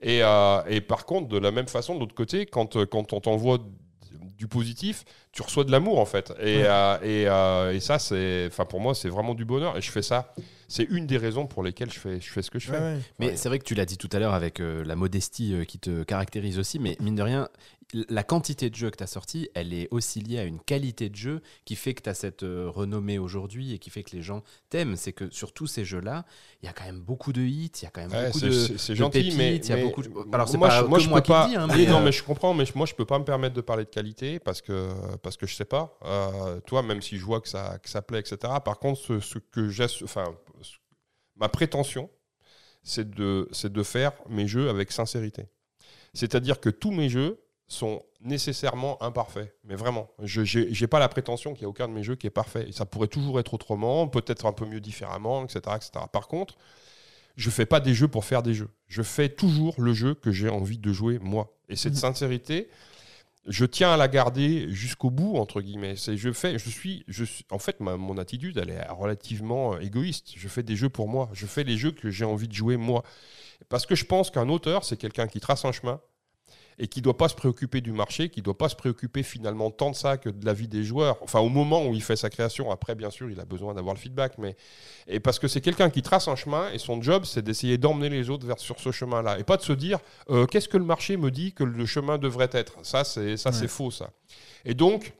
et, 0.02 0.20
euh, 0.22 0.62
et 0.68 0.80
par 0.80 1.04
contre, 1.06 1.28
de 1.28 1.38
la 1.38 1.50
même 1.50 1.68
façon, 1.68 1.94
de 1.94 2.00
l'autre 2.00 2.14
côté, 2.14 2.46
quand, 2.46 2.76
euh, 2.76 2.86
quand 2.86 3.12
on 3.12 3.20
t'envoie 3.20 3.58
du 4.36 4.48
positif, 4.48 5.04
tu 5.32 5.42
reçois 5.42 5.64
de 5.64 5.70
l'amour 5.70 5.98
en 5.98 6.06
fait. 6.06 6.32
Et, 6.40 6.58
Ouais. 6.58 6.64
euh, 6.66 6.98
et, 7.02 7.28
euh, 7.28 7.72
et 7.74 7.80
ça, 7.80 7.98
c'est, 7.98 8.46
enfin 8.46 8.64
pour 8.64 8.80
moi, 8.80 8.94
c'est 8.94 9.10
vraiment 9.10 9.34
du 9.34 9.44
bonheur. 9.44 9.76
Et 9.76 9.82
je 9.82 9.90
fais 9.90 10.00
ça. 10.02 10.32
C'est 10.66 10.84
une 10.84 11.06
des 11.06 11.18
raisons 11.18 11.46
pour 11.46 11.62
lesquelles 11.62 11.90
je 11.92 11.98
fais, 11.98 12.20
je 12.20 12.30
fais 12.30 12.40
ce 12.42 12.50
que 12.50 12.58
je 12.58 12.68
fais. 12.68 12.76
Ouais, 12.78 12.78
ouais. 12.94 12.98
Mais 13.18 13.26
Ouais. 13.30 13.36
c'est 13.36 13.48
vrai 13.48 13.58
que 13.58 13.64
tu 13.64 13.74
l'as 13.74 13.84
dit 13.84 13.98
tout 13.98 14.08
à 14.12 14.18
l'heure 14.18 14.32
avec 14.34 14.60
euh, 14.60 14.82
la 14.84 14.96
modestie 14.96 15.52
euh, 15.54 15.64
qui 15.64 15.78
te 15.78 16.04
caractérise 16.04 16.58
aussi, 16.58 16.78
mais 16.78 16.96
mine 17.00 17.16
de 17.16 17.22
rien, 17.22 17.48
la 18.08 18.22
quantité 18.22 18.70
de 18.70 18.74
jeux 18.76 18.90
que 18.90 18.96
tu 18.98 19.02
as 19.02 19.08
sorti, 19.08 19.48
elle 19.54 19.74
est 19.74 19.88
aussi 19.90 20.20
liée 20.20 20.38
à 20.38 20.44
une 20.44 20.60
qualité 20.60 21.08
de 21.08 21.16
jeu 21.16 21.40
qui 21.64 21.74
fait 21.74 21.92
que 21.94 22.02
tu 22.02 22.08
as 22.08 22.14
cette 22.14 22.44
euh, 22.44 22.68
renommée 22.70 23.18
aujourd'hui 23.18 23.72
et 23.74 23.78
qui 23.78 23.90
fait 23.90 24.02
que 24.04 24.14
les 24.14 24.22
gens 24.22 24.42
t'aiment. 24.68 24.94
C'est 24.96 25.12
que 25.12 25.28
sur 25.30 25.52
tous 25.52 25.66
ces 25.66 25.84
jeux-là, 25.84 26.24
il 26.62 26.66
y 26.66 26.68
a 26.68 26.72
quand 26.72 26.84
même 26.84 27.00
beaucoup 27.00 27.32
de 27.32 27.42
hits, 27.42 27.70
il 27.80 27.82
y 27.82 27.86
a 27.86 27.90
quand 27.90 28.00
même 28.02 28.12
Ouais, 28.12 28.26
beaucoup 28.26 28.38
c'est, 28.38 28.90
de. 28.92 28.94
gentil, 28.94 29.34
mais, 29.36 29.50
pépites, 29.52 29.66
il 29.66 29.70
y 29.70 29.72
a 29.72 29.76
mais- 29.76 29.82
beaucoup 29.84 30.02
de- 30.02 30.10
Alors, 30.32 30.48
c'est 30.48 30.56
moi, 30.58 30.68
pas 30.68 30.80
je, 30.82 30.86
moi, 30.86 30.98
que 30.98 31.04
je 31.04 31.08
moi 31.08 31.18
peux 31.20 31.24
qui 31.26 31.30
pas. 31.32 31.48
dis, 31.48 31.56
hein, 31.56 31.66
mais, 31.66 31.86
non, 31.86 31.98
euh, 32.00 32.04
mais 32.04 32.12
je 32.12 32.22
comprends, 32.22 32.54
mais 32.54 32.64
moi, 32.76 32.86
je 32.86 32.94
peux 32.94 33.04
pas 33.06 33.18
me 33.18 33.24
permettre 33.24 33.54
de 33.56 33.60
parler 33.60 33.84
de 33.84 33.90
qualité 33.90 34.38
parce 34.38 34.62
que 34.62 34.92
parce 35.22 35.36
que 35.36 35.46
je 35.46 35.54
sais 35.56 35.64
pas. 35.64 35.98
Euh, 36.04 36.60
toi, 36.60 36.82
même 36.82 37.02
si 37.02 37.16
je 37.18 37.24
vois 37.24 37.40
que 37.40 37.48
ça 37.48 37.78
que 37.82 37.88
ça 37.88 38.02
plaît, 38.02 38.20
etc. 38.20 38.36
Par 38.64 38.78
contre, 38.78 39.00
ce, 39.00 39.18
ce 39.20 39.38
que 39.38 39.68
j'ai, 39.68 39.86
enfin, 40.04 40.24
ma 41.36 41.48
prétention, 41.48 42.08
c'est 42.82 43.10
de 43.10 43.48
c'est 43.52 43.72
de 43.72 43.82
faire 43.82 44.12
mes 44.28 44.46
jeux 44.46 44.68
avec 44.68 44.92
sincérité. 44.92 45.46
C'est-à-dire 46.14 46.60
que 46.60 46.70
tous 46.70 46.90
mes 46.92 47.08
jeux 47.08 47.40
sont 47.72 48.02
nécessairement 48.20 49.02
imparfaits. 49.02 49.54
Mais 49.64 49.76
vraiment, 49.76 50.10
je 50.22 50.42
j'ai 50.44 50.86
pas 50.86 50.98
la 50.98 51.08
prétention 51.08 51.54
qu'il 51.54 51.62
y 51.62 51.64
a 51.64 51.68
aucun 51.68 51.88
de 51.88 51.92
mes 51.92 52.02
jeux 52.02 52.16
qui 52.16 52.26
est 52.26 52.30
parfait. 52.30 52.68
Et 52.68 52.72
ça 52.72 52.84
pourrait 52.84 53.08
toujours 53.08 53.38
être 53.40 53.54
autrement, 53.54 54.08
peut-être 54.08 54.46
un 54.46 54.52
peu 54.52 54.66
mieux 54.66 54.80
différemment, 54.80 55.44
etc., 55.44 55.60
etc. 55.76 55.90
Par 56.12 56.26
contre, 56.28 56.56
je 57.36 57.48
fais 57.48 57.66
pas 57.66 57.80
des 57.80 57.94
jeux 57.94 58.08
pour 58.08 58.24
faire 58.24 58.42
des 58.42 58.54
jeux. 58.54 58.70
Je 58.88 59.02
fais 59.02 59.28
toujours 59.28 59.74
le 59.78 59.94
jeu 59.94 60.14
que 60.14 60.32
j'ai 60.32 60.48
envie 60.48 60.78
de 60.78 60.92
jouer 60.92 61.18
moi. 61.20 61.56
Et 61.68 61.76
cette 61.76 61.92
Mhm. 61.94 61.98
sincérité, 62.00 62.68
je 63.46 63.64
tiens 63.64 63.92
à 63.92 63.96
la 63.96 64.08
garder 64.08 64.66
jusqu'au 64.70 65.10
bout 65.10 65.36
entre 65.36 65.60
guillemets. 65.62 65.94
C'est 65.96 66.16
je 66.16 66.32
fais, 66.32 66.58
je 66.58 66.68
suis, 66.68 67.04
je 67.06 67.24
suis. 67.24 67.46
En 67.50 67.60
fait, 67.60 67.78
ma- 67.80 67.96
mon 67.96 68.18
attitude, 68.18 68.58
elle 68.58 68.70
est 68.70 68.84
relativement 68.90 69.78
égoïste. 69.78 70.32
Je 70.36 70.48
fais 70.48 70.64
des 70.64 70.74
jeux 70.76 70.90
pour 70.90 71.08
moi. 71.08 71.30
Je 71.32 71.46
fais 71.46 71.62
les 71.62 71.76
jeux 71.78 71.92
que 71.92 72.10
j'ai 72.10 72.24
envie 72.24 72.48
de 72.48 72.52
jouer 72.52 72.76
moi. 72.76 73.04
Parce 73.68 73.86
que 73.86 73.94
je 73.94 74.04
pense 74.04 74.30
qu'un 74.30 74.48
auteur, 74.48 74.84
c'est 74.84 74.96
quelqu'un 74.96 75.28
qui 75.28 75.38
trace 75.40 75.64
un 75.64 75.72
chemin 75.72 76.00
et 76.82 76.88
qui 76.88 77.02
doit 77.02 77.16
pas 77.16 77.28
se 77.28 77.34
préoccuper 77.34 77.82
du 77.82 77.92
marché, 77.92 78.30
qui 78.30 78.40
doit 78.40 78.56
pas 78.56 78.70
se 78.70 78.74
préoccuper 78.74 79.22
finalement 79.22 79.70
tant 79.70 79.90
de 79.90 79.94
ça 79.94 80.16
que 80.16 80.30
de 80.30 80.46
la 80.46 80.54
vie 80.54 80.66
des 80.66 80.82
joueurs. 80.82 81.18
Enfin, 81.22 81.38
au 81.40 81.50
moment 81.50 81.86
où 81.86 81.94
il 81.94 82.02
fait 82.02 82.16
sa 82.16 82.30
création, 82.30 82.70
après, 82.70 82.94
bien 82.94 83.10
sûr, 83.10 83.30
il 83.30 83.38
a 83.38 83.44
besoin 83.44 83.74
d'avoir 83.74 83.94
le 83.94 84.00
feedback, 84.00 84.38
mais 84.38 84.56
et 85.06 85.20
parce 85.20 85.38
que 85.38 85.46
c'est 85.46 85.60
quelqu'un 85.60 85.90
qui 85.90 86.00
trace 86.00 86.26
un 86.26 86.36
chemin 86.36 86.72
et 86.72 86.78
son 86.78 87.02
job, 87.02 87.26
c'est 87.26 87.42
d'essayer 87.42 87.76
d'emmener 87.76 88.08
les 88.08 88.30
autres 88.30 88.46
vers 88.46 88.58
sur 88.58 88.80
ce 88.80 88.92
chemin-là 88.92 89.38
et 89.38 89.44
pas 89.44 89.58
de 89.58 89.62
se 89.62 89.74
dire 89.74 89.98
euh, 90.30 90.46
qu'est-ce 90.46 90.70
que 90.70 90.78
le 90.78 90.84
marché 90.84 91.18
me 91.18 91.30
dit 91.30 91.52
que 91.52 91.64
le 91.64 91.84
chemin 91.84 92.16
devrait 92.16 92.50
être? 92.52 92.78
Ça, 92.82 93.04
c'est 93.04 93.36
ça, 93.36 93.52
c'est 93.52 93.68
faux, 93.68 93.90
ça. 93.90 94.10
Et 94.64 94.74
donc. 94.74 95.12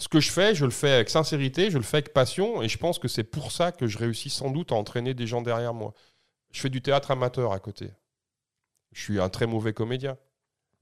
Ce 0.00 0.06
que 0.06 0.20
je 0.20 0.30
fais, 0.30 0.54
je 0.54 0.64
le 0.64 0.70
fais 0.70 0.92
avec 0.92 1.10
sincérité, 1.10 1.72
je 1.72 1.76
le 1.76 1.82
fais 1.82 1.96
avec 1.96 2.12
passion, 2.12 2.62
et 2.62 2.68
je 2.68 2.78
pense 2.78 3.00
que 3.00 3.08
c'est 3.08 3.24
pour 3.24 3.50
ça 3.50 3.72
que 3.72 3.88
je 3.88 3.98
réussis 3.98 4.30
sans 4.30 4.48
doute 4.48 4.70
à 4.70 4.76
entraîner 4.76 5.12
des 5.12 5.26
gens 5.26 5.42
derrière 5.42 5.74
moi. 5.74 5.92
Je 6.52 6.60
fais 6.60 6.68
du 6.68 6.80
théâtre 6.80 7.10
amateur 7.10 7.50
à 7.50 7.58
côté. 7.58 7.90
Je 8.92 9.02
suis 9.02 9.20
un 9.20 9.28
très 9.28 9.46
mauvais 9.46 9.72
comédien. 9.72 10.16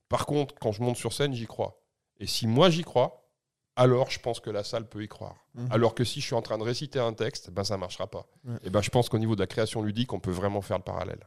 Par 0.09 0.27
contre, 0.27 0.55
quand 0.61 0.73
je 0.73 0.83
monte 0.83 0.97
sur 0.97 1.13
scène, 1.13 1.35
j'y 1.35 1.47
crois. 1.47 1.83
Et 2.19 2.27
si 2.27 2.47
moi 2.47 2.71
j'y 2.71 2.83
crois, 2.83 3.29
alors 3.77 4.11
je 4.11 4.19
pense 4.19 4.41
que 4.41 4.51
la 4.51 4.65
salle 4.65 4.89
peut 4.89 5.03
y 5.03 5.09
croire. 5.09 5.37
Mhm. 5.55 5.69
Alors 5.71 5.95
que 5.95 6.05
si 6.05 6.21
je 6.21 6.27
suis 6.27 6.35
en 6.35 6.43
train 6.43 6.59
de 6.59 6.63
réciter 6.63 6.99
un 6.99 7.13
texte, 7.13 7.51
ben 7.51 7.65
ça 7.65 7.77
marchera 7.77 8.07
pas. 8.07 8.27
Et 8.65 8.71
ben 8.71 8.81
je 8.83 8.91
pense 8.91 9.09
qu'au 9.09 9.19
niveau 9.19 9.35
de 9.35 9.41
la 9.41 9.47
création 9.47 9.83
ludique, 9.83 10.13
on 10.13 10.21
peut 10.21 10.31
vraiment 10.31 10.63
faire 10.63 10.79
le 10.79 10.85
parallèle. 10.85 11.27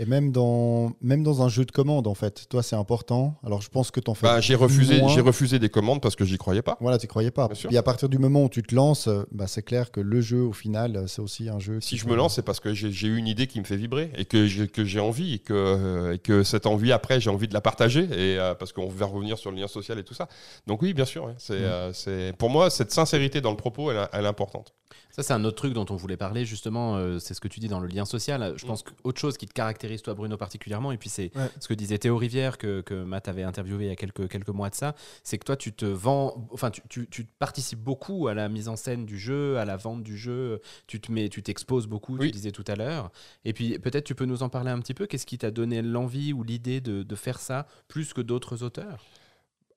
Et 0.00 0.06
même 0.06 0.32
dans, 0.32 0.92
même 1.02 1.22
dans 1.22 1.42
un 1.42 1.50
jeu 1.50 1.66
de 1.66 1.70
commande, 1.70 2.06
en 2.06 2.14
fait, 2.14 2.46
toi, 2.48 2.62
c'est 2.62 2.74
important. 2.74 3.34
Alors, 3.44 3.60
je 3.60 3.68
pense 3.68 3.90
que 3.90 4.00
t'en 4.00 4.14
fais. 4.14 4.26
Ben, 4.26 4.40
j'ai 4.40 4.54
refusé, 4.54 5.02
j'ai 5.08 5.20
refusé 5.20 5.58
des 5.58 5.68
commandes 5.68 6.00
parce 6.00 6.16
que 6.16 6.24
j'y 6.24 6.38
croyais 6.38 6.62
pas. 6.62 6.78
Voilà, 6.80 6.96
tu 6.96 7.06
croyais 7.06 7.30
pas. 7.30 7.48
Puis 7.48 7.76
à 7.76 7.82
partir 7.82 8.08
du 8.08 8.18
moment 8.18 8.44
où 8.44 8.48
tu 8.48 8.62
te 8.62 8.74
lances, 8.74 9.08
euh, 9.08 9.24
bah, 9.30 9.46
c'est 9.46 9.62
clair 9.62 9.90
que 9.90 10.00
le 10.00 10.22
jeu, 10.22 10.40
au 10.40 10.54
final, 10.54 10.96
euh, 10.96 11.06
c'est 11.06 11.20
aussi 11.20 11.50
un 11.50 11.58
jeu. 11.58 11.82
Si 11.82 11.98
je 11.98 12.06
me 12.06 12.16
lance, 12.16 12.36
c'est 12.36 12.42
parce 12.42 12.60
que 12.60 12.72
j'ai 12.72 13.08
eu 13.08 13.16
une 13.16 13.26
idée 13.26 13.46
qui 13.46 13.60
me 13.60 13.64
fait 13.66 13.76
vibrer 13.76 14.10
et 14.16 14.24
que 14.24 14.46
j'ai 14.46 15.00
envie 15.00 15.34
et 15.34 15.38
que, 15.38 15.52
euh, 15.52 16.14
et 16.14 16.18
que 16.18 16.42
cette 16.44 16.64
envie 16.66 16.92
après 16.92 17.20
j'ai 17.20 17.30
envie 17.30 17.48
de 17.48 17.54
la 17.54 17.60
partager 17.60 18.04
et 18.04 18.38
euh, 18.38 18.54
parce 18.54 18.72
qu'on 18.72 18.88
va 18.88 19.06
revenir 19.06 19.36
sur 19.36 19.50
le 19.50 19.58
lien 19.58 19.68
social 19.68 19.98
et 19.98 20.04
tout 20.04 20.14
ça. 20.14 20.28
Donc 20.66 20.80
oui, 20.82 20.94
bien 20.94 21.04
sûr, 21.04 21.24
ouais, 21.24 21.34
c'est 21.36 21.60
Mm. 21.60 21.64
euh, 21.64 21.92
c'est 21.92 22.32
pour 22.38 22.48
moi 22.48 22.70
cette 22.70 22.90
sincérité 22.92 23.40
dans 23.40 23.50
le 23.50 23.56
propos, 23.56 23.90
elle, 23.90 24.08
elle 24.12 24.24
est 24.24 24.28
importante. 24.28 24.72
Ça, 25.10 25.22
c'est 25.24 25.32
un 25.32 25.44
autre 25.44 25.56
truc 25.56 25.72
dont 25.72 25.86
on 25.90 25.96
voulait 25.96 26.16
parler, 26.16 26.44
justement. 26.44 26.96
euh, 26.96 27.18
c'est 27.18 27.34
ce 27.34 27.40
que 27.40 27.48
tu 27.48 27.58
dis 27.60 27.68
dans 27.68 27.80
le 27.80 27.88
lien 27.88 28.04
social. 28.04 28.54
Je 28.56 28.64
Mm. 28.64 28.68
pense 28.68 28.82
qu'autre 28.84 29.20
chose 29.20 29.36
qui 29.36 29.46
te 29.46 29.52
caractérise, 29.52 30.02
toi, 30.02 30.14
Bruno, 30.14 30.36
particulièrement, 30.36 30.92
et 30.92 30.96
puis 30.98 31.08
c'est 31.08 31.30
Ouais. 31.36 31.48
ce 31.58 31.66
que 31.68 31.74
disait 31.74 31.98
Théo 31.98 32.16
Rivière, 32.16 32.58
que, 32.58 32.80
que 32.80 32.94
Matt 33.02 33.26
avait 33.28 33.42
interviewé 33.42 33.86
il 33.86 33.88
y 33.88 33.92
a 33.92 33.96
quelques, 33.96 34.28
quelques 34.28 34.48
mois 34.50 34.70
de 34.70 34.74
ça, 34.76 34.94
c'est 35.24 35.36
que 35.38 35.44
toi, 35.44 35.56
tu 35.56 35.72
te 35.72 35.84
vends, 35.84 36.48
enfin, 36.52 36.70
tu, 36.70 36.80
tu- 36.88 37.08
tu 37.08 37.24
participes 37.24 37.80
beaucoup 37.80 38.28
à 38.28 38.34
la 38.34 38.48
mise 38.48 38.68
en 38.68 38.76
scène 38.76 39.04
du 39.04 39.18
jeu, 39.18 39.58
à 39.58 39.64
la 39.64 39.76
vente 39.76 40.02
du 40.02 40.16
jeu. 40.16 40.60
Tu 40.86 41.00
te 41.00 41.10
mets, 41.10 41.28
tu 41.28 41.42
t'exposes 41.42 41.86
beaucoup, 41.88 42.16
tu 42.18 42.30
disais 42.30 42.52
tout 42.52 42.64
à 42.68 42.76
l'heure. 42.76 43.10
Et 43.44 43.52
puis, 43.52 43.78
peut-être 43.78 44.04
tu 44.04 44.14
peux 44.14 44.26
nous 44.26 44.42
en 44.42 44.48
parler 44.48 44.70
un 44.70 44.78
petit 44.80 44.94
peu. 44.94 45.06
Qu'est-ce 45.06 45.26
qui 45.26 45.38
t'a 45.38 45.50
donné 45.50 45.82
l'envie 45.82 46.32
ou 46.32 46.42
l'idée 46.44 46.80
de, 46.80 47.02
de 47.02 47.14
faire 47.16 47.40
ça 47.40 47.66
plus 47.88 48.12
que 48.14 48.20
d'autres 48.20 48.62
auteurs? 48.62 49.04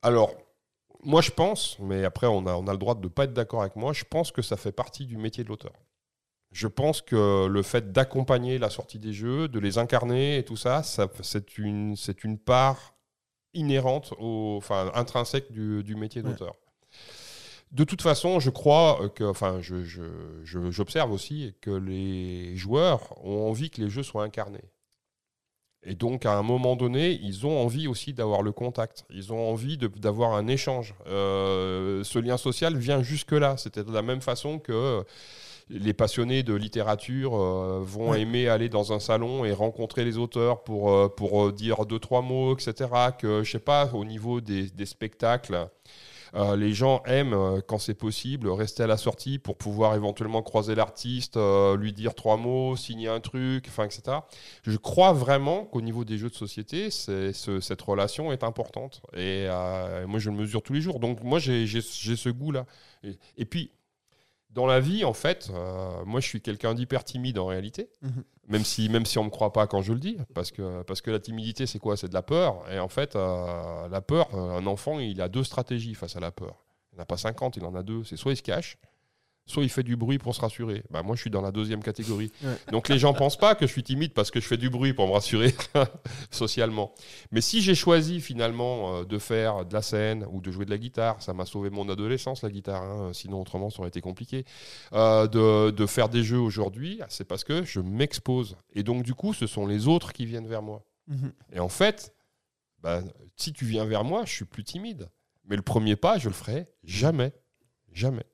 Alors, 0.02 0.32
moi 1.06 1.22
je 1.22 1.32
pense, 1.32 1.78
mais 1.80 2.04
après 2.06 2.28
on 2.28 2.46
a, 2.48 2.54
on 2.56 2.68
a 2.68 2.72
le 2.72 2.78
droit 2.78 2.96
de 2.96 3.04
ne 3.04 3.08
pas 3.08 3.26
être 3.26 3.34
d'accord 3.34 3.62
avec 3.62 3.76
moi, 3.76 3.94
je 3.94 4.04
pense 4.04 4.32
que 4.32 4.42
ça 4.42 4.58
fait 4.58 4.72
partie 4.72 5.06
du 5.06 5.18
métier 5.18 5.44
de 5.44 5.50
l'auteur. 5.50 5.74
Je 6.52 6.68
pense 6.68 7.02
que 7.02 7.48
le 7.48 7.62
fait 7.64 7.92
d'accompagner 7.92 8.60
la 8.60 8.70
sortie 8.70 9.00
des 9.00 9.12
jeux, 9.14 9.48
de 9.48 9.60
les 9.60 9.78
incarner 9.80 10.38
et 10.38 10.46
tout 10.46 10.56
ça, 10.58 10.84
ça 10.84 11.08
c'est 11.22 11.58
une, 11.58 11.96
une 12.24 12.38
part 12.38 12.94
inhérente, 13.56 14.14
au, 14.20 14.56
enfin 14.58 14.92
intrinsèque 14.94 15.52
du, 15.52 15.84
du 15.84 15.96
métier 15.96 16.22
Ouais. 16.22 16.30
d'auteur. 16.30 16.56
De 17.72 17.84
toute 17.84 18.04
façon, 18.04 18.40
je 18.40 18.52
crois 18.52 19.10
que, 19.16 19.24
enfin, 19.24 19.60
je- 19.60 19.84
je- 19.84 20.42
je- 20.44 20.70
j'observe 20.70 21.12
aussi 21.12 21.56
que 21.60 21.72
les 21.72 22.56
joueurs 22.56 23.16
ont 23.26 23.50
envie 23.50 23.72
que 23.72 23.82
les 23.82 23.90
jeux 23.90 24.04
soient 24.04 24.24
incarnés. 24.24 24.64
Et 25.86 25.96
donc, 25.96 26.26
à 26.26 26.34
un 26.38 26.44
moment 26.44 26.76
donné, 26.76 27.20
ils 27.22 27.46
ont 27.46 27.62
envie 27.62 27.88
aussi 27.88 28.14
d'avoir 28.14 28.42
le 28.42 28.52
contact. 28.54 29.06
Ils 29.10 29.34
ont 29.34 29.50
envie 29.52 29.78
d'avoir 29.78 30.34
un 30.34 30.48
échange. 30.48 30.96
Euh, 31.08 32.04
ce 32.04 32.20
lien 32.20 32.38
social 32.38 32.78
vient 32.78 33.04
jusque-là. 33.04 33.58
C'était 33.58 33.84
de 33.84 33.92
la 33.92 34.02
même 34.02 34.22
façon 34.22 34.60
que 34.60 35.04
les 35.70 35.94
passionnés 35.94 36.44
de 36.44 36.54
littérature 36.54 37.36
euh, 37.36 37.80
vont 37.84 38.12
Ouais. 38.12 38.22
aimer 38.22 38.48
aller 38.48 38.70
dans 38.70 38.94
un 38.94 39.00
salon 39.00 39.44
et 39.46 39.52
rencontrer 39.54 40.04
les 40.06 40.18
auteurs 40.18 40.64
pour, 40.64 40.92
euh, 40.92 41.08
pour 41.10 41.52
dire 41.52 41.86
deux, 41.86 42.00
trois 42.00 42.22
mots, 42.22 42.54
etc. 42.56 42.90
Que, 43.18 43.44
je 43.44 43.52
sais 43.52 43.60
pas, 43.60 43.90
au 43.94 44.06
niveau 44.06 44.40
des, 44.42 44.70
des 44.70 44.86
spectacles, 44.86 45.68
euh, 46.36 46.56
les 46.56 46.74
gens 46.74 47.04
aiment, 47.06 47.34
euh, 47.34 47.62
quand 47.66 47.78
c'est 47.78 47.94
possible, 47.94 48.50
rester 48.50 48.84
à 48.84 48.88
la 48.88 48.98
sortie 48.98 49.38
pour 49.38 49.56
pouvoir 49.56 49.94
éventuellement 49.96 50.42
croiser 50.42 50.74
l'artiste, 50.74 51.38
euh, 51.38 51.78
lui 51.78 51.94
dire 51.94 52.16
trois 52.16 52.38
mots, 52.38 52.76
signer 52.76 53.08
un 53.08 53.20
truc, 53.20 53.68
etc. 53.68 54.18
Je 54.64 54.78
crois 54.78 55.14
vraiment 55.14 55.66
qu'au 55.66 55.82
niveau 55.82 56.04
des 56.06 56.18
jeux 56.18 56.30
de 56.30 56.36
société, 56.36 56.90
cette 56.90 57.82
relation 57.82 58.32
est 58.32 58.44
importante. 58.44 59.02
Et 59.16 59.48
moi, 60.08 60.20
je 60.20 60.30
le 60.30 60.36
mesure 60.36 60.64
tous 60.64 60.74
les 60.74 60.82
jours. 60.82 61.00
Donc, 61.00 61.24
moi, 61.24 61.40
j'ai 61.40 61.68
ce 61.68 62.30
goût-là. 62.30 62.66
Et, 63.04 63.18
et 63.38 63.46
puis, 63.46 63.72
dans 64.50 64.66
la 64.66 64.80
vie, 64.80 65.06
en 65.06 65.14
fait, 65.14 65.52
moi, 66.06 66.20
je 66.20 66.28
suis 66.28 66.42
quelqu'un 66.42 66.74
d'hyper 66.74 67.04
timide 67.04 67.38
en 67.38 67.48
réalité. 67.48 67.90
Mhm. 68.02 68.24
Même 68.50 68.66
si, 68.66 68.90
même 68.90 69.06
si 69.06 69.18
on 69.18 69.22
ne 69.22 69.28
me 69.28 69.32
croit 69.32 69.54
pas 69.54 69.68
quand 69.68 69.82
je 69.82 69.94
le 69.94 70.00
dis, 70.00 70.18
parce 70.34 70.52
que, 70.52 70.84
parce 70.84 71.02
que 71.02 71.12
la 71.12 71.20
timidité, 71.20 71.66
c'est 71.66 71.80
quoi? 71.80 71.96
C'est 71.96 72.10
de 72.10 72.14
la 72.14 72.22
peur. 72.22 72.70
Et 72.70 72.78
en 72.78 72.90
fait, 72.90 73.16
euh, 73.16 73.88
la 73.88 74.02
peur, 74.02 74.28
euh, 74.34 74.58
un 74.58 74.66
enfant, 74.68 75.00
il 75.00 75.22
a 75.22 75.30
deux 75.30 75.44
stratégies 75.46 75.96
face 75.96 76.18
à 76.18 76.20
la 76.20 76.32
peur. 76.32 76.62
Il 76.92 76.98
n'en 76.98 77.04
a 77.04 77.06
pas 77.06 77.18
50, 77.18 77.56
il 77.58 77.66
en 77.66 77.74
a 77.74 77.84
deux. 77.84 78.04
C'est 78.04 78.18
soit 78.18 78.34
il 78.34 78.38
se 78.38 78.44
cache, 78.44 78.78
soit 79.46 79.64
il 79.64 79.70
fait 79.70 79.84
du 79.84 79.96
bruit 79.96 80.18
pour 80.18 80.34
se 80.36 80.42
rassurer. 80.42 80.84
Bah, 80.90 81.04
moi, 81.04 81.16
je 81.16 81.22
suis 81.22 81.30
dans 81.30 81.42
la 81.42 81.52
deuxième 81.52 81.84
catégorie. 81.84 82.32
Ouais. 82.44 82.56
Donc 82.72 82.90
les 82.90 82.98
gens 82.98 83.14
pensent 83.14 83.38
pas 83.38 83.56
que 83.56 83.68
je 83.68 83.72
suis 83.72 83.84
timide 83.84 84.14
parce 84.14 84.32
que 84.32 84.40
je 84.40 84.48
fais 84.48 84.58
du 84.58 84.70
bruit 84.70 84.94
pour 84.94 85.08
me 85.08 85.14
rassurer 85.14 85.54
socialement. 86.32 86.94
Mais 87.32 87.42
si 87.42 87.62
j'ai 87.62 87.76
choisi 87.76 88.22
finalement 88.22 88.98
euh, 88.98 89.04
de 89.04 89.18
faire 89.18 89.66
de 89.66 89.74
la 89.74 89.82
scène 89.82 90.26
ou 90.32 90.42
de 90.42 90.52
jouer 90.52 90.66
de 90.66 90.70
la 90.70 90.78
guitare, 90.78 91.22
ça 91.22 91.34
m'a 91.34 91.46
sauvé 91.46 91.70
mon 91.70 91.90
adolescence 91.90 92.42
la 92.42 92.50
guitare, 92.50 92.84
hein, 92.84 93.12
sinon 93.14 93.42
autrement 93.42 93.70
ça 93.70 93.80
aurait 93.80 93.90
été 93.90 94.02
compliqué. 94.02 94.46
Euh, 94.94 95.28
de, 95.28 95.72
de 95.72 95.86
faire 95.86 96.10
des 96.10 96.24
jeux 96.24 96.40
aujourd'hui, 96.40 97.02
c'est 97.10 97.28
parce 97.28 97.44
que 97.44 97.64
je 97.64 97.80
m'expose. 97.80 98.58
Et 98.74 98.84
donc 98.84 99.04
du 99.04 99.14
coup, 99.14 99.34
ce 99.34 99.48
sont 99.48 99.66
les 99.66 99.88
autres 99.88 100.14
qui 100.14 100.26
viennent 100.26 100.48
vers 100.48 100.62
moi. 100.62 100.86
Mhm. 101.08 101.34
Et 101.52 101.60
en 101.60 101.70
fait, 101.70 102.14
bah, 102.82 103.02
si 103.36 103.54
tu 103.54 103.66
viens 103.66 103.86
vers 103.86 104.04
moi, 104.04 104.24
je 104.26 104.32
suis 104.32 104.46
plus 104.46 104.64
timide. 104.64 105.10
Mais 105.46 105.56
le 105.56 105.62
premier 105.62 105.96
pas, 105.96 106.18
je 106.18 106.30
le 106.30 106.34
ferai 106.34 106.68
jamais. 106.84 107.34
Jamais. 107.92 108.26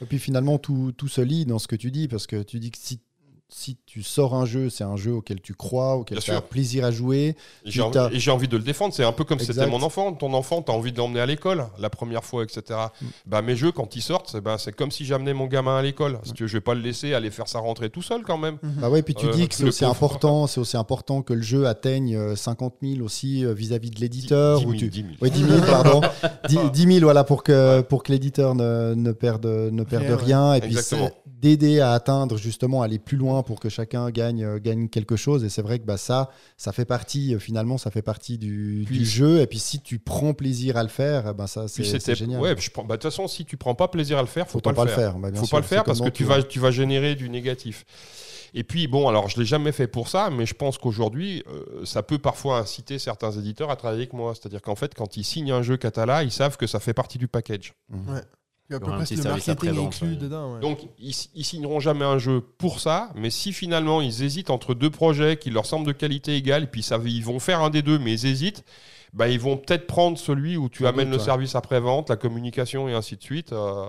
Et 0.00 0.06
puis 0.06 0.18
finalement, 0.18 0.58
tout, 0.58 0.92
tout 0.92 1.08
se 1.08 1.20
lie 1.20 1.46
dans 1.46 1.58
ce 1.58 1.68
que 1.68 1.76
tu 1.76 1.90
dis, 1.90 2.08
parce 2.08 2.26
que 2.26 2.42
tu 2.42 2.60
dis 2.60 2.70
que 2.70 2.78
si, 2.78 3.00
si 3.50 3.78
tu 3.86 4.02
sors 4.02 4.34
un 4.34 4.44
jeu, 4.44 4.68
c'est 4.68 4.84
un 4.84 4.96
jeu 4.96 5.12
auquel 5.14 5.40
tu 5.40 5.54
crois, 5.54 5.96
auquel 5.96 6.18
tu 6.18 6.30
as 6.32 6.42
plaisir 6.42 6.84
à 6.84 6.90
jouer. 6.90 7.34
Et 7.64 7.70
J'ai 7.70 7.80
envie, 7.80 7.92
t'as- 7.94 8.10
et 8.12 8.18
j'ai 8.20 8.30
envie 8.30 8.46
de 8.46 8.56
le 8.58 8.62
défendre. 8.62 8.92
C'est 8.92 9.04
un 9.04 9.12
peu 9.12 9.24
comme 9.24 9.38
si 9.38 9.46
c'était 9.46 9.66
mon 9.66 9.82
enfant. 9.82 10.12
Ton 10.12 10.34
enfant, 10.34 10.60
tu 10.62 10.70
as 10.70 10.74
envie 10.74 10.92
de 10.92 10.98
l'emmener 10.98 11.20
à 11.20 11.26
l'école 11.26 11.66
la 11.78 11.88
première 11.88 12.24
fois, 12.24 12.42
etc. 12.44 12.62
Mm. 13.00 13.06
Bah, 13.26 13.40
mes 13.42 13.56
jeux, 13.56 13.72
quand 13.72 13.96
ils 13.96 14.02
sortent, 14.02 14.28
c'est 14.30 14.42
ben, 14.42 14.58
c'est 14.58 14.72
comme 14.76 14.90
si 14.90 15.06
j'amenais 15.06 15.32
mon 15.32 15.46
gamin 15.46 15.78
à 15.78 15.82
l'école. 15.82 16.18
Si 16.24 16.32
tu 16.34 16.42
veux, 16.42 16.46
je 16.48 16.52
vais 16.58 16.60
pas 16.60 16.74
le 16.74 16.82
laisser 16.82 17.14
aller 17.14 17.30
faire 17.30 17.48
sa 17.48 17.58
rentrée 17.60 17.88
tout 17.88 18.02
seul 18.02 18.22
quand 18.22 18.36
même. 18.38 18.58
Bah 18.62 18.90
ouais, 18.90 19.02
puis 19.02 19.14
tu 19.14 19.26
Euh, 19.26 19.30
dis 19.32 19.48
que 19.48 19.54
c'est 19.54 19.64
aussi 19.64 19.84
important, 19.86 20.46
c'est 20.46 20.60
aussi 20.60 20.76
important 20.76 21.22
que 21.22 21.32
le 21.32 21.42
jeu 21.42 21.66
atteigne 21.66 22.16
euh, 22.16 22.36
50 22.36 22.74
000 22.82 23.02
aussi 23.02 23.46
euh, 23.46 23.54
vis-à-vis 23.54 23.90
de 23.90 24.00
l'éditeur. 24.00 24.58
10 24.58 24.66
ou 24.66 24.70
000, 24.72 24.78
tu- 24.80 24.90
10 24.90 25.00
000. 25.02 25.12
Oui, 25.22 25.30
10 25.30 25.44
000, 25.44 25.60
pardon. 25.62 26.00
10, 26.48 26.58
10 26.72 26.82
000, 26.86 26.98
voilà, 27.00 27.24
pour 27.24 27.42
que, 27.42 27.80
pour 27.80 28.02
que 28.02 28.12
l'éditeur 28.12 28.54
ne, 28.54 28.92
ne 28.94 29.12
perde, 29.12 29.46
ne 29.46 29.82
perde 29.84 30.04
Rien, 30.04 30.16
rien. 30.16 30.54
Et 30.54 30.60
puis 30.60 30.76
d'aider 31.40 31.78
à 31.80 31.92
atteindre, 31.92 32.36
justement, 32.36 32.82
aller 32.82 32.98
plus 32.98 33.16
loin 33.16 33.37
pour 33.42 33.60
que 33.60 33.68
chacun 33.68 34.10
gagne, 34.10 34.44
euh, 34.44 34.58
gagne 34.58 34.88
quelque 34.88 35.16
chose. 35.16 35.44
Et 35.44 35.48
c'est 35.48 35.62
vrai 35.62 35.78
que 35.78 35.84
bah, 35.84 35.96
ça, 35.96 36.30
ça 36.56 36.72
fait 36.72 36.84
partie, 36.84 37.34
euh, 37.34 37.38
finalement, 37.38 37.78
ça 37.78 37.90
fait 37.90 38.02
partie 38.02 38.38
du, 38.38 38.84
Puis- 38.86 38.98
du 38.98 39.04
jeu. 39.06 39.40
Et 39.40 39.46
puis 39.46 39.58
si 39.58 39.80
tu 39.80 39.98
prends 39.98 40.34
plaisir 40.34 40.76
à 40.76 40.82
le 40.82 40.88
faire, 40.88 41.34
ben, 41.34 41.46
ça, 41.46 41.68
c'est 41.68 42.14
génial. 42.14 42.40
ouais, 42.40 42.54
je 42.58 42.70
prends- 42.70 42.84
bah, 42.84 42.96
de 42.96 43.02
toute 43.02 43.10
façon, 43.10 43.28
si 43.28 43.44
tu 43.44 43.56
prends 43.56 43.74
pas 43.74 43.88
plaisir 43.88 44.18
à 44.18 44.22
le 44.22 44.26
faire, 44.28 44.46
faut, 44.46 44.52
faut 44.58 44.60
pas, 44.60 44.72
pas 44.72 44.84
le 44.84 44.90
faire. 44.90 45.18
Bah, 45.18 45.28
faut 45.34 45.44
sûr. 45.44 45.56
pas 45.56 45.60
le 45.60 45.66
faire 45.66 45.84
parce 45.84 46.00
que 46.00 46.08
tu 46.08 46.24
vas, 46.24 46.36
hein. 46.38 46.42
tu 46.48 46.58
vas 46.60 46.70
générer 46.70 47.14
du 47.14 47.28
négatif. 47.28 47.84
Et 48.54 48.64
puis, 48.64 48.86
bon, 48.86 49.08
alors 49.08 49.28
je 49.28 49.38
l'ai 49.38 49.44
jamais 49.44 49.72
fait 49.72 49.86
pour 49.88 50.08
ça, 50.08 50.30
mais 50.30 50.46
je 50.46 50.54
pense 50.54 50.78
qu'aujourd'hui, 50.78 51.42
euh, 51.48 51.84
ça 51.84 52.02
peut 52.02 52.16
parfois 52.18 52.58
inciter 52.58 52.98
certains 52.98 53.30
éditeurs 53.30 53.70
à 53.70 53.76
travailler 53.76 54.00
avec 54.04 54.14
moi. 54.14 54.34
C'est-à-dire 54.34 54.62
qu'en 54.62 54.74
fait, 54.74 54.94
quand 54.94 55.18
ils 55.18 55.24
signent 55.24 55.52
un 55.52 55.60
jeu 55.62 55.76
Catala, 55.76 56.22
ils 56.22 56.30
savent 56.30 56.56
que 56.56 56.66
ça 56.66 56.80
fait 56.80 56.94
partie 56.94 57.18
du 57.18 57.28
package. 57.28 57.74
Il 58.70 58.74
y 58.74 58.76
a 58.76 58.80
peu 58.80 58.86
près 58.86 59.04
le 59.16 59.22
marketing 59.24 59.86
inclus 59.86 60.08
ouais. 60.08 60.16
dedans. 60.16 60.54
ouais. 60.54 60.60
Donc, 60.60 60.80
ils, 60.98 61.14
ils 61.34 61.44
signeront 61.44 61.80
jamais 61.80 62.04
un 62.04 62.18
jeu 62.18 62.40
pour 62.58 62.80
ça, 62.80 63.10
mais 63.14 63.30
si 63.30 63.52
finalement 63.52 64.02
ils 64.02 64.22
hésitent 64.22 64.50
entre 64.50 64.74
deux 64.74 64.90
projets 64.90 65.36
qui 65.38 65.50
leur 65.50 65.64
semblent 65.64 65.86
de 65.86 65.92
qualité 65.92 66.36
égale, 66.36 66.64
et 66.64 66.66
puis 66.66 66.82
ça, 66.82 66.98
ils 67.04 67.24
vont 67.24 67.38
faire 67.40 67.60
un 67.62 67.70
des 67.70 67.80
deux, 67.82 67.98
mais 67.98 68.12
ils 68.12 68.26
hésitent, 68.26 68.64
bah, 69.14 69.28
ils 69.28 69.40
vont 69.40 69.56
peut-être 69.56 69.86
prendre 69.86 70.18
celui 70.18 70.58
où 70.58 70.68
tu 70.68 70.86
amènes 70.86 71.06
doute, 71.06 71.14
le 71.14 71.18
ouais. 71.20 71.24
service 71.24 71.54
après-vente, 71.54 72.10
la 72.10 72.16
communication 72.16 72.90
et 72.90 72.92
ainsi 72.92 73.16
de 73.16 73.22
suite. 73.22 73.52
Euh, 73.54 73.86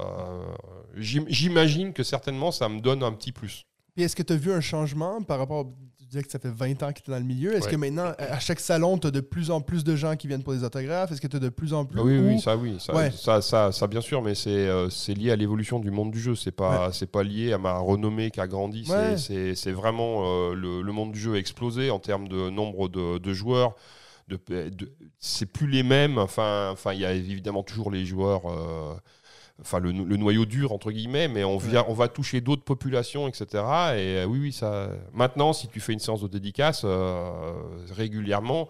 j'im- 0.95 1.25
J'imagine 1.27 1.91
que 1.91 2.03
certainement 2.03 2.51
ça 2.51 2.69
me 2.69 2.79
donne 2.79 3.03
un 3.03 3.11
petit 3.11 3.33
plus. 3.33 3.65
Puis 3.95 4.05
est-ce 4.05 4.15
que 4.15 4.23
tu 4.23 4.31
as 4.31 4.37
vu 4.37 4.53
un 4.53 4.61
changement 4.61 5.21
par 5.23 5.39
rapport. 5.39 5.65
Disais 6.09 6.23
que 6.23 6.31
ça 6.31 6.39
fait 6.39 6.49
20 6.49 6.81
ans 6.81 6.91
que 6.91 7.01
tu 7.01 7.11
es 7.11 7.13
dans 7.13 7.19
le 7.19 7.25
milieu. 7.25 7.53
Est-ce 7.53 7.65
Ouais. 7.65 7.71
que 7.71 7.75
maintenant, 7.75 8.13
à 8.17 8.39
chaque 8.39 8.59
salon, 8.59 8.97
tu 8.97 9.05
as 9.05 9.11
de 9.11 9.19
plus 9.19 9.51
en 9.51 9.61
plus 9.61 9.83
de 9.83 9.95
gens 9.95 10.15
qui 10.15 10.27
viennent 10.27 10.41
pour 10.41 10.53
des 10.53 10.63
autographes? 10.63 11.11
Est-ce 11.11 11.21
que 11.21 11.27
tu 11.27 11.35
as 11.37 11.39
de 11.39 11.49
plus 11.49 11.71
en 11.73 11.85
plus 11.85 11.99
Ah 11.99 12.03
oui, 12.03 12.17
ou- 12.17 12.27
oui, 12.29 12.39
ça, 12.41 12.57
oui, 12.57 12.77
ça, 12.79 12.95
Ouais. 12.95 13.11
ça, 13.11 13.41
ça, 13.41 13.71
ça, 13.71 13.85
bien 13.85 14.01
sûr, 14.01 14.23
mais 14.23 14.33
c'est 14.33 14.49
euh, 14.49 14.89
lié 15.09 15.29
à 15.29 15.35
l'évolution 15.35 15.79
du 15.79 15.91
monde 15.91 16.09
du 16.09 16.19
jeu. 16.19 16.33
C'est 16.33 16.49
pas, 16.51 16.91
c'est 16.93 17.11
pas 17.11 17.21
lié 17.21 17.53
à 17.53 17.59
ma 17.59 17.77
renommée 17.77 18.31
qui 18.31 18.39
a 18.41 18.47
grandi. 18.47 18.85
C'est- 19.17 19.71
vraiment 19.71 20.23
euh, 20.25 20.55
le, 20.55 20.81
le 20.81 20.91
monde 20.91 21.11
du 21.11 21.19
jeu 21.19 21.33
a 21.35 21.37
explosé 21.37 21.91
en 21.91 21.99
termes 21.99 22.27
de 22.27 22.49
nombre 22.49 22.89
de, 22.89 23.19
de 23.19 23.33
joueurs. 23.33 23.75
De, 24.29 24.39
de- 24.47 24.91
c'est 25.19 25.45
plus 25.45 25.67
les 25.67 25.83
mêmes. 25.83 26.17
Enfin, 26.17 26.69
enfin, 26.71 26.93
il 26.93 26.99
y 27.01 27.05
a 27.05 27.13
évidemment 27.13 27.61
toujours 27.63 27.91
les 27.91 28.05
joueurs. 28.05 28.41
euh, 28.47 28.93
Enfin, 29.61 29.79
le, 29.79 29.91
le 29.91 30.17
noyau 30.17 30.45
dur 30.45 30.71
entre 30.71 30.91
guillemets, 30.91 31.27
mais 31.27 31.43
on, 31.43 31.57
vient, 31.57 31.85
on 31.89 31.93
va 31.93 32.07
toucher 32.07 32.41
d'autres 32.41 32.63
populations, 32.63 33.27
etc. 33.27 33.63
Et 33.97 34.19
euh, 34.19 34.25
oui, 34.25 34.39
oui, 34.39 34.51
ça. 34.53 34.89
Maintenant, 35.13 35.53
si 35.53 35.67
tu 35.67 35.79
fais 35.79 35.93
une 35.93 35.99
séance 35.99 36.21
de 36.21 36.27
dédicace 36.27 36.81
euh, 36.85 37.53
régulièrement, 37.91 38.69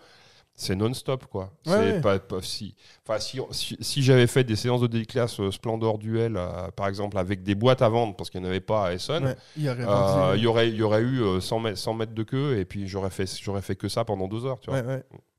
c'est 0.55 0.75
non-stop, 0.75 1.25
quoi. 1.27 1.53
Ouais, 1.65 1.93
pas, 2.01 2.19
pas- 2.19 2.41
si, 2.41 2.75
enfin, 3.07 3.17
si, 3.19 3.39
si, 3.51 3.77
si 3.79 4.03
j'avais 4.03 4.27
fait 4.27 4.43
des 4.43 4.57
séances 4.57 4.81
de 4.81 4.87
dédicace 4.87 5.39
euh, 5.39 5.51
Splendor 5.51 5.97
Duel, 5.99 6.35
euh, 6.35 6.69
par 6.75 6.87
exemple, 6.87 7.17
avec 7.17 7.43
des 7.43 7.55
boîtes 7.55 7.81
à 7.81 7.87
vendre, 7.87 8.15
parce 8.17 8.29
qu'il 8.29 8.41
n'y 8.41 8.47
en 8.47 8.49
avait 8.49 8.59
pas 8.59 8.87
à 8.87 8.93
Essen, 8.93 9.23
Ouais, 9.23 9.35
il 9.55 9.63
y 9.63 9.69
aurait 9.69 9.85
euh, 9.87 10.37
y 10.37 10.47
aurait, 10.47 10.69
y 10.71 10.81
aurait 10.81 11.01
eu 11.01 11.21
euh, 11.21 11.39
100 11.39 11.59
mètres, 11.61 11.77
100 11.77 11.93
mètres 11.93 12.13
de 12.13 12.23
queue, 12.23 12.57
et 12.59 12.65
puis 12.65 12.87
j'aurais 12.89 13.09
fait, 13.09 13.25
j'aurais 13.41 13.61
fait 13.61 13.75
que 13.77 13.87
ça 13.87 14.03
pendant 14.03 14.27
deux 14.27 14.45
heures, 14.45 14.59
tu 14.59 14.69
vois. 14.69 14.81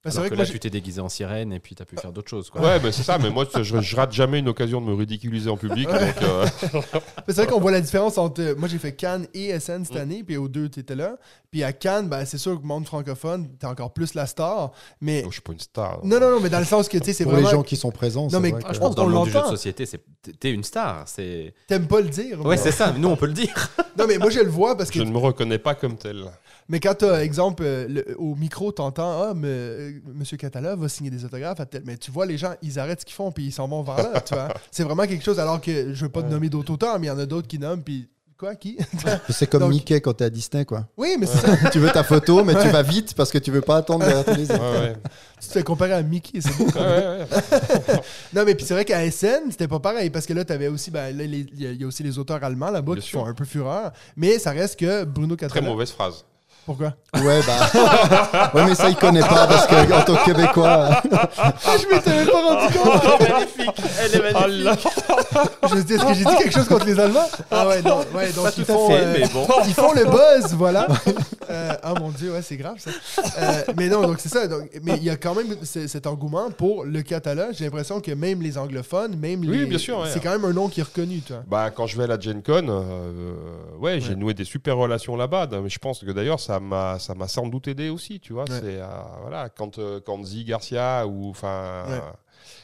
Bah, 0.02 0.10
c'est 0.10 0.16
Alors 0.16 0.22
vrai 0.22 0.30
que 0.30 0.34
que 0.34 0.38
là, 0.40 0.44
moi, 0.46 0.52
tu 0.52 0.58
t'es 0.60 0.70
déguisé 0.70 0.98
en 1.02 1.10
sirène 1.10 1.52
et 1.52 1.60
puis 1.60 1.74
tu 1.74 1.82
as 1.82 1.84
pu 1.84 1.94
faire 1.96 2.10
d'autres 2.10 2.30
choses. 2.30 2.48
Quoi. 2.48 2.62
Ouais, 2.62 2.80
mais 2.82 2.90
c'est 2.90 3.02
ça, 3.02 3.18
mais 3.18 3.28
moi, 3.28 3.44
je, 3.54 3.62
je 3.82 3.96
rate 3.96 4.12
jamais 4.12 4.38
une 4.38 4.48
occasion 4.48 4.80
de 4.80 4.86
me 4.86 4.94
ridiculiser 4.94 5.50
en 5.50 5.58
public, 5.58 5.86
donc, 5.88 6.22
euh, 6.22 6.46
C'est 7.28 7.34
vrai 7.36 7.46
qu'on 7.46 7.60
voit 7.60 7.70
la 7.70 7.82
différence 7.82 8.16
entre. 8.16 8.54
Moi, 8.56 8.66
j'ai 8.68 8.78
fait 8.78 8.92
Cannes 8.94 9.26
et 9.34 9.50
SN 9.60 9.84
cette 9.84 9.94
Mm. 9.96 9.98
année, 9.98 10.22
puis 10.24 10.38
aux 10.38 10.48
deux, 10.48 10.70
tu 10.70 10.80
étais 10.80 10.94
là. 10.94 11.16
Puis 11.50 11.62
à 11.64 11.72
Cannes, 11.74 12.08
ben, 12.08 12.24
c'est 12.24 12.38
sûr 12.38 12.58
que 12.60 12.66
monde 12.66 12.86
francophone, 12.86 13.48
t'es 13.58 13.66
encore 13.66 13.92
plus 13.92 14.14
la 14.14 14.26
star. 14.26 14.70
Mais. 15.02 15.22
oh, 15.26 15.28
je 15.28 15.34
suis 15.34 15.42
pas 15.42 15.52
une 15.52 15.58
star. 15.60 16.00
Non, 16.02 16.18
non, 16.18 16.30
non, 16.30 16.40
mais 16.40 16.48
dans 16.48 16.60
le 16.60 16.64
sens 16.64 16.88
que, 16.88 16.96
tu 16.96 17.04
sais, 17.04 17.12
c'est 17.12 17.24
Pour 17.24 17.32
vraiment. 17.34 17.48
les 17.48 17.54
gens 17.56 17.62
qui 17.62 17.76
sont 17.76 17.90
présents, 17.90 18.22
Non, 18.24 18.30
c'est 18.30 18.40
mais- 18.40 18.50
vrai 18.52 18.62
Ah, 18.64 18.72
je 18.72 18.78
pense 18.78 18.92
que 18.92 18.96
dans 18.96 19.06
le 19.06 19.12
monde 19.12 19.26
du 19.26 19.32
jeu 19.32 19.40
de 19.42 19.46
société, 19.48 19.84
t'es 20.38 20.50
une 20.50 20.64
star. 20.64 21.04
T'aimes 21.66 21.86
pas 21.86 22.00
le 22.00 22.08
dire. 22.08 22.40
ouais, 22.46 22.56
c'est 22.56 22.72
ça. 22.72 22.92
Nous, 22.96 23.08
on 23.08 23.16
peut 23.16 23.26
le 23.26 23.32
dire. 23.34 23.54
Non, 23.98 24.06
mais 24.08 24.16
moi, 24.16 24.30
je 24.30 24.40
le 24.40 24.48
vois 24.48 24.76
parce 24.78 24.90
que. 24.90 24.98
Je 24.98 25.04
ne 25.04 25.10
me 25.10 25.18
reconnais 25.18 25.58
pas 25.58 25.74
comme 25.74 25.96
tel. 25.98 26.24
Mais 26.70 26.80
quand 26.80 26.94
t'as, 26.94 27.22
exemple, 27.22 27.64
euh, 27.66 27.86
le- 27.88 28.16
au 28.18 28.34
micro, 28.36 28.70
t'entends, 28.72 29.22
ah, 29.24 29.32
mais, 29.34 29.48
euh, 29.48 29.92
Monsieur 30.14 30.36
Catala 30.36 30.76
va 30.76 30.88
signer 30.88 31.10
des 31.10 31.24
autographes 31.24 31.58
à 31.60 31.66
tel. 31.66 31.82
Mais 31.84 31.96
tu 31.98 32.10
vois, 32.12 32.24
les 32.26 32.38
gens, 32.38 32.54
ils 32.62 32.78
arrêtent 32.78 33.00
ce 33.00 33.04
qu'ils 33.04 33.14
font, 33.16 33.32
puis 33.32 33.46
ils 33.46 33.52
s'en 33.52 33.66
vont 33.68 33.82
vers 33.82 33.96
là, 33.96 34.20
tu 34.20 34.34
vois. 34.34 34.48
C'est 34.70 34.84
vraiment 34.84 35.04
quelque 35.06 35.24
chose, 35.24 35.38
alors 35.40 35.60
que 35.60 35.92
je 35.92 36.04
veux 36.04 36.08
pas 36.10 36.22
te 36.22 36.28
nommer 36.30 36.48
d'autres 36.48 36.72
auteurs, 36.72 36.98
mais 37.00 37.06
il 37.06 37.10
y 37.10 37.12
en 37.12 37.18
a 37.18 37.26
d'autres 37.26 37.48
qui 37.48 37.58
nomment, 37.58 37.82
puis. 37.82 38.08
Quoi, 38.38 38.54
qui? 38.54 38.78
C'est 39.28 39.46
comme 39.50 39.60
Donc- 39.60 39.72
Mickey 39.72 40.00
quand 40.00 40.14
t'es 40.14 40.24
à 40.24 40.30
Disney, 40.30 40.64
quoi. 40.64 40.86
Oui, 40.96 41.16
mais 41.20 41.26
c'est 41.26 41.46
ça. 41.46 41.68
tu 41.72 41.78
veux 41.78 41.90
ta 41.90 42.02
photo, 42.02 42.42
mais 42.42 42.54
tu 42.54 42.68
vas 42.70 42.80
vite 42.82 43.12
parce 43.12 43.30
que 43.30 43.36
tu 43.36 43.50
veux 43.50 43.60
pas 43.60 43.76
attendre 43.76 44.02
derrière 44.06 44.24
tous 44.24 44.34
les 44.34 44.50
Ouais. 44.50 44.94
Tu 45.38 45.46
te 45.48 45.52
fais 45.52 45.62
comparer 45.62 45.92
à 45.92 46.02
Mickey, 46.02 46.40
c'est 46.40 46.56
beau. 46.56 46.64
Ouais, 46.64 46.80
ouais, 46.80 47.18
ouais. 47.18 48.00
Non, 48.32 48.44
mais 48.46 48.54
puis 48.54 48.64
c'est 48.64 48.72
vrai 48.72 48.86
qu'à 48.86 49.04
SN, 49.10 49.50
c'était 49.50 49.68
pas 49.68 49.78
pareil, 49.80 50.08
parce 50.08 50.24
que 50.24 50.32
là, 50.32 50.42
t'avais 50.46 50.68
aussi, 50.68 50.90
ben, 50.90 51.10
il 51.20 51.34
y, 51.60 51.66
a- 51.66 51.70
il 51.72 51.80
y 51.82 51.84
a 51.84 51.86
aussi 51.86 52.02
les 52.02 52.18
auteurs 52.18 52.42
allemands 52.42 52.70
là-bas 52.70 52.94
Bien 52.94 53.02
qui 53.02 53.08
sûr. 53.08 53.20
font 53.20 53.26
un 53.26 53.34
peu 53.34 53.44
fureur, 53.44 53.92
mais 54.16 54.38
ça 54.38 54.52
reste 54.52 54.78
que 54.80 55.04
Bruno 55.04 55.36
Très 55.36 55.48
Catala. 55.48 55.66
mauvaise 55.68 55.90
phrase. 55.90 56.24
Pourquoi 56.66 56.92
Ouais, 57.16 57.40
bah. 57.46 58.50
ouais, 58.54 58.64
mais 58.66 58.74
ça, 58.76 58.88
il 58.88 58.94
connaît 58.96 59.20
pas 59.20 59.46
parce 59.48 59.66
qu'en 59.66 60.02
tant 60.02 60.14
que 60.16 60.24
Québécois. 60.26 61.02
Ah, 61.42 61.76
je 61.80 61.94
m'étais 61.94 62.10
même 62.10 62.26
pas 62.28 62.42
rendu 62.42 62.74
compte 62.78 63.20
magnifique. 63.20 63.82
Elle 64.00 64.14
est 64.14 64.32
magnifique. 64.32 64.88
Je 65.68 65.74
me 65.74 65.82
dis, 65.82 65.92
est-ce 65.94 66.04
que 66.04 66.14
j'ai 66.14 66.24
dit 66.24 66.36
quelque 66.36 66.52
chose 66.52 66.68
contre 66.68 66.86
les 66.86 66.98
Allemands 66.98 67.28
Ah 67.50 67.66
ouais, 67.66 67.82
non, 67.82 67.98
ouais, 68.14 68.32
donc 68.32 68.44
Pas 68.44 68.50
ils 68.56 68.64
tout 68.64 68.72
font, 68.72 68.88
fait, 68.88 69.00
euh, 69.00 69.14
mais 69.18 69.28
bon. 69.28 69.46
ils 69.66 69.74
font 69.74 69.92
le 69.92 70.04
buzz, 70.04 70.54
voilà. 70.54 70.86
Euh, 71.50 71.72
ah 71.82 71.94
mon 71.98 72.10
dieu, 72.10 72.32
ouais, 72.32 72.42
c'est 72.42 72.56
grave 72.56 72.76
ça. 72.78 72.90
Euh, 73.40 73.62
mais 73.76 73.88
non, 73.88 74.02
donc 74.02 74.16
c'est 74.20 74.28
ça. 74.28 74.46
donc- 74.46 74.68
mais 74.82 74.96
il 74.96 75.04
y 75.04 75.10
a 75.10 75.16
quand 75.16 75.34
même 75.34 75.56
ce- 75.62 75.86
cet 75.86 76.06
engouement 76.06 76.50
pour 76.50 76.84
le 76.84 77.02
catalogue. 77.02 77.52
J'ai 77.58 77.64
l'impression 77.64 78.00
que 78.00 78.12
même 78.12 78.40
les 78.42 78.58
anglophones, 78.58 79.16
même 79.16 79.40
Oui, 79.40 79.58
les. 79.58 79.66
bien 79.66 79.78
sûr, 79.78 79.98
ouais. 80.00 80.08
C'est 80.12 80.20
quand 80.20 80.30
même 80.30 80.44
un 80.44 80.52
nom 80.52 80.68
qui 80.68 80.80
est 80.80 80.84
reconnu, 80.84 81.20
toi. 81.20 81.38
Bah, 81.48 81.70
quand 81.70 81.86
je 81.86 81.96
vais 81.96 82.04
à 82.04 82.08
la 82.08 82.20
Gen 82.20 82.42
Con, 82.42 82.66
euh, 82.68 83.32
ouais, 83.80 84.00
j'ai 84.00 84.10
Ouais. 84.10 84.16
noué 84.16 84.34
des 84.34 84.44
super 84.44 84.76
relations 84.76 85.16
là-bas. 85.16 85.48
Mais 85.62 85.68
je 85.68 85.78
pense 85.78 86.00
que 86.00 86.10
d'ailleurs, 86.12 86.40
ça 86.40 86.59
m'a, 86.60 86.98
ça 86.98 87.14
m'a 87.14 87.26
sans 87.28 87.48
doute 87.48 87.68
aidé 87.68 87.88
aussi, 87.88 88.20
tu 88.20 88.32
vois. 88.32 88.44
Ouais. 88.44 88.58
C'est, 88.60 88.80
euh, 88.80 88.86
voilà, 89.22 89.48
quand, 89.48 89.78
euh, 89.78 90.00
quand 90.04 90.22
Zi 90.24 90.44
Garcia 90.44 91.06
ou, 91.06 91.28
enfin, 91.30 91.84
Ouais. 91.88 92.00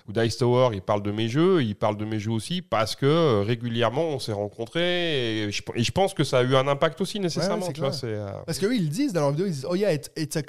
ou 0.08 0.12
Dice 0.12 0.36
Tower, 0.38 0.70
ils 0.74 0.82
parlent 0.82 1.02
de 1.02 1.10
mes 1.10 1.28
jeux, 1.28 1.62
ils 1.62 1.74
parlent 1.74 1.96
de 1.96 2.04
mes 2.04 2.18
jeux 2.18 2.30
aussi 2.30 2.62
parce 2.62 2.94
que 2.96 3.06
euh, 3.06 3.42
régulièrement, 3.42 4.04
on 4.04 4.18
s'est 4.18 4.32
rencontrés. 4.32 5.42
Et 5.44 5.50
je, 5.52 5.62
et 5.74 5.82
je 5.82 5.92
pense 5.92 6.14
que 6.14 6.24
ça 6.24 6.38
a 6.38 6.42
eu 6.44 6.54
un 6.56 6.68
impact 6.68 7.00
aussi 7.00 7.18
nécessairement, 7.20 7.70
tu 7.72 7.80
vois. 7.80 7.92
euh, 8.04 8.30
Parce 8.46 8.58
qu'eux, 8.58 8.74
ils 8.74 8.84
le 8.84 8.88
disent 8.88 9.12
dans 9.12 9.20
leur 9.22 9.30
vidéo, 9.32 9.46
ils 9.46 9.52
disent 9.52 9.66
Oh 9.68 9.74
yeah, 9.74 9.92
it's, 9.92 10.10
it's 10.16 10.36
a 10.36 10.42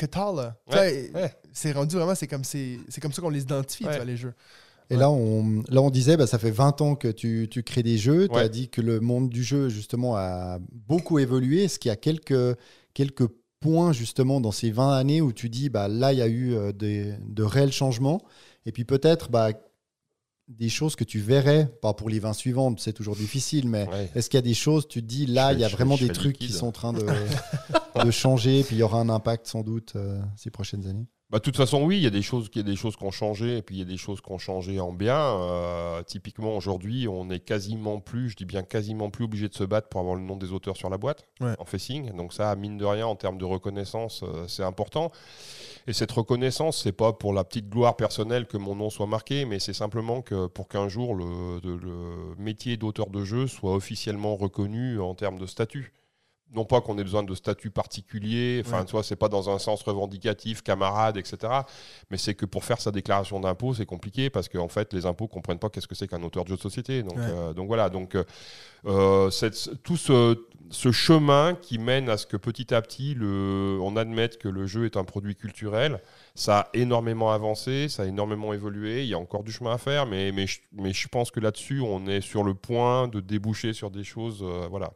ouais. 1.15 1.34
C'est 1.52 1.72
rendu 1.72 1.95
vraiment, 1.95 2.14
c'est 2.15 2.28
comme, 2.28 2.44
c'est, 2.44 2.78
c'est 2.90 3.02
comme 3.02 3.11
ça 3.14 3.22
qu'on 3.22 3.30
les 3.30 3.41
identifie, 3.41 3.86
tu 3.86 3.90
vois, 3.95 4.06
les 4.06 4.18
jeux. 4.18 4.34
Et 4.90 4.95
là, 4.95 5.10
on, 5.11 5.64
là, 5.68 5.82
on 5.82 5.90
disait, 5.90 6.15
bah, 6.15 6.28
ça 6.28 6.40
fait 6.40 6.49
20 6.49 6.80
ans 6.80 6.95
que 6.95 7.10
tu, 7.10 7.49
tu 7.52 7.61
crées 7.61 7.84
des 7.84 7.98
jeux. 7.98 8.30
Tu 8.30 8.38
as 8.38 8.48
dit 8.48 8.69
que 8.69 8.80
le 8.80 9.02
monde 9.02 9.28
du 9.30 9.44
jeu, 9.44 9.68
justement, 9.68 10.15
a 10.15 10.60
beaucoup 10.88 11.19
évolué. 11.19 11.65
Est-ce 11.65 11.78
qu'il 11.78 11.90
y 11.90 11.91
a 11.91 11.98
quelques, 11.98 12.57
quelques 12.98 13.28
points, 13.60 13.94
justement, 13.94 14.41
dans 14.41 14.52
ces 14.52 14.72
20 14.72 14.91
années 14.94 15.22
où 15.22 15.32
tu 15.32 15.49
dis, 15.49 15.69
bah, 15.69 15.88
là, 15.88 16.14
il 16.14 16.19
y 16.19 16.22
a 16.24 16.28
eu 16.28 16.56
euh, 16.56 16.72
des, 16.72 17.14
de 17.28 17.44
réels 17.44 17.72
changements 17.72 18.24
Et 18.65 18.72
puis 18.72 18.86
peut-être 18.86 19.30
bah, 19.30 19.49
des 20.48 20.69
choses 20.69 20.95
que 20.95 21.03
tu 21.03 21.19
verrais, 21.19 21.68
pas 21.80 21.94
pour 21.94 22.10
les 22.10 22.18
20 22.18 22.34
suivantes, 22.34 22.80
c'est 22.80 22.94
toujours 22.94 23.15
difficile, 23.15 23.68
mais 23.68 23.88
ouais. 23.88 24.10
est-ce 24.15 24.32
qu'il 24.32 24.40
y 24.40 24.40
a 24.40 24.49
des 24.49 24.56
choses, 24.56 24.88
tu 24.88 25.03
te 25.03 25.07
dis, 25.07 25.28
là, 25.28 25.53
il 25.53 25.60
y 25.60 25.64
a 25.64 25.68
vraiment 25.68 25.95
je 25.95 26.07
des 26.07 26.11
trucs 26.11 26.40
liquide. 26.40 26.48
qui 26.48 26.57
sont 26.57 26.65
en 26.65 26.72
train 26.72 26.91
de, 26.91 27.06
de 28.03 28.10
changer, 28.10 28.64
puis 28.64 28.78
il 28.78 28.80
y 28.80 28.84
aura 28.84 28.99
un 28.99 29.10
impact 29.10 29.45
sans 29.45 29.61
doute 29.61 29.94
euh, 29.95 30.19
ces 30.36 30.49
prochaines 30.49 30.88
années? 30.88 31.07
Bah, 31.29 31.39
de 31.39 31.43
toute 31.43 31.57
façon, 31.57 31.83
oui, 31.83 31.97
il 31.97 32.03
y 32.03 32.07
a 32.07 32.09
des 32.09 32.21
choses, 32.21 32.47
il 32.53 32.57
y 32.57 32.61
a 32.61 32.63
des 32.63 32.77
choses 32.77 32.95
qui 32.95 33.03
ont 33.03 33.11
changé, 33.11 33.57
et 33.57 33.61
puis 33.61 33.75
il 33.75 33.79
y 33.79 33.81
a 33.81 33.85
des 33.85 33.97
choses 33.97 34.21
qui 34.21 34.31
ont 34.31 34.37
changé 34.37 34.79
en 34.79 34.93
bien. 34.93 35.17
Euh, 35.19 36.01
typiquement, 36.03 36.55
aujourd'hui, 36.55 37.05
on 37.09 37.29
est 37.29 37.41
quasiment 37.41 37.99
plus, 37.99 38.29
je 38.29 38.37
dis 38.37 38.45
bien 38.45 38.63
quasiment 38.63 39.09
plus 39.09 39.25
obligé 39.25 39.49
de 39.49 39.53
se 39.53 39.65
battre 39.65 39.89
pour 39.89 39.99
avoir 39.99 40.15
le 40.15 40.21
nom 40.21 40.37
des 40.37 40.53
auteurs 40.53 40.77
sur 40.77 40.89
la 40.89 40.97
boîte 40.97 41.27
Ouais. 41.41 41.53
en 41.59 41.65
facing. 41.65 42.15
Donc 42.15 42.31
ça, 42.31 42.55
mine 42.55 42.77
de 42.77 42.85
rien, 42.85 43.07
en 43.07 43.17
termes 43.17 43.37
de 43.37 43.43
reconnaissance, 43.43 44.23
euh, 44.23 44.47
c'est 44.47 44.63
important. 44.63 45.11
Et 45.85 45.91
cette 45.91 46.13
reconnaissance, 46.13 46.81
c'est 46.81 46.93
pas 46.93 47.11
pour 47.11 47.33
la 47.33 47.43
petite 47.43 47.69
gloire 47.69 47.97
personnelle 47.97 48.45
que 48.47 48.55
mon 48.55 48.75
nom 48.75 48.89
soit 48.89 49.05
marqué, 49.07 49.43
mais 49.43 49.59
c'est 49.59 49.73
simplement 49.73 50.21
que 50.21 50.47
pour 50.47 50.69
qu'un 50.69 50.87
jour 50.87 51.13
le, 51.13 51.59
de- 51.59 51.75
le 51.75 52.35
métier 52.37 52.77
d'auteur 52.77 53.09
de 53.09 53.25
jeu 53.25 53.47
soit 53.47 53.73
officiellement 53.75 54.37
reconnu 54.37 55.01
en 55.01 55.13
termes 55.13 55.39
de 55.39 55.45
statut. 55.45 55.91
Non 56.53 56.64
pas 56.65 56.82
qu'on 56.82 56.98
ait 56.98 57.03
besoin 57.03 57.24
de 57.24 57.36
statut 57.36 57.69
particulier, 57.72 58.64
enfin, 58.65 58.86
tu 58.86 58.91
vois, 58.94 59.03
c'est 59.03 59.15
pas 59.18 59.28
dans 59.30 59.49
un 59.49 59.60
sens 59.60 59.82
revendicatif, 59.84 60.61
camarade, 60.64 61.18
etc. 61.18 61.38
Mais 62.10 62.18
c'est 62.18 62.36
que 62.36 62.45
pour 62.45 62.64
faire 62.64 62.80
sa 62.80 62.91
déclaration 62.91 63.40
d'impôt, 63.40 63.74
c'est 63.74 63.86
compliqué 63.86 64.30
parce 64.30 64.48
qu'en 64.49 64.69
fait, 64.69 64.94
les 64.94 65.06
impôts 65.06 65.28
comprennent 65.28 65.60
pas 65.60 65.69
qu'est-ce 65.69 65.88
que 65.88 65.95
c'est 65.95 66.07
qu'un 66.07 66.24
auteur 66.24 66.45
de 66.45 66.49
jeu 66.49 66.56
de 66.56 66.61
société. 66.61 67.03
Donc, 67.03 67.18
Ouais. 67.18 67.24
euh, 67.28 67.53
donc 67.53 67.68
voilà. 67.68 67.90
Donc, 67.90 68.15
euh, 68.15 68.24
euh, 68.86 69.30
cette- 69.30 69.84
tout 69.84 69.98
ce, 69.98 70.38
ce 70.69 70.91
chemin 70.91 71.56
qui 71.61 71.78
mène 71.78 72.10
à 72.10 72.18
ce 72.18 72.26
que 72.26 72.38
petit 72.38 72.74
à 72.74 72.82
petit, 72.82 73.14
le, 73.14 73.78
on 73.82 73.95
admette 73.98 74.38
que 74.38 74.48
le 74.48 74.65
jeu 74.68 74.86
est 74.86 74.98
un 74.98 75.03
produit 75.03 75.36
culturel, 75.36 76.02
ça 76.36 76.60
a 76.60 76.69
énormément 76.74 77.32
avancé, 77.32 77.90
ça 77.90 78.03
a 78.03 78.06
énormément 78.06 78.53
évolué. 78.53 79.03
Il 79.03 79.07
y 79.10 79.14
a 79.14 79.19
encore 79.19 79.44
du 79.44 79.52
chemin 79.52 79.74
à 79.74 79.78
faire, 79.78 80.06
mais, 80.06 80.32
mais, 80.32 80.48
je, 80.48 80.60
mais 80.74 80.94
je 80.94 81.07
pense 81.07 81.32
que 81.32 81.40
là-dessus, 81.40 81.82
on 81.82 82.06
est 82.07 82.22
sur 82.22 82.44
le 82.44 82.53
point 82.53 83.07
de 83.07 83.19
déboucher 83.19 83.74
sur 83.74 83.91
des 83.91 84.03
choses, 84.03 84.40
euh, 84.44 84.68
voilà, 84.69 84.91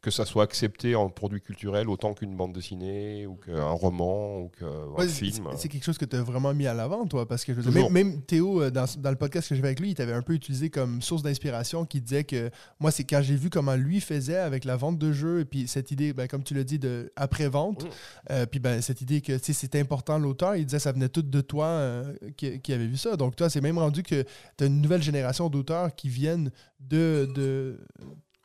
que 0.00 0.10
ça 0.10 0.24
soit 0.24 0.42
accepté 0.44 0.94
en 0.94 1.08
produit 1.08 1.40
culturel 1.40 1.88
autant 1.88 2.12
qu'une 2.14 2.36
bande 2.36 2.52
dessinée 2.52 3.26
ou 3.26 3.36
qu'un 3.36 3.70
roman 3.70 4.40
ou 4.40 4.48
qu'un 4.48 4.66
Ouais, 4.98 5.06
c'est- 5.08 5.24
film. 5.26 5.48
c'est- 5.52 5.62
C'est 5.62 5.68
quelque 5.68 5.84
chose 5.84 5.98
que 5.98 6.04
tu 6.04 6.16
as 6.16 6.22
vraiment 6.22 6.52
mis 6.54 6.66
à 6.66 6.74
l'avant, 6.74 7.06
toi, 7.06 7.26
parce 7.28 7.44
que 7.44 7.54
je 7.54 7.60
dire, 7.60 7.70
même, 7.72 7.92
même 7.92 8.22
Théo, 8.22 8.62
euh, 8.62 8.70
dans, 8.70 8.84
dans 8.98 9.10
le 9.10 9.16
podcast 9.16 9.48
que 9.48 9.54
j'ai 9.54 9.60
fait 9.60 9.68
avec 9.68 9.80
lui, 9.80 9.90
il 9.90 9.94
t'avait 9.94 10.12
un 10.12 10.22
peu 10.22 10.32
utilisé 10.34 10.70
comme 10.70 11.00
source 11.02 11.22
d'inspiration 11.22 11.84
qui 11.86 12.00
disait 12.00 12.24
que 12.24 12.50
moi, 12.80 12.90
c'est 12.90 13.04
quand 13.04 13.22
j'ai 13.22 13.36
vu 13.36 13.48
comment 13.50 13.76
lui 13.76 14.00
faisait 14.00 14.36
avec 14.38 14.64
la 14.64 14.76
vente 14.76 14.98
de 14.98 15.12
jeux, 15.12 15.40
et 15.40 15.44
puis 15.44 15.68
cette 15.68 15.90
idée, 15.92 16.12
ben, 16.12 16.26
comme 16.26 16.42
tu 16.42 16.54
l'as 16.54 16.64
dit, 16.64 16.78
de 16.80 17.12
après-vente, 17.16 17.84
Mm. 17.84 17.88
euh, 18.32 18.46
puis 18.46 18.58
ben, 18.60 18.82
cette 18.82 19.00
idée 19.02 19.20
que 19.20 19.38
c'était 19.38 19.78
important 19.80 20.18
l'auteur, 20.18 20.56
il 20.56 20.64
disait 20.66 20.78
que 20.78 20.82
ça 20.82 20.92
venait 20.92 21.08
tout 21.08 21.22
de 21.22 21.40
toi 21.40 21.66
euh, 21.66 22.12
qui, 22.36 22.60
qui 22.60 22.72
avait 22.72 22.86
vu 22.86 22.96
ça. 22.96 23.16
Donc, 23.16 23.36
toi, 23.36 23.48
c'est 23.48 23.60
même 23.60 23.78
rendu 23.78 24.02
que 24.02 24.22
tu 24.58 24.64
as 24.64 24.66
une 24.66 24.80
nouvelle 24.80 25.02
génération 25.02 25.48
d'auteurs 25.48 25.94
qui 25.94 26.08
viennent 26.08 26.50
de, 26.80 27.28
de, 27.34 27.78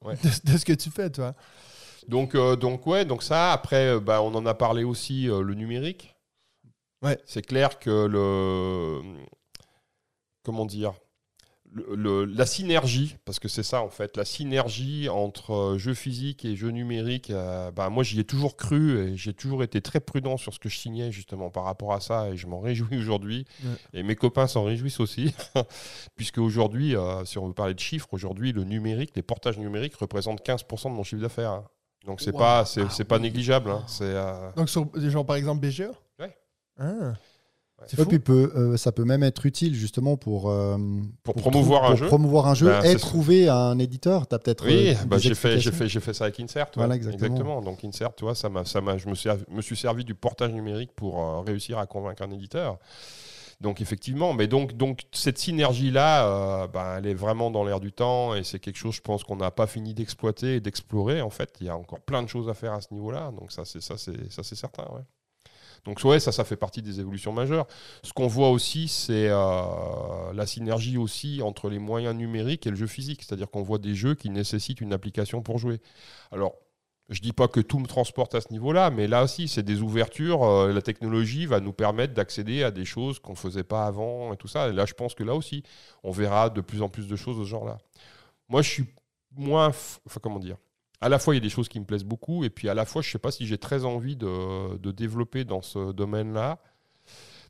Ouais. 0.03 0.15
de, 0.23 0.51
de 0.51 0.57
ce 0.57 0.65
que 0.65 0.73
tu 0.73 0.89
fais, 0.89 1.09
toi. 1.09 1.33
Donc, 2.07 2.35
euh, 2.35 2.55
donc 2.55 2.87
ouais, 2.87 3.05
donc 3.05 3.23
ça, 3.23 3.51
après, 3.51 3.95
euh, 3.95 3.99
bah, 3.99 4.21
on 4.21 4.33
en 4.35 4.45
a 4.45 4.53
parlé 4.53 4.83
aussi, 4.83 5.29
euh, 5.29 5.41
le 5.41 5.53
numérique. 5.53 6.15
Ouais. 7.01 7.19
C'est 7.25 7.45
clair 7.45 7.79
que 7.79 8.05
le. 8.05 9.01
Comment 10.43 10.65
dire 10.65 10.93
le- 11.71 11.95
le- 11.95 12.25
la 12.25 12.45
synergie, 12.45 13.17
parce 13.25 13.39
que 13.39 13.47
c'est 13.47 13.63
ça 13.63 13.81
en 13.83 13.89
fait, 13.89 14.15
la 14.17 14.25
synergie 14.25 15.09
entre 15.09 15.51
euh, 15.53 15.77
jeu 15.77 15.93
physique 15.93 16.45
et 16.45 16.55
jeu 16.55 16.69
numérique, 16.69 17.29
euh, 17.29 17.71
bah, 17.71 17.89
moi 17.89 18.03
j'y 18.03 18.19
ai 18.19 18.23
toujours 18.23 18.55
cru 18.55 18.97
et 18.99 19.17
j'ai 19.17 19.33
toujours 19.33 19.63
été 19.63 19.81
très 19.81 19.99
prudent 19.99 20.37
sur 20.37 20.53
ce 20.53 20.59
que 20.59 20.69
je 20.69 20.77
signais 20.77 21.11
justement 21.11 21.49
par 21.49 21.65
rapport 21.65 21.93
à 21.93 21.99
ça 21.99 22.29
et 22.29 22.37
je 22.37 22.47
m'en 22.47 22.59
réjouis 22.61 22.97
aujourd'hui. 22.97 23.45
Ouais. 23.63 23.71
Et 23.93 24.03
mes 24.03 24.15
copains 24.15 24.47
s'en 24.47 24.63
réjouissent 24.63 24.99
aussi, 24.99 25.33
puisque 26.15 26.37
aujourd'hui, 26.39 26.95
euh, 26.95 27.25
si 27.25 27.37
on 27.37 27.47
veut 27.47 27.53
parler 27.53 27.73
de 27.73 27.79
chiffres, 27.79 28.07
aujourd'hui 28.11 28.51
le 28.53 28.63
numérique, 28.63 29.11
les 29.15 29.21
portages 29.23 29.57
numériques 29.57 29.95
représentent 29.95 30.41
15% 30.45 30.89
de 30.89 30.95
mon 30.95 31.03
chiffre 31.03 31.21
d'affaires. 31.21 31.51
hein. 31.51 31.65
Donc 32.05 32.21
c'est 32.21 32.31
Wow. 32.31 32.39
pas, 32.39 32.65
c'est, 32.65 32.81
Ah 33.01 33.03
pas 33.05 33.15
oui. 33.17 33.23
négligeable. 33.23 33.69
hein. 33.71 33.83
C'est, 33.87 34.03
euh, 34.05 34.51
Donc, 34.55 34.69
sur, 34.69 34.87
genre, 34.95 35.25
par 35.25 35.35
exemple, 35.35 35.59
BGA 35.67 35.91
Ouais. 36.19 36.35
Ah. 36.79 37.13
Puis 37.85 38.19
peut, 38.19 38.51
euh, 38.55 38.75
ça 38.75 38.91
peut 38.91 39.05
même 39.05 39.21
être 39.23 39.45
utile 39.45 39.75
justement 39.75 40.17
pour, 40.17 40.49
euh, 40.49 40.77
Pour 41.23 41.35
promouvoir 41.35 41.83
un 41.83 41.89
pour 41.89 41.97
jeu. 41.97 42.07
promouvoir 42.07 42.47
un 42.47 42.55
jeu 42.55 42.67
Ben, 42.67 42.83
et 42.83 42.95
trouver 42.95 43.49
un 43.49 43.77
éditeur. 43.77 44.27
Tu 44.27 44.33
as 44.35 44.39
peut-être. 44.39 44.65
Oui, 44.65 44.89
euh, 44.89 45.05
bah, 45.05 45.19
j'ai, 45.19 45.35
fait, 45.35 45.59
fait, 45.59 45.87
fait 45.87 46.13
ça 46.13 46.25
avec 46.25 46.39
Insert. 46.39 46.67
Voilà, 46.75 46.95
exactement. 46.95 47.61
Donc 47.61 47.83
Insert, 47.83 48.15
tu 48.15 48.23
vois, 48.25 48.33
ça 48.33 48.49
ça 48.65 48.81
je 48.97 49.07
me 49.07 49.15
suis, 49.15 49.29
me 49.49 49.61
suis 49.61 49.77
servi 49.77 50.03
du 50.03 50.15
portage 50.15 50.53
numérique 50.53 50.91
pour 50.95 51.21
euh, 51.21 51.41
réussir 51.41 51.77
à 51.77 51.85
convaincre 51.85 52.23
un 52.23 52.31
éditeur. 52.31 52.79
Donc 53.61 53.81
effectivement, 53.81 54.33
mais 54.33 54.47
donc, 54.47 54.77
donc 54.77 55.01
cette 55.11 55.39
synergie-là, 55.39 56.67
bah, 56.67 56.95
elle 56.97 57.07
est 57.07 57.15
vraiment 57.15 57.49
dans 57.49 57.63
l'air 57.63 57.79
du 57.79 57.91
temps 57.91 58.35
et 58.35 58.43
c'est 58.43 58.59
quelque 58.59 58.77
chose, 58.77 58.95
je 58.95 59.01
pense, 59.01 59.23
qu'on 59.23 59.35
n'a 59.35 59.49
pas 59.49 59.65
fini 59.65 59.95
d'exploiter 59.95 60.55
et 60.55 60.59
d'explorer. 60.59 61.21
En 61.21 61.31
fait, 61.31 61.55
il 61.61 61.67
y 61.67 61.69
a 61.69 61.75
encore 61.75 61.99
plein 61.99 62.21
de 62.21 62.27
choses 62.27 62.49
à 62.49 62.53
faire 62.53 62.73
à 62.73 62.81
ce 62.81 62.93
niveau-là. 62.93 63.31
Donc 63.31 63.51
ça, 63.51 63.65
c'est 63.65 63.81
ça, 63.81 63.95
certain. 63.97 64.83
Ouais. 64.93 65.01
Donc 65.87 66.01
ouais, 66.03 66.19
ça, 66.19 66.33
ça 66.33 66.43
fait 66.43 66.57
partie 66.57 66.81
des 66.81 66.99
évolutions 66.99 67.31
majeures. 67.31 67.65
Ce 68.03 68.11
qu'on 68.11 68.27
voit 68.27 68.49
aussi, 68.49 68.89
c'est 68.89 69.29
euh, 69.29 70.33
la 70.33 70.45
synergie 70.45 70.97
aussi 70.97 71.41
entre 71.41 71.69
les 71.69 71.79
moyens 71.79 72.13
numériques 72.13 72.67
et 72.67 72.69
le 72.69 72.75
jeu 72.75 72.87
physique. 72.87 73.23
C'est-à-dire 73.23 73.49
qu'on 73.49 73.63
voit 73.63 73.77
des 73.77 73.95
jeux 73.95 74.13
qui 74.13 74.29
nécessitent 74.29 74.81
une 74.81 74.91
application 74.91 75.41
pour 75.41 75.59
jouer. 75.59 75.79
Alors, 76.29 76.55
je 77.07 77.21
dis 77.21 77.31
pas 77.31 77.47
que 77.47 77.61
tout 77.61 77.79
me 77.79 77.87
transporte 77.87 78.35
à 78.35 78.41
ce 78.41 78.51
niveau-là, 78.51 78.89
mais 78.89 79.07
là 79.07 79.23
aussi, 79.23 79.47
c'est 79.47 79.63
des 79.63 79.81
ouvertures. 79.81 80.43
euh, 80.43 80.73
la 80.73 80.81
technologie 80.81 81.45
va 81.45 81.61
nous 81.61 81.71
permettre 81.71 82.13
d'accéder 82.13 82.63
à 82.63 82.71
des 82.71 82.83
choses 82.83 83.19
qu'on 83.19 83.31
ne 83.31 83.37
faisait 83.37 83.63
pas 83.63 83.85
avant 83.85 84.33
et 84.33 84.37
tout 84.37 84.49
ça. 84.49 84.67
Et 84.67 84.73
là, 84.73 84.85
je 84.85 84.93
pense 84.93 85.15
que 85.15 85.23
là 85.23 85.35
aussi, 85.35 85.63
on 86.03 86.11
verra 86.11 86.49
de 86.49 86.59
plus 86.59 86.81
en 86.81 86.89
plus 86.89 87.07
de 87.07 87.15
choses 87.15 87.39
de 87.39 87.45
ce 87.45 87.49
genre-là. 87.49 87.77
Moi, 88.49 88.61
je 88.61 88.69
suis 88.69 88.85
moins... 89.31 89.69
Enfin, 89.69 90.19
comment 90.21 90.39
dire 90.39 90.57
à 91.01 91.09
la 91.09 91.19
fois, 91.19 91.33
il 91.35 91.37
y 91.37 91.41
a 91.41 91.43
des 91.43 91.49
choses 91.49 91.69
qui 91.69 91.79
me 91.79 91.85
plaisent 91.85 92.03
beaucoup, 92.03 92.43
et 92.43 92.49
puis 92.49 92.69
à 92.69 92.73
la 92.73 92.85
fois, 92.85 93.01
je 93.01 93.09
ne 93.09 93.11
sais 93.11 93.19
pas 93.19 93.31
si 93.31 93.45
j'ai 93.45 93.57
très 93.57 93.85
envie 93.85 94.15
de, 94.15 94.77
de 94.77 94.91
développer 94.91 95.43
dans 95.45 95.61
ce 95.61 95.91
domaine-là. 95.91 96.59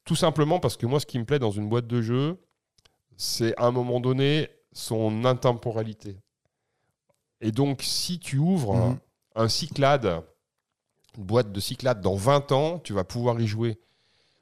Tout 0.03 0.15
simplement 0.15 0.59
parce 0.59 0.77
que 0.77 0.85
moi, 0.85 0.99
ce 0.99 1.05
qui 1.05 1.19
me 1.19 1.25
plaît 1.25 1.39
dans 1.39 1.51
une 1.51 1.67
boîte 1.69 1.87
de 1.87 2.01
jeu, 2.01 2.37
c'est 3.15 3.55
à 3.57 3.65
un 3.65 3.71
moment 3.71 3.99
donné 3.99 4.49
son 4.73 5.25
intemporalité. 5.25 6.17
Et 7.41 7.51
donc, 7.51 7.81
si 7.83 8.19
tu 8.19 8.37
ouvres 8.37 8.73
Mhm. 8.75 8.99
un 9.35 9.47
Cyclade, 9.47 10.23
une 11.17 11.23
boîte 11.23 11.51
de 11.51 11.59
Cyclade 11.59 12.01
dans 12.01 12.15
20 12.15 12.51
ans, 12.51 12.79
tu 12.79 12.93
vas 12.93 13.03
pouvoir 13.03 13.39
y 13.39 13.47
jouer. 13.47 13.79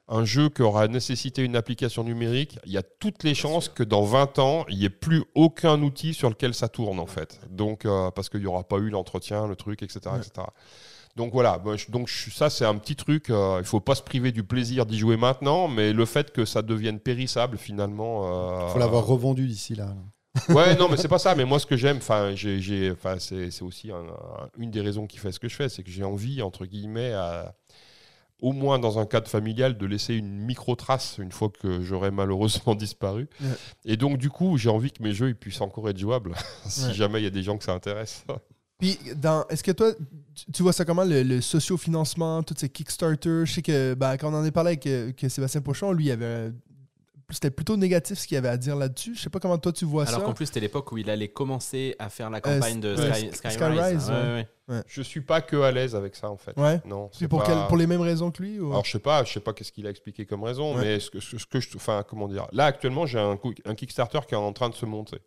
Un 0.08 0.24
jeu 0.24 0.48
qui 0.48 0.62
aura 0.62 0.86
nécessité 0.86 1.42
une 1.42 1.56
application 1.56 2.04
numérique, 2.04 2.58
il 2.64 2.72
y 2.72 2.78
a 2.78 2.82
toutes 2.82 3.24
les 3.24 3.34
chances 3.34 3.68
que 3.68 3.82
dans 3.82 4.02
20 4.04 4.38
ans, 4.38 4.64
il 4.68 4.78
n'y 4.78 4.84
ait 4.84 4.88
plus 4.90 5.24
aucun 5.34 5.82
outil 5.82 6.14
sur 6.14 6.28
lequel 6.28 6.54
ça 6.54 6.68
tourne, 6.68 7.00
en 7.00 7.06
fait. 7.06 7.40
Donc, 7.50 7.84
euh, 7.84 8.10
parce 8.12 8.28
qu'il 8.28 8.40
n'y 8.40 8.46
aura 8.46 8.62
pas 8.62 8.76
eu 8.76 8.88
l'entretien, 8.90 9.48
le 9.48 9.56
truc, 9.56 9.82
etc. 9.82 10.00
Ouais. 10.06 10.18
etc. 10.18 10.46
Donc 11.16 11.32
voilà, 11.32 11.58
donc, 11.88 12.10
ça 12.10 12.50
c'est 12.50 12.66
un 12.66 12.76
petit 12.76 12.94
truc, 12.94 13.30
euh, 13.30 13.54
il 13.56 13.62
ne 13.62 13.66
faut 13.66 13.80
pas 13.80 13.94
se 13.94 14.02
priver 14.02 14.32
du 14.32 14.44
plaisir 14.44 14.84
d'y 14.84 14.98
jouer 14.98 15.16
maintenant, 15.16 15.66
mais 15.66 15.94
le 15.94 16.04
fait 16.04 16.30
que 16.30 16.44
ça 16.44 16.60
devienne 16.60 17.00
périssable 17.00 17.56
finalement... 17.56 18.24
Il 18.60 18.64
euh, 18.64 18.68
faut 18.68 18.78
l'avoir 18.78 19.06
revendu 19.06 19.46
d'ici 19.46 19.74
là. 19.74 19.94
Ouais, 20.50 20.76
non, 20.76 20.88
mais 20.90 20.98
c'est 20.98 21.08
pas 21.08 21.18
ça. 21.26 21.34
Mais 21.34 21.46
moi, 21.46 21.58
ce 21.58 21.64
que 21.64 21.76
j'aime, 21.78 21.96
enfin, 21.96 22.34
j'ai, 22.34 22.60
c'est, 23.18 23.50
c'est 23.50 23.62
aussi 23.62 23.90
un- 23.90 23.96
un- 23.96 24.48
une 24.58 24.70
des 24.70 24.82
raisons 24.82 25.06
qui 25.06 25.16
fait 25.16 25.32
ce 25.32 25.40
que 25.40 25.48
je 25.48 25.56
fais, 25.56 25.70
c'est 25.70 25.82
que 25.82 25.90
j'ai 25.90 26.04
envie, 26.04 26.42
entre 26.42 26.66
guillemets, 26.66 27.14
à- 27.14 27.54
au 28.40 28.52
moins 28.52 28.78
dans 28.78 28.98
un 28.98 29.06
cadre 29.06 29.28
familial, 29.28 29.78
de 29.78 29.86
laisser 29.86 30.14
une 30.14 30.38
micro-trace 30.38 31.16
une 31.18 31.32
fois 31.32 31.48
que 31.50 31.80
j'aurai 31.82 32.10
malheureusement 32.10 32.74
disparu. 32.76 33.28
Ouais. 33.40 33.48
Et 33.84 33.96
donc, 33.96 34.18
du 34.18 34.28
coup, 34.30 34.58
j'ai 34.58 34.68
envie 34.68 34.90
que 34.92 35.02
mes 35.02 35.12
jeux 35.12 35.28
ils 35.28 35.36
puissent 35.36 35.60
encore 35.62 35.88
être 35.88 35.98
jouables, 35.98 36.34
si 36.66 36.84
Ouais. 36.86 36.94
jamais 36.94 37.20
il 37.20 37.24
y 37.24 37.28
a 37.28 37.30
des 37.30 37.42
gens 37.42 37.56
que 37.56 37.64
ça 37.64 37.72
intéresse. 37.72 38.24
Puis, 38.78 38.98
dans, 39.16 39.46
est-ce 39.48 39.62
que 39.64 39.72
toi, 39.72 39.92
tu, 40.52 40.62
vois 40.62 40.74
ça 40.74 40.84
comment, 40.84 41.04
le, 41.04 41.22
le 41.22 41.40
socio-financement, 41.40 42.42
tous 42.42 42.56
ces 42.58 42.68
Kickstarter? 42.68 43.46
Je 43.46 43.52
sais 43.54 43.62
que 43.62 43.94
ben, 43.94 44.18
quand 44.18 44.30
on 44.30 44.36
en 44.36 44.44
a 44.44 44.50
parlé 44.50 44.68
avec 44.72 44.86
euh, 44.86 45.12
que 45.12 45.30
Sébastien 45.30 45.62
Pochon, 45.62 45.92
lui, 45.92 46.04
il 46.06 46.10
avait, 46.10 46.52
c'était 47.30 47.50
plutôt 47.50 47.76
négatif 47.76 48.18
ce 48.18 48.26
qu'il 48.26 48.36
avait 48.36 48.48
à 48.48 48.56
dire 48.56 48.76
là-dessus. 48.76 49.14
Je 49.16 49.20
sais 49.22 49.30
pas 49.30 49.40
comment 49.40 49.58
toi 49.58 49.72
tu 49.72 49.84
vois 49.84 50.06
Alors 50.06 50.20
ça. 50.20 50.26
qu'en 50.26 50.32
plus, 50.32 50.46
c'était 50.46 50.60
l'époque 50.60 50.90
où 50.92 50.98
il 50.98 51.10
allait 51.10 51.28
commencer 51.28 51.96
à 51.98 52.08
faire 52.08 52.30
la 52.30 52.40
campagne 52.40 52.78
de 52.80 52.94
Sky, 52.94 53.30
Sky- 53.32 53.50
Skyrise. 53.50 53.52
Skyrise, 53.52 54.10
Ouais, 54.10 54.46
ouais. 54.68 54.82
Je 54.86 55.02
suis 55.02 55.20
pas 55.22 55.40
que 55.40 55.56
à 55.62 55.72
l'aise 55.72 55.94
avec 55.96 56.14
ça, 56.14 56.30
en 56.30 56.36
fait. 56.36 56.56
Ouais. 56.56 56.80
Non. 56.84 57.10
C'est 57.12 57.26
pour, 57.28 57.40
pas- 57.42 57.46
quel- 57.46 57.66
pour 57.66 57.76
les 57.76 57.86
mêmes 57.88 58.00
raisons 58.00 58.30
que 58.30 58.42
lui? 58.42 58.60
ou- 58.60 58.70
Alors 58.70 58.84
je 58.84 58.92
sais 58.92 58.98
pas, 59.00 59.24
je 59.24 59.32
sais 59.32 59.40
pas 59.40 59.52
qu'est-ce 59.52 59.72
qu'il 59.72 59.86
a 59.86 59.90
expliqué 59.90 60.24
comme 60.24 60.44
raison, 60.44 60.76
Ouais. 60.76 60.82
mais 60.82 61.00
ce 61.00 61.10
que, 61.10 61.18
ce 61.20 61.44
que 61.46 61.58
je, 61.60 61.68
enfin 61.74 62.04
comment 62.08 62.28
dire, 62.28 62.46
là 62.52 62.66
actuellement 62.66 63.06
j'ai 63.06 63.18
un, 63.18 63.36
Kickstarter 63.74 64.20
qui 64.28 64.34
est 64.34 64.38
en 64.38 64.52
train 64.52 64.68
de 64.68 64.74
se 64.74 64.86
monter 64.86 65.18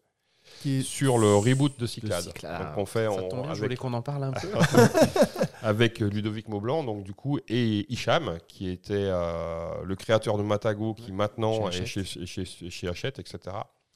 qui 0.61 0.79
est- 0.79 0.83
sur 0.83 1.17
le 1.17 1.35
reboot 1.35 1.77
de 1.79 1.85
Cyclade. 1.85 2.21
Cyclade. 2.23 2.59
Donc 2.65 2.77
on 2.77 2.85
fait 2.85 3.05
Ça 3.05 3.11
en- 3.11 3.27
tombe 3.27 3.43
bien, 3.43 3.53
je 3.53 3.61
voulais 3.61 3.75
qu'on 3.75 3.93
en 3.93 4.01
parle 4.01 4.23
un 4.23 4.31
peu. 4.31 4.47
avec 5.61 5.99
Ludovic 5.99 6.47
Maublanc, 6.47 6.83
donc 6.83 7.03
du 7.03 7.13
coup 7.13 7.39
et 7.47 7.85
Hicham 7.91 8.37
qui 8.47 8.69
était 8.69 8.93
euh, 8.93 9.83
le 9.83 9.95
créateur 9.95 10.37
de 10.37 10.43
Matago, 10.43 10.93
qui 10.93 11.11
maintenant 11.11 11.69
Chez 11.71 11.83
est 11.83 11.85
chez, 11.85 12.03
chez, 12.03 12.45
chez, 12.45 12.69
chez 12.69 12.87
Hachette, 12.87 13.19
etc. 13.19 13.55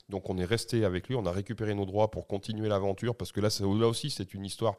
Donc 0.10 0.30
on 0.30 0.38
est 0.38 0.46
resté 0.46 0.86
avec 0.86 1.08
lui, 1.08 1.16
on 1.16 1.26
a 1.26 1.32
récupéré 1.32 1.74
nos 1.74 1.86
droits 1.86 2.12
pour 2.12 2.28
continuer 2.28 2.68
l'aventure 2.68 3.16
parce 3.16 3.32
que 3.32 3.40
là, 3.42 3.50
là 3.60 3.88
aussi 3.88 4.10
c'est 4.10 4.34
une 4.34 4.46
histoire 4.46 4.76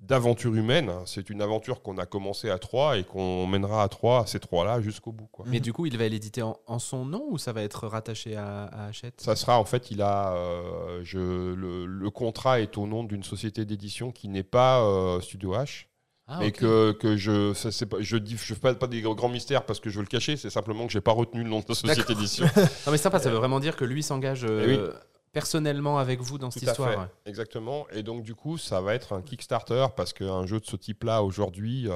d'aventure 0.00 0.54
humaine. 0.54 0.90
C'est 1.04 1.28
une 1.30 1.42
aventure 1.42 1.82
qu'on 1.82 1.98
a 1.98 2.06
commencé 2.06 2.48
à 2.48 2.58
trois 2.58 2.96
et 2.96 3.04
qu'on 3.04 3.46
mènera 3.46 3.82
à 3.82 3.88
trois, 3.88 4.26
ces 4.26 4.40
trois-là, 4.40 4.80
jusqu'au 4.80 5.12
bout. 5.12 5.26
Quoi. 5.26 5.44
Mais 5.48 5.60
du 5.60 5.72
coup, 5.72 5.86
il 5.86 5.96
va 5.98 6.08
l'éditer 6.08 6.42
en, 6.42 6.56
en 6.66 6.78
son 6.78 7.04
nom 7.04 7.26
ou 7.28 7.36
ça 7.38 7.52
va 7.52 7.62
être 7.62 7.86
rattaché 7.86 8.34
à, 8.36 8.64
à 8.64 8.86
Hachette? 8.86 9.20
Ça 9.20 9.36
sera 9.36 9.60
en 9.60 9.64
fait, 9.64 9.90
il 9.90 10.00
a, 10.00 10.32
euh, 10.32 11.00
je, 11.02 11.18
le, 11.18 11.84
le 11.84 12.10
contrat 12.10 12.60
est 12.60 12.78
au 12.78 12.86
nom 12.86 13.04
d'une 13.04 13.22
société 13.22 13.64
d'édition 13.66 14.10
qui 14.10 14.28
n'est 14.28 14.42
pas 14.42 14.82
euh, 14.82 15.20
Studio 15.20 15.54
H, 15.54 15.86
Ah, 16.32 16.38
mais 16.38 16.46
ok. 16.48 16.58
que, 16.58 16.92
que 16.92 17.16
je, 17.16 17.52
ça, 17.54 17.72
c'est 17.72 17.86
pas, 17.86 17.96
je 18.00 18.16
dis, 18.16 18.36
je 18.36 18.54
fais 18.54 18.60
pas, 18.60 18.72
pas 18.74 18.86
des 18.86 19.02
grands 19.02 19.28
mystères 19.28 19.64
parce 19.66 19.80
que 19.80 19.90
je 19.90 19.96
veux 19.96 20.02
le 20.02 20.08
cacher, 20.08 20.36
c'est 20.36 20.48
simplement 20.48 20.86
que 20.86 20.92
j'ai 20.92 21.00
pas 21.00 21.10
retenu 21.10 21.42
le 21.42 21.50
nom 21.50 21.58
de 21.58 21.64
la 21.68 21.74
société 21.74 22.14
d'édition. 22.14 22.46
Non, 22.86 22.92
mais 22.92 22.98
sympa, 22.98 23.18
ça 23.18 23.30
veut 23.30 23.36
vraiment 23.36 23.58
dire 23.58 23.74
que 23.76 23.84
lui 23.84 24.02
s'engage 24.04 24.44
euh, 24.48 24.92
Eh 24.94 24.98
personnellement 25.32 25.98
avec 25.98 26.20
vous 26.20 26.38
dans 26.38 26.50
cette 26.50 26.68
à 26.68 26.70
histoire. 26.72 26.90
fait, 26.90 26.96
ouais. 26.98 27.04
exactement. 27.26 27.86
Et 27.92 28.02
donc 28.04 28.22
du 28.22 28.34
coup, 28.34 28.58
ça 28.58 28.80
va 28.80 28.94
être 28.94 29.12
un 29.12 29.22
Kickstarter 29.22 29.86
parce 29.96 30.12
qu'un 30.12 30.46
jeu 30.46 30.60
de 30.60 30.66
ce 30.66 30.76
type-là 30.76 31.22
aujourd'hui, 31.22 31.88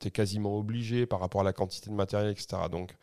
tu 0.00 0.08
es 0.08 0.10
quasiment 0.10 0.56
obligé 0.56 1.06
par 1.06 1.20
rapport 1.20 1.40
à 1.40 1.44
la 1.44 1.52
quantité 1.52 1.90
de 1.90 1.94
matériel, 1.94 2.30
etc. 2.30 2.56
Donc 2.70 2.94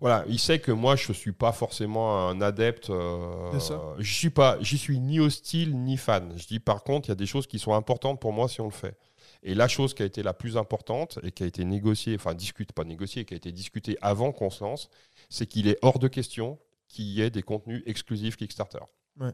voilà, 0.00 0.24
il 0.28 0.38
sait 0.38 0.58
que 0.58 0.70
moi, 0.72 0.96
je 0.96 1.12
suis 1.12 1.32
pas 1.32 1.52
forcément 1.52 2.28
un 2.28 2.40
adepte. 2.40 2.90
euh, 2.90 3.52
je 3.98 4.14
suis 4.14 4.30
pas, 4.30 4.58
j'y 4.60 4.76
suis 4.76 4.98
ni 5.00 5.18
hostile 5.20 5.76
ni 5.76 5.96
fan. 5.96 6.32
Je 6.36 6.46
dis 6.46 6.60
par 6.60 6.82
contre, 6.82 7.08
il 7.08 7.10
y 7.10 7.12
a 7.12 7.16
des 7.16 7.26
choses 7.26 7.46
qui 7.46 7.58
sont 7.58 7.74
importantes 7.74 8.20
pour 8.20 8.32
moi 8.32 8.48
si 8.48 8.60
on 8.60 8.66
le 8.66 8.70
fait. 8.72 8.96
Et 9.44 9.54
la 9.54 9.68
chose 9.68 9.92
qui 9.92 10.02
a 10.02 10.06
été 10.06 10.22
la 10.22 10.32
plus 10.32 10.56
importante 10.56 11.18
et 11.22 11.30
qui 11.30 11.42
a 11.42 11.46
été 11.46 11.64
négociée, 11.64 12.14
enfin 12.16 12.34
discute, 12.34 12.72
pas 12.72 12.84
négociée, 12.84 13.26
qui 13.26 13.34
a 13.34 13.36
été 13.36 13.52
discutée 13.52 13.98
avant 14.00 14.32
qu'on 14.32 14.50
se 14.50 14.64
lance, 14.64 14.88
c'est 15.28 15.46
qu'il 15.46 15.68
est 15.68 15.78
hors 15.82 15.98
de 15.98 16.08
question 16.08 16.58
qu'il 16.88 17.04
y 17.04 17.20
ait 17.20 17.30
des 17.30 17.42
contenus 17.42 17.82
exclusifs 17.86 18.36
Kickstarter. 18.36 18.78
Ouais. 19.20 19.32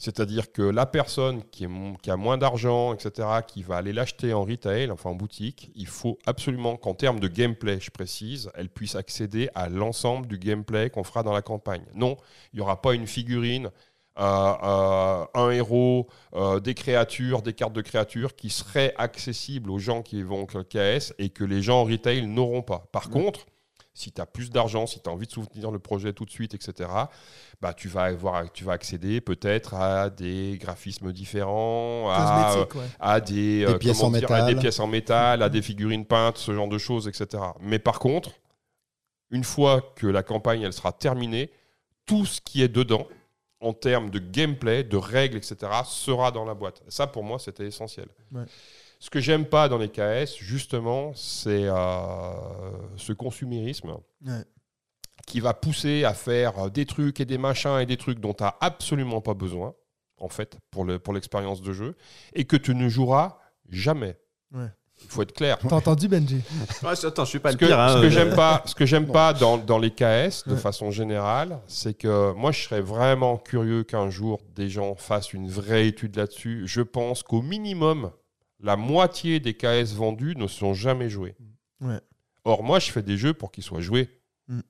C'est-à-dire 0.00 0.50
que 0.50 0.62
la 0.62 0.86
personne 0.86 1.44
qui, 1.50 1.64
est 1.64 1.68
qui 2.02 2.10
a 2.10 2.16
moins 2.16 2.38
d'argent, 2.38 2.94
etc., 2.94 3.28
qui 3.46 3.62
va 3.62 3.76
aller 3.76 3.92
l'acheter 3.92 4.32
en 4.32 4.44
retail, 4.44 4.90
enfin 4.90 5.10
en 5.10 5.14
boutique, 5.14 5.70
il 5.74 5.86
faut 5.86 6.18
absolument 6.24 6.78
qu'en 6.78 6.94
termes 6.94 7.20
de 7.20 7.28
gameplay, 7.28 7.78
je 7.80 7.90
précise, 7.90 8.50
elle 8.54 8.70
puisse 8.70 8.94
accéder 8.94 9.50
à 9.54 9.68
l'ensemble 9.68 10.26
du 10.26 10.38
gameplay 10.38 10.88
qu'on 10.88 11.04
fera 11.04 11.22
dans 11.22 11.34
la 11.34 11.42
campagne. 11.42 11.84
Non, 11.94 12.16
il 12.52 12.56
n'y 12.56 12.62
aura 12.62 12.80
pas 12.80 12.94
une 12.94 13.06
figurine, 13.06 13.70
euh, 14.18 14.52
euh, 14.62 15.24
un 15.34 15.50
héros, 15.50 16.08
euh, 16.34 16.60
des 16.60 16.74
créatures, 16.74 17.42
des 17.42 17.52
cartes 17.52 17.72
de 17.72 17.80
créatures 17.80 18.34
qui 18.34 18.50
seraient 18.50 18.92
accessibles 18.98 19.70
aux 19.70 19.78
gens 19.78 20.02
qui 20.02 20.22
vont 20.22 20.42
au 20.42 20.46
KS 20.46 21.14
et 21.18 21.30
que 21.30 21.44
les 21.44 21.62
gens 21.62 21.82
en 21.82 21.84
retail 21.84 22.26
n'auront 22.26 22.62
pas. 22.62 22.88
Par 22.92 23.08
contre, 23.08 23.46
si 23.94 24.12
tu 24.12 24.20
as 24.20 24.26
plus 24.26 24.50
d'argent, 24.50 24.86
si 24.86 25.00
tu 25.00 25.08
as 25.08 25.12
envie 25.12 25.26
de 25.26 25.32
soutenir 25.32 25.70
le 25.70 25.78
projet 25.78 26.12
tout 26.12 26.24
de 26.24 26.30
suite, 26.30 26.54
etc., 26.54 26.90
bah, 27.60 27.72
tu, 27.72 27.88
vas 27.88 28.04
avoir, 28.04 28.50
tu 28.52 28.64
vas 28.64 28.72
accéder 28.72 29.20
peut-être 29.20 29.74
à 29.74 30.10
des 30.10 30.58
graphismes 30.60 31.12
différents, 31.12 32.10
à, 32.10 32.52
Cosmétique, 32.52 32.74
ouais. 32.74 32.88
à 32.98 33.20
des, 33.20 33.66
Des 33.66 33.78
pièces 33.78 34.02
en 34.02 34.10
dire, 34.10 34.30
à 34.30 34.34
métal. 34.34 34.54
des 34.54 34.60
pièces 34.60 34.80
en 34.80 34.86
métal, 34.86 35.42
à 35.42 35.48
des 35.50 35.62
figurines 35.62 36.04
peintes, 36.04 36.38
ce 36.38 36.52
genre 36.52 36.68
de 36.68 36.78
choses, 36.78 37.08
etc. 37.08 37.42
Mais 37.60 37.78
par 37.78 38.00
contre, 38.00 38.30
une 39.30 39.44
fois 39.44 39.92
que 39.96 40.06
la 40.06 40.22
campagne 40.22 40.62
elle 40.62 40.72
sera 40.72 40.92
terminée, 40.92 41.50
tout 42.06 42.26
ce 42.26 42.40
qui 42.40 42.62
est 42.62 42.68
dedans, 42.68 43.06
en 43.60 43.72
termes 43.74 44.10
de 44.10 44.18
gameplay, 44.18 44.82
de 44.84 44.96
règles, 44.96 45.36
etc., 45.36 45.56
sera 45.84 46.30
dans 46.30 46.44
la 46.44 46.54
boîte. 46.54 46.82
Ça, 46.88 47.06
pour 47.06 47.22
moi, 47.24 47.38
c'était 47.38 47.66
essentiel. 47.66 48.08
Ouais. 48.32 48.44
Ce 48.98 49.10
que 49.10 49.20
j'aime 49.20 49.46
pas 49.46 49.68
dans 49.68 49.78
les 49.78 49.88
KS, 49.88 50.36
justement, 50.38 51.12
c'est 51.14 51.64
euh, 51.64 52.32
ce 52.96 53.12
consumérisme 53.12 53.96
Ouais. 54.26 54.44
qui 55.26 55.40
va 55.40 55.54
pousser 55.54 56.04
à 56.04 56.14
faire 56.14 56.58
euh, 56.58 56.68
des 56.70 56.86
trucs 56.86 57.20
et 57.20 57.24
des 57.24 57.38
machins 57.38 57.78
et 57.80 57.86
des 57.86 57.96
trucs 57.96 58.18
dont 58.20 58.34
tu 58.34 58.42
n'as 58.44 58.54
absolument 58.60 59.20
pas 59.20 59.34
besoin, 59.34 59.74
en 60.18 60.28
fait, 60.28 60.58
pour 60.70 60.84
le- 60.84 60.98
pour 60.98 61.12
l'expérience 61.14 61.62
de 61.62 61.72
jeu, 61.72 61.96
et 62.34 62.44
que 62.44 62.56
tu 62.56 62.74
ne 62.74 62.88
joueras 62.88 63.38
jamais. 63.68 64.18
Ouais. 64.52 64.68
Il 65.02 65.10
faut 65.10 65.22
être 65.22 65.32
clair. 65.32 65.58
T'as 65.58 65.74
entendu, 65.76 66.06
Benji? 66.08 66.40
Attends, 66.84 67.24
je 67.24 67.30
suis 67.30 67.38
pas 67.40 67.50
Ce 67.50 67.56
le 67.56 67.60
que, 67.60 67.66
pire. 67.66 67.80
hein, 67.80 67.96
ce 67.96 68.00
que 68.00 68.06
euh, 68.06 68.10
j'aime 68.10 68.34
pas, 68.36 68.62
ce 68.66 68.74
que 68.74 68.86
j'aime 68.86 69.06
Non. 69.06 69.12
pas 69.12 69.32
dans, 69.32 69.58
dans 69.58 69.78
les 69.78 69.90
KS 69.90 70.44
de 70.46 70.52
Ouais. 70.54 70.56
façon 70.56 70.90
générale, 70.90 71.58
c'est 71.66 71.94
que 71.94 72.32
moi 72.34 72.52
je 72.52 72.62
serais 72.62 72.80
vraiment 72.80 73.36
curieux 73.36 73.82
qu'un 73.82 74.08
jour 74.10 74.40
des 74.54 74.68
gens 74.68 74.94
fassent 74.94 75.32
une 75.32 75.48
vraie 75.48 75.88
étude 75.88 76.16
là-dessus. 76.16 76.62
Je 76.66 76.80
pense 76.82 77.22
qu'au 77.24 77.42
minimum, 77.42 78.10
la 78.60 78.76
moitié 78.76 79.40
des 79.40 79.54
KS 79.54 79.94
vendus 79.96 80.34
ne 80.36 80.46
sont 80.46 80.74
jamais 80.74 81.08
joués. 81.08 81.34
Ouais. 81.80 81.98
Or 82.44 82.62
moi 82.62 82.78
je 82.78 82.90
fais 82.92 83.02
des 83.02 83.16
jeux 83.16 83.34
pour 83.34 83.50
qu'ils 83.50 83.64
soient 83.64 83.80
joués. 83.80 84.08
Mm. 84.48 84.60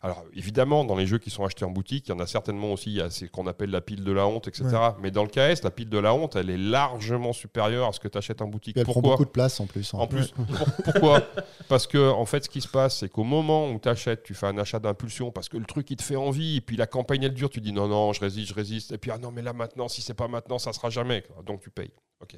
Alors 0.00 0.24
évidemment, 0.32 0.84
dans 0.84 0.94
les 0.94 1.06
jeux 1.06 1.18
qui 1.18 1.28
sont 1.30 1.44
achetés 1.44 1.64
en 1.64 1.70
boutique, 1.70 2.06
il 2.06 2.10
y 2.10 2.14
en 2.14 2.20
a 2.20 2.26
certainement 2.26 2.72
aussi, 2.72 2.90
il 2.90 2.96
y 2.96 3.00
a 3.00 3.10
ce 3.10 3.24
qu'on 3.24 3.46
appelle 3.48 3.70
la 3.70 3.80
pile 3.80 4.04
de 4.04 4.12
la 4.12 4.26
honte, 4.26 4.46
etc. 4.46 4.64
Mais 5.00 5.10
dans 5.10 5.24
le 5.24 5.28
KS, 5.28 5.62
la 5.64 5.70
pile 5.72 5.88
de 5.88 5.98
la 5.98 6.14
honte, 6.14 6.36
elle 6.36 6.50
est 6.50 6.56
largement 6.56 7.32
supérieure 7.32 7.88
à 7.88 7.92
ce 7.92 7.98
que 7.98 8.06
tu 8.08 8.16
achètes 8.16 8.40
en 8.40 8.46
boutique. 8.46 8.74
Puis 8.74 8.80
elle 8.80 8.84
prend 8.84 8.94
Pourquoi 8.94 9.10
beaucoup 9.12 9.24
de 9.24 9.30
place 9.30 9.58
en 9.58 9.66
plus. 9.66 9.92
hein. 9.94 9.98
en 9.98 10.06
plus, 10.06 10.28
pour- 10.28 10.46
pourquoi 10.84 11.22
Parce 11.68 11.86
que 11.88 12.10
en 12.10 12.24
fait, 12.26 12.44
ce 12.44 12.48
qui 12.48 12.60
se 12.60 12.68
passe, 12.68 12.98
c'est 12.98 13.08
qu'au 13.08 13.24
moment 13.24 13.70
où 13.70 13.78
tu 13.80 13.88
achètes, 13.88 14.22
tu 14.22 14.34
fais 14.34 14.46
un 14.46 14.56
achat 14.58 14.78
d'impulsion 14.78 15.32
parce 15.32 15.48
que 15.48 15.56
le 15.56 15.64
truc 15.64 15.90
il 15.90 15.96
te 15.96 16.02
fait 16.02 16.16
envie, 16.16 16.56
et 16.56 16.60
puis 16.60 16.76
la 16.76 16.86
campagne 16.86 17.24
elle 17.24 17.34
dure, 17.34 17.50
tu 17.50 17.60
dis 17.60 17.72
non 17.72 17.88
non, 17.88 18.12
je 18.12 18.20
résiste, 18.20 18.50
je 18.50 18.54
résiste, 18.54 18.92
et 18.92 18.98
puis 18.98 19.10
ah 19.10 19.18
non 19.18 19.32
mais 19.32 19.42
là 19.42 19.52
maintenant, 19.52 19.88
si 19.88 20.00
c'est 20.00 20.14
pas 20.14 20.28
maintenant, 20.28 20.58
ça 20.58 20.72
sera 20.72 20.90
jamais. 20.90 21.24
Donc 21.44 21.60
tu 21.60 21.70
payes. 21.70 21.90
Ok. 22.20 22.36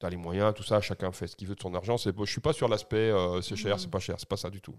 Tu 0.00 0.06
as 0.06 0.10
les 0.10 0.16
moyens, 0.16 0.52
tout 0.54 0.64
ça, 0.64 0.80
chacun 0.80 1.12
fait 1.12 1.28
ce 1.28 1.36
qu'il 1.36 1.46
veut 1.46 1.54
de 1.54 1.60
son 1.62 1.72
argent. 1.72 1.96
Je 1.96 2.10
suis 2.26 2.40
pas 2.40 2.52
sur 2.52 2.66
l'aspect 2.66 2.96
euh, 2.96 3.40
c'est 3.42 3.54
cher, 3.54 3.78
c'est 3.78 3.90
pas 3.90 4.00
cher, 4.00 4.16
c'est 4.18 4.28
pas 4.28 4.36
ça 4.36 4.50
du 4.50 4.60
tout. 4.60 4.74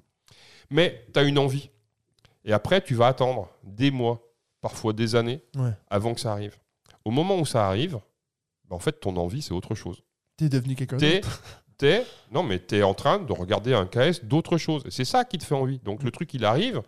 Mais 0.70 1.06
tu 1.14 1.20
as 1.20 1.24
une 1.24 1.38
envie. 1.40 1.70
Et 2.46 2.54
après, 2.54 2.82
tu 2.82 2.96
vas 2.96 3.08
attendre 3.08 3.50
des 3.64 3.92
mois, 3.92 4.22
parfois 4.62 4.94
des 4.94 5.16
années, 5.16 5.42
Ouais. 5.58 5.72
avant 5.90 6.14
que 6.14 6.22
ça 6.22 6.32
arrive. 6.32 6.56
Au 7.04 7.12
moment 7.12 7.38
où 7.40 7.46
ça 7.46 7.68
arrive, 7.68 8.00
bah, 8.70 8.76
en 8.76 8.80
fait, 8.80 8.94
ton 9.00 9.18
envie, 9.18 9.42
c'est 9.42 9.54
autre 9.54 9.76
chose. 9.76 10.04
T'es 10.38 10.48
devenu 10.50 10.76
quelqu'un 10.76 10.98
d'autre. 10.98 11.42
t'es, 11.78 12.06
non, 12.32 12.44
mais 12.44 12.60
t'es 12.60 12.84
en 12.84 12.94
train 12.94 13.20
de 13.20 13.34
regarder 13.34 13.74
un 13.74 13.86
KS 13.86 14.24
d'autre 14.24 14.58
chose. 14.58 14.84
Et 14.86 14.92
c'est 14.92 15.06
ça 15.06 15.26
qui 15.26 15.38
te 15.38 15.44
fait 15.44 15.56
envie. 15.56 15.80
Donc 15.80 16.04
le 16.04 16.12
truc, 16.12 16.34
il 16.34 16.46
arrive. 16.46 16.82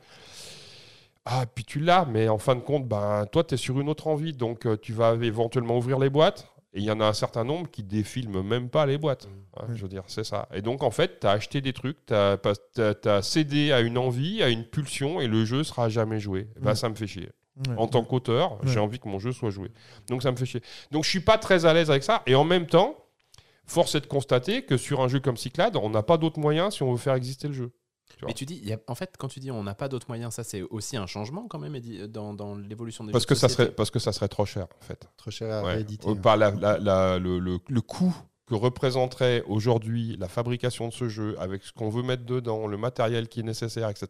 Ah, 1.26 1.46
puis 1.54 1.66
tu 1.66 1.80
l'as, 1.80 2.06
mais 2.06 2.30
en 2.30 2.38
fin 2.38 2.56
de 2.56 2.62
compte, 2.62 2.88
ben, 2.88 3.26
toi, 3.32 3.44
tu 3.44 3.56
es 3.56 3.58
sur 3.58 3.80
une 3.80 3.90
autre 3.90 4.08
envie. 4.08 4.32
Donc 4.34 4.66
euh, 4.66 4.78
tu 4.78 4.94
vas 4.94 5.14
éventuellement 5.16 5.78
ouvrir 5.78 6.00
les 6.00 6.10
boîtes. 6.10 6.48
Et 6.78 6.82
il 6.82 6.86
y 6.86 6.91
en 6.91 6.99
a 6.99 7.06
un 7.06 7.14
certain 7.14 7.44
nombre 7.44 7.70
qui 7.72 7.82
défilment 7.82 8.44
même 8.44 8.70
pas 8.70 8.86
les 8.86 8.99
boîtes. 8.99 9.28
Hein, 9.28 9.48
Ouais. 9.58 9.76
Je 9.76 9.82
veux 9.82 9.88
dire, 9.88 10.04
c'est 10.06 10.24
ça. 10.24 10.48
Et 10.54 10.62
donc, 10.62 10.84
en 10.84 10.91
fait, 10.91 11.20
tu 11.20 11.26
as 11.26 11.32
acheté 11.32 11.60
des 11.62 11.74
trucs, 11.74 11.98
tu 12.06 12.14
as, 12.14 13.22
cédé 13.24 13.72
à 13.72 13.82
une 13.82 13.98
envie, 13.98 14.44
à 14.44 14.49
une 14.49 14.64
pulsion, 14.64 15.20
et 15.20 15.26
le 15.26 15.45
jeu 15.45 15.64
sera 15.64 15.90
jamais 15.90 16.20
joué. 16.20 16.48
Ben, 16.62 16.76
ça 16.76 16.88
me 16.88 16.94
fait 16.94 17.08
chier. 17.08 17.30
En 17.76 17.88
tant 17.88 18.04
qu'auteur, 18.04 18.60
j'ai 18.64 18.80
envie 18.80 18.99
que 18.99 19.08
mon 19.08 19.18
jeu 19.18 19.32
soit 19.32 19.49
joué. 19.49 19.72
Donc 20.10 20.22
ça 20.22 20.32
me 20.32 20.38
fait 20.38 20.45
chier. 20.45 20.62
Donc 20.91 21.06
je 21.06 21.10
suis 21.10 21.22
pas 21.22 21.40
très 21.40 21.66
à 21.66 21.74
l'aise 21.74 21.90
avec 21.90 22.04
ça. 22.04 22.22
Et 22.28 22.36
en 22.36 22.44
même 22.44 22.68
temps, 22.68 22.95
force 23.66 23.95
est 23.95 24.02
de 24.02 24.06
constater 24.06 24.62
que 24.62 24.78
sur 24.78 25.02
un 25.02 25.08
jeu 25.08 25.20
comme 25.20 25.38
Cyclade, 25.38 25.76
on 25.76 25.90
n'a 25.90 26.04
pas 26.04 26.18
d'autres 26.18 26.40
moyens 26.40 26.76
si 26.76 26.84
on 26.84 26.91
veut 26.91 26.99
faire 26.99 27.16
exister 27.16 27.48
le 27.48 27.56
jeu. 27.56 27.72
Mais 28.26 28.34
tu 28.34 28.45
dis, 28.45 28.60
il 28.61 28.68
y 28.68 28.73
a- 28.73 28.80
en 28.88 28.95
fait, 28.95 29.15
quand 29.18 29.27
tu 29.27 29.39
dis 29.39 29.52
on 29.52 29.64
n'a 29.64 29.76
pas 29.76 29.88
d'autres 29.89 30.07
moyens, 30.10 30.34
ça 30.34 30.44
c'est 30.44 30.61
aussi 30.64 30.98
un 30.98 31.06
changement 31.06 31.48
quand 31.48 31.60
même 31.60 31.80
dans, 32.07 32.34
dans 32.34 32.56
l'évolution 32.56 33.03
des 33.03 33.11
Parce 33.11 33.23
jeux 33.26 33.27
que, 33.30 33.34
de 33.35 33.39
ça 33.39 33.49
serait, 33.49 33.72
parce 33.72 33.91
que 33.91 33.99
ça 33.99 34.11
serait 34.11 34.27
trop 34.27 34.45
cher, 34.45 34.68
en 34.81 34.84
fait. 34.85 35.07
Trop 35.18 35.30
cher 35.31 35.52
à 35.53 35.64
Ouais. 35.64 35.73
rééditer. 35.76 36.07
Euh, 36.07 36.14
ouais. 36.14 36.19
Par 36.19 36.38
la- 36.38 36.52
la- 36.52 36.77
la- 36.80 37.19
le, 37.19 37.38
le- 37.39 37.60
le 37.68 37.81
coût 37.81 38.15
que 38.48 38.56
représenterait 38.56 39.44
aujourd'hui 39.45 40.15
la 40.18 40.30
fabrication 40.30 40.88
de 40.88 40.94
ce 40.94 41.10
jeu, 41.10 41.35
avec 41.38 41.64
ce 41.64 41.73
qu'on 41.73 41.89
veut 41.89 42.02
mettre 42.02 42.23
dedans, 42.26 42.65
le 42.65 42.77
matériel 42.77 43.27
qui 43.27 43.41
est 43.41 43.44
nécessaire, 43.44 43.89
etc., 43.89 44.07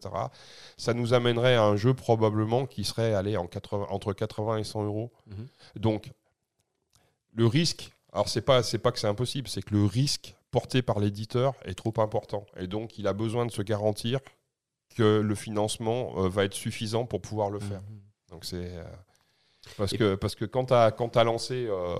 ça 0.77 0.93
nous 0.93 1.13
amènerait 1.15 1.55
à 1.55 1.63
un 1.63 1.75
jeu 1.75 1.95
probablement 1.95 2.67
qui 2.67 2.83
serait 2.83 3.15
allé 3.15 3.35
en 3.35 3.47
80 3.47 3.87
entre 3.89 4.13
80 4.13 4.57
et 4.57 4.63
100 4.63 4.83
euros. 4.85 5.11
Mhm. 5.25 5.47
Donc, 5.81 6.11
le 7.33 7.47
risque, 7.47 7.91
alors 8.13 8.29
c'est 8.29 8.41
pas, 8.41 8.61
c'est 8.63 8.77
pas 8.77 8.91
que 8.91 8.99
c'est 8.99 9.07
impossible, 9.07 9.47
c'est 9.47 9.61
que 9.63 9.73
le 9.73 9.85
risque 9.85 10.35
porté 10.57 10.81
par 10.81 10.99
l'éditeur 10.99 11.53
est 11.65 11.75
trop 11.83 11.93
important. 11.97 12.45
Et 12.59 12.67
donc, 12.67 12.97
il 12.97 13.05
a 13.07 13.13
besoin 13.13 13.45
de 13.45 13.51
se 13.51 13.61
garantir 13.61 14.19
que 14.95 15.19
le 15.31 15.35
financement 15.35 16.01
euh, 16.17 16.29
va 16.29 16.45
être 16.45 16.55
suffisant 16.55 17.05
pour 17.05 17.21
pouvoir 17.21 17.49
le 17.51 17.59
faire. 17.59 17.81
Mhm. 17.81 17.99
Donc 18.31 18.43
c'est 18.45 18.69
euh, 18.77 18.83
parce 19.77 19.91
que 19.99 20.15
parce 20.15 20.35
que 20.35 20.45
quand 20.45 20.65
tu 20.65 20.73
as 20.73 20.91
quand 20.91 21.09
t'as 21.09 21.23
lancé 21.23 21.67
euh, 21.69 21.95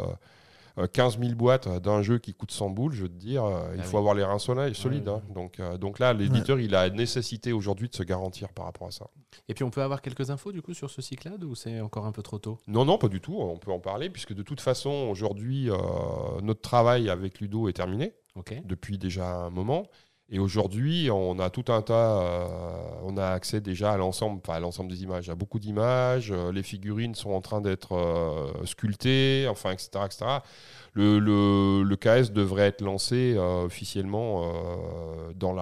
euh, 0.80 0.88
15 0.88 1.20
000 1.20 1.34
boîtes 1.36 1.68
d'un 1.82 2.02
jeu 2.02 2.18
qui 2.18 2.34
coûte 2.34 2.52
100 2.52 2.70
boules, 2.72 2.94
je 2.94 3.04
veux 3.04 3.10
te 3.10 3.14
dire, 3.30 3.44
euh, 3.46 3.74
il 3.76 3.82
Ah 3.82 3.84
faut 3.84 3.98
oui. 3.98 4.00
avoir 4.00 4.14
les 4.16 4.24
reins 4.24 4.40
solides. 4.40 5.08
hein. 5.08 5.22
Donc 5.34 5.60
euh, 5.60 5.78
donc 5.78 6.00
là, 6.00 6.14
l'éditeur, 6.14 6.60
il 6.60 6.74
a 6.76 6.90
nécessité 6.90 7.52
aujourd'hui 7.54 7.90
de 7.90 7.96
se 7.96 8.04
garantir 8.04 8.50
par 8.54 8.66
rapport 8.66 8.88
à 8.88 8.92
ça. 8.92 9.06
Et 9.48 9.54
puis 9.54 9.64
on 9.64 9.70
peut 9.70 9.82
avoir 9.84 10.02
quelques 10.02 10.30
infos 10.32 10.52
du 10.52 10.62
coup 10.62 10.74
sur 10.74 10.90
ce 10.90 11.02
Cyclade 11.02 11.44
ou 11.44 11.56
c'est 11.56 11.80
encore 11.82 12.06
un 12.06 12.12
peu 12.12 12.24
trop 12.24 12.40
tôt? 12.40 12.58
Non, 12.68 12.84
non, 12.86 12.98
pas 12.98 13.08
du 13.10 13.22
tout. 13.22 13.36
On 13.40 13.58
peut 13.58 13.72
en 13.72 13.80
parler 13.80 14.10
puisque 14.10 14.34
de 14.34 14.44
toute 14.44 14.62
façon, 14.62 14.92
aujourd'hui, 15.12 15.70
euh, 15.70 15.78
notre 16.42 16.62
travail 16.62 17.10
avec 17.10 17.40
Ludo 17.40 17.70
est 17.70 17.74
terminé 17.74 18.14
Depuis 18.66 18.98
déjà 18.98 19.28
un 19.46 19.50
moment. 19.50 19.84
Et 20.30 20.40
aujourd'hui, 20.40 21.10
on 21.10 21.40
a 21.40 21.50
tout 21.50 21.64
un 21.72 21.82
tas, 21.82 22.22
euh, 22.22 22.90
on 23.04 23.16
a 23.16 23.28
accès 23.28 23.62
déjà 23.62 23.94
à 23.94 23.98
l'ensemble, 23.98 24.42
enfin 24.44 24.58
à 24.58 24.60
l'ensemble 24.60 24.90
des 24.92 25.02
images, 25.04 25.30
à 25.30 25.36
beaucoup 25.36 25.58
d'images. 25.58 26.32
euh, 26.32 26.52
les 26.52 26.64
figurines 26.64 27.16
sont 27.16 27.32
en 27.32 27.40
train 27.40 27.62
d'être 27.62 27.94
euh, 27.94 28.66
sculptées, 28.66 29.48
enfin, 29.50 29.72
etc., 29.72 29.90
etc. 30.06 30.26
Le, 30.94 31.20
le, 31.20 31.84
le 31.84 31.96
KS 31.96 32.32
devrait 32.34 32.68
être 32.68 32.82
lancé 32.82 33.38
officiellement 33.38 34.52
dans 35.36 35.54
le 35.54 35.62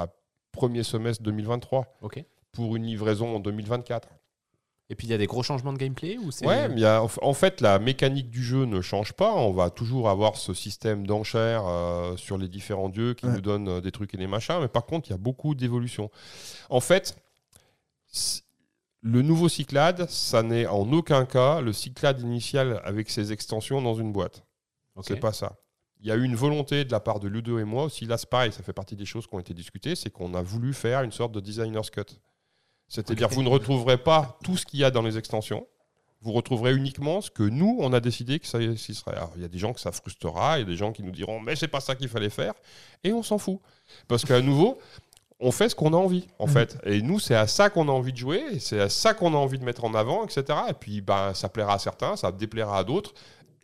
premier 0.51 0.81
semestre 0.81 1.21
2023 1.23 1.97
Ok. 2.01 2.23
pour 2.51 2.75
une 2.75 2.85
livraison 2.85 3.35
en 3.35 3.39
2024. 3.39 4.07
Et 4.91 4.95
puis 4.95 5.07
il 5.07 5.09
y 5.09 5.13
a 5.13 5.17
des 5.17 5.25
gros 5.25 5.41
changements 5.41 5.73
de 5.73 5.79
gameplay 5.79 6.17
ou 6.19 6.29
c'est 6.29 6.45
Ouais, 6.45 6.67
mais 6.69 6.75
il 6.75 6.81
y 6.81 6.85
a- 6.85 7.01
en 7.03 7.33
fait, 7.33 7.59
la 7.59 7.79
mécanique 7.79 8.29
du 8.29 8.43
jeu 8.43 8.65
ne 8.65 8.81
change 8.81 9.13
pas. 9.13 9.33
On 9.33 9.51
va 9.51 9.71
toujours 9.71 10.09
avoir 10.09 10.35
ce 10.37 10.53
système 10.53 11.07
d'enchères 11.07 11.63
euh, 11.65 12.15
sur 12.17 12.37
les 12.37 12.47
différents 12.47 12.89
dieux 12.89 13.15
qui 13.15 13.25
Ouais. 13.25 13.31
nous 13.33 13.41
donnent 13.41 13.67
euh, 13.67 13.81
des 13.81 13.91
trucs 13.91 14.13
et 14.13 14.17
des 14.17 14.27
machins. 14.27 14.59
Mais 14.61 14.67
par 14.67 14.85
contre, 14.85 15.09
il 15.09 15.11
y 15.11 15.15
a 15.15 15.17
beaucoup 15.17 15.55
d'évolutions. 15.55 16.11
En 16.69 16.81
fait, 16.81 17.15
le 19.01 19.21
nouveau 19.21 19.49
Cyclade, 19.49 20.09
ça 20.09 20.43
n'est 20.43 20.67
en 20.67 20.91
aucun 20.93 21.25
cas 21.25 21.61
le 21.61 21.73
Cyclade 21.73 22.21
initial 22.21 22.81
avec 22.83 23.09
ses 23.09 23.31
extensions 23.31 23.81
dans 23.81 23.95
une 23.95 24.11
boîte. 24.11 24.43
Ok. 24.95 25.05
C'est 25.07 25.15
pas 25.19 25.33
ça. 25.33 25.57
Il 26.01 26.07
y 26.07 26.11
a 26.11 26.15
eu 26.15 26.23
une 26.23 26.35
volonté 26.35 26.85
de 26.85 26.91
la 26.91 26.99
part 26.99 27.19
de 27.19 27.27
Ludo 27.27 27.57
et 27.57 27.63
moi 27.63 27.85
aussi. 27.85 28.05
Là, 28.05 28.17
c'est 28.17 28.29
pareil, 28.29 28.51
ça 28.51 28.61
fait 28.61 28.73
partie 28.73 28.95
des 28.95 29.05
choses 29.05 29.25
qui 29.25 29.33
ont 29.33 29.39
été 29.39 29.53
discutées. 29.53 29.95
C'est 29.95 30.11
qu'on 30.11 30.33
a 30.35 30.41
voulu 30.41 30.73
faire 30.73 31.01
une 31.01 31.11
sorte 31.11 31.31
de 31.31 31.39
designer's 31.39 31.89
cut. 31.89 32.03
C'est-à-dire, 32.87 33.27
Ok. 33.27 33.33
vous 33.33 33.43
ne 33.43 33.49
retrouverez 33.49 33.97
pas 33.97 34.37
tout 34.43 34.57
ce 34.57 34.65
qu'il 34.65 34.79
y 34.79 34.83
a 34.83 34.91
dans 34.91 35.01
les 35.01 35.17
extensions. 35.17 35.65
Vous 36.21 36.31
retrouverez 36.31 36.73
uniquement 36.73 37.21
ce 37.21 37.29
que 37.29 37.43
nous, 37.43 37.77
on 37.79 37.93
a 37.93 37.99
décidé 37.99 38.39
que 38.39 38.47
ça 38.47 38.59
y 38.61 38.77
serait. 38.77 39.15
Alors, 39.15 39.31
il 39.35 39.41
y 39.41 39.45
a 39.45 39.47
des 39.47 39.57
gens 39.59 39.73
que 39.73 39.79
ça 39.79 39.91
frustrera, 39.91 40.57
il 40.57 40.61
y 40.61 40.63
a 40.63 40.65
des 40.67 40.75
gens 40.77 40.91
qui 40.91 41.03
nous 41.03 41.11
diront, 41.11 41.39
mais 41.39 41.55
c'est 41.55 41.67
pas 41.67 41.81
ça 41.81 41.93
qu'il 41.95 42.07
fallait 42.09 42.29
faire. 42.31 42.53
Et 43.03 43.11
on 43.13 43.21
s'en 43.21 43.37
fout. 43.37 43.59
Parce 44.07 44.25
qu'à 44.25 44.41
nouveau, 44.41 44.79
on 45.39 45.51
fait 45.51 45.69
ce 45.69 45.75
qu'on 45.75 45.93
a 45.93 45.97
envie, 45.97 46.27
en 46.39 46.47
Mhm. 46.47 46.53
fait. 46.53 46.77
Et 46.85 47.01
nous, 47.01 47.19
c'est 47.19 47.35
à 47.35 47.45
ça 47.45 47.69
qu'on 47.69 47.87
a 47.89 47.91
envie 47.91 48.11
de 48.13 48.17
jouer, 48.17 48.57
c'est 48.59 48.79
à 48.79 48.89
ça 48.89 49.13
qu'on 49.13 49.33
a 49.33 49.37
envie 49.37 49.59
de 49.59 49.63
mettre 49.65 49.83
en 49.83 49.93
avant, 49.93 50.25
etc. 50.25 50.45
Et 50.69 50.73
puis, 50.73 51.01
ben, 51.01 51.33
ça 51.33 51.49
plaira 51.49 51.73
à 51.73 51.79
certains, 51.79 52.15
ça 52.15 52.31
déplaira 52.31 52.79
à 52.79 52.83
d'autres. 52.83 53.13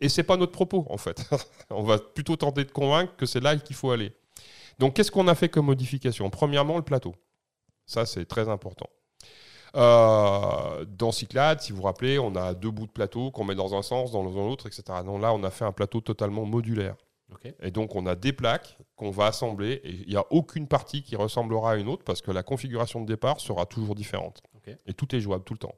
Et 0.00 0.08
c'est 0.08 0.22
pas 0.24 0.36
notre 0.36 0.52
propos, 0.52 0.86
en 0.90 0.98
fait. 0.98 1.24
On 1.70 1.82
va 1.82 1.98
plutôt 1.98 2.36
tenter 2.36 2.64
de 2.64 2.70
convaincre 2.70 3.14
que 3.16 3.24
c'est 3.26 3.40
là 3.40 3.56
qu'il 3.56 3.74
faut 3.74 3.90
aller. 3.90 4.12
Donc, 4.78 4.94
qu'est-ce 4.94 5.10
qu'on 5.10 5.26
a 5.28 5.34
fait 5.34 5.48
comme 5.48 5.66
modification? 5.66 6.28
Premièrement, 6.30 6.76
le 6.76 6.82
plateau. 6.82 7.14
Ça, 7.86 8.04
c'est 8.06 8.24
très 8.26 8.48
important. 8.48 8.86
Euh, 9.74 10.84
dans 10.84 11.12
Cyclade, 11.12 11.60
si 11.60 11.72
vous 11.72 11.78
vous 11.78 11.84
rappelez, 11.84 12.18
on 12.18 12.34
a 12.36 12.54
deux 12.54 12.70
bouts 12.70 12.86
de 12.86 12.92
plateau 12.92 13.30
qu'on 13.30 13.44
met 13.44 13.54
dans 13.54 13.74
un 13.74 13.82
sens, 13.82 14.12
dans 14.12 14.22
l'autre, 14.22 14.66
etc. 14.66 14.82
Donc 15.04 15.22
là, 15.22 15.32
on 15.32 15.42
a 15.44 15.50
fait 15.50 15.64
un 15.64 15.72
plateau 15.72 16.00
totalement 16.00 16.44
modulaire. 16.44 16.94
Et 17.60 17.70
donc, 17.70 17.96
on 17.96 18.06
a 18.06 18.14
des 18.14 18.32
plaques 18.32 18.76
qu'on 18.96 19.10
va 19.10 19.26
assembler 19.26 19.80
et 19.84 19.90
il 19.90 20.08
n'y 20.08 20.16
a 20.16 20.24
aucune 20.30 20.66
partie 20.66 21.02
qui 21.02 21.16
ressemblera 21.16 21.72
à 21.72 21.76
une 21.76 21.88
autre 21.88 22.04
parce 22.04 22.20
que 22.20 22.30
la 22.30 22.42
configuration 22.42 23.00
de 23.00 23.06
départ 23.06 23.40
sera 23.40 23.66
toujours 23.66 23.94
différente. 23.94 24.42
Et 24.86 24.94
tout 24.94 25.14
est 25.16 25.20
jouable 25.20 25.42
tout 25.42 25.54
le 25.54 25.58
temps. 25.58 25.74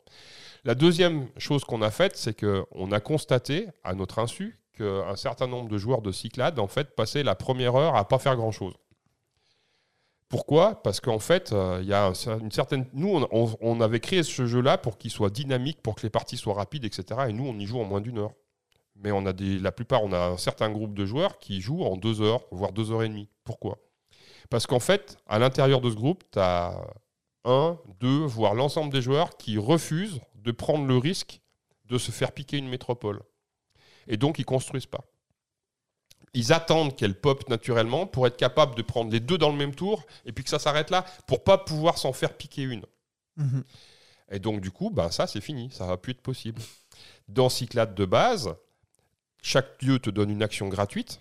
La 0.65 0.75
deuxième 0.75 1.29
chose 1.39 1.65
qu'on 1.65 1.81
a 1.81 1.91
faite, 1.91 2.17
c'est 2.17 2.39
qu'on 2.39 2.93
a 2.93 3.01
constaté, 3.01 3.69
à 3.83 3.95
notre 3.95 4.19
insu, 4.19 4.59
qu'un 4.77 5.17
certain 5.17 5.47
nombre 5.47 5.69
de 5.69 5.79
joueurs 5.79 6.03
de 6.03 6.13
Cyclade, 6.13 6.59
en 6.59 6.67
fait, 6.67 6.95
passaient 6.95 7.23
la 7.23 7.35
première 7.35 7.77
heure 7.77 7.97
à 7.97 8.07
pas 8.07 8.19
faire 8.19 8.37
grand-chose. 8.37 8.75
Pourquoi? 10.35 10.83
Parce 10.83 10.99
qu'en 10.99 11.21
fait, 11.21 11.53
euh, 11.53 11.79
il 11.81 11.87
y 11.87 11.93
a 11.93 12.07
un- 12.07 12.39
une 12.41 12.51
certaine. 12.51 12.87
Nous, 12.93 13.25
on, 13.31 13.81
avait 13.81 14.01
créé 14.01 14.25
ce 14.25 14.47
jeu-là 14.47 14.79
pour 14.79 14.99
qu'il 14.99 15.13
soit 15.13 15.31
dynamique, 15.31 15.81
pour 15.81 15.95
que 15.95 16.03
les 16.03 16.11
parties 16.11 16.37
soient 16.37 16.55
rapides, 16.55 16.85
etc. 16.85 17.27
Et 17.29 17.33
nous, 17.33 17.47
on 17.47 17.57
y 17.57 17.67
joue 17.67 17.79
en 17.79 17.85
moins 17.85 18.01
d'une 18.01 18.19
heure. 18.19 18.33
Mais 18.97 19.13
on 19.13 19.27
a 19.27 19.33
la 19.33 19.71
plupart, 19.71 20.03
on 20.03 20.11
a 20.11 20.19
un 20.19 20.37
certain 20.37 20.71
groupe 20.71 20.93
de 20.93 21.07
joueurs 21.07 21.39
qui 21.39 21.61
jouent 21.61 21.85
en 21.85 21.97
deux 21.97 22.21
heures, 22.21 22.41
voire 22.51 22.73
deux 22.73 22.91
heures 22.91 23.05
et 23.05 23.09
demie. 23.09 23.29
Pourquoi? 23.45 23.79
Parce 24.51 24.67
qu'en 24.67 24.81
fait, 24.81 25.17
à 25.29 25.39
l'intérieur 25.39 25.81
de 25.81 25.89
ce 25.89 25.95
groupe, 25.95 26.25
tu 26.33 26.41
as 26.41 26.85
un, 27.45 27.79
deux, 28.01 28.25
voire 28.25 28.55
l'ensemble 28.55 28.93
des 28.93 29.03
joueurs 29.03 29.37
qui 29.37 29.57
refusent 29.57 30.21
de 30.35 30.51
prendre 30.51 30.85
le 30.85 30.99
risque 30.99 31.43
de 31.85 31.97
se 31.97 32.11
faire 32.11 32.33
piquer 32.33 32.59
une 32.59 32.69
métropole. 32.69 33.23
Et 34.09 34.17
donc, 34.17 34.41
ils 34.41 34.45
construisent 34.45 34.87
pas. 34.87 35.05
Ils 36.35 36.53
attendent 36.53 36.97
qu'elle 36.97 37.15
pop 37.15 37.49
naturellement 37.49 38.07
pour 38.07 38.27
être 38.27 38.37
capable 38.37 38.75
de 38.75 38.83
prendre 38.83 39.11
les 39.11 39.21
deux 39.21 39.39
dans 39.39 39.51
le 39.51 39.57
même 39.57 39.75
tour 39.75 40.05
et 40.27 40.33
puis 40.33 40.45
que 40.45 40.51
ça 40.51 40.59
s'arrête 40.59 40.91
là 40.91 41.05
pour 41.27 41.45
pas 41.45 41.59
pouvoir 41.59 41.97
s'en 41.97 42.13
faire 42.13 42.37
piquer 42.37 42.63
une. 42.63 42.85
Mhm. 43.37 43.65
Et 44.31 44.39
donc, 44.39 44.61
du 44.61 44.71
coup, 44.71 44.91
bah, 44.91 45.11
ça, 45.11 45.27
c'est 45.27 45.41
fini. 45.41 45.71
Ça 45.71 45.87
va 45.87 45.97
plus 45.97 46.13
être 46.13 46.23
possible. 46.23 46.61
Dans 47.29 47.49
Cyclade 47.49 47.95
de 47.95 48.05
base, 48.05 48.55
chaque 49.43 49.81
lieu 49.83 49.99
te 49.99 50.11
donne 50.11 50.31
une 50.31 50.43
action 50.43 50.69
gratuite 50.69 51.21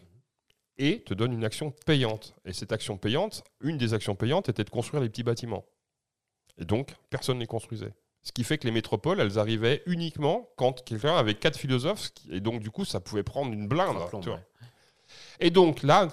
et 0.77 1.02
te 1.02 1.14
donne 1.14 1.34
une 1.34 1.44
action 1.44 1.72
payante. 1.85 2.34
Et 2.45 2.53
cette 2.53 2.72
action 2.72 2.98
payante, 2.98 3.44
une 3.61 3.77
des 3.77 3.94
actions 3.94 4.15
payantes 4.15 4.49
était 4.49 4.64
de 4.64 4.69
construire 4.69 5.03
les 5.03 5.10
petits 5.10 5.23
bâtiments. 5.23 5.65
Et 6.57 6.65
donc, 6.65 6.95
personne 7.10 7.35
ne 7.38 7.41
les 7.41 7.48
construisait. 7.48 7.94
Ce 8.22 8.31
qui 8.31 8.44
fait 8.44 8.57
que 8.57 8.65
les 8.65 8.72
métropoles, 8.72 9.19
elles 9.19 9.38
arrivaient 9.38 9.84
uniquement 9.85 10.49
quand 10.56 10.84
quelqu'un 10.84 11.15
avait 11.15 11.35
quatre 11.35 11.57
philosophes. 11.60 12.11
Et 12.31 12.40
donc, 12.40 12.61
du 12.61 12.72
coup, 12.72 12.85
ça 12.85 12.99
pouvait 12.99 13.23
prendre 13.23 13.52
une 13.52 13.68
blinde. 13.68 13.99
Ça 13.99 14.07
plombe, 14.07 14.23
tu 14.23 14.30
vois. 14.30 14.38
ouais. 14.38 14.68
Et 15.40 15.49
donc, 15.49 15.84
là. 15.84 16.07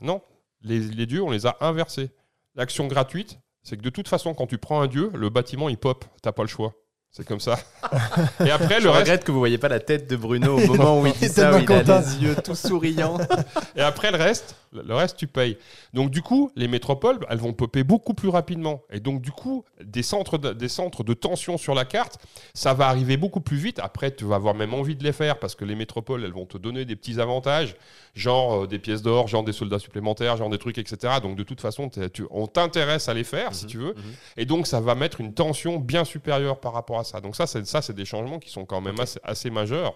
Non, 0.00 0.20
les, 0.62 0.80
les 0.80 1.06
dieux, 1.06 1.22
on 1.22 1.30
les 1.30 1.46
a 1.46 1.56
inversés. 1.60 2.10
L'action 2.54 2.86
gratuite, 2.86 3.38
c'est 3.62 3.76
que 3.76 3.82
de 3.82 3.90
toute 3.90 4.08
façon, 4.08 4.34
quand 4.34 4.46
tu 4.46 4.58
prends 4.58 4.80
un 4.80 4.86
dieu, 4.86 5.10
le 5.14 5.28
bâtiment, 5.30 5.68
il 5.68 5.76
pop. 5.78 6.04
T'as 6.22 6.32
pas 6.32 6.42
le 6.42 6.48
choix. 6.48 6.74
C'est 7.10 7.26
comme 7.26 7.40
ça. 7.40 7.58
Et 8.44 8.50
après, 8.50 8.78
Je 8.80 8.84
le 8.84 8.90
reste. 8.90 9.00
regrette 9.02 9.24
que 9.24 9.32
vous 9.32 9.38
voyez 9.38 9.58
pas 9.58 9.68
la 9.68 9.80
tête 9.80 10.08
de 10.08 10.16
Bruno 10.16 10.58
au 10.58 10.66
moment 10.66 11.00
où 11.00 11.06
il 11.06 11.12
dit 11.20 11.28
ça, 11.28 11.54
où 11.54 11.58
il 11.58 11.70
a 11.70 12.00
les 12.00 12.16
yeux 12.22 12.36
tout 12.42 12.54
souriants. 12.54 13.18
Et 13.76 13.82
après, 13.82 14.10
le 14.10 14.16
reste, 14.16 14.56
le 14.72 14.94
reste, 14.94 15.16
tu 15.16 15.26
payes. 15.26 15.58
Donc, 15.92 16.10
du 16.10 16.22
coup, 16.22 16.50
les 16.56 16.68
métropoles, 16.68 17.18
elles 17.28 17.38
vont 17.38 17.52
popper 17.52 17.84
beaucoup 17.84 18.14
plus 18.14 18.28
rapidement. 18.28 18.82
Et 18.90 19.00
donc, 19.00 19.20
du 19.20 19.30
coup, 19.30 19.64
des 19.84 20.02
centres 20.02 20.38
de, 20.38 20.52
des 20.52 20.68
centres 20.68 21.04
de 21.04 21.12
tension 21.14 21.58
sur 21.58 21.74
la 21.74 21.84
carte, 21.84 22.18
ça 22.54 22.72
va 22.74 22.88
arriver 22.88 23.16
beaucoup 23.16 23.40
plus 23.40 23.56
vite. 23.58 23.78
Après, 23.80 24.10
tu 24.14 24.24
vas 24.24 24.36
avoir 24.36 24.54
même 24.54 24.72
envie 24.74 24.96
de 24.96 25.04
les 25.04 25.12
faire 25.12 25.38
parce 25.38 25.54
que 25.54 25.64
les 25.64 25.74
métropoles, 25.74 26.24
elles 26.24 26.32
vont 26.32 26.46
te 26.46 26.56
donner 26.58 26.84
des 26.84 26.96
petits 26.96 27.20
avantages, 27.20 27.76
genre 28.14 28.62
euh, 28.62 28.66
des 28.66 28.78
pièces 28.78 29.02
d'or, 29.02 29.28
genre 29.28 29.44
des 29.44 29.52
soldats 29.52 29.78
supplémentaires, 29.78 30.36
genre 30.36 30.50
des 30.50 30.58
trucs, 30.58 30.78
etc. 30.78 31.14
Donc, 31.22 31.36
de 31.36 31.42
toute 31.42 31.60
façon, 31.60 31.90
tu- 31.90 32.26
on 32.30 32.46
t'intéresse 32.46 33.08
à 33.08 33.14
les 33.14 33.24
faire, 33.24 33.54
si 33.54 33.66
tu 33.66 33.78
veux. 33.78 33.94
Mhm. 33.94 34.02
Et 34.38 34.44
donc, 34.46 34.66
ça 34.66 34.80
va 34.80 34.94
mettre 34.94 35.20
une 35.20 35.34
tension 35.34 35.78
bien 35.78 36.04
supérieure 36.04 36.60
par 36.60 36.72
rapport 36.72 36.98
à 36.98 37.04
ça. 37.04 37.20
Donc, 37.20 37.36
ça, 37.36 37.46
c'est, 37.46 37.66
ça, 37.66 37.82
c'est 37.82 37.92
des 37.94 38.04
changements 38.04 38.38
qui 38.38 38.50
sont 38.50 38.64
quand 38.64 38.80
même 38.80 38.98
assez, 39.00 39.20
assez 39.22 39.50
majeurs. 39.50 39.94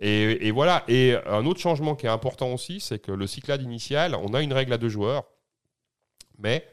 Et, 0.00 0.50
voilà. 0.50 0.82
Et 0.88 1.14
un 1.26 1.44
autre 1.44 1.60
changement 1.60 1.94
qui 1.94 2.06
est 2.06 2.10
important 2.10 2.52
aussi, 2.52 2.80
c'est 2.80 2.98
que 2.98 3.12
le 3.12 3.26
Cyclade 3.26 3.62
initial, 3.62 4.14
on 4.14 4.32
a 4.32 4.42
une 4.42 4.52
règle 4.52 4.72
à 4.72 4.78
deux 4.78 4.88
joueurs. 4.88 5.24
Mais 6.38 6.66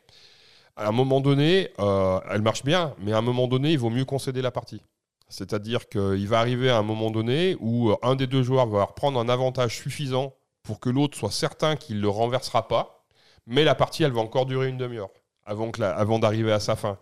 à 0.78 0.88
un 0.88 0.92
moment 0.92 1.20
donné, 1.20 1.70
euh, 1.80 2.20
elle 2.30 2.42
marche 2.42 2.64
bien, 2.64 2.96
mais 3.00 3.12
à 3.12 3.18
un 3.18 3.22
moment 3.22 3.48
donné, 3.48 3.72
il 3.72 3.80
vaut 3.80 3.90
mieux 3.90 4.06
concéder 4.06 4.42
la 4.42 4.52
partie. 4.52 4.82
C'est-à-dire 5.28 5.90
qu'il 5.90 6.28
va 6.28 6.40
arriver 6.40 6.70
à 6.70 6.78
un 6.78 6.84
moment 6.84 7.12
donné 7.12 7.58
où 7.60 7.90
euh, 7.90 7.98
un 8.02 8.16
des 8.16 8.28
deux 8.28 8.44
joueurs 8.44 8.68
va 8.68 8.86
reprendre 8.86 9.20
un 9.20 9.28
avantage 9.28 9.76
suffisant 9.76 10.34
pour 10.64 10.80
que 10.80 10.90
l'autre 10.90 11.18
soit 11.18 11.32
certain 11.32 11.76
qu'il 11.76 11.98
ne 11.98 12.02
le 12.02 12.10
renversera 12.10 12.70
pas, 12.70 13.06
mais 13.46 13.66
la 13.66 13.76
partie, 13.76 14.04
elle 14.04 14.14
va 14.14 14.22
encore 14.22 14.46
durer 14.46 14.70
une 14.70 14.78
demi-heure 14.78 15.10
avant, 15.46 15.72
avant 15.82 16.20
d'arriver 16.20 16.52
à 16.52 16.60
sa 16.60 16.76
fin. 16.78 16.98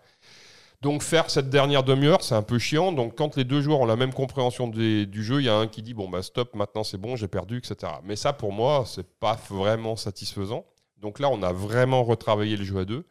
Donc 0.81 1.01
faire 1.01 1.29
cette 1.29 1.49
dernière 1.49 1.83
demi-heure, 1.83 2.21
c'est 2.21 2.35
un 2.35 2.41
peu 2.43 2.59
chiant. 2.59 2.91
Donc 2.91 3.15
quand 3.17 3.35
les 3.37 3.43
deux 3.43 3.61
joueurs 3.61 3.79
ont 3.79 3.85
la 3.85 3.95
même 3.95 4.13
compréhension 4.13 4.67
des- 4.67 5.05
du 5.05 5.23
jeu, 5.23 5.41
il 5.41 5.45
y 5.45 5.49
a 5.49 5.55
un 5.55 5.67
qui 5.67 5.81
dit 5.81 5.93
bon 5.93 6.09
bah 6.09 6.21
stop, 6.21 6.53
maintenant 6.55 6.83
c'est 6.83 6.97
bon, 6.97 7.15
j'ai 7.15 7.27
perdu, 7.27 7.57
etc. 7.57 7.93
Mais 8.03 8.15
ça 8.15 8.33
pour 8.33 8.51
moi, 8.51 8.83
c'est 8.85 9.07
pas 9.19 9.39
vraiment 9.49 9.95
satisfaisant. 9.95 10.65
Donc 10.97 11.19
là, 11.19 11.29
on 11.29 11.41
a 11.43 11.51
vraiment 11.53 12.03
retravaillé 12.03 12.55
le 12.57 12.63
jeu 12.63 12.77
à 12.79 12.85
deux. 12.85 13.05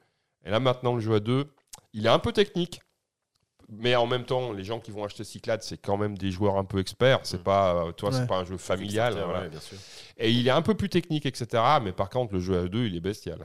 Et 0.44 0.50
là 0.50 0.60
maintenant, 0.60 0.94
le 0.94 1.00
jeu 1.00 1.14
à 1.14 1.20
deux, 1.20 1.46
il 1.92 2.06
est 2.06 2.10
un 2.10 2.18
peu 2.18 2.32
technique. 2.32 2.80
Mais 3.70 3.96
en 3.96 4.06
même 4.06 4.24
temps, 4.24 4.52
les 4.52 4.62
gens 4.62 4.78
qui 4.78 4.90
vont 4.90 5.04
acheter 5.04 5.24
Cyclade, 5.24 5.62
c'est 5.62 5.78
quand 5.78 5.96
même 5.96 6.18
des 6.18 6.30
joueurs 6.30 6.58
un 6.58 6.64
peu 6.64 6.78
experts. 6.80 7.20
C'est 7.22 7.40
Mm. 7.40 7.44
pas, 7.44 7.74
euh, 7.86 7.92
toi, 7.92 8.10
Ouais. 8.10 8.16
c'est 8.16 8.26
pas 8.26 8.36
un 8.36 8.44
jeu 8.44 8.58
familial. 8.58 9.14
Kickstarter, 9.14 9.24
voilà. 9.24 9.40
ouais, 9.44 9.48
bien 9.50 9.60
sûr. 9.60 9.78
Et 10.18 10.30
il 10.30 10.46
est 10.46 10.50
un 10.50 10.60
peu 10.60 10.74
plus 10.74 10.90
technique, 10.90 11.24
etc. 11.24 11.62
Mais 11.82 11.92
par 11.92 12.10
contre, 12.10 12.34
le 12.34 12.40
jeu 12.40 12.58
à 12.58 12.68
deux, 12.68 12.84
il 12.86 12.94
est 12.94 13.00
bestial. 13.00 13.38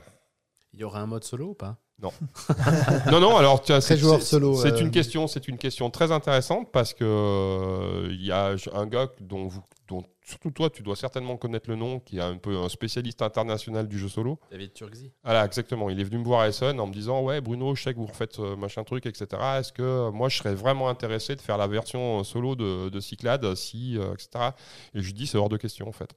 Il 0.74 0.80
y 0.80 0.84
aura 0.84 1.00
un 1.00 1.06
mode 1.06 1.24
solo 1.24 1.48
ou 1.48 1.54
pas? 1.54 1.78
Non, 3.10 3.20
non, 3.20 3.36
alors 3.36 3.60
tu 3.62 3.72
as- 3.72 3.80
Très 3.80 3.94
c'est- 3.94 4.00
joueur 4.00 4.20
c'est- 4.20 4.26
solo, 4.26 4.54
C'est 4.56 4.72
euh. 4.74 4.80
une 4.80 4.90
question, 4.90 5.26
c'est 5.26 5.48
une 5.48 5.58
question 5.58 5.90
très 5.90 6.12
intéressante 6.12 6.70
parce 6.72 6.94
que 6.94 7.04
euh, 7.04 8.08
il 8.10 8.24
y 8.24 8.32
a 8.32 8.54
un 8.74 8.86
gars 8.86 9.08
dont, 9.20 9.46
vous, 9.46 9.62
dont 9.88 10.02
surtout 10.24 10.50
toi, 10.50 10.70
tu 10.70 10.82
dois 10.82 10.96
certainement 10.96 11.36
connaître 11.36 11.68
le 11.68 11.76
nom, 11.76 11.98
qui 12.00 12.18
est 12.18 12.22
un 12.22 12.36
peu 12.36 12.56
un 12.56 12.68
spécialiste 12.68 13.20
international 13.22 13.88
du 13.88 13.98
jeu 13.98 14.08
solo. 14.08 14.38
David 14.50 14.72
Turgzy 14.72 15.12
Voilà, 15.24 15.44
exactement. 15.44 15.90
Il 15.90 16.00
est 16.00 16.04
venu 16.04 16.18
me 16.18 16.24
voir 16.24 16.40
à 16.40 16.48
Essen 16.48 16.78
en 16.80 16.86
me 16.86 16.92
disant 16.92 17.22
ouais 17.22 17.40
Bruno, 17.40 17.74
je 17.74 17.82
sais 17.82 17.92
que 17.94 17.98
vous 17.98 18.06
refaites 18.06 18.38
euh, 18.38 18.56
machin 18.56 18.84
truc, 18.84 19.06
etc. 19.06 19.26
Est-ce 19.58 19.72
que 19.72 19.82
euh, 19.82 20.10
moi 20.12 20.28
je 20.28 20.38
serais 20.38 20.54
vraiment 20.54 20.88
intéressé 20.88 21.34
de 21.36 21.40
faire 21.40 21.58
la 21.58 21.66
version 21.66 22.20
euh, 22.20 22.24
solo 22.24 22.54
de, 22.54 22.88
de 22.88 23.00
Cyclade 23.00 23.54
si, 23.54 23.98
euh, 23.98 24.14
etc. 24.14 24.50
Et 24.94 25.00
je 25.00 25.06
lui 25.06 25.12
dis 25.14 25.26
c'est 25.26 25.38
hors 25.38 25.48
de 25.48 25.56
question 25.56 25.88
en 25.88 25.92
fait. 25.92 26.10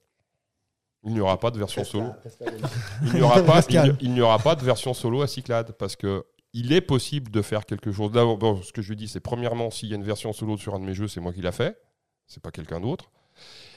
Il 1.05 1.13
n'y 1.13 1.19
aura 1.19 1.37
pas 1.39 1.51
de 1.51 1.57
version 1.57 1.83
solo. 1.83 2.07
Il 3.03 3.13
n'y 3.13 3.21
aura 3.21 3.41
pas, 3.43 3.61
il 3.69 3.81
n'y- 3.81 3.97
il 4.01 4.13
n'y 4.13 4.21
aura 4.21 4.39
pas 4.39 4.55
de 4.55 4.63
version 4.63 4.93
solo 4.93 5.21
à 5.21 5.27
Cyclade 5.27 5.73
parce 5.73 5.95
que 5.95 6.25
il 6.53 6.71
est 6.71 6.81
possible 6.81 7.31
de 7.31 7.41
faire 7.41 7.65
quelque 7.65 7.91
chose. 7.91 8.11
D'abord, 8.11 8.37
bon, 8.37 8.61
ce 8.61 8.71
que 8.71 8.81
je 8.81 8.89
lui 8.89 8.95
dis, 8.95 9.07
c'est 9.07 9.19
premièrement, 9.19 9.71
s'il 9.71 9.89
y 9.89 9.93
a 9.93 9.95
une 9.95 10.03
version 10.03 10.31
solo 10.33 10.55
sur 10.57 10.75
un 10.75 10.79
de 10.79 10.85
mes 10.85 10.93
jeux, 10.93 11.07
c'est 11.07 11.19
moi 11.19 11.33
qui 11.33 11.41
l'a 11.41 11.51
fait, 11.51 11.75
c'est 12.27 12.41
pas 12.43 12.51
quelqu'un 12.51 12.79
d'autre. 12.79 13.11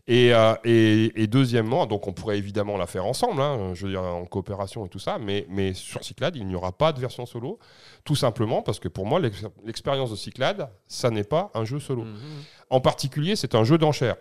Et, 0.08 0.32
euh, 0.34 0.54
et, 0.62 1.20
et 1.22 1.26
deuxièmement, 1.26 1.86
donc 1.86 2.06
on 2.06 2.12
pourrait 2.12 2.38
évidemment 2.38 2.76
la 2.76 2.86
faire 2.86 3.06
ensemble, 3.06 3.40
hein, 3.42 3.72
je 3.74 3.86
veux 3.86 3.90
dire 3.92 4.02
en 4.02 4.24
coopération 4.26 4.86
et 4.86 4.88
tout 4.88 5.00
ça, 5.00 5.18
mais, 5.18 5.46
mais 5.48 5.72
sur 5.74 6.04
Cyclade, 6.04 6.36
il 6.36 6.46
n'y 6.46 6.54
aura 6.54 6.70
pas 6.70 6.92
de 6.92 7.00
version 7.00 7.26
solo, 7.26 7.58
tout 8.04 8.14
simplement 8.14 8.62
parce 8.62 8.78
que 8.78 8.86
pour 8.88 9.04
moi, 9.06 9.18
l'ex- 9.18 9.44
l'expérience 9.64 10.10
de 10.12 10.16
Cyclade, 10.16 10.68
ça 10.86 11.10
n'est 11.10 11.24
pas 11.24 11.50
un 11.54 11.64
jeu 11.64 11.80
solo. 11.80 12.02
Mhm. 12.04 12.14
En 12.70 12.80
particulier, 12.80 13.34
c'est 13.34 13.56
un 13.56 13.64
jeu 13.64 13.78
d'enchères. 13.78 14.16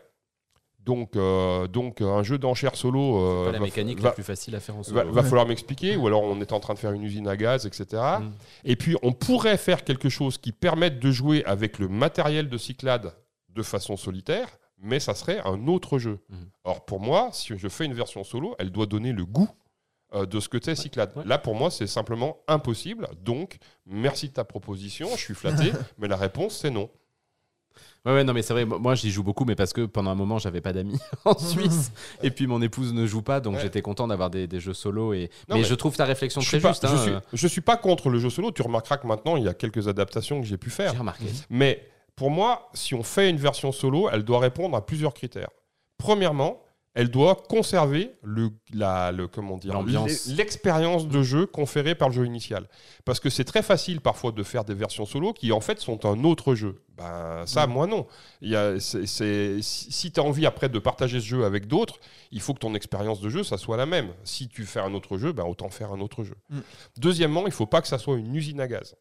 Donc, 0.85 1.15
euh, 1.15 1.67
donc 1.67 2.01
un 2.01 2.21
jeu 2.23 2.37
d'enchères 2.37 2.75
solo. 2.75 3.17
euh, 3.19 3.45
Pas 3.47 3.51
la 3.53 3.59
va- 3.59 3.65
mécanique 3.65 3.99
va- 3.99 4.09
la 4.09 4.13
plus 4.13 4.23
facile 4.23 4.55
à 4.55 4.59
faire 4.59 4.75
en 4.75 4.79
va, 4.79 4.83
solo. 4.83 5.11
va 5.11 5.21
Ouais. 5.21 5.27
falloir 5.27 5.47
m'expliquer, 5.47 5.95
ou 5.97 6.05
alors 6.07 6.21
on 6.23 6.39
est 6.41 6.51
en 6.53 6.59
train 6.59 6.73
de 6.75 6.79
faire 6.79 6.91
une 6.91 7.03
usine 7.03 7.27
à 7.27 7.35
gaz, 7.35 7.65
etc. 7.65 8.01
Mm. 8.21 8.31
Et 8.65 8.75
puis 8.75 8.95
on 9.01 9.11
pourrait 9.11 9.57
faire 9.57 9.83
quelque 9.83 10.09
chose 10.09 10.37
qui 10.37 10.51
permette 10.51 10.99
de 10.99 11.11
jouer 11.11 11.43
avec 11.45 11.79
le 11.79 11.87
matériel 11.87 12.49
de 12.49 12.57
Cyclade 12.57 13.13
de 13.49 13.63
façon 13.63 13.97
solitaire, 13.97 14.47
mais 14.77 14.99
ça 14.99 15.15
serait 15.15 15.39
un 15.45 15.67
autre 15.67 15.97
jeu. 15.97 16.19
Mm. 16.29 16.35
Or 16.65 16.85
pour 16.85 16.99
moi, 16.99 17.29
si 17.31 17.57
je 17.57 17.67
fais 17.67 17.85
une 17.85 17.93
version 17.93 18.23
solo, 18.23 18.55
elle 18.59 18.69
doit 18.71 18.85
donner 18.85 19.11
le 19.11 19.25
goût 19.25 19.49
euh, 20.13 20.27
de 20.27 20.39
ce 20.39 20.47
que 20.49 20.57
t'es 20.59 20.75
Cyclade. 20.75 21.11
ouais. 21.15 21.23
Là 21.25 21.39
pour 21.39 21.55
moi, 21.55 21.71
c'est 21.71 21.87
simplement 21.87 22.37
impossible. 22.47 23.07
Donc 23.23 23.57
merci 23.87 24.27
de 24.29 24.33
ta 24.33 24.43
proposition, 24.43 25.07
je 25.15 25.21
suis 25.21 25.33
flatté, 25.33 25.71
mais 25.97 26.07
la 26.07 26.15
réponse 26.17 26.57
c'est 26.57 26.69
non. 26.69 26.89
Ouais, 28.05 28.13
ouais, 28.13 28.23
non, 28.23 28.33
mais 28.33 28.41
c'est 28.43 28.53
vrai, 28.53 28.65
moi 28.65 28.93
j'y 28.95 29.09
joue 29.11 29.23
beaucoup, 29.23 29.45
mais 29.45 29.55
parce 29.55 29.73
que 29.73 29.85
pendant 29.85 30.11
un 30.11 30.15
moment 30.15 30.37
j'avais 30.37 30.61
pas 30.61 30.73
d'amis 30.73 30.99
en 31.25 31.37
Suisse, 31.37 31.91
et 32.21 32.29
puis 32.29 32.45
mon 32.45 32.61
épouse 32.61 32.93
ne 32.93 33.05
joue 33.07 33.21
pas, 33.23 33.39
donc 33.39 33.55
Ouais. 33.55 33.61
j'étais 33.61 33.81
content 33.81 34.07
d'avoir 34.07 34.29
des, 34.29 34.45
des 34.47 34.59
jeux 34.59 34.73
solo. 34.75 35.13
Et... 35.13 35.29
Non, 35.49 35.55
mais, 35.55 35.61
mais 35.61 35.67
je 35.67 35.73
trouve 35.75 35.95
ta 35.95 36.05
réflexion 36.05 36.41
très 36.41 36.59
pas, 36.59 36.69
juste. 36.69 36.87
je, 36.87 36.93
hein, 36.93 36.97
suis, 37.01 37.11
euh, 37.13 37.19
je 37.33 37.47
suis 37.47 37.61
pas 37.61 37.77
contre 37.77 38.09
le 38.09 38.19
jeu 38.19 38.29
solo. 38.29 38.51
Tu 38.51 38.61
remarqueras 38.61 38.97
que 38.97 39.07
maintenant 39.07 39.37
il 39.37 39.43
y 39.43 39.47
a 39.47 39.53
quelques 39.53 39.87
adaptations 39.87 40.39
que 40.41 40.45
j'ai 40.47 40.57
pu 40.57 40.69
faire. 40.69 40.91
J'ai 40.91 40.97
remarqué. 40.99 41.25
Mais 41.49 41.83
pour 42.15 42.29
moi, 42.31 42.69
si 42.73 42.93
on 42.93 43.03
fait 43.03 43.29
une 43.29 43.37
version 43.37 43.71
solo, 43.71 44.07
elle 44.11 44.23
doit 44.23 44.39
répondre 44.39 44.75
à 44.77 44.85
plusieurs 44.85 45.13
critères. 45.13 45.49
Premièrement, 45.97 46.61
elle 46.95 47.09
doit 47.09 47.35
conserver 47.35 48.13
le, 48.23 48.49
la, 48.73 49.11
le 49.11 49.27
comment 49.27 49.57
dire 49.57 49.83
l'expérience 50.27 51.07
de 51.07 51.21
jeu 51.21 51.45
conférée 51.45 51.93
par 51.93 52.07
le 52.07 52.15
jeu 52.15 52.25
initial. 52.25 52.67
Parce 53.03 53.19
que 53.19 53.29
c'est 53.29 53.43
très 53.43 53.61
facile 53.61 53.99
parfois 53.99 54.31
de 54.31 54.41
faire 54.43 54.63
des 54.63 54.73
versions 54.73 55.05
solo 55.05 55.33
qui 55.33 55.51
en 55.51 55.59
fait 55.59 55.79
sont 55.79 56.05
un 56.05 56.23
autre 56.23 56.55
jeu. 56.55 56.81
Ben, 56.97 57.43
ça, 57.45 57.67
moi 57.67 57.85
non. 57.85 58.07
Il 58.41 58.49
y 58.49 58.55
a, 58.55 58.79
si 58.79 59.05
si 59.61 60.11
tu 60.11 60.19
as 60.19 60.23
envie 60.23 60.45
après 60.45 60.69
de 60.69 60.79
partager 60.79 61.19
ce 61.19 61.25
jeu 61.25 61.43
avec 61.43 61.67
d'autres, 61.67 61.99
il 62.31 62.39
faut 62.39 62.53
que 62.53 62.59
ton 62.59 62.73
expérience 62.73 63.19
de 63.19 63.29
jeu, 63.29 63.43
ça 63.43 63.57
soit 63.57 63.75
la 63.75 63.85
même. 63.85 64.13
Si 64.23 64.47
tu 64.47 64.65
fais 64.65 64.79
un 64.79 64.93
autre 64.93 65.17
jeu, 65.17 65.33
ben, 65.33 65.43
autant 65.43 65.69
faire 65.69 65.91
un 65.91 65.99
autre 65.99 66.23
jeu. 66.23 66.35
Mm. 66.49 66.59
Deuxièmement, 66.97 67.45
il 67.45 67.51
faut 67.51 67.65
pas 67.65 67.81
que 67.81 67.89
ça 67.89 67.97
soit 67.97 68.15
une 68.15 68.33
usine 68.33 68.61
à 68.61 68.67
gaz. 68.67 68.95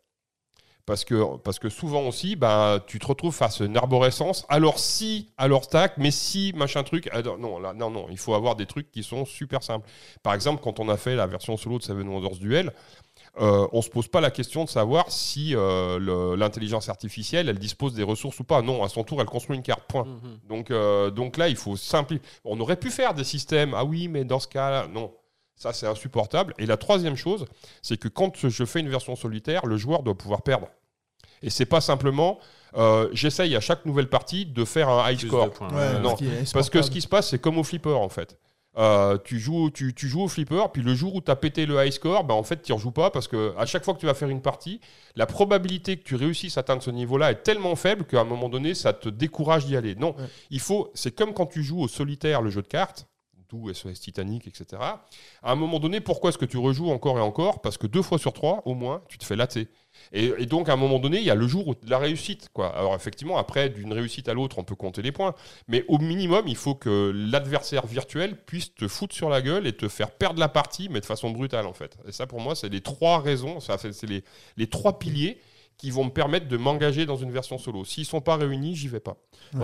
Parce 0.87 1.05
que, 1.05 1.37
parce 1.39 1.59
que 1.59 1.71
souvent 1.71 2.03
aussi, 2.03 2.37
ben, 2.37 2.79
tu 2.87 2.99
te 2.99 3.07
retrouves 3.07 3.35
face 3.35 3.61
à 3.63 3.65
une 3.65 3.77
arborescence. 3.77 4.45
Alors 4.51 4.79
si, 4.79 5.31
alors 5.39 5.67
tac, 5.67 5.95
mais 5.97 6.11
si, 6.11 6.53
machin 6.55 6.83
truc. 6.83 7.09
ah, 7.13 7.23
non, 7.23 7.59
là, 7.59 7.73
non, 7.73 7.91
non, 7.91 8.07
il 8.11 8.19
faut 8.19 8.35
avoir 8.35 8.55
des 8.55 8.67
trucs 8.67 8.91
qui 8.91 9.03
sont 9.03 9.25
super 9.25 9.63
simples. 9.63 9.89
Par 10.23 10.35
exemple, 10.35 10.61
quand 10.63 10.81
on 10.81 10.89
a 10.91 10.99
fait 10.99 11.17
la 11.17 11.27
version 11.27 11.57
solo 11.57 11.79
de 11.79 11.85
Seven 11.85 12.07
Wonders 12.07 12.37
Duel, 12.37 12.73
euh, 13.41 13.67
on 13.73 13.83
se 13.83 13.91
pose 13.91 14.07
pas 14.07 14.21
la 14.21 14.31
question 14.31 14.65
de 14.65 14.69
savoir 14.69 15.11
si 15.11 15.57
euh, 15.57 16.37
l'intelligence 16.37 16.89
artificielle, 16.89 17.49
elle 17.49 17.59
dispose 17.59 17.95
des 17.95 18.05
ressources 18.05 18.39
ou 18.39 18.45
pas. 18.45 18.63
Non, 18.63 18.85
à 18.85 18.89
son 18.89 19.03
tour, 19.03 19.21
elle 19.21 19.27
construit 19.27 19.57
une 19.57 19.63
carte. 19.63 19.85
Point. 19.89 20.05
Mhm. 20.05 20.39
Donc, 20.49 20.71
euh, 20.71 21.11
donc 21.11 21.37
là, 21.37 21.49
il 21.49 21.57
faut 21.57 21.77
simplifier. 21.77 22.25
On 22.45 22.61
aurait 22.61 22.77
pu 22.77 22.91
faire 22.91 23.15
des 23.15 23.25
systèmes. 23.25 23.75
Ah 23.75 23.85
oui, 23.85 24.09
mais 24.09 24.25
dans 24.25 24.39
ce 24.39 24.49
cas-là, 24.49 24.87
non. 24.87 25.13
Ça, 25.57 25.73
c'est 25.73 25.87
insupportable. 25.87 26.55
Et 26.59 26.67
la 26.67 26.77
troisième 26.77 27.17
chose, 27.17 27.47
c'est 27.83 27.97
que 27.97 28.09
quand 28.09 28.49
je 28.49 28.65
fais 28.65 28.81
une 28.81 28.89
version 28.89 29.15
solitaire, 29.17 29.67
le 29.67 29.77
joueur 29.77 30.03
doit 30.03 30.17
pouvoir 30.17 30.43
perdre. 30.43 30.69
Et 31.43 31.51
c'est 31.51 31.67
pas 31.67 31.81
simplement, 31.81 32.39
euh, 32.77 33.09
j'essaye 33.13 33.55
à 33.55 33.61
chaque 33.61 33.85
nouvelle 33.87 34.09
partie 34.09 34.47
de 34.47 34.65
faire 34.65 34.89
un 34.89 35.11
high 35.11 35.19
Plus 35.19 35.29
score. 35.29 35.51
Ouais, 35.73 35.99
non. 36.01 36.17
Parce 36.53 36.71
que 36.71 36.83
ce 36.83 36.91
qui 36.91 37.01
se 37.01 37.09
passe, 37.09 37.29
c'est 37.31 37.39
comme 37.39 37.59
au 37.59 37.63
flipper 37.65 37.97
en 37.97 38.09
fait. 38.09 38.39
Euh, 38.77 39.19
tu, 39.25 39.39
joues, 39.39 39.71
tu, 39.71 39.95
tu 39.95 40.09
joues 40.09 40.23
au 40.23 40.29
flipper, 40.29 40.69
puis 40.73 40.83
le 40.83 40.95
jour 40.97 41.15
où 41.15 41.21
tu 41.21 41.31
as 41.31 41.37
pété 41.37 41.65
le 41.65 41.85
high 41.87 41.93
score, 41.93 42.25
bah, 42.25 42.35
en 42.35 42.43
fait, 42.43 42.61
tu 42.61 42.73
ne 42.73 42.77
rejoues 42.77 42.91
pas 42.91 43.11
parce 43.11 43.29
que 43.29 43.55
à 43.57 43.67
chaque 43.67 43.85
fois 43.85 43.95
que 43.95 44.01
tu 44.01 44.07
vas 44.07 44.15
faire 44.15 44.29
une 44.31 44.43
partie, 44.43 44.81
la 45.15 45.27
probabilité 45.27 45.97
que 45.97 46.03
tu 46.03 46.17
réussisses 46.17 46.57
à 46.57 46.61
atteindre 46.61 46.83
ce 46.83 46.91
niveau-là 46.91 47.31
est 47.31 47.45
tellement 47.45 47.77
faible 47.77 48.05
qu'à 48.05 48.21
un 48.21 48.25
moment 48.25 48.49
donné, 48.49 48.75
ça 48.75 48.93
te 48.93 49.09
décourage 49.09 49.67
d'y 49.67 49.77
aller. 49.77 49.95
Non, 49.95 50.17
Ouais. 50.19 50.25
il 50.51 50.59
faut. 50.59 50.91
C'est 50.95 51.15
comme 51.15 51.33
quand 51.35 51.47
tu 51.47 51.63
joues 51.63 51.83
au 51.83 51.87
solitaire, 51.89 52.43
le 52.43 52.51
jeu 52.51 52.63
de 52.63 52.67
cartes, 52.67 53.07
d'où 53.49 53.73
SOS 53.73 54.01
Titanic, 54.01 54.47
etc. 54.47 54.83
À 54.83 55.03
un 55.43 55.55
moment 55.55 55.79
donné, 55.79 56.01
pourquoi 56.01 56.31
est-ce 56.31 56.39
que 56.39 56.45
tu 56.45 56.59
rejoues 56.59 56.91
encore 56.91 57.19
et 57.19 57.23
encore? 57.23 57.61
Parce 57.61 57.79
que 57.79 57.87
deux 57.87 58.03
fois 58.03 58.19
sur 58.19 58.33
trois, 58.33 58.63
au 58.65 58.75
moins, 58.75 59.03
tu 59.09 59.19
te 59.19 59.25
fais 59.25 59.37
latter. 59.37 59.69
Et, 60.13 60.47
donc, 60.47 60.69
à 60.69 60.73
un 60.73 60.77
moment 60.77 60.99
donné, 60.99 61.19
il 61.19 61.25
y 61.25 61.31
a 61.31 61.35
le 61.35 61.47
jour 61.47 61.77
de 61.81 61.91
la 61.91 61.99
réussite. 61.99 62.51
Alors, 62.57 62.95
effectivement, 62.95 63.39
après, 63.39 63.69
d'une 63.69 63.93
réussite 63.93 64.29
à 64.29 64.35
l'autre, 64.35 64.59
on 64.59 64.65
peut 64.65 64.75
compter 64.75 65.03
les 65.03 65.13
points. 65.13 65.35
Mais 65.69 65.85
au 65.89 65.99
minimum, 65.99 66.45
il 66.47 66.57
faut 66.57 66.75
que 66.75 67.13
l'adversaire 67.15 67.87
virtuel 67.87 68.37
puisse 68.45 68.75
te 68.75 68.89
foutre 68.89 69.15
sur 69.15 69.29
la 69.29 69.41
gueule 69.41 69.67
et 69.67 69.73
te 69.73 69.89
faire 69.89 70.11
perdre 70.11 70.41
la 70.41 70.49
partie, 70.49 70.89
mais 70.89 71.01
de 71.01 71.07
façon 71.07 71.31
brutale, 71.31 71.67
en 71.67 71.73
fait. 71.73 71.97
Et 72.07 72.13
ça, 72.13 72.27
pour 72.27 72.41
moi, 72.41 72.55
c'est 72.55 72.69
les 72.69 72.81
trois 72.81 73.21
raisons, 73.21 73.61
c'est 73.61 74.23
les 74.57 74.67
trois 74.67 74.99
piliers 74.99 75.39
qui 75.77 75.91
vont 75.91 76.05
me 76.05 76.11
permettre 76.11 76.49
de 76.49 76.57
m'engager 76.57 77.05
dans 77.07 77.17
une 77.17 77.31
version 77.31 77.59
solo. 77.59 77.85
S'ils 77.85 78.05
sont 78.07 78.21
pas 78.21 78.37
réunis, 78.37 78.75
j'y 78.77 78.89
vais 78.89 79.01
pas. 79.01 79.17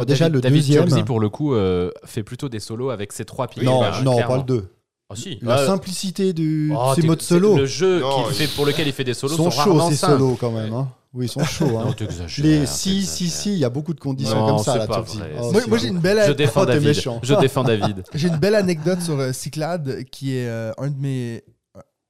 Déjà, 0.06 0.24
David, 0.26 0.34
le 0.34 0.40
David 0.40 0.58
deuxième. 0.60 0.88
Jonesy, 0.88 1.02
pour 1.04 1.20
le 1.20 1.28
coup, 1.28 1.54
euh, 1.54 1.90
fait 2.04 2.22
plutôt 2.22 2.48
des 2.48 2.60
solos 2.60 2.90
avec 2.90 3.12
ses 3.12 3.24
trois 3.24 3.46
piliers. 3.48 3.66
non, 3.66 3.80
bah, 3.80 4.00
non, 4.02 4.14
clairement. 4.14 4.34
pas 4.34 4.38
le 4.38 4.44
2. 4.44 4.68
Ah, 5.12 5.16
si. 5.16 5.38
La 5.42 5.58
Euh, 5.60 5.66
simplicité 5.66 6.32
du 6.32 6.72
oh, 6.76 6.92
ces 6.94 7.00
t'es- 7.02 7.06
modes 7.08 7.22
solo. 7.22 7.56
Le 7.56 7.66
jeu 7.66 8.00
Non, 8.00 8.28
il- 8.28 8.34
fait, 8.34 8.46
pour 8.54 8.64
lequel 8.66 8.86
il 8.86 8.92
fait 8.92 9.02
des 9.04 9.14
solos 9.14 9.34
sont 9.36 9.50
sont, 9.50 9.62
chauds 9.64 9.88
ces 9.90 9.96
solos 9.96 10.36
quand 10.40 10.52
même. 10.52 10.72
hein. 10.72 10.88
Oui, 11.12 11.26
ils 11.26 11.28
sont 11.28 11.42
chauds. 11.44 11.78
hein. 11.78 11.86
Non, 11.86 11.94
Les... 12.38 12.64
Si, 12.66 13.02
si, 13.04 13.28
si, 13.28 13.52
il 13.54 13.58
y 13.58 13.64
a 13.64 13.70
beaucoup 13.70 13.92
de 13.94 13.98
conditions 13.98 14.36
Non, 14.46 14.46
comme 14.54 14.58
ça 14.64 14.78
là 14.78 14.86
pas 14.86 15.02
dessus 15.02 15.18
vrai. 15.18 15.32
Oh, 15.40 15.50
Moi, 15.50 15.62
moi, 15.66 15.78
j'ai 15.78 15.88
une 15.88 15.98
belle 15.98 16.22
Je 16.28 16.32
défends 16.32 16.62
Oh, 16.62 16.66
David. 16.66 16.94
Je 17.24 17.34
défends 17.34 17.64
David. 17.64 18.04
J'ai 18.14 18.28
une 18.28 18.36
belle 18.36 18.54
anecdote 18.54 19.00
sur 19.00 19.18
euh, 19.18 19.32
Cyclade 19.32 20.04
qui 20.12 20.36
est 20.36 20.46
euh, 20.46 20.70
un 20.78 20.88
de 20.88 20.96
mes 21.00 21.42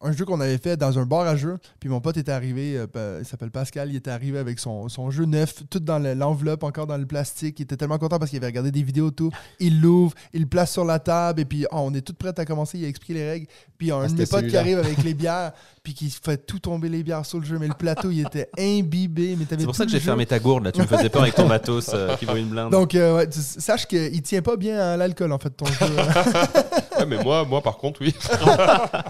un 0.02 0.12
jeu 0.12 0.24
qu'on 0.24 0.40
avait 0.40 0.58
fait 0.58 0.76
dans 0.76 0.98
un 0.98 1.04
bar 1.04 1.20
à 1.26 1.36
jeux. 1.36 1.58
Puis 1.78 1.88
mon 1.88 2.00
pote 2.00 2.16
était 2.16 2.32
arrivé, 2.32 2.76
euh, 2.96 3.18
il 3.20 3.26
s'appelle 3.26 3.50
Pascal, 3.50 3.90
il 3.90 3.96
était 3.96 4.10
arrivé 4.10 4.38
avec 4.38 4.58
son, 4.58 4.88
son 4.88 5.10
jeu 5.10 5.24
neuf, 5.26 5.62
tout 5.68 5.78
dans 5.80 5.98
le- 5.98 6.14
l'enveloppe, 6.14 6.62
encore 6.62 6.86
dans 6.86 6.96
le 6.96 7.06
plastique. 7.06 7.58
Il 7.60 7.62
était 7.64 7.76
tellement 7.76 7.98
content 7.98 8.18
parce 8.18 8.30
qu'il 8.30 8.38
avait 8.38 8.46
regardé 8.46 8.70
des 8.70 8.82
vidéos, 8.82 9.10
tout. 9.10 9.30
Il 9.58 9.80
l'ouvre, 9.80 10.14
il 10.32 10.42
le 10.42 10.46
place 10.48 10.72
sur 10.72 10.84
la 10.84 10.98
table, 10.98 11.40
et 11.40 11.44
puis 11.44 11.66
oh, 11.70 11.76
on 11.80 11.94
est 11.94 12.00
toutes 12.00 12.16
prêtes 12.18 12.38
à 12.38 12.44
commencer. 12.44 12.78
Il 12.78 12.84
a 12.84 12.88
expliqué 12.88 13.14
les 13.14 13.28
règles. 13.30 13.46
Puis 13.76 13.86
il 13.86 13.90
y 13.90 13.92
a 13.92 13.96
un 13.96 14.04
Ah, 14.04 14.08
de 14.08 14.14
mes 14.14 14.26
potes 14.26 14.46
qui 14.46 14.56
arrive 14.56 14.78
avec 14.78 15.02
les 15.04 15.14
bières, 15.14 15.52
puis 15.82 15.94
qui 15.94 16.10
fait 16.10 16.36
tout 16.46 16.58
tomber 16.58 16.88
les 16.88 17.02
bières 17.02 17.24
sur 17.26 17.38
le 17.38 17.44
jeu. 17.44 17.58
Mais 17.58 17.68
le 17.68 17.74
plateau, 17.74 18.10
il 18.10 18.20
était 18.20 18.50
imbibé. 18.58 19.36
mais 19.38 19.46
C'est 19.48 19.64
pour 19.64 19.74
ça 19.74 19.84
que 19.84 19.90
j'ai 19.90 20.00
fermé 20.00 20.26
ta 20.26 20.38
gourde 20.38 20.64
là. 20.64 20.72
Tu 20.72 20.80
me 20.80 20.86
faisais 20.86 21.08
peur 21.08 21.22
avec 21.22 21.34
ton 21.34 21.46
matos 21.46 21.90
euh, 21.94 22.14
qui 22.16 22.24
vaut 22.26 22.36
une 22.36 22.48
blinde. 22.50 22.70
Donc, 22.70 22.94
euh, 22.94 23.16
ouais, 23.16 23.28
tu- 23.28 23.40
sache 23.40 23.86
qu'il 23.86 24.22
tient 24.22 24.42
pas 24.42 24.56
bien 24.56 24.78
à 24.78 24.96
l'alcool, 24.96 25.32
en 25.32 25.38
fait, 25.38 25.50
ton 25.50 25.66
jeu. 25.66 25.74
Ouais, 27.00 27.06
mais 27.06 27.22
moi, 27.24 27.46
moi, 27.46 27.62
par 27.62 27.78
contre, 27.78 28.02
oui. 28.02 28.14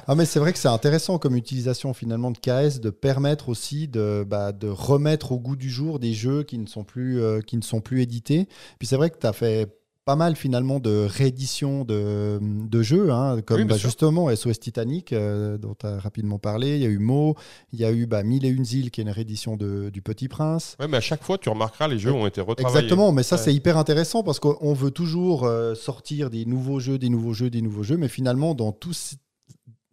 Ah 0.07 0.15
mais 0.15 0.25
c'est 0.25 0.39
vrai 0.39 0.53
que 0.53 0.59
c'est 0.61 0.69
intéressant 0.69 1.19
comme 1.19 1.35
utilisation 1.37 1.93
finalement 1.93 2.31
de 2.31 2.39
KS 2.39 2.79
de 2.81 2.91
permettre 2.91 3.49
aussi 3.49 3.89
de, 3.89 4.25
bah, 4.29 4.53
de 4.53 4.69
remettre 4.69 5.33
au 5.33 5.39
goût 5.41 5.57
du 5.57 5.69
jour 5.71 5.99
des 5.99 6.13
jeux 6.15 6.43
qui 6.45 6.59
ne 6.59 6.67
sont 6.67 6.85
plus, 6.85 7.21
euh, 7.21 7.41
qui 7.41 7.57
ne 7.57 7.63
sont 7.63 7.81
plus 7.81 8.03
édités. 8.03 8.47
Puis 8.79 8.87
c'est 8.87 8.97
vrai 8.97 9.11
que 9.11 9.19
tu 9.19 9.27
as 9.27 9.33
fait 9.33 9.69
pas 10.11 10.17
mal 10.17 10.35
finalement 10.35 10.81
de 10.81 11.07
rééditions 11.09 11.85
de, 11.85 12.41
de 12.43 12.83
jeux, 12.83 13.13
hein, 13.13 13.41
comme 13.47 13.59
Oui, 13.59 13.65
bah, 13.65 13.77
justement 13.77 14.35
SOS 14.35 14.59
Titanic, 14.59 15.13
euh, 15.13 15.57
dont 15.57 15.77
tu 15.79 15.87
as 15.87 16.01
rapidement 16.01 16.41
parlé. 16.41 16.75
Il 16.75 16.83
y 16.83 16.85
a 16.85 16.89
eu 16.89 16.99
Mo, 16.99 17.37
il 17.73 17.79
y 17.79 17.85
a 17.85 17.93
eu 17.93 18.07
bah, 18.07 18.25
Mille 18.25 18.45
et 18.45 18.49
une 18.49 18.67
îles, 18.67 18.91
qui 18.91 19.01
est 19.01 19.05
une 19.05 19.11
réédition 19.11 19.57
de, 19.57 19.89
du 19.91 20.03
Petit 20.03 20.27
Prince. 20.27 20.77
Ouais, 20.81 20.89
mais 20.89 20.97
à 20.97 21.01
chaque 21.01 21.23
fois, 21.23 21.39
tu 21.39 21.49
remarqueras, 21.49 21.87
les 21.87 22.01
jeux 22.01 22.11
ont 22.11 22.27
été 22.27 22.41
retravaillés. 22.41 22.77
Exactement, 22.77 23.13
mais 23.13 23.23
ça 23.23 23.37
Ouais. 23.37 23.43
c'est 23.43 23.55
hyper 23.55 23.79
intéressant 23.79 24.25
parce 24.25 24.41
qu'on 24.41 24.73
veut 24.73 24.91
toujours 24.91 25.45
euh, 25.45 25.77
sortir 25.77 26.29
des 26.29 26.45
nouveaux 26.45 26.81
jeux, 26.81 26.99
des 26.99 27.09
nouveaux 27.09 27.33
jeux, 27.33 27.49
des 27.49 27.63
nouveaux 27.63 27.85
jeux, 27.85 27.97
mais 27.97 28.09
finalement 28.09 28.57
dans 28.57 28.73
tous, 28.73 29.15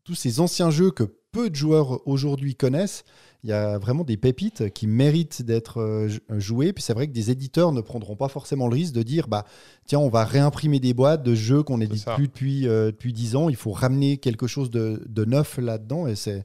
tous 0.03 0.15
ces 0.15 0.39
anciens 0.39 0.71
jeux 0.71 0.89
que 0.89 1.03
peu 1.31 1.51
de 1.51 1.55
joueurs 1.55 2.01
aujourd'hui 2.07 2.55
connaissent, 2.55 3.03
il 3.43 3.51
y 3.51 3.53
a 3.53 3.77
vraiment 3.77 4.03
des 4.03 4.17
pépites 4.17 4.73
qui 4.73 4.87
méritent 4.87 5.43
d'être 5.43 5.79
euh, 5.79 6.09
jouées. 6.39 6.73
Puis 6.73 6.83
c'est 6.83 6.93
vrai 6.93 7.07
que 7.07 7.13
des 7.13 7.29
éditeurs 7.31 7.71
ne 7.71 7.81
prendront 7.81 8.15
pas 8.15 8.27
forcément 8.27 8.67
le 8.67 8.73
risque 8.73 8.93
de 8.93 9.03
dire 9.03 9.27
bah 9.27 9.45
tiens 9.87 9.99
on 9.99 10.09
va 10.09 10.23
réimprimer 10.25 10.79
des 10.79 10.93
boîtes 10.93 11.23
de 11.23 11.33
jeux 11.33 11.63
qu'on 11.63 11.79
n'édite 11.79 12.05
plus 12.15 12.27
depuis 12.27 12.67
euh, 12.67 12.87
depuis 12.87 13.13
10 13.13 13.35
ans. 13.35 13.49
Il 13.49 13.55
faut 13.55 13.71
ramener 13.71 14.17
quelque 14.17 14.45
chose 14.45 14.69
de, 14.69 15.01
de 15.07 15.25
neuf 15.25 15.57
là-dedans 15.57 16.07
et 16.07 16.15
c'est 16.15 16.43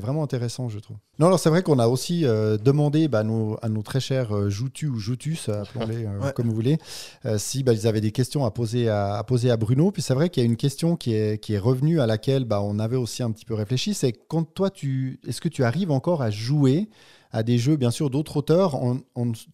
vraiment 0.00 0.22
intéressant 0.24 0.68
je 0.68 0.78
trouve. 0.80 0.96
Non 1.20 1.26
alors 1.26 1.38
c'est 1.38 1.50
vrai 1.50 1.62
qu'on 1.62 1.78
a 1.78 1.86
aussi 1.88 2.24
euh, 2.24 2.56
demandé 2.56 3.08
bah, 3.08 3.20
à, 3.20 3.22
nos, 3.24 3.58
à 3.62 3.68
nos 3.68 3.82
très 3.82 4.00
chers 4.00 4.34
euh, 4.34 4.48
Joutu 4.50 4.88
ou 4.88 4.98
Joutus 4.98 5.48
appelons-les 5.48 6.06
euh, 6.06 6.18
Ouais. 6.22 6.32
comme 6.32 6.48
vous 6.48 6.54
voulez 6.54 6.78
euh, 7.26 7.38
si 7.38 7.62
bah, 7.62 7.72
ils 7.72 7.86
avaient 7.86 8.00
des 8.00 8.12
questions 8.12 8.44
à 8.44 8.50
poser 8.50 8.88
à, 8.88 9.14
à 9.16 9.24
poser 9.24 9.50
à 9.50 9.56
Bruno. 9.56 9.90
Puis 9.92 10.02
c'est 10.02 10.14
vrai 10.14 10.30
qu'il 10.30 10.42
y 10.42 10.46
a 10.46 10.48
une 10.48 10.56
question 10.56 10.96
qui 10.96 11.14
est, 11.14 11.38
qui 11.42 11.54
est 11.54 11.58
revenue 11.58 12.00
à 12.00 12.06
laquelle 12.06 12.44
bah, 12.44 12.60
on 12.62 12.78
avait 12.78 12.96
aussi 12.96 13.22
un 13.22 13.30
petit 13.30 13.44
peu 13.44 13.54
réfléchi. 13.54 13.94
C'est 13.94 14.12
quand 14.12 14.44
toi, 14.44 14.70
tu, 14.70 15.20
est-ce 15.26 15.40
que 15.40 15.48
tu 15.48 15.64
arrives 15.64 15.90
encore 15.90 16.22
à 16.22 16.30
jouer 16.30 16.88
à 17.30 17.42
des 17.42 17.58
jeux, 17.58 17.76
bien 17.76 17.90
sûr, 17.90 18.10
d'autres 18.10 18.38
auteurs 18.38 18.74
en, 18.74 19.00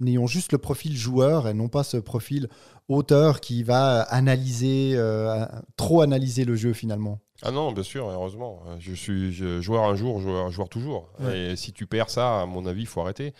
ayant 0.05 0.27
juste 0.27 0.53
le 0.53 0.59
profil 0.59 0.97
joueur 0.97 1.49
et 1.49 1.55
non 1.55 1.69
pas 1.69 1.85
ce 1.85 1.97
profil 1.97 2.49
auteur 2.89 3.41
qui 3.41 3.63
va 3.63 4.03
analyser, 4.03 4.93
euh, 4.95 5.45
trop 5.77 6.03
analyser 6.03 6.45
le 6.45 6.55
jeu 6.55 6.73
finalement 6.73 7.21
Ah 7.43 7.51
non, 7.51 7.73
bien 7.73 7.83
sûr, 7.83 8.09
heureusement. 8.09 8.63
Je 8.79 8.95
suis 8.95 9.33
joueur 9.61 9.85
un 9.85 9.97
jour, 9.97 10.21
joueur, 10.21 10.51
joueur 10.51 10.69
toujours. 10.69 11.09
Et 11.35 11.57
si 11.57 11.73
tu 11.73 11.87
perds 11.87 12.09
ça, 12.11 12.43
à 12.43 12.47
mon 12.47 12.65
avis, 12.65 12.83
il 12.83 12.87
faut 12.87 13.01
arrêter. 13.01 13.35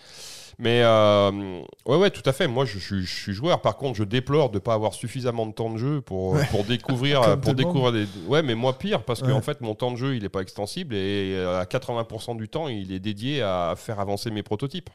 Mais 0.59 0.81
euh, 0.83 1.61
ouais, 1.85 1.97
ouais, 1.97 2.09
tout 2.11 2.21
à 2.25 2.31
fait. 2.33 2.47
Moi, 2.47 2.65
je, 2.65 2.77
suis- 2.79 3.05
je 3.05 3.13
suis 3.23 3.33
joueur. 3.33 3.61
Par 3.61 3.77
contre, 3.77 3.97
je 3.97 4.03
déplore 4.03 4.49
de 4.49 4.55
ne 4.55 4.59
pas 4.59 4.73
avoir 4.73 4.93
suffisamment 4.93 5.45
de 5.45 5.53
temps 5.53 5.69
de 5.69 5.77
jeu 5.77 6.01
pour, 6.01 6.33
Ouais. 6.33 6.45
pour 6.51 6.63
découvrir. 6.65 7.39
Pour 7.41 7.53
découvrir 7.55 7.91
des... 7.91 8.05
Ouais, 8.27 8.41
mais 8.43 8.55
moi, 8.55 8.77
pire, 8.77 9.03
parce 9.03 9.21
Ouais. 9.21 9.29
qu'en 9.31 9.41
fait, 9.41 9.59
mon 9.61 9.75
temps 9.75 9.91
de 9.91 9.97
jeu, 9.97 10.15
il 10.15 10.23
n'est 10.23 10.29
pas 10.29 10.41
extensible. 10.41 10.93
Et 10.95 11.33
euh, 11.35 11.59
à 11.59 11.65
80% 11.65 12.37
du 12.37 12.47
temps, 12.47 12.67
il 12.67 12.91
est 12.93 12.99
dédié 12.99 13.41
à 13.41 13.73
faire 13.77 13.99
avancer 13.99 14.29
mes 14.29 14.43
prototypes. 14.43 14.89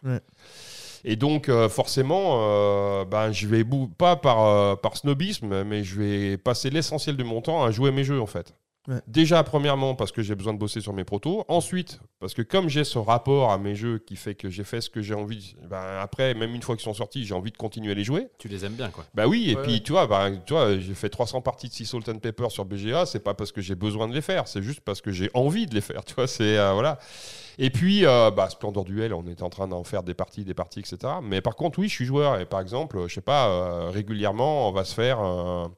Et 1.05 1.16
donc, 1.16 1.48
euh, 1.48 1.68
forcément, 1.68 2.39
euh, 2.43 3.05
ben, 3.06 3.32
je 3.32 3.47
vais, 3.47 3.64
pas 3.98 4.16
par, 4.16 4.44
euh, 4.47 4.77
par 4.77 4.97
snobisme, 4.97 5.64
mais 5.64 5.82
je 5.85 6.01
vais 6.01 6.36
passer 6.36 6.68
l'essentiel 6.70 7.16
de 7.16 7.24
mon 7.24 7.40
temps 7.40 7.64
à 7.64 7.70
jouer 7.70 7.89
à 7.89 7.93
mes 7.93 8.05
jeux, 8.05 8.20
en 8.20 8.27
fait. 8.27 8.55
Ouais. 8.89 8.97
Déjà, 9.07 9.44
premièrement, 9.44 9.94
parce 9.94 10.11
que 10.11 10.23
j'ai 10.23 10.35
besoin 10.35 10.55
de 10.55 10.59
bosser 10.59 10.81
sur 10.81 10.94
mes 10.94 11.05
protos. 11.05 11.44
Ensuite, 11.48 12.01
parce 12.19 12.32
que 12.32 12.40
comme 12.40 12.69
j'ai 12.69 12.82
ce 12.82 12.98
rapport 12.98 13.52
à 13.52 13.59
mes 13.59 13.74
jeux 13.74 13.98
qui 13.98 14.16
fait 14.16 14.35
que 14.35 14.48
j'ai 14.48 14.65
fait 14.65 14.81
ce 14.81 14.89
que 14.89 15.02
j'ai 15.02 15.12
envie, 15.15 15.55
ben, 15.69 15.98
après, 16.01 16.32
même 16.32 16.55
une 16.55 16.62
fois 16.62 16.77
qu'ils 16.77 16.85
sont 16.85 16.94
sortis, 16.94 17.24
j'ai 17.27 17.35
envie 17.35 17.52
de 17.52 17.59
continuer 17.59 17.93
à 17.93 17.94
les 17.94 18.05
jouer. 18.05 18.28
Tu 18.39 18.48
les 18.48 18.65
aimes 18.65 18.73
bien, 18.73 18.89
quoi. 18.89 19.05
Bah 19.15 19.27
oui, 19.27 19.51
et 19.51 19.55
Ouais, 19.57 19.62
puis 19.62 19.73
ouais. 19.74 19.81
tu 19.81 19.93
vois, 19.93 20.07
bah, 20.07 20.31
tu 20.47 20.55
vois 20.55 20.78
j'ai 20.78 20.94
fait 20.94 21.11
300 21.11 21.43
parties 21.43 21.69
de 21.69 21.74
Sea 21.74 21.85
Salt 21.85 22.09
and 22.09 22.19
Pepper 22.20 22.48
sur 22.48 22.65
BGA, 22.65 23.05
c'est 23.05 23.20
pas 23.23 23.35
parce 23.35 23.52
que 23.52 23.61
j'ai 23.61 23.74
besoin 23.74 24.09
de 24.09 24.15
les 24.15 24.23
faire, 24.23 24.48
c'est 24.48 24.62
juste 24.62 24.81
parce 24.81 25.02
que 25.02 25.12
j'ai 25.12 25.31
envie 25.35 25.66
de 25.66 25.74
les 25.74 25.82
faire, 25.82 26.02
tu 26.05 26.15
vois, 26.15 26.27
c'est 26.27 26.57
euh, 26.57 26.73
voilà. 26.73 26.98
Et 27.59 27.69
puis, 27.69 28.07
euh, 28.07 28.31
bah, 28.31 28.48
Splendor 28.48 28.85
Duel, 28.85 29.12
on 29.12 29.27
est 29.27 29.43
en 29.43 29.51
train 29.51 29.69
d'en 29.69 29.85
faire 29.85 30.02
des 30.02 30.15
parties, 30.15 30.44
des 30.44 30.55
parties, 30.55 30.81
etc. 30.81 30.97
Mais 31.23 31.43
par 31.43 31.55
contre, 31.55 31.78
oui, 31.78 31.89
je 31.89 31.94
suis 31.94 32.07
joueur, 32.07 32.40
et 32.40 32.47
par 32.47 32.61
exemple, 32.61 32.98
je 33.07 33.15
sais 33.15 33.20
pas, 33.20 33.48
euh, 33.51 33.90
régulièrement, 33.90 34.69
on 34.70 34.73
va 34.73 34.85
se 34.85 34.94
faire 34.94 35.20
un, 35.20 35.70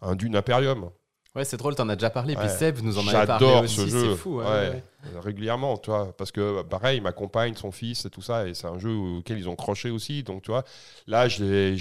un 0.00 0.14
Dune 0.16 0.36
Imperium. 0.36 0.88
Ouais, 1.36 1.44
c'est 1.44 1.56
drôle, 1.56 1.76
t'en 1.76 1.88
as 1.88 1.94
déjà 1.96 2.10
parlé. 2.10 2.34
Puis. 2.34 2.48
Seb 2.48 2.78
nous 2.82 2.98
en 2.98 3.06
avait 3.06 3.24
parlé 3.26 3.46
J'adore 3.46 3.62
aussi. 3.64 3.76
ce 3.76 3.86
jeu. 3.86 4.10
C'est 4.10 4.16
fou. 4.16 4.38
ouais, 4.38 4.44
Ouais. 4.44 4.50
ouais. 4.70 4.82
Euh, 5.14 5.20
régulièrement, 5.20 5.78
tu 5.78 5.90
vois, 5.90 6.12
parce 6.16 6.32
que 6.32 6.62
pareil, 6.62 7.00
ma 7.00 7.12
compagne, 7.12 7.54
son 7.54 7.70
fils 7.70 8.04
et 8.04 8.10
tout 8.10 8.20
ça, 8.20 8.46
et 8.48 8.54
c'est 8.54 8.66
un 8.66 8.78
jeu 8.78 8.92
auquel 8.92 9.38
ils 9.38 9.48
ont 9.48 9.54
croché 9.56 9.90
aussi. 9.90 10.22
Donc, 10.24 10.42
tu 10.42 10.50
vois, 10.50 10.64
là, 11.06 11.28
j'ai 11.28 11.74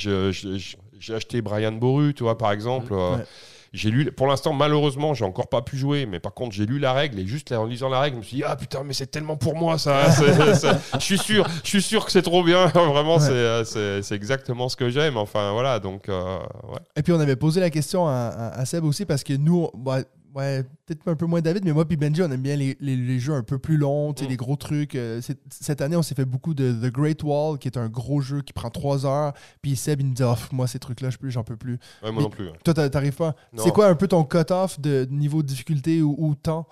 acheté 1.09 1.41
Brian 1.41 1.71
Boru, 1.73 2.13
tu 2.13 2.23
vois, 2.23 2.37
par 2.37 2.51
exemple. 2.51 2.93
euh. 2.93 3.17
J'ai 3.73 3.91
lu, 3.91 4.11
pour 4.11 4.27
l'instant, 4.27 4.53
malheureusement, 4.53 5.13
j'ai 5.13 5.25
encore 5.25 5.47
pas 5.47 5.61
pu 5.61 5.77
jouer, 5.77 6.05
mais 6.05 6.19
par 6.19 6.33
contre, 6.33 6.53
j'ai 6.55 6.65
lu 6.65 6.79
la 6.79 6.93
règle 6.93 7.19
et 7.19 7.27
juste 7.27 7.51
en 7.51 7.65
lisant 7.65 7.89
la 7.89 7.99
règle, 7.99 8.15
je 8.15 8.19
me 8.19 8.23
suis 8.25 8.37
dit, 8.37 8.43
ah 8.45 8.55
putain, 8.55 8.83
mais 8.83 8.93
c'est 8.93 9.07
tellement 9.07 9.35
pour 9.37 9.55
moi 9.55 9.77
ça. 9.77 10.09
je 10.93 10.99
suis 10.99 11.17
sûr, 11.17 11.47
je 11.63 11.69
suis 11.69 11.81
sûr 11.81 12.05
que 12.05 12.11
c'est 12.11 12.21
trop 12.23 12.43
bien. 12.43 12.65
Vraiment, 12.73 13.15
Ouais. 13.17 13.19
c'est, 13.63 13.75
euh, 13.75 14.01
c'est, 14.01 14.15
exactement 14.15 14.69
ce 14.69 14.75
que 14.75 14.89
j'aime. 14.89 15.17
Enfin, 15.17 15.51
voilà, 15.53 15.79
donc, 15.79 16.09
euh, 16.09 16.37
ouais. 16.69 16.79
Et 16.95 17.03
puis 17.03 17.13
on 17.13 17.19
avait 17.19 17.35
posé 17.35 17.59
la 17.59 17.69
question 17.69 18.07
à, 18.07 18.11
à- 18.13 18.59
à 18.59 18.65
Seb 18.65 18.83
aussi 18.83 19.05
parce 19.05 19.23
que 19.23 19.33
nous, 19.33 19.67
on- 19.73 20.03
ouais, 20.35 20.63
peut-être 20.85 21.07
un 21.07 21.15
peu 21.15 21.25
moins 21.25 21.41
David, 21.41 21.63
mais 21.65 21.73
moi 21.73 21.85
puis 21.87 21.97
Benji, 21.97 22.21
on 22.21 22.31
aime 22.31 22.41
bien 22.41 22.55
les, 22.55 22.77
les- 22.79 22.95
les 22.95 23.19
jeux 23.19 23.33
un 23.33 23.43
peu 23.43 23.57
plus 23.59 23.77
longs, 23.77 24.13
tu 24.13 24.21
sais, 24.21 24.27
Mm. 24.27 24.31
les 24.31 24.37
gros 24.37 24.55
trucs. 24.55 24.95
Euh, 24.95 25.21
cette 25.49 25.81
année, 25.81 25.95
on 25.95 26.01
s'est 26.01 26.15
fait 26.15 26.25
beaucoup 26.25 26.53
de 26.53 26.71
The 26.71 26.91
Great 26.91 27.23
Wall, 27.23 27.57
qui 27.59 27.67
est 27.67 27.77
un 27.77 27.89
gros 27.89 28.21
jeu 28.21 28.41
qui 28.41 28.53
prend 28.53 28.69
trois 28.69 29.05
heures. 29.05 29.33
Puis 29.61 29.75
Seb, 29.75 30.01
il 30.01 30.07
me 30.07 30.13
dit, 30.13 30.23
oh, 30.23 30.35
moi, 30.51 30.67
ces 30.67 30.79
trucs-là, 30.79 31.09
j'en 31.23 31.43
peux 31.43 31.57
plus. 31.57 31.73
Ouais, 32.03 32.11
moi 32.11 32.13
Mais- 32.13 32.21
non 32.21 32.29
plus. 32.29 32.45
ouais. 32.45 32.53
Toi, 32.63 32.73
t'a- 32.73 32.89
t'arrives 32.89 33.15
pas. 33.15 33.35
C'est 33.57 33.71
quoi 33.73 33.87
un 33.87 33.95
peu 33.95 34.07
ton 34.07 34.23
cut-off 34.23 34.79
de 34.79 35.07
niveau 35.09 35.41
de 35.41 35.47
difficulté 35.47 36.01
ou, 36.01 36.15
ou 36.17 36.35
temps? 36.35 36.67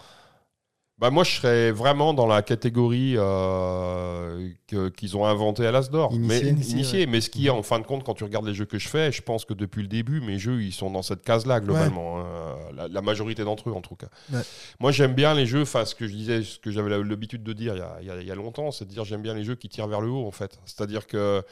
Bah, 1.00 1.12
moi, 1.12 1.24
je 1.24 1.32
serais 1.36 1.72
vraiment 1.72 2.14
dans 2.16 2.26
la 2.26 2.42
catégorie 2.42 3.14
euh, 3.18 4.50
que- 4.68 4.90
qu'ils 4.90 5.16
ont 5.16 5.26
inventé 5.26 5.66
à 5.66 5.72
l'Asdor. 5.72 6.12
Initié. 6.12 6.44
Mais, 6.44 6.50
Initié, 6.50 6.74
initié, 6.74 7.06
mais 7.06 7.22
ce 7.22 7.30
qui 7.30 7.46
est, 7.46 7.50
en 7.52 7.62
fin 7.62 7.78
de 7.80 7.86
compte, 7.86 8.04
quand 8.04 8.16
tu 8.16 8.24
regardes 8.24 8.48
les 8.48 8.56
jeux 8.56 8.66
que 8.66 8.80
je 8.80 8.88
fais, 8.88 9.12
je 9.12 9.22
pense 9.22 9.46
que 9.46 9.54
depuis 9.54 9.84
le 9.84 9.88
début, 9.88 10.22
mes 10.22 10.40
jeux, 10.40 10.62
ils 10.64 10.72
sont 10.74 10.90
dans 10.90 11.04
cette 11.04 11.24
case-là, 11.24 11.60
globalement. 11.60 12.20
hein. 12.22 12.56
La, 12.76 12.88
la 12.88 13.02
majorité 13.02 13.44
d'entre 13.44 13.70
eux, 13.70 13.74
en 13.74 13.82
tout 13.82 13.96
cas. 13.96 14.08
Ouais. 14.34 14.42
Moi, 14.80 14.92
j'aime 14.92 15.14
bien 15.14 15.36
les 15.36 15.46
jeux, 15.46 15.62
enfin, 15.62 15.86
ce 15.86 15.94
que 15.94 16.08
je 16.08 16.14
disais, 16.14 16.42
ce 16.44 16.58
que 16.58 16.72
j'avais 16.72 16.90
l'habitude 16.90 17.44
de 17.44 17.54
dire 17.54 17.76
il 17.76 17.80
y 17.80 17.82
a, 17.82 17.98
il 18.02 18.08
y 18.08 18.12
a- 18.12 18.22
il 18.22 18.28
y 18.28 18.32
a 18.32 18.36
longtemps, 18.36 18.72
c'est 18.72 18.86
de 18.86 18.90
dire 18.90 19.06
j'aime 19.06 19.22
bien 19.22 19.36
les 19.36 19.44
jeux 19.44 19.56
qui 19.56 19.70
tirent 19.70 19.88
vers 19.88 20.02
le 20.02 20.10
haut, 20.10 20.26
en 20.26 20.32
fait. 20.32 20.58
C'est-à-dire 20.66 21.06
que 21.06 21.44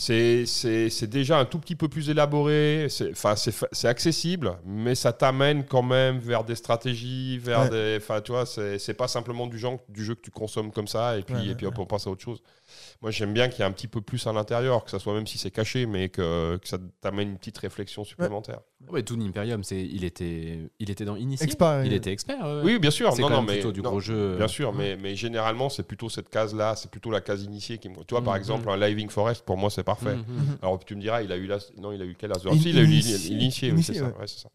c'est 0.00 1.06
déjà 1.08 1.38
un 1.40 1.44
tout 1.44 1.58
petit 1.58 1.74
peu 1.74 1.88
plus 1.88 2.08
élaboré, 2.08 2.86
c'est 2.88 3.88
accessible, 3.88 4.56
mais 4.64 4.94
ça 4.94 5.12
t'amène 5.12 5.64
quand 5.64 5.82
même 5.82 6.18
vers 6.20 6.44
des 6.44 6.54
stratégies, 6.54 7.38
vers 7.38 7.62
Ouais. 7.62 7.70
des. 7.70 7.96
Enfin, 8.00 8.20
tu 8.20 8.30
vois, 8.30 8.46
c'est 8.46 8.78
c'est 8.78 8.94
pas 8.94 9.08
simplement 9.08 9.48
du, 9.48 9.58
genre, 9.58 9.78
du 9.88 10.04
jeu 10.04 10.14
que 10.14 10.20
tu 10.20 10.30
consommes 10.30 10.70
comme 10.70 10.86
ça, 10.86 11.18
et 11.18 11.22
puis, 11.22 11.34
Ouais, 11.34 11.46
et 11.48 11.54
puis 11.56 11.66
hop, 11.66 11.78
on 11.78 11.86
passe 11.86 12.06
à 12.06 12.10
autre 12.10 12.22
chose. 12.22 12.40
Moi, 13.00 13.12
j'aime 13.12 13.32
bien 13.32 13.48
qu'il 13.48 13.60
y 13.60 13.62
ait 13.62 13.64
un 13.64 13.70
petit 13.70 13.86
peu 13.86 14.00
plus 14.00 14.26
à 14.26 14.32
l'intérieur, 14.32 14.84
que 14.84 14.90
ça 14.90 14.98
soit 14.98 15.14
même 15.14 15.26
si 15.28 15.38
c'est 15.38 15.52
caché, 15.52 15.86
mais 15.86 16.08
que, 16.08 16.56
que 16.56 16.66
ça 16.66 16.78
t'amène 17.00 17.28
une 17.30 17.38
petite 17.38 17.56
réflexion 17.58 18.02
supplémentaire. 18.02 18.58
Ouais, 18.90 19.04
Toon 19.04 19.20
Imperium, 19.20 19.62
c'est, 19.62 19.80
il, 19.80 20.02
était, 20.02 20.58
il 20.80 20.90
était 20.90 21.04
dans 21.04 21.14
Initié. 21.14 21.44
Expert, 21.46 21.84
Il 21.84 21.92
était 21.92 22.10
expert. 22.10 22.40
ouais, 22.44 22.54
ouais. 22.56 22.60
Oui, 22.64 22.78
bien 22.80 22.90
sûr. 22.90 23.12
C'est 23.12 23.22
non, 23.22 23.28
quand 23.28 23.34
non, 23.34 23.42
même 23.42 23.46
mais 23.50 23.60
plutôt 23.60 23.70
du 23.70 23.82
non, 23.82 23.90
gros 23.90 24.00
jeu. 24.00 24.34
Bien 24.36 24.48
sûr, 24.48 24.72
mais, 24.72 24.96
mais 24.96 25.14
généralement, 25.14 25.68
c'est 25.68 25.84
plutôt 25.84 26.08
cette 26.08 26.28
case-là, 26.28 26.74
c'est 26.74 26.90
plutôt 26.90 27.12
la 27.12 27.20
case 27.20 27.44
initiée 27.44 27.78
qui 27.78 27.88
me. 27.88 27.94
Tu 28.02 28.14
vois, 28.14 28.24
par 28.24 28.34
Mhm. 28.34 28.40
exemple, 28.40 28.68
un 28.68 28.76
Living 28.76 29.08
Forest, 29.10 29.44
pour 29.44 29.56
moi, 29.56 29.70
c'est 29.70 29.84
parfait. 29.84 30.16
Mhm. 30.16 30.58
Alors 30.60 30.84
tu 30.84 30.96
me 30.96 31.00
diras, 31.00 31.22
il 31.22 31.30
a 31.30 31.36
eu 31.36 31.46
la... 31.46 31.58
non, 31.76 31.92
il 31.92 32.02
a 32.02 32.04
eu 32.04 32.16
quel 32.18 32.32
as 32.32 32.44
In- 32.46 32.56
Si, 32.58 32.70
il 32.70 32.78
a 32.78 32.82
eu 32.82 32.84
initié. 32.86 33.16
l'ini- 33.16 33.28
l'initié, 33.38 33.68
oui, 33.68 33.74
Initié, 33.76 33.94
c'est 33.94 34.00
ça, 34.00 34.06
ouais. 34.06 34.12
ouais, 34.18 34.26
c'est 34.26 34.40
ça. 34.40 34.48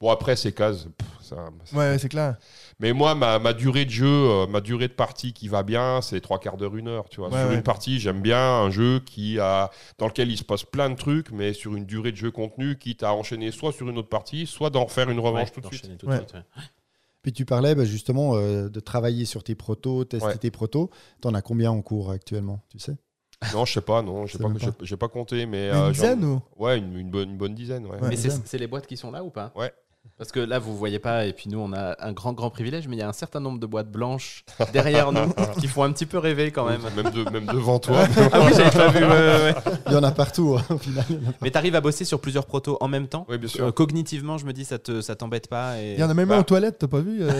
Bon 0.00 0.10
après 0.10 0.36
ces 0.36 0.52
cases, 0.52 0.88
pff, 0.96 1.08
ça- 1.22 1.48
ça- 1.64 1.76
Ouais, 1.76 1.98
c'est 1.98 2.10
clair. 2.10 2.36
mais 2.78 2.92
moi 2.92 3.14
ma, 3.14 3.38
ma 3.38 3.54
durée 3.54 3.86
de 3.86 3.90
jeu, 3.90 4.06
euh, 4.06 4.46
ma 4.46 4.60
durée 4.60 4.88
de 4.88 4.92
partie 4.92 5.32
qui 5.32 5.48
va 5.48 5.62
bien, 5.62 6.02
c'est 6.02 6.20
trois 6.20 6.38
quarts 6.38 6.58
d'heure, 6.58 6.76
une 6.76 6.88
heure, 6.88 7.08
tu 7.08 7.20
vois. 7.20 7.30
Ouais, 7.30 7.40
sur 7.40 7.48
ouais. 7.48 7.54
une 7.54 7.62
partie, 7.62 7.98
j'aime 7.98 8.20
bien 8.20 8.38
un 8.38 8.70
jeu 8.70 9.00
qui 9.00 9.38
a 9.38 9.70
dans 9.96 10.06
lequel 10.06 10.30
il 10.30 10.36
se 10.36 10.44
passe 10.44 10.64
plein 10.64 10.90
de 10.90 10.96
trucs, 10.96 11.30
mais 11.30 11.54
sur 11.54 11.74
une 11.76 11.86
durée 11.86 12.12
de 12.12 12.16
jeu 12.16 12.30
contenue, 12.30 12.76
quitte 12.76 13.02
à 13.02 13.14
enchaîner 13.14 13.50
soit 13.52 13.72
sur 13.72 13.88
une 13.88 13.96
autre 13.96 14.10
partie, 14.10 14.46
soit 14.46 14.68
d'en 14.68 14.86
faire 14.86 15.08
une 15.08 15.18
revanche 15.20 15.48
Ouais, 15.48 15.54
tout 15.54 15.60
de 15.62 15.66
suite. 15.74 15.96
tout 15.98 16.06
de 16.06 16.10
Ouais. 16.10 16.18
suite, 16.18 16.34
ouais. 16.34 16.42
Puis 17.22 17.32
tu 17.32 17.44
parlais 17.44 17.74
bah, 17.74 17.84
justement 17.86 18.34
euh, 18.36 18.68
de 18.68 18.78
travailler 18.80 19.24
sur 19.24 19.42
tes 19.42 19.54
protos, 19.54 20.04
tester 20.04 20.26
Ouais. 20.28 20.36
tes 20.36 20.50
protos. 20.50 20.90
T'en 21.22 21.34
as 21.34 21.42
combien 21.42 21.70
en 21.72 21.80
cours 21.82 22.10
actuellement, 22.10 22.60
tu 22.68 22.78
sais? 22.78 22.96
Non, 23.52 23.64
je 23.64 23.72
sais 23.74 23.80
pas, 23.80 24.00
non, 24.02 24.26
j'ai 24.26 24.38
pas, 24.96 25.08
compté, 25.08 25.44
mais 25.46 25.68
Une 25.68 25.74
euh, 25.74 25.90
dizaine 25.90 26.24
ou? 26.24 26.40
Ouais, 26.56 26.78
une, 26.78 26.96
une 26.96 27.10
bonne, 27.10 27.30
une 27.30 27.36
bonne 27.36 27.54
dizaine, 27.54 27.84
ouais. 27.86 28.00
Ouais. 28.00 28.08
Mais 28.10 28.16
c'est 28.16 28.58
les 28.58 28.66
boîtes 28.66 28.86
qui 28.86 28.96
sont 28.96 29.10
là 29.10 29.24
ou 29.24 29.30
pas? 29.30 29.52
Ouais. 29.54 29.72
Parce 30.18 30.32
que 30.32 30.40
là, 30.40 30.58
vous 30.58 30.74
voyez 30.74 30.98
pas, 30.98 31.26
et 31.26 31.34
puis 31.34 31.50
nous, 31.50 31.58
on 31.58 31.74
a 31.74 31.94
un 32.00 32.12
grand, 32.12 32.32
grand 32.32 32.48
privilège, 32.48 32.88
mais 32.88 32.96
il 32.96 33.00
y 33.00 33.02
a 33.02 33.08
un 33.08 33.12
certain 33.12 33.38
nombre 33.38 33.58
de 33.58 33.66
boîtes 33.66 33.90
blanches 33.90 34.44
derrière 34.72 35.12
nous 35.12 35.30
qui 35.60 35.68
font 35.68 35.82
un 35.82 35.92
petit 35.92 36.06
peu 36.06 36.16
rêver 36.16 36.50
quand 36.52 36.64
même. 36.66 36.80
Même, 36.96 37.10
de- 37.10 37.30
même 37.30 37.44
devant 37.44 37.78
toi. 37.78 37.98
Ah 38.32 38.40
oui, 38.40 38.52
j'avais 38.56 38.70
pas 38.70 38.88
vu. 38.88 39.00
ouais, 39.04 39.10
ouais, 39.10 39.52
ouais. 39.52 39.54
Il 39.88 39.92
y 39.92 39.96
en 39.96 40.02
a 40.02 40.10
partout 40.12 40.56
hein, 40.58 40.64
au 40.74 40.78
final. 40.78 41.04
Mais 41.42 41.50
t'arrives 41.50 41.74
à 41.74 41.82
bosser 41.82 42.06
sur 42.06 42.18
plusieurs 42.20 42.46
protos 42.46 42.78
en 42.80 42.88
même 42.88 43.08
temps 43.08 43.26
oui, 43.28 43.36
bien 43.36 43.48
sûr. 43.48 43.66
Euh, 43.66 43.72
Cognitivement, 43.72 44.38
je 44.38 44.46
me 44.46 44.54
dis, 44.54 44.64
ça, 44.64 44.78
te, 44.78 45.02
ça 45.02 45.16
t'embête 45.16 45.48
pas 45.48 45.78
et... 45.82 45.92
Il 45.94 46.00
y 46.00 46.04
en 46.04 46.08
a 46.08 46.14
même 46.14 46.28
Bah. 46.30 46.36
un 46.36 46.40
aux 46.40 46.44
toilettes, 46.44 46.78
t'as 46.78 46.88
pas 46.88 47.00
vu 47.00 47.18
euh? 47.22 47.30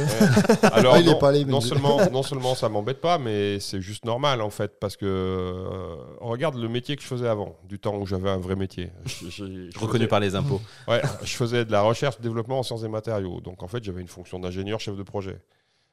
Alors, 0.72 0.94
Ah, 0.96 1.00
il 1.00 1.08
est 1.08 1.12
non, 1.12 1.18
pas 1.18 1.30
allé, 1.30 1.44
non 1.46 1.62
seulement, 1.62 1.98
non 2.12 2.22
seulement 2.22 2.54
ça 2.54 2.68
m'embête 2.68 3.00
pas, 3.00 3.16
mais 3.16 3.58
c'est 3.58 3.80
juste 3.80 4.04
normal 4.04 4.42
en 4.42 4.50
fait, 4.50 4.78
parce 4.78 4.96
que 4.96 5.06
euh, 5.06 5.94
regarde 6.20 6.56
le 6.56 6.68
métier 6.68 6.94
que 6.96 7.02
je 7.02 7.06
faisais 7.08 7.28
avant, 7.28 7.56
du 7.66 7.78
temps 7.78 7.96
où 7.96 8.04
j'avais 8.06 8.28
un 8.28 8.36
vrai 8.38 8.54
métier. 8.54 8.90
Je 9.06 9.42
Reconnu 9.78 10.00
faisais- 10.00 10.06
par 10.08 10.20
les 10.20 10.34
impôts. 10.34 10.60
Ouais, 10.88 11.00
je 11.22 11.34
faisais 11.34 11.64
de 11.64 11.72
la 11.72 11.80
recherche, 11.80 12.20
développement 12.20 12.58
en 12.58 12.62
sciences 12.66 12.84
et 12.84 12.88
matériaux. 12.88 13.40
Donc 13.40 13.62
en 13.62 13.68
fait, 13.68 13.82
j'avais 13.82 14.00
une 14.02 14.08
fonction 14.08 14.38
d'ingénieur, 14.38 14.80
chef 14.80 14.96
de 14.96 15.02
projet. 15.02 15.38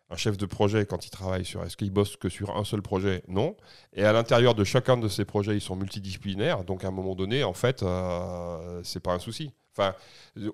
Un 0.09 0.17
chef 0.17 0.37
de 0.37 0.45
projet, 0.45 0.85
quand 0.85 1.05
il 1.07 1.09
travaille 1.09 1.45
sur, 1.45 1.63
est-ce 1.63 1.77
qu'il 1.77 1.89
bosse 1.89 2.17
que 2.17 2.27
sur 2.29 2.55
un 2.55 2.65
seul 2.65 2.81
projet? 2.81 3.23
Non. 3.27 3.55
Et 3.93 4.03
à 4.03 4.11
l'intérieur 4.11 4.53
de 4.53 4.63
chacun 4.63 4.97
de 4.97 5.07
ces 5.07 5.25
projets, 5.25 5.55
ils 5.55 5.61
sont 5.61 5.75
multidisciplinaires. 5.77 6.65
Donc 6.65 6.83
à 6.83 6.89
un 6.89 6.91
moment 6.91 7.15
donné, 7.15 7.43
en 7.43 7.53
fait, 7.53 7.81
euh, 7.81 8.81
c'est 8.83 8.99
pas 8.99 9.13
un 9.13 9.19
souci. 9.19 9.53
Enfin, 9.75 9.95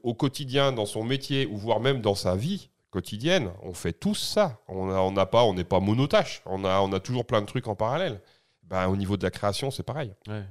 au 0.04 0.14
quotidien, 0.14 0.72
dans 0.72 0.86
son 0.86 1.04
métier, 1.04 1.46
ou 1.48 1.58
voire 1.58 1.80
même 1.82 2.00
dans 2.00 2.16
sa 2.16 2.36
vie 2.36 2.70
quotidienne, 2.90 3.52
on 3.62 3.74
fait 3.74 3.92
tous 3.92 4.16
ça. 4.16 4.60
On 4.68 4.90
a- 4.92 5.00
on 5.02 5.12
n'a 5.12 5.26
pas, 5.26 5.44
on 5.44 5.54
n'est 5.54 5.66
pas 5.66 5.80
monotache. 5.82 6.42
On 6.46 6.64
a, 6.64 6.80
on 6.80 6.94
a 6.94 7.00
toujours 7.00 7.26
plein 7.26 7.42
de 7.42 7.46
trucs 7.48 7.68
en 7.68 7.76
parallèle. 7.76 8.22
Ben, 8.70 8.88
au 8.88 8.96
niveau 8.96 9.18
de 9.18 9.24
la 9.24 9.32
création, 9.32 9.72
c'est 9.72 9.82
pareil. 9.84 10.14
Ouais. 10.28 10.44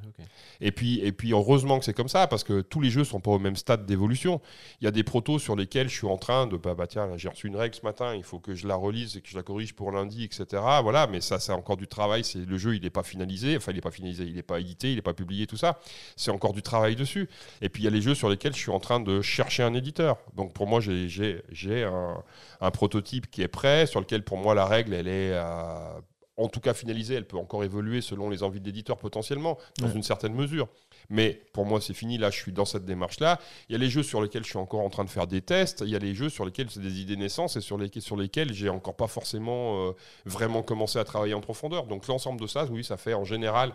Et 0.61 0.73
puis, 0.73 0.99
et 1.01 1.12
puis 1.12 1.32
heureusement 1.32 1.78
que 1.78 1.85
c'est 1.85 1.93
comme 1.95 2.09
ça, 2.09 2.27
parce 2.27 2.43
que 2.43 2.62
tous 2.62 2.81
les 2.81 2.90
jeux 2.90 3.05
sont 3.05 3.20
pas 3.20 3.31
au 3.31 3.39
même 3.39 3.55
stade 3.55 3.86
d'évolution. 3.86 4.40
Il 4.81 4.85
y 4.85 4.89
a 4.89 4.90
des 4.90 5.05
protos 5.05 5.39
sur 5.39 5.55
lesquels 5.55 5.89
je 5.89 5.95
suis 5.95 6.07
en 6.07 6.16
train 6.16 6.49
de, 6.49 6.57
bah, 6.57 6.74
bah 6.74 6.89
tiens, 6.89 7.16
j'ai 7.16 7.28
reçu 7.28 7.47
une 7.47 7.55
règle 7.55 7.77
ce 7.77 7.82
matin, 7.82 8.15
il 8.16 8.24
faut 8.24 8.40
que 8.40 8.55
je 8.57 8.66
la 8.66 8.74
relise 8.74 9.16
et 9.16 9.20
que 9.20 9.28
je 9.28 9.36
la 9.36 9.45
corrige 9.45 9.74
pour 9.74 9.93
lundi, 9.93 10.24
etc. 10.24 10.47
Voilà, 10.82 11.07
mais 11.07 11.20
ça, 11.20 11.39
c'est 11.39 11.53
encore 11.53 11.77
du 11.77 11.86
travail. 11.86 12.24
C'est 12.24 12.45
le 12.45 12.59
jeu, 12.59 12.74
il 12.74 12.82
n'est 12.82 12.90
pas 12.90 13.05
finalisé, 13.05 13.57
enfin, 13.57 13.70
il 13.70 13.77
n'est 13.77 13.81
pas 13.81 13.93
finalisé, 13.93 14.24
il 14.24 14.35
n'est 14.35 14.43
pas 14.43 14.59
édité, 14.59 14.90
il 14.90 14.97
n'est 14.97 15.03
pas 15.03 15.15
publié, 15.15 15.47
tout 15.47 15.57
ça. 15.57 15.78
C'est 16.16 16.32
encore 16.32 16.53
du 16.53 16.62
travail 16.62 16.97
dessus. 16.97 17.28
Et 17.62 17.69
puis, 17.69 17.82
il 17.82 17.85
y 17.85 17.89
a 17.89 17.93
les 17.93 18.03
jeux 18.03 18.15
sur 18.16 18.28
lesquels 18.28 18.53
je 18.53 18.59
suis 18.59 18.73
en 18.73 18.81
train 18.81 18.99
de 18.99 19.23
chercher 19.23 19.62
un 19.62 19.74
éditeur. 19.74 20.16
Donc, 20.35 20.53
pour 20.55 20.66
moi, 20.66 20.81
j'ai- 20.81 21.85
un, 21.85 22.23
un 22.61 22.70
prototype 22.73 23.31
qui 23.31 23.43
est 23.43 23.49
prêt, 23.49 23.86
sur 23.86 24.01
lequel, 24.01 24.24
pour 24.24 24.39
moi, 24.39 24.55
la 24.57 24.66
règle, 24.66 24.93
elle 24.95 25.07
est 25.09 25.31
euh, 25.32 26.01
en 26.39 26.48
tout 26.48 26.60
cas 26.60 26.73
finalisée. 26.73 27.15
Elle 27.15 27.27
peut 27.27 27.36
encore 27.36 27.65
évoluer 27.65 28.01
selon 28.01 28.31
les 28.31 28.43
envies 28.43 28.60
de 28.60 28.65
l'éditeur 28.66 28.97
potentiellement, 28.97 29.59
dans 29.78 29.86
Ouais. 29.89 29.93
une 29.94 30.02
certaine 30.02 30.32
mesure. 30.35 30.69
Mais 31.10 31.43
pour 31.52 31.66
moi, 31.66 31.81
c'est 31.81 31.94
fini. 31.94 32.16
Là, 32.19 32.31
je 32.31 32.36
suis 32.39 32.52
dans 32.52 32.65
cette 32.65 32.85
démarche-là. 32.85 33.39
Il 33.69 33.73
y 33.73 33.74
a 33.77 33.78
les 33.78 33.89
jeux 33.90 34.02
sur 34.02 34.20
lesquels 34.23 34.44
je 34.44 34.48
suis 34.51 34.59
encore 34.59 34.81
en 34.81 34.90
train 34.90 35.05
de 35.05 35.10
faire 35.10 35.27
des 35.27 35.40
tests. 35.43 35.82
Il 35.85 35.90
y 35.90 35.97
a 35.97 35.98
les 35.98 36.15
jeux 36.15 36.28
sur 36.28 36.44
lesquels 36.44 36.70
c'est 36.70 36.81
des 36.81 37.01
idées 37.01 37.16
naissances 37.16 37.56
et 37.56 37.60
sur, 37.60 37.77
les, 37.78 37.90
sur 38.01 38.16
lesquels 38.16 38.52
j'ai 38.55 38.69
encore 38.69 38.94
pas 38.97 39.06
forcément 39.09 39.89
euh, 39.89 39.93
vraiment 40.24 40.62
commencé 40.62 40.98
à 40.98 41.05
travailler 41.05 41.35
en 41.35 41.40
profondeur. 41.40 41.86
Donc, 41.86 42.06
l'ensemble 42.09 42.40
de 42.40 42.47
ça, 42.47 42.65
oui, 42.70 42.85
ça 42.85 42.97
fait 42.97 43.15
en 43.15 43.24
général 43.24 43.73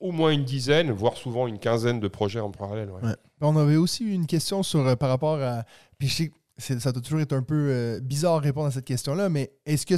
au 0.00 0.12
moins 0.12 0.30
une 0.30 0.44
dizaine, 0.44 0.92
voire 0.92 1.16
souvent 1.16 1.48
une 1.48 1.58
quinzaine 1.58 1.98
de 1.98 2.06
projets 2.08 2.38
en 2.40 2.50
parallèle. 2.52 2.90
ouais. 2.90 3.02
Ouais. 3.02 3.16
On 3.40 3.56
avait 3.56 3.76
aussi 3.76 4.04
une 4.04 4.26
question 4.26 4.62
sur, 4.62 4.86
euh, 4.86 4.94
par 4.96 5.08
rapport 5.08 5.40
à. 5.40 5.64
Puis 5.98 6.32
ça 6.58 6.92
doit 6.92 7.02
toujours 7.02 7.20
être 7.20 7.32
un 7.32 7.42
peu 7.42 7.54
euh, 7.70 8.00
bizarre 8.00 8.40
de 8.40 8.46
répondre 8.46 8.66
à 8.66 8.70
cette 8.72 8.84
question-là, 8.84 9.28
mais 9.28 9.52
est-ce 9.64 9.86
que 9.86 9.94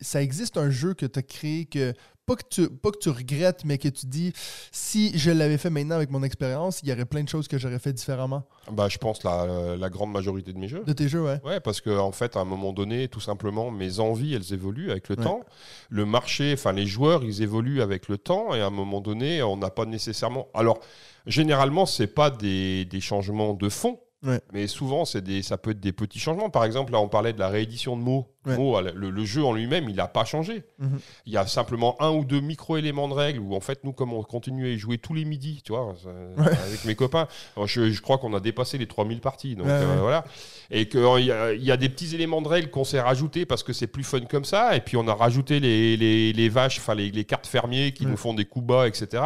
ça 0.00 0.22
existe 0.22 0.56
un 0.56 0.68
jeu 0.70 0.94
que 0.94 1.06
tu 1.06 1.18
as 1.18 1.22
créé 1.22 1.64
que. 1.66 1.92
Pas 2.26 2.36
que, 2.36 2.44
tu, 2.48 2.68
pas 2.70 2.92
que 2.92 2.98
tu 2.98 3.08
regrettes, 3.08 3.64
mais 3.64 3.76
que 3.76 3.88
tu 3.88 4.06
dis 4.06 4.32
si 4.70 5.18
je 5.18 5.32
l'avais 5.32 5.58
fait 5.58 5.70
maintenant 5.70 5.96
avec 5.96 6.10
mon 6.12 6.22
expérience, 6.22 6.78
il 6.84 6.88
y 6.88 6.92
aurait 6.92 7.04
plein 7.06 7.24
de 7.24 7.28
choses 7.28 7.48
que 7.48 7.58
j'aurais 7.58 7.80
fait 7.80 7.92
différemment? 7.92 8.44
Bah, 8.70 8.86
je 8.88 8.98
pense 8.98 9.24
la, 9.24 9.74
la 9.76 9.90
grande 9.90 10.12
majorité 10.12 10.52
de 10.52 10.58
mes 10.58 10.68
jeux. 10.68 10.84
de 10.86 10.92
tes 10.92 11.08
jeux, 11.08 11.22
ouais. 11.24 11.40
Ouais, 11.44 11.58
parce 11.58 11.80
que 11.80 11.90
en 11.90 12.12
fait, 12.12 12.36
à 12.36 12.40
un 12.40 12.44
moment 12.44 12.72
donné, 12.72 13.08
tout 13.08 13.18
simplement, 13.18 13.72
mes 13.72 13.98
envies, 13.98 14.34
elles 14.34 14.52
évoluent 14.52 14.92
avec 14.92 15.08
le 15.08 15.16
Ouais. 15.16 15.24
temps. 15.24 15.40
Le 15.88 16.06
marché, 16.06 16.52
enfin 16.52 16.70
les 16.72 16.86
joueurs, 16.86 17.24
ils 17.24 17.42
évoluent 17.42 17.82
avec 17.82 18.06
le 18.08 18.16
temps, 18.16 18.54
et 18.54 18.60
à 18.60 18.66
un 18.66 18.70
moment 18.70 19.00
donné, 19.00 19.42
on 19.42 19.56
n'a 19.56 19.70
pas 19.70 19.86
nécessairement. 19.86 20.46
Alors, 20.54 20.78
généralement, 21.26 21.84
c'est 21.84 22.06
pas 22.06 22.30
des, 22.30 22.84
des 22.84 23.00
changements 23.00 23.54
de 23.54 23.68
fond. 23.68 23.98
Ouais. 24.22 24.40
Mais 24.52 24.66
souvent, 24.66 25.06
c'est 25.06 25.22
des, 25.22 25.40
ça 25.42 25.56
peut 25.56 25.70
être 25.70 25.80
des 25.80 25.92
petits 25.92 26.18
changements. 26.18 26.50
Par 26.50 26.64
exemple, 26.64 26.92
là, 26.92 27.00
on 27.00 27.08
parlait 27.08 27.32
de 27.32 27.38
la 27.38 27.48
réédition 27.48 27.96
de 27.96 28.02
mots. 28.02 28.26
Ouais. 28.46 28.56
Mots, 28.56 28.80
le, 28.80 29.10
le 29.10 29.24
jeu 29.24 29.44
en 29.44 29.52
lui-même, 29.52 29.88
il 29.88 29.96
n'a 29.96 30.08
pas 30.08 30.24
changé. 30.24 30.62
Mhm. 30.78 30.98
Il 31.26 31.32
y 31.32 31.36
a 31.38 31.46
simplement 31.46 31.96
un 32.02 32.10
ou 32.10 32.24
deux 32.24 32.40
micro-éléments 32.40 33.08
de 33.08 33.14
règles 33.14 33.38
où, 33.40 33.54
en 33.54 33.60
fait, 33.60 33.82
nous, 33.84 33.92
comme 33.92 34.12
on 34.12 34.22
continue 34.22 34.66
à 34.66 34.70
y 34.70 34.78
jouer 34.78 34.98
tous 34.98 35.14
les 35.14 35.24
midis, 35.24 35.62
tu 35.64 35.72
vois, 35.72 35.94
avec 36.38 36.84
mes 36.84 36.94
copains, 36.94 37.28
je, 37.66 37.90
je 37.90 38.00
crois 38.02 38.18
qu'on 38.18 38.34
a 38.34 38.40
dépassé 38.40 38.76
les 38.78 38.86
3000 38.86 39.20
parties. 39.20 39.56
Donc, 39.56 39.66
euh, 39.68 39.96
voilà. 40.00 40.24
Et 40.70 40.88
qu'il 40.88 41.00
y, 41.00 41.32
a- 41.32 41.52
il 41.52 41.64
y 41.64 41.70
a 41.72 41.76
des 41.76 41.88
petits 41.88 42.14
éléments 42.14 42.42
de 42.42 42.48
règles 42.48 42.70
qu'on 42.70 42.84
s'est 42.84 43.00
rajoutés 43.00 43.46
parce 43.46 43.62
que 43.62 43.72
c'est 43.72 43.86
plus 43.86 44.04
fun 44.04 44.20
comme 44.20 44.44
ça. 44.44 44.76
Et 44.76 44.80
puis, 44.80 44.96
on 44.96 45.06
a 45.08 45.14
rajouté 45.14 45.60
les, 45.60 45.96
les- 45.96 46.32
les 46.32 46.48
vaches, 46.48 46.78
enfin, 46.78 46.94
les, 46.94 47.10
les 47.10 47.24
cartes 47.24 47.46
fermiers 47.46 47.92
qui 47.92 48.04
nous 48.06 48.16
font 48.18 48.34
des 48.34 48.44
coups 48.44 48.66
bas, 48.66 48.86
etc. 48.88 49.22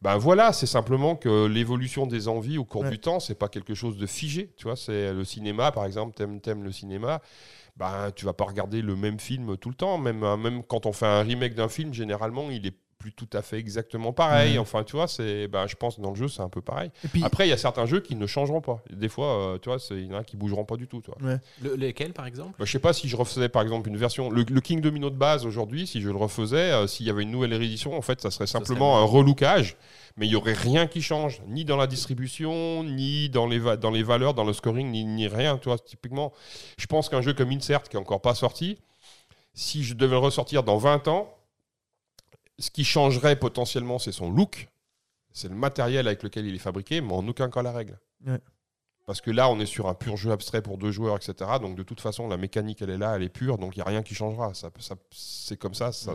Ben 0.00 0.16
voilà, 0.16 0.52
c'est 0.52 0.66
simplement 0.66 1.16
que 1.16 1.46
l'évolution 1.46 2.06
des 2.06 2.28
envies 2.28 2.56
au 2.58 2.64
cours 2.64 2.82
Ouais. 2.82 2.90
du 2.90 3.00
temps, 3.00 3.18
c'est 3.18 3.34
pas 3.34 3.48
quelque 3.48 3.74
chose 3.74 3.96
de 3.96 4.06
figé. 4.06 4.52
Tu 4.56 4.64
vois, 4.64 4.76
c'est 4.76 5.12
le 5.12 5.24
cinéma, 5.24 5.72
par 5.72 5.84
exemple, 5.86 6.14
t'aimes, 6.14 6.40
t'aimes 6.40 6.62
le 6.62 6.72
cinéma 6.72 7.20
ben, 7.76 8.10
tu 8.16 8.24
vas 8.24 8.32
pas 8.32 8.44
regarder 8.44 8.82
le 8.82 8.96
même 8.96 9.20
film 9.20 9.56
tout 9.56 9.68
le 9.68 9.74
temps. 9.76 9.98
Même, 9.98 10.24
hein, 10.24 10.36
même 10.36 10.64
quand 10.64 10.84
on 10.86 10.92
fait 10.92 11.06
un 11.06 11.22
remake 11.22 11.54
d'un 11.54 11.68
film, 11.68 11.94
généralement, 11.94 12.50
il 12.50 12.66
est 12.66 12.74
plus 12.98 13.12
tout 13.12 13.28
à 13.32 13.42
fait 13.42 13.58
exactement 13.58 14.12
pareil. 14.12 14.58
Enfin, 14.58 14.82
tu 14.82 14.96
vois, 14.96 15.06
c'est, 15.06 15.46
ben, 15.46 15.66
je 15.68 15.76
pense 15.76 15.96
que 15.96 16.00
dans 16.00 16.10
le 16.10 16.16
jeu, 16.16 16.26
c'est 16.26 16.42
un 16.42 16.48
peu 16.48 16.60
pareil. 16.60 16.90
Et 17.04 17.08
puis, 17.08 17.22
Après, 17.22 17.46
il 17.46 17.50
y 17.50 17.52
a 17.52 17.56
certains 17.56 17.86
jeux 17.86 18.00
qui 18.00 18.16
ne 18.16 18.26
changeront 18.26 18.60
pas. 18.60 18.82
Des 18.90 19.08
fois, 19.08 19.26
euh, 19.54 19.58
tu 19.58 19.68
vois, 19.68 19.78
c'est- 19.78 19.94
il 19.94 20.06
y 20.06 20.14
en 20.14 20.18
a 20.18 20.24
qui 20.24 20.36
bougeront 20.36 20.64
pas 20.64 20.76
du 20.76 20.88
tout. 20.88 21.00
Le- 21.62 21.74
lesquels, 21.76 22.12
par 22.12 22.26
exemple? 22.26 22.54
Bah, 22.58 22.64
je 22.64 22.72
sais 22.72 22.80
pas 22.80 22.92
si 22.92 23.08
je 23.08 23.14
refaisais 23.16 23.48
par 23.48 23.62
exemple 23.62 23.88
une 23.88 23.96
version. 23.96 24.30
Le, 24.30 24.42
le 24.42 24.60
King 24.60 24.80
Domino 24.80 25.10
de 25.10 25.16
base 25.16 25.46
aujourd'hui, 25.46 25.86
si 25.86 26.00
je 26.00 26.08
le 26.10 26.16
refaisais, 26.16 26.72
euh, 26.72 26.86
s'il 26.88 27.06
y 27.06 27.10
avait 27.10 27.22
une 27.22 27.30
nouvelle 27.30 27.54
réédition, 27.54 27.96
en 27.96 28.02
fait, 28.02 28.20
ça 28.20 28.30
serait 28.32 28.48
simplement 28.48 28.94
serait 28.96 29.02
un 29.02 29.06
relookage, 29.06 29.76
mais 30.16 30.26
il 30.26 30.32
y 30.32 30.36
aurait 30.36 30.52
rien 30.54 30.88
qui 30.88 31.00
change, 31.00 31.40
ni 31.46 31.64
dans 31.64 31.76
la 31.76 31.86
distribution, 31.86 32.82
ni 32.82 33.28
dans 33.28 33.46
les, 33.46 33.60
va- 33.60 33.76
dans 33.76 33.92
les 33.92 34.02
valeurs, 34.02 34.34
dans 34.34 34.44
le 34.44 34.52
scoring, 34.52 34.90
ni, 34.90 35.04
ni 35.04 35.28
rien. 35.28 35.56
Tu 35.58 35.68
vois, 35.68 35.78
typiquement, 35.78 36.32
je 36.76 36.86
pense 36.86 37.08
qu'un 37.08 37.22
jeu 37.22 37.32
comme 37.32 37.50
Insert, 37.52 37.84
qui 37.84 37.96
est 37.96 38.00
encore 38.00 38.20
pas 38.20 38.34
sorti, 38.34 38.78
si 39.54 39.84
je 39.84 39.94
devais 39.94 40.12
le 40.12 40.18
ressortir 40.18 40.62
dans 40.64 40.78
20 40.78 41.06
ans, 41.08 41.32
ce 42.58 42.70
qui 42.70 42.84
changerait 42.84 43.36
potentiellement, 43.36 43.98
c'est 43.98 44.12
son 44.12 44.30
look, 44.30 44.68
c'est 45.32 45.48
le 45.48 45.54
matériel 45.54 46.06
avec 46.08 46.22
lequel 46.22 46.46
il 46.46 46.54
est 46.54 46.58
fabriqué, 46.58 47.00
mais 47.00 47.12
en 47.12 47.26
aucun 47.28 47.48
cas 47.50 47.62
la 47.62 47.72
règle. 47.72 47.98
Ouais. 48.26 48.40
Parce 49.06 49.20
que 49.20 49.30
là, 49.30 49.48
on 49.48 49.58
est 49.60 49.66
sur 49.66 49.88
un 49.88 49.94
pur 49.94 50.16
jeu 50.16 50.32
abstrait 50.32 50.60
pour 50.60 50.76
deux 50.76 50.90
joueurs, 50.90 51.16
etc. 51.16 51.32
Donc, 51.62 51.76
de 51.76 51.82
toute 51.82 52.00
façon, 52.00 52.28
la 52.28 52.36
mécanique, 52.36 52.82
elle 52.82 52.90
est 52.90 52.98
là, 52.98 53.16
elle 53.16 53.22
est 53.22 53.28
pure, 53.30 53.56
donc 53.58 53.74
il 53.76 53.78
n'y 53.78 53.82
a 53.82 53.86
rien 53.86 54.02
qui 54.02 54.14
changera. 54.14 54.52
Ça, 54.54 54.70
ça- 54.80 54.96
c'est 55.10 55.56
comme 55.56 55.74
ça. 55.74 55.92
ça- 55.92 56.14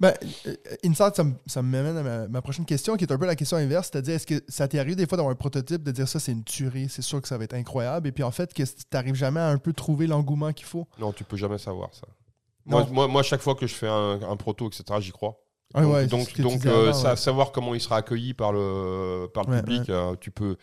Ben, 0.00 0.12
euh, 0.48 0.56
Inside, 0.84 1.12
ça 1.14 1.22
me, 1.22 1.34
ça 1.46 1.62
me 1.62 1.68
mène 1.70 1.96
à 1.96 2.02
ma, 2.02 2.26
ma 2.26 2.42
prochaine 2.42 2.64
question, 2.64 2.96
qui 2.96 3.04
est 3.04 3.12
un 3.12 3.18
peu 3.18 3.26
la 3.26 3.36
question 3.36 3.56
inverse, 3.56 3.90
c'est-à-dire, 3.92 4.14
est-ce 4.16 4.26
que 4.26 4.42
ça 4.48 4.66
t'est 4.66 4.80
arrivé 4.80 4.96
des 4.96 5.06
fois 5.06 5.16
d'avoir 5.16 5.30
un 5.32 5.36
prototype, 5.36 5.84
de 5.84 5.92
dire 5.92 6.08
ça, 6.08 6.18
c'est 6.18 6.32
une 6.32 6.42
tuerie, 6.42 6.88
c'est 6.88 7.02
sûr 7.02 7.22
que 7.22 7.28
ça 7.28 7.38
va 7.38 7.44
être 7.44 7.54
incroyable, 7.54 8.08
et 8.08 8.12
puis 8.12 8.24
en 8.24 8.32
fait, 8.32 8.52
que 8.52 8.62
t'arrives 8.90 9.14
jamais 9.14 9.38
à 9.38 9.48
un 9.48 9.58
peu 9.58 9.72
trouver 9.72 10.08
l'engouement 10.08 10.52
qu'il 10.52 10.66
faut? 10.66 10.88
Non, 10.98 11.12
tu 11.12 11.22
peux 11.22 11.36
jamais 11.36 11.58
savoir 11.58 11.94
ça. 11.94 12.08
Non. 12.64 12.78
Moi, 12.78 12.86
moi, 12.90 13.06
moi, 13.08 13.22
chaque 13.22 13.42
fois 13.42 13.54
que 13.54 13.68
je 13.68 13.74
fais 13.74 13.86
un, 13.86 14.20
un 14.28 14.36
proto, 14.36 14.66
etc., 14.66 14.82
j'y 14.98 15.12
crois. 15.12 15.40
Ah 15.74 15.82
donc, 15.82 15.92
ouais, 15.92 16.06
disais 16.06 16.68
euh, 16.68 16.92
ouais. 16.92 17.16
savoir 17.16 17.52
comment 17.52 17.74
il 17.74 17.80
sera 17.80 17.96
accueilli 17.96 18.34
par 18.34 18.52
le, 18.52 19.26
par 19.32 19.44
le 19.44 19.52
Ouais, 19.52 19.62
public, 19.62 19.90
euh, 19.90 20.14
tu 20.20 20.30
peux, 20.30 20.56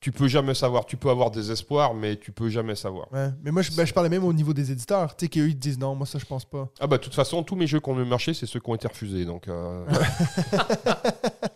tu 0.00 0.12
peux 0.12 0.28
jamais 0.28 0.54
savoir. 0.54 0.84
Tu 0.84 0.96
peux 0.96 1.08
avoir 1.08 1.30
des 1.30 1.50
espoirs, 1.50 1.94
mais 1.94 2.16
tu 2.16 2.30
peux 2.30 2.48
jamais 2.50 2.74
savoir. 2.74 3.10
Ouais. 3.12 3.30
Mais 3.42 3.50
moi, 3.50 3.62
je, 3.62 3.70
je 3.72 3.92
parlais 3.94 4.10
même 4.10 4.22
au 4.24 4.32
niveau 4.32 4.52
des 4.52 4.70
éditeurs, 4.70 5.16
tu 5.16 5.24
sais, 5.24 5.28
qu'eux, 5.30 5.48
ils 5.48 5.54
te 5.56 5.60
disent 5.60 5.78
non, 5.78 5.94
moi, 5.94 6.06
ça, 6.06 6.18
je 6.18 6.26
pense 6.26 6.44
pas. 6.44 6.68
Ah 6.78 6.86
bah, 6.86 6.98
de 6.98 7.02
toute 7.02 7.14
façon, 7.14 7.42
tous 7.42 7.56
mes 7.56 7.66
jeux 7.66 7.80
qui 7.80 7.88
ont 7.88 7.96
le 7.96 8.04
marché, 8.04 8.34
c'est 8.34 8.46
ceux 8.46 8.60
qui 8.60 8.70
ont 8.70 8.74
été 8.74 8.86
refusés. 8.86 9.24
Donc, 9.24 9.48
euh, 9.48 9.84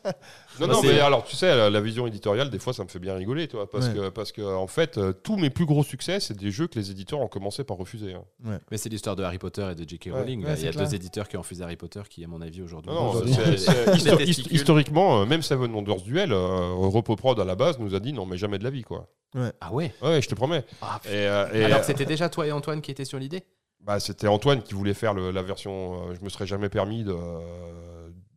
non, 0.67 0.67
Bah, 0.67 0.73
non, 0.75 0.83
mais 0.83 1.01
alors, 1.01 1.25
tu 1.25 1.37
sais, 1.37 1.55
la, 1.55 1.71
la 1.71 1.81
vision 1.81 2.07
éditoriale, 2.07 2.51
des 2.51 2.59
fois, 2.59 2.73
ça 2.73 2.83
me 2.85 2.89
fait 2.89 2.99
bien 2.99 3.15
rigoler, 3.15 3.49
toi, 3.49 3.69
parce 3.71 3.87
Ouais. 3.89 3.95
que, 3.95 4.09
parce 4.09 4.33
que, 4.33 4.43
en 4.43 4.67
fait, 4.67 4.99
euh, 4.99 5.13
tous 5.13 5.37
mes 5.37 5.51
plus 5.51 5.67
gros 5.67 5.83
succès, 5.85 6.21
c'est 6.21 6.37
des 6.37 6.51
jeux 6.51 6.67
que 6.67 6.79
les 6.79 6.91
éditeurs 6.91 7.21
ont 7.21 7.29
commencé 7.29 7.65
par 7.65 7.77
refuser. 7.77 8.15
hein. 8.15 8.59
Mais 8.71 8.79
c'est 8.79 8.89
l'histoire 8.89 9.17
de 9.17 9.23
Harry 9.23 9.39
Potter 9.39 9.67
et 9.71 9.75
de 9.75 9.89
J.K. 9.89 10.11
Rowling. 10.13 10.41
Il 10.41 10.47
y 10.47 10.67
a 10.69 10.71
clair. 10.73 10.85
deux 10.87 10.95
éditeurs 10.95 11.29
qui 11.29 11.37
ont 11.37 11.41
refusé 11.41 11.63
Harry 11.63 11.77
Potter 11.77 12.01
qui, 12.09 12.25
à 12.25 12.29
mon 12.29 12.41
avis, 12.41 12.63
aujourd'hui. 12.63 12.91
Non, 12.93 13.05
non, 13.05 13.11
Aujourd'hui. 13.11 13.35
c'est- 13.35 13.57
c'est- 13.59 13.85
Des 13.87 13.91
histo- 13.99 14.17
testicules. 14.17 14.55
historiquement, 14.57 15.21
euh, 15.23 15.27
même 15.27 15.43
Seven 15.43 15.73
Wonders 15.75 16.03
Duel, 16.03 16.33
euh, 16.33 16.73
Repo 16.75 17.17
Prod 17.17 17.39
à 17.39 17.45
la 17.45 17.55
base 17.55 17.79
nous 17.79 17.95
a 17.95 18.01
dit 18.01 18.13
non, 18.13 18.27
mais 18.27 18.37
jamais 18.39 18.59
de 18.59 18.65
la 18.65 18.71
vie, 18.71 18.83
quoi. 18.83 19.09
Ah 19.61 19.73
ouais? 19.73 19.93
Ouais, 20.03 20.23
je 20.23 20.29
te 20.29 20.35
promets. 20.35 20.65
Ah, 20.81 21.01
Et, 21.05 21.09
euh, 21.15 21.47
et, 21.53 21.65
Alors 21.65 21.77
euh, 21.79 21.81
que 21.81 21.87
c'était 21.87 22.07
déjà 22.07 22.29
toi 22.29 22.47
et 22.47 22.53
Antoine 22.53 22.81
qui 22.81 22.91
étaient 22.91 23.05
sur 23.05 23.19
l'idée? 23.19 23.45
bah, 23.81 24.01
c'était 24.01 24.27
Antoine 24.27 24.63
qui 24.63 24.75
voulait 24.75 24.93
faire 24.95 25.15
le- 25.15 25.31
la 25.31 25.43
version. 25.43 26.09
euh, 26.11 26.15
je 26.19 26.25
me 26.25 26.29
serais 26.29 26.47
jamais 26.47 26.69
permis 26.69 27.05
de, 27.05 27.15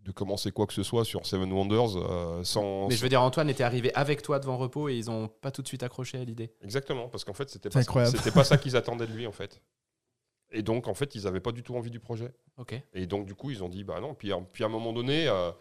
de 0.03 0.11
commencer 0.11 0.51
quoi 0.51 0.65
que 0.65 0.73
ce 0.73 0.83
soit 0.83 1.05
sur 1.05 1.25
Seven 1.25 1.51
Wonders 1.51 1.95
euh, 1.95 2.43
sans. 2.43 2.87
Mais 2.87 2.95
je 2.95 3.01
veux 3.03 3.09
dire, 3.09 3.21
Antoine 3.21 3.49
était 3.49 3.63
arrivé 3.63 3.93
avec 3.93 4.21
toi 4.21 4.39
devant 4.39 4.57
Repos 4.57 4.89
et 4.89 4.95
ils 4.95 5.11
ont 5.11 5.27
pas 5.27 5.51
tout 5.51 5.61
de 5.61 5.67
suite 5.67 5.83
accroché 5.83 6.17
à 6.19 6.23
l'idée. 6.23 6.51
Exactement, 6.61 7.07
parce 7.07 7.23
qu'en 7.23 7.33
fait, 7.33 7.49
c'était 7.49 7.69
pas, 7.69 7.83
c'était 7.83 8.31
pas 8.31 8.43
ça 8.43 8.57
qu'ils 8.57 8.75
attendaient 8.75 9.07
de 9.07 9.13
lui, 9.13 9.27
en 9.27 9.31
fait. 9.31 9.61
Et 10.51 10.63
donc, 10.63 10.87
en 10.87 10.93
fait, 10.93 11.15
ils 11.15 11.27
avaient 11.27 11.39
pas 11.39 11.51
du 11.51 11.63
tout 11.63 11.75
envie 11.75 11.91
du 11.91 11.99
projet. 11.99 12.33
Ok. 12.57 12.73
Et 12.93 13.05
donc, 13.05 13.25
du 13.25 13.35
coup, 13.35 13.51
ils 13.51 13.63
ont 13.63 13.69
dit, 13.69 13.83
bah 13.83 13.99
non. 14.01 14.13
Puis, 14.15 14.31
à- 14.33 14.39
puis 14.51 14.63
à 14.63 14.67
un 14.67 14.69
moment 14.69 14.91
donné, 14.91 15.27
euh, 15.27 15.51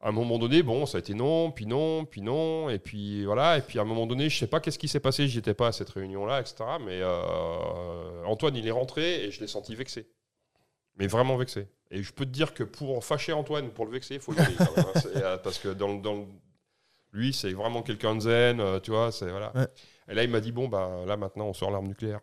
à 0.00 0.08
un 0.08 0.12
moment 0.12 0.38
donné, 0.38 0.62
bon, 0.62 0.86
ça 0.86 0.98
a 0.98 1.00
été 1.00 1.12
non, 1.12 1.50
puis 1.50 1.66
non, 1.66 2.04
puis 2.04 2.22
non. 2.22 2.70
Et 2.70 2.78
puis 2.78 3.24
voilà. 3.24 3.58
Et 3.58 3.62
puis 3.62 3.78
à 3.78 3.82
un 3.82 3.84
moment 3.84 4.06
donné, 4.06 4.28
je 4.30 4.38
sais 4.38 4.46
pas 4.46 4.60
qu'est-ce 4.60 4.78
qui 4.78 4.86
s'est 4.88 5.00
passé, 5.00 5.26
j'y 5.26 5.38
étais 5.38 5.54
pas 5.54 5.66
à 5.66 5.72
cette 5.72 5.90
réunion-là, 5.90 6.40
etc. 6.40 6.56
Mais 6.84 7.00
euh, 7.02 8.24
Antoine, 8.24 8.54
il 8.56 8.66
est 8.66 8.70
rentré 8.70 9.24
et 9.24 9.30
je 9.32 9.40
l'ai 9.40 9.48
senti 9.48 9.74
vexé. 9.74 10.08
Mais 10.96 11.06
vraiment 11.08 11.36
vexé. 11.36 11.68
Et 11.90 12.02
je 12.02 12.12
peux 12.12 12.24
te 12.26 12.30
dire 12.30 12.52
que 12.54 12.64
pour 12.64 13.02
fâcher 13.04 13.32
Antoine, 13.32 13.70
pour 13.70 13.86
le 13.86 13.92
vexer, 13.92 14.14
il 14.14 14.20
faut 14.20 14.34
y 14.34 14.38
aller. 14.38 14.54
quand 14.56 14.76
même, 14.76 14.86
hein. 14.94 15.00
Euh, 15.16 15.38
parce 15.38 15.58
que 15.58 15.68
dans, 15.68 15.94
dans 15.94 16.26
lui, 17.12 17.32
c'est 17.32 17.52
vraiment 17.52 17.82
quelqu'un 17.82 18.14
de 18.16 18.20
zen, 18.20 18.60
euh, 18.60 18.78
tu 18.80 18.90
vois. 18.90 19.10
C'est, 19.10 19.30
voilà. 19.30 19.52
Ouais. 19.56 19.66
Et 20.08 20.14
là, 20.14 20.22
il 20.24 20.30
m'a 20.30 20.40
dit, 20.40 20.52
bon, 20.52 20.68
bah, 20.68 20.90
là, 21.06 21.16
maintenant, 21.16 21.46
on 21.46 21.54
sort 21.54 21.70
l'arme 21.70 21.86
nucléaire. 21.88 22.20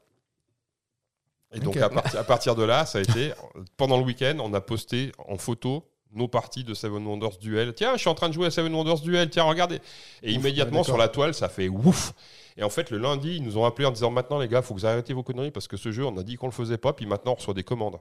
Et 1.53 1.59
donc, 1.59 1.77
à, 1.77 1.89
partir- 1.89 2.19
à 2.19 2.23
partir 2.23 2.55
de 2.55 2.63
là, 2.63 2.85
ça 2.85 2.97
a 2.99 3.01
été, 3.01 3.31
pendant 3.77 3.97
le 3.97 4.03
week-end, 4.03 4.37
on 4.39 4.53
a 4.53 4.61
posté 4.61 5.11
en 5.27 5.37
photo 5.37 5.87
nos 6.11 6.27
parties 6.27 6.63
de 6.63 6.73
Seven 6.73 7.05
Wonders 7.05 7.37
Duel. 7.39 7.73
Tiens, 7.73 7.93
je 7.93 7.99
suis 7.99 8.09
en 8.09 8.15
train 8.15 8.29
de 8.29 8.33
jouer 8.33 8.47
à 8.47 8.51
Seven 8.51 8.73
Wonders 8.73 8.99
Duel, 9.01 9.29
tiens, 9.29 9.43
regardez. 9.43 9.79
Et 10.23 10.31
immédiatement, 10.31 10.79
ouais, 10.79 10.83
sur 10.85 10.97
la 10.97 11.07
toile, 11.09 11.33
ça 11.33 11.49
fait 11.49 11.67
ouf. 11.69 12.13
Et 12.57 12.63
en 12.63 12.69
fait, 12.69 12.89
le 12.89 12.97
lundi, 12.97 13.35
ils 13.37 13.43
nous 13.43 13.57
ont 13.57 13.65
appelé 13.65 13.85
en 13.85 13.91
disant 13.91 14.11
maintenant, 14.11 14.39
les 14.39 14.47
gars, 14.47 14.61
faut 14.61 14.73
que 14.73 14.79
vous 14.79 14.85
arrêtez 14.85 15.13
vos 15.13 15.23
conneries 15.23 15.51
parce 15.51 15.67
que 15.67 15.75
ce 15.77 15.91
jeu, 15.91 16.05
on 16.05 16.15
a 16.17 16.23
dit 16.23 16.35
qu'on 16.35 16.45
le 16.45 16.53
faisait 16.53 16.77
pas, 16.77 16.93
puis 16.93 17.05
maintenant, 17.05 17.33
on 17.33 17.35
reçoit 17.35 17.53
des 17.53 17.63
commandes. 17.63 17.97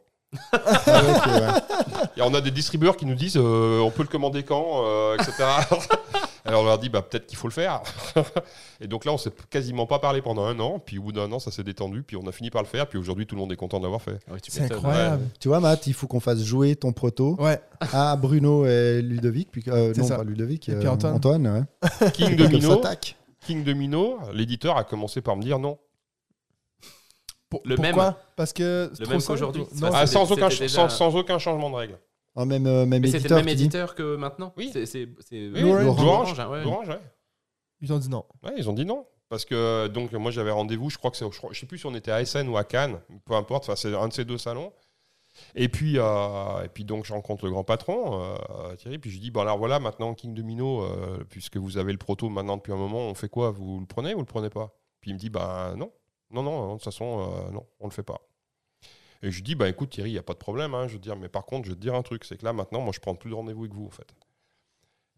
Ah, 0.53 0.59
ouais. 0.87 2.07
Et 2.17 2.23
on 2.23 2.33
a 2.35 2.41
des 2.41 2.51
distributeurs 2.51 2.97
qui 2.97 3.07
nous 3.07 3.15
disent 3.15 3.37
euh, 3.37 3.81
on 3.81 3.91
peut 3.91 4.03
le 4.03 4.09
commander 4.09 4.43
quand, 4.43 4.85
euh, 4.85 5.17
etc. 5.17 5.33
Alors 6.47 6.61
on 6.63 6.67
leur 6.67 6.79
dit 6.79 6.91
bah, 6.91 7.01
peut-être 7.01 7.27
qu'il 7.27 7.39
faut 7.39 7.49
le 7.49 7.53
faire. 7.55 7.81
et 8.81 8.87
donc 8.87 9.05
là, 9.07 9.13
on 9.13 9.17
s'est 9.19 9.33
quasiment 9.49 9.87
pas 9.87 9.99
parlé 9.99 10.21
pendant 10.21 10.45
un 10.45 10.59
an. 10.61 10.79
Puis 10.79 10.99
au 10.99 11.03
bout 11.05 11.13
d'un 11.13 11.31
an, 11.33 11.39
ça 11.39 11.51
s'est 11.51 11.65
détendu. 11.65 12.03
Puis 12.03 12.17
on 12.17 12.27
a 12.27 12.33
fini 12.33 12.51
par 12.51 12.63
le 12.63 12.69
faire. 12.69 12.87
Puis 12.87 12.99
aujourd'hui, 12.99 13.27
tout 13.27 13.35
le 13.35 13.41
monde 13.41 13.53
est 13.53 13.57
content 13.57 13.79
de 13.79 13.85
l'avoir 13.85 14.03
fait. 14.03 14.19
Ah 14.31 14.35
C'est 14.47 14.71
incroyable. 14.71 15.23
Tu 15.41 15.49
vois, 15.49 15.61
Matt, 15.61 15.87
il 15.87 15.95
faut 15.95 16.07
qu'on 16.07 16.21
fasse 16.21 16.43
jouer 16.43 16.77
ton 16.77 16.93
proto 16.93 17.37
Ouais. 17.41 17.61
à 17.93 18.15
Bruno 18.17 18.67
et 18.67 19.01
Ludovic. 19.01 19.51
Puis, 19.51 19.65
euh, 19.69 19.93
C'est 19.95 20.03
non, 20.03 20.07
ça. 20.09 20.17
pas 20.17 20.25
Ludovic. 20.25 20.69
Et 20.69 20.75
puis 20.75 20.89
Antoine. 20.89 21.47
ouais. 21.47 22.11
King 22.13 22.37
Domino. 22.37 22.81
King 23.41 23.63
Domino, 23.65 24.19
l'éditeur 24.33 24.77
a 24.77 24.85
commencé 24.85 25.21
par 25.21 25.37
me 25.37 25.43
dire 25.43 25.59
non. 25.59 25.79
Pour- 27.55 27.63
Le 27.65 27.77
pourquoi 27.77 28.05
même. 28.05 28.15
Parce 28.37 28.53
que. 28.53 28.91
Le 28.99 29.07
même 29.07 29.23
qu'aujourd'hui. 29.23 29.65
Non, 29.81 29.91
Ah, 29.93 30.07
sans, 30.07 30.31
aucun, 30.31 30.51
sans, 30.51 31.15
aucun 31.17 31.39
changement 31.39 31.71
de 31.71 31.75
règle. 31.77 31.99
Ah, 32.37 32.45
même, 32.45 32.67
euh, 32.67 32.85
même 32.85 33.01
Mais 33.03 33.07
c'était 33.09 33.19
éditeur. 33.21 33.39
le 33.39 33.45
même 33.45 33.53
éditeur 33.53 33.95
que 33.95 34.17
maintenant 34.17 34.53
Oui. 34.57 34.71
C'est- 34.73 34.85
ouais. 34.85 35.09
Ils 37.81 37.93
ont 37.93 37.99
dit 37.99 38.09
non. 38.09 38.25
Ouais, 38.43 38.53
ils 38.57 38.69
ont 38.69 38.73
dit 38.73 38.85
non. 38.85 39.07
Parce 39.29 39.45
que 39.45 39.89
donc 39.89 40.13
moi 40.13 40.31
j'avais 40.31 40.51
rendez-vous, 40.51 40.91
je 40.91 40.99
crois 40.99 41.11
que 41.11 41.17
c'est, 41.17 41.25
je, 41.31 41.39
je 41.51 41.59
sais 41.59 41.67
plus 41.67 41.79
si 41.79 41.87
on 41.87 41.95
était 41.95 42.11
à 42.11 42.21
Essen 42.21 42.49
ou 42.49 42.57
à 42.57 42.65
Cannes, 42.65 43.01
peu 43.25 43.35
importe, 43.35 43.65
enfin, 43.65 43.77
c'est 43.77 43.95
un 43.95 44.09
de 44.09 44.13
ces 44.13 44.25
deux 44.25 44.39
salons. 44.39 44.73
Et 45.57 45.69
puis, 45.69 45.99
euh, 45.99 46.63
et 46.65 46.69
puis 46.69 46.85
donc 46.85 47.05
je 47.05 47.13
rencontre 47.13 47.45
le 47.45 47.51
grand 47.51 47.65
patron, 47.65 48.23
euh, 48.23 48.77
Thierry, 48.77 48.99
puis 48.99 49.11
je 49.11 49.17
lui 49.17 49.21
dis 49.23 49.31
bon 49.33 49.41
alors 49.41 49.59
voilà 49.59 49.81
maintenant 49.81 50.15
King 50.15 50.35
Domino, 50.35 50.83
euh, 50.83 51.25
puisque 51.29 51.57
vous 51.57 51.79
avez 51.79 51.91
le 51.93 51.99
proto 51.99 52.29
maintenant 52.29 52.57
depuis 52.59 52.73
un 52.73 52.77
moment, 52.77 53.01
on 53.09 53.15
fait 53.15 53.29
quoi? 53.29 53.51
Vous 53.51 53.81
le 53.81 53.87
prenez 53.87 54.13
ou 54.13 54.19
vous 54.19 54.23
le 54.23 54.27
prenez 54.27 54.51
pas? 54.51 54.73
Puis 55.01 55.11
il 55.11 55.15
me 55.15 55.19
dit 55.19 55.31
bah 55.31 55.75
non, 55.77 55.91
non 56.43 56.43
non, 56.43 56.69
de 56.69 56.73
toute 56.75 56.85
façon 56.85 57.21
euh, 57.21 57.51
non, 57.51 57.67
on 57.81 57.87
le 57.87 57.93
fait 57.93 58.03
pas. 58.03 58.21
Et 59.23 59.31
je 59.31 59.43
dis 59.43 59.55
bah 59.55 59.69
écoute 59.69 59.91
Thierry, 59.91 60.11
il 60.11 60.15
y 60.15 60.19
a 60.19 60.23
pas 60.23 60.35
de 60.35 60.39
problème, 60.39 60.75
hein, 60.75 60.87
je 60.87 60.95
veux 60.95 60.99
dire, 60.99 61.17
mais 61.17 61.29
par 61.29 61.47
contre 61.47 61.67
je 61.67 61.71
vais 61.71 61.77
te 61.77 61.81
dire 61.81 61.95
un 61.95 62.03
truc, 62.03 62.25
c'est 62.25 62.37
que 62.37 62.45
là 62.45 62.53
maintenant 62.53 62.81
moi 62.81 62.93
je 62.95 63.01
prends 63.01 63.15
plus 63.15 63.31
de 63.31 63.35
rendez-vous 63.35 63.63
avec 63.63 63.75
vous 63.75 63.87
en 63.87 63.91
fait, 63.91 64.15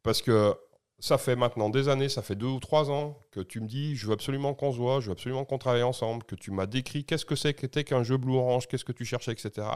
parce 0.03 0.23
que 0.23 0.55
ça 0.99 1.19
fait 1.19 1.37
maintenant 1.37 1.69
des 1.69 1.89
années, 1.89 2.09
ça 2.09 2.23
fait 2.23 2.37
deux 2.37 2.47
ou 2.47 2.61
trois 2.61 2.91
ans 2.91 3.19
que 3.31 3.41
tu 3.41 3.61
me 3.61 3.67
dis 3.67 3.97
je 3.97 4.07
veux 4.07 4.13
absolument 4.13 4.55
qu'on 4.55 4.73
se 4.73 4.79
voit, 4.79 5.01
je 5.01 5.07
veux 5.07 5.13
absolument 5.13 5.45
qu'on 5.45 5.59
travaille 5.59 5.83
ensemble, 5.83 6.25
que 6.25 6.37
tu 6.37 6.51
m'as 6.51 6.67
décrit 6.67 7.05
qu'est-ce 7.05 7.25
que 7.25 7.37
c'est 7.37 7.55
qu'un 7.55 8.03
jeu 8.03 8.17
Blue 8.17 8.37
Orange, 8.37 8.69
qu'est-ce 8.69 8.85
que 8.85 8.93
tu 8.93 9.05
cherchais, 9.05 9.33
etc. 9.33 9.67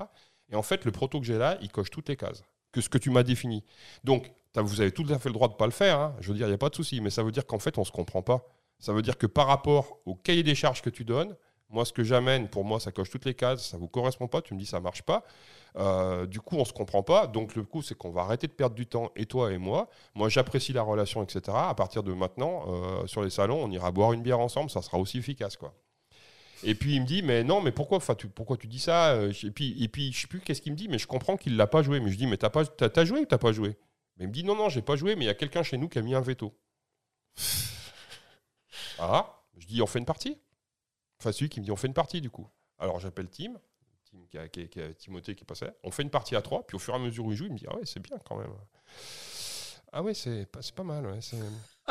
Et 0.53 0.57
en 0.57 0.62
fait, 0.62 0.85
le 0.85 0.93
proto 0.93 1.21
que 1.21 1.27
j'ai 1.27 1.39
là, 1.39 1.59
il 1.61 1.71
coche 1.71 1.91
toutes 1.91 2.09
les 2.09 2.17
cases 2.17 2.43
que 2.73 2.81
ce 2.81 2.89
que 2.89 2.99
tu 2.99 3.11
m'as 3.11 3.23
défini. 3.23 3.65
Donc, 4.05 4.31
vous 4.55 4.81
avez 4.81 4.93
tout 4.93 5.07
à 5.11 5.19
fait 5.19 5.29
le 5.29 5.33
droit 5.33 5.49
de 5.49 5.55
ne 5.55 5.59
pas 5.59 5.67
le 5.67 5.73
faire, 5.73 5.99
hein. 5.99 6.17
je 6.21 6.29
veux 6.29 6.35
dire, 6.35 6.47
il 6.47 6.51
n'y 6.51 6.55
a 6.55 6.59
pas 6.59 6.69
de 6.69 6.75
souci, 6.75 7.01
mais 7.01 7.11
ça 7.11 7.23
veut 7.23 7.33
dire 7.33 7.47
qu'en 7.47 7.59
fait, 7.59 7.79
on 7.79 7.83
ne 7.83 7.87
se 7.87 7.93
comprend 7.93 8.23
pas. 8.23 8.47
Ça 8.81 8.93
veut 8.93 9.02
dire 9.02 9.16
que 9.19 9.27
par 9.27 9.47
rapport 9.47 9.98
au 10.07 10.15
cahier 10.15 10.43
des 10.43 10.55
charges 10.55 10.82
que 10.82 10.90
tu 10.90 11.05
donnes, 11.05 11.36
moi, 11.69 11.85
ce 11.85 11.93
que 11.93 12.02
j'amène, 12.02 12.48
pour 12.48 12.65
moi, 12.65 12.81
ça 12.81 12.90
coche 12.90 13.11
toutes 13.11 13.24
les 13.27 13.35
cases, 13.35 13.69
ça 13.69 13.77
ne 13.77 13.81
vous 13.82 13.86
correspond 13.89 14.27
pas, 14.27 14.43
tu 14.43 14.55
me 14.55 14.59
dis 14.59 14.66
ça 14.66 14.81
marche 14.81 15.02
pas. 15.02 15.23
Euh, 15.77 16.27
du 16.27 16.40
coup, 16.40 16.57
on 16.57 16.65
se 16.65 16.73
comprend 16.73 17.05
pas. 17.05 17.28
Donc, 17.28 17.55
le 17.55 17.62
coup, 17.62 17.81
c'est 17.81 17.94
qu'on 17.97 18.11
va 18.11 18.23
arrêter 18.23 18.48
de 18.48 18.52
perdre 18.52 18.74
du 18.74 18.86
temps, 18.86 19.12
et 19.15 19.24
toi 19.27 19.52
et 19.52 19.59
moi. 19.59 19.89
Moi, 20.16 20.28
j'apprécie 20.28 20.73
la 20.73 20.82
relation, 20.82 21.23
etc. 21.23 21.43
À 21.55 21.74
partir 21.74 22.02
de 22.02 22.12
maintenant, 22.12 22.65
euh, 22.66 23.07
sur 23.07 23.23
les 23.23 23.31
salons, 23.31 23.62
on 23.62 23.70
ira 23.70 23.93
boire 23.93 24.12
une 24.12 24.23
bière 24.23 24.40
ensemble, 24.40 24.69
ça 24.69 24.82
sera 24.82 24.98
aussi 24.98 25.19
efficace, 25.19 25.57
quoi. 25.57 25.73
Et 26.62 26.74
puis 26.74 26.97
il 26.97 27.02
me 27.02 27.07
dit, 27.07 27.23
mais 27.23 27.43
non, 27.44 27.62
mais 27.62 27.73
pourquoi, 27.73 28.01
tu, 28.16 28.28
pourquoi 28.28 28.57
tu 28.57 28.66
dis 28.66 28.81
ça 28.81 29.12
Euh, 29.12 29.32
Et 29.44 29.51
puis, 29.51 29.82
et 29.82 29.89
puis 29.89 30.12
je 30.12 30.23
sais 30.23 30.27
plus 30.27 30.40
qu'est-ce 30.40 30.61
qu'il 30.61 30.73
me 30.73 30.77
dit, 30.77 30.89
mais 30.89 30.98
je 30.98 31.07
comprends 31.07 31.36
qu'il 31.36 31.57
l'a 31.57 31.66
pas 31.66 31.82
joué. 31.82 32.01
Mais 32.01 32.11
je 32.11 32.16
dis, 32.19 32.27
mais 32.27 32.36
t'as 32.36 32.51
t'as 32.51 33.05
joué 33.05 33.20
ou 33.20 33.24
t'as 33.24 33.39
pas 33.39 33.52
joué? 33.52 33.78
Mais 34.19 34.24
il 34.24 34.28
me 34.28 34.32
dit, 34.32 34.44
non, 34.44 34.57
non, 34.57 34.69
j'ai 34.69 34.82
pas 34.82 34.97
joué, 34.97 35.16
mais 35.16 35.24
il 35.24 35.28
y 35.28 35.31
a 35.31 35.35
quelqu'un 35.35 35.62
chez 35.62 35.78
nous 35.78 35.89
qui 35.89 35.98
a 35.98 36.02
mis 36.02 36.15
un 36.15 36.20
veto. 36.20 36.52
Ah, 39.01 39.43
je 39.59 39.66
dis, 39.66 39.82
on 39.82 39.86
fait 39.86 39.98
une 39.98 40.05
partie. 40.06 40.39
Enfin, 41.18 41.32
celui 41.32 41.48
qui 41.48 41.60
me 41.60 41.64
dit, 41.64 41.70
on 41.70 41.77
fait 41.77 41.86
une 41.89 41.94
partie 41.94 42.20
du 42.20 42.31
coup. 42.31 42.47
Alors 42.78 42.98
j'appelle 43.01 43.28
Tim, 43.28 43.52
Tim 44.10 44.18
qui 44.31 44.39
a, 44.39 44.48
qui 44.48 44.62
a- 44.62 44.66
qui 44.66 44.81
a- 44.81 44.94
Timothée 44.94 45.35
qui 45.35 45.44
passait. 45.44 45.72
On 45.85 45.90
fait 45.90 46.02
une 46.02 46.10
partie 46.10 46.35
à 46.36 46.43
trois, 46.43 46.66
puis 46.66 46.77
au 46.77 46.78
fur 46.78 46.94
et 46.94 46.97
à 46.97 47.01
mesure 47.01 47.24
où 47.27 47.32
il 47.32 47.36
joue, 47.36 47.44
il 47.47 47.52
me 47.52 47.59
dit, 47.59 47.66
ah 47.68 47.74
ouais, 47.77 47.82
c'est 47.85 48.01
bien 48.01 48.16
quand 48.27 48.36
même. 48.36 48.52
Ah 49.93 50.02
ouais, 50.02 50.14
c'est 50.14 50.47
pas, 50.74 50.82
mal. 50.82 51.06
Ouais. 51.06 51.18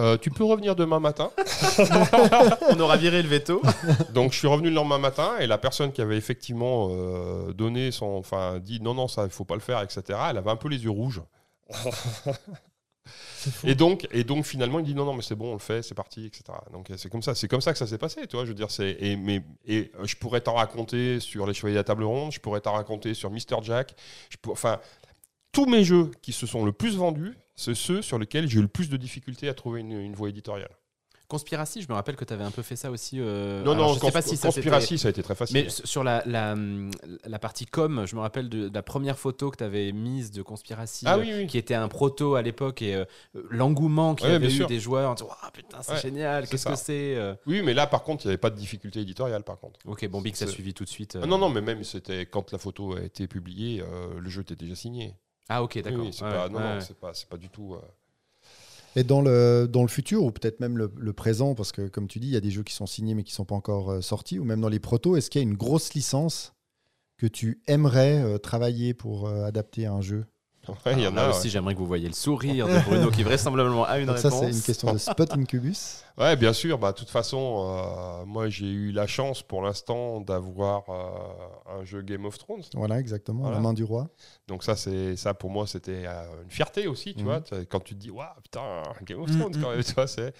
Euh, 0.00 0.18
tu 0.18 0.28
peux 0.32 0.42
revenir 0.42 0.74
demain 0.74 0.98
matin. 0.98 1.30
On 2.70 2.80
aura 2.80 2.96
viré 2.96 3.22
le 3.22 3.28
veto. 3.28 3.62
Donc 4.12 4.32
je 4.32 4.38
suis 4.38 4.48
revenu 4.48 4.68
le 4.68 4.74
lendemain 4.74 4.98
matin 4.98 5.38
et 5.38 5.46
la 5.46 5.56
personne 5.56 5.92
qui 5.92 6.02
avait 6.02 6.16
effectivement 6.16 6.88
euh, 6.90 7.52
donné 7.52 7.92
son, 7.92 8.06
enfin 8.06 8.58
dit 8.58 8.80
non 8.80 8.92
non 8.94 9.06
ça 9.06 9.22
il 9.22 9.30
faut 9.30 9.44
pas 9.44 9.54
le 9.54 9.60
faire 9.60 9.80
etc. 9.82 10.02
Elle 10.30 10.38
avait 10.38 10.50
un 10.50 10.56
peu 10.56 10.66
les 10.68 10.82
yeux 10.82 10.90
rouges. 10.90 11.22
Et 13.64 13.74
donc 13.74 14.08
et 14.12 14.24
donc 14.24 14.44
finalement 14.44 14.78
il 14.78 14.84
dit 14.84 14.94
non 14.94 15.04
non 15.04 15.14
mais 15.14 15.22
c'est 15.22 15.34
bon 15.34 15.50
on 15.50 15.52
le 15.54 15.58
fait 15.58 15.82
c'est 15.82 15.94
parti 15.94 16.26
etc. 16.26 16.44
Donc 16.72 16.90
c'est 16.96 17.10
comme 17.10 17.22
ça 17.22 17.34
c'est 17.34 17.48
comme 17.48 17.60
ça 17.60 17.72
que 17.72 17.78
ça 17.78 17.86
s'est 17.86 17.98
passé 17.98 18.26
tu 18.26 18.36
vois 18.36 18.44
je 18.44 18.50
veux 18.50 18.54
dire 18.54 18.70
c'est 18.70 18.96
et 19.00 19.16
mais 19.16 19.42
et 19.66 19.90
euh, 19.98 20.06
je 20.06 20.16
pourrais 20.16 20.40
t'en 20.40 20.54
raconter 20.54 21.20
sur 21.20 21.46
les 21.46 21.54
chevaliers 21.54 21.74
de 21.74 21.80
la 21.80 21.84
table 21.84 22.04
ronde 22.04 22.32
je 22.32 22.40
pourrais 22.40 22.60
t'en 22.60 22.72
raconter 22.72 23.14
sur 23.14 23.30
Mr 23.30 23.62
Jack 23.62 23.94
enfin 24.48 24.80
tous 25.52 25.66
mes 25.66 25.84
jeux 25.84 26.10
qui 26.22 26.32
se 26.32 26.46
sont 26.46 26.64
le 26.64 26.72
plus 26.72 26.96
vendus 26.96 27.36
c'est 27.56 27.74
ceux 27.74 28.02
sur 28.02 28.18
lesquels 28.18 28.48
j'ai 28.48 28.58
eu 28.58 28.62
le 28.62 28.68
plus 28.68 28.88
de 28.88 28.96
difficultés 28.96 29.48
à 29.48 29.54
trouver 29.54 29.80
une 29.80 30.14
voie 30.14 30.28
éditoriale. 30.28 30.74
Conspiracy, 31.26 31.82
je 31.82 31.88
me 31.88 31.94
rappelle 31.94 32.16
que 32.16 32.24
tu 32.24 32.32
avais 32.34 32.44
un 32.44 32.50
peu 32.50 32.62
fait 32.62 32.76
ça 32.76 32.90
aussi. 32.90 33.18
euh, 33.18 33.62
non 33.64 33.72
alors, 33.72 33.88
non 33.88 33.94
je 33.94 34.00
sais 34.00 34.12
pas 34.12 34.22
si 34.22 34.36
ça 34.36 34.48
Conspiracy 34.48 34.98
ça 34.98 35.08
a 35.08 35.10
été 35.10 35.22
très 35.22 35.34
facile. 35.34 35.56
Mais 35.56 35.68
sur 35.70 36.04
la, 36.04 36.22
la, 36.26 36.54
la 37.24 37.38
partie 37.38 37.66
com, 37.66 38.04
je 38.06 38.14
me 38.14 38.20
rappelle 38.20 38.48
de, 38.48 38.68
de 38.68 38.74
la 38.74 38.82
première 38.82 39.18
photo 39.18 39.50
que 39.50 39.56
tu 39.56 39.64
avais 39.64 39.90
mise 39.92 40.30
de 40.32 40.42
Conspiracy, 40.42 41.04
Ah 41.08 41.18
oui, 41.18 41.32
oui. 41.34 41.46
qui 41.46 41.56
était 41.58 41.74
un 41.74 41.88
proto 41.88 42.34
à 42.34 42.42
l'époque, 42.42 42.82
et 42.82 42.94
euh, 42.94 43.04
l'engouement 43.50 44.14
qu'il 44.14 44.26
y 44.26 44.30
Ouais, 44.30 44.36
avait 44.36 44.46
eu 44.46 44.50
sûr. 44.50 44.66
des 44.66 44.78
joueurs 44.80 45.10
en 45.10 45.14
disant 45.14 45.30
Ah, 45.42 45.50
putain, 45.50 45.78
c'est 45.82 45.92
Ouais, 45.92 46.00
génial, 46.00 46.46
qu'est-ce 46.46 46.66
que 46.66 46.76
c'est 46.76 47.16
euh? 47.16 47.34
Oui, 47.46 47.62
mais 47.62 47.74
là, 47.74 47.86
par 47.86 48.02
contre, 48.02 48.24
il 48.24 48.28
n'y 48.28 48.32
avait 48.32 48.38
pas 48.38 48.50
de 48.50 48.56
difficulté 48.56 49.00
éditoriale, 49.00 49.44
par 49.44 49.58
contre. 49.58 49.80
Ok, 49.86 50.06
bon, 50.08 50.20
Big, 50.20 50.36
ça 50.36 50.46
suivi 50.46 50.74
tout 50.74 50.84
de 50.84 50.88
suite. 50.90 51.16
euh. 51.16 51.20
Ah 51.24 51.26
non, 51.26 51.38
non, 51.38 51.48
mais 51.48 51.60
même 51.62 51.84
c'était 51.84 52.26
quand 52.26 52.52
la 52.52 52.58
photo 52.58 52.96
a 52.96 53.00
été 53.00 53.26
publiée, 53.26 53.82
le 54.18 54.28
jeu 54.28 54.42
était 54.42 54.56
déjà 54.56 54.74
signé. 54.74 55.14
Ah, 55.48 55.62
ok, 55.62 55.80
d'accord. 55.82 56.00
oui, 56.00 56.10
c'est 56.12 56.20
pas, 56.24 56.48
non, 56.48 56.60
non, 56.60 56.80
c'est 56.80 56.98
pas, 56.98 57.12
c'est 57.14 57.28
pas 57.28 57.36
du 57.36 57.48
tout. 57.50 57.76
Et 58.96 59.04
dans 59.04 59.20
le, 59.20 59.66
dans 59.68 59.82
le 59.82 59.88
futur, 59.88 60.22
ou 60.22 60.30
peut-être 60.30 60.60
même 60.60 60.78
le, 60.78 60.92
le 60.96 61.12
présent, 61.12 61.54
parce 61.54 61.72
que 61.72 61.88
comme 61.88 62.06
tu 62.06 62.20
dis, 62.20 62.28
il 62.28 62.32
y 62.34 62.36
a 62.36 62.40
des 62.40 62.50
jeux 62.50 62.62
qui 62.62 62.74
sont 62.74 62.86
signés 62.86 63.14
mais 63.14 63.24
qui 63.24 63.32
ne 63.32 63.36
sont 63.36 63.44
pas 63.44 63.54
encore 63.54 63.90
euh, 63.90 64.00
sortis, 64.00 64.38
ou 64.38 64.44
même 64.44 64.60
dans 64.60 64.68
les 64.68 64.78
protos, 64.78 65.16
est-ce 65.16 65.30
qu'il 65.30 65.40
y 65.40 65.44
a 65.44 65.48
une 65.48 65.56
grosse 65.56 65.94
licence 65.94 66.54
que 67.16 67.26
tu 67.26 67.60
aimerais 67.66 68.22
euh, 68.22 68.38
travailler 68.38 68.94
pour 68.94 69.26
euh, 69.26 69.44
adapter 69.44 69.86
à 69.86 69.92
un 69.92 70.00
jeu? 70.00 70.26
Ouais, 70.68 70.92
il 70.92 71.00
y 71.00 71.06
en 71.06 71.12
là 71.12 71.26
a. 71.26 71.30
aussi, 71.30 71.50
j'aimerais 71.50 71.74
que 71.74 71.78
vous 71.78 71.86
voyiez 71.86 72.08
le 72.08 72.14
sourire 72.14 72.66
de 72.68 72.78
Bruno 72.84 73.10
qui 73.10 73.22
vraisemblablement 73.22 73.84
a 73.84 73.98
une 73.98 74.06
Donc 74.06 74.18
ça, 74.18 74.28
réponse. 74.28 74.40
c'est 74.44 74.50
une 74.56 74.62
question 74.62 74.92
de 74.92 74.98
Spot 74.98 75.32
Incubus. 75.32 76.02
Ouais. 76.16 76.24
Ouais, 76.26 76.36
bien 76.36 76.52
sûr. 76.52 76.78
Bah, 76.78 76.92
de 76.92 76.96
toute 76.96 77.10
façon, 77.10 77.66
euh, 77.66 78.24
moi, 78.24 78.48
j'ai 78.48 78.66
eu 78.70 78.92
la 78.92 79.06
chance 79.08 79.42
pour 79.42 79.62
l'instant 79.62 80.20
d'avoir 80.20 80.84
euh, 80.88 81.80
un 81.80 81.84
jeu 81.84 82.02
Game 82.02 82.24
of 82.24 82.38
Thrones. 82.38 82.62
Voilà, 82.74 83.00
exactement, 83.00 83.40
Voilà. 83.42 83.56
la 83.56 83.62
main 83.62 83.72
du 83.72 83.82
roi. 83.82 84.06
Donc 84.46 84.62
ça, 84.62 84.76
c'est 84.76 85.16
ça 85.16 85.34
pour 85.34 85.50
moi, 85.50 85.66
c'était 85.66 86.04
euh, 86.06 86.42
une 86.44 86.50
fierté 86.52 86.86
aussi, 86.86 87.14
tu 87.14 87.24
Mhm. 87.24 87.26
vois. 87.26 87.40
Quand 87.68 87.80
tu 87.80 87.94
te 87.96 88.00
dis, 88.00 88.10
waouh, 88.12 88.28
putain, 88.44 88.82
Game 89.02 89.20
of 89.22 89.28
Mhm, 89.30 89.38
Thrones, 89.40 89.56
quand 89.60 89.70
même, 89.70 89.82
tu 89.84 89.92
vois, 89.94 90.06
c'est. 90.06 90.32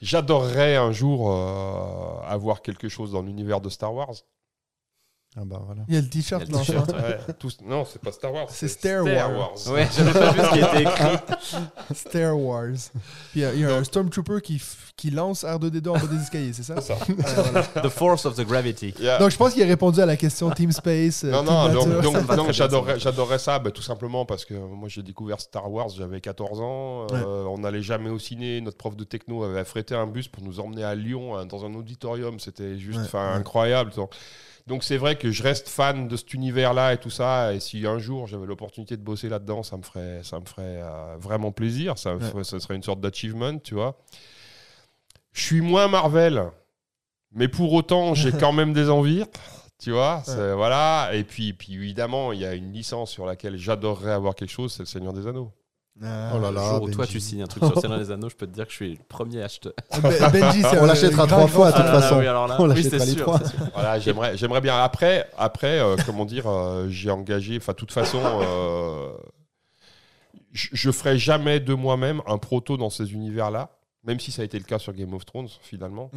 J'adorerais 0.00 0.76
un 0.76 0.92
jour 0.92 1.30
euh, 1.32 2.20
avoir 2.26 2.62
quelque 2.62 2.88
chose 2.88 3.12
dans 3.12 3.22
l'univers 3.22 3.60
de 3.60 3.68
Star 3.68 3.92
Wars. 3.94 4.12
Ah 5.40 5.44
bah 5.44 5.60
voilà. 5.64 5.82
Il 5.88 5.94
y 5.94 5.96
a 5.96 6.00
le 6.00 6.08
t-shirt, 6.08 6.50
pense. 6.50 6.68
Ouais, 6.68 7.18
tous- 7.38 7.58
non, 7.64 7.84
c'est 7.84 8.00
pas 8.02 8.10
Star 8.10 8.32
Wars. 8.32 8.46
C'est 8.50 8.66
Star 8.66 9.04
Wars. 9.04 9.52
Ouais, 9.68 9.86
j'avais 9.96 10.12
pas 10.12 10.32
vu 10.32 10.40
ce 10.40 10.50
qui 10.52 10.58
était 10.58 10.82
écrit. 10.82 11.16
Star 11.94 12.36
Wars. 12.38 12.72
Puis 13.30 13.40
il 13.40 13.42
y 13.42 13.44
a, 13.44 13.54
il 13.54 13.60
y 13.60 13.64
a 13.64 13.74
un 13.76 13.84
Stormtrooper 13.84 14.40
qui, 14.42 14.60
qui 14.96 15.10
lance 15.10 15.44
R2D2 15.44 15.88
en 15.90 15.92
bas 15.94 16.06
des 16.10 16.20
escaliers, 16.20 16.52
c'est 16.52 16.62
ça? 16.64 16.80
C'est 16.80 16.94
ça. 16.94 16.98
Ouais, 17.08 17.14
voilà. 17.52 17.62
The 17.82 17.88
Force 17.88 18.26
of 18.26 18.34
the 18.34 18.44
Gravity. 18.46 18.94
Donc 19.20 19.30
je 19.30 19.36
pense 19.36 19.52
qu'il 19.54 19.62
a 19.62 19.66
répondu 19.66 20.00
à 20.00 20.06
la 20.06 20.16
question 20.16 20.50
Team 20.50 20.72
Space. 20.72 21.22
euh, 21.24 21.30
Non, 21.30 21.44
Team 21.44 21.72
non, 21.72 21.72
donc, 22.02 22.02
donc- 22.26 22.36
donc 22.36 22.52
j'adorerais 22.52 23.38
ça, 23.38 23.58
bah, 23.60 23.70
tout 23.70 23.82
simplement 23.82 24.24
parce 24.26 24.44
que 24.44 24.54
moi 24.54 24.88
j'ai 24.88 25.02
découvert 25.02 25.40
Star 25.40 25.70
Wars, 25.70 25.88
j'avais 25.90 26.20
14 26.20 26.60
ans, 26.60 27.06
euh, 27.12 27.44
on 27.44 27.58
n'allait 27.58 27.82
jamais 27.82 28.10
au 28.10 28.18
ciné, 28.18 28.60
notre 28.60 28.76
prof 28.76 28.96
de 28.96 29.04
techno 29.04 29.44
avait 29.44 29.60
affrété 29.60 29.94
un 29.94 30.06
bus 30.06 30.26
pour 30.28 30.42
nous 30.42 30.58
emmener 30.60 30.82
à 30.84 30.94
Lyon 30.94 31.36
hein, 31.36 31.46
dans 31.46 31.64
un 31.64 31.74
auditorium, 31.74 32.40
c'était 32.40 32.76
juste 32.78 33.12
Ouais, 33.14 33.20
incroyable. 33.20 33.92
Donc- 33.94 34.10
Donc 34.68 34.84
c'est 34.84 34.98
vrai 34.98 35.16
que 35.16 35.30
je 35.32 35.42
reste 35.42 35.68
fan 35.68 36.08
de 36.08 36.16
cet 36.16 36.34
univers-là 36.34 36.92
et 36.92 36.98
tout 36.98 37.10
ça, 37.10 37.54
et 37.54 37.58
si 37.60 37.86
un 37.86 37.98
jour 37.98 38.26
j'avais 38.26 38.46
l'opportunité 38.46 38.96
de 38.98 39.02
bosser 39.02 39.28
là-dedans, 39.30 39.62
ça 39.62 39.76
me 39.78 39.82
ferait, 39.82 40.20
ça 40.22 40.38
me 40.38 40.44
ferait 40.44 40.82
euh, 40.82 41.16
vraiment 41.18 41.50
plaisir, 41.52 41.96
ça, 41.98 42.14
Ouais. 42.16 42.44
serait 42.44 42.76
une 42.76 42.82
sorte 42.82 43.00
d'achievement, 43.00 43.58
tu 43.58 43.74
vois. 43.74 43.96
Je 45.32 45.40
suis 45.42 45.60
moins 45.62 45.88
Marvel, 45.88 46.44
mais 47.32 47.48
pour 47.48 47.72
autant 47.72 48.12
j'ai 48.14 48.30
quand 48.38 48.52
même 48.52 48.72
des 48.74 48.90
envies. 48.90 49.24
Tu 49.80 49.92
vois, 49.92 50.24
voilà. 50.26 51.10
Et 51.14 51.22
puis, 51.22 51.52
puis 51.52 51.74
évidemment, 51.74 52.32
il 52.32 52.40
y 52.40 52.44
a 52.44 52.52
une 52.54 52.72
licence 52.72 53.12
sur 53.12 53.24
laquelle 53.24 53.56
j'adorerais 53.56 54.10
avoir 54.10 54.34
quelque 54.34 54.50
chose, 54.50 54.72
c'est 54.72 54.82
le 54.82 54.86
Seigneur 54.86 55.12
des 55.12 55.28
Anneaux. 55.28 55.52
Ah. 56.02 56.32
Oh 56.34 56.38
là 56.38 56.50
Le 56.50 56.56
là, 56.56 56.70
jour 56.70 56.82
où 56.82 56.90
toi 56.90 57.06
tu 57.06 57.18
signes 57.18 57.42
un 57.42 57.46
truc 57.46 57.64
sur 57.64 57.74
le 57.74 57.80
Seigneur 57.80 57.98
des 57.98 58.10
Anneaux, 58.10 58.28
je 58.28 58.36
peux 58.36 58.46
te 58.46 58.52
dire 58.52 58.64
que 58.66 58.70
je 58.70 58.76
suis 58.76 58.90
le 58.92 58.98
premier 59.08 59.42
acheteur. 59.42 59.72
Ben- 60.02 60.30
Benji, 60.30 60.62
On 60.80 60.86
l'achètera 60.86 61.26
trois 61.26 61.46
fois, 61.48 61.72
de 61.72 61.76
toute 61.76 61.84
fan. 61.86 61.94
Ah, 61.96 62.00
façon. 62.00 62.18
oui, 62.18 62.26
alors 62.26 62.46
là, 62.46 62.56
On 62.60 62.68
oui, 62.68 62.76
l'achètera 62.76 62.98
c'est 63.00 63.06
les 63.06 63.12
sûr, 63.12 63.22
trois. 63.24 63.40
Voilà, 63.74 63.98
j'aimerais, 63.98 64.36
j'aimerais 64.36 64.60
bien. 64.60 64.76
Après, 64.82 65.28
après, 65.36 65.80
euh, 65.80 65.96
comment 66.06 66.24
dire, 66.24 66.46
euh, 66.46 66.86
j'ai 66.88 67.10
engagé. 67.10 67.56
Enfin, 67.56 67.72
de 67.72 67.76
toute 67.78 67.92
façon, 67.92 68.20
euh, 68.22 69.08
je, 70.52 70.68
je 70.72 70.90
ferai 70.90 71.18
jamais 71.18 71.60
de 71.60 71.74
moi-même 71.74 72.22
un 72.26 72.38
proto 72.38 72.76
dans 72.76 72.90
ces 72.90 73.12
univers-là, 73.12 73.70
même 74.04 74.20
si 74.20 74.30
ça 74.32 74.42
a 74.42 74.44
été 74.44 74.58
le 74.58 74.64
cas 74.64 74.78
sur 74.78 74.92
Game 74.92 75.12
of 75.14 75.26
Thrones 75.26 75.48
finalement. 75.62 76.10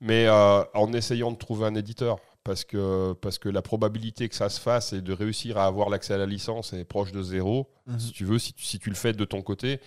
Mais 0.00 0.26
euh, 0.26 0.62
en 0.74 0.92
essayant 0.92 1.32
de 1.32 1.36
trouver 1.36 1.66
un 1.66 1.74
éditeur, 1.74 2.18
parce 2.44 2.64
que 2.64 3.14
parce 3.14 3.38
que 3.38 3.48
la 3.48 3.62
probabilité 3.62 4.28
que 4.28 4.34
ça 4.34 4.48
se 4.48 4.60
fasse 4.60 4.92
et 4.92 5.00
de 5.00 5.12
réussir 5.12 5.56
à 5.58 5.66
avoir 5.66 5.88
l'accès 5.88 6.14
à 6.14 6.18
la 6.18 6.26
licence 6.26 6.72
est 6.72 6.84
proche 6.84 7.10
de 7.12 7.22
zéro. 7.22 7.70
Mhm. 7.86 7.98
Si 7.98 8.12
tu 8.12 8.24
veux, 8.24 8.38
si 8.38 8.52
tu, 8.52 8.64
si 8.64 8.78
tu 8.78 8.90
le 8.90 8.96
fais 8.96 9.12
de 9.12 9.24
ton 9.24 9.42
côté. 9.42 9.80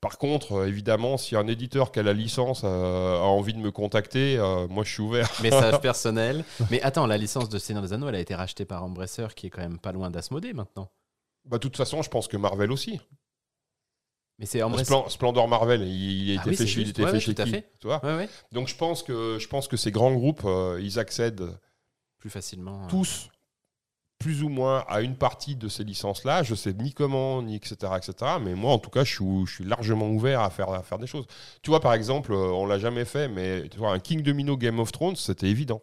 Par 0.00 0.16
contre, 0.18 0.52
euh, 0.52 0.68
évidemment, 0.68 1.16
si 1.18 1.34
un 1.34 1.48
éditeur 1.48 1.90
qui 1.90 1.98
a 1.98 2.04
la 2.04 2.12
licence 2.12 2.62
euh, 2.64 3.16
a 3.16 3.24
envie 3.24 3.52
de 3.52 3.58
me 3.58 3.72
contacter, 3.72 4.38
euh, 4.38 4.68
moi 4.68 4.84
je 4.84 4.92
suis 4.92 5.02
ouvert. 5.02 5.28
Message 5.42 5.80
personnel. 5.82 6.44
Mais 6.70 6.80
attends, 6.82 7.06
la 7.06 7.18
licence 7.18 7.48
de 7.48 7.58
Seigneur 7.58 7.82
des 7.82 7.92
Anneaux, 7.92 8.08
elle 8.08 8.14
a 8.14 8.20
été 8.20 8.34
rachetée 8.36 8.64
par 8.64 8.84
Embracer, 8.84 9.26
qui 9.34 9.48
est 9.48 9.50
quand 9.50 9.60
même 9.60 9.78
pas 9.80 9.90
loin 9.92 10.08
d'Asmodée 10.10 10.52
maintenant. 10.52 10.88
Bah, 11.44 11.58
de 11.58 11.62
toute 11.62 11.76
façon, 11.76 12.00
je 12.02 12.08
pense 12.10 12.28
que 12.28 12.36
Marvel 12.36 12.70
aussi. 12.70 13.00
Mais 14.38 14.46
c'est. 14.46 14.60
Splen- 14.60 15.08
Splendor 15.08 15.48
Marvel, 15.48 15.82
il, 15.82 16.28
il 16.30 16.38
a 16.38 16.40
Ah 16.40 16.42
été 16.42 16.50
oui, 16.50 16.56
fait 16.56 16.66
chez, 16.68 16.80
il 16.82 16.88
était 16.90 17.02
Ouais, 17.02 17.08
fait 17.08 17.14
ouais, 17.14 17.20
chez 17.20 17.34
tout 17.34 17.42
à 17.42 17.44
qui 17.44 17.50
fait. 17.50 17.72
tu 17.80 17.88
vois 17.88 18.04
Ouais, 18.04 18.16
ouais, 18.16 18.28
Donc 18.52 18.68
je 18.68 18.76
pense 18.76 19.02
que 19.02 19.36
je 19.40 19.48
pense 19.48 19.66
que 19.66 19.76
ces 19.76 19.90
grands 19.90 20.12
groupes, 20.14 20.42
euh, 20.44 20.78
ils 20.80 21.00
accèdent 21.00 21.48
plus 22.18 22.30
facilement. 22.30 22.82
euh. 22.84 22.88
tous 22.88 23.28
plus 24.18 24.42
ou 24.42 24.48
moins 24.48 24.84
à 24.88 25.00
une 25.02 25.14
partie 25.14 25.54
de 25.54 25.68
ces 25.68 25.84
licences-là. 25.84 26.42
Je 26.42 26.56
sais 26.56 26.72
ni 26.72 26.92
comment, 26.92 27.40
ni 27.40 27.54
etc., 27.54 27.76
etc. 27.96 28.32
Mais 28.42 28.56
moi, 28.56 28.72
en 28.72 28.80
tout 28.80 28.90
cas, 28.90 29.04
je 29.04 29.12
suis, 29.14 29.46
je 29.46 29.54
suis 29.54 29.64
largement 29.64 30.08
ouvert 30.10 30.40
à 30.40 30.50
faire, 30.50 30.70
à 30.70 30.82
faire 30.82 30.98
des 30.98 31.06
choses. 31.06 31.24
Tu 31.62 31.70
vois, 31.70 31.78
par 31.78 31.94
exemple, 31.94 32.32
euh, 32.32 32.50
on 32.50 32.66
l'a 32.66 32.80
jamais 32.80 33.04
fait, 33.04 33.28
mais 33.28 33.68
tu 33.68 33.78
vois, 33.78 33.92
un 33.92 34.00
King 34.00 34.22
Domino 34.22 34.56
Game 34.56 34.80
of 34.80 34.90
Thrones, 34.90 35.14
c'était 35.14 35.46
évident. 35.46 35.80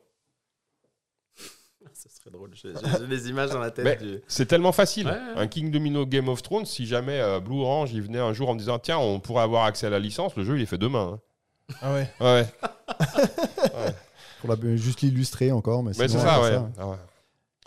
Ça 1.93 2.09
serait 2.09 2.29
drôle. 2.29 2.51
J'ai 2.55 2.73
des 3.07 3.29
images 3.29 3.51
dans 3.51 3.59
la 3.59 3.71
tête. 3.71 4.03
Du- 4.03 4.19
C'est 4.27 4.47
tellement 4.47 4.73
facile. 4.73 5.07
Ouais, 5.07 5.13
ouais. 5.13 5.37
Un 5.37 5.47
King 5.47 5.71
Domino 5.71 6.05
Game 6.05 6.27
of 6.27 6.43
Thrones, 6.43 6.65
si 6.65 6.85
jamais 6.85 7.21
euh, 7.21 7.39
Blue 7.39 7.61
Orange, 7.61 7.93
il 7.93 8.01
venait 8.01 8.19
un 8.19 8.33
jour 8.33 8.49
en 8.49 8.53
me 8.55 8.59
disant, 8.59 8.79
tiens, 8.79 8.97
on 8.97 9.21
pourrait 9.21 9.43
avoir 9.43 9.63
accès 9.63 9.87
à 9.87 9.89
la 9.89 9.99
licence, 9.99 10.35
le 10.35 10.43
jeu, 10.43 10.57
il 10.57 10.61
est 10.61 10.65
fait 10.67 10.77
demain. 10.77 11.21
Ah 11.81 11.93
ouais. 11.93 12.09
hein. 12.19 12.43
Ouais. 13.61 13.93
Pour 14.45 14.55
la- 14.55 14.75
juste 14.75 15.01
l'illustrer 15.01 15.51
encore. 15.51 15.83
Mais, 15.83 15.91
Mais 15.97 16.07
c'est 16.07 16.19
ça, 16.19 16.41
ouais. 16.41 16.57
Ah 16.79 16.87
ouais. 16.87 16.95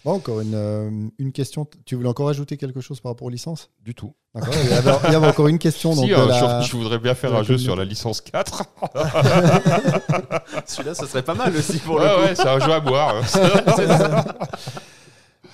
Bon, 0.04 0.12
encore 0.12 0.40
une, 0.40 0.54
euh, 0.54 0.90
une 1.18 1.32
question. 1.32 1.66
Tu 1.84 1.96
voulais 1.96 2.08
encore 2.08 2.28
ajouter 2.28 2.56
quelque 2.56 2.80
chose 2.80 3.00
par 3.00 3.10
rapport 3.10 3.26
aux 3.26 3.30
licences? 3.30 3.68
Du 3.84 3.94
tout. 3.96 4.14
D'accord. 4.32 4.54
Il 4.62 4.70
y 4.70 4.72
avait, 4.72 4.90
il 5.08 5.12
y 5.12 5.16
avait 5.16 5.26
encore 5.26 5.48
une 5.48 5.58
question. 5.58 5.90
donc, 5.94 6.04
Si, 6.04 6.14
euh, 6.14 6.26
la- 6.26 6.60
je, 6.60 6.68
je 6.70 6.76
voudrais 6.76 6.98
bien 7.00 7.14
faire 7.16 7.34
un 7.34 7.42
jeu 7.42 7.58
sur 7.58 7.74
la 7.74 7.84
licence 7.84 8.20
4. 8.20 8.62
Celui-là, 10.66 10.94
ce 10.94 11.04
serait 11.06 11.22
pas 11.24 11.34
mal 11.34 11.54
aussi 11.56 11.78
pour 11.78 11.96
ouais, 11.96 12.04
le 12.08 12.14
coup. 12.14 12.20
ouais, 12.22 12.34
c'est 12.36 12.48
un 12.48 12.60
jeu 12.60 12.72
à 12.72 12.80
boire. 12.80 13.16
hein. 13.34 14.24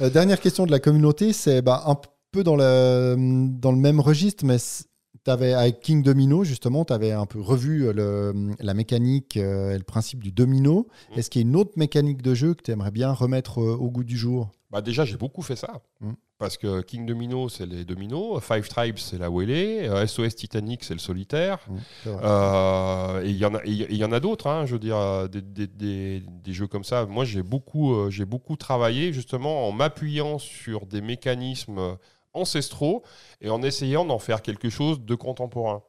Euh, 0.01 0.11
dernière 0.11 0.41
question 0.41 0.67
de 0.67 0.71
la 0.73 0.79
communauté, 0.81 1.33
c'est 1.33 1.63
bah, 1.63 1.85
un 1.87 1.97
peu 2.33 2.43
dans 2.45 2.57
le, 2.57 3.15
dans 3.59 3.71
le 3.73 3.79
même 3.79 4.01
registre, 4.01 4.45
mais 4.45 4.57
avais 5.31 5.53
avec 5.55 5.81
King 5.81 6.03
Domino, 6.03 6.45
justement, 6.45 6.85
tu 6.85 6.93
avais 6.93 7.13
un 7.13 7.27
peu 7.27 7.41
revu 7.41 7.87
euh, 7.87 7.93
le, 7.93 8.55
la 8.61 8.75
mécanique 8.75 9.37
euh, 9.37 9.75
et 9.75 9.79
le 9.79 9.85
principe 9.85 10.23
du 10.23 10.33
domino. 10.33 10.89
Mm. 11.15 11.19
Est-ce 11.19 11.31
qu'il 11.31 11.43
y 11.43 11.45
a 11.45 11.49
une 11.49 11.57
autre 11.57 11.73
mécanique 11.77 12.23
de 12.23 12.35
jeu 12.35 12.55
que 12.55 12.63
tu 12.63 12.71
aimerais 12.71 12.91
bien 12.91 13.13
remettre 13.13 13.61
euh, 13.61 13.77
au 13.77 13.91
goût 13.91 14.05
du 14.05 14.17
jour? 14.17 14.51
Bah 14.71 14.83
déjà, 14.83 15.05
j'ai 15.05 15.17
beaucoup 15.17 15.43
fait 15.43 15.57
ça. 15.57 15.83
Mm. 16.01 16.13
Parce 16.37 16.57
que 16.59 16.83
King 16.83 17.07
Domino, 17.07 17.49
c'est 17.49 17.65
les 17.65 17.85
dominos. 17.85 18.43
Five 18.43 18.69
Tribes, 18.69 18.99
c'est 18.99 19.19
la 19.19 19.29
euh, 19.29 20.07
SOS 20.07 20.35
Titanic, 20.35 20.83
c'est 20.83 20.93
le 20.95 20.99
solitaire. 21.01 21.59
Mm. 21.69 21.77
Euh, 22.07 23.23
et 23.25 23.31
il 23.31 23.37
y 23.37 23.45
en 23.45 23.55
a, 23.55 23.59
et 23.65 23.71
il 23.71 23.97
y 23.97 24.05
en 24.05 24.13
a 24.13 24.21
d'autres, 24.21 24.49
hein, 24.49 24.67
je 24.67 24.73
veux 24.73 24.79
dire, 24.81 25.29
des, 25.29 25.41
des- 25.41 25.67
des- 25.69 26.23
des 26.43 26.53
jeux 26.53 26.67
comme 26.67 26.85
ça. 26.85 27.07
Moi, 27.07 27.25
j'ai 27.25 27.43
beaucoup, 27.43 28.11
j'ai 28.11 28.25
beaucoup 28.25 28.57
travaillé 28.57 29.13
justement 29.13 29.69
en 29.69 29.73
m'appuyant 29.73 30.39
sur 30.39 30.87
des 30.87 31.01
mécanismes 31.01 31.97
ancestraux 32.35 33.03
et 33.41 33.51
en 33.51 33.63
essayant 33.63 34.05
d'en 34.05 34.19
faire 34.19 34.43
quelque 34.43 34.71
chose 34.71 35.01
de 35.01 35.15
contemporain. 35.15 35.83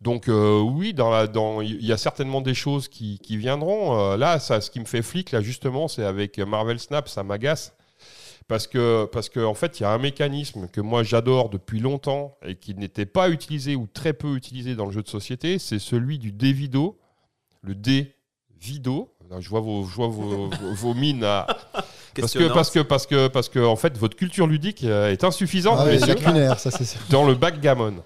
Donc 0.00 0.28
euh, 0.28 0.60
oui, 0.60 0.94
dans 0.94 1.60
il 1.60 1.84
y 1.84 1.92
a 1.92 1.96
certainement 1.96 2.40
des 2.40 2.54
choses 2.54 2.88
qui, 2.88 3.20
qui 3.20 3.36
viendront. 3.36 3.98
Euh, 3.98 4.16
là, 4.16 4.40
ça, 4.40 4.60
ce 4.60 4.70
qui 4.70 4.80
me 4.80 4.84
fait 4.84 5.02
flic, 5.02 5.30
là 5.30 5.40
justement, 5.40 5.86
c'est 5.86 6.04
avec 6.04 6.38
Marvel 6.38 6.80
Snap, 6.80 7.08
ça 7.08 7.22
m'agace. 7.22 7.74
Parce 8.48 8.66
que, 8.66 9.04
parce 9.06 9.28
que 9.28 9.38
en 9.38 9.54
fait, 9.54 9.78
il 9.78 9.84
y 9.84 9.86
a 9.86 9.90
un 9.90 9.98
mécanisme 9.98 10.66
que 10.68 10.80
moi 10.80 11.04
j'adore 11.04 11.48
depuis 11.48 11.78
longtemps 11.78 12.36
et 12.44 12.56
qui 12.56 12.74
n'était 12.74 13.06
pas 13.06 13.30
utilisé 13.30 13.76
ou 13.76 13.86
très 13.86 14.12
peu 14.12 14.34
utilisé 14.34 14.74
dans 14.74 14.86
le 14.86 14.92
jeu 14.92 15.02
de 15.02 15.08
société, 15.08 15.60
c'est 15.60 15.78
celui 15.78 16.18
du 16.18 16.32
Dévido, 16.32 16.98
le 17.62 17.76
dé 17.76 18.16
Vido. 18.60 19.14
Je 19.40 19.48
vois 19.48 19.60
vos, 19.60 19.84
je 19.84 19.94
vois 19.94 20.08
vos, 20.08 20.46
vos- 20.60 20.74
vos 20.74 20.94
mines 20.94 21.24
à- 21.24 21.46
parce 22.18 22.32
que 22.34 22.48
parce 22.52 22.70
que 22.70 22.80
parce 22.80 23.06
que 23.06 23.28
parce 23.28 23.48
que 23.48 23.58
en 23.58 23.76
fait 23.76 23.96
votre 23.96 24.16
culture 24.16 24.46
ludique 24.46 24.84
euh, 24.84 25.10
est 25.10 25.24
insuffisante, 25.24 25.78
Ah 25.80 25.84
ouais, 25.86 25.98
lacunaire, 25.98 26.58
ça 26.58 26.70
c'est 26.70 26.84
sûr. 26.84 27.00
dans 27.10 27.24
le 27.26 27.34
backgammon. 27.34 28.02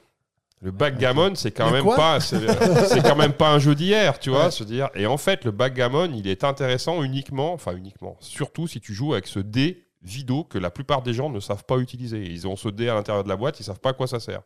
Le 0.63 0.71
backgammon, 0.71 1.35
c'est 1.35 1.51
quand 1.51 1.71
même 1.71 1.85
pas, 1.85 2.19
c'est 2.21 3.03
quand 3.03 3.15
même 3.17 3.35
pas 3.35 3.51
un 3.53 3.59
jeu 3.59 3.75
d'hier, 3.75 4.19
tu 4.19 4.31
vois, 4.31 4.51
se 4.51 4.65
dire. 4.65 4.89
Et 4.95 5.07
en 5.07 5.19
fait, 5.19 5.45
le 5.45 5.51
backgammon, 5.51 6.11
il 6.15 6.27
est 6.27 6.45
intéressant 6.45 7.03
uniquement, 7.03 7.53
enfin 7.53 7.77
uniquement, 7.77 8.17
surtout 8.21 8.67
si 8.67 8.81
tu 8.81 8.95
joues 8.95 9.13
avec 9.13 9.27
ce 9.27 9.39
dé 9.39 9.83
Vido 10.03 10.45
que 10.45 10.57
la 10.59 10.71
plupart 10.71 11.03
des 11.03 11.13
gens 11.13 11.29
ne 11.31 11.41
savent 11.41 11.65
pas 11.65 11.77
utiliser. 11.79 12.25
Ils 12.25 12.47
ont 12.47 12.55
ce 12.57 12.69
dé 12.69 12.89
à 12.89 12.95
l'intérieur 12.95 13.23
de 13.25 13.29
la 13.29 13.37
boîte, 13.37 13.61
ils 13.61 13.65
savent 13.65 13.81
pas 13.81 13.91
à 13.91 13.93
quoi 13.93 14.07
ça 14.07 14.19
sert. 14.21 14.41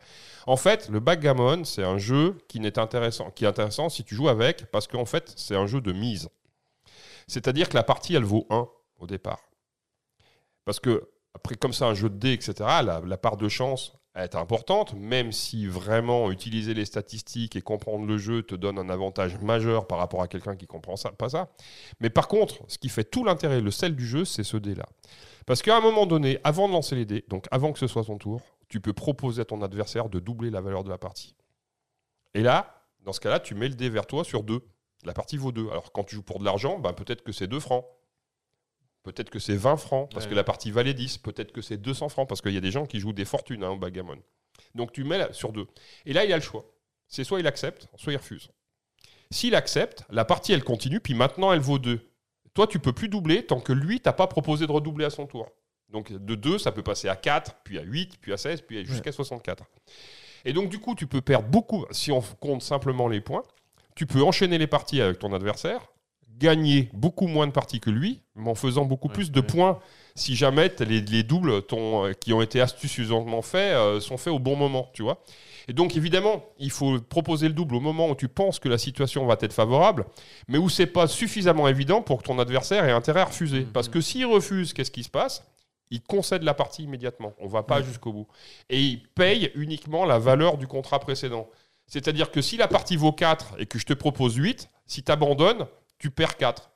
En 0.46 0.56
fait, 0.56 0.88
le 0.90 1.00
backgammon, 1.00 1.64
c'est 1.64 1.84
un 1.84 1.98
jeu 1.98 2.36
qui 2.48 2.60
n'est 2.60 2.78
intéressant, 2.78 3.30
qui 3.34 3.44
est 3.44 3.48
intéressant 3.48 3.88
si 3.88 4.02
tu 4.02 4.14
joues 4.14 4.28
avec, 4.30 4.66
parce 4.72 4.86
qu'en 4.88 5.04
fait, 5.04 5.32
c'est 5.36 5.54
un 5.56 5.66
jeu 5.66 5.80
de 5.80 5.92
mise. 5.92 6.28
C'est-à-dire 7.26 7.68
que 7.68 7.74
la 7.74 7.82
partie, 7.82 8.14
elle 8.14 8.24
vaut 8.24 8.46
1 8.50 8.68
au 8.98 9.06
départ. 9.06 9.40
Parce 10.64 10.80
que, 10.80 11.08
après, 11.34 11.54
comme 11.54 11.72
c'est 11.72 11.84
un 11.84 11.94
jeu 11.94 12.08
de 12.08 12.16
dés, 12.16 12.32
etc., 12.32 12.54
la, 12.60 13.16
part 13.16 13.36
de 13.36 13.48
chance 13.48 13.92
est 14.14 14.34
importante, 14.34 14.94
même 14.94 15.32
si 15.32 15.66
vraiment 15.66 16.30
utiliser 16.30 16.74
les 16.74 16.84
statistiques 16.84 17.56
et 17.56 17.62
comprendre 17.62 18.06
le 18.06 18.18
jeu 18.18 18.42
te 18.42 18.54
donne 18.54 18.78
un 18.78 18.88
avantage 18.88 19.38
majeur 19.38 19.86
par 19.86 19.98
rapport 19.98 20.22
à 20.22 20.28
quelqu'un 20.28 20.56
qui 20.56 20.66
comprend 20.66 20.96
ça, 20.96 21.12
pas 21.12 21.28
ça. 21.30 21.48
Mais 22.00 22.10
par 22.10 22.28
contre, 22.28 22.64
ce 22.68 22.78
qui 22.78 22.88
fait 22.88 23.04
tout 23.04 23.24
l'intérêt, 23.24 23.60
le 23.60 23.70
sel 23.70 23.94
du 23.94 24.06
jeu, 24.06 24.24
c'est 24.24 24.42
ce 24.42 24.56
dé-là. 24.56 24.86
Parce 25.46 25.62
qu'à 25.62 25.76
un 25.76 25.80
moment 25.80 26.06
donné, 26.06 26.38
avant 26.44 26.68
de 26.68 26.72
lancer 26.72 26.96
les 26.96 27.06
dés, 27.06 27.24
donc 27.28 27.46
avant 27.50 27.72
que 27.72 27.78
ce 27.78 27.86
soit 27.86 28.04
ton 28.04 28.18
tour, 28.18 28.42
tu 28.68 28.80
peux 28.80 28.92
proposer 28.92 29.42
à 29.42 29.44
ton 29.44 29.62
adversaire 29.62 30.08
de 30.08 30.18
doubler 30.18 30.50
la 30.50 30.60
valeur 30.60 30.84
de 30.84 30.90
la 30.90 30.98
partie. 30.98 31.34
Et 32.34 32.42
là, 32.42 32.84
dans 33.04 33.12
ce 33.12 33.20
cas-là, 33.20 33.40
tu 33.40 33.54
mets 33.54 33.68
le 33.68 33.74
dé 33.74 33.88
vers 33.88 34.06
toi 34.06 34.24
sur 34.24 34.42
2. 34.42 34.60
La 35.04 35.14
partie 35.14 35.36
vaut 35.36 35.52
2. 35.52 35.68
Alors 35.70 35.92
quand 35.92 36.04
tu 36.04 36.14
joues 36.16 36.22
pour 36.22 36.38
de 36.40 36.44
l'argent, 36.44 36.78
ben, 36.78 36.92
peut-être 36.92 37.22
que 37.22 37.32
c'est 37.32 37.46
2 37.46 37.60
francs. 37.60 37.84
Peut-être 39.02 39.30
que 39.30 39.38
c'est 39.38 39.56
20 39.56 39.76
francs, 39.78 40.10
parce 40.12 40.26
Ouais. 40.26 40.30
que 40.30 40.34
la 40.36 40.44
partie 40.44 40.70
valait 40.70 40.92
10. 40.92 41.16
Peut-être 41.18 41.52
que 41.52 41.62
c'est 41.62 41.78
200 41.78 42.10
francs, 42.10 42.28
parce 42.28 42.42
qu'il 42.42 42.52
y 42.52 42.58
a 42.58 42.60
des 42.60 42.70
gens 42.70 42.84
qui 42.84 43.00
jouent 43.00 43.14
des 43.14 43.24
fortunes 43.24 43.64
hein, 43.64 43.70
au 43.70 43.76
backgammon. 43.78 44.18
Donc 44.74 44.92
tu 44.92 45.04
mets 45.04 45.16
là- 45.18 45.32
sur 45.32 45.52
2. 45.52 45.66
Et 46.04 46.12
là, 46.12 46.24
il 46.24 46.32
a 46.32 46.36
le 46.36 46.42
choix. 46.42 46.64
C'est 47.08 47.24
soit 47.24 47.40
il 47.40 47.46
accepte, 47.46 47.88
soit 47.96 48.12
il 48.12 48.16
refuse. 48.16 48.50
S'il 49.30 49.54
accepte, 49.54 50.04
la 50.10 50.24
partie, 50.24 50.52
elle 50.52 50.64
continue, 50.64 51.00
puis 51.00 51.14
maintenant, 51.14 51.52
elle 51.52 51.60
vaut 51.60 51.78
2. 51.78 52.00
Toi, 52.52 52.66
tu 52.66 52.78
peux 52.78 52.92
plus 52.92 53.08
doubler 53.08 53.46
tant 53.46 53.60
que 53.60 53.72
lui, 53.72 54.00
t'as 54.00 54.12
pas 54.12 54.26
proposé 54.26 54.66
de 54.66 54.72
redoubler 54.72 55.06
à 55.06 55.10
son 55.10 55.26
tour. 55.26 55.48
Donc 55.88 56.12
de 56.12 56.34
2, 56.34 56.58
ça 56.58 56.70
peut 56.72 56.82
passer 56.82 57.08
à 57.08 57.16
4, 57.16 57.54
puis 57.64 57.78
à 57.78 57.82
8, 57.82 58.18
puis 58.20 58.32
à 58.32 58.36
16, 58.36 58.60
puis 58.62 58.84
jusqu'à 58.84 59.12
64. 59.12 59.64
Et 60.44 60.52
donc, 60.52 60.68
du 60.68 60.78
coup, 60.78 60.94
tu 60.94 61.06
peux 61.06 61.20
perdre 61.20 61.48
beaucoup, 61.48 61.86
si 61.90 62.12
on 62.12 62.20
compte 62.20 62.62
simplement 62.62 63.08
les 63.08 63.20
points, 63.20 63.42
tu 64.00 64.06
peux 64.06 64.22
enchaîner 64.22 64.56
les 64.56 64.66
parties 64.66 65.02
avec 65.02 65.18
ton 65.18 65.34
adversaire, 65.34 65.82
gagner 66.38 66.88
beaucoup 66.94 67.26
moins 67.26 67.46
de 67.46 67.52
parties 67.52 67.80
que 67.80 67.90
lui, 67.90 68.22
mais 68.34 68.48
en 68.48 68.54
faisant 68.54 68.86
beaucoup 68.86 69.08
Ouais, 69.08 69.12
plus 69.12 69.30
de 69.30 69.40
ouais. 69.40 69.46
points 69.46 69.78
si 70.14 70.36
jamais 70.36 70.72
les, 70.80 71.02
les 71.02 71.22
doubles 71.22 71.60
euh, 71.70 72.14
qui 72.14 72.32
ont 72.32 72.40
été 72.40 72.62
astucieusement 72.62 73.42
faits 73.42 73.74
euh, 73.74 74.00
sont 74.00 74.16
faits 74.16 74.32
au 74.32 74.38
bon 74.38 74.56
moment, 74.56 74.88
tu 74.94 75.02
vois. 75.02 75.22
Et 75.68 75.74
donc, 75.74 75.98
évidemment, 75.98 76.42
il 76.58 76.70
faut 76.70 76.98
proposer 76.98 77.46
le 77.48 77.52
double 77.52 77.74
au 77.74 77.80
moment 77.80 78.08
où 78.08 78.14
tu 78.14 78.28
penses 78.28 78.58
que 78.58 78.70
la 78.70 78.78
situation 78.78 79.26
va 79.26 79.36
être 79.42 79.52
favorable, 79.52 80.06
mais 80.48 80.56
où 80.56 80.70
c'est 80.70 80.86
pas 80.86 81.06
suffisamment 81.06 81.68
évident 81.68 82.00
pour 82.00 82.22
que 82.22 82.26
ton 82.28 82.38
adversaire 82.38 82.86
ait 82.86 82.92
intérêt 82.92 83.20
à 83.20 83.26
refuser. 83.26 83.60
Mhm. 83.66 83.72
Parce 83.72 83.90
que 83.90 84.00
s'il 84.00 84.24
refuse, 84.24 84.72
qu'est-ce 84.72 84.90
qui 84.90 85.04
se 85.04 85.10
passe? 85.10 85.44
Il 85.90 86.00
concède 86.00 86.42
la 86.42 86.54
partie 86.54 86.84
immédiatement. 86.84 87.34
On 87.38 87.48
va 87.48 87.64
pas 87.64 87.82
jusqu'au 87.82 88.14
bout. 88.14 88.28
Et 88.70 88.80
il 88.80 89.02
paye 89.08 89.50
uniquement 89.56 90.06
la 90.06 90.18
valeur 90.18 90.56
du 90.56 90.66
contrat 90.66 91.00
précédent. 91.00 91.50
C'est-à-dire 91.90 92.30
que 92.30 92.40
si 92.40 92.56
la 92.56 92.68
partie 92.68 92.96
vaut 92.96 93.12
4 93.12 93.56
et 93.58 93.66
que 93.66 93.78
je 93.78 93.84
te 93.84 93.92
propose 93.92 94.36
8, 94.36 94.70
si 94.86 95.02
tu 95.02 95.10
abandonnes, 95.10 95.66
tu 95.98 96.10
perds 96.10 96.36
4. 96.36 96.70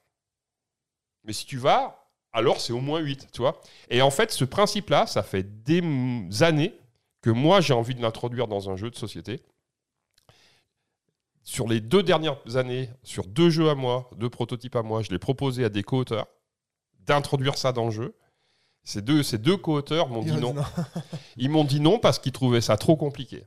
Mais 1.23 1.32
si 1.32 1.47
tu 1.47 1.57
vas, 1.57 2.11
alors 2.32 2.61
c'est 2.61 2.73
au 2.73 2.81
moins 2.81 2.99
8, 2.99 3.28
tu 3.32 3.41
vois. 3.41 3.62
Et 3.91 4.03
en 4.03 4.11
fait, 4.11 4.32
ce 4.32 4.45
principe-là, 4.45 5.07
ça 5.07 5.23
fait 5.23 5.62
des 5.62 5.82
années 6.43 6.74
que 7.23 7.31
moi, 7.31 7.61
j'ai 7.61 7.74
envie 7.74 7.95
de 7.95 8.03
l'introduire 8.03 8.49
dans 8.49 8.69
un 8.70 8.77
jeu 8.77 8.91
de 8.91 8.97
société. 8.97 9.41
Sur 11.45 11.69
les 11.69 11.81
deux 11.81 12.03
dernières 12.03 12.57
années, 12.57 12.91
sur 13.05 13.24
deux 13.27 13.51
jeux 13.51 13.70
à 13.70 13.77
moi, 13.77 14.11
deux 14.16 14.31
prototypes 14.31 14.74
à 14.74 14.82
moi, 14.82 15.03
je 15.03 15.11
l'ai 15.11 15.20
proposé 15.20 15.65
à 15.65 15.69
des 15.69 15.85
co-auteurs 15.85 16.27
d'introduire 17.07 17.57
ça 17.57 17.70
dans 17.70 17.85
le 17.85 17.93
jeu. 17.93 18.16
Ces 18.82 19.01
deux, 19.01 19.23
ces 19.23 19.39
deux 19.39 19.57
co-auteurs 19.57 20.09
m'ont 20.09 20.23
dit 20.23 20.32
non. 20.32 20.57
Ils 21.36 21.51
m'ont 21.51 21.65
dit 21.65 21.78
non 21.78 22.01
parce 22.01 22.19
qu'ils 22.19 22.32
trouvaient 22.32 22.61
ça 22.61 22.77
trop 22.77 22.97
compliqué. 22.97 23.47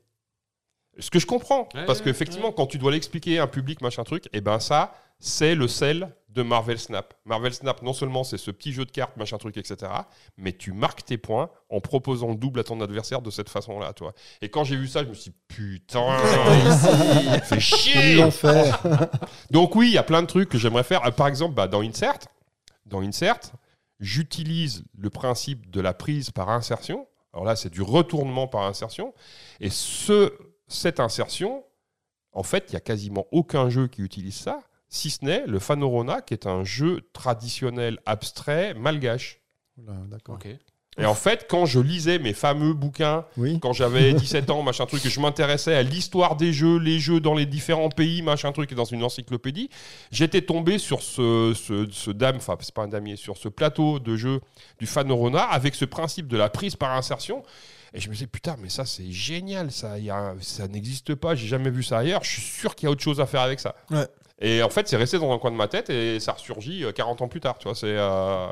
Ce 0.99 1.09
que 1.09 1.19
je 1.19 1.25
comprends, 1.25 1.69
Ouais, 1.73 1.85
parce 1.85 1.99
ouais, 1.99 2.05
qu'effectivement, 2.05 2.51
quand 2.51 2.67
tu 2.67 2.77
dois 2.77 2.91
l'expliquer 2.91 3.39
à 3.39 3.43
un 3.43 3.47
public, 3.47 3.81
machin 3.81 4.03
truc, 4.03 4.27
et 4.33 4.41
ben 4.41 4.59
ça, 4.59 4.93
c'est 5.19 5.55
le 5.55 5.67
sel 5.67 6.13
de 6.29 6.43
Marvel 6.43 6.77
Snap. 6.77 7.15
Marvel 7.25 7.53
Snap, 7.53 7.81
non 7.81 7.93
seulement 7.93 8.23
c'est 8.23 8.37
ce 8.37 8.51
petit 8.51 8.71
jeu 8.71 8.85
de 8.85 8.91
cartes, 8.91 9.17
machin 9.17 9.37
truc, 9.37 9.57
etc., 9.57 9.91
mais 10.37 10.53
tu 10.53 10.71
marques 10.71 11.03
tes 11.03 11.17
points 11.17 11.49
en 11.69 11.79
proposant 11.79 12.29
le 12.29 12.35
double 12.35 12.59
à 12.59 12.63
ton 12.63 12.79
adversaire 12.81 13.21
de 13.21 13.31
cette 13.31 13.49
façon-là, 13.49 13.93
toi. 13.93 14.13
Et 14.41 14.49
quand 14.49 14.63
j'ai 14.63 14.75
vu 14.75 14.87
ça, 14.87 15.03
je 15.03 15.09
me 15.09 15.13
suis 15.15 15.31
dit, 15.31 15.37
putain, 15.47 16.17
fait 17.43 17.55
Ils 17.55 17.59
chier 17.61 18.31
fait. 18.31 18.71
donc 19.51 19.75
oui, 19.75 19.87
il 19.87 19.93
y 19.93 19.97
a 19.97 20.03
plein 20.03 20.21
de 20.21 20.27
trucs 20.27 20.49
que 20.49 20.59
j'aimerais 20.59 20.83
faire. 20.83 21.03
Euh, 21.05 21.11
Par 21.11 21.27
exemple, 21.27 21.55
bah, 21.55 21.67
dans 21.67 21.81
Insert, 21.81 22.19
dans 22.85 23.01
Insert, 23.01 23.39
j'utilise 23.99 24.83
le 24.95 25.09
principe 25.09 25.71
de 25.71 25.81
la 25.81 25.93
prise 25.93 26.29
par 26.29 26.49
insertion. 26.49 27.07
Alors 27.33 27.45
là, 27.45 27.55
c'est 27.55 27.71
du 27.71 27.81
retournement 27.81 28.47
par 28.47 28.63
insertion. 28.63 29.13
Et 29.59 29.69
ce, 29.71 30.33
cette 30.67 30.99
insertion, 30.99 31.63
en 32.33 32.43
fait, 32.43 32.65
il 32.69 32.73
y 32.73 32.77
a 32.77 32.81
quasiment 32.81 33.25
aucun 33.31 33.69
jeu 33.69 33.87
qui 33.87 34.01
utilise 34.01 34.35
ça, 34.35 34.61
si 34.89 35.09
ce 35.09 35.25
n'est 35.25 35.45
le 35.47 35.59
Fanorona, 35.59 36.21
qui 36.21 36.33
est 36.33 36.47
un 36.47 36.63
jeu 36.63 37.01
traditionnel, 37.13 37.99
abstrait, 38.05 38.73
malgache. 38.73 39.41
D'accord. 39.77 40.39
Et 40.99 41.05
en 41.05 41.13
fait, 41.13 41.45
quand 41.47 41.67
je 41.67 41.79
lisais 41.79 42.17
mes 42.17 42.33
fameux 42.33 42.73
bouquins 42.73 43.25
Oui. 43.37 43.59
quand 43.59 43.71
j'avais 43.71 44.13
17 44.15 44.49
ans, 44.49 44.63
machin 44.63 44.85
truc, 44.87 45.05
et 45.05 45.09
je 45.09 45.19
m'intéressais 45.19 45.75
à 45.75 45.83
l'histoire 45.83 46.35
des 46.35 46.51
jeux, 46.53 46.79
les 46.79 46.99
jeux 46.99 47.19
dans 47.19 47.35
les 47.35 47.45
différents 47.45 47.89
pays, 47.89 48.23
machin 48.23 48.51
truc, 48.51 48.71
et 48.71 48.75
dans 48.75 48.85
une 48.85 49.03
encyclopédie, 49.03 49.69
j'étais 50.09 50.41
tombé 50.41 50.79
sur 50.79 51.03
ce, 51.03 51.53
ce, 51.55 51.87
ce 51.91 52.09
dame, 52.11 52.37
enfin, 52.37 52.57
c'est 52.61 52.73
pas 52.73 52.81
un 52.83 52.87
damier, 52.87 53.15
sur 53.15 53.37
ce 53.37 53.47
plateau 53.47 53.99
de 53.99 54.15
jeu 54.15 54.41
du 54.79 54.87
Fanorona 54.87 55.43
avec 55.43 55.75
ce 55.75 55.85
principe 55.85 56.27
de 56.27 56.37
la 56.37 56.49
prise 56.49 56.75
par 56.75 56.91
insertion. 56.93 57.43
Et 57.93 57.99
je 57.99 58.07
me 58.09 58.13
disais, 58.13 58.27
putain, 58.27 58.55
mais 58.59 58.69
ça, 58.69 58.85
c'est 58.85 59.11
génial, 59.11 59.71
ça, 59.71 59.97
y 59.99 60.09
a- 60.09 60.35
ça 60.41 60.67
n'existe 60.67 61.15
pas, 61.15 61.35
j'ai 61.35 61.47
jamais 61.47 61.69
vu 61.69 61.83
ça 61.83 61.99
ailleurs, 61.99 62.23
je 62.23 62.31
suis 62.31 62.41
sûr 62.41 62.75
qu'il 62.75 62.85
y 62.85 62.87
a 62.87 62.91
autre 62.91 63.01
chose 63.03 63.19
à 63.21 63.25
faire 63.25 63.41
avec 63.41 63.59
ça. 63.59 63.75
Ouais. 63.91 64.07
Et 64.39 64.61
en 64.61 64.69
fait, 64.69 64.87
c'est 64.87 64.97
resté 64.97 65.17
dans 65.19 65.31
un 65.31 65.39
coin 65.39 65.51
de 65.51 65.55
ma 65.55 65.67
tête 65.67 65.89
et 65.89 66.19
ça 66.19 66.33
ressurgit 66.33 66.83
euh, 66.83 66.91
40 66.91 67.21
ans 67.21 67.27
plus 67.27 67.39
tard, 67.39 67.57
tu 67.57 67.63
vois, 67.65 67.75
c'est. 67.75 67.87
euh, 67.87 68.47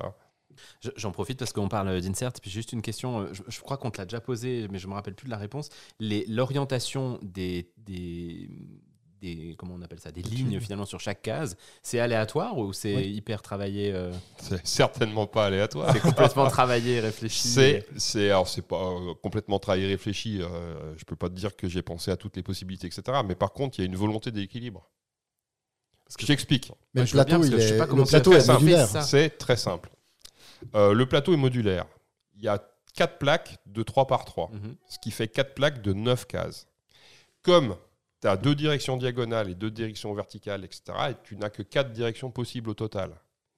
Je- 0.82 0.90
J'en 0.96 1.12
profite 1.12 1.38
parce 1.38 1.52
qu'on 1.52 1.68
parle 1.68 2.00
d'insert. 2.02 2.32
Puis 2.42 2.50
juste 2.50 2.72
une 2.72 2.82
question, 2.82 3.20
euh, 3.22 3.30
je, 3.34 3.42
je 3.48 3.60
crois 3.60 3.78
qu'on 3.78 3.92
te 3.92 3.98
l'a 3.98 4.06
déjà 4.06 4.22
posé, 4.22 4.68
mais 4.72 4.80
je 4.80 4.88
me 4.88 4.94
rappelle 4.94 5.14
plus 5.16 5.26
de 5.26 5.32
la 5.32 5.38
réponse. 5.38 5.70
Les- 6.00 6.26
L'orientation 6.28 7.20
des, 7.22 7.70
des, 7.78 8.50
des- 9.26 9.56
Comment 9.58 9.76
on 9.76 9.82
appelle 9.82 10.00
ça 10.00 10.12
Des 10.12 10.22
lignes 10.22 10.60
finalement 10.60 10.86
sur 10.86 11.00
chaque 11.00 11.22
case, 11.22 11.58
c'est 11.82 12.00
aléatoire 12.00 12.58
ou 12.58 12.74
c'est 12.74 12.96
Oui. 12.96 13.04
hyper 13.14 13.42
travaillé 13.42 13.92
euh, 13.94 14.12
c'est 14.38 14.66
certainement 14.66 15.26
pas 15.28 15.46
aléatoire. 15.48 15.92
C'est 15.94 16.00
complètement 16.02 16.48
travaillé, 16.48 17.00
réfléchi 17.00 17.48
C'est, 17.48 17.86
c'est, 17.98 18.30
alors 18.30 18.48
c'est 18.48 18.62
pas 18.62 18.78
euh, 18.84 19.14
complètement 19.22 19.60
travaillé, 19.60 19.88
réfléchi. 19.88 20.42
euh, 20.42 20.96
je 20.98 21.04
peux 21.06 21.16
pas 21.16 21.30
te 21.30 21.34
dire 21.36 21.56
que 21.56 21.68
j'ai 21.68 21.82
pensé 21.82 22.12
à 22.12 22.18
toutes 22.18 22.36
les 22.36 22.44
possibilités, 22.44 22.88
etc. 22.88 23.04
Mais 23.26 23.36
par 23.36 23.52
contre, 23.54 23.80
il 23.80 23.82
y 23.82 23.86
a 23.86 23.88
une 23.88 23.96
volonté 23.96 24.32
d'équilibre. 24.32 24.90
Parce 26.06 26.18
que- 26.18 26.22
Je 26.24 26.28
t'explique. 26.28 26.72
Mais 26.94 27.02
le 27.02 27.08
plateau, 27.08 27.44
il 27.44 27.54
est, 27.56 27.78
pas 27.78 27.88
comment 27.88 28.04
le 28.04 28.08
plateau 28.08 28.32
très 28.32 28.40
est 28.40 28.44
simple. 28.44 28.60
modulaire. 28.62 29.04
C'est 29.04 29.30
très 29.38 29.58
simple. 29.58 29.90
Euh, 30.76 30.94
le 30.94 31.06
plateau 31.08 31.34
est 31.34 31.38
modulaire. 31.38 31.86
Il 32.36 32.44
y 32.44 32.48
a 32.48 32.60
quatre 32.94 33.18
plaques 33.18 33.58
de 33.66 33.82
3 33.84 34.08
par 34.08 34.24
3, 34.24 34.50
Mhm. 34.54 34.76
ce 34.88 35.00
qui 35.00 35.12
fait 35.12 35.28
quatre 35.28 35.54
plaques 35.54 35.82
de 35.82 35.94
9 35.94 36.28
cases. 36.28 36.68
Comme 37.42 37.76
tu 38.26 38.30
as 38.32 38.38
deux 38.38 38.56
directions 38.56 38.98
diagonales 38.98 39.50
et 39.52 39.56
deux 39.56 39.70
directions 39.70 40.12
verticales, 40.16 40.66
etc., 40.66 40.82
et 41.12 41.16
tu 41.24 41.38
n'as 41.38 41.52
que 41.52 41.62
quatre 41.62 41.92
directions 41.92 42.32
possibles 42.32 42.72
au 42.72 42.74
total. 42.74 43.12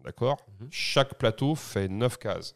D'accord? 0.03 0.45
Mhm. 0.59 0.67
Chaque 0.71 1.15
plateau 1.17 1.55
fait 1.55 1.87
9 1.87 2.17
cases. 2.17 2.55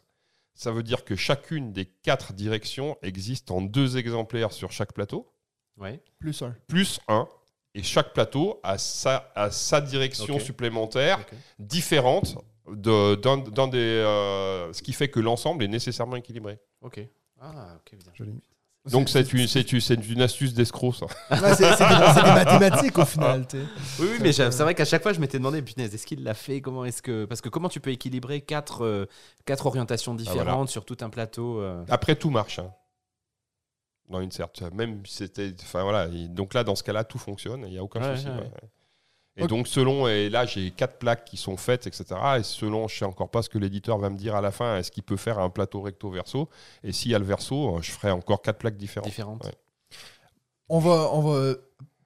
Ça 0.54 0.70
veut 0.72 0.82
dire 0.82 1.04
que 1.06 1.16
chacune 1.16 1.72
des 1.72 1.86
quatre 1.86 2.34
directions 2.34 2.98
existe 3.00 3.50
en 3.50 3.62
deux 3.62 3.96
exemplaires 3.96 4.52
sur 4.52 4.72
chaque 4.72 4.92
plateau, 4.92 5.32
Ouais. 5.78 6.02
Plus 6.18 6.42
un. 6.42 6.54
plus 6.68 7.00
un. 7.08 7.26
Et 7.74 7.82
chaque 7.82 8.12
plateau 8.12 8.60
a 8.62 8.76
sa, 8.76 9.32
a 9.34 9.50
sa 9.50 9.80
direction 9.80 10.38
supplémentaire 10.38 11.24
différente 11.58 12.36
de, 12.70 13.14
d'un, 13.14 13.38
d'un 13.38 13.68
des, 13.68 13.78
euh, 13.78 14.70
ce 14.74 14.82
qui 14.82 14.92
fait 14.92 15.08
que 15.08 15.18
l'ensemble 15.18 15.64
est 15.64 15.68
nécessairement 15.68 16.16
équilibré. 16.16 16.60
Ok. 16.82 17.00
Ah, 17.40 17.78
ok, 17.78 17.98
bien. 17.98 18.12
Joli. 18.14 18.34
Donc 18.90 19.08
c'est 19.08 19.32
une, 19.32 19.46
c'est 19.46 19.70
une, 19.72 19.80
c'est 19.80 19.94
une 19.94 20.22
astuce 20.22 20.54
d'escroc, 20.54 20.92
ça. 20.96 21.06
Ouais, 21.30 21.54
c'est 21.54 21.68
des, 21.78 22.30
mathématiques 22.32 22.98
au 22.98 23.04
final. 23.04 23.46
Oui, 23.54 23.60
oui, 24.00 24.18
mais 24.20 24.32
c'est 24.32 24.48
vrai 24.50 24.74
qu'à 24.74 24.84
chaque 24.84 25.02
fois, 25.02 25.12
je 25.12 25.20
m'étais 25.20 25.38
demandé, 25.38 25.62
punaise, 25.62 25.94
est-ce 25.94 26.04
qu'il 26.04 26.24
l'a 26.24 26.34
fait? 26.34 26.60
Comment 26.60 26.84
est-ce 26.84 27.00
que 27.00 27.24
parce 27.24 27.40
que 27.40 27.48
comment 27.48 27.68
tu 27.68 27.78
peux 27.78 27.90
équilibrer 27.90 28.40
quatre, 28.40 28.84
euh, 28.84 29.06
quatre 29.44 29.66
orientations 29.66 30.14
différentes 30.16 30.46
voilà. 30.48 30.66
sur 30.66 30.84
tout 30.84 30.96
un 31.00 31.10
plateau 31.10 31.60
euh, 31.60 31.84
Après, 31.88 32.16
tout 32.16 32.30
marche. 32.30 32.58
hein. 32.58 32.72
Dans 34.08 34.20
une 34.20 34.32
certaine. 34.32 34.74
Même 34.74 35.02
c'était. 35.06 35.54
Enfin 35.62 35.84
voilà. 35.84 36.08
Et 36.08 36.26
Donc 36.28 36.52
là, 36.52 36.64
dans 36.64 36.74
ce 36.74 36.82
cas-là, 36.82 37.04
tout 37.04 37.18
fonctionne. 37.18 37.62
Il 37.66 37.70
n'y 37.72 37.78
a 37.78 37.84
aucun 37.84 38.00
Ouais, 38.00 38.16
souci. 38.16 38.28
ouais. 38.28 38.50
Et 39.36 39.46
donc, 39.46 39.66
selon. 39.66 40.08
Et 40.08 40.28
là, 40.28 40.44
j'ai 40.44 40.70
quatre 40.70 40.98
plaques 40.98 41.24
qui 41.24 41.36
sont 41.36 41.56
faites, 41.56 41.86
etc. 41.86 42.04
Et 42.38 42.42
selon, 42.42 42.88
je 42.88 42.98
sais 42.98 43.04
encore 43.04 43.30
pas 43.30 43.42
ce 43.42 43.48
que 43.48 43.58
l'éditeur 43.58 43.98
va 43.98 44.10
me 44.10 44.16
dire 44.16 44.34
à 44.34 44.40
la 44.40 44.50
fin, 44.50 44.76
est-ce 44.76 44.90
qu'il 44.90 45.02
peut 45.02 45.16
faire 45.16 45.38
un 45.38 45.48
plateau 45.48 45.80
recto 45.80 46.10
verso 46.10 46.48
Et 46.84 46.92
s'il 46.92 47.10
y 47.10 47.14
a 47.14 47.18
le 47.18 47.24
verso, 47.24 47.78
je 47.80 47.90
ferai 47.90 48.10
encore 48.10 48.42
quatre 48.42 48.58
plaques 48.58 48.76
différentes. 48.76 49.08
différentes 49.08 49.44
Ouais. 49.44 49.54
On 50.68 50.78
va, 50.78 51.10
on 51.12 51.20
va 51.20 51.54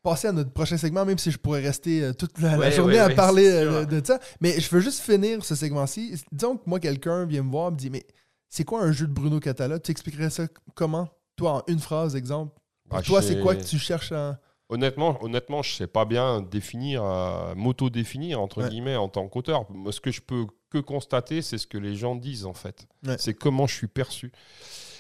passer 0.07 0.29
à 0.29 0.33
notre 0.33 0.53
prochain 0.53 0.77
segment, 0.77 1.05
même 1.05 1.19
si 1.19 1.33
je 1.33 1.39
pourrais 1.39 1.61
rester 1.61 2.03
euh, 2.03 2.13
toute 2.13 2.41
la, 2.41 2.71
journée 2.71 2.95
ouais, 2.95 2.99
à 3.01 3.11
parler 3.11 3.49
euh, 3.49 3.85
de, 3.85 4.01
de 4.01 4.07
ça. 4.07 4.21
Mais 4.41 4.61
je 4.61 4.71
veux 4.71 4.81
juste 4.81 5.01
finir 5.01 5.45
ce 5.45 5.57
segment-ci. 5.57 6.15
Disons 6.31 6.57
que 6.57 6.63
moi, 6.67 6.79
quelqu'un 6.79 7.27
vient 7.27 7.43
me 7.43 7.51
voir 7.51 7.69
et 7.69 7.71
me 7.73 7.77
dit 7.77 7.91
Mais 7.91 8.07
c'est 8.49 8.65
quoi 8.65 8.83
un 8.83 8.93
jeu 8.93 9.09
de 9.09 9.13
Bruno 9.13 9.41
Catala? 9.41 9.81
Tu 9.81 9.91
expliquerais 9.91 10.31
ça 10.31 10.47
comment? 10.75 11.09
Toi, 11.35 11.53
en 11.53 11.63
une 11.67 11.81
phrase, 11.81 12.15
exemple. 12.15 12.57
Ah, 12.91 13.03
toi, 13.03 13.21
c'est 13.21 13.41
quoi 13.41 13.57
que 13.57 13.65
tu 13.65 13.79
cherches 13.79 14.13
à. 14.13 14.39
Honnêtement, 14.69 15.23
honnêtement, 15.23 15.63
je 15.63 15.75
sais 15.75 15.87
pas 15.87 16.05
bien 16.05 16.43
définir, 16.43 17.05
euh, 17.05 17.55
m'auto-définir 17.55 18.41
entre 18.41 18.63
Ouais. 18.63 18.69
guillemets 18.69 18.97
en 18.97 19.09
tant 19.09 19.29
qu'auteur. 19.29 19.65
Ce 19.93 20.01
que 20.01 20.11
je 20.11 20.21
peux 20.21 20.47
que 20.71 20.79
constater, 20.79 21.41
c'est 21.43 21.59
ce 21.59 21.69
que 21.69 21.79
les 21.79 21.95
gens 21.95 22.17
disent 22.17 22.47
en 22.47 22.55
fait. 22.55 22.87
Ouais. 23.07 23.17
C'est 23.19 23.35
comment 23.35 23.67
je 23.69 23.75
suis 23.75 23.87
perçu. 23.87 24.33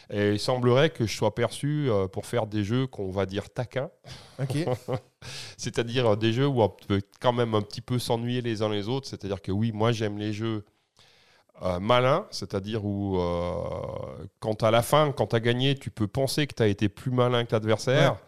Et 0.08 0.34
il 0.34 0.38
semblerait 0.38 0.90
que 0.90 1.04
je 1.04 1.16
sois 1.16 1.34
perçu 1.34 1.90
euh, 1.90 2.06
pour 2.06 2.26
faire 2.26 2.46
des 2.46 2.62
jeux 2.62 2.86
qu'on 2.86 3.10
va 3.10 3.26
dire 3.26 3.50
taquins, 3.50 3.90
c'est-à-dire 5.56 6.12
euh, 6.12 6.16
des 6.16 6.32
jeux 6.32 6.46
où 6.46 6.62
on 6.62 6.68
peut 6.68 7.02
quand 7.20 7.32
même 7.32 7.54
un 7.56 7.62
petit 7.62 7.80
peu 7.80 7.98
s'ennuyer 7.98 8.40
les 8.42 8.62
uns 8.62 8.68
les 8.68 8.88
autres. 8.88 9.08
C'est-à-dire 9.08 9.42
que 9.42 9.50
oui, 9.52 9.72
moi 9.72 9.90
j'aime 9.92 10.16
les 10.18 10.32
jeux 10.32 10.64
euh, 11.62 11.80
malins, 11.80 12.26
c'est-à-dire 12.30 12.84
où 12.84 13.18
euh, 13.18 13.52
quand 14.40 14.62
à 14.62 14.70
la 14.70 14.82
fin, 14.82 15.10
quand 15.12 15.28
tu 15.28 15.36
as 15.36 15.40
gagné, 15.40 15.74
tu 15.74 15.90
peux 15.90 16.06
penser 16.06 16.46
que 16.46 16.54
tu 16.54 16.62
as 16.62 16.68
été 16.68 16.88
plus 16.88 17.10
malin 17.10 17.44
que 17.44 17.52
l'adversaire. 17.52 18.12
Ouais. 18.12 18.18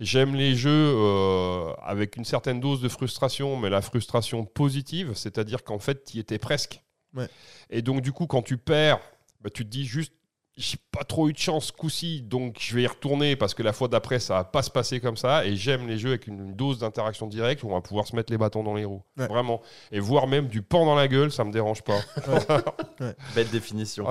J'aime 0.00 0.34
les 0.34 0.54
jeux 0.54 0.94
euh, 0.96 1.74
avec 1.82 2.16
une 2.16 2.24
certaine 2.24 2.58
dose 2.58 2.80
de 2.80 2.88
frustration, 2.88 3.56
mais 3.56 3.68
la 3.68 3.82
frustration 3.82 4.46
positive, 4.46 5.12
c'est-à-dire 5.14 5.62
qu'en 5.62 5.78
fait, 5.78 6.04
tu 6.06 6.16
y 6.16 6.20
étais 6.20 6.38
presque. 6.38 6.82
Ouais. 7.14 7.28
Et 7.68 7.82
donc, 7.82 8.00
du 8.00 8.10
coup, 8.10 8.26
quand 8.26 8.40
tu 8.40 8.56
perds, 8.56 8.98
bah, 9.42 9.50
tu 9.52 9.62
te 9.64 9.70
dis 9.70 9.84
juste, 9.84 10.14
j'ai 10.56 10.78
pas 10.90 11.04
trop 11.04 11.28
eu 11.28 11.34
de 11.34 11.38
chance 11.38 11.66
ce 11.66 11.72
coup-ci, 11.72 12.22
donc 12.22 12.56
je 12.58 12.74
vais 12.74 12.82
y 12.82 12.86
retourner 12.86 13.36
parce 13.36 13.54
que 13.54 13.62
la 13.62 13.74
fois 13.74 13.88
d'après, 13.88 14.20
ça 14.20 14.34
va 14.34 14.44
pas 14.44 14.62
se 14.62 14.70
passer 14.70 15.00
comme 15.00 15.18
ça. 15.18 15.44
Et 15.44 15.54
j'aime 15.54 15.86
les 15.86 15.98
jeux 15.98 16.10
avec 16.10 16.26
une, 16.26 16.46
une 16.46 16.54
dose 16.54 16.78
d'interaction 16.78 17.26
directe 17.26 17.62
où 17.62 17.68
on 17.68 17.74
va 17.74 17.82
pouvoir 17.82 18.06
se 18.06 18.16
mettre 18.16 18.32
les 18.32 18.38
bâtons 18.38 18.62
dans 18.62 18.74
les 18.74 18.86
roues. 18.86 19.02
Ouais. 19.18 19.26
Vraiment. 19.26 19.60
Et 19.92 20.00
voire 20.00 20.26
même 20.26 20.48
du 20.48 20.62
pan 20.62 20.86
dans 20.86 20.94
la 20.94 21.08
gueule, 21.08 21.30
ça 21.30 21.44
me 21.44 21.52
dérange 21.52 21.82
pas. 21.82 22.00
Belle 23.34 23.50
définition. 23.50 24.06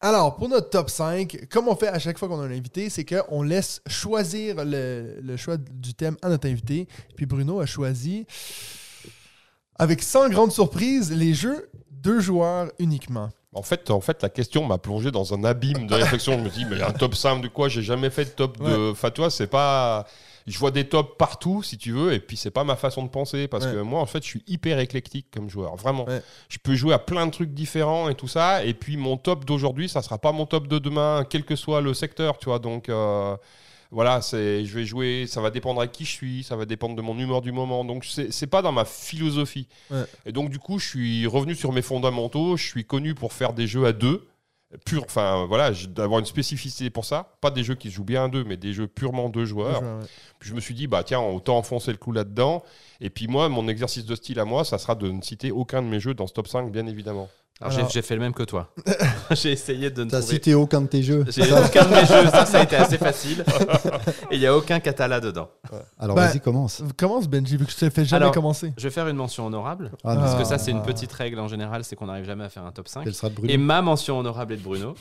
Alors, 0.00 0.36
pour 0.36 0.48
notre 0.48 0.70
top 0.70 0.90
5, 0.90 1.46
comme 1.50 1.68
on 1.68 1.74
fait 1.76 1.88
à 1.88 1.98
chaque 1.98 2.18
fois 2.18 2.28
qu'on 2.28 2.40
a 2.40 2.44
un 2.44 2.50
invité, 2.50 2.90
c'est 2.90 3.04
qu'on 3.04 3.42
laisse 3.42 3.80
choisir 3.86 4.56
le, 4.64 5.20
le 5.22 5.36
choix 5.36 5.56
du 5.56 5.94
thème 5.94 6.16
à 6.22 6.28
notre 6.28 6.48
invité. 6.48 6.86
Puis 7.16 7.26
Bruno 7.26 7.60
a 7.60 7.66
choisi, 7.66 8.26
avec 9.78 10.02
sans 10.02 10.28
grande 10.28 10.52
surprise, 10.52 11.12
les 11.12 11.34
jeux 11.34 11.70
deux 11.90 12.20
joueurs 12.20 12.70
uniquement. 12.78 13.30
En 13.52 13.62
fait, 13.62 13.90
en 13.90 14.00
fait, 14.00 14.22
la 14.22 14.28
question 14.28 14.66
m'a 14.66 14.76
plongé 14.78 15.10
dans 15.10 15.32
un 15.32 15.42
abîme 15.44 15.86
de 15.86 15.94
réflexion. 15.94 16.38
Je 16.38 16.44
me 16.44 16.50
dis, 16.50 16.66
mais 16.66 16.82
un 16.82 16.92
top 16.92 17.14
5 17.14 17.40
de 17.40 17.48
quoi? 17.48 17.68
J'ai 17.68 17.82
jamais 17.82 18.10
fait 18.10 18.26
de 18.26 18.30
top 18.30 18.58
de. 18.58 18.90
Enfin, 18.92 19.10
toi, 19.10 19.30
c'est 19.30 19.46
pas. 19.46 20.06
Je 20.46 20.58
vois 20.58 20.70
des 20.70 20.84
tops 20.88 21.16
partout, 21.18 21.62
si 21.62 21.76
tu 21.76 21.90
veux, 21.92 22.12
et 22.12 22.20
puis 22.20 22.36
c'est 22.36 22.50
pas 22.52 22.62
ma 22.64 22.76
façon 22.76 23.02
de 23.02 23.08
penser. 23.08 23.48
Parce 23.48 23.64
Ouais. 23.66 23.72
que 23.72 23.78
moi, 23.80 24.00
en 24.00 24.06
fait, 24.06 24.22
je 24.22 24.28
suis 24.28 24.42
hyper 24.46 24.78
éclectique 24.78 25.26
comme 25.34 25.50
joueur. 25.50 25.74
Vraiment. 25.76 26.04
Ouais. 26.06 26.22
Je 26.48 26.58
peux 26.58 26.74
jouer 26.74 26.94
à 26.94 26.98
plein 27.00 27.26
de 27.26 27.32
trucs 27.32 27.52
différents 27.52 28.08
et 28.08 28.14
tout 28.14 28.28
ça. 28.28 28.64
Et 28.64 28.72
puis, 28.74 28.96
mon 28.96 29.16
top 29.16 29.44
d'aujourd'hui, 29.44 29.88
ça 29.88 30.02
sera 30.02 30.18
pas 30.18 30.30
mon 30.32 30.46
top 30.46 30.68
de 30.68 30.78
demain, 30.78 31.24
quel 31.28 31.44
que 31.44 31.56
soit 31.56 31.80
le 31.80 31.94
secteur, 31.94 32.38
tu 32.38 32.44
vois. 32.46 32.58
Donc. 32.58 32.88
euh, 32.88 33.36
voilà, 33.92 34.20
c'est, 34.20 34.64
je 34.64 34.74
vais 34.76 34.84
jouer, 34.84 35.26
ça 35.28 35.40
va 35.40 35.50
dépendre 35.52 35.80
à 35.80 35.86
qui 35.86 36.04
je 36.04 36.10
suis, 36.10 36.42
ça 36.42 36.56
va 36.56 36.64
dépendre 36.64 36.96
de 36.96 37.02
mon 37.02 37.16
humeur 37.16 37.40
du 37.40 37.52
moment. 37.52 37.84
Donc, 37.84 38.04
c'est, 38.04 38.32
c'est 38.32 38.48
pas 38.48 38.60
dans 38.60 38.72
ma 38.72 38.84
philosophie. 38.84 39.68
Ouais. 39.92 40.02
Et 40.26 40.32
donc, 40.32 40.50
du 40.50 40.58
coup, 40.58 40.80
je 40.80 40.88
suis 40.88 41.26
revenu 41.28 41.54
sur 41.54 41.72
mes 41.72 41.82
fondamentaux. 41.82 42.56
Je 42.56 42.66
suis 42.66 42.84
connu 42.84 43.14
pour 43.14 43.32
faire 43.32 43.52
des 43.52 43.68
jeux 43.68 43.86
à 43.86 43.92
deux. 43.92 44.26
Pur, 44.84 45.04
enfin, 45.04 45.46
voilà, 45.46 45.70
d'avoir 45.88 46.18
une 46.18 46.26
spécificité 46.26 46.90
pour 46.90 47.04
ça. 47.04 47.36
Pas 47.40 47.52
des 47.52 47.62
jeux 47.62 47.76
qui 47.76 47.88
se 47.88 47.94
jouent 47.94 48.04
bien 48.04 48.24
à 48.24 48.28
deux, 48.28 48.42
mais 48.42 48.56
des 48.56 48.72
jeux 48.72 48.88
purement 48.88 49.28
deux 49.28 49.44
joueurs. 49.44 49.82
Ouais. 49.82 50.06
Puis 50.40 50.50
je 50.50 50.54
me 50.54 50.60
suis 50.60 50.74
dit, 50.74 50.88
bah 50.88 51.04
tiens, 51.04 51.20
autant 51.20 51.56
enfoncer 51.56 51.92
le 51.92 51.98
clou 51.98 52.10
là-dedans. 52.10 52.64
Et 53.00 53.08
puis 53.08 53.28
moi, 53.28 53.48
mon 53.48 53.68
exercice 53.68 54.04
de 54.04 54.14
style 54.16 54.40
à 54.40 54.44
moi, 54.44 54.64
ça 54.64 54.78
sera 54.78 54.96
de 54.96 55.08
ne 55.08 55.22
citer 55.22 55.52
aucun 55.52 55.82
de 55.82 55.86
mes 55.86 56.00
jeux 56.00 56.14
dans 56.14 56.26
ce 56.26 56.32
top 56.32 56.48
5, 56.48 56.72
bien 56.72 56.86
évidemment. 56.86 57.28
Alors, 57.60 57.72
j'ai- 57.72 57.78
Alors- 57.78 57.90
j'ai 57.90 58.02
fait 58.02 58.14
le 58.14 58.20
même 58.20 58.34
que 58.34 58.42
toi. 58.42 58.70
j'ai 59.30 59.52
essayé 59.52 59.90
de 59.90 60.04
ne 60.04 60.10
T'as 60.10 60.18
trouver. 60.20 60.34
cité 60.34 60.54
aucun 60.54 60.82
de 60.82 60.86
tes 60.88 61.02
jeux. 61.02 61.24
J'ai 61.28 61.50
aucun 61.52 61.84
de 61.86 61.90
mes 61.90 62.00
jeux, 62.06 62.28
ça, 62.30 62.44
ça 62.46 62.60
a 62.60 62.62
été 62.64 62.76
assez 62.76 62.98
facile. 62.98 63.44
Et 64.30 64.34
il 64.34 64.40
n'y 64.40 64.46
a 64.46 64.54
aucun 64.56 64.78
catala 64.80 65.20
dedans. 65.20 65.48
Alors 65.98 66.16
Ben, 66.16 66.26
vas-y, 66.26 66.40
commence. 66.40 66.82
Commence, 66.98 67.28
Benji, 67.28 67.56
vu 67.56 67.64
que 67.64 67.72
je 67.72 67.76
te 67.78 67.90
fais 67.90 68.04
jamais 68.04 68.22
Alors, 68.24 68.34
commencer. 68.34 68.72
Je 68.76 68.82
vais 68.84 68.90
faire 68.90 69.08
une 69.08 69.16
mention 69.16 69.46
honorable. 69.46 69.92
Ah, 70.04 70.14
Parce 70.16 70.34
que 70.34 70.42
Ah. 70.42 70.44
ça, 70.44 70.58
c'est 70.58 70.70
une 70.70 70.82
petite 70.82 71.12
règle 71.12 71.38
en 71.40 71.48
général, 71.48 71.82
c'est 71.84 71.96
qu'on 71.96 72.06
n'arrive 72.06 72.26
jamais 72.26 72.44
à 72.44 72.48
faire 72.50 72.64
un 72.64 72.72
top 72.72 72.88
5. 72.88 73.04
Elle 73.06 73.14
sera 73.14 73.30
de 73.30 73.34
Bruno. 73.34 73.52
Et 73.52 73.56
ma 73.56 73.80
mention 73.82 74.18
honorable 74.18 74.52
est 74.54 74.58
de 74.58 74.62
Bruno. 74.62 74.94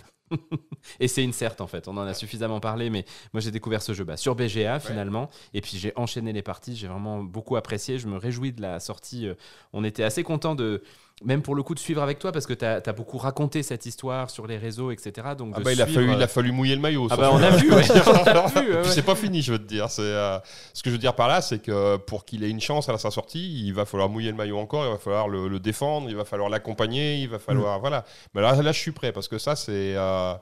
et 0.99 1.07
c'est 1.07 1.23
une 1.23 1.33
certe 1.33 1.61
en 1.61 1.67
fait, 1.67 1.87
on 1.87 1.95
en 1.97 2.01
a 2.07 2.15
suffisamment 2.15 2.59
parlé, 2.59 2.89
mais 2.89 3.05
moi 3.31 3.41
j'ai 3.41 3.51
découvert 3.51 3.83
ce 3.83 3.93
jeu 3.93 4.03
bah, 4.03 4.17
sur 4.17 4.33
BGA 4.33 4.79
finalement, 4.79 5.29
et 5.53 5.61
puis 5.61 5.77
j'ai 5.77 5.93
enchaîné 5.95 6.33
les 6.33 6.41
parties, 6.41 6.75
j'ai 6.75 6.87
vraiment 6.87 7.21
beaucoup 7.23 7.55
apprécié, 7.57 7.99
je 7.99 8.07
me 8.07 8.17
réjouis 8.17 8.51
de 8.51 8.59
la 8.59 8.79
sortie, 8.79 9.27
euh, 9.27 9.35
on 9.71 9.83
était 9.83 10.03
assez 10.03 10.23
content 10.23 10.55
de, 10.55 10.81
même 11.23 11.41
pour 11.41 11.55
le 11.55 11.63
coup 11.63 11.73
de 11.73 11.79
suivre 11.79 12.01
avec 12.01 12.19
toi, 12.19 12.31
parce 12.31 12.45
que 12.45 12.53
tu 12.53 12.65
as, 12.65 12.93
beaucoup 12.93 13.17
raconté 13.17 13.63
cette 13.63 13.85
histoire 13.85 14.29
sur 14.29 14.47
les 14.47 14.57
réseaux, 14.57 14.91
etc. 14.91 15.29
Donc 15.37 15.53
Ah 15.55 15.61
bah, 15.61 15.71
il, 15.71 15.81
a 15.81 15.85
suivre, 15.85 16.01
fallu, 16.01 16.13
il 16.13 16.21
euh, 16.21 16.23
a 16.23 16.27
fallu 16.27 16.51
mouiller 16.51 16.75
le 16.75 16.81
maillot. 16.81 17.07
Ah 17.09 17.15
bah 17.15 17.29
on 17.33 17.41
a 17.41 17.51
vu, 17.51 17.71
ouais. 17.71 17.83
on 18.07 18.27
a 18.27 18.47
vu, 18.47 18.75
ouais, 18.75 18.83
c'est 18.83 19.05
pas 19.05 19.15
fini, 19.15 19.41
je 19.41 19.53
veux 19.53 19.59
te 19.59 19.63
dire. 19.67 19.89
C'est 19.89 20.01
euh, 20.01 20.37
ce 20.73 20.83
que 20.83 20.89
je 20.89 20.95
veux 20.95 20.99
dire 20.99 21.15
par 21.15 21.27
là, 21.27 21.41
c'est 21.41 21.59
que 21.59 21.97
pour 21.97 22.25
qu'il 22.25 22.43
ait 22.43 22.49
une 22.49 22.61
chance 22.61 22.89
à 22.89 22.97
sa 22.97 23.11
sortie, 23.11 23.65
il 23.65 23.73
va 23.73 23.85
falloir 23.85 24.09
mouiller 24.09 24.29
le 24.31 24.37
maillot 24.37 24.57
encore, 24.57 24.85
il 24.85 24.91
va 24.91 24.97
falloir 24.97 25.27
le, 25.27 25.47
le 25.47 25.59
défendre, 25.59 26.09
il 26.09 26.15
va 26.15 26.25
falloir 26.25 26.49
l'accompagner, 26.49 27.21
il 27.21 27.29
va 27.29 27.39
falloir 27.39 27.79
voilà. 27.79 28.03
Mais 28.33 28.41
là, 28.41 28.61
là, 28.61 28.71
je 28.71 28.79
suis 28.79 28.91
prêt 28.91 29.11
parce 29.11 29.27
que 29.27 29.37
ça, 29.37 29.55
c'est 29.55 29.95
euh, 29.95 30.33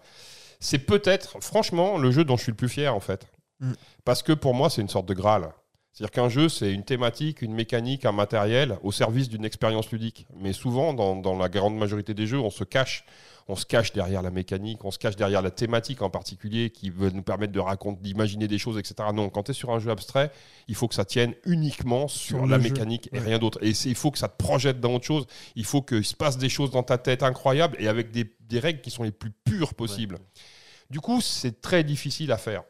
c'est 0.60 0.80
peut-être, 0.80 1.38
franchement, 1.42 1.98
le 1.98 2.10
jeu 2.11 2.24
dont 2.24 2.38
je 2.38 2.43
suis 2.43 2.52
le 2.52 2.58
plus 2.58 2.69
fier 2.69 2.95
en 2.95 3.00
fait, 3.00 3.27
Mm. 3.64 3.74
parce 4.03 4.22
que 4.24 4.34
pour 4.34 4.53
moi, 4.53 4.69
c'est 4.69 4.82
une 4.82 4.90
sorte 4.90 5.06
de 5.06 5.14
graal. 5.14 5.50
C'est-à-dire 5.93 6.11
qu'un 6.11 6.30
jeu, 6.30 6.49
c'est 6.49 6.73
une 6.73 6.83
thématique, 6.83 7.43
une 7.43 7.53
mécanique, 7.53 8.03
un 8.05 8.11
matériel 8.11 8.77
au 8.81 8.91
service 8.91 9.30
d'une 9.30 9.45
expérience 9.45 9.91
ludique. 9.91 10.25
Mais 10.35 10.51
souvent, 10.51 10.93
dans, 10.93 11.15
dans 11.15 11.38
la 11.38 11.49
grande 11.49 11.77
majorité 11.77 12.15
des 12.15 12.25
jeux, 12.25 12.39
on 12.39 12.49
se 12.49 12.63
cache. 12.63 13.05
On 13.49 13.57
se 13.57 13.65
cache 13.65 13.91
derrière 13.91 14.22
la 14.22 14.31
mécanique, 14.31 14.85
on 14.85 14.89
se 14.91 14.97
cache 14.97 15.17
derrière 15.17 15.41
la 15.41 15.51
thématique 15.51 16.01
en 16.01 16.09
particulier 16.09 16.69
qui 16.69 16.89
veut 16.89 17.09
nous 17.09 17.23
permettre 17.23 17.51
de 17.51 17.59
raconter, 17.59 17.99
d'imaginer 18.01 18.47
des 18.47 18.57
choses, 18.57 18.77
etc. 18.80 18.95
Non, 19.13 19.30
quand 19.30 19.43
tu 19.43 19.51
es 19.51 19.53
sur 19.53 19.69
un 19.72 19.80
jeu 19.80 19.91
abstrait, 19.91 20.31
il 20.69 20.75
faut 20.75 20.88
que 20.88 20.95
ça 20.95 21.03
tienne 21.03 21.33
uniquement 21.45 22.07
sur, 22.07 22.38
Sur 22.38 22.47
la 22.47 22.57
jeu. 22.57 22.63
mécanique 22.69 23.09
et 23.11 23.17
Ouais. 23.19 23.25
rien 23.25 23.39
d'autre. 23.39 23.59
Et 23.61 23.72
il 23.72 23.95
faut 23.95 24.11
que 24.11 24.17
ça 24.17 24.30
te 24.30 24.38
projette 24.41 24.80
dans 24.80 24.93
autre 24.95 25.03
chose. 25.05 25.25
Il 25.57 25.65
faut 25.65 25.81
qu'il 25.81 26.05
se 26.05 26.15
passe 26.15 26.38
des 26.38 26.47
choses 26.47 26.72
dans 26.72 26.83
ta 26.83 26.97
tête 26.97 27.22
incroyables 27.22 27.75
et 27.80 27.89
avec 27.89 28.11
des, 28.11 28.33
des 28.39 28.59
règles 28.59 28.80
qui 28.80 28.91
sont 28.91 29.03
les 29.03 29.11
plus 29.11 29.31
pures 29.43 29.73
possibles. 29.73 30.19
Du 30.89 31.01
coup, 31.01 31.19
c'est 31.19 31.59
très 31.61 31.83
difficile 31.83 32.31
à 32.31 32.38
faire 32.38 32.63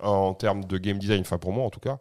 en 0.00 0.32
termes 0.32 0.64
de 0.64 0.78
game 0.78 0.98
design, 0.98 1.22
enfin 1.22 1.38
pour 1.38 1.52
moi 1.52 1.64
en 1.64 1.70
tout 1.70 1.80
cas. 1.80 1.98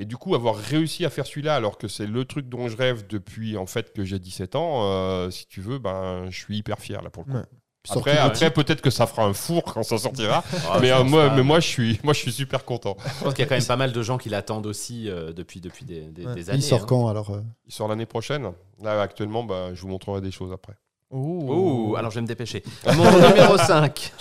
Et 0.00 0.04
du 0.04 0.16
coup, 0.16 0.36
avoir 0.36 0.54
réussi 0.54 1.04
à 1.04 1.10
faire 1.10 1.26
celui-là, 1.26 1.56
alors 1.56 1.76
que 1.76 1.88
c'est 1.88 2.06
le 2.06 2.24
truc 2.24 2.48
dont 2.48 2.68
je 2.68 2.76
rêve 2.76 3.06
depuis 3.08 3.56
en 3.56 3.66
fait 3.66 3.92
que 3.92 4.04
j'ai 4.04 4.20
17 4.20 4.54
ans, 4.54 4.84
euh, 4.84 5.28
si 5.30 5.46
tu 5.48 5.60
veux, 5.60 5.78
ben 5.78 6.26
je 6.30 6.38
suis 6.38 6.56
hyper 6.56 6.78
fier 6.78 7.02
là 7.02 7.10
pour 7.10 7.24
le 7.26 7.32
coup. 7.32 7.36
Ouais. 7.38 7.44
Après, 7.90 8.18
après 8.18 8.50
peut-être 8.52 8.80
que 8.80 8.90
ça 8.90 9.06
fera 9.06 9.24
un 9.24 9.32
four 9.32 9.64
quand 9.64 9.82
ça 9.82 9.98
sortira, 9.98 10.44
Ah, 10.70 10.78
mais, 10.80 10.92
euh, 10.92 11.02
moi, 11.04 11.30
mais 11.34 11.42
moi, 11.42 11.58
je 11.58 11.66
suis, 11.66 11.98
moi, 12.04 12.12
je 12.12 12.20
suis 12.20 12.32
super 12.32 12.64
content. 12.64 12.96
Je 13.02 13.24
pense 13.24 13.34
qu'il 13.34 13.42
y 13.42 13.46
a 13.46 13.48
quand 13.48 13.56
même 13.56 13.64
pas 13.64 13.76
mal 13.76 13.92
de 13.92 14.02
gens 14.02 14.18
qui 14.18 14.28
l'attendent 14.28 14.66
aussi 14.66 15.08
euh, 15.08 15.32
depuis, 15.32 15.60
depuis 15.60 15.84
des, 15.84 16.02
des- 16.02 16.26
Ouais. 16.26 16.34
des 16.34 16.50
années. 16.50 16.58
Il 16.58 16.62
sort 16.62 16.82
hein. 16.82 16.86
quand 16.86 17.08
alors 17.08 17.30
euh 17.30 17.40
Il 17.66 17.72
sort 17.72 17.88
l'année 17.88 18.06
prochaine. 18.06 18.52
Là, 18.82 19.00
actuellement, 19.00 19.42
bah, 19.42 19.74
je 19.74 19.80
vous 19.80 19.88
montrerai 19.88 20.20
des 20.20 20.30
choses 20.30 20.52
après. 20.52 20.74
Oh, 21.10 21.94
alors 21.96 22.10
je 22.10 22.16
vais 22.16 22.22
me 22.22 22.26
dépêcher. 22.26 22.62
Mon 22.94 23.04
numéro 23.28 23.56
5. 23.56 24.12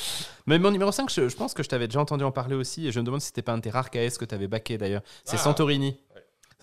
Mais 0.47 0.57
mon 0.59 0.71
numéro 0.71 0.91
5, 0.91 1.09
je, 1.11 1.29
je 1.29 1.35
pense 1.35 1.53
que 1.53 1.61
je 1.61 1.67
t'avais 1.69 1.87
déjà 1.87 1.99
entendu 1.99 2.23
en 2.23 2.31
parler 2.31 2.55
aussi, 2.55 2.87
et 2.87 2.91
je 2.91 2.99
me 2.99 3.05
demande 3.05 3.21
si 3.21 3.27
c'était 3.27 3.41
pas 3.41 3.51
un 3.51 3.57
de 3.57 3.61
tes 3.61 3.69
rares 3.69 3.91
KS 3.91 4.17
que 4.17 4.25
tu 4.25 4.33
avais 4.33 4.47
backé 4.47 4.77
d'ailleurs. 4.77 5.03
C'est 5.25 5.35
Ah. 5.35 5.39
Santorini. 5.39 5.99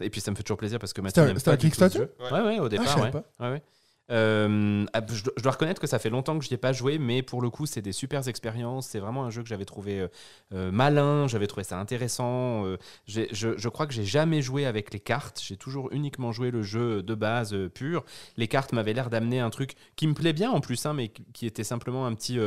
Et 0.01 0.11
puis 0.11 0.21
ça 0.21 0.31
me 0.33 0.37
fait 0.37 0.43
toujours 0.43 0.57
plaisir 0.59 0.79
parce 0.81 0.93
que 0.93 1.01
Mathieu 1.01 1.23
un- 1.23 1.27
n'aime 1.27 1.37
c'était 1.37 1.51
pas 1.51 1.53
un 1.53 1.57
du 1.57 1.71
tout 1.71 1.77
ce 1.77 1.85
Kickstarter 1.85 1.99
jeu. 1.99 2.35
Ouais, 2.35 2.41
ouais, 2.41 2.59
au 2.59 2.69
départ, 2.69 2.89
savais 2.89 3.03
ouais. 3.03 3.11
pas. 3.13 3.25
Ouais, 3.39 3.51
ouais. 3.53 3.63
Euh, 4.11 4.85
ah, 4.93 5.01
je, 5.09 5.25
dois- 5.43 5.53
reconnaître 5.53 5.81
que 5.81 5.87
ça 5.87 5.99
fait 5.99 6.11
longtemps 6.11 6.39
que 6.39 6.45
je 6.45 6.51
n'y 6.51 6.55
ai 6.55 6.59
pas 6.59 6.73
joué, 6.73 6.99
mais 6.99 7.23
pour 7.23 7.41
le 7.41 7.49
coup, 7.51 7.65
c'est 7.67 7.81
des 7.81 7.93
super 7.93 8.27
expériences. 8.29 8.89
C'est 8.89 8.99
vraiment 8.99 9.25
un 9.25 9.31
jeu 9.31 9.43
que 9.43 9.49
j'avais 9.49 9.65
trouvé 9.65 10.01
euh, 10.01 10.09
euh, 10.53 10.71
malin, 10.71 11.27
j'avais 11.27 11.47
trouvé 11.47 11.65
ça 11.65 11.79
intéressant. 11.79 12.65
je, 13.07 13.69
crois 13.69 13.87
que 13.87 13.95
j'ai 13.95 14.05
jamais 14.05 14.43
joué 14.43 14.67
avec 14.67 14.93
les 14.93 15.01
cartes. 15.01 15.41
J'ai 15.43 15.57
toujours 15.57 15.91
uniquement 15.93 16.33
joué 16.33 16.51
le 16.51 16.63
jeu 16.63 17.03
de 17.03 17.15
base 17.15 17.57
pur. 17.75 18.05
Les 18.37 18.49
cartes 18.49 18.73
m'avaient 18.73 18.93
l'air 18.93 19.09
d'amener 19.11 19.41
un 19.41 19.51
truc 19.51 19.75
qui 19.97 20.07
me 20.07 20.15
plaît 20.15 20.33
bien 20.33 20.51
en 20.51 20.61
plus, 20.61 20.85
hein, 20.87 20.93
mais 20.93 21.09
qui- 21.09 21.47
était 21.47 21.65
simplement 21.65 22.07
un 22.07 22.15
petit 22.15 22.39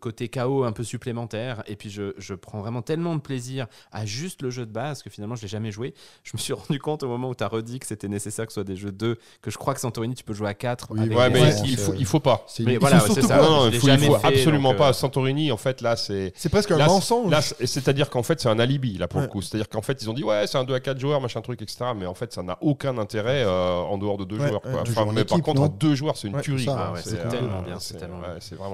côté 0.00 0.28
chaos 0.28 0.64
un 0.64 0.72
peu 0.72 0.84
supplémentaire. 0.84 1.62
Et 1.66 1.76
puis 1.76 1.90
je, 1.90 2.12
je 2.18 2.34
prends 2.34 2.60
vraiment 2.60 2.82
tellement 2.82 3.14
de 3.16 3.20
plaisir 3.20 3.66
à 3.92 4.06
juste 4.06 4.42
le 4.42 4.50
jeu 4.50 4.66
de 4.66 4.72
base 4.72 5.02
que 5.02 5.10
finalement 5.10 5.36
je 5.36 5.42
l'ai 5.42 5.48
jamais 5.48 5.70
joué. 5.70 5.94
Je 6.24 6.32
me 6.34 6.38
suis 6.38 6.52
rendu 6.54 6.78
compte 6.78 7.02
au 7.02 7.08
moment 7.08 7.28
où 7.30 7.34
tu 7.34 7.44
as 7.44 7.48
redit 7.48 7.78
que 7.78 7.86
c'était 7.86 8.08
nécessaire 8.08 8.46
que 8.46 8.52
ce 8.52 8.54
soit 8.54 8.64
des 8.64 8.76
jeux 8.76 8.92
2, 8.92 9.18
que 9.42 9.50
je 9.50 9.58
crois 9.58 9.74
que 9.74 9.80
Santorini 9.80 10.14
tu 10.14 10.24
peux 10.24 10.34
jouer 10.34 10.47
à 10.48 10.54
4. 10.54 10.88
Oui, 10.90 11.00
avec 11.00 11.16
Ouais, 11.16 11.30
mais 11.30 11.40
il, 11.64 11.76
faut, 11.76 11.94
il 11.98 12.04
faut 12.06 12.20
pas. 12.20 12.44
C'est 12.48 12.64
Mais 12.64 12.76
voilà, 12.78 13.00
c'est 13.00 13.22
ça. 13.22 13.36
pas- 13.38 13.42
non, 13.42 13.70
faut, 13.70 13.88
il 13.88 13.98
faut 13.98 14.14
fait, 14.18 14.26
absolument 14.26 14.70
donc, 14.70 14.78
pas. 14.78 14.88
euh, 14.90 14.92
Santorini, 14.92 15.52
en 15.52 15.56
fait, 15.56 15.80
là, 15.80 15.96
c'est. 15.96 16.32
C'est 16.36 16.48
presque 16.48 16.70
un 16.70 16.76
Là, 16.78 16.86
mensonge. 16.86 17.30
Là, 17.30 17.40
c'est- 17.42 17.66
c'est-à-dire 17.66 18.10
qu'en 18.10 18.22
fait, 18.22 18.40
c'est 18.40 18.48
un 18.48 18.58
alibi, 18.58 18.98
là, 18.98 19.06
pour 19.08 19.20
Ouais. 19.20 19.26
le 19.26 19.30
coup. 19.30 19.42
C'est-à-dire 19.42 19.68
qu'en 19.68 19.82
fait, 19.82 20.02
ils 20.02 20.10
ont 20.10 20.14
dit, 20.14 20.24
ouais, 20.24 20.46
c'est 20.46 20.58
un 20.58 20.64
2 20.64 20.74
à 20.74 20.80
4 20.80 20.98
joueurs, 20.98 21.20
machin 21.20 21.40
truc, 21.40 21.62
etc. 21.62 21.84
Mais 21.96 22.06
en 22.06 22.14
fait, 22.14 22.32
ça 22.32 22.42
n'a 22.42 22.58
aucun 22.60 22.98
intérêt 22.98 23.42
euh, 23.44 23.76
en 23.76 23.98
dehors 23.98 24.16
de 24.18 24.24
deux 24.24 24.38
Ouais, 24.38 24.48
joueurs. 24.48 24.62
quoi. 24.62 24.82
Enfin, 24.82 25.06
mais 25.12 25.24
par 25.24 25.40
contre, 25.42 25.68
deux 25.68 25.94
joueurs, 25.94 26.16
c'est 26.16 26.28
une 26.28 26.40
tuerie. 26.40 26.66
c'est 26.96 27.14
euh, 27.18 27.30
tellement 27.30 27.62
bien, 27.62 27.78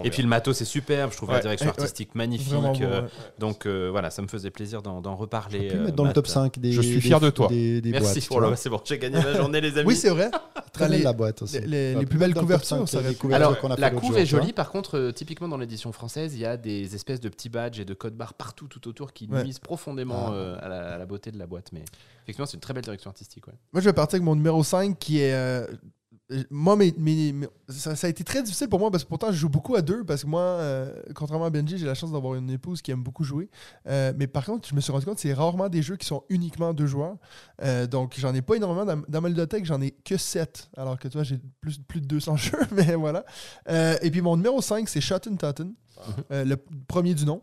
Et 0.04 0.10
puis 0.10 0.22
le 0.22 0.28
matos 0.28 0.56
c'est 0.56 0.64
superbe, 0.64 1.10
je 1.12 1.16
trouve 1.16 1.32
la 1.32 1.40
direction 1.40 1.68
artistique 1.68 2.14
magnifique. 2.14 2.54
Euh. 2.80 3.02
Donc 3.38 3.66
euh, 3.66 3.88
voilà, 3.90 4.10
ça 4.10 4.22
me 4.22 4.28
faisait 4.28 4.50
plaisir 4.50 4.82
d'en 4.82 5.14
reparler. 5.16 5.70
Euh, 5.72 5.90
dans 5.90 6.04
le 6.04 6.12
top 6.12 6.26
5 6.26 6.58
des. 6.58 6.72
Je 6.72 6.80
suis 6.80 7.00
fier 7.00 7.20
de 7.20 7.30
toi. 7.30 7.48
Merci, 7.50 8.20
c'est 8.56 8.68
bon, 8.70 8.80
j'ai 8.84 8.98
gagné 8.98 9.16
ma 9.22 9.34
journée 9.34 9.60
les 9.60 9.78
amis. 9.78 9.88
Oui, 9.88 9.96
c'est 9.96 10.10
vrai. 10.10 10.30
Très 10.74 10.88
belle 10.88 10.98
les- 10.98 11.04
la 11.04 11.12
boîte 11.12 11.40
aussi. 11.42 11.60
les- 11.60 11.94
plus 12.06 12.18
belles 12.18 12.34
couvertures, 12.34 12.66
5 12.78 12.86
ça 12.88 13.00
les 13.00 13.06
aurait- 13.06 13.14
couvertures 13.14 13.46
Alors, 13.48 13.60
qu'on 13.60 13.70
a 13.70 13.74
fait 13.76 13.80
la 13.80 13.90
couve 13.90 14.18
est 14.18 14.26
jolie, 14.26 14.52
par 14.52 14.70
contre, 14.70 14.98
euh, 14.98 15.12
typiquement 15.12 15.48
dans 15.48 15.56
l'édition 15.56 15.90
française, 15.92 16.34
il 16.34 16.40
y 16.40 16.44
a 16.46 16.56
des 16.56 16.94
espèces 16.94 17.20
de 17.20 17.28
petits 17.28 17.48
badges 17.48 17.80
et 17.80 17.84
de 17.84 17.94
codes 17.94 18.14
barres 18.16 18.34
partout 18.34 18.66
tout 18.68 18.86
autour 18.88 19.12
qui 19.12 19.26
Ouais. 19.28 19.42
nuisent 19.44 19.58
profondément 19.58 20.26
Ah. 20.28 20.32
euh, 20.34 20.56
à, 20.60 20.68
la, 20.68 20.94
à 20.94 20.98
la 20.98 21.06
beauté 21.06 21.30
de 21.32 21.38
la 21.38 21.46
boîte. 21.46 21.70
Mais 21.72 21.84
effectivement, 22.24 22.46
c'est 22.46 22.54
une 22.56 22.60
très 22.60 22.74
belle 22.74 22.84
direction 22.84 23.08
artistique. 23.10 23.46
Ouais. 23.46 23.54
Moi, 23.72 23.80
je 23.80 23.88
vais 23.88 23.92
partir 23.94 24.16
avec 24.16 24.24
mon 24.24 24.34
numéro 24.36 24.62
5 24.62 24.98
qui 24.98 25.20
est. 25.20 25.66
euh, 26.30 26.42
moi, 26.50 26.74
mes- 26.76 26.94
mes- 26.96 27.32
mes- 27.32 27.48
ça, 27.68 27.94
ça 27.96 28.06
a 28.06 28.10
été 28.10 28.24
très 28.24 28.42
difficile 28.42 28.68
pour 28.68 28.78
moi 28.80 28.90
parce 28.90 29.04
que 29.04 29.08
pourtant, 29.08 29.30
je 29.30 29.36
joue 29.36 29.48
beaucoup 29.48 29.74
à 29.76 29.82
deux. 29.82 30.04
Parce 30.04 30.22
que 30.24 30.26
moi, 30.28 30.40
euh, 30.40 30.94
contrairement 31.14 31.44
à 31.46 31.50
Benji, 31.50 31.76
j'ai 31.78 31.86
la 31.86 31.94
chance 31.94 32.12
d'avoir 32.12 32.34
une 32.34 32.50
épouse 32.50 32.80
qui 32.82 32.90
aime 32.90 33.02
beaucoup 33.02 33.24
jouer. 33.24 33.50
Euh, 33.86 34.12
mais 34.16 34.26
par 34.26 34.44
contre, 34.46 34.66
je 34.68 34.74
me 34.74 34.80
suis 34.80 34.90
rendu 34.92 35.04
compte 35.04 35.16
que 35.16 35.20
c'est 35.20 35.34
rarement 35.34 35.68
des 35.68 35.82
jeux 35.82 35.96
qui 35.96 36.06
sont 36.06 36.24
uniquement 36.30 36.72
deux 36.72 36.86
joueurs. 36.86 37.16
Euh, 37.62 37.86
donc, 37.86 38.14
j'en 38.18 38.34
ai 38.34 38.42
pas 38.42 38.54
énormément. 38.56 38.84
Dans, 38.86 39.02
dans 39.06 39.20
ma 39.20 39.28
ludothèque, 39.28 39.64
j'en 39.66 39.80
ai 39.82 39.90
que 39.90 40.16
7. 40.16 40.70
Alors 40.76 40.98
que 40.98 41.08
toi, 41.08 41.22
j'ai 41.24 41.38
plus, 41.60 41.78
plus 41.78 42.00
de 42.00 42.06
200 42.06 42.36
jeux. 42.38 42.58
Mais 42.72 42.94
voilà. 42.94 43.24
Et 44.02 44.10
puis, 44.10 44.22
mon 44.22 44.36
numéro 44.36 44.62
5, 44.62 44.88
c'est 44.88 45.00
Shot 45.02 45.28
and 45.30 45.36
Totten, 45.36 45.74
euh, 46.30 46.44
le 46.44 46.56
premier 46.88 47.14
du 47.14 47.24
nom. 47.26 47.42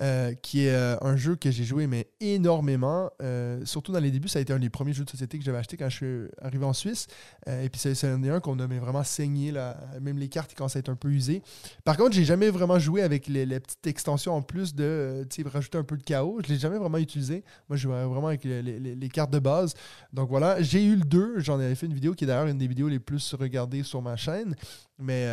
Euh, 0.00 0.32
qui 0.34 0.66
est 0.66 0.74
euh, 0.74 0.96
un 1.02 1.16
jeu 1.16 1.36
que 1.36 1.50
j'ai 1.50 1.64
joué 1.64 1.86
mais 1.86 2.08
énormément. 2.20 3.10
Euh, 3.20 3.64
surtout 3.64 3.92
dans 3.92 4.00
les 4.00 4.10
débuts, 4.10 4.28
ça 4.28 4.38
a 4.38 4.42
été 4.42 4.52
un 4.52 4.58
des 4.58 4.70
premiers 4.70 4.92
jeux 4.92 5.04
de 5.04 5.10
société 5.10 5.38
que 5.38 5.44
j'avais 5.44 5.58
acheté 5.58 5.76
quand 5.76 5.88
je 5.88 5.96
suis 5.96 6.28
arrivé 6.40 6.64
en 6.64 6.72
Suisse. 6.72 7.06
Et 7.46 7.68
puis 7.68 7.80
c'est 7.80 8.04
un 8.04 8.18
des 8.18 8.30
un 8.30 8.40
qu'on 8.40 8.58
a 8.58 8.66
vraiment 8.66 9.04
saigné. 9.04 9.50
Là. 9.52 9.76
Même 10.00 10.18
les 10.18 10.28
cartes 10.28 10.52
ils 10.52 10.54
commencent 10.54 10.76
à 10.76 10.78
être 10.78 10.88
un 10.88 10.96
peu 10.96 11.08
usées. 11.08 11.42
Par 11.84 11.96
contre, 11.96 12.12
j'ai 12.12 12.24
jamais 12.24 12.50
vraiment 12.50 12.78
joué 12.78 13.02
avec 13.02 13.26
les, 13.26 13.44
les 13.44 13.60
petites 13.60 13.86
extensions 13.86 14.34
en 14.34 14.42
plus 14.42 14.74
de 14.74 15.26
rajouter 15.46 15.78
un 15.78 15.84
peu 15.84 15.96
de 15.96 16.02
chaos. 16.02 16.40
Je 16.44 16.52
l'ai 16.52 16.58
jamais 16.58 16.78
vraiment 16.78 16.98
utilisé. 16.98 17.44
Moi, 17.68 17.76
je 17.76 17.82
jouais 17.82 18.04
vraiment 18.04 18.28
avec 18.28 18.44
les, 18.44 18.62
les- 18.62 19.08
cartes 19.08 19.32
de 19.32 19.38
base. 19.38 19.74
Donc 20.12 20.30
voilà, 20.30 20.62
j'ai 20.62 20.82
eu 20.84 20.96
le 20.96 21.04
2. 21.04 21.40
J'en 21.40 21.60
avais 21.60 21.74
fait 21.74 21.86
une 21.86 21.94
vidéo 21.94 22.14
qui 22.14 22.24
est 22.24 22.26
d'ailleurs 22.26 22.46
une 22.46 22.58
des 22.58 22.66
vidéos 22.66 22.88
les 22.88 22.98
plus 22.98 23.34
regardées 23.34 23.82
sur 23.82 24.00
ma 24.00 24.16
chaîne. 24.16 24.54
Mais 24.98 25.26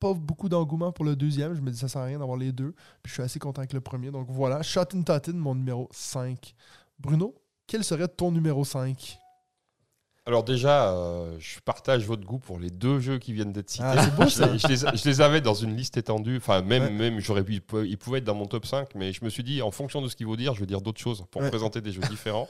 pas 0.00 0.12
beaucoup 0.14 0.48
d'engouement 0.48 0.92
pour 0.92 1.04
le 1.04 1.16
deuxième. 1.16 1.54
Je 1.54 1.60
me 1.60 1.70
dis 1.70 1.78
ça 1.78 1.88
sert 1.88 2.02
à 2.02 2.04
rien 2.06 2.18
d'avoir 2.18 2.36
les 2.36 2.52
deux. 2.52 2.72
Puis 3.02 3.10
je 3.10 3.12
suis 3.14 3.22
assez 3.22 3.38
content 3.38 3.60
avec 3.60 3.72
le 3.72 3.80
premier. 3.80 4.10
Donc 4.10 4.26
voilà, 4.28 4.62
Shot 4.62 4.82
and 4.94 5.02
Totten, 5.02 5.36
mon 5.36 5.54
numéro 5.54 5.88
5. 5.92 6.54
Bruno, 6.98 7.34
quel 7.66 7.82
serait 7.84 8.08
ton 8.08 8.30
numéro 8.30 8.64
5 8.64 9.18
Alors 10.26 10.42
déjà, 10.44 10.90
euh, 10.92 11.36
je 11.38 11.58
partage 11.60 12.04
votre 12.06 12.24
goût 12.24 12.38
pour 12.38 12.58
les 12.58 12.70
deux 12.70 12.98
jeux 13.00 13.18
qui 13.18 13.32
viennent 13.32 13.52
d'être 13.52 13.70
cités. 13.70 13.84
Ah, 13.86 13.96
je, 14.26 14.42
les, 14.44 14.58
je 14.58 14.68
les- 14.68 14.96
je 14.98 15.04
les 15.08 15.20
avais 15.20 15.40
dans 15.40 15.54
une 15.54 15.76
liste 15.76 15.96
étendue. 15.96 16.36
Enfin, 16.38 16.62
même, 16.62 16.82
Ouais. 16.84 16.90
même 16.90 17.20
j'aurais 17.20 17.44
pu, 17.44 17.54
ils 17.54 17.60
pouvaient- 17.98 18.18
être 18.18 18.24
dans 18.24 18.34
mon 18.34 18.46
top 18.46 18.64
5, 18.66 18.94
mais 18.94 19.12
je 19.12 19.24
me 19.24 19.28
suis 19.30 19.42
dit, 19.44 19.60
en 19.62 19.70
fonction 19.70 20.00
de 20.02 20.08
ce 20.08 20.16
qu'ils 20.16 20.26
vont 20.26 20.36
dire, 20.36 20.54
je 20.54 20.60
vais 20.60 20.66
dire 20.66 20.80
d'autres 20.80 21.00
choses 21.00 21.24
pour 21.30 21.42
Ouais. 21.42 21.48
présenter 21.50 21.80
des 21.80 21.92
jeux 21.92 22.02
différents. 22.08 22.48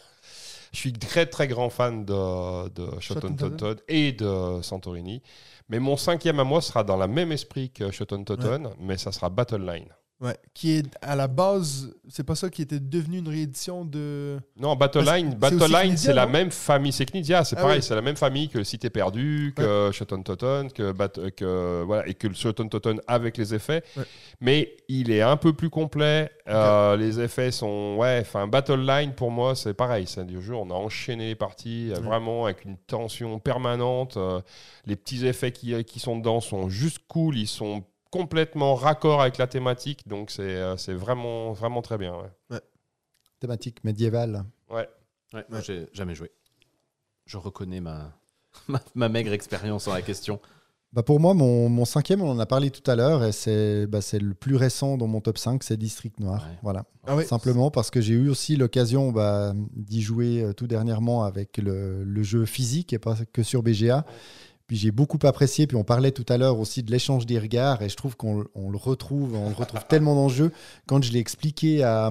Je 0.73 0.79
suis 0.79 0.93
très 0.93 1.27
très 1.27 1.47
grand 1.47 1.71
fan 1.71 2.05
de, 2.05 2.69
de 2.71 3.01
Shot 3.01 3.15
and 3.25 3.37
et 3.87 4.11
de 4.13 4.61
Santorini. 4.63 5.23
Mais 5.69 5.79
mon 5.81 5.97
cinquième 5.97 6.41
à 6.41 6.45
moi 6.45 6.61
sera 6.61 6.85
dans 6.85 6.97
la 6.97 7.07
même 7.07 7.33
esprit 7.33 7.71
que 7.71 7.91
Shot 7.91 8.07
on 8.13 8.25
Totten, 8.25 8.71
mais 8.79 8.99
ça 8.99 9.13
sera 9.13 9.31
Battle 9.31 9.65
Line. 9.65 9.89
Ouais, 10.25 10.39
qui 10.55 10.71
est 10.79 10.87
à 11.03 11.15
la 11.17 11.29
base, 11.29 11.95
c'est 12.09 12.25
pas 12.25 12.35
ça 12.35 12.49
qui 12.49 12.63
était 12.63 12.81
devenu 12.81 13.19
une 13.19 13.29
réédition 13.29 13.85
de. 13.85 14.39
Non, 14.59 14.75
Battle 14.75 15.05
Parce- 15.05 15.17
Line, 15.19 15.31
c'est 15.33 15.39
Battle 15.39 15.57
aussi 15.63 15.73
Line, 15.73 15.81
Knizia, 15.91 15.97
c'est 15.99 16.15
la 16.15 16.27
même 16.27 16.51
famille. 16.51 16.93
C'est 16.93 17.05
Knizia, 17.05 17.45
c'est 17.45 17.57
Ah 17.59 17.61
pareil, 17.61 17.77
oui. 17.81 17.83
c'est 17.83 17.95
la 17.95 18.01
même 18.01 18.17
famille 18.17 18.49
que 18.49 18.65
Cité 18.65 18.89
perdue, 18.89 19.53
que 19.55 19.91
Shot 19.93 20.07
on 20.13 20.23
Totten, 20.23 20.73
que, 20.73 20.93
Bat- 20.93 21.31
que 21.37 21.83
voilà, 21.85 22.09
et 22.09 22.15
que 22.15 22.27
le 22.29 22.33
Shot 22.35 22.55
on 22.59 22.69
Totten 22.69 23.01
avec 23.07 23.37
les 23.37 23.53
effets. 23.55 23.83
Ouais. 23.99 24.05
Mais 24.41 24.75
il 24.89 25.11
est 25.11 25.21
un 25.21 25.37
peu 25.37 25.53
plus 25.53 25.69
complet. 25.69 26.31
euh, 26.49 26.97
les 26.97 27.21
effets 27.21 27.51
sont, 27.51 27.97
ouais, 27.99 28.19
enfin 28.23 28.47
Battle 28.47 28.81
Line 28.81 29.13
pour 29.15 29.31
moi 29.31 29.55
c'est 29.55 29.73
pareil, 29.75 30.07
c'est 30.07 30.25
du 30.27 30.41
jeu. 30.43 30.55
On 30.55 30.71
a 30.71 30.75
enchaîné 30.75 31.29
les 31.29 31.35
parties 31.35 31.91
euh, 31.91 31.97
Ouais. 31.97 32.01
vraiment 32.01 32.45
avec 32.47 32.65
une 32.65 32.77
tension 32.79 33.39
permanente. 33.39 34.17
euh, 34.17 34.41
les 34.87 34.97
petits 34.97 35.27
effets 35.27 35.53
qui, 35.53 35.83
qui 35.85 36.01
sont 36.01 36.17
dedans 36.19 36.41
sont 36.41 36.69
juste 36.69 36.99
cool, 37.09 37.37
ils 37.39 37.47
sont 37.47 37.83
complètement 38.15 38.77
raccord 38.77 39.21
avec 39.21 39.39
la 39.39 39.49
thématique, 39.49 40.07
donc 40.07 40.31
c'est 40.31 40.43
euh, 40.43 40.77
c'est 40.77 40.95
vraiment 40.95 41.53
vraiment 41.53 41.83
très 41.83 41.99
bien. 41.99 42.15
ouais. 42.51 42.61
Thématique 43.41 43.83
médiévale. 43.83 44.45
Ouais. 44.71 44.89
Ouais, 45.33 45.45
moi, 45.51 45.61
j'ai 45.61 45.89
jamais 45.93 46.15
joué. 46.15 46.31
Je 47.27 47.37
reconnais 47.39 47.81
ma, 47.81 48.13
ma, 48.69 48.81
ma 48.95 49.09
maigre 49.09 49.33
expérience 49.33 49.89
en 49.89 49.95
la 49.95 50.03
question. 50.03 50.39
Bah 50.93 51.03
pour 51.03 51.19
moi, 51.19 51.35
mon, 51.35 51.69
mon 51.69 51.85
cinquième, 51.85 52.23
on 52.23 52.31
en 52.31 52.39
a 52.39 52.47
parlé 52.47 52.71
tout 52.71 52.89
à 52.89 52.95
l'heure, 52.95 53.25
et 53.25 53.33
c'est 53.33 53.89
bah, 53.89 54.01
c'est 54.01 54.21
le 54.21 54.33
plus 54.35 54.55
récent 54.55 54.97
dans 54.97 55.09
mon 55.09 55.21
top 55.21 55.37
5, 55.37 55.65
c'est 55.65 55.77
District 55.77 56.21
Noir. 56.21 56.41
Ouais. 56.49 56.57
Voilà. 56.63 56.85
Ah 57.09 57.17
oui. 57.17 57.25
Simplement 57.25 57.73
parce 57.73 57.91
que 57.91 58.01
j'ai 58.01 58.15
eu 58.15 58.29
aussi 58.29 58.55
l'occasion 58.55 59.11
bah, 59.11 59.55
d'y 59.75 60.03
jouer 60.03 60.41
euh, 60.41 60.53
tout 60.53 60.69
dernièrement 60.69 61.25
avec 61.25 61.59
le, 61.59 62.05
le 62.05 62.23
jeu 62.23 62.45
physique 62.45 62.93
et 62.93 63.01
pas 63.01 63.17
que 63.33 63.43
sur 63.43 63.65
BGA. 63.65 64.07
Puis 64.75 64.81
j'ai 64.81 64.91
beaucoup 64.91 65.21
apprécié. 65.23 65.69
Puis 65.69 65.77
on 65.77 65.85
parlait 65.85 66.11
tout 66.11 66.27
à 66.29 66.37
l'heure 66.37 66.59
aussi 66.59 66.83
de 66.83 66.91
l'échange 66.91 67.27
des 67.27 67.39
regards 67.39 67.81
et 67.83 67.89
je 67.89 67.95
trouve 67.95 68.17
qu'on 68.17 68.45
on 68.57 68.71
le 68.71 68.77
retrouve, 68.77 69.37
on 69.37 69.49
le 69.51 69.55
retrouve 69.55 69.87
tellement 69.89 70.17
dans 70.17 70.27
le 70.27 70.35
jeu. 70.35 70.51
Quand 70.89 71.01
je 71.01 71.13
l'ai 71.13 71.21
expliqué 71.21 71.85
à, 71.85 72.07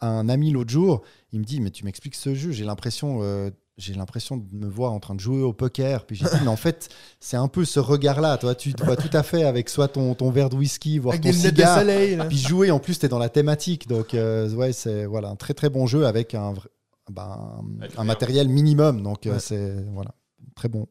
à 0.00 0.06
un 0.06 0.28
ami 0.28 0.52
l'autre 0.52 0.70
jour, 0.70 1.02
il 1.32 1.40
me 1.40 1.44
dit 1.44 1.60
mais 1.60 1.70
tu 1.70 1.84
m'expliques 1.84 2.14
ce 2.14 2.32
jeu, 2.36 2.52
j'ai 2.52 2.64
l'impression. 2.64 3.18
euh, 3.22 3.50
j'ai 3.78 3.94
l'impression 3.94 4.36
de 4.36 4.44
me 4.54 4.68
voir 4.68 4.92
en 4.92 5.00
train 5.00 5.16
de 5.16 5.20
jouer 5.20 5.42
au 5.42 5.52
poker. 5.52 6.06
Puis 6.06 6.14
j'ai 6.14 6.26
dit, 6.26 6.36
mais 6.42 6.46
en 6.46 6.54
fait, 6.54 6.88
c'est 7.18 7.36
un 7.36 7.48
peu 7.48 7.64
ce 7.64 7.80
regard-là. 7.80 8.38
Toi, 8.38 8.54
tu 8.54 8.72
te 8.74 8.84
vois 8.84 8.94
tout 8.94 9.10
à 9.12 9.24
fait 9.24 9.42
avec 9.42 9.68
soit 9.68 9.88
ton, 9.88 10.14
ton 10.14 10.30
verre 10.30 10.48
de 10.50 10.54
whisky, 10.54 11.00
voire 11.00 11.14
Avec 11.14 11.24
ton 11.24 11.32
cigare. 11.36 11.80
soleil. 11.80 12.16
Puis 12.28 12.38
jouer, 12.38 12.70
en 12.70 12.78
plus, 12.78 13.00
tu 13.00 13.06
es 13.06 13.08
dans 13.08 13.18
la 13.18 13.28
thématique. 13.30 13.88
Donc, 13.88 14.14
euh, 14.14 14.48
ouais, 14.54 14.72
c'est 14.72 15.06
voilà, 15.06 15.30
un 15.30 15.34
très 15.34 15.54
très 15.54 15.70
bon 15.70 15.88
jeu 15.88 16.06
avec 16.06 16.36
un, 16.36 16.52
vrai- 16.52 16.68
ben, 17.10 17.64
Avec 17.80 17.98
un 17.98 18.04
matériel 18.04 18.48
minimum. 18.48 19.02
Donc, 19.02 19.26
euh, 19.26 19.32
Ouais. 19.32 19.38
c'est 19.40 19.74
voilà, 19.92 20.14
très 20.54 20.68
bon. 20.68 20.86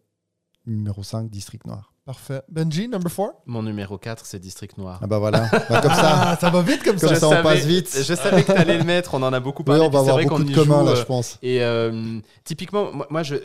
Numéro 0.66 1.03
5, 1.03 1.30
District 1.30 1.66
Noir. 1.66 1.90
Parfait. 2.06 2.42
Benji, 2.50 2.90
number 2.90 3.09
4 3.14 3.33
Mon 3.45 3.64
numéro 3.64 3.98
4, 3.98 4.25
c'est 4.25 4.38
District 4.40 4.77
Noir. 4.77 5.00
Ah 5.01 5.08
bah 5.08 5.19
voilà, 5.19 5.48
Bah, 5.69 5.82
comme 5.82 5.92
ça. 5.93 6.32
Ah, 6.32 6.38
ça 6.40 6.50
va 6.50 6.61
vite 6.61 6.83
comme 6.83 6.98
ça. 6.98 7.08
Comme 7.08 7.16
Je 7.16 7.19
ça, 7.22 7.27
on 7.27 7.32
savais- 7.32 7.43
passe 7.43 7.66
vite. 7.66 7.98
Je 7.98 8.14
savais 8.14 8.43
que 8.43 8.51
tu 8.51 8.58
allais 8.58 8.77
le 8.77 8.83
mettre, 8.83 9.14
on 9.14 9.24
en 9.24 9.32
a 9.32 9.40
beaucoup 9.40 9.61
Oui, 9.64 9.67
parlé. 9.67 9.82
on 9.83 9.90
puis 9.90 9.93
va 9.93 10.00
c'est 10.03 10.09
avoir 10.09 10.16
vrai 10.16 10.24
beaucoup 10.25 10.42
qu'on 10.42 10.45
de 10.45 10.51
y 10.51 10.53
communs 10.53 10.80
joue, 10.82 10.85
là, 10.85 10.92
euh, 10.92 10.95
je 10.98 11.03
pense. 11.03 11.40
Et 11.42 11.64
euh, 11.64 12.19
typiquement, 12.43 12.92
moi, 13.09 13.24
je- 13.24 13.38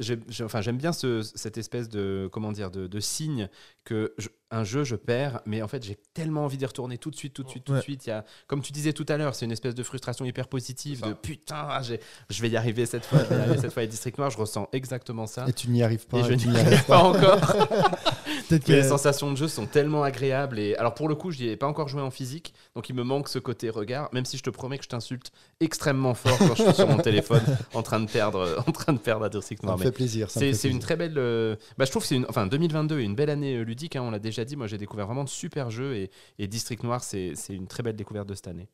enfin, 0.45 0.61
j'aime 0.61 0.77
bien 0.77 0.93
ce, 0.93 1.23
cette 1.23 1.57
espèce 1.57 1.89
de, 1.89 2.29
comment 2.33 2.51
dire, 2.51 2.73
de, 2.73 2.89
de 2.89 3.01
signe 3.01 3.49
que 3.85 4.13
je- 4.19 4.29
un 4.51 4.65
jeu, 4.65 4.83
je 4.85 4.97
perds, 4.97 5.41
mais 5.47 5.61
en 5.63 5.69
fait, 5.69 5.85
j'ai 5.85 5.97
tellement 6.15 6.45
envie 6.45 6.57
d'y 6.57 6.65
retourner 6.67 6.97
tout 6.99 7.11
de 7.11 7.17
suite, 7.17 7.35
tout 7.35 7.43
de 7.45 7.49
suite, 7.51 7.65
tout 7.65 7.73
Ouais. 7.73 7.79
de 7.79 7.83
suite. 7.83 8.07
Il 8.07 8.11
y 8.11 8.13
a, 8.13 8.25
comme 8.47 8.63
tu 8.63 8.73
disais 8.73 8.93
tout 8.95 9.05
à 9.09 9.17
l'heure, 9.19 9.35
c'est 9.35 9.45
une 9.45 9.53
espèce 9.53 9.75
de 9.75 9.83
frustration 9.83 10.25
hyper 10.25 10.49
positive, 10.49 11.01
ça. 11.01 11.09
de 11.09 11.13
putain, 11.13 11.67
ah, 11.69 11.83
je 11.83 12.43
vais 12.43 12.49
y 12.49 12.57
arriver 12.57 12.87
cette 12.87 13.05
fois, 13.05 13.19
je 13.21 13.25
vais 13.29 13.37
y 13.37 13.39
arriver 13.41 13.59
cette 13.59 13.73
fois. 13.73 13.83
Et 13.83 13.87
District 13.87 14.17
Noir, 14.19 14.31
je 14.31 14.39
ressens 14.39 14.69
exactement 14.73 15.27
ça. 15.27 15.45
Et 15.49 15.53
tu 15.53 15.69
n'y 15.69 15.83
arrives 15.83 16.07
pas. 16.07 16.19
Et 16.19 16.25
je 16.25 16.33
n'y 16.49 16.57
arrive 16.59 16.85
pas 16.87 16.99
encore. 17.03 17.39
Les 18.69 18.83
sensations 18.83 19.31
de 19.31 19.37
jeu 19.37 19.49
sont 19.49 19.67
tellement 19.67 20.03
agréables. 20.03 20.59
Et 20.59 20.75
alors 20.77 20.95
pour 20.95 21.09
le 21.09 21.15
coup, 21.15 21.31
je 21.31 21.43
n'y 21.43 21.49
ai 21.49 21.57
pas 21.57 21.67
encore 21.67 21.89
joué 21.89 22.01
en 22.01 22.11
physique, 22.11 22.55
donc 22.75 22.89
il 22.89 22.95
me 22.95 23.03
manque 23.03 23.29
ce 23.29 23.39
côté 23.39 23.69
regard. 23.71 24.09
Même 24.13 24.25
si 24.25 24.39
je 24.39 24.43
te 24.43 24.51
promets 24.51 24.79
que 24.79 24.85
je 24.85 24.89
t'insulte 24.89 25.31
extrêmement 25.61 26.15
fort 26.15 26.37
quand 26.39 26.55
je 26.55 26.63
suis 26.63 26.75
sur 26.75 26.89
mon 26.89 26.97
téléphone, 26.99 27.43
en 27.75 27.83
train 27.83 28.01
de 28.01 28.11
perdre, 28.11 28.63
en 28.67 28.73
train 28.73 28.93
de 28.93 28.99
perdre 28.99 29.25
à 29.25 29.29
District 29.29 29.61
Ça 29.61 29.67
Noir. 29.67 29.77
me 29.79 29.83
Mais 29.85 29.87
fait 29.91 29.93
plaisir. 29.95 30.31
ça 30.31 30.41
me 30.41 30.53
c'est 30.53 30.69
une 30.71 30.79
très 30.79 30.97
belle. 30.97 31.15
euh, 31.19 31.57
Bah, 31.77 31.85
je 31.85 31.91
trouve 31.91 32.03
que 32.03 32.09
c'est 32.09 32.17
une. 32.17 32.27
Enfin, 32.29 32.47
2022 32.47 33.01
est 33.01 33.05
une 33.05 33.15
belle 33.15 33.31
année 33.31 33.57
euh, 33.57 33.63
ludique. 33.65 33.97
hein, 33.97 34.03
on 34.03 34.11
l'a 34.11 34.19
déjà 34.19 34.38
déjà 34.39 34.45
dit, 34.45 34.57
moi 34.57 34.67
j'ai 34.67 34.79
découvert 34.79 35.07
vraiment 35.07 35.25
de 35.25 35.29
super 35.29 35.71
jeux 35.71 35.97
et, 35.97 36.11
et 36.39 36.47
District 36.47 36.83
Noir, 36.85 37.03
c'est 37.03 37.35
une 37.49 37.67
très 37.67 37.83
belle 37.83 37.97
découverte 37.97 38.29
de 38.29 38.35
cette 38.35 38.49
année. 38.49 38.69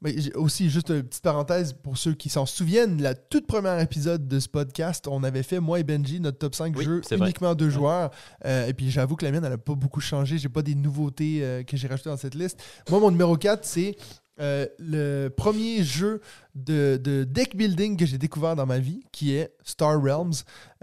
Mais 0.00 0.14
j'ai 0.16 0.32
aussi, 0.34 0.70
juste 0.70 0.90
une 0.90 1.02
petite 1.02 1.22
parenthèse 1.22 1.74
pour 1.74 1.98
ceux 1.98 2.14
qui 2.14 2.28
s'en 2.28 2.46
souviennent, 2.46 3.00
la 3.02 3.14
toute 3.14 3.46
première 3.46 3.78
épisode 3.80 4.26
de 4.26 4.40
ce 4.40 4.48
podcast, 4.48 5.06
on 5.08 5.22
avait 5.22 5.42
fait, 5.42 5.60
moi 5.60 5.80
et 5.80 5.84
Benji, 5.84 6.20
notre 6.20 6.38
top 6.38 6.54
5 6.54 6.74
Oui, 6.76 6.84
jeux 6.84 7.00
c'est 7.04 7.16
vrai. 7.16 7.26
uniquement 7.26 7.54
deux 7.54 7.70
joueurs. 7.70 8.10
Euh, 8.44 8.66
et 8.66 8.72
puis 8.74 8.90
j'avoue 8.90 9.16
que 9.16 9.24
la 9.24 9.30
mienne, 9.32 9.44
elle 9.44 9.50
n'a 9.50 9.58
pas 9.58 9.74
beaucoup 9.74 10.00
changé. 10.00 10.38
J'ai 10.38 10.48
pas 10.48 10.62
des 10.62 10.74
nouveautés 10.74 11.40
euh, 11.42 11.62
que 11.62 11.76
j'ai 11.76 11.88
rajoutées 11.88 12.10
dans 12.10 12.16
cette 12.16 12.34
liste. 12.34 12.62
Moi, 12.90 13.00
mon 13.00 13.10
numéro 13.10 13.36
4, 13.36 13.64
c'est 13.64 13.96
euh, 14.42 14.66
le 14.78 15.28
premier 15.28 15.84
jeu 15.84 16.20
de, 16.56 17.00
de 17.02 17.22
deck 17.22 17.56
building 17.56 17.96
que 17.96 18.04
j'ai 18.04 18.18
découvert 18.18 18.56
dans 18.56 18.66
ma 18.66 18.80
vie, 18.80 19.04
qui 19.12 19.34
est 19.34 19.54
Star 19.62 20.02
Realms. 20.02 20.32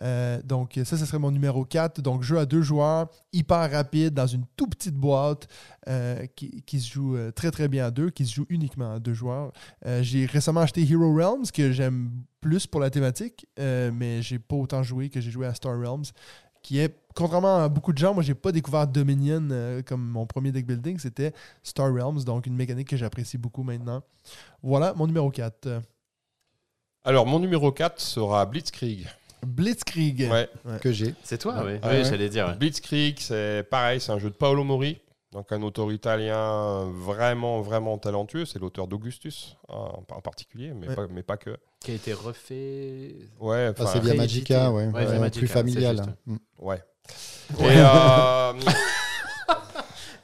Euh, 0.01 0.41
donc 0.43 0.79
ça, 0.85 0.97
ce 0.97 1.05
serait 1.05 1.19
mon 1.19 1.31
numéro 1.31 1.65
4. 1.65 2.01
Donc 2.01 2.23
jeu 2.23 2.39
à 2.39 2.45
deux 2.45 2.61
joueurs, 2.61 3.09
hyper 3.33 3.69
rapide, 3.69 4.13
dans 4.13 4.27
une 4.27 4.45
toute 4.55 4.71
petite 4.71 4.95
boîte, 4.95 5.47
euh, 5.89 6.25
qui, 6.35 6.61
qui 6.63 6.79
se 6.79 6.89
joue 6.89 7.17
très 7.35 7.51
très 7.51 7.67
bien 7.67 7.87
à 7.87 7.91
deux, 7.91 8.09
qui 8.09 8.25
se 8.25 8.33
joue 8.33 8.45
uniquement 8.49 8.93
à 8.93 8.99
deux 8.99 9.13
joueurs. 9.13 9.51
J'ai 10.01 10.25
récemment 10.25 10.61
acheté 10.61 10.81
Hero 10.89 11.13
Realms, 11.13 11.45
que 11.53 11.71
j'aime 11.71 12.11
plus 12.39 12.65
pour 12.65 12.79
la 12.79 12.89
thématique, 12.89 13.45
mais 13.57 14.21
j'ai 14.21 14.39
pas 14.39 14.55
autant 14.55 14.83
joué 14.83 15.09
que 15.09 15.19
j'ai 15.19 15.31
joué 15.31 15.45
à 15.45 15.53
Star 15.53 15.77
Realms, 15.77 16.05
qui 16.61 16.79
est, 16.79 16.93
contrairement 17.15 17.63
à 17.63 17.69
beaucoup 17.69 17.93
de 17.93 17.97
gens, 17.97 18.13
moi 18.13 18.23
j'ai 18.23 18.33
pas 18.35 18.51
découvert 18.51 18.85
Dominion 18.87 19.47
euh, 19.51 19.81
comme 19.81 20.01
mon 20.05 20.25
premier 20.25 20.51
deck 20.51 20.65
building, 20.65 20.99
c'était 20.99 21.33
Star 21.63 21.93
Realms, 21.93 22.23
donc 22.23 22.45
une 22.47 22.55
mécanique 22.55 22.89
que 22.89 22.97
j'apprécie 22.97 23.37
beaucoup 23.37 23.63
maintenant. 23.63 24.01
Voilà, 24.61 24.93
mon 24.93 25.07
numéro 25.07 25.29
4. 25.31 25.67
euh, 25.67 25.79
Alors, 27.03 27.25
mon 27.25 27.39
numéro 27.39 27.71
4 27.71 27.99
sera 27.99 28.45
Blitzkrieg. 28.45 29.07
Blitzkrieg. 29.45 30.29
Ouais. 30.29 30.49
que 30.81 30.91
j'ai. 30.91 31.15
C'est 31.23 31.37
toi, 31.37 31.55
Ah, 31.57 31.63
oui. 31.65 31.73
ouais. 31.81 32.03
j'allais 32.03 32.29
dire. 32.29 32.47
ouais. 32.47 32.55
Blitzkrieg, 32.55 33.19
c'est 33.19 33.63
pareil, 33.69 34.01
c'est 34.01 34.11
un 34.11 34.19
jeu 34.19 34.29
de 34.29 34.35
Paolo 34.35 34.63
Mori, 34.65 34.99
donc 35.31 35.51
un 35.51 35.61
auteur 35.61 35.91
italien 35.91 36.85
vraiment, 36.91 37.61
vraiment 37.61 37.97
talentueux. 37.97 38.45
C'est 38.45 38.59
l'auteur 38.59 38.87
d'Augustus 38.87 39.57
en, 39.67 40.03
en 40.09 40.21
particulier, 40.21 40.73
mais, 40.73 40.87
Ouais. 40.89 40.95
pas, 40.95 41.07
mais 41.09 41.23
pas 41.23 41.37
que. 41.37 41.57
Qui 41.79 41.91
a 41.91 41.93
été 41.95 42.13
refait. 42.13 43.15
Ouais, 43.39 43.67
Ah, 43.67 43.71
enfin, 43.71 43.85
c'est 43.93 43.99
via. 43.99 44.13
Magica, 44.15 44.71
ouais. 44.71 44.87
Ouais, 44.87 44.93
Ouais, 44.93 45.05
via 45.05 45.19
Magica, 45.19 45.39
plus 45.39 45.47
familial. 45.47 45.97
juste. 45.97 46.09
Mm. 46.25 46.37
ouais. 46.59 46.83
Et 47.59 47.63
euh, 47.63 48.53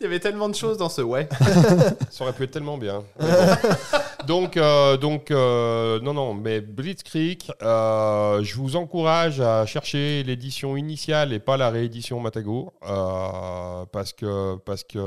y 0.06 0.08
avait 0.08 0.20
tellement 0.20 0.50
de 0.50 0.56
choses 0.56 0.78
dans 0.78 0.90
ce 0.90 1.02
ouais. 1.02 1.28
ça 2.10 2.24
aurait 2.24 2.34
pu 2.34 2.44
être 2.44 2.52
tellement 2.52 2.78
bien. 2.78 3.04
Mais 3.20 3.28
bon. 3.32 3.70
donc, 4.28 4.58
euh, 4.58 4.98
donc 4.98 5.32
euh, 5.32 6.00
non, 6.02 6.14
non, 6.14 6.34
mais 6.34 6.62
Blitzkrieg, 6.62 7.44
euh, 7.62 8.44
je 8.44 8.56
vous 8.56 8.76
encourage 8.76 9.40
à 9.42 9.66
chercher 9.66 10.24
l'édition 10.24 10.78
initiale 10.78 11.34
et 11.34 11.40
pas 11.40 11.58
la 11.58 11.70
réédition 11.70 12.20
Matago, 12.20 12.74
euh, 12.88 13.86
parce 13.92 14.14
que 14.14 14.56
parce 14.58 14.84
que 14.84 15.00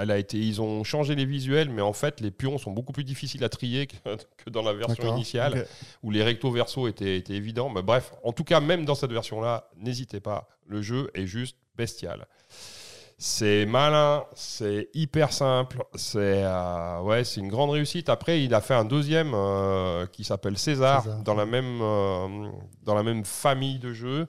elle 0.00 0.10
a 0.10 0.18
été, 0.18 0.38
ils 0.38 0.60
ont 0.60 0.84
changé 0.84 1.14
les 1.14 1.24
visuels, 1.24 1.70
mais 1.70 1.82
en 1.82 1.92
fait 1.92 2.20
les 2.20 2.30
pions 2.30 2.58
sont 2.58 2.70
beaucoup 2.70 2.92
plus 2.92 3.04
difficiles 3.04 3.44
à 3.44 3.48
trier 3.48 3.86
que, 3.86 3.96
que 4.44 4.50
dans 4.50 4.62
la 4.62 4.72
version 4.72 5.14
initiale, 5.14 5.66
où 6.02 6.10
les 6.10 6.22
recto 6.22 6.50
verso 6.50 6.88
étaient, 6.88 7.16
étaient 7.16 7.34
évidents. 7.34 7.68
Mais 7.68 7.82
bref, 7.82 8.12
en 8.24 8.32
tout 8.32 8.44
cas, 8.44 8.60
même 8.60 8.84
dans 8.84 8.94
cette 8.94 9.12
version-là, 9.12 9.68
n'hésitez 9.76 10.20
pas, 10.20 10.48
le 10.66 10.82
jeu 10.82 11.10
est 11.14 11.26
juste 11.26 11.56
bestial. 11.76 12.26
C'est 13.20 13.66
malin, 13.66 14.24
c'est 14.34 14.90
hyper 14.94 15.32
simple, 15.32 15.82
c'est 15.96 16.44
euh, 16.44 17.00
ouais, 17.00 17.24
c'est 17.24 17.40
une 17.40 17.48
grande 17.48 17.70
réussite. 17.70 18.08
Après, 18.08 18.44
il 18.44 18.54
a 18.54 18.60
fait 18.60 18.74
un 18.74 18.84
deuxième 18.84 19.32
euh, 19.34 20.06
qui 20.06 20.22
s'appelle 20.22 20.56
César, 20.56 21.02
César. 21.02 21.22
dans 21.24 21.34
la 21.34 21.44
même 21.44 21.80
euh, 21.82 22.48
dans 22.84 22.94
la 22.94 23.02
même 23.02 23.24
famille 23.24 23.80
de 23.80 23.92
jeux. 23.92 24.28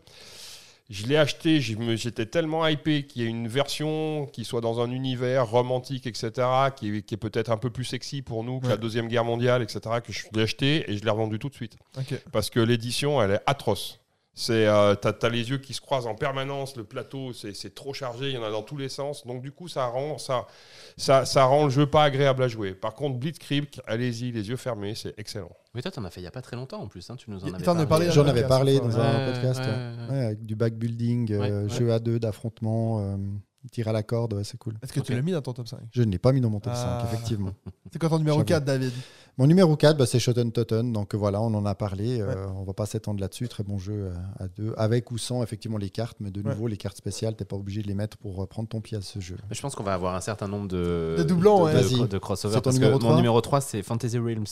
Je 0.89 1.05
l'ai 1.05 1.17
acheté, 1.17 1.61
j'étais 1.61 2.25
tellement 2.25 2.65
hypé 2.65 3.05
qu'il 3.05 3.21
y 3.21 3.25
ait 3.25 3.29
une 3.29 3.47
version 3.47 4.25
qui 4.33 4.43
soit 4.43 4.59
dans 4.59 4.81
un 4.81 4.89
univers 4.89 5.47
romantique, 5.47 6.07
etc., 6.07 6.31
qui 6.75 6.97
est, 6.97 7.01
qui 7.03 7.13
est 7.13 7.17
peut-être 7.17 7.51
un 7.51 7.57
peu 7.57 7.69
plus 7.69 7.85
sexy 7.85 8.23
pour 8.23 8.43
nous 8.43 8.59
que 8.59 8.67
la. 8.67 8.77
Deuxième 8.77 9.07
Guerre 9.07 9.23
mondiale, 9.23 9.61
etc., 9.61 9.97
que 10.03 10.11
je 10.11 10.25
l'ai 10.33 10.41
acheté 10.41 10.89
et 10.89 10.97
je 10.97 11.03
l'ai 11.03 11.11
revendu 11.11 11.37
tout 11.37 11.49
de 11.49 11.53
suite 11.53 11.77
parce 12.31 12.49
que 12.49 12.59
l'édition, 12.59 13.21
elle 13.21 13.31
est 13.33 13.41
atroce. 13.45 13.99
C'est, 14.41 14.67
euh, 14.67 14.95
t'as, 14.95 15.11
t'as 15.11 15.27
les 15.27 15.49
yeux 15.49 15.57
qui 15.57 15.73
se 15.73 15.81
croisent 15.81 16.07
en 16.07 16.15
permanence, 16.15 16.77
le 16.77 16.85
plateau, 16.85 17.33
c'est, 17.33 17.53
c'est 17.53 17.75
trop 17.75 17.93
chargé, 17.93 18.29
il 18.29 18.35
y 18.35 18.37
en 18.37 18.43
a 18.43 18.49
dans 18.49 18.61
tous 18.63 18.77
les 18.77 18.87
sens. 18.87 19.27
Donc 19.27 19.41
du 19.41 19.51
coup, 19.51 19.67
ça 19.67 19.85
rend, 19.87 20.17
ça, 20.17 20.47
ça, 20.95 21.25
ça 21.25 21.43
rend 21.43 21.65
le 21.65 21.69
jeu 21.69 21.85
pas 21.85 22.03
agréable 22.05 22.41
à 22.43 22.47
jouer. 22.47 22.73
Par 22.73 22.93
contre, 22.93 23.19
Blitzkrieg, 23.19 23.67
allez-y, 23.85 24.31
les 24.31 24.47
yeux 24.47 24.55
fermés, 24.55 24.95
c'est 24.95 25.13
excellent. 25.17 25.51
Mais 25.73 25.81
toi, 25.81 25.91
t'en 25.91 26.05
as 26.05 26.09
fait 26.09 26.21
il 26.21 26.23
y 26.23 26.27
a 26.27 26.31
pas 26.31 26.41
très 26.41 26.55
longtemps 26.55 26.79
en 26.81 26.87
plus. 26.87 27.09
hein, 27.09 27.17
Tu 27.17 27.29
nous 27.29 27.43
en 27.43 27.53
avais 27.53 27.63
parlé 27.63 27.85
parlé. 27.85 28.11
J'en 28.11 28.25
avais 28.27 28.47
parlé 28.47 28.79
dans 28.79 28.85
ouais. 28.89 28.95
un 28.95 29.25
Ouais, 29.27 29.33
podcast. 29.33 29.59
ouais, 29.59 29.65
ouais. 29.65 29.73
ouais. 30.09 30.19
Ouais, 30.19 30.25
avec 30.27 30.45
du 30.45 30.55
backbuilding, 30.55 31.33
euh, 31.33 31.67
jeu 31.67 31.91
à 31.91 31.99
deux, 31.99 32.17
d'affrontement, 32.17 33.01
euh, 33.01 33.17
tir 33.73 33.89
à 33.89 33.91
la 33.91 34.03
corde, 34.03 34.35
ouais, 34.35 34.45
c'est 34.45 34.57
cool. 34.57 34.75
Est-ce 34.81 34.93
que 34.93 35.01
tu 35.01 35.13
l'as 35.13 35.21
mis 35.21 35.33
dans 35.33 35.41
ton 35.41 35.51
top 35.51 35.67
5 35.67 35.79
Je 35.91 36.01
ne 36.03 36.11
l'ai 36.11 36.17
pas 36.17 36.31
mis 36.31 36.39
dans 36.39 36.49
mon 36.49 36.61
top 36.61 36.71
Ah. 36.75 37.01
5, 37.03 37.13
effectivement. 37.13 37.51
C'est 37.91 37.99
quoi 37.99 38.07
ton 38.07 38.17
numéro 38.19 38.37
J'avoue. 38.37 38.45
4, 38.47 38.63
David? 38.63 38.93
Mon 39.39 39.47
numéro 39.47 39.75
4, 39.77 39.97
bah, 39.97 40.05
c'est 40.05 40.19
Shotten 40.19 40.51
Totten. 40.51 40.91
Donc 40.93 41.15
euh, 41.15 41.17
voilà, 41.17 41.41
on 41.41 41.53
en 41.53 41.65
a 41.65 41.73
parlé. 41.73 42.19
euh, 42.21 42.45
on 42.57 42.63
va 42.65 42.73
pas 42.73 42.85
s'étendre 42.85 43.19
là-dessus. 43.21 43.47
Très 43.47 43.63
bon 43.63 43.77
jeu 43.79 43.93
euh, 43.93 44.13
à 44.37 44.47
deux, 44.49 44.73
avec 44.77 45.09
ou 45.11 45.17
sans 45.17 45.41
effectivement 45.41 45.77
les 45.77 45.89
cartes. 45.89 46.17
Mais 46.19 46.29
de 46.29 46.41
Ouais. 46.41 46.49
nouveau, 46.51 46.67
les 46.67 46.75
cartes 46.77 46.97
spéciales, 46.97 47.35
tu 47.37 47.41
n'es 47.43 47.45
pas 47.47 47.55
obligé 47.55 47.81
de 47.81 47.87
les 47.87 47.93
mettre 47.95 48.17
pour 48.17 48.45
prendre 48.49 48.67
ton 48.67 48.81
pied 48.81 48.97
à 48.97 49.01
ce 49.01 49.19
jeu. 49.19 49.37
Mais 49.49 49.55
Je 49.55 49.61
pense 49.61 49.75
qu'on 49.75 49.83
va 49.83 49.93
avoir 49.93 50.13
un 50.13 50.19
certain 50.21 50.47
nombre 50.49 50.67
de, 50.67 51.15
De 51.17 51.23
doublons, 51.23 51.59
de, 51.59 51.73
ouais. 51.73 51.99
de- 52.01 52.07
de 52.07 52.17
crossovers. 52.17 52.61
Que 52.61 52.91
mon 52.91 52.99
3? 52.99 53.15
numéro 53.15 53.39
3, 53.39 53.61
c'est 53.61 53.81
Fantasy 53.81 54.19
Realms. 54.19 54.43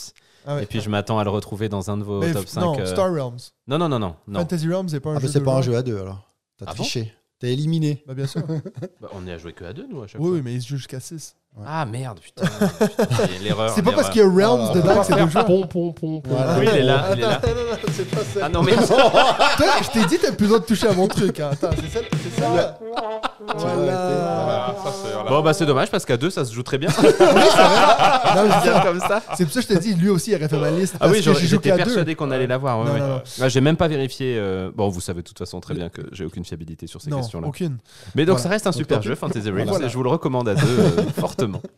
Ah 0.45 0.56
ouais. 0.56 0.64
Et 0.64 0.66
puis 0.66 0.80
je 0.80 0.90
m'attends 0.90 1.19
à 1.19 1.25
le 1.25 1.30
retrouver 1.32 1.67
dans 1.67 1.91
un 1.91 1.98
de 1.98 2.03
vos 2.03 2.22
Mais 2.22 2.32
top 2.32 2.45
f- 2.45 2.48
5. 2.48 2.61
Non, 2.61 2.80
euh, 2.80 2.85
Star 2.85 3.11
Realms. 3.14 3.38
Non, 3.67 3.77
non, 3.77 3.90
non, 3.90 3.99
non. 3.99 4.16
non. 4.27 4.40
Fantasy 4.40 4.67
Realms, 4.69 4.88
c'est 4.88 5.01
pas 5.01 5.09
un 5.09 5.16
Ah, 5.17 5.19
jeu 5.19 5.27
bah, 5.27 5.32
c'est 5.33 5.40
de 5.40 5.43
pas 5.43 5.56
un 5.57 5.61
jeu 5.61 5.75
à 5.75 5.83
deux 5.83 5.99
alors. 5.99 6.30
T'as 6.57 6.66
Ah 6.69 6.74
bon? 6.74 6.83
Triché. 6.83 7.14
T'es 7.40 7.51
éliminé. 7.53 8.03
Bah, 8.07 8.14
bien 8.16 8.25
sûr. 8.25 8.41
Bah, 9.01 9.09
on 9.14 9.27
est 9.27 9.33
à 9.33 9.38
jouer 9.38 9.51
que 9.53 9.66
à 9.66 9.74
deux, 9.74 9.85
nous, 9.88 10.01
à 10.01 10.07
chaque 10.07 10.22
oui, 10.22 10.27
fois. 10.27 10.35
oui, 10.38 10.41
mais 10.43 10.53
il 10.56 10.61
se 10.61 10.69
joue 10.69 10.77
jusqu'à 10.77 10.99
6. 11.01 11.35
Ah 11.65 11.85
merde, 11.85 12.19
putain. 12.19 12.45
putain, 12.79 13.05
l'erreur. 13.43 13.71
C'est 13.73 13.81
pas 13.81 13.91
parce 13.91 14.09
qu'il 14.09 14.21
y 14.21 14.23
a 14.23 14.27
Realms 14.29 14.67
Ah, 14.69 14.73
dedans 14.75 14.99
que 14.99 15.05
c'est 15.05 15.15
deux 15.15 15.29
joueurs. 15.29 15.45
Pom, 15.45 15.67
pom, 15.67 15.93
pom, 15.93 16.21
pom. 16.21 16.31
Voilà. 16.35 16.59
Oui, 16.59 16.65
il 16.71 16.77
est 16.79 16.83
là, 16.83 17.05
il 17.13 17.19
est 17.19 17.21
là. 17.21 17.29
Attends, 17.43 17.47
non, 17.47 17.53
non, 17.71 17.77
c'est 17.91 18.09
pas 18.09 18.21
ça. 18.21 18.39
Ah 18.43 18.49
non, 18.49 18.61
mais. 18.63 18.75
Toi, 18.87 19.65
je 19.81 19.89
t'ai 19.99 20.05
dit, 20.05 20.17
t'as 20.19 20.29
plus 20.31 20.45
besoin 20.45 20.59
de 20.59 20.63
toucher 20.65 20.87
à 20.87 20.93
mon 20.93 21.07
truc. 21.07 21.39
hein. 21.39 21.49
Attends, 21.53 21.69
c'est 21.75 21.99
ça. 21.99 22.05
C'est 22.23 22.41
ça. 22.41 22.47
Voilà. 22.47 22.77
Voilà, 23.55 24.75
ça, 24.83 24.91
c'est, 25.03 25.13
voilà. 25.13 25.29
Bon, 25.29 25.41
bah 25.41 25.53
c'est 25.53 25.65
dommage 25.65 25.89
parce 25.91 26.05
qu'à 26.05 26.17
deux, 26.17 26.29
ça 26.29 26.45
se 26.45 26.53
joue 26.53 26.63
très 26.63 26.77
bien. 26.77 26.89
Non, 26.89 27.03
mais 27.03 27.11
c'est 28.63 28.71
ça. 28.71 28.81
comme 28.85 28.99
ça. 28.99 29.21
C'est 29.35 29.45
pour 29.45 29.53
ça 29.53 29.61
que 29.61 29.67
je 29.67 29.73
t'ai 29.73 29.79
dit, 29.79 29.93
lui 29.95 30.09
aussi, 30.09 30.31
il 30.31 30.35
aurait 30.35 30.47
fait 30.49 30.57
ma 30.59 30.69
liste. 30.71 30.95
Ah 30.99 31.07
oui, 31.07 31.21
j'étais 31.21 31.71
persuadé 31.73 32.15
qu'on 32.15 32.31
allait 32.31 32.47
l'avoir. 32.47 32.79
ouais, 32.79 32.85
Non, 32.85 32.93
ouais. 32.93 32.99
non, 32.99 33.07
non. 33.07 33.21
Ouais, 33.39 33.49
j'ai 33.49 33.61
même 33.61 33.77
pas 33.77 33.87
vérifié. 33.87 34.35
euh, 34.37 34.71
Bon, 34.75 34.89
vous 34.89 35.01
savez 35.01 35.21
de 35.21 35.27
toute 35.27 35.37
façon 35.37 35.59
très 35.59 35.73
bien 35.73 35.89
que 35.89 36.01
j'ai 36.11 36.25
aucune 36.25 36.45
fiabilité 36.45 36.87
sur 36.87 37.01
ces 37.01 37.09
Non, 37.09 37.17
questions-là. 37.17 37.47
aucune. 37.47 37.77
Mais 38.15 38.25
donc 38.25 38.39
ça 38.39 38.49
reste 38.49 38.67
un 38.67 38.71
super 38.71 39.01
jeu, 39.01 39.15
Fantasy 39.15 39.49
Realms, 39.49 39.81
et 39.83 39.89
je 39.89 39.95
vous 39.97 40.03
le 40.03 40.09
recommande 40.09 40.49
à 40.49 40.55
deux 40.55 40.61
euh, 40.79 40.91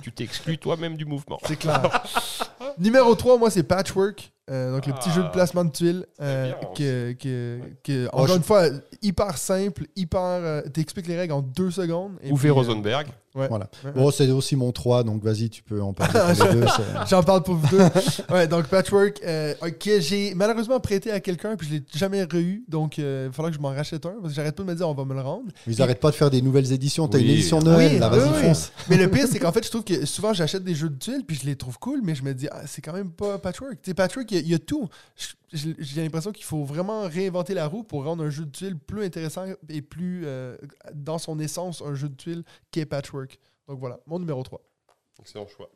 Tu 0.02 0.12
t'exclus 0.12 0.58
toi-même 0.58 0.96
du 0.98 1.06
mouvement. 1.06 1.40
C'est 1.46 1.58
clair. 1.58 2.04
Numéro 2.78 3.16
3, 3.16 3.38
moi, 3.38 3.50
c'est 3.50 3.64
Patchwork. 3.64 4.32
Euh, 4.50 4.72
donc, 4.76 4.86
le 4.88 4.94
petit 4.94 5.10
Ah. 5.12 5.16
jeu 5.16 5.24
de 5.24 5.30
placement 5.30 5.64
de 5.66 5.72
tuiles. 5.72 6.06
euh, 6.22 6.52
que, 6.76 7.14
que, 7.14 7.60
que- 7.84 8.08
Oh, 8.12 8.18
encore 8.18 8.28
je- 8.30 8.36
une 8.38 8.44
fois, 8.44 8.64
hyper 9.02 9.38
simple, 9.38 9.86
hyper. 9.96 10.20
euh, 10.22 10.62
T'expliques 10.74 11.08
les 11.08 11.18
règles 11.18 11.34
en 11.34 11.42
deux 11.42 11.72
secondes. 11.72 12.14
et 12.24 12.30
Uwe 12.30 12.36
puis, 12.38 12.50
euh, 12.50 12.54
Rosenberg. 12.54 13.08
ouais. 13.36 13.48
Voilà. 13.48 13.70
Ouais. 13.86 13.92
Bon, 13.94 14.12
c'est 14.12 14.30
aussi 14.32 14.56
mon 14.56 14.72
3, 14.72 15.04
donc 15.04 15.24
vas-y, 15.24 15.50
tu 15.50 15.62
peux 15.64 15.82
en 15.82 15.94
parler 15.94 16.14
pour 16.36 16.46
les 16.54 16.62
deux. 16.62 16.66
J'en 17.10 17.24
parle 17.24 17.44
pour 17.44 17.56
vous 17.56 17.68
deux. 17.68 17.84
ouais, 18.34 18.48
donc 18.48 18.66
Patchwork, 18.68 19.22
euh, 19.24 19.54
que 19.80 20.00
j'ai 20.02 20.34
malheureusement 20.36 20.80
prêté 20.80 21.12
à 21.12 21.20
quelqu'un, 21.20 21.56
puis 21.56 21.68
je 21.68 21.74
l'ai 21.76 21.84
jamais 21.96 22.24
re-eu. 22.24 22.64
Donc, 22.68 22.98
euh, 23.00 23.28
il 23.32 23.34
faudra 23.36 23.52
que 23.52 23.56
je 23.58 23.62
m'en 23.62 23.70
rachète 23.70 24.06
un. 24.06 24.16
Parce 24.22 24.30
que 24.30 24.36
j'arrête 24.36 24.56
pas 24.56 24.64
de 24.64 24.68
me 24.70 24.76
dire, 24.76 24.90
on 24.90 24.94
va 24.94 25.06
me 25.06 25.14
le 25.14 25.22
rendre. 25.22 25.52
Ils 25.68 25.82
arrêtent 25.82 26.00
pas 26.00 26.12
de 26.12 26.16
faire 26.16 26.30
des 26.30 26.42
nouvelles 26.42 26.72
éditions. 26.72 27.08
T'as 27.08 27.18
Oui. 27.20 27.26
une 27.26 27.30
édition 27.32 27.60
Noël, 27.60 27.94
Oui, 27.94 28.00
là, 28.00 28.10
vas-y, 28.10 28.30
oui. 28.30 28.42
fonce. 28.48 28.72
Mais 28.90 28.98
le 28.98 29.10
pire, 29.10 29.28
c'est 29.32 29.40
qu'en 29.40 29.52
fait, 29.52 29.64
je 29.64 29.70
trouve 29.70 29.84
que 29.84 30.06
souvent, 30.06 30.34
j'achète 30.34 30.64
des 30.64 30.76
jeux 30.76 30.90
de 30.90 30.98
tuiles, 30.98 31.24
puis 31.26 31.38
je 31.42 31.46
les 31.46 31.56
trouve 31.56 31.78
cool, 31.80 32.00
mais 32.04 32.16
je 32.16 32.24
me 32.24 32.34
dis, 32.34 32.48
ah, 32.52 32.62
c'est 32.66 32.82
quand 32.82 32.94
même 32.94 33.12
pas 33.12 33.38
Patchwork. 33.38 33.74
Tu 33.82 33.92
sais, 33.92 33.94
Patchwork, 33.94 34.30
il 34.32 34.38
y 34.38 34.39
a- 34.39 34.39
il 34.40 34.48
y, 34.50 34.54
a 34.54 34.60
tout. 34.60 34.88
J'ai 35.52 36.02
l'impression 36.02 36.32
qu'il 36.32 36.46
faut 36.46 36.64
vraiment 36.64 37.04
réinventer 37.04 37.54
la 37.54 37.68
roue 37.68 37.84
pour 37.84 38.04
rendre 38.06 38.24
un 38.24 38.30
jeu 38.30 38.46
de 38.46 38.52
tuiles 38.52 38.78
plus 38.78 39.04
intéressant 39.04 39.46
et 39.70 39.82
plus, 39.82 40.24
euh, 40.26 40.56
dans 40.94 41.18
son 41.18 41.40
essence, 41.40 41.82
un 41.82 41.96
jeu 41.96 42.10
de 42.10 42.16
tuiles 42.16 42.44
qu'est 42.72 42.86
Patchwork. 42.86 43.40
Donc 43.68 43.80
voilà, 43.80 44.00
mon 44.06 44.20
numéro 44.20 44.42
3. 44.44 44.62
Excellent 45.20 45.48
choix. 45.48 45.70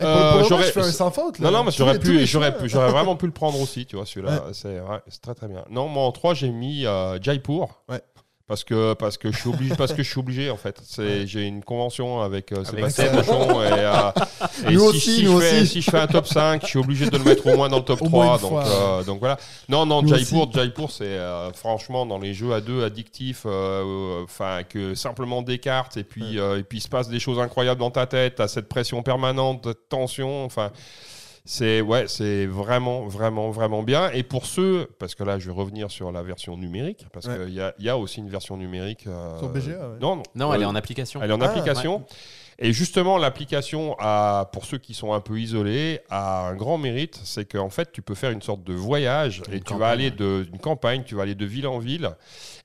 Hey, 0.00 0.06
pour, 0.06 0.08
Euh, 0.08 0.38
pour 0.38 0.48
j'aurais- 0.48 0.66
je 0.66 0.70
fais 0.72 0.80
un 0.80 0.92
sans 0.92 1.10
faute. 1.10 1.38
Là. 1.40 1.50
Non, 1.50 1.58
non, 1.58 1.64
mais 1.64 1.72
j'aurais 1.72 1.98
pu, 1.98 2.24
j'aurais 2.26 2.56
pu, 2.56 2.68
j'aurais 2.68 2.90
vraiment 2.90 3.16
pu 3.16 3.26
le 3.26 3.32
prendre 3.32 3.60
aussi, 3.60 3.84
tu 3.84 3.96
vois, 3.96 4.06
celui-là. 4.06 4.44
C'est 4.52 4.80
ouais, 4.80 5.00
c'est 5.08 5.20
très 5.20 5.34
très 5.34 5.48
bien. 5.48 5.64
Non, 5.70 5.88
moi 5.88 6.04
en 6.04 6.12
3, 6.12 6.34
j'ai 6.34 6.50
mis 6.50 6.86
euh, 6.86 7.20
Jaipur. 7.20 7.82
Ouais. 7.88 8.00
Parce 8.48 8.64
que, 8.64 8.94
parce 8.94 9.18
que 9.18 9.30
je 9.30 9.36
suis 9.36 9.50
obligé, 9.50 9.74
parce 9.76 9.92
que 9.92 10.02
je 10.02 10.08
suis 10.08 10.18
obligé 10.18 10.50
en 10.50 10.56
fait. 10.56 10.80
C'est, 10.82 11.26
j'ai 11.26 11.42
une 11.42 11.62
convention 11.62 12.22
avec 12.22 12.50
euh, 12.52 12.64
Sébastien. 12.64 13.08
Cochon 13.08 13.62
et, 13.62 13.66
euh, 13.70 14.10
et 14.70 14.72
Nous 14.72 14.80
si, 14.80 14.86
aussi, 14.86 15.16
si 15.16 15.24
nous 15.24 15.38
je 15.38 15.44
fais, 15.46 15.60
aussi. 15.60 15.66
si 15.66 15.82
je 15.82 15.90
fais 15.90 15.98
un 15.98 16.06
top 16.06 16.26
5, 16.26 16.62
je 16.62 16.66
suis 16.66 16.78
obligé 16.78 17.10
de 17.10 17.18
le 17.18 17.24
mettre 17.24 17.46
au 17.46 17.54
moins 17.54 17.68
dans 17.68 17.76
le 17.76 17.84
top 17.84 18.00
Au 18.02 18.08
moins 18.08 18.38
3. 18.38 18.62
une 18.62 18.64
Donc, 18.64 18.72
euh, 18.72 19.04
donc 19.04 19.18
voilà. 19.18 19.36
Non, 19.68 19.84
non, 19.84 20.00
Nous 20.00 20.14
Jaipur, 20.16 20.50
Jaipur, 20.50 20.90
c'est 20.90 21.04
euh, 21.04 21.52
franchement 21.52 22.06
dans 22.06 22.18
les 22.18 22.32
jeux 22.32 22.54
à 22.54 22.62
deux 22.62 22.82
addictifs, 22.82 23.44
enfin 23.44 24.62
que 24.66 24.94
simplement 24.94 25.42
des 25.42 25.58
cartes 25.58 25.98
et 25.98 26.04
puis, 26.04 26.38
et 26.38 26.62
puis 26.62 26.78
il 26.78 26.82
se 26.82 26.88
passe 26.88 27.10
des 27.10 27.20
choses 27.20 27.38
incroyables 27.38 27.80
dans 27.80 27.90
ta 27.90 28.06
tête. 28.06 28.36
T'as 28.36 28.48
cette 28.48 28.70
pression 28.70 29.02
permanente, 29.02 29.68
tension, 29.90 30.46
enfin. 30.46 30.72
C'est 31.50 31.80
ouais, 31.80 32.04
c'est 32.08 32.44
vraiment, 32.44 33.06
vraiment, 33.06 33.50
vraiment 33.50 33.82
bien. 33.82 34.10
Et 34.10 34.22
pour 34.22 34.44
ceux, 34.44 34.86
parce 34.98 35.14
que 35.14 35.24
là, 35.24 35.38
je 35.38 35.46
vais 35.46 35.56
revenir 35.56 35.90
sur 35.90 36.12
la 36.12 36.22
version 36.22 36.58
numérique, 36.58 37.06
parce 37.10 37.24
Ouais. 37.26 37.38
qu'il 37.46 37.54
y 37.54 37.60
a, 37.62 37.72
il 37.78 37.86
y 37.86 37.88
a 37.88 37.96
aussi 37.96 38.18
une 38.20 38.28
version 38.28 38.58
numérique. 38.58 39.06
euh, 39.06 39.38
Sur 39.38 39.48
BGA, 39.48 39.70
ouais. 39.70 39.96
Non, 39.98 40.16
non, 40.16 40.22
Non, 40.34 40.52
elle 40.52 40.60
euh, 40.60 40.64
est 40.64 40.66
en 40.66 40.74
application. 40.74 41.22
elle 41.22 41.30
est 41.30 41.32
en 41.32 41.40
Ah, 41.40 41.46
application. 41.46 42.04
Et 42.60 42.72
justement, 42.72 43.18
l'application, 43.18 43.94
a, 44.00 44.46
pour 44.52 44.64
ceux 44.64 44.78
qui 44.78 44.92
sont 44.92 45.12
un 45.12 45.20
peu 45.20 45.38
isolés, 45.38 46.00
a 46.10 46.48
un 46.48 46.56
grand 46.56 46.76
mérite, 46.76 47.20
c'est 47.22 47.44
qu'en 47.44 47.70
fait, 47.70 47.92
tu 47.92 48.02
peux 48.02 48.16
faire 48.16 48.32
une 48.32 48.42
sorte 48.42 48.64
de 48.64 48.72
voyage 48.74 49.42
Une 49.48 49.54
et 49.54 49.60
tu 49.60 49.74
vas 49.74 49.88
aller 49.90 50.10
d'une 50.10 50.58
campagne, 50.58 51.04
tu 51.04 51.14
vas 51.14 51.22
aller 51.22 51.36
de 51.36 51.46
ville 51.46 51.68
en 51.68 51.78
ville. 51.78 52.10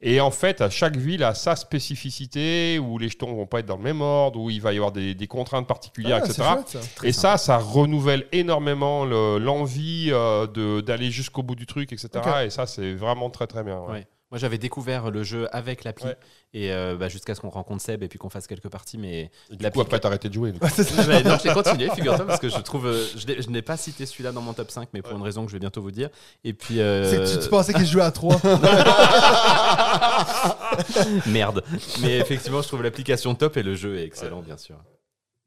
Et 0.02 0.20
en 0.20 0.32
fait, 0.32 0.62
à 0.62 0.70
chaque 0.72 0.98
ville 0.98 1.24
a 1.24 1.36
sa 1.36 1.56
spécificité, 1.56 2.80
où 2.80 2.98
les 2.98 3.08
jetons 3.10 3.34
vont 3.36 3.46
pas 3.46 3.60
être 3.60 3.68
dans 3.68 3.78
le 3.78 3.84
même 3.84 4.02
ordre, 4.02 4.40
où 4.40 4.50
il 4.50 4.62
va 4.62 4.74
y 4.74 4.78
avoir 4.78 4.92
des, 4.92 5.14
des 5.14 5.28
contraintes 5.28 5.68
particulières, 5.68 6.22
Ah, 6.22 6.26
etc. 6.26 6.44
chouette, 6.54 6.68
ça. 6.70 6.80
Et 7.08 7.12
ça, 7.12 7.38
ça 7.38 7.58
renouvelle 7.58 8.26
énormément 8.32 9.06
le- 9.06 9.38
l'envie 9.38 10.10
euh, 10.12 10.48
de- 10.48 10.82
d'aller 10.82 11.12
jusqu'au 11.12 11.44
bout 11.44 11.56
du 11.56 11.66
truc, 11.68 11.94
etc. 11.94 12.10
Et 12.46 12.50
ça, 12.50 12.66
c'est 12.66 12.94
vraiment 12.94 13.30
très 13.30 13.48
très 13.48 13.64
bien. 13.64 13.80
ouais. 13.82 13.92
Ouais. 13.94 14.08
Moi, 14.34 14.40
j'avais 14.40 14.58
découvert 14.58 15.12
le 15.12 15.22
jeu 15.22 15.48
avec 15.56 15.84
l'appli 15.84 16.06
Ouais. 16.08 16.18
et 16.56 16.72
euh, 16.72 16.96
bah, 16.96 17.08
jusqu'à 17.08 17.36
ce 17.36 17.40
qu'on 17.40 17.52
rencontre 17.52 17.84
Seb 17.84 18.02
et 18.02 18.08
puis 18.08 18.18
qu'on 18.18 18.32
fasse 18.32 18.48
quelques 18.48 18.68
parties. 18.68 18.98
Mais 18.98 19.30
Et 19.52 19.56
du 19.58 19.70
coup, 19.70 19.80
après, 19.80 20.00
t'as 20.00 20.08
arrêté 20.08 20.28
de 20.28 20.34
jouer. 20.34 20.52
Non, 20.54 20.58
je 20.68 21.48
l'ai 21.48 21.54
continué, 21.54 21.88
figure-toi, 21.92 22.26
parce 22.26 22.40
que 22.40 22.50
je 22.50 22.58
trouve. 22.58 22.88
euh, 22.88 23.06
je 23.16 23.48
n'ai 23.52 23.62
pas 23.62 23.78
cité 23.78 24.08
celui-là 24.08 24.32
dans 24.32 24.42
mon 24.42 24.54
top 24.54 24.72
5, 24.72 24.90
mais 24.92 25.04
pour 25.04 25.16
une 25.16 25.22
raison 25.22 25.44
que 25.46 25.52
je 25.52 25.56
vais 25.56 25.60
bientôt 25.60 25.84
vous 25.84 25.92
dire. 25.92 26.10
Et 26.44 26.54
puis. 26.54 26.80
euh, 26.82 27.08
C'est 27.12 27.18
que 27.18 27.38
tu, 27.38 27.44
tu 27.44 27.50
pensais 27.50 27.74
qu'il 27.74 27.86
jouait 27.86 28.02
à 28.02 28.10
3. 28.12 28.42
Merde. 31.28 31.64
Mais 32.02 32.18
effectivement, 32.18 32.64
je 32.64 32.68
trouve 32.68 32.82
l'application 32.82 33.36
top 33.36 33.56
et 33.58 33.64
le 33.64 33.76
jeu 33.76 34.00
est 34.00 34.04
excellent, 34.04 34.42
bien 34.42 34.58
sûr. 34.58 34.78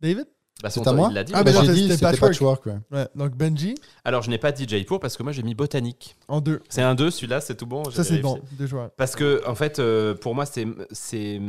David? 0.00 0.26
Bah, 0.62 0.70
C'est 0.70 0.86
à 0.86 0.92
moi 0.92 1.08
il 1.10 1.14
l'a 1.14 1.22
dit. 1.24 1.32
Ah, 1.34 1.42
Bah, 1.44 1.50
mais 1.52 1.58
non, 1.58 1.64
j'ai 1.64 1.74
dit, 1.74 1.88
c'était 1.90 2.00
Patchwork. 2.06 2.32
Patchwork. 2.32 2.66
ouais. 2.66 2.78
Ouais, 2.90 3.08
donc 3.14 3.36
Benji 3.36 3.74
Alors, 4.04 4.22
je 4.22 4.30
n'ai 4.30 4.38
pas 4.38 4.52
dit 4.52 4.66
Jaipur 4.66 4.98
parce 5.00 5.16
que 5.16 5.22
moi, 5.22 5.32
j'ai 5.32 5.42
mis 5.42 5.54
Botanique. 5.54 6.16
en 6.28 6.40
2. 6.40 6.62
C'est 6.68 6.82
un 6.82 6.94
2, 6.94 7.10
celui-là, 7.10 7.40
c'est 7.40 7.56
tout 7.56 7.66
bon. 7.66 7.84
Ça, 7.90 8.04
c'est 8.04 8.18
bon. 8.20 8.40
Deux 8.52 8.66
joueurs. 8.66 8.90
Parce 8.96 9.14
que, 9.16 9.42
en 9.46 9.54
fait, 9.54 9.78
euh, 9.78 10.14
pour 10.14 10.34
moi, 10.34 10.46
c'est. 10.46 10.66
c'est 10.92 11.40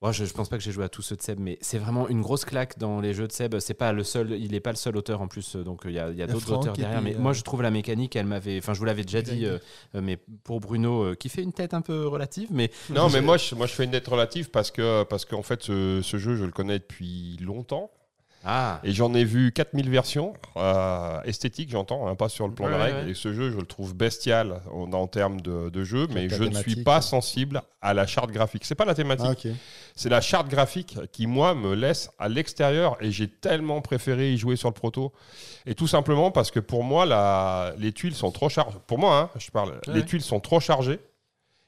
Bon, 0.00 0.12
je, 0.12 0.24
je 0.24 0.32
pense 0.32 0.48
pas 0.48 0.56
que 0.56 0.62
j'ai 0.62 0.70
joué 0.70 0.84
à 0.84 0.88
tous 0.88 1.02
ceux 1.02 1.16
de 1.16 1.22
Seb, 1.22 1.40
mais 1.40 1.58
c'est 1.60 1.76
vraiment 1.78 2.06
une 2.08 2.20
grosse 2.22 2.44
claque 2.44 2.78
dans 2.78 3.00
les 3.00 3.14
jeux 3.14 3.26
de 3.26 3.32
Seb. 3.32 3.58
C'est 3.58 3.74
pas 3.74 3.92
le 3.92 4.04
seul, 4.04 4.30
il 4.40 4.52
n'est 4.52 4.60
pas 4.60 4.70
le 4.70 4.76
seul 4.76 4.96
auteur 4.96 5.20
en 5.20 5.26
plus, 5.26 5.56
euh, 5.56 5.64
donc 5.64 5.84
euh, 5.86 5.90
il 5.90 5.96
y 5.96 5.98
a, 5.98 6.04
a 6.04 6.06
a 6.06 6.26
d'autres 6.28 6.52
auteurs 6.52 6.74
derrière. 6.74 7.00
puis, 7.00 7.10
Mais 7.10 7.16
euh, 7.16 7.20
moi, 7.20 7.32
je 7.32 7.42
trouve 7.42 7.62
la 7.62 7.72
mécanique, 7.72 8.14
elle 8.14 8.26
m'avait. 8.26 8.58
Enfin, 8.58 8.74
je 8.74 8.78
vous 8.78 8.84
l'avais 8.84 9.02
déjà 9.02 9.22
dit, 9.22 9.44
euh, 9.44 9.58
mais 9.94 10.16
pour 10.44 10.60
Bruno, 10.60 11.02
euh, 11.02 11.14
qui 11.16 11.28
fait 11.28 11.42
une 11.42 11.52
tête 11.52 11.74
un 11.74 11.80
peu 11.80 12.06
relative, 12.06 12.46
mais 12.52 12.70
Non, 12.90 13.10
mais 13.10 13.20
moi 13.20 13.38
je, 13.38 13.56
moi, 13.56 13.66
je 13.66 13.72
fais 13.72 13.84
une 13.86 13.90
dette 13.90 14.06
relative 14.06 14.50
parce 14.50 14.70
que 14.70 15.02
parce 15.02 15.24
qu'en 15.24 15.42
fait, 15.42 15.64
ce, 15.64 16.00
ce 16.00 16.16
jeu, 16.16 16.36
je 16.36 16.44
le 16.44 16.52
connais 16.52 16.78
depuis 16.78 17.36
longtemps. 17.40 17.90
Ah, 18.44 18.80
Et 18.84 18.92
j'en 18.92 19.12
ai 19.14 19.24
vu 19.24 19.52
4000 19.52 19.90
versions, 19.90 20.34
euh, 20.56 21.20
esthétiques, 21.22 21.70
j'entends, 21.70 22.06
hein, 22.06 22.14
pas 22.14 22.28
sur 22.28 22.46
le 22.48 22.54
plan 22.54 22.66
Ouais, 22.66 22.72
de 22.72 22.76
règles. 22.78 22.96
ouais. 23.06 23.10
Et 23.10 23.14
ce 23.14 23.32
jeu, 23.32 23.50
je 23.50 23.56
le 23.58 23.66
trouve 23.66 23.94
bestial 23.94 24.60
en, 24.72 24.92
en 24.92 25.06
termes 25.06 25.40
de, 25.40 25.68
de 25.70 25.84
jeu, 25.84 26.06
mais 26.14 26.28
je 26.28 26.44
ne 26.44 26.54
suis 26.54 26.82
pas 26.84 27.00
sensible 27.00 27.62
à 27.80 27.94
la 27.94 28.06
charte 28.06 28.30
graphique. 28.30 28.64
C'est 28.64 28.74
pas 28.74 28.84
la 28.84 28.94
thématique, 28.94 29.46
Ah, 29.50 29.56
c'est 29.96 30.08
la 30.08 30.20
charte 30.20 30.48
graphique 30.48 30.98
qui, 31.12 31.26
moi, 31.26 31.54
me 31.54 31.74
laisse 31.74 32.10
à 32.18 32.28
l'extérieur 32.28 32.96
et 33.00 33.10
j'ai 33.10 33.28
tellement 33.28 33.80
préféré 33.80 34.32
y 34.32 34.38
jouer 34.38 34.56
sur 34.56 34.68
le 34.68 34.74
proto. 34.74 35.12
Et 35.66 35.74
tout 35.74 35.86
simplement 35.88 36.30
parce 36.30 36.50
que 36.50 36.60
pour 36.60 36.84
moi, 36.84 37.04
la, 37.06 37.74
les 37.78 37.92
tuiles 37.92 38.14
sont 38.14 38.30
trop 38.30 38.48
chargées. 38.48 38.78
Pour 38.86 38.98
moi, 38.98 39.18
hein, 39.34 39.38
je 39.38 39.50
parle, 39.50 39.70
Ouais. 39.86 39.94
les 39.94 40.04
tuiles 40.04 40.22
sont 40.22 40.40
trop 40.40 40.60
chargées. 40.60 41.00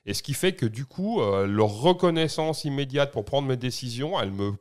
Et 0.07 0.15
ce 0.15 0.23
qui 0.23 0.33
fait 0.33 0.53
que 0.55 0.65
du 0.65 0.87
coup, 0.87 1.21
euh, 1.21 1.47
leur 1.47 1.69
reconnaissance 1.69 2.65
immédiate 2.65 3.13
pour 3.13 3.25
prendre 3.27 3.47
mes 3.47 3.59
décisions, 3.59 4.19
elle 4.19 4.31
me, 4.33 4.53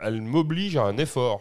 elle 0.00 0.20
m'oblige 0.22 0.76
à 0.76 0.82
un 0.84 0.96
effort. 0.98 1.40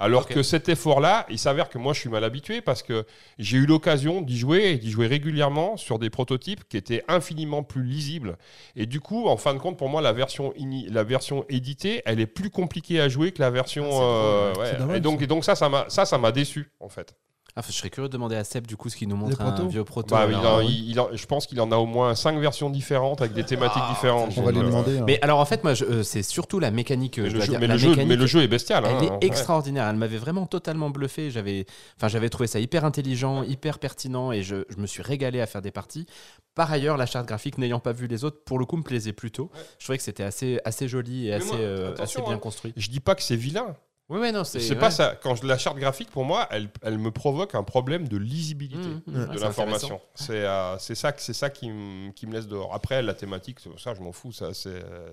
Alors 0.00 0.28
que 0.28 0.44
cet 0.44 0.68
effort-là, 0.68 1.26
il 1.28 1.40
s'avère 1.40 1.68
que 1.68 1.76
moi, 1.76 1.92
je 1.92 1.98
suis 1.98 2.08
mal 2.08 2.22
habitué 2.22 2.60
parce 2.60 2.84
que 2.84 3.04
j'ai 3.36 3.56
eu 3.56 3.66
l'occasion 3.66 4.20
d'y 4.20 4.38
jouer 4.38 4.70
et 4.70 4.78
d'y 4.78 4.92
jouer 4.92 5.08
régulièrement 5.08 5.76
sur 5.76 5.98
des 5.98 6.08
prototypes 6.08 6.62
qui 6.68 6.76
étaient 6.76 7.02
infiniment 7.08 7.64
plus 7.64 7.82
lisibles. 7.82 8.38
Et 8.76 8.86
du 8.86 9.00
coup, 9.00 9.26
en 9.26 9.36
fin 9.36 9.54
de 9.54 9.58
compte, 9.58 9.76
pour 9.76 9.88
moi, 9.88 10.00
la 10.00 10.12
version, 10.12 10.52
ini- 10.56 10.86
la 10.88 11.02
version 11.02 11.44
éditée, 11.48 12.02
elle 12.04 12.20
est 12.20 12.28
plus 12.28 12.50
compliquée 12.50 13.00
à 13.00 13.08
jouer 13.08 13.32
que 13.32 13.42
la 13.42 13.50
version. 13.50 13.88
Ah, 13.90 14.04
euh, 14.04 14.54
ouais. 14.54 14.78
dommage, 14.78 14.96
et 14.98 15.00
donc, 15.00 15.22
et 15.22 15.26
donc 15.26 15.44
ça, 15.44 15.56
ça 15.56 15.68
m'a, 15.68 15.86
ça, 15.88 16.04
ça 16.04 16.16
m'a 16.16 16.30
déçu 16.30 16.70
en 16.78 16.88
fait. 16.88 17.16
Ah, 17.60 17.64
je 17.66 17.72
serais 17.72 17.90
curieux 17.90 18.08
de 18.08 18.12
demander 18.12 18.36
à 18.36 18.44
Seb 18.44 18.68
du 18.68 18.76
coup 18.76 18.88
ce 18.88 18.96
qu'il 18.96 19.08
nous 19.08 19.16
montre 19.16 19.40
un 19.40 19.66
vieux 19.66 19.82
proto. 19.82 20.14
Bah, 20.14 20.20
alors, 20.20 20.40
il 20.40 20.46
en- 20.46 20.58
euh, 20.58 20.62
il- 20.62 20.90
il 20.90 21.00
en- 21.00 21.08
je 21.12 21.26
pense 21.26 21.46
qu'il 21.48 21.60
en 21.60 21.72
a 21.72 21.76
au 21.76 21.86
moins 21.86 22.14
cinq 22.14 22.38
versions 22.38 22.70
différentes 22.70 23.20
avec 23.20 23.32
des 23.32 23.42
thématiques 23.44 23.82
Ah, 23.84 23.92
différentes. 23.92 24.32
On 24.36 24.42
va 24.42 24.50
euh, 24.50 24.52
demander. 24.52 24.98
hein. 24.98 25.04
Mais 25.06 25.18
alors 25.22 25.40
en 25.40 25.44
fait, 25.44 25.64
moi, 25.64 25.72
euh, 25.82 26.04
c'est 26.04 26.22
surtout 26.22 26.60
la 26.60 26.70
mécanique. 26.70 27.18
Mais 27.18 27.24
je 27.28 27.32
le, 27.32 27.38
dois 27.38 27.44
jeu, 27.46 27.50
dire. 27.52 27.60
mais, 27.60 27.66
La 27.66 27.74
le 27.74 27.78
jeu, 27.80 27.88
mécanique, 27.90 28.08
mais 28.10 28.16
le 28.16 28.26
jeu 28.26 28.42
est 28.42 28.48
bestial. 28.48 28.84
Elle 28.86 28.94
hein, 28.94 29.00
est 29.02 29.10
ouais. 29.10 29.18
extraordinaire. 29.22 29.88
Elle 29.88 29.96
m'avait 29.96 30.18
vraiment 30.18 30.46
totalement 30.46 30.90
bluffé. 30.90 31.32
J'avais, 31.32 31.66
enfin, 31.96 32.06
j'avais 32.06 32.28
trouvé 32.28 32.46
ça 32.46 32.60
hyper 32.60 32.84
intelligent, 32.84 33.42
hyper 33.42 33.80
pertinent, 33.80 34.30
et 34.30 34.42
je, 34.42 34.64
je 34.68 34.76
me 34.76 34.86
suis 34.86 35.02
régalé 35.02 35.40
à 35.40 35.46
faire 35.46 35.60
des 35.62 35.72
parties. 35.72 36.06
Par 36.54 36.70
ailleurs, 36.72 36.96
la 36.96 37.06
charte 37.06 37.26
graphique, 37.26 37.58
n'ayant 37.58 37.80
pas 37.80 37.92
vu 37.92 38.06
les 38.06 38.22
autres, 38.24 38.38
pour 38.44 38.58
le 38.58 38.64
coup, 38.66 38.76
me 38.76 38.82
plaisait 38.82 39.12
plutôt. 39.12 39.50
Je 39.78 39.84
trouvais 39.84 39.98
que 39.98 40.04
c'était 40.04 40.22
assez, 40.22 40.60
assez 40.64 40.86
joli 40.88 41.26
et 41.26 41.30
Mais 41.30 41.34
assez, 41.36 41.46
moi, 41.48 41.56
euh, 41.58 41.94
assez 41.98 42.22
bien 42.22 42.32
hein. 42.34 42.38
construit. 42.38 42.72
Je 42.76 42.88
dis 42.88 43.00
pas 43.00 43.14
que 43.14 43.22
c'est 43.22 43.36
vilain. 43.36 43.74
Oui, 44.08 44.20
ouais, 44.20 44.32
non, 44.32 44.42
c'est. 44.42 44.60
C'est 44.60 44.74
ouais. 44.74 44.80
pas 44.80 44.90
ça. 44.90 45.16
Quand 45.22 45.34
je, 45.34 45.46
la 45.46 45.58
charte 45.58 45.76
graphique, 45.76 46.10
pour 46.10 46.24
moi, 46.24 46.46
elle, 46.50 46.70
elle 46.82 46.98
me 46.98 47.10
provoque 47.10 47.54
un 47.54 47.62
problème 47.62 48.08
de 48.08 48.16
lisibilité. 48.16 48.88
Mmh, 48.88 49.02
mmh, 49.06 49.12
de 49.12 49.18
ouais, 49.20 49.26
c'est 49.34 49.40
l'information. 49.44 50.00
C'est 50.14 50.46
euh, 50.46 50.78
ça, 50.78 51.12
ça 51.18 51.50
qui, 51.50 51.70
me- 51.70 52.10
qui 52.12 52.26
me 52.26 52.32
laisse 52.32 52.46
dehors. 52.48 52.74
Après, 52.74 53.02
la 53.02 53.12
thématique, 53.12 53.58
ça, 53.76 53.92
je 53.94 54.00
m'en 54.00 54.12
fous. 54.12 54.32
Ça, 54.32 54.54
c'est, 54.54 54.70
euh, 54.70 55.10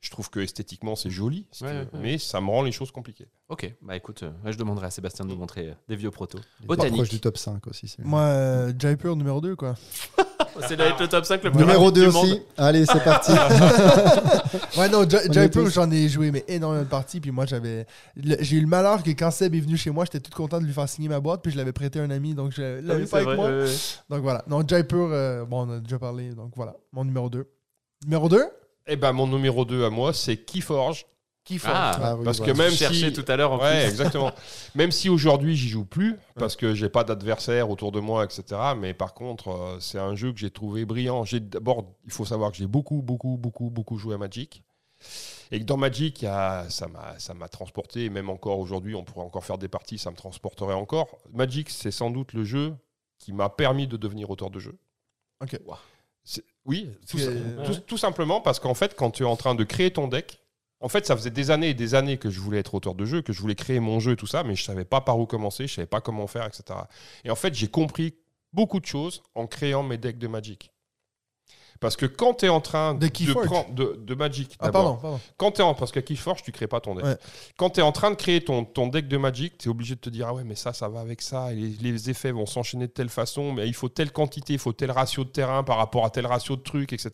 je 0.00 0.10
trouve 0.10 0.30
que 0.30 0.40
esthétiquement, 0.40 0.94
c'est 0.94 1.10
joli, 1.10 1.46
Ouais, 1.62 1.68
ouais. 1.68 1.86
mais 1.94 2.18
ça 2.18 2.40
me 2.40 2.48
rend 2.48 2.62
les 2.62 2.70
choses 2.72 2.90
compliquées. 2.92 3.26
Ok, 3.48 3.72
bah 3.82 3.96
écoute, 3.96 4.22
euh, 4.22 4.30
je 4.52 4.56
demanderai 4.56 4.86
à 4.86 4.90
Sébastien 4.90 5.24
de 5.24 5.30
nous 5.30 5.36
montrer 5.36 5.70
euh, 5.70 5.74
des 5.88 5.96
vieux 5.96 6.10
protos. 6.10 6.38
Botanique. 6.64 6.94
proche 6.94 7.08
du 7.08 7.18
top 7.20 7.36
5 7.38 7.66
aussi. 7.66 7.94
Moi, 8.04 8.20
euh, 8.20 8.72
Jaipur 8.78 9.16
numéro 9.16 9.40
2, 9.40 9.56
quoi. 9.56 9.74
C'est 10.68 10.76
d'être 10.76 10.98
le 11.00 11.08
top 11.08 11.24
5 11.26 11.44
le 11.44 11.50
plus 11.50 11.58
Numéro 11.60 11.86
rapide 11.86 11.96
2 11.96 12.06
du 12.06 12.12
monde. 12.12 12.24
aussi. 12.24 12.42
Allez, 12.56 12.86
c'est 12.86 13.04
parti. 13.04 13.30
Ouais, 14.78 14.88
non, 14.88 15.08
Ja- 15.08 15.30
Jaipur, 15.30 15.68
j'en 15.70 15.90
ai 15.90 16.08
joué, 16.08 16.30
mais 16.30 16.44
énormément 16.48 16.82
de 16.84 16.88
parties. 16.88 17.20
Puis 17.20 17.30
moi, 17.30 17.44
j'avais. 17.46 17.86
J'ai 18.16 18.56
eu 18.56 18.60
le 18.60 18.66
malheur 18.66 19.02
que 19.02 19.10
quand 19.10 19.30
Seb 19.30 19.54
est 19.54 19.60
venu 19.60 19.76
chez 19.76 19.90
moi, 19.90 20.04
j'étais 20.04 20.20
tout 20.20 20.30
content 20.34 20.58
de 20.60 20.64
lui 20.64 20.72
faire 20.72 20.88
signer 20.88 21.08
ma 21.08 21.20
boîte. 21.20 21.42
Puis 21.42 21.52
je 21.52 21.56
l'avais 21.58 21.72
prêté 21.72 22.00
à 22.00 22.04
un 22.04 22.10
ami, 22.10 22.34
donc 22.34 22.52
je 22.52 22.62
Ah 22.62 22.80
l'avais 22.82 23.02
oui, 23.04 23.08
pas 23.08 23.16
avec 23.18 23.28
vrai, 23.28 23.36
moi. 23.36 23.64
Donc 24.10 24.22
voilà. 24.22 24.44
Non, 24.48 24.62
Jaipur, 24.66 25.08
euh, 25.12 25.44
bon, 25.44 25.66
on 25.66 25.70
a 25.76 25.80
déjà 25.80 25.98
parlé. 25.98 26.30
Donc 26.30 26.52
voilà, 26.56 26.74
mon 26.92 27.04
numéro 27.04 27.28
2. 27.28 27.46
Numéro 28.04 28.28
2 28.28 28.42
Et 28.86 28.96
ben, 28.96 29.12
mon 29.12 29.26
numéro 29.26 29.64
2 29.64 29.84
à 29.84 29.90
moi, 29.90 30.12
c'est 30.12 30.36
Keyforge. 30.36 31.06
Qui 31.44 31.60
fait 31.60 31.68
Ah, 31.70 31.92
Ah 32.02 32.16
oui, 32.16 32.24
Parce 32.24 32.38
voilà. 32.38 32.52
que 32.52 32.58
même 32.58 32.70
je 32.72 32.76
cherchais 32.76 33.10
si. 33.10 33.12
tout 33.12 33.24
à 33.30 33.36
l'heure 33.36 33.52
en 33.52 33.60
Ouais, 33.60 33.82
plus. 33.82 33.90
exactement. 33.90 34.32
Même 34.74 34.90
si 34.90 35.08
aujourd'hui 35.08 35.54
j'y 35.54 35.68
joue 35.68 35.84
plus 35.84 36.16
parce 36.34 36.56
que 36.56 36.74
j'ai 36.74 36.88
pas 36.88 37.04
d'adversaire 37.04 37.70
autour 37.70 37.92
de 37.92 38.00
moi, 38.00 38.24
etc. 38.24 38.42
Mais 38.76 38.94
par 38.94 39.14
contre, 39.14 39.50
euh, 39.50 39.76
c'est 39.78 40.00
un 40.00 40.16
jeu 40.16 40.32
que 40.32 40.40
j'ai 40.40 40.50
trouvé 40.50 40.84
brillant. 40.84 41.22
J'ai 41.24 41.38
d'abord, 41.38 41.84
il 42.04 42.10
faut 42.10 42.24
savoir 42.24 42.50
que 42.50 42.56
j'ai 42.56 42.66
beaucoup, 42.66 43.00
beaucoup, 43.00 43.36
beaucoup, 43.36 43.70
beaucoup 43.70 43.96
joué 43.96 44.16
à 44.16 44.18
Magic. 44.18 44.64
Et 45.52 45.60
que 45.60 45.64
dans 45.64 45.76
Magic, 45.76 46.22
ça 46.68 46.88
m'a 46.92 47.16
ça 47.20 47.32
m'a 47.32 47.48
transporté. 47.48 48.06
Et 48.06 48.10
même 48.10 48.28
encore 48.28 48.58
aujourd'hui, 48.58 48.96
on 48.96 49.04
pourrait 49.04 49.24
encore 49.24 49.44
faire 49.44 49.58
des 49.58 49.68
parties, 49.68 49.98
ça 49.98 50.10
me 50.10 50.16
transporterait 50.16 50.74
encore. 50.74 51.16
Magic, 51.32 51.70
c'est 51.70 51.92
sans 51.92 52.10
doute 52.10 52.32
le 52.32 52.42
jeu 52.42 52.74
qui 53.20 53.32
m'a 53.32 53.50
permis 53.50 53.86
de 53.86 53.96
devenir 53.96 54.30
auteur 54.30 54.50
de 54.50 54.58
jeu. 54.58 54.76
Ok. 55.40 55.60
Oui, 56.66 56.90
tout, 57.86 57.96
simplement 57.96 58.40
parce 58.40 58.58
qu'en 58.58 58.74
fait, 58.74 58.94
quand 58.96 59.10
tu 59.12 59.22
es 59.22 59.26
en 59.26 59.36
train 59.36 59.54
de 59.54 59.64
créer 59.64 59.92
ton 59.92 60.08
deck, 60.08 60.40
en 60.80 60.88
fait, 60.88 61.06
ça 61.06 61.16
faisait 61.16 61.30
des 61.30 61.50
années 61.50 61.70
et 61.70 61.74
des 61.74 61.94
années 61.94 62.18
que 62.18 62.28
je 62.28 62.40
voulais 62.40 62.58
être 62.58 62.74
auteur 62.74 62.94
de 62.94 63.04
jeu, 63.04 63.22
que 63.22 63.32
je 63.32 63.40
voulais 63.40 63.54
créer 63.54 63.80
mon 63.80 64.00
jeu 64.00 64.12
et 64.12 64.16
tout 64.16 64.26
ça, 64.26 64.42
mais 64.42 64.56
je 64.56 64.64
savais 64.64 64.84
pas 64.84 65.00
par 65.00 65.18
où 65.18 65.26
commencer, 65.26 65.66
je 65.66 65.74
savais 65.74 65.86
pas 65.86 66.00
comment 66.00 66.26
faire, 66.26 66.44
etc. 66.44 66.80
Et 67.24 67.30
en 67.30 67.36
fait, 67.36 67.54
j'ai 67.54 67.68
compris 67.68 68.16
beaucoup 68.52 68.80
de 68.80 68.86
choses 68.86 69.22
en 69.34 69.46
créant 69.46 69.82
mes 69.82 69.96
decks 69.96 70.18
de 70.18 70.26
Magic. 70.26 70.70
Parce 71.80 71.96
que 71.96 72.06
quand 72.06 72.34
tu 72.34 72.46
es 72.46 72.48
en 72.48 72.60
train 72.60 72.94
De 72.94 73.08
prendre 73.44 73.72
de, 73.74 73.96
de 74.00 74.14
Magic, 74.14 74.56
Ah, 74.60 74.70
pardon, 74.70 74.96
pardon. 74.96 75.20
quand 75.36 75.52
t'es 75.52 75.62
en, 75.62 75.74
parce 75.74 75.92
qu'à 75.92 76.02
Keyforge, 76.02 76.42
tu 76.42 76.52
crées 76.52 76.66
pas 76.66 76.80
ton 76.80 76.94
deck. 76.94 77.04
Ouais. 77.04 77.16
Quand 77.58 77.70
tu 77.70 77.80
es 77.80 77.82
en 77.82 77.92
train 77.92 78.10
de 78.10 78.16
créer 78.16 78.42
ton, 78.42 78.64
ton 78.64 78.86
deck 78.86 79.08
de 79.08 79.16
Magic, 79.16 79.58
tu 79.58 79.68
es 79.68 79.70
obligé 79.70 79.94
de 79.94 80.00
te 80.00 80.08
dire 80.10 80.28
Ah 80.28 80.34
ouais, 80.34 80.44
mais 80.44 80.54
ça, 80.54 80.72
ça 80.72 80.88
va 80.88 81.00
avec 81.00 81.22
ça, 81.22 81.52
et 81.52 81.56
les, 81.56 81.68
les 81.80 82.10
effets 82.10 82.32
vont 82.32 82.46
s'enchaîner 82.46 82.86
de 82.86 82.92
telle 82.92 83.08
façon, 83.10 83.52
mais 83.52 83.66
il 83.68 83.74
faut 83.74 83.88
telle 83.88 84.12
quantité, 84.12 84.54
il 84.54 84.58
faut 84.58 84.72
tel 84.72 84.90
ratio 84.90 85.24
de 85.24 85.30
terrain 85.30 85.62
par 85.64 85.76
rapport 85.76 86.04
à 86.04 86.10
tel 86.10 86.26
ratio 86.26 86.56
de 86.56 86.62
trucs, 86.62 86.92
etc. 86.92 87.10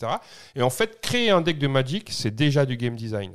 Et 0.54 0.62
en 0.62 0.70
fait, 0.70 1.00
créer 1.00 1.30
un 1.30 1.40
deck 1.40 1.58
de 1.58 1.66
Magic, 1.66 2.10
c'est 2.10 2.34
déjà 2.34 2.64
du 2.66 2.76
game 2.76 2.96
design. 2.96 3.34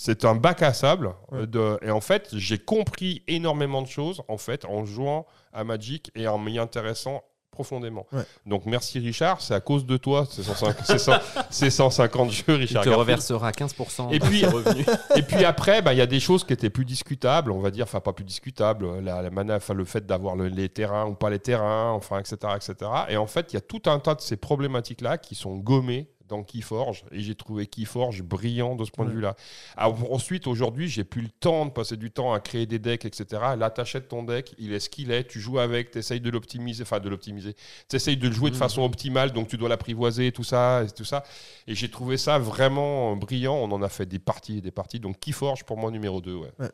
C'est 0.00 0.24
un 0.24 0.36
bac 0.36 0.62
à 0.62 0.72
sable. 0.72 1.12
de, 1.32 1.76
et 1.82 1.90
en 1.90 2.00
fait, 2.00 2.28
j'ai 2.32 2.58
compris 2.58 3.24
énormément 3.26 3.82
de 3.82 3.88
choses 3.88 4.22
en 4.28 4.38
fait 4.38 4.64
en 4.64 4.84
jouant 4.84 5.26
à 5.52 5.64
Magic 5.64 6.12
et 6.14 6.28
en 6.28 6.38
m'y 6.38 6.56
intéressant 6.60 7.24
profondément. 7.58 8.06
Ouais. 8.12 8.22
Donc 8.46 8.66
merci 8.66 9.00
Richard, 9.00 9.40
c'est 9.40 9.52
à 9.54 9.58
cause 9.60 9.84
de 9.84 9.96
toi, 9.96 10.24
c'est 10.30 10.44
150, 10.44 10.76
c'est 10.86 10.98
100 10.98 11.12
c'est 11.50 11.70
150 11.70 12.30
jeux 12.30 12.44
Il 12.48 12.54
Richard. 12.54 12.84
te 12.84 12.88
Garfield. 12.88 12.98
reversera 13.00 13.50
15% 13.50 14.12
Et 14.12 14.20
de 14.20 14.24
puis-. 14.24 14.44
Et 15.16 15.22
puis 15.22 15.44
après, 15.44 15.82
bah, 15.82 15.92
il 15.92 15.96
y 15.98 16.00
a 16.02 16.06
des 16.06 16.20
choses 16.20 16.44
qui 16.44 16.52
étaient 16.52 16.70
plus 16.70 16.84
discutables, 16.84 17.50
on 17.50 17.58
va 17.58 17.72
dire, 17.72 17.84
enfin 17.84 17.98
pas 18.00 18.12
plus 18.12 18.24
discutables, 18.24 19.00
la, 19.00 19.22
la 19.22 19.30
mana, 19.30 19.56
enfin, 19.56 19.74
le 19.74 19.84
fait 19.84 20.06
d'avoir 20.06 20.36
le- 20.36 20.46
les 20.46 20.68
terrains 20.68 21.06
ou 21.06 21.14
pas 21.14 21.30
les 21.30 21.40
terrains, 21.40 21.90
enfin, 21.90 22.20
etc., 22.20 22.36
etc. 22.54 22.90
Et 23.08 23.16
en 23.16 23.26
fait, 23.26 23.52
il 23.52 23.54
y 23.54 23.56
a 23.56 23.60
tout 23.60 23.82
un 23.86 23.98
tas 23.98 24.14
de 24.14 24.20
ces 24.20 24.36
problématiques-là 24.36 25.18
qui 25.18 25.34
sont 25.34 25.56
gommées 25.56 26.08
dans 26.28 26.42
Keyforge 26.42 27.04
et 27.10 27.20
j'ai 27.20 27.34
trouvé 27.34 27.66
Keyforge 27.66 28.22
brillant 28.22 28.76
de 28.76 28.84
ce 28.84 28.90
point 28.90 29.04
de 29.06 29.10
vue-là. 29.10 29.34
Alors, 29.76 30.12
ensuite, 30.12 30.46
aujourd'hui, 30.46 30.88
j'ai 30.88 31.04
plus 31.04 31.22
le 31.22 31.28
temps 31.30 31.66
de 31.66 31.70
passer 31.70 31.96
du 31.96 32.10
temps 32.10 32.32
à 32.32 32.40
créer 32.40 32.66
des 32.66 32.78
decks, 32.78 33.04
etc. 33.04 33.24
Là, 33.58 33.70
t'achètes 33.70 34.08
ton 34.08 34.22
deck, 34.22 34.54
il 34.58 34.72
est 34.72 34.80
ce 34.80 34.88
qu'il 34.90 35.10
est, 35.10 35.24
tu 35.24 35.40
joues 35.40 35.58
avec, 35.58 35.90
tu 35.90 35.98
essayes 35.98 36.20
de 36.20 36.30
l'optimiser, 36.30 36.82
enfin 36.82 37.00
de 37.00 37.08
l'optimiser, 37.08 37.54
tu 37.88 37.96
essayes 37.96 38.16
de 38.16 38.28
le 38.28 38.34
jouer 38.34 38.50
de 38.50 38.54
Mhm. 38.56 38.60
façon 38.60 38.82
optimale, 38.82 39.32
donc 39.32 39.48
tu 39.48 39.56
dois 39.56 39.68
l'apprivoiser, 39.68 40.30
tout 40.32 40.44
ça, 40.44 40.84
et 40.84 40.90
tout 40.90 41.04
ça. 41.04 41.22
Et 41.66 41.74
j'ai 41.74 41.90
trouvé 41.90 42.16
ça 42.16 42.38
vraiment 42.38 43.16
brillant. 43.16 43.54
On 43.56 43.72
en 43.72 43.82
a 43.82 43.88
fait 43.88 44.06
des 44.06 44.18
parties 44.18 44.58
et 44.58 44.60
des 44.60 44.70
parties. 44.70 45.00
Donc 45.00 45.18
Keyforge, 45.20 45.64
pour 45.64 45.76
moi, 45.76 45.90
numéro 45.90 46.20
2. 46.20 46.34
Ouais. 46.34 46.48
Bah, 46.58 46.70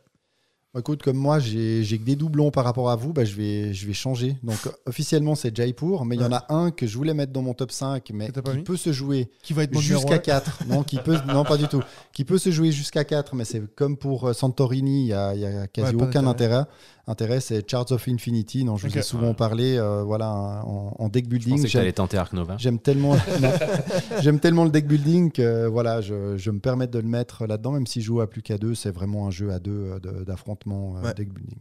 Écoute, 0.77 1.03
comme 1.03 1.17
moi, 1.17 1.39
j'ai 1.39 1.85
que 1.85 2.05
des 2.05 2.17
doublons 2.17 2.51
par 2.51 2.65
rapport 2.65 2.91
à 2.91 2.97
vous, 2.97 3.13
bah, 3.13 3.25
je, 3.25 3.35
vais, 3.35 3.73
je 3.73 3.87
vais 3.87 3.93
changer. 3.93 4.37
Donc, 4.43 4.59
officiellement, 4.87 5.37
c'est 5.37 5.55
Jaipur, 5.55 6.05
mais 6.05 6.17
il 6.17 6.23
y 6.23 6.25
en 6.25 6.33
a 6.33 6.45
un 6.49 6.71
que 6.73 6.87
je 6.87 6.97
voulais 6.97 7.15
mettre 7.15 7.33
dans 7.33 7.43
mon 7.43 7.55
top 7.55 7.71
5, 7.71 8.11
mais 8.13 8.31
qui 8.31 8.41
mis 8.57 8.63
peut 8.65 8.77
se 8.77 8.93
jouer 8.93 9.29
Qui 9.43 9.53
va 9.53 9.63
être 9.63 9.73
mon 9.73 9.81
numéro 9.81 10.01
jusqu'à 10.01 10.17
un. 10.17 10.19
4. 10.19 10.65
Non, 10.69 10.83
qui 10.83 10.99
peut, 10.99 11.17
non, 11.29 11.45
pas 11.45 11.57
du 11.57 11.69
tout. 11.69 11.83
Qui 12.13 12.25
peut 12.25 12.39
se 12.39 12.51
jouer 12.51 12.73
jusqu'à 12.73 13.05
4, 13.05 13.35
mais 13.37 13.45
c'est 13.45 13.63
comme 13.75 13.97
pour 13.97 14.29
euh, 14.29 14.33
Santorini, 14.33 15.03
il 15.03 15.07
n'y 15.07 15.13
a, 15.13 15.35
y 15.35 15.45
a 15.45 15.67
quasi 15.69 15.95
Ouais, 15.95 16.03
aucun 16.03 16.27
intérêt. 16.27 16.65
Intérêt, 17.07 17.41
c'est 17.41 17.69
Charts 17.71 17.93
of 17.93 18.09
Infinity, 18.09 18.65
dont 18.65 18.77
je 18.79 18.87
vous 18.87 18.97
ai 18.99 19.03
souvent 19.03 19.29
Ouais. 19.29 19.35
parlé 19.35 19.77
euh, 19.77 20.03
voilà, 20.03 20.31
en, 20.65 20.95
en 20.99 21.09
deck 21.11 21.25
Je 21.25 21.31
building. 21.31 21.51
pensais 21.57 21.63
que 21.65 21.69
J'aime- 21.69 21.81
t'allais 21.83 21.93
tenter 21.93 22.17
Ark 22.17 22.33
Nova. 22.33 22.57
J'aime 22.59 22.79
tellement, 22.79 23.15
j'aime 24.23 24.41
tellement 24.41 24.65
le 24.65 24.71
deck 24.71 24.87
building 24.87 25.31
que 25.31 25.67
voilà, 25.67 26.01
je, 26.01 26.37
je 26.39 26.51
me 26.51 26.61
permets 26.61 26.87
de 26.87 26.99
le 26.99 27.07
mettre 27.09 27.47
là-dedans, 27.47 27.73
même 27.73 27.87
si 27.87 28.01
je 28.01 28.07
joue 28.07 28.21
à 28.23 28.27
plus 28.29 28.41
qu'à 28.43 28.57
deux, 28.57 28.75
c'est 28.75 28.91
vraiment 28.91 29.27
un 29.27 29.31
jeu 29.31 29.51
à 29.53 29.59
deux 29.59 29.93
euh, 29.93 29.99
de- 30.01 30.25
d'affrontement 30.25 30.97
euh, 30.97 31.03
Ouais. 31.03 31.15
deck 31.15 31.33
building. 31.33 31.59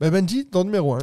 Ben 0.00 0.10
Benji, 0.10 0.46
ton 0.46 0.64
numéro 0.64 0.94
1. 0.94 0.98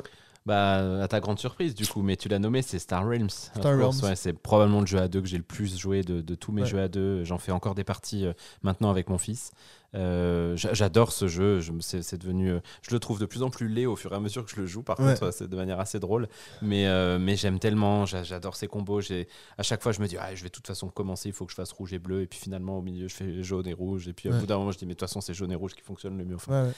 Bah, 0.46 1.04
à 1.04 1.08
ta 1.08 1.20
grande 1.20 1.38
surprise, 1.38 1.76
du 1.76 1.86
coup, 1.86 2.02
mais 2.02 2.16
tu 2.16 2.28
l'as 2.28 2.40
nommé, 2.40 2.64
c'est 2.64 2.80
Star 2.80 3.06
Realms. 3.08 3.30
Star 3.30 3.78
Realms. 3.78 4.00
ouais, 4.04 4.16
c'est 4.16 4.34
probablement 4.34 4.80
le 4.82 4.88
jeu 4.88 4.98
à 4.98 5.08
deux 5.08 5.22
que 5.22 5.28
j'ai 5.28 5.38
le 5.38 5.44
plus 5.44 5.78
joué 5.78 6.02
de, 6.02 6.22
de 6.22 6.34
tous 6.36 6.52
mes 6.52 6.64
Ouais. 6.64 6.68
jeux 6.68 6.80
à 6.82 6.88
deux. 6.88 7.24
J'en 7.24 7.38
fais 7.38 7.52
encore 7.52 7.76
des 7.76 7.84
parties 7.84 8.26
euh, 8.26 8.34
maintenant 8.64 8.90
avec 8.90 9.08
mon 9.08 9.20
fils. 9.20 9.52
Euh, 9.94 10.56
j'a- 10.56 10.74
J'adore 10.74 11.12
ce 11.12 11.28
jeu. 11.28 11.60
Je, 11.60 11.72
c'est, 11.82 12.18
devenu, 12.18 12.52
euh, 12.52 12.60
je 12.82 12.92
le 12.92 13.00
trouve 13.00 13.20
de 13.20 13.26
plus 13.26 13.44
en 13.44 13.50
plus 13.50 13.68
laid 13.68 13.86
au 13.86 13.96
fur 13.96 14.14
et 14.14 14.16
à 14.16 14.20
mesure 14.20 14.46
que 14.46 14.52
je 14.52 14.56
le 14.62 14.66
joue. 14.66 14.84
Par 14.84 15.00
Ouais. 15.00 15.14
contre, 15.14 15.32
c'est 15.34 15.48
de 15.50 15.56
manière 15.56 15.80
assez 15.80 16.00
drôle. 16.00 16.28
Mais, 16.62 16.88
euh, 16.88 17.20
mais 17.20 17.36
j'aime 17.36 17.60
tellement. 17.60 18.06
j'a- 18.06 18.24
J'adore 18.24 18.56
ces 18.56 18.68
combos. 18.68 19.02
À 19.58 19.64
chaque 19.64 19.82
fois, 19.84 19.92
je 19.92 20.00
me 20.02 20.08
dis, 20.08 20.18
ah, 20.18 20.34
je 20.34 20.44
vais 20.44 20.50
de 20.50 20.54
toute 20.54 20.68
façon 20.68 20.88
commencer. 20.90 21.30
Il 21.30 21.34
faut 21.34 21.46
que 21.46 21.52
je 21.52 21.56
fasse 21.56 21.72
rouge 21.74 21.94
et 21.94 22.00
bleu. 22.00 22.22
Et 22.22 22.28
puis 22.28 22.40
finalement, 22.40 22.78
au 22.78 22.82
milieu, 22.82 23.08
je 23.08 23.16
fais 23.16 23.44
jaune 23.44 23.68
et 23.68 23.74
rouge. 23.74 24.08
Et 24.08 24.14
puis 24.14 24.30
au 24.30 24.32
Ouais. 24.34 24.40
bout 24.40 24.46
d'un 24.46 24.58
moment, 24.58 24.72
je 24.72 24.78
dis, 24.78 24.86
mais 24.86 24.94
de 24.94 25.00
toute 25.00 25.08
façon, 25.10 25.20
c'est 25.22 25.34
jaune 25.34 25.52
et 25.52 25.56
rouge 25.56 25.74
qui 25.74 25.82
fonctionne 25.82 26.18
le 26.18 26.26
mieux. 26.26 26.36
Enfin, 26.36 26.66
Ouais, 26.68 26.72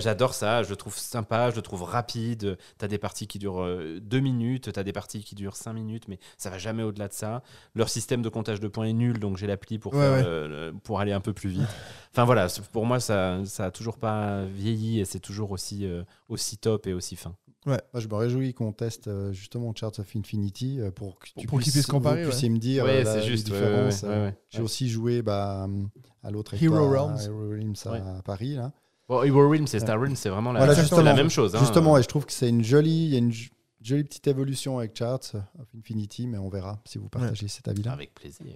J'adore 0.00 0.34
ça, 0.34 0.62
je 0.62 0.70
le 0.70 0.76
trouve 0.76 0.96
sympa, 0.96 1.50
je 1.50 1.56
le 1.56 1.62
trouve 1.62 1.82
rapide. 1.82 2.56
T'as 2.78 2.88
des 2.88 2.98
parties 2.98 3.26
qui 3.26 3.38
durent 3.38 3.66
deux 4.00 4.20
minutes, 4.20 4.72
t'as 4.72 4.82
des 4.82 4.92
parties 4.92 5.22
qui 5.24 5.34
durent 5.34 5.56
cinq 5.56 5.72
minutes, 5.72 6.06
mais 6.08 6.18
ça 6.36 6.50
va 6.50 6.58
jamais 6.58 6.82
au-delà 6.82 7.08
de 7.08 7.12
ça. 7.12 7.42
Leur 7.74 7.88
système 7.88 8.22
de 8.22 8.28
comptage 8.28 8.60
de 8.60 8.68
points 8.68 8.86
est 8.86 8.92
nul, 8.92 9.18
donc 9.18 9.36
j'ai 9.38 9.46
l'appli 9.46 9.78
pour, 9.78 9.94
faire 9.94 10.72
pour 10.84 11.00
aller 11.00 11.12
un 11.12 11.20
peu 11.20 11.32
plus 11.32 11.50
vite. 11.50 11.68
Enfin 12.12 12.24
voilà, 12.24 12.48
pour 12.72 12.86
moi, 12.86 13.00
ça, 13.00 13.40
ça 13.44 13.66
a 13.66 13.70
toujours 13.70 13.98
pas 13.98 14.44
vieilli 14.44 15.00
et 15.00 15.04
c'est 15.04 15.20
toujours 15.20 15.50
aussi, 15.50 15.86
euh, 15.86 16.02
aussi 16.28 16.58
top 16.58 16.86
et 16.86 16.92
aussi 16.92 17.16
fin. 17.16 17.34
Moi, 17.66 17.76
je 17.94 18.08
me 18.08 18.14
réjouis 18.14 18.54
qu'on 18.54 18.72
teste 18.72 19.08
euh, 19.08 19.32
justement 19.32 19.74
Charts 19.74 19.98
of 19.98 20.16
Infinity 20.16 20.80
euh, 20.80 20.90
pour 20.90 21.18
que 21.18 21.26
tu 21.36 21.46
Pour 21.46 21.60
comparer, 21.88 22.24
vous 22.24 22.48
me 22.48 22.56
dire 22.58 22.84
Ouais, 22.84 23.04
la- 23.04 23.20
juste, 23.20 23.48
ouais, 23.50 23.54
différences. 23.54 24.02
ouais, 24.02 24.08
ouais, 24.08 24.14
ouais. 24.16 24.38
J'ai 24.48 24.62
aussi 24.62 24.88
joué 24.88 25.20
bah, 25.20 25.68
à 26.22 26.30
l'autre 26.30 26.54
Hero 26.54 26.88
Realms. 26.88 27.16
à 27.18 27.22
Hero 27.24 27.48
Realms 27.50 27.74
à, 27.84 27.90
Ouais. 27.92 28.00
à 28.00 28.22
Paris. 28.22 28.54
Là. 28.54 28.72
Bon, 29.08 29.22
Hero 29.22 29.46
Realms 29.48 29.66
et 29.74 29.78
Star 29.78 30.00
Realms, 30.00 30.16
c'est 30.16 30.30
vraiment 30.30 30.52
la, 30.52 30.60
Voilà, 30.60 30.74
c'est 30.74 30.80
justement. 30.82 31.02
la 31.02 31.14
même 31.14 31.28
chose. 31.30 31.54
hein. 31.54 31.58
Justement, 31.60 31.98
et 31.98 32.02
je 32.02 32.08
trouve 32.08 32.24
que 32.24 32.32
c'est 32.32 32.48
une 32.48 32.64
jolie, 32.64 33.04
il 33.06 33.10
y 33.10 33.14
a 33.16 33.18
une 33.18 33.32
jolie 33.82 34.04
petite 34.04 34.26
évolution 34.26 34.78
avec 34.78 34.96
Charts 34.96 35.34
of 35.34 35.66
Infinity, 35.76 36.28
mais 36.28 36.38
on 36.38 36.48
verra 36.48 36.80
si 36.86 36.96
vous 36.96 37.08
partagez 37.10 37.48
cet 37.48 37.68
avis-là. 37.68 37.92
Avec 37.92 38.14
plaisir. 38.14 38.54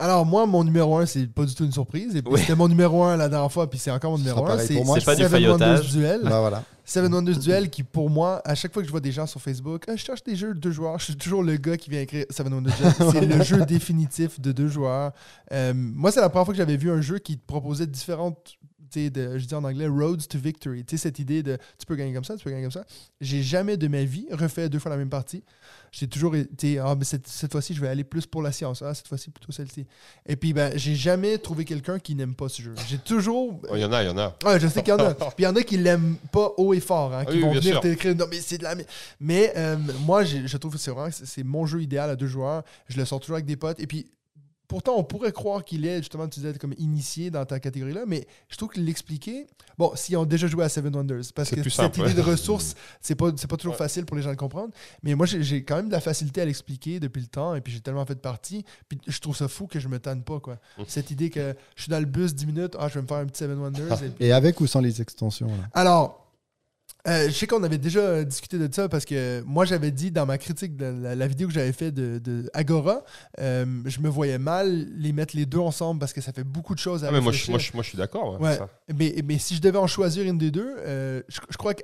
Alors, 0.00 0.24
moi, 0.24 0.46
mon 0.46 0.64
numéro 0.64 0.96
1, 0.96 1.04
c'est 1.06 1.26
pas 1.26 1.44
du 1.44 1.54
tout 1.54 1.64
une 1.64 1.72
surprise. 1.72 2.16
Et 2.16 2.22
puis, 2.22 2.32
Oui. 2.32 2.40
c'était 2.40 2.54
mon 2.56 2.68
numéro 2.68 3.04
1 3.04 3.16
la 3.18 3.28
dernière 3.28 3.52
fois, 3.52 3.68
puis 3.68 3.78
c'est 3.78 3.90
encore 3.90 4.12
mon 4.12 4.18
numéro 4.18 4.42
1. 4.44 4.48
pareil 4.48 4.66
C'est 4.66 5.04
pas 5.04 5.14
du 5.14 5.22
Seven 5.22 5.46
Wonders 5.50 5.58
faillotage. 5.68 5.90
Duel. 5.92 6.20
Bah, 6.24 6.40
voilà. 6.40 6.64
Seven 6.86 7.12
Wonders 7.14 7.38
Duel 7.38 7.68
qui, 7.70 7.82
pour 7.82 8.08
moi, 8.10 8.40
à 8.44 8.54
chaque 8.54 8.72
fois 8.72 8.82
que 8.82 8.86
je 8.86 8.90
vois 8.90 9.00
des 9.00 9.12
gens 9.12 9.26
sur 9.26 9.40
Facebook, 9.40 9.84
Ah, 9.88 9.94
je 9.96 10.02
cherche 10.04 10.24
des 10.24 10.34
jeux 10.36 10.54
de 10.54 10.58
deux 10.58 10.70
joueurs, 10.72 10.98
je 10.98 11.04
suis 11.04 11.16
toujours 11.16 11.42
le 11.42 11.56
gars 11.56 11.76
qui 11.76 11.90
vient 11.90 12.00
écrire 12.00 12.24
Seven 12.30 12.52
Wonders 12.54 12.72
Duel. 12.76 12.92
C'est 13.12 13.26
le 13.26 13.44
jeu 13.44 13.64
définitif 13.66 14.40
de 14.40 14.52
deux 14.52 14.68
joueurs. 14.68 15.12
Euh, 15.52 15.72
moi, 15.76 16.10
c'est 16.10 16.20
la 16.20 16.28
première 16.30 16.46
fois 16.46 16.54
que 16.54 16.58
j'avais 16.58 16.76
vu 16.78 16.90
un 16.90 17.00
jeu 17.02 17.18
qui 17.18 17.36
te 17.38 17.46
proposait 17.46 17.86
différentes. 17.86 18.56
De, 18.90 19.38
je 19.38 19.44
dis 19.44 19.54
en 19.54 19.64
anglais 19.64 19.86
roads 19.86 20.26
to 20.28 20.38
victory. 20.38 20.84
Tu 20.84 20.96
sais, 20.96 21.02
cette 21.04 21.18
idée 21.18 21.42
de 21.42 21.58
tu 21.78 21.86
peux 21.86 21.94
gagner 21.96 22.12
comme 22.12 22.24
ça, 22.24 22.36
tu 22.36 22.44
peux 22.44 22.50
gagner 22.50 22.62
comme 22.62 22.72
ça. 22.72 22.84
J'ai 23.20 23.42
jamais 23.42 23.76
de 23.76 23.88
ma 23.88 24.04
vie 24.04 24.26
refait 24.32 24.68
deux 24.68 24.78
fois 24.78 24.90
la 24.90 24.96
même 24.96 25.10
partie. 25.10 25.44
J'ai 25.92 26.06
toujours 26.06 26.36
été, 26.36 26.78
ah, 26.78 26.94
mais 26.96 27.04
cette, 27.04 27.26
cette 27.26 27.50
fois-ci, 27.50 27.74
je 27.74 27.80
vais 27.80 27.88
aller 27.88 28.04
plus 28.04 28.26
pour 28.26 28.42
la 28.42 28.52
science. 28.52 28.82
Ah, 28.82 28.94
cette 28.94 29.08
fois-ci, 29.08 29.30
plutôt 29.30 29.50
celle-ci. 29.50 29.86
Et 30.26 30.36
puis, 30.36 30.52
ben, 30.52 30.72
j'ai 30.76 30.94
jamais 30.94 31.38
trouvé 31.38 31.64
quelqu'un 31.64 31.98
qui 31.98 32.14
n'aime 32.14 32.34
pas 32.34 32.48
ce 32.48 32.62
jeu. 32.62 32.74
J'ai 32.88 32.98
toujours 32.98 33.60
Oh, 33.68 33.74
Il 33.74 33.80
y 33.80 33.84
en 33.84 33.92
a, 33.92 34.02
il 34.02 34.06
y 34.06 34.10
en 34.10 34.18
a. 34.18 34.36
Ouais, 34.44 34.60
je 34.60 34.68
sais 34.68 34.82
qu'il 34.82 34.90
y 34.90 34.96
en 34.96 35.04
a. 35.04 35.14
Puis 35.14 35.26
il 35.40 35.44
y 35.44 35.46
en 35.46 35.56
a 35.56 35.62
qui 35.62 35.76
l'aiment 35.76 36.16
pas 36.32 36.52
haut 36.56 36.74
et 36.74 36.80
fort, 36.80 37.14
hein, 37.14 37.24
qui 37.24 37.36
Oui, 37.36 37.40
vont 37.40 37.52
venir 37.52 37.80
t'écrire 37.80 38.14
non 38.14 38.26
mais 38.30 38.40
c'est 38.40 38.58
de 38.58 38.64
la. 38.64 38.74
Mais 39.18 39.52
euh, 39.56 39.76
moi, 40.04 40.24
je 40.24 40.56
trouve 40.56 40.72
que 40.72 40.78
c'est 40.78 40.90
vraiment 40.90 41.10
c'est 41.12 41.44
mon 41.44 41.66
jeu 41.66 41.82
idéal 41.82 42.10
à 42.10 42.16
deux 42.16 42.26
joueurs. 42.26 42.62
Je 42.88 42.96
le 42.96 43.04
sors 43.04 43.20
toujours 43.20 43.36
avec 43.36 43.46
des 43.46 43.56
potes. 43.56 43.80
Et 43.80 43.86
puis 43.86 44.06
pourtant, 44.70 44.94
on 44.96 45.02
pourrait 45.02 45.32
croire 45.32 45.64
qu'il 45.64 45.84
est 45.84 45.98
justement 45.98 46.28
tu 46.28 46.38
disais 46.38 46.54
comme 46.56 46.74
initié 46.78 47.28
dans 47.30 47.44
ta 47.44 47.58
catégorie 47.58 47.92
là, 47.92 48.04
mais 48.06 48.24
je 48.48 48.56
trouve 48.56 48.68
que 48.68 48.78
l'expliquer. 48.80 49.48
Bon, 49.76 49.90
s'ils 49.96 50.16
ont 50.16 50.24
déjà 50.24 50.46
joué 50.46 50.62
à 50.64 50.68
Seven 50.68 50.94
Wonders, 50.94 51.22
parce 51.34 51.50
que 51.50 51.56
cette 51.62 51.72
simple, 51.72 51.98
idée 52.00 52.08
ouais. 52.10 52.14
de 52.14 52.20
ressources, 52.20 52.76
c'est 53.00 53.16
pas 53.16 53.32
c'est 53.36 53.48
pas 53.48 53.56
toujours 53.56 53.72
Ouais. 53.72 53.78
facile 53.78 54.04
pour 54.06 54.16
les 54.16 54.22
gens 54.22 54.30
de 54.30 54.36
comprendre. 54.36 54.72
Mais 55.02 55.14
moi, 55.16 55.26
j'ai 55.26 55.64
quand 55.64 55.74
même 55.76 55.88
de 55.88 55.92
la 55.92 56.00
facilité 56.00 56.40
à 56.40 56.44
l'expliquer 56.44 57.00
depuis 57.00 57.20
le 57.20 57.26
temps. 57.26 57.54
Et 57.56 57.60
puis 57.60 57.72
j'ai 57.72 57.80
tellement 57.80 58.04
fait 58.06 58.14
de 58.14 58.20
partie. 58.20 58.64
Puis 58.88 58.98
je 59.08 59.18
trouve 59.18 59.36
ça 59.36 59.48
fou 59.48 59.66
que 59.66 59.80
je 59.80 59.88
me 59.88 59.98
tanne 59.98 60.22
pas 60.22 60.38
quoi. 60.38 60.54
Mm. 60.78 60.82
Cette 60.86 61.10
idée 61.10 61.30
que 61.30 61.54
je 61.74 61.82
suis 61.82 61.90
dans 61.90 61.98
le 61.98 62.04
bus 62.06 62.32
10 62.34 62.46
minutes, 62.46 62.76
ah 62.78 62.86
je 62.88 62.94
vais 62.94 63.02
me 63.02 63.06
faire 63.08 63.16
un 63.16 63.26
petit 63.26 63.38
Seven 63.38 63.58
Wonders. 63.58 64.02
et 64.04 64.08
puis- 64.10 64.26
Et 64.26 64.32
avec 64.32 64.60
ou 64.60 64.66
sans 64.68 64.80
les 64.80 65.00
extensions 65.02 65.48
là? 65.48 65.64
Alors, 65.74 66.19
euh, 67.08 67.26
je 67.28 67.32
sais 67.32 67.46
qu'on 67.46 67.62
avait 67.62 67.78
déjà 67.78 68.24
discuté 68.24 68.58
de 68.58 68.72
ça 68.74 68.88
parce 68.88 69.04
que 69.04 69.42
moi, 69.46 69.64
j'avais 69.64 69.90
dit 69.90 70.10
dans 70.10 70.26
ma 70.26 70.38
critique 70.38 70.76
de 70.76 70.84
la, 70.84 71.14
la 71.14 71.26
vidéo 71.26 71.48
que 71.48 71.54
j'avais 71.54 71.72
fait 71.72 71.92
de, 71.92 72.18
de 72.18 72.50
Agora, 72.52 73.04
euh, 73.40 73.64
je 73.86 74.00
me 74.00 74.08
voyais 74.08 74.38
mal 74.38 74.86
les 74.96 75.12
mettre 75.12 75.36
les 75.36 75.46
deux 75.46 75.58
ensemble 75.58 76.00
parce 76.00 76.12
que 76.12 76.20
ça 76.20 76.32
fait 76.32 76.44
beaucoup 76.44 76.74
de 76.74 76.80
choses 76.80 77.04
à 77.04 77.08
Ah, 77.08 77.12
mais 77.12 77.20
moi, 77.20 77.32
je, 77.32 77.38
réfléchir. 77.38 77.52
moi, 77.52 77.58
je, 77.58 77.72
moi, 77.74 77.82
je 77.82 77.88
suis 77.88 77.98
d'accord. 77.98 78.40
ouais, 78.40 78.56
ça. 78.56 78.68
mais, 78.94 79.14
mais 79.24 79.38
si 79.38 79.54
je 79.54 79.60
devais 79.60 79.78
en 79.78 79.86
choisir 79.86 80.24
une 80.26 80.38
des 80.38 80.50
deux, 80.50 80.74
euh, 80.78 81.22
je, 81.28 81.40
je 81.48 81.56
crois 81.56 81.74
que 81.74 81.82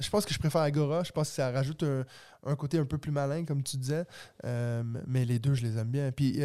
je 0.00 0.10
pense 0.10 0.24
que 0.24 0.32
je 0.32 0.38
préfère 0.38 0.60
Agora. 0.60 1.02
Je 1.04 1.10
pense 1.12 1.28
que 1.28 1.34
ça 1.34 1.50
rajoute 1.50 1.82
un, 1.82 2.04
un 2.46 2.54
côté 2.54 2.78
un 2.78 2.84
peu 2.84 2.98
plus 2.98 3.10
malin, 3.10 3.44
comme 3.44 3.62
tu 3.64 3.76
disais. 3.76 4.04
Mais 4.44 5.24
les 5.24 5.38
deux, 5.40 5.54
je 5.54 5.62
les 5.64 5.76
aime 5.76 5.88
bien. 5.88 6.12
Puis 6.12 6.38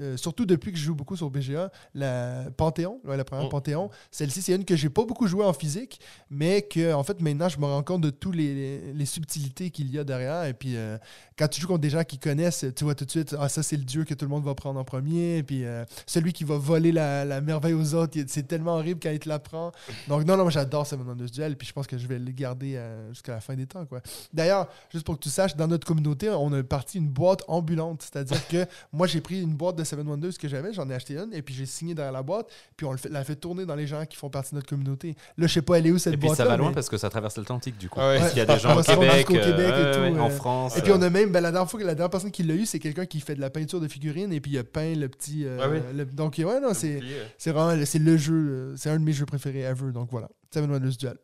euh, 0.00 0.16
surtout 0.16 0.46
depuis 0.46 0.72
que 0.72 0.78
je 0.78 0.84
joue 0.84 0.94
beaucoup 0.94 1.16
sur 1.16 1.30
BGA, 1.30 1.70
la 1.94 2.44
Panthéon, 2.56 3.00
ouais, 3.04 3.16
la 3.16 3.24
première 3.24 3.46
Mm. 3.46 3.50
Panthéon, 3.50 3.90
celle-ci, 4.10 4.42
c'est 4.42 4.54
une 4.54 4.64
que 4.64 4.76
j'ai 4.76 4.90
pas 4.90 5.04
beaucoup 5.04 5.26
joué 5.26 5.44
en 5.44 5.52
physique, 5.52 6.00
mais 6.30 6.62
que 6.62 6.92
en 6.92 7.02
fait 7.02 7.20
maintenant 7.20 7.48
je 7.48 7.58
me 7.58 7.66
rends 7.66 7.82
compte 7.82 8.02
de 8.02 8.10
toutes 8.10 8.36
les 8.36 9.06
subtilités 9.06 9.70
qu'il 9.70 9.90
y 9.90 9.98
a 9.98 10.04
derrière. 10.04 10.44
Et 10.44 10.54
puis 10.54 10.76
euh, 10.76 10.98
quand 11.42 11.48
tu 11.48 11.60
joues 11.60 11.66
contre 11.66 11.80
des 11.80 11.90
gens 11.90 12.04
qui 12.04 12.18
connaissent, 12.18 12.64
tu 12.76 12.84
vois 12.84 12.94
tout 12.94 13.04
de 13.04 13.10
suite, 13.10 13.34
ah 13.36 13.48
ça 13.48 13.64
c'est 13.64 13.76
le 13.76 13.82
dieu 13.82 14.04
que 14.04 14.14
tout 14.14 14.24
le 14.24 14.28
monde 14.30 14.44
va 14.44 14.54
prendre 14.54 14.78
en 14.78 14.84
premier. 14.84 15.38
Et 15.38 15.42
puis 15.42 15.64
euh, 15.64 15.84
celui 16.06 16.32
qui 16.32 16.44
va 16.44 16.56
voler 16.56 16.92
la, 16.92 17.24
la 17.24 17.40
merveille 17.40 17.74
aux 17.74 17.94
autres, 17.94 18.16
il- 18.16 18.28
c'est 18.28 18.44
tellement 18.44 18.76
horrible 18.76 19.00
quand 19.02 19.10
il 19.10 19.18
te 19.18 19.28
l'apprend. 19.28 19.72
Donc 20.06 20.24
non, 20.24 20.36
non, 20.36 20.44
moi 20.44 20.52
j'adore 20.52 20.86
Seven 20.86 21.04
Wonders 21.04 21.30
Duel, 21.30 21.56
puis 21.56 21.66
je 21.66 21.72
pense 21.72 21.88
que 21.88 21.98
je 21.98 22.06
vais 22.06 22.20
le 22.20 22.30
garder 22.30 22.76
euh, 22.76 23.08
jusqu'à 23.08 23.32
la 23.32 23.40
fin 23.40 23.54
des 23.56 23.66
temps. 23.66 23.84
quoi. 23.86 24.00
D'ailleurs, 24.32 24.68
juste 24.92 25.04
pour 25.04 25.16
que 25.18 25.22
tu 25.24 25.30
saches, 25.30 25.56
dans 25.56 25.66
notre 25.66 25.84
communauté, 25.86 26.30
on 26.30 26.52
a 26.52 26.62
parti 26.62 26.98
une 26.98 27.08
boîte 27.08 27.42
ambulante. 27.48 28.02
C'est-à-dire 28.02 28.46
que 28.46 28.64
moi 28.92 29.08
j'ai 29.08 29.20
pris 29.20 29.42
une 29.42 29.54
boîte 29.54 29.74
de 29.74 29.82
Seven 29.82 30.06
Wonders 30.06 30.38
que 30.38 30.46
j'avais, 30.46 30.72
j'en 30.72 30.88
ai 30.90 30.94
acheté 30.94 31.14
une, 31.16 31.32
et 31.34 31.42
puis 31.42 31.54
j'ai 31.54 31.66
signé 31.66 31.94
derrière 31.94 32.12
la 32.12 32.22
boîte, 32.22 32.46
puis 32.76 32.86
on 32.86 32.94
l'a 33.10 33.24
fait 33.24 33.34
tourner 33.36 33.66
dans 33.66 33.74
les 33.74 33.88
gens 33.88 34.04
qui 34.06 34.16
font 34.16 34.30
partie 34.30 34.50
de 34.52 34.56
notre 34.56 34.68
communauté. 34.68 35.16
Là, 35.36 35.48
je 35.48 35.54
sais 35.54 35.62
pas 35.62 35.78
elle 35.78 35.88
est 35.88 35.90
où 35.90 35.98
cette 35.98 36.14
Et 36.14 36.16
puis 36.16 36.28
boîte 36.28 36.36
ça 36.38 36.44
va 36.44 36.56
loin 36.56 36.72
parce 36.72 36.88
que 36.88 36.96
ça 36.98 37.10
traverse 37.10 37.36
l'Atlantique 37.36 37.78
du 37.78 37.88
coup. 37.88 37.98
Ah 38.00 38.10
ouais. 38.10 38.18
Parce 38.20 38.30
qu'il 38.30 38.38
y 38.38 38.42
a 38.42 38.46
des 38.46 38.58
gens 38.60 38.76
On 38.76 38.80
au 38.80 38.82
Québec, 38.84 39.12
jusqu'au 39.16 39.32
Québec 39.34 39.56
et 39.58 39.72
euh, 39.72 39.94
tout, 40.10 40.14
ouais, 40.14 40.20
en. 40.20 40.30
France. 40.30 40.76
Et 40.76 40.82
puis 40.82 40.92
on 40.92 41.02
a 41.02 41.10
même, 41.10 41.31
ben, 41.32 41.40
la, 41.40 41.50
dernière 41.50 41.68
fois, 41.70 41.80
que- 41.80 41.84
la 41.84 41.94
dernière 41.94 42.10
personne 42.10 42.30
qui 42.30 42.42
l'a 42.44 42.54
eu, 42.54 42.64
c'est 42.66 42.78
quelqu'un 42.78 43.06
qui 43.06 43.20
fait 43.20 43.34
de 43.34 43.40
la 43.40 43.50
peinture 43.50 43.80
de 43.80 43.88
figurines 43.88 44.32
et 44.32 44.40
puis 44.40 44.52
il 44.52 44.58
a 44.58 44.64
peint 44.64 44.94
le 44.94 45.08
petit. 45.08 45.44
euh, 45.46 45.58
Ah 45.60 45.68
oui. 45.68 45.78
le- 45.94 46.04
donc 46.04 46.36
ouais, 46.38 46.60
non, 46.60 46.72
c'est 46.74 47.00
vraiment 47.46 47.84
c'est 47.84 47.98
le 47.98 48.16
jeu, 48.16 48.34
euh, 48.34 48.76
c'est 48.76 48.90
un 48.90 48.98
de 48.98 49.04
mes 49.04 49.12
jeux 49.12 49.26
préférés 49.26 49.60
ever. 49.62 49.90
Donc 49.92 50.10
voilà, 50.10 50.28
Seven 50.52 50.70
Wonders 50.70 50.96
Duel. 50.98 51.16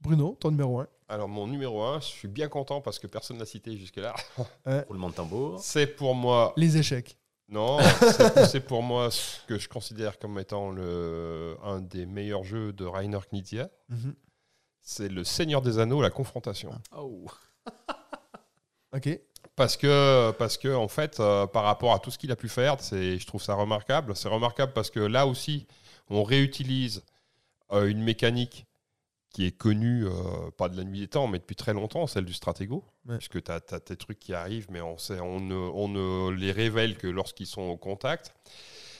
Bruno, 0.00 0.36
ton 0.40 0.50
numéro 0.50 0.80
1. 0.80 0.86
Alors, 1.08 1.28
mon 1.28 1.46
numéro 1.46 1.82
1, 1.82 2.00
je 2.00 2.06
suis 2.06 2.28
bien 2.28 2.48
content 2.48 2.80
parce 2.80 2.98
que 2.98 3.06
personne 3.06 3.36
n'a 3.38 3.44
cité 3.44 3.76
jusque-là. 3.76 4.14
roulement 4.88 5.10
de 5.10 5.14
tambour. 5.14 5.58
C'est 5.60 5.86
pour 5.88 6.14
moi. 6.14 6.54
Les 6.56 6.76
échecs. 6.78 7.18
Non, 7.48 7.78
c'est- 7.80 8.46
c'est 8.46 8.60
pour 8.60 8.82
moi 8.82 9.10
ce 9.10 9.44
que 9.46 9.58
je 9.58 9.68
considère 9.68 10.18
comme 10.20 10.38
étant 10.38 10.70
le, 10.70 11.56
un 11.64 11.80
des 11.80 12.06
meilleurs 12.06 12.44
jeux 12.44 12.72
de 12.72 12.84
Rainer 12.84 13.18
Knizia. 13.30 13.68
Mhm. 13.88 14.14
C'est 14.82 15.08
le 15.08 15.24
Seigneur 15.24 15.60
des 15.60 15.78
Anneaux, 15.80 16.00
la 16.00 16.10
confrontation. 16.10 16.70
Oh. 16.96 17.26
Ok. 18.96 19.20
Parce 19.56 19.76
que, 19.76 20.30
parce 20.32 20.56
que 20.56 20.74
en 20.74 20.88
fait, 20.88 21.20
euh, 21.20 21.46
par 21.46 21.64
rapport 21.64 21.92
à 21.92 21.98
tout 21.98 22.10
ce 22.10 22.18
qu'il 22.18 22.30
a 22.32 22.36
pu 22.36 22.48
faire, 22.48 22.76
je 22.80 23.26
trouve 23.26 23.42
ça 23.42 23.54
remarquable. 23.54 24.16
C'est 24.16 24.28
remarquable 24.28 24.72
parce 24.72 24.90
que 24.90 25.00
là 25.00 25.26
aussi, 25.26 25.66
on 26.08 26.22
réutilise 26.22 27.04
euh, 27.72 27.86
une 27.86 28.02
mécanique 28.02 28.66
qui 29.32 29.46
est 29.46 29.52
connue, 29.56 30.06
euh, 30.06 30.50
pas 30.56 30.68
de 30.68 30.76
la 30.76 30.82
nuit 30.84 31.00
des 31.00 31.08
temps, 31.08 31.28
mais 31.28 31.38
depuis 31.38 31.54
très 31.54 31.72
longtemps, 31.72 32.06
celle 32.06 32.24
du 32.24 32.32
Stratego. 32.32 32.84
Ouais. 33.06 33.18
Puisque 33.18 33.42
tu 33.42 33.52
as, 33.52 33.60
tes 33.60 33.96
trucs 33.96 34.18
qui 34.18 34.34
arrivent, 34.34 34.66
mais 34.70 34.80
on, 34.80 34.98
sait, 34.98 35.20
on, 35.20 35.40
ne, 35.40 35.54
on 35.54 35.88
ne 35.88 36.30
les 36.30 36.52
révèle 36.52 36.96
que 36.96 37.06
lorsqu'ils 37.06 37.46
sont 37.46 37.62
au 37.62 37.76
contact. 37.76 38.34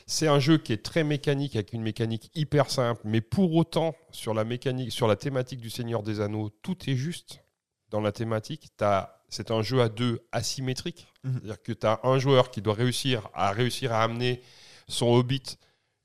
C'est 0.06 0.28
un 0.28 0.38
jeu 0.38 0.58
qui 0.58 0.72
est 0.72 0.82
très 0.84 1.04
mécanique, 1.04 1.56
avec 1.56 1.72
une 1.72 1.82
mécanique 1.82 2.30
hyper 2.34 2.70
simple, 2.70 3.00
mais 3.04 3.20
pour 3.20 3.54
autant, 3.54 3.94
sur 4.12 4.34
la, 4.34 4.44
mécanique, 4.44 4.92
sur 4.92 5.06
la 5.08 5.16
thématique 5.16 5.60
du 5.60 5.70
Seigneur 5.70 6.02
des 6.02 6.20
Anneaux, 6.20 6.50
tout 6.62 6.76
est 6.88 6.96
juste 6.96 7.40
dans 7.90 8.00
la 8.00 8.12
thématique. 8.12 8.68
T'as- 8.76 9.19
C'est 9.30 9.50
un 9.50 9.62
jeu 9.62 9.80
à 9.80 9.88
deux 9.88 10.20
asymétrique. 10.32 11.06
Mhm. 11.24 11.32
C'est-à-dire 11.34 11.62
que 11.62 11.72
tu 11.72 11.86
as 11.86 12.00
un 12.04 12.18
joueur 12.18 12.50
qui 12.50 12.60
doit 12.62 12.74
réussir 12.74 13.28
à 13.34 13.52
réussir 13.52 13.92
à 13.92 14.02
amener 14.02 14.42
son 14.88 15.06
hobbit 15.06 15.56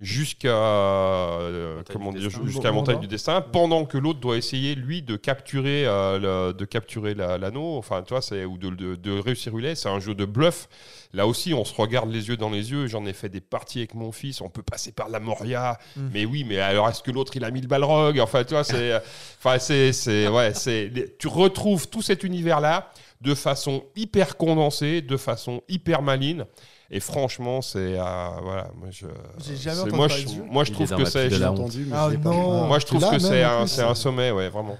jusqu'à 0.02 0.50
euh, 0.50 1.82
comment 1.92 2.12
dire, 2.12 2.30
jusqu'à 2.30 2.64
la 2.64 2.72
montagne 2.74 3.00
du 3.00 3.08
destin 3.08 3.40
pendant 3.40 3.86
que 3.86 3.98
l'autre 3.98 4.20
doit 4.20 4.36
essayer 4.36 4.76
lui 4.76 5.02
de 5.02 5.16
capturer 5.16 5.86
euh, 5.88 6.50
le- 6.50 6.54
de 6.54 6.66
capturer 6.66 7.14
la- 7.14 7.38
l'anneau. 7.38 7.78
Enfin 7.78 8.04
tu 8.04 8.10
vois 8.14 8.22
c'est 8.22 8.44
ou 8.44 8.58
de, 8.58 8.70
de, 8.72 8.96
de 8.96 9.20
réussir 9.20 9.54
c'est 9.76 9.88
un 9.90 10.00
jeu 10.02 10.14
de 10.14 10.26
bluff. 10.26 10.68
Là 11.14 11.26
aussi 11.26 11.54
on 11.54 11.64
se 11.64 11.74
regarde 11.74 12.12
les 12.12 12.28
yeux 12.28 12.36
dans 12.36 12.50
les 12.50 12.72
yeux. 12.72 12.88
J'en 12.88 13.06
ai 13.06 13.14
fait 13.14 13.30
des 13.30 13.40
parties 13.42 13.80
avec 13.80 13.94
mon 13.94 14.12
fils. 14.12 14.42
On 14.42 14.50
peut 14.50 14.64
passer 14.64 14.92
par 14.92 15.08
la 15.08 15.22
Moria. 15.22 15.78
Mm. 15.96 16.10
mais 16.14 16.26
oui 16.26 16.44
mais 16.44 16.60
alors 16.60 16.90
est-ce 16.90 17.02
que 17.02 17.12
l'autre 17.12 17.32
il 17.38 17.46
a 17.46 17.50
mis 17.52 17.62
le 17.62 17.68
balrog? 17.68 18.20
Enfin 18.20 18.44
tu 18.44 18.54
vois 18.54 18.66
c'est 18.66 18.94
enfin 19.40 19.60
c'est 19.60 19.94
c'est 19.94 20.28
ouais 20.28 20.54
c'est 20.54 21.16
tu 21.18 21.30
retrouves 21.30 21.88
tout 21.88 22.02
cet 22.02 22.24
univers 22.26 22.60
là 22.60 22.92
de 23.22 23.34
façon 23.36 23.84
hyper 23.96 24.38
condensée 24.38 25.02
de 25.02 25.18
façon 25.18 25.62
hyper 25.70 26.02
maline 26.02 26.46
et 26.92 27.00
franchement, 27.00 27.62
c'est 27.64 27.98
euh, 28.00 28.28
voilà, 28.44 28.70
moi 28.76 28.90
je, 28.92 29.08
J'ai 29.44 29.56
jamais 29.56 29.76
c'est- 29.78 29.82
entendu 29.82 29.96
moi, 29.96 30.08
je, 30.08 30.42
moi 30.42 30.66
trouve 30.66 30.96
que 30.96 31.06
c'est 31.06 31.46
entendu, 31.46 31.86
mais 31.90 31.96
Ah 31.98 32.10
je 32.12 32.18
non. 32.18 32.68
moi 32.68 32.78
je 32.80 32.86
trouve 32.86 33.10
que 33.10 33.18
c'est 33.20 33.42
un, 33.44 33.62
un 33.64 33.96
sommet, 33.96 34.30
ouais, 34.32 34.50
vraiment. 34.50 34.78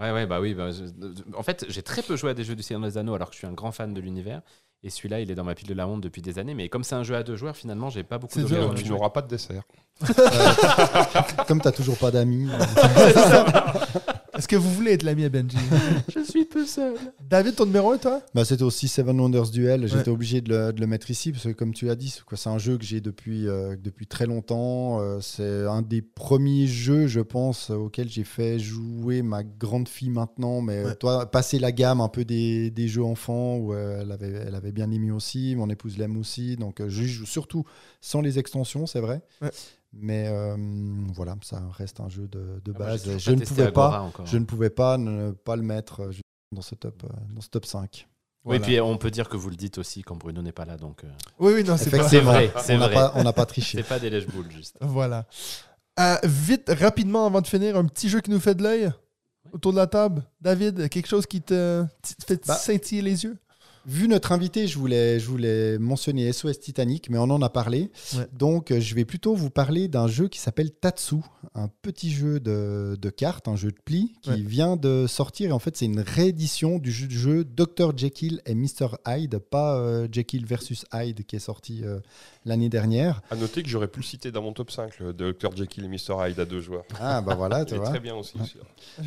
Ouais, 0.00 0.10
ouais, 0.10 0.26
bah 0.26 0.40
oui. 0.40 0.54
bah, 0.54 0.70
je- 0.72 1.36
En 1.36 1.44
fait, 1.44 1.64
j'ai 1.68 1.82
très 1.82 2.02
peu 2.02 2.16
joué 2.16 2.30
à 2.30 2.34
des 2.34 2.42
jeux 2.42 2.56
du 2.56 2.64
Seigneur 2.64 2.82
des 2.90 2.98
Anneaux 2.98 3.14
alors 3.14 3.28
que 3.28 3.34
je 3.34 3.38
suis 3.38 3.46
un 3.46 3.52
grand 3.52 3.70
fan 3.70 3.94
de 3.94 4.00
l'univers. 4.00 4.40
Et 4.82 4.90
celui-là, 4.90 5.20
il 5.20 5.30
est 5.30 5.36
dans 5.36 5.44
ma 5.44 5.54
pile 5.54 5.68
de 5.68 5.74
la 5.74 5.86
honte 5.86 6.00
depuis 6.00 6.20
des 6.20 6.38
années. 6.40 6.52
Mais 6.52 6.68
comme 6.68 6.82
c'est 6.82 6.96
un 6.96 7.04
jeu 7.04 7.14
à 7.14 7.22
deux 7.22 7.36
joueurs, 7.36 7.56
finalement, 7.56 7.88
j'ai 7.90 8.02
pas 8.02 8.18
beaucoup 8.18 8.38
de 8.40 8.44
dur, 8.44 8.74
tu 8.74 8.88
n'auras 8.88 9.10
pas 9.10 9.22
de 9.22 9.28
dessert. 9.28 9.62
Comme 11.46 11.60
t'as 11.60 11.70
toujours 11.72 11.96
pas 11.96 12.10
d'amis. 12.10 12.48
Est-ce 14.36 14.48
que 14.48 14.56
vous 14.56 14.70
voulez 14.72 14.92
être 14.92 15.04
l'ami 15.04 15.24
à 15.24 15.28
Benji 15.28 15.56
Je 16.14 16.20
suis 16.24 16.44
peu 16.44 16.66
seul. 16.66 16.94
David, 17.28 17.54
ton 17.54 17.66
numéro 17.66 17.92
1, 17.92 17.98
toi? 17.98 18.20
Bah, 18.34 18.44
c'était 18.44 18.64
aussi 18.64 18.88
Seven 18.88 19.20
Wonders 19.20 19.50
Duel. 19.50 19.86
J'étais 19.86 20.08
Ouais. 20.08 20.08
obligé 20.08 20.40
de 20.40 20.48
le, 20.52 20.72
de 20.72 20.80
le 20.80 20.86
mettre 20.88 21.08
ici 21.10 21.30
parce 21.30 21.44
que, 21.44 21.50
comme 21.52 21.72
tu 21.72 21.88
as 21.88 21.94
dit, 21.94 22.12
c'est 22.34 22.48
un 22.48 22.58
jeu 22.58 22.76
que 22.76 22.84
j'ai 22.84 23.00
depuis, 23.00 23.46
euh, 23.46 23.76
depuis 23.80 24.06
très 24.08 24.26
longtemps. 24.26 25.00
Euh, 25.00 25.20
c'est 25.20 25.64
un 25.66 25.82
des 25.82 26.02
premiers 26.02 26.66
jeux, 26.66 27.06
je 27.06 27.20
pense, 27.20 27.70
auxquels 27.70 28.08
j'ai 28.08 28.24
fait 28.24 28.58
jouer 28.58 29.22
ma 29.22 29.44
grande 29.44 29.88
fille 29.88 30.10
maintenant. 30.10 30.60
Mais 30.60 30.84
Ouais. 30.84 30.94
toi, 30.96 31.30
passer 31.30 31.58
la 31.60 31.70
gamme 31.70 32.00
un 32.00 32.08
peu 32.08 32.24
des, 32.24 32.70
des 32.70 32.88
jeux 32.88 33.04
enfants 33.04 33.56
où 33.58 33.72
euh, 33.72 34.00
elle, 34.02 34.10
avait, 34.10 34.32
elle 34.46 34.54
avait 34.56 34.72
bien 34.72 34.90
aimé 34.90 35.12
aussi. 35.12 35.54
Mon 35.56 35.70
épouse 35.70 35.96
l'aime 35.96 36.16
aussi. 36.16 36.56
Donc, 36.56 36.82
je 36.86 37.04
joue 37.04 37.26
surtout 37.26 37.64
sans 38.00 38.20
les 38.20 38.38
extensions, 38.40 38.86
c'est 38.86 39.00
vrai. 39.00 39.22
Ouais. 39.40 39.50
Mais 39.96 40.26
euh, 40.28 40.56
voilà, 41.14 41.36
ça 41.42 41.62
reste 41.76 42.00
un 42.00 42.08
jeu 42.08 42.26
de, 42.28 42.60
de 42.64 42.72
Ah, 42.74 42.78
moi, 42.78 42.86
base. 42.88 43.04
je, 43.18 43.24
pas 43.26 43.32
ne 43.32 43.38
testé 43.40 43.54
pouvais 43.54 43.72
pas, 43.72 43.86
Agora 43.86 44.02
encore. 44.02 44.26
je 44.26 44.38
ne 44.38 44.44
pouvais 44.44 44.70
pas 44.70 44.98
ne 44.98 45.30
pas 45.30 45.56
le 45.56 45.62
mettre 45.62 46.00
euh, 46.02 46.10
dans 46.52 46.62
ce 46.62 46.74
top, 46.74 47.02
euh, 47.04 47.08
dans 47.32 47.40
ce 47.40 47.48
top 47.48 47.64
5. 47.66 48.08
Oui, 48.46 48.58
Voilà. 48.58 48.60
puis 48.64 48.80
on 48.80 48.98
peut 48.98 49.10
dire 49.10 49.28
que 49.28 49.36
vous 49.36 49.48
le 49.50 49.56
dites 49.56 49.78
aussi 49.78 50.02
quand 50.02 50.16
Bruno 50.16 50.42
n'est 50.42 50.52
pas 50.52 50.64
là. 50.64 50.76
Donc, 50.76 51.02
Oui, 51.38 51.52
oui, 51.54 51.64
non, 51.64 51.76
c'est 51.76 51.90
vrai, 51.90 52.08
c'est 52.08 52.20
on 52.20 52.78
n'a 52.78 52.86
vrai. 52.88 52.94
pas, 52.94 53.12
on 53.14 53.22
n'a 53.24 53.32
pas 53.32 53.46
triché. 53.46 53.78
c'est 53.78 53.88
pas 53.88 53.98
des 53.98 54.10
lèche-boules, 54.10 54.50
juste. 54.50 54.76
Voilà. 54.80 55.26
Euh, 56.00 56.16
vite, 56.24 56.70
rapidement, 56.80 57.24
avant 57.26 57.40
de 57.40 57.46
finir, 57.46 57.76
un 57.76 57.84
petit 57.86 58.08
jeu 58.08 58.20
qui 58.20 58.30
nous 58.30 58.40
fait 58.40 58.54
de 58.54 58.62
l'œil 58.62 58.92
autour 59.52 59.72
de 59.72 59.76
la 59.78 59.86
table. 59.86 60.24
David, 60.40 60.88
quelque 60.88 61.06
chose 61.06 61.24
qui 61.26 61.40
te, 61.40 61.84
qui 62.02 62.16
te 62.16 62.24
fait 62.24 62.44
Bah. 62.46 62.54
scintiller 62.56 63.00
les 63.02 63.24
yeux? 63.24 63.36
Vu 63.86 64.08
notre 64.08 64.32
invité, 64.32 64.66
je 64.66 64.78
voulais, 64.78 65.20
je 65.20 65.26
voulais 65.28 65.78
mentionner 65.78 66.32
SOS 66.32 66.58
Titanic, 66.58 67.10
mais 67.10 67.18
on 67.18 67.24
en 67.24 67.42
a 67.42 67.50
parlé. 67.50 67.90
Ouais. 68.16 68.26
Donc, 68.32 68.70
euh, 68.70 68.80
je 68.80 68.94
vais 68.94 69.04
plutôt 69.04 69.34
vous 69.34 69.50
parler 69.50 69.88
d'un 69.88 70.06
jeu 70.08 70.28
qui 70.28 70.38
s'appelle 70.38 70.70
Tatsu, 70.70 71.16
un 71.54 71.68
petit 71.82 72.10
jeu 72.10 72.40
de, 72.40 72.96
de 73.00 73.10
cartes, 73.10 73.46
un 73.46 73.56
jeu 73.56 73.70
de 73.70 73.76
pli, 73.84 74.14
qui 74.22 74.30
Ouais. 74.30 74.36
vient 74.40 74.76
de 74.76 75.06
sortir. 75.06 75.50
Et 75.50 75.52
en 75.52 75.58
fait, 75.58 75.76
c'est 75.76 75.84
une 75.84 76.00
réédition 76.00 76.78
du 76.78 76.90
jeu, 76.90 77.08
jeu 77.10 77.44
Dr. 77.44 77.96
Jekyll 77.96 78.40
et 78.46 78.54
Mr. 78.54 78.96
Hyde, 79.06 79.38
pas 79.38 79.76
euh, 79.76 80.08
Jekyll 80.10 80.46
versus 80.46 80.86
Hyde 80.92 81.26
qui 81.26 81.36
est 81.36 81.40
sorti 81.40 81.82
euh, 81.84 82.00
l'année 82.46 82.70
dernière. 82.70 83.20
À 83.30 83.36
noter 83.36 83.62
que 83.62 83.68
j'aurais 83.68 83.88
pu 83.88 84.00
le 84.00 84.04
citer 84.06 84.32
dans 84.32 84.40
mon 84.42 84.52
top 84.54 84.70
5, 84.70 84.98
le 85.00 85.12
Dr. 85.12 85.54
Jekyll 85.56 85.84
et 85.84 85.88
Mr. 85.88 86.26
Hyde 86.28 86.40
à 86.40 86.46
deux 86.46 86.60
joueurs. 86.62 86.84
Ah, 87.00 87.20
bah 87.20 87.34
voilà, 87.34 87.60
Il 87.60 87.66
tu 87.66 87.74
vois. 87.76 87.88
très 87.90 88.00
bien 88.00 88.14
aussi. 88.14 88.34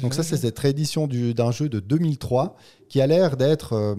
Donc 0.04 0.14
ça, 0.14 0.22
c'est 0.22 0.38
cette 0.38 0.60
réédition 0.60 1.08
du- 1.08 1.34
d'un 1.34 1.52
jeu 1.52 1.68
de 1.68 1.80
2003 1.80 2.56
qui 2.90 3.02
a 3.02 3.08
l'air 3.08 3.38
d'être, 3.38 3.74
euh, 3.74 3.96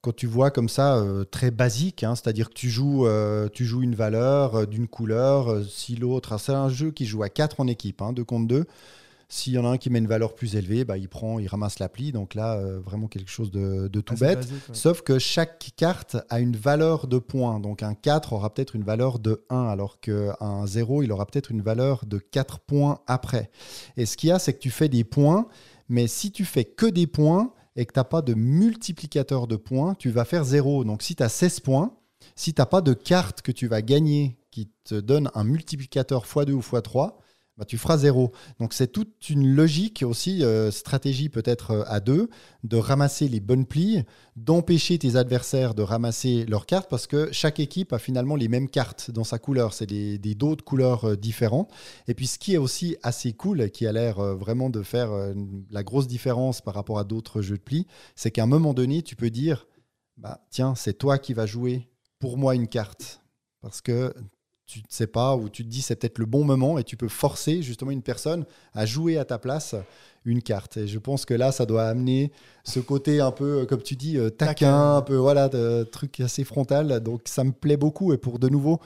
quand 0.00 0.14
tu 0.14 0.26
vois 0.26 0.50
comme 0.50 0.68
ça, 0.68 0.96
euh, 0.96 1.24
très 1.24 1.50
basique. 1.50 2.04
hein, 2.04 2.14
C'est-à-dire 2.14 2.48
que 2.50 2.54
tu 2.54 2.70
joues, 2.70 3.06
euh, 3.06 3.48
tu 3.52 3.64
joues 3.64 3.82
une 3.82 3.94
valeur 3.94 4.54
euh, 4.54 4.66
d'une 4.66 4.86
couleur, 4.88 5.62
si 5.68 5.96
l'autre... 5.96 6.32
ah, 6.32 6.38
C'est 6.38 6.52
un 6.52 6.68
jeu 6.68 6.90
qui 6.90 7.04
joue 7.06 7.22
à 7.22 7.28
4 7.28 7.60
en 7.60 7.66
équipe, 7.66 8.00
hein, 8.02 8.12
2 8.12 8.24
contre 8.24 8.46
2. 8.46 8.64
S'il 9.30 9.52
y 9.52 9.58
en 9.58 9.66
a 9.66 9.68
un 9.68 9.76
qui 9.76 9.90
met 9.90 9.98
une 9.98 10.06
valeur 10.06 10.34
plus 10.34 10.56
élevée, 10.56 10.86
bah, 10.86 10.96
il 10.96 11.06
prend, 11.08 11.38
il 11.38 11.46
ramasse 11.48 11.80
l'appli. 11.80 12.12
Donc 12.12 12.34
là, 12.34 12.58
vraiment 12.78 13.08
quelque 13.08 13.30
chose 13.30 13.50
de, 13.50 13.86
de 13.88 14.00
tout 14.00 14.14
Assez 14.14 14.24
bête. 14.24 14.38
basique, 14.38 14.68
ouais. 14.70 14.74
Sauf 14.74 15.02
que 15.02 15.18
chaque 15.18 15.72
carte 15.76 16.16
a 16.30 16.40
une 16.40 16.56
valeur 16.56 17.06
de 17.08 17.18
points. 17.18 17.60
Donc 17.60 17.82
un 17.82 17.92
4 17.92 18.32
aura 18.32 18.54
peut-être 18.54 18.74
une 18.74 18.84
valeur 18.84 19.18
de 19.18 19.44
1, 19.50 19.66
alors 19.66 20.00
qu'un 20.00 20.64
0, 20.66 21.02
il 21.02 21.12
aura 21.12 21.26
peut-être 21.26 21.50
une 21.50 21.60
valeur 21.60 22.06
de 22.06 22.16
4 22.16 22.60
points 22.60 23.00
après. 23.06 23.50
Et 23.98 24.06
ce 24.06 24.16
qu'il 24.16 24.30
y 24.30 24.32
a, 24.32 24.38
c'est 24.38 24.54
que 24.54 24.60
tu 24.60 24.70
fais 24.70 24.88
des 24.88 25.04
points, 25.04 25.46
mais 25.90 26.06
si 26.06 26.32
tu 26.32 26.46
fais 26.46 26.64
que 26.64 26.86
des 26.86 27.06
points 27.06 27.52
et 27.78 27.86
que 27.86 27.92
tu 27.92 28.00
n'as 28.00 28.04
pas 28.04 28.22
de 28.22 28.34
multiplicateur 28.34 29.46
de 29.46 29.54
points, 29.54 29.94
tu 29.94 30.10
vas 30.10 30.24
faire 30.24 30.42
0. 30.42 30.82
Donc 30.82 31.00
si 31.00 31.14
tu 31.14 31.22
as 31.22 31.28
16 31.28 31.60
points, 31.60 31.94
si 32.34 32.52
tu 32.52 32.60
n'as 32.60 32.66
pas 32.66 32.80
de 32.80 32.92
carte 32.92 33.40
que 33.40 33.52
tu 33.52 33.68
vas 33.68 33.82
gagner 33.82 34.36
qui 34.50 34.72
te 34.82 34.96
donne 34.96 35.30
un 35.34 35.44
multiplicateur 35.44 36.26
x2 36.26 36.50
ou 36.50 36.60
x3, 36.60 37.12
bah, 37.58 37.64
tu 37.64 37.76
feras 37.76 37.98
0. 37.98 38.32
Donc 38.60 38.72
c'est 38.72 38.86
toute 38.86 39.28
une 39.28 39.54
logique 39.54 40.04
aussi, 40.06 40.44
euh, 40.44 40.70
stratégie 40.70 41.28
peut-être 41.28 41.72
euh, 41.72 41.82
à 41.86 41.98
deux, 41.98 42.30
de 42.62 42.76
ramasser 42.76 43.26
les 43.26 43.40
bonnes 43.40 43.66
plis, 43.66 44.04
d'empêcher 44.36 44.96
tes 44.96 45.16
adversaires 45.16 45.74
de 45.74 45.82
ramasser 45.82 46.46
leurs 46.46 46.66
cartes 46.66 46.88
parce 46.88 47.08
que 47.08 47.28
chaque 47.32 47.58
équipe 47.58 47.92
a 47.92 47.98
finalement 47.98 48.36
les 48.36 48.46
mêmes 48.46 48.68
cartes 48.68 49.10
dans 49.10 49.24
sa 49.24 49.40
couleur. 49.40 49.74
C'est 49.74 49.86
des 49.86 50.18
des 50.18 50.36
d'autres 50.36 50.64
couleurs 50.64 51.04
euh, 51.04 51.16
différentes. 51.16 51.70
Et 52.06 52.14
puis 52.14 52.28
ce 52.28 52.38
qui 52.38 52.54
est 52.54 52.58
aussi 52.58 52.96
assez 53.02 53.32
cool, 53.32 53.70
qui 53.70 53.86
a 53.86 53.92
l'air 53.92 54.20
vraiment 54.36 54.70
de 54.70 54.82
faire 54.82 55.10
la 55.70 55.82
grosse 55.82 56.06
différence 56.06 56.60
par 56.60 56.74
rapport 56.74 56.98
à 56.98 57.04
d'autres 57.04 57.42
jeux 57.42 57.56
de 57.56 57.62
plis, 57.62 57.86
c'est 58.14 58.30
qu'à 58.30 58.44
un 58.44 58.46
moment 58.46 58.74
donné, 58.74 59.02
tu 59.02 59.16
peux 59.16 59.30
dire, 59.30 59.66
bah, 60.16 60.40
tiens, 60.50 60.74
c'est 60.74 60.94
toi 60.94 61.18
qui 61.18 61.34
vas 61.34 61.46
jouer 61.46 61.88
pour 62.18 62.38
moi 62.38 62.54
une 62.54 62.68
carte. 62.68 63.20
Parce 63.60 63.80
que 63.80 64.14
tu 64.68 64.80
ne 64.80 64.84
sais 64.90 65.06
pas, 65.08 65.34
ou 65.34 65.48
tu 65.48 65.64
te 65.64 65.68
dis 65.68 65.82
c'est 65.82 65.96
peut-être 65.96 66.18
le 66.18 66.26
bon 66.26 66.44
moment, 66.44 66.78
et 66.78 66.84
tu 66.84 66.96
peux 66.96 67.08
forcer 67.08 67.62
justement 67.62 67.90
une 67.90 68.02
personne 68.02 68.44
à 68.74 68.86
jouer 68.86 69.16
à 69.18 69.24
ta 69.24 69.38
place 69.38 69.74
une 70.24 70.42
carte. 70.42 70.76
Et 70.76 70.86
je 70.86 70.98
pense 70.98 71.24
que 71.24 71.32
là, 71.32 71.52
ça 71.52 71.64
doit 71.64 71.84
amener 71.88 72.30
ce 72.64 72.78
côté 72.80 73.20
un 73.20 73.30
peu, 73.32 73.60
euh, 73.62 73.66
comme 73.66 73.82
tu 73.82 73.96
dis, 73.96 74.18
euh, 74.18 74.28
taquin, 74.28 74.46
Taquin. 74.66 74.96
un 74.96 75.02
peu, 75.02 75.16
voilà, 75.16 75.48
de, 75.48 75.84
truc 75.84 76.20
assez 76.20 76.44
frontal. 76.44 77.00
Donc 77.00 77.22
ça 77.24 77.44
me 77.44 77.52
plaît 77.52 77.78
beaucoup. 77.78 78.12
Et 78.12 78.18
pour 78.18 78.38
de 78.38 78.48
nouveau, 78.50 78.78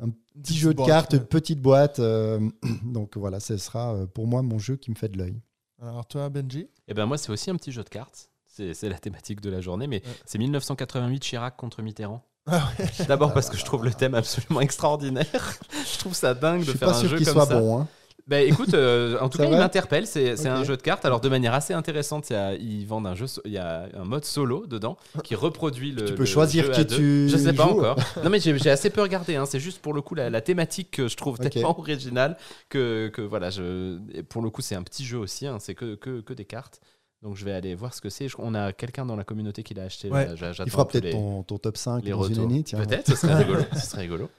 un 0.00 0.08
petit 0.08 0.16
Petite 0.42 0.56
jeu 0.56 0.70
de 0.70 0.76
boîte, 0.76 0.88
cartes, 0.88 1.12
ouais. 1.12 1.18
une 1.18 1.26
petite 1.26 1.60
boîte. 1.60 1.98
euh, 1.98 2.40
donc 2.84 3.16
voilà, 3.18 3.38
ce 3.40 3.58
sera 3.58 4.06
pour 4.14 4.26
moi 4.26 4.40
mon 4.42 4.58
jeu 4.58 4.76
qui 4.76 4.90
me 4.90 4.96
fait 4.96 5.08
de 5.10 5.18
l'œil. 5.18 5.38
Alors 5.82 6.06
toi, 6.06 6.30
Benji? 6.30 6.68
Et 6.88 6.94
ben 6.94 7.04
moi, 7.04 7.18
c'est 7.18 7.30
aussi 7.30 7.50
un 7.50 7.56
petit 7.56 7.72
jeu 7.72 7.82
de 7.84 7.90
cartes. 7.90 8.30
C'est 8.46 8.72
c'est 8.72 8.88
la 8.88 8.98
thématique 8.98 9.42
de 9.42 9.50
la 9.50 9.60
journée, 9.60 9.86
mais 9.86 9.96
Ouais. 10.02 10.12
c'est 10.24 10.38
1988 10.38 11.20
Chirac 11.20 11.56
contre 11.58 11.82
Mitterrand. 11.82 12.22
Ah 12.46 12.68
D'abord 13.08 13.32
parce 13.34 13.50
que 13.50 13.56
je 13.56 13.64
trouve 13.64 13.84
le 13.84 13.92
thème 13.92 14.14
absolument 14.14 14.60
extraordinaire. 14.60 15.26
je 15.92 15.98
trouve 15.98 16.14
ça 16.14 16.34
dingue 16.34 16.62
Je 16.62 16.72
de 16.72 16.76
faire 16.78 16.88
pas 16.90 16.96
un 16.96 17.00
sûr 17.00 17.08
jeu 17.10 17.16
qu'il 17.16 17.26
comme 17.26 17.34
soit 17.34 17.46
ça. 17.46 17.58
bon. 17.60 17.80
hein. 17.80 17.88
Bah 18.28 18.40
écoute, 18.40 18.74
euh, 18.74 19.16
en 19.20 19.28
tout 19.28 19.38
cas, 19.38 19.44
il 19.44 19.50
m'interpelle. 19.56 20.04
C'est 20.06 20.46
un 20.48 20.64
jeu 20.64 20.76
de 20.76 20.82
cartes. 20.82 21.04
Alors 21.04 21.20
de 21.20 21.28
manière 21.28 21.54
assez 21.54 21.74
intéressante, 21.74 22.28
il 22.30 22.32
y 22.32 22.36
a, 22.36 22.54
ils 22.54 22.84
vendent 22.84 23.06
un 23.06 23.14
jeu. 23.14 23.26
Il 23.44 23.52
y 23.52 23.58
a 23.58 23.88
un 23.94 24.04
mode 24.04 24.24
solo 24.24 24.66
dedans 24.66 24.96
qui 25.22 25.36
reproduit 25.36 25.92
le. 25.92 26.04
Tu 26.06 26.14
peux 26.14 26.22
le 26.22 26.26
choisir 26.26 26.64
jeu 26.64 26.72
qui 26.72 26.86
tu 26.86 27.28
Je 27.28 27.36
sais 27.36 27.52
pas 27.52 27.64
joues. 27.68 27.78
encore. 27.78 27.96
Non 28.24 28.30
mais 28.30 28.40
j'ai 28.40 28.70
assez 28.70 28.90
peu 28.90 29.00
regardé. 29.02 29.36
hein. 29.36 29.44
C'est 29.46 29.60
juste 29.60 29.80
pour 29.80 29.94
le 29.94 30.02
coup 30.02 30.16
la, 30.16 30.28
la 30.28 30.40
thématique 30.40 30.90
que 30.90 31.06
je 31.06 31.16
trouve 31.16 31.38
tellement 31.38 31.78
originale 31.78 32.36
que, 32.68 33.08
que 33.14 33.22
voilà. 33.22 33.50
Je, 33.50 33.98
pour 34.22 34.42
le 34.42 34.50
coup, 34.50 34.60
c'est 34.60 34.74
un 34.74 34.82
petit 34.82 35.04
jeu 35.04 35.18
aussi. 35.18 35.46
hein. 35.46 35.58
C'est 35.60 35.76
que, 35.76 35.94
que 35.94 36.20
que 36.20 36.32
des 36.34 36.44
cartes. 36.44 36.80
Donc 37.22 37.36
je 37.36 37.44
vais 37.44 37.52
aller 37.52 37.74
voir 37.74 37.94
ce 37.94 38.00
que 38.00 38.08
c'est. 38.10 38.28
On 38.38 38.54
a 38.54 38.72
quelqu'un 38.72 39.04
dans 39.06 39.16
la 39.16 39.24
communauté 39.24 39.62
qui 39.62 39.74
l'a 39.74 39.84
acheté. 39.84 40.10
Ouais. 40.10 40.28
Il 40.64 40.70
fera 40.70 40.86
peut-être 40.86 41.04
les- 41.04 41.10
ton, 41.12 41.42
ton 41.42 41.58
top 41.58 41.76
5 41.76 42.04
les 42.04 42.10
dans 42.10 42.22
une 42.24 42.34
retours. 42.34 42.44
année. 42.44 42.62
Peut-être, 42.62 43.08
ce 43.08 43.16
serait 43.16 43.34
rigolo. 43.42 43.60
Ce 43.72 43.80
serait 43.86 44.02
rigolo. 44.02 44.30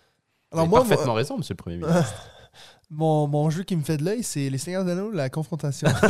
Alors 0.51 0.65
Vous 0.65 0.69
moi, 0.69 0.79
avez 0.79 0.87
moi- 0.87 0.95
parfaitement 0.95 1.13
raison, 1.15 1.37
monsieur 1.37 1.53
le 1.53 1.57
Premier 1.57 1.77
ministre. 1.77 2.13
Mon, 2.89 3.27
mon 3.27 3.49
jeu 3.49 3.63
qui 3.63 3.75
me 3.75 3.83
fait 3.83 3.97
de 3.97 4.05
l'œil, 4.05 4.23
c'est 4.23 4.49
Les 4.49 4.57
Seigneurs 4.57 4.85
d'Anneaux, 4.85 5.11
la 5.11 5.29
confrontation. 5.29 5.89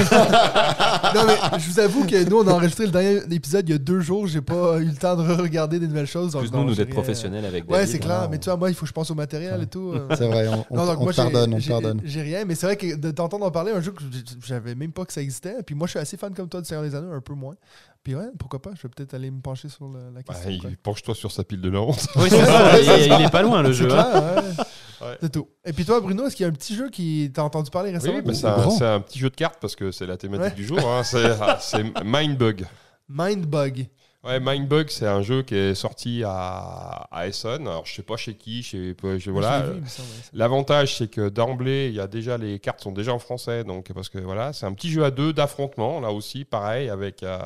non, 1.16 1.22
mais 1.26 1.60
je 1.60 1.72
vous 1.72 1.80
avoue 1.80 2.06
que 2.06 2.24
nous, 2.30 2.38
on 2.38 2.48
a 2.48 2.52
enregistré 2.54 2.86
le 2.86 2.92
dernier 2.92 3.20
épisode 3.34 3.68
il 3.68 3.72
y 3.72 3.76
a 3.76 3.80
deux 3.80 4.00
jours. 4.00 4.28
J'ai 4.28 4.42
pas 4.42 4.78
eu 4.78 4.86
le 4.86 4.94
temps 4.94 5.16
de 5.16 5.24
regarder 5.42 5.80
des 5.80 5.88
nouvelles 5.88 6.06
choses. 6.06 6.34
donc 6.34 6.44
Plus 6.44 6.52
non, 6.52 6.60
nous, 6.64 6.70
nous 6.70 6.76
d'être 6.76 6.92
professionnels 6.92 7.46
avec 7.46 7.68
Ouais, 7.68 7.88
c'est 7.88 7.98
clair. 7.98 8.28
Mais 8.30 8.38
tu 8.38 8.46
vois, 8.46 8.58
moi, 8.58 8.70
il 8.70 8.76
faut 8.76 8.82
que 8.82 8.90
je 8.90 8.94
pense 8.94 9.10
au 9.10 9.16
matériel 9.16 9.64
et 9.64 9.66
tout. 9.66 9.92
euh. 9.96 10.08
C'est 10.16 10.28
vrai, 10.28 10.48
on, 10.50 10.66
on, 10.70 10.76
Non, 10.78 10.86
donc 10.86 11.00
on 11.00 11.04
moi, 11.06 11.14
pardonne, 11.14 11.56
on 11.56 11.60
pardonne. 11.68 12.02
J'ai 12.04 12.22
rien, 12.22 12.46
mais 12.46 12.54
c'est 12.54 12.68
vrai 12.68 12.78
que 12.78 12.96
de 12.96 13.10
t'entendre 13.10 13.48
en 13.48 13.52
parler, 13.52 13.72
un 13.72 13.82
jeu 13.82 13.92
que 13.92 14.04
j'avais 14.46 14.76
même 14.76 14.92
pas 14.92 15.06
que 15.06 15.14
ça 15.14 15.22
existait. 15.24 15.56
Puis 15.66 15.74
moi, 15.74 15.88
je 15.88 15.92
suis 15.94 16.00
assez 16.00 16.16
fan 16.16 16.32
comme 16.36 16.48
toi 16.48 16.62
de 16.62 16.68
Seigneur 16.68 16.84
des 16.84 16.94
Anneaux, 16.94 17.12
un 17.12 17.22
peu 17.22 17.34
moins. 17.34 17.56
Puis 18.04 18.14
ouais, 18.14 18.28
pourquoi 18.38 18.62
pas, 18.62 18.70
je 18.76 18.84
vais 18.84 18.90
peut-être 18.96 19.16
aller 19.16 19.32
me 19.32 19.42
pencher 19.42 19.68
sur 19.68 19.88
le- 19.88 19.98
la 20.14 20.22
Bah, 20.22 20.34
question. 20.36 20.70
il- 20.70 20.78
Penche-toi 20.78 21.16
sur 21.16 21.32
sa 21.32 21.44
pile 21.44 21.60
de 21.60 21.70
la 21.72 21.82
honte. 21.82 22.08
Oui, 22.18 22.28
c'est 22.30 22.46
ça. 22.46 22.80
il, 22.80 23.14
il 23.20 23.26
est 23.26 23.32
pas 23.32 23.42
loin 23.42 23.64
le 23.64 23.74
C'est 23.74 23.80
jeu. 23.80 23.92
hein. 23.92 24.04
clair, 24.12 24.44
ouais. 24.58 24.64
Ouais. 25.02 25.18
C'est 25.22 25.32
tout. 25.32 25.48
Et 25.66 25.74
puis 25.74 25.86
toi, 25.86 26.00
Bruno, 26.02 26.26
est-ce 26.28 26.36
qu'il 26.36 26.44
y 26.44 26.48
a 26.48 26.50
un 26.50 26.56
petit 26.56 26.76
jeu 26.76 26.90
qui 26.90 27.32
t'a 27.34 27.44
entendu 27.44 27.70
parler 27.70 27.92
récemment? 27.92 28.16
Oui, 28.16 28.22
bah, 28.22 28.34
c'est 28.34 28.48
un, 28.48 28.58
grand. 28.58 28.70
c'est 28.72 28.86
un 28.86 29.00
petit 29.00 29.20
jeu 29.20 29.30
de 29.30 29.36
cartes 29.36 29.58
parce 29.62 29.76
que 29.76 29.92
c'est 29.92 30.08
la 30.08 30.18
thématique 30.18 30.50
Ouais. 30.50 30.56
du 30.56 30.66
jour. 30.66 30.80
hein. 30.80 31.04
C'est 31.04 31.36
ah, 31.40 31.58
c'est 31.62 31.84
Mindbug. 32.04 32.66
Mindbug. 33.08 33.88
Ouais, 34.24 34.40
Mindbug, 34.42 34.90
c'est 34.90 35.06
un 35.08 35.22
jeu 35.22 35.44
qui 35.44 35.56
est 35.56 35.76
sorti 35.76 36.24
à, 36.26 37.08
à 37.12 37.28
Essen. 37.28 37.62
Alors, 37.68 37.86
je 37.86 37.94
sais 37.94 38.02
pas 38.02 38.18
chez 38.18 38.34
qui, 38.34 38.62
je- 38.64 38.94
voilà. 39.30 39.60
Je 39.62 39.66
l'ai 39.68 39.72
vu, 39.72 39.78
il 39.78 39.84
me 39.84 39.88
semble, 39.88 40.08
ouais. 40.10 40.16
L'avantage, 40.34 40.98
c'est 40.98 41.08
que 41.10 41.30
d'emblée, 41.30 41.88
il 41.90 41.94
y 41.94 42.00
a 42.02 42.08
déjà 42.08 42.38
les 42.38 42.60
cartes 42.60 42.82
sont 42.82 42.92
déjà 42.92 43.14
en 43.14 43.20
français, 43.20 43.64
donc 43.64 43.94
parce 43.94 44.10
que 44.10 44.18
voilà, 44.18 44.52
c'est 44.52 44.66
un 44.66 44.74
petit 44.74 44.90
jeu 44.90 45.06
à 45.06 45.12
deux 45.12 45.32
d'affrontement, 45.32 46.02
là 46.02 46.12
aussi, 46.12 46.44
pareil, 46.44 46.90
avec 46.90 47.24
euh, 47.24 47.38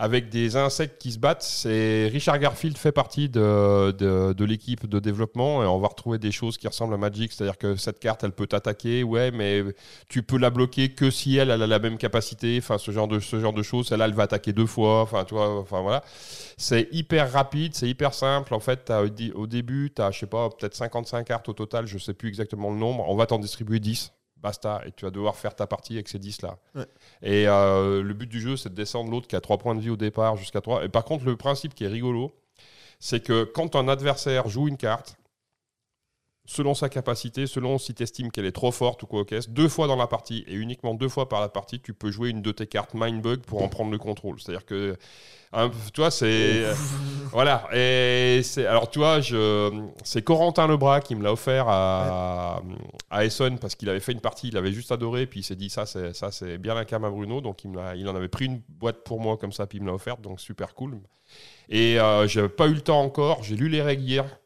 avec 0.00 0.30
des 0.30 0.56
insectes 0.56 0.98
qui 1.00 1.12
se 1.12 1.18
battent. 1.18 1.42
C'est 1.42 2.08
Richard 2.10 2.38
Garfield 2.38 2.78
fait 2.78 2.90
partie 2.90 3.28
de, 3.28 3.90
de, 3.92 4.32
de 4.32 4.44
l'équipe 4.46 4.86
de 4.88 4.98
développement 4.98 5.62
et 5.62 5.66
on 5.66 5.78
va 5.78 5.88
retrouver 5.88 6.16
des 6.18 6.32
choses 6.32 6.56
qui 6.56 6.66
ressemblent 6.66 6.94
à 6.94 6.96
Magic, 6.96 7.30
c'est-à-dire 7.32 7.58
que 7.58 7.76
cette 7.76 8.00
carte, 8.00 8.24
elle 8.24 8.32
peut 8.32 8.46
t'attaquer, 8.46 9.02
ouais, 9.02 9.30
mais 9.30 9.62
tu 10.08 10.22
peux 10.22 10.38
la 10.38 10.48
bloquer 10.48 10.88
que 10.94 11.10
si 11.10 11.36
elle, 11.36 11.50
elle 11.50 11.62
a 11.62 11.66
la 11.66 11.78
même 11.78 11.98
capacité, 11.98 12.56
enfin 12.62 12.78
ce 12.78 12.90
genre 12.92 13.08
de 13.08 13.20
ce 13.20 13.38
genre 13.40 13.52
de 13.52 13.62
choses. 13.62 13.88
Celle-là, 13.88 14.06
elle 14.06 14.14
va 14.14 14.22
attaquer 14.22 14.54
deux 14.54 14.64
fois, 14.66 15.02
enfin 15.02 15.24
tu 15.24 15.34
vois, 15.34 15.60
enfin 15.60 15.82
voilà. 15.82 16.02
C'est 16.56 16.88
hyper 16.92 17.30
rapide, 17.30 17.74
c'est 17.74 17.88
hyper 17.88 18.14
simple. 18.14 18.54
En 18.54 18.60
fait, 18.60 18.90
di- 19.14 19.32
au 19.32 19.46
début, 19.46 19.92
tu 19.94 20.00
as, 20.00 20.10
je 20.12 20.20
sais 20.20 20.26
pas, 20.26 20.48
peut-être 20.48 20.74
55 20.74 21.26
cartes 21.26 21.48
au 21.50 21.52
total, 21.52 21.86
je 21.86 21.98
sais 21.98 22.14
plus 22.14 22.28
exactement 22.30 22.70
le 22.70 22.76
nombre. 22.76 23.04
On 23.08 23.16
va 23.16 23.26
t'en 23.26 23.38
distribuer 23.38 23.80
10. 23.80 24.12
Basta, 24.42 24.80
et 24.86 24.92
tu 24.92 25.04
vas 25.04 25.10
devoir 25.10 25.36
faire 25.36 25.54
ta 25.54 25.66
partie 25.66 25.94
avec 25.94 26.08
ces 26.08 26.18
10 26.18 26.42
là. 26.42 26.56
Ouais. 26.74 26.86
Et 27.22 27.46
euh, 27.46 28.02
le 28.02 28.14
but 28.14 28.26
du 28.28 28.40
jeu, 28.40 28.56
c'est 28.56 28.70
de 28.70 28.74
descendre 28.74 29.10
l'autre 29.10 29.28
qui 29.28 29.36
a 29.36 29.40
3 29.40 29.58
points 29.58 29.74
de 29.74 29.80
vie 29.80 29.90
au 29.90 29.96
départ 29.96 30.36
jusqu'à 30.36 30.60
3. 30.60 30.84
Et 30.84 30.88
par 30.88 31.04
contre, 31.04 31.24
le 31.26 31.36
principe 31.36 31.74
qui 31.74 31.84
est 31.84 31.88
rigolo, 31.88 32.32
c'est 32.98 33.20
que 33.20 33.44
quand 33.44 33.76
un 33.76 33.88
adversaire 33.88 34.48
joue 34.48 34.68
une 34.68 34.76
carte, 34.76 35.16
selon 36.50 36.74
sa 36.74 36.88
capacité, 36.88 37.46
selon 37.46 37.78
si 37.78 37.94
tu 37.94 38.02
estimes 38.02 38.32
qu'elle 38.32 38.44
est 38.44 38.50
trop 38.50 38.72
forte 38.72 39.04
ou 39.04 39.06
quoi 39.06 39.24
qu'est-ce, 39.24 39.48
deux 39.48 39.68
fois 39.68 39.86
dans 39.86 39.94
la 39.94 40.08
partie 40.08 40.44
et 40.48 40.54
uniquement 40.54 40.94
deux 40.94 41.08
fois 41.08 41.28
par 41.28 41.40
la 41.40 41.48
partie, 41.48 41.78
tu 41.78 41.94
peux 41.94 42.10
jouer 42.10 42.30
une 42.30 42.42
de 42.42 42.50
tes 42.50 42.66
cartes 42.66 42.90
Mindbug 42.94 43.42
pour 43.42 43.62
en 43.62 43.68
prendre 43.68 43.92
le 43.92 43.98
contrôle. 43.98 44.40
C'est-à-dire 44.40 44.66
que, 44.66 44.96
hein, 45.52 45.70
tu 45.94 46.00
vois, 46.00 46.10
c'est. 46.10 46.64
voilà. 47.30 47.68
Et 47.72 48.40
c'est. 48.42 48.66
Alors, 48.66 48.90
tu 48.90 48.98
vois, 48.98 49.20
je, 49.20 49.70
c'est 50.02 50.22
Corentin 50.22 50.66
Lebras 50.66 51.02
qui 51.02 51.14
me 51.14 51.22
l'a 51.22 51.32
offert 51.32 51.66
à, 51.68 52.60
à 53.10 53.24
Essen 53.24 53.58
parce 53.60 53.76
qu'il 53.76 53.88
avait 53.88 54.00
fait 54.00 54.12
une 54.12 54.20
partie, 54.20 54.48
il 54.48 54.56
avait 54.56 54.72
juste 54.72 54.90
adoré, 54.90 55.26
puis 55.26 55.40
il 55.40 55.44
s'est 55.44 55.54
dit 55.54 55.70
ça, 55.70 55.86
c'est, 55.86 56.12
ça, 56.14 56.32
c'est 56.32 56.58
bien 56.58 56.74
la 56.74 56.84
cam 56.84 57.04
à 57.04 57.10
Bruno. 57.10 57.40
Donc, 57.40 57.62
il, 57.62 57.70
me 57.70 57.76
l'a- 57.76 57.94
il 57.94 58.08
en 58.08 58.16
avait 58.16 58.28
pris 58.28 58.46
une 58.46 58.60
boîte 58.68 59.04
pour 59.04 59.20
moi 59.20 59.36
comme 59.36 59.52
ça, 59.52 59.68
puis 59.68 59.78
il 59.78 59.82
me 59.82 59.86
l'a 59.86 59.94
offerte, 59.94 60.20
donc 60.20 60.40
super 60.40 60.74
cool. 60.74 60.98
Et 61.68 62.00
euh, 62.00 62.26
j'avais 62.26 62.48
pas 62.48 62.66
eu 62.66 62.74
le 62.74 62.80
temps 62.80 63.00
encore, 63.02 63.44
j'ai 63.44 63.54
lu 63.54 63.68
les 63.68 63.82
règles 63.82 64.02
hier. 64.02 64.39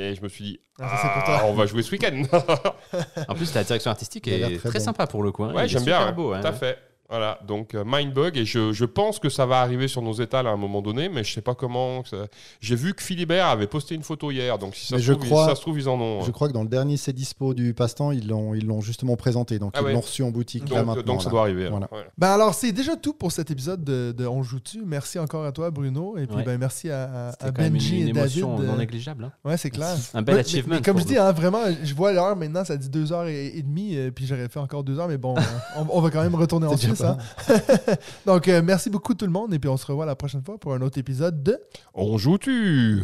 Et 0.00 0.14
je 0.14 0.22
me 0.22 0.28
suis 0.28 0.44
dit, 0.44 0.60
Ah, 0.80 0.88
ça, 0.88 1.02
c'est 1.02 1.08
pour 1.12 1.24
toi. 1.24 1.38
ah, 1.42 1.46
on 1.46 1.54
va 1.54 1.66
jouer 1.66 1.82
ce 1.82 1.90
week-end. 1.90 2.22
En 3.28 3.34
plus, 3.34 3.52
la 3.54 3.64
direction 3.64 3.90
artistique 3.90 4.26
Il 4.28 4.34
a 4.34 4.38
l'air 4.38 4.48
est 4.50 4.58
très 4.58 4.68
très 4.68 4.78
bon. 4.78 4.84
sympa 4.84 5.06
pour 5.08 5.22
le 5.24 5.32
coup. 5.32 5.42
hein. 5.44 5.52
Ouais, 5.52 5.66
j'aime 5.66 5.82
bien. 5.84 6.12
beau. 6.12 6.32
hein. 6.34 6.40
Tout 6.40 6.46
à 6.46 6.52
fait. 6.52 6.78
Voilà, 7.10 7.38
donc 7.48 7.74
euh, 7.74 7.84
Mindbug, 7.86 8.36
et 8.36 8.44
je, 8.44 8.74
je 8.74 8.84
pense 8.84 9.18
que 9.18 9.30
ça 9.30 9.46
va 9.46 9.60
arriver 9.60 9.88
sur 9.88 10.02
nos 10.02 10.12
étals 10.12 10.46
à 10.46 10.50
un 10.50 10.58
moment 10.58 10.82
donné, 10.82 11.08
mais 11.08 11.24
je 11.24 11.32
sais 11.32 11.40
pas 11.40 11.54
comment. 11.54 12.04
ça- 12.04 12.26
J'ai 12.60 12.74
vu 12.76 12.92
que 12.92 13.02
Philibert 13.02 13.46
avait 13.46 13.66
posté 13.66 13.94
une 13.94 14.02
photo 14.02 14.30
hier, 14.30 14.58
donc 14.58 14.74
si 14.74 14.86
ça, 14.88 14.96
se, 14.98 15.02
je 15.02 15.14
trouve, 15.14 15.24
crois- 15.26 15.48
ça 15.48 15.54
se 15.54 15.62
trouve, 15.62 15.78
ils 15.78 15.88
en 15.88 15.98
ont. 15.98 16.20
Je 16.20 16.30
crois 16.30 16.48
que 16.48 16.52
dans 16.52 16.62
le 16.64 16.68
dernier 16.68 16.98
C'est 16.98 17.14
Dispo 17.14 17.54
du 17.54 17.72
passe-temps, 17.72 18.12
ils 18.12 18.28
l'ont 18.28 18.52
ils 18.52 18.66
l'ont 18.66 18.82
justement 18.82 19.16
présenté. 19.16 19.58
Donc 19.58 19.72
Ah 19.74 19.78
ils 19.80 19.86
ouais. 19.86 19.92
l'ont 19.94 20.00
reçu 20.00 20.22
en 20.22 20.30
boutique 20.30 20.68
là 20.68 20.78
donc, 20.80 20.86
maintenant. 20.96 21.02
donc 21.14 21.22
ça 21.22 21.28
là. 21.28 21.30
doit 21.30 21.40
arriver. 21.40 21.68
Voilà. 21.70 21.88
ouais. 21.92 22.04
Ben 22.18 22.28
alors, 22.28 22.52
c'est 22.52 22.72
déjà 22.72 22.94
tout 22.94 23.14
pour 23.14 23.32
cet 23.32 23.50
épisode 23.50 23.82
de, 23.84 24.12
de 24.12 24.26
On 24.26 24.42
joue-tu. 24.42 24.82
Merci 24.84 25.18
encore 25.18 25.46
à 25.46 25.52
toi, 25.52 25.70
Bruno. 25.70 26.18
Et 26.18 26.26
puis, 26.26 26.36
Ouais. 26.36 26.42
ben, 26.44 26.58
merci 26.58 26.90
à, 26.90 27.04
à, 27.04 27.28
à 27.30 27.50
quand 27.52 27.62
même 27.62 27.68
une, 27.74 27.80
Benji 27.80 28.00
une 28.02 28.08
et 28.08 28.12
David. 28.12 28.38
émotion 28.38 28.58
non 28.58 28.74
euh, 28.74 28.76
négligeable. 28.76 29.24
hein. 29.24 29.32
Ouais, 29.46 29.56
c'est 29.56 29.70
clair. 29.70 29.96
Un 30.12 30.20
bel 30.20 30.38
achievement. 30.38 30.74
Mais, 30.74 30.82
comme 30.82 30.98
je 30.98 31.04
dis, 31.04 31.16
hein, 31.16 31.32
vraiment, 31.32 31.60
je 31.82 31.94
vois 31.94 32.12
l'heure 32.12 32.36
maintenant, 32.36 32.66
ça 32.66 32.76
dit 32.76 32.90
deux 32.90 33.12
heures 33.14 33.26
et, 33.28 33.46
et 33.56 33.62
demie, 33.62 33.96
euh, 33.96 34.10
puis 34.10 34.26
j'aurais 34.26 34.48
fait 34.50 34.60
encore 34.60 34.84
deux 34.84 34.98
heures, 34.98 35.08
mais 35.08 35.16
bon, 35.16 35.34
euh, 35.38 35.40
on, 35.78 35.86
on 35.98 36.00
va 36.02 36.10
quand 36.10 36.22
même 36.22 36.34
retourner 36.34 36.66
en 36.66 36.76
Suisse. 36.76 36.97
Donc, 38.26 38.48
euh, 38.48 38.62
merci 38.62 38.90
beaucoup 38.90 39.14
tout 39.14 39.26
le 39.26 39.32
monde, 39.32 39.54
et 39.54 39.58
puis 39.58 39.68
on 39.68 39.76
se 39.76 39.86
revoit 39.86 40.06
la 40.06 40.16
prochaine 40.16 40.42
fois 40.42 40.58
pour 40.58 40.74
un 40.74 40.80
autre 40.80 40.98
épisode 40.98 41.42
de 41.42 41.58
On 41.94 42.18
joue-tu? 42.18 43.02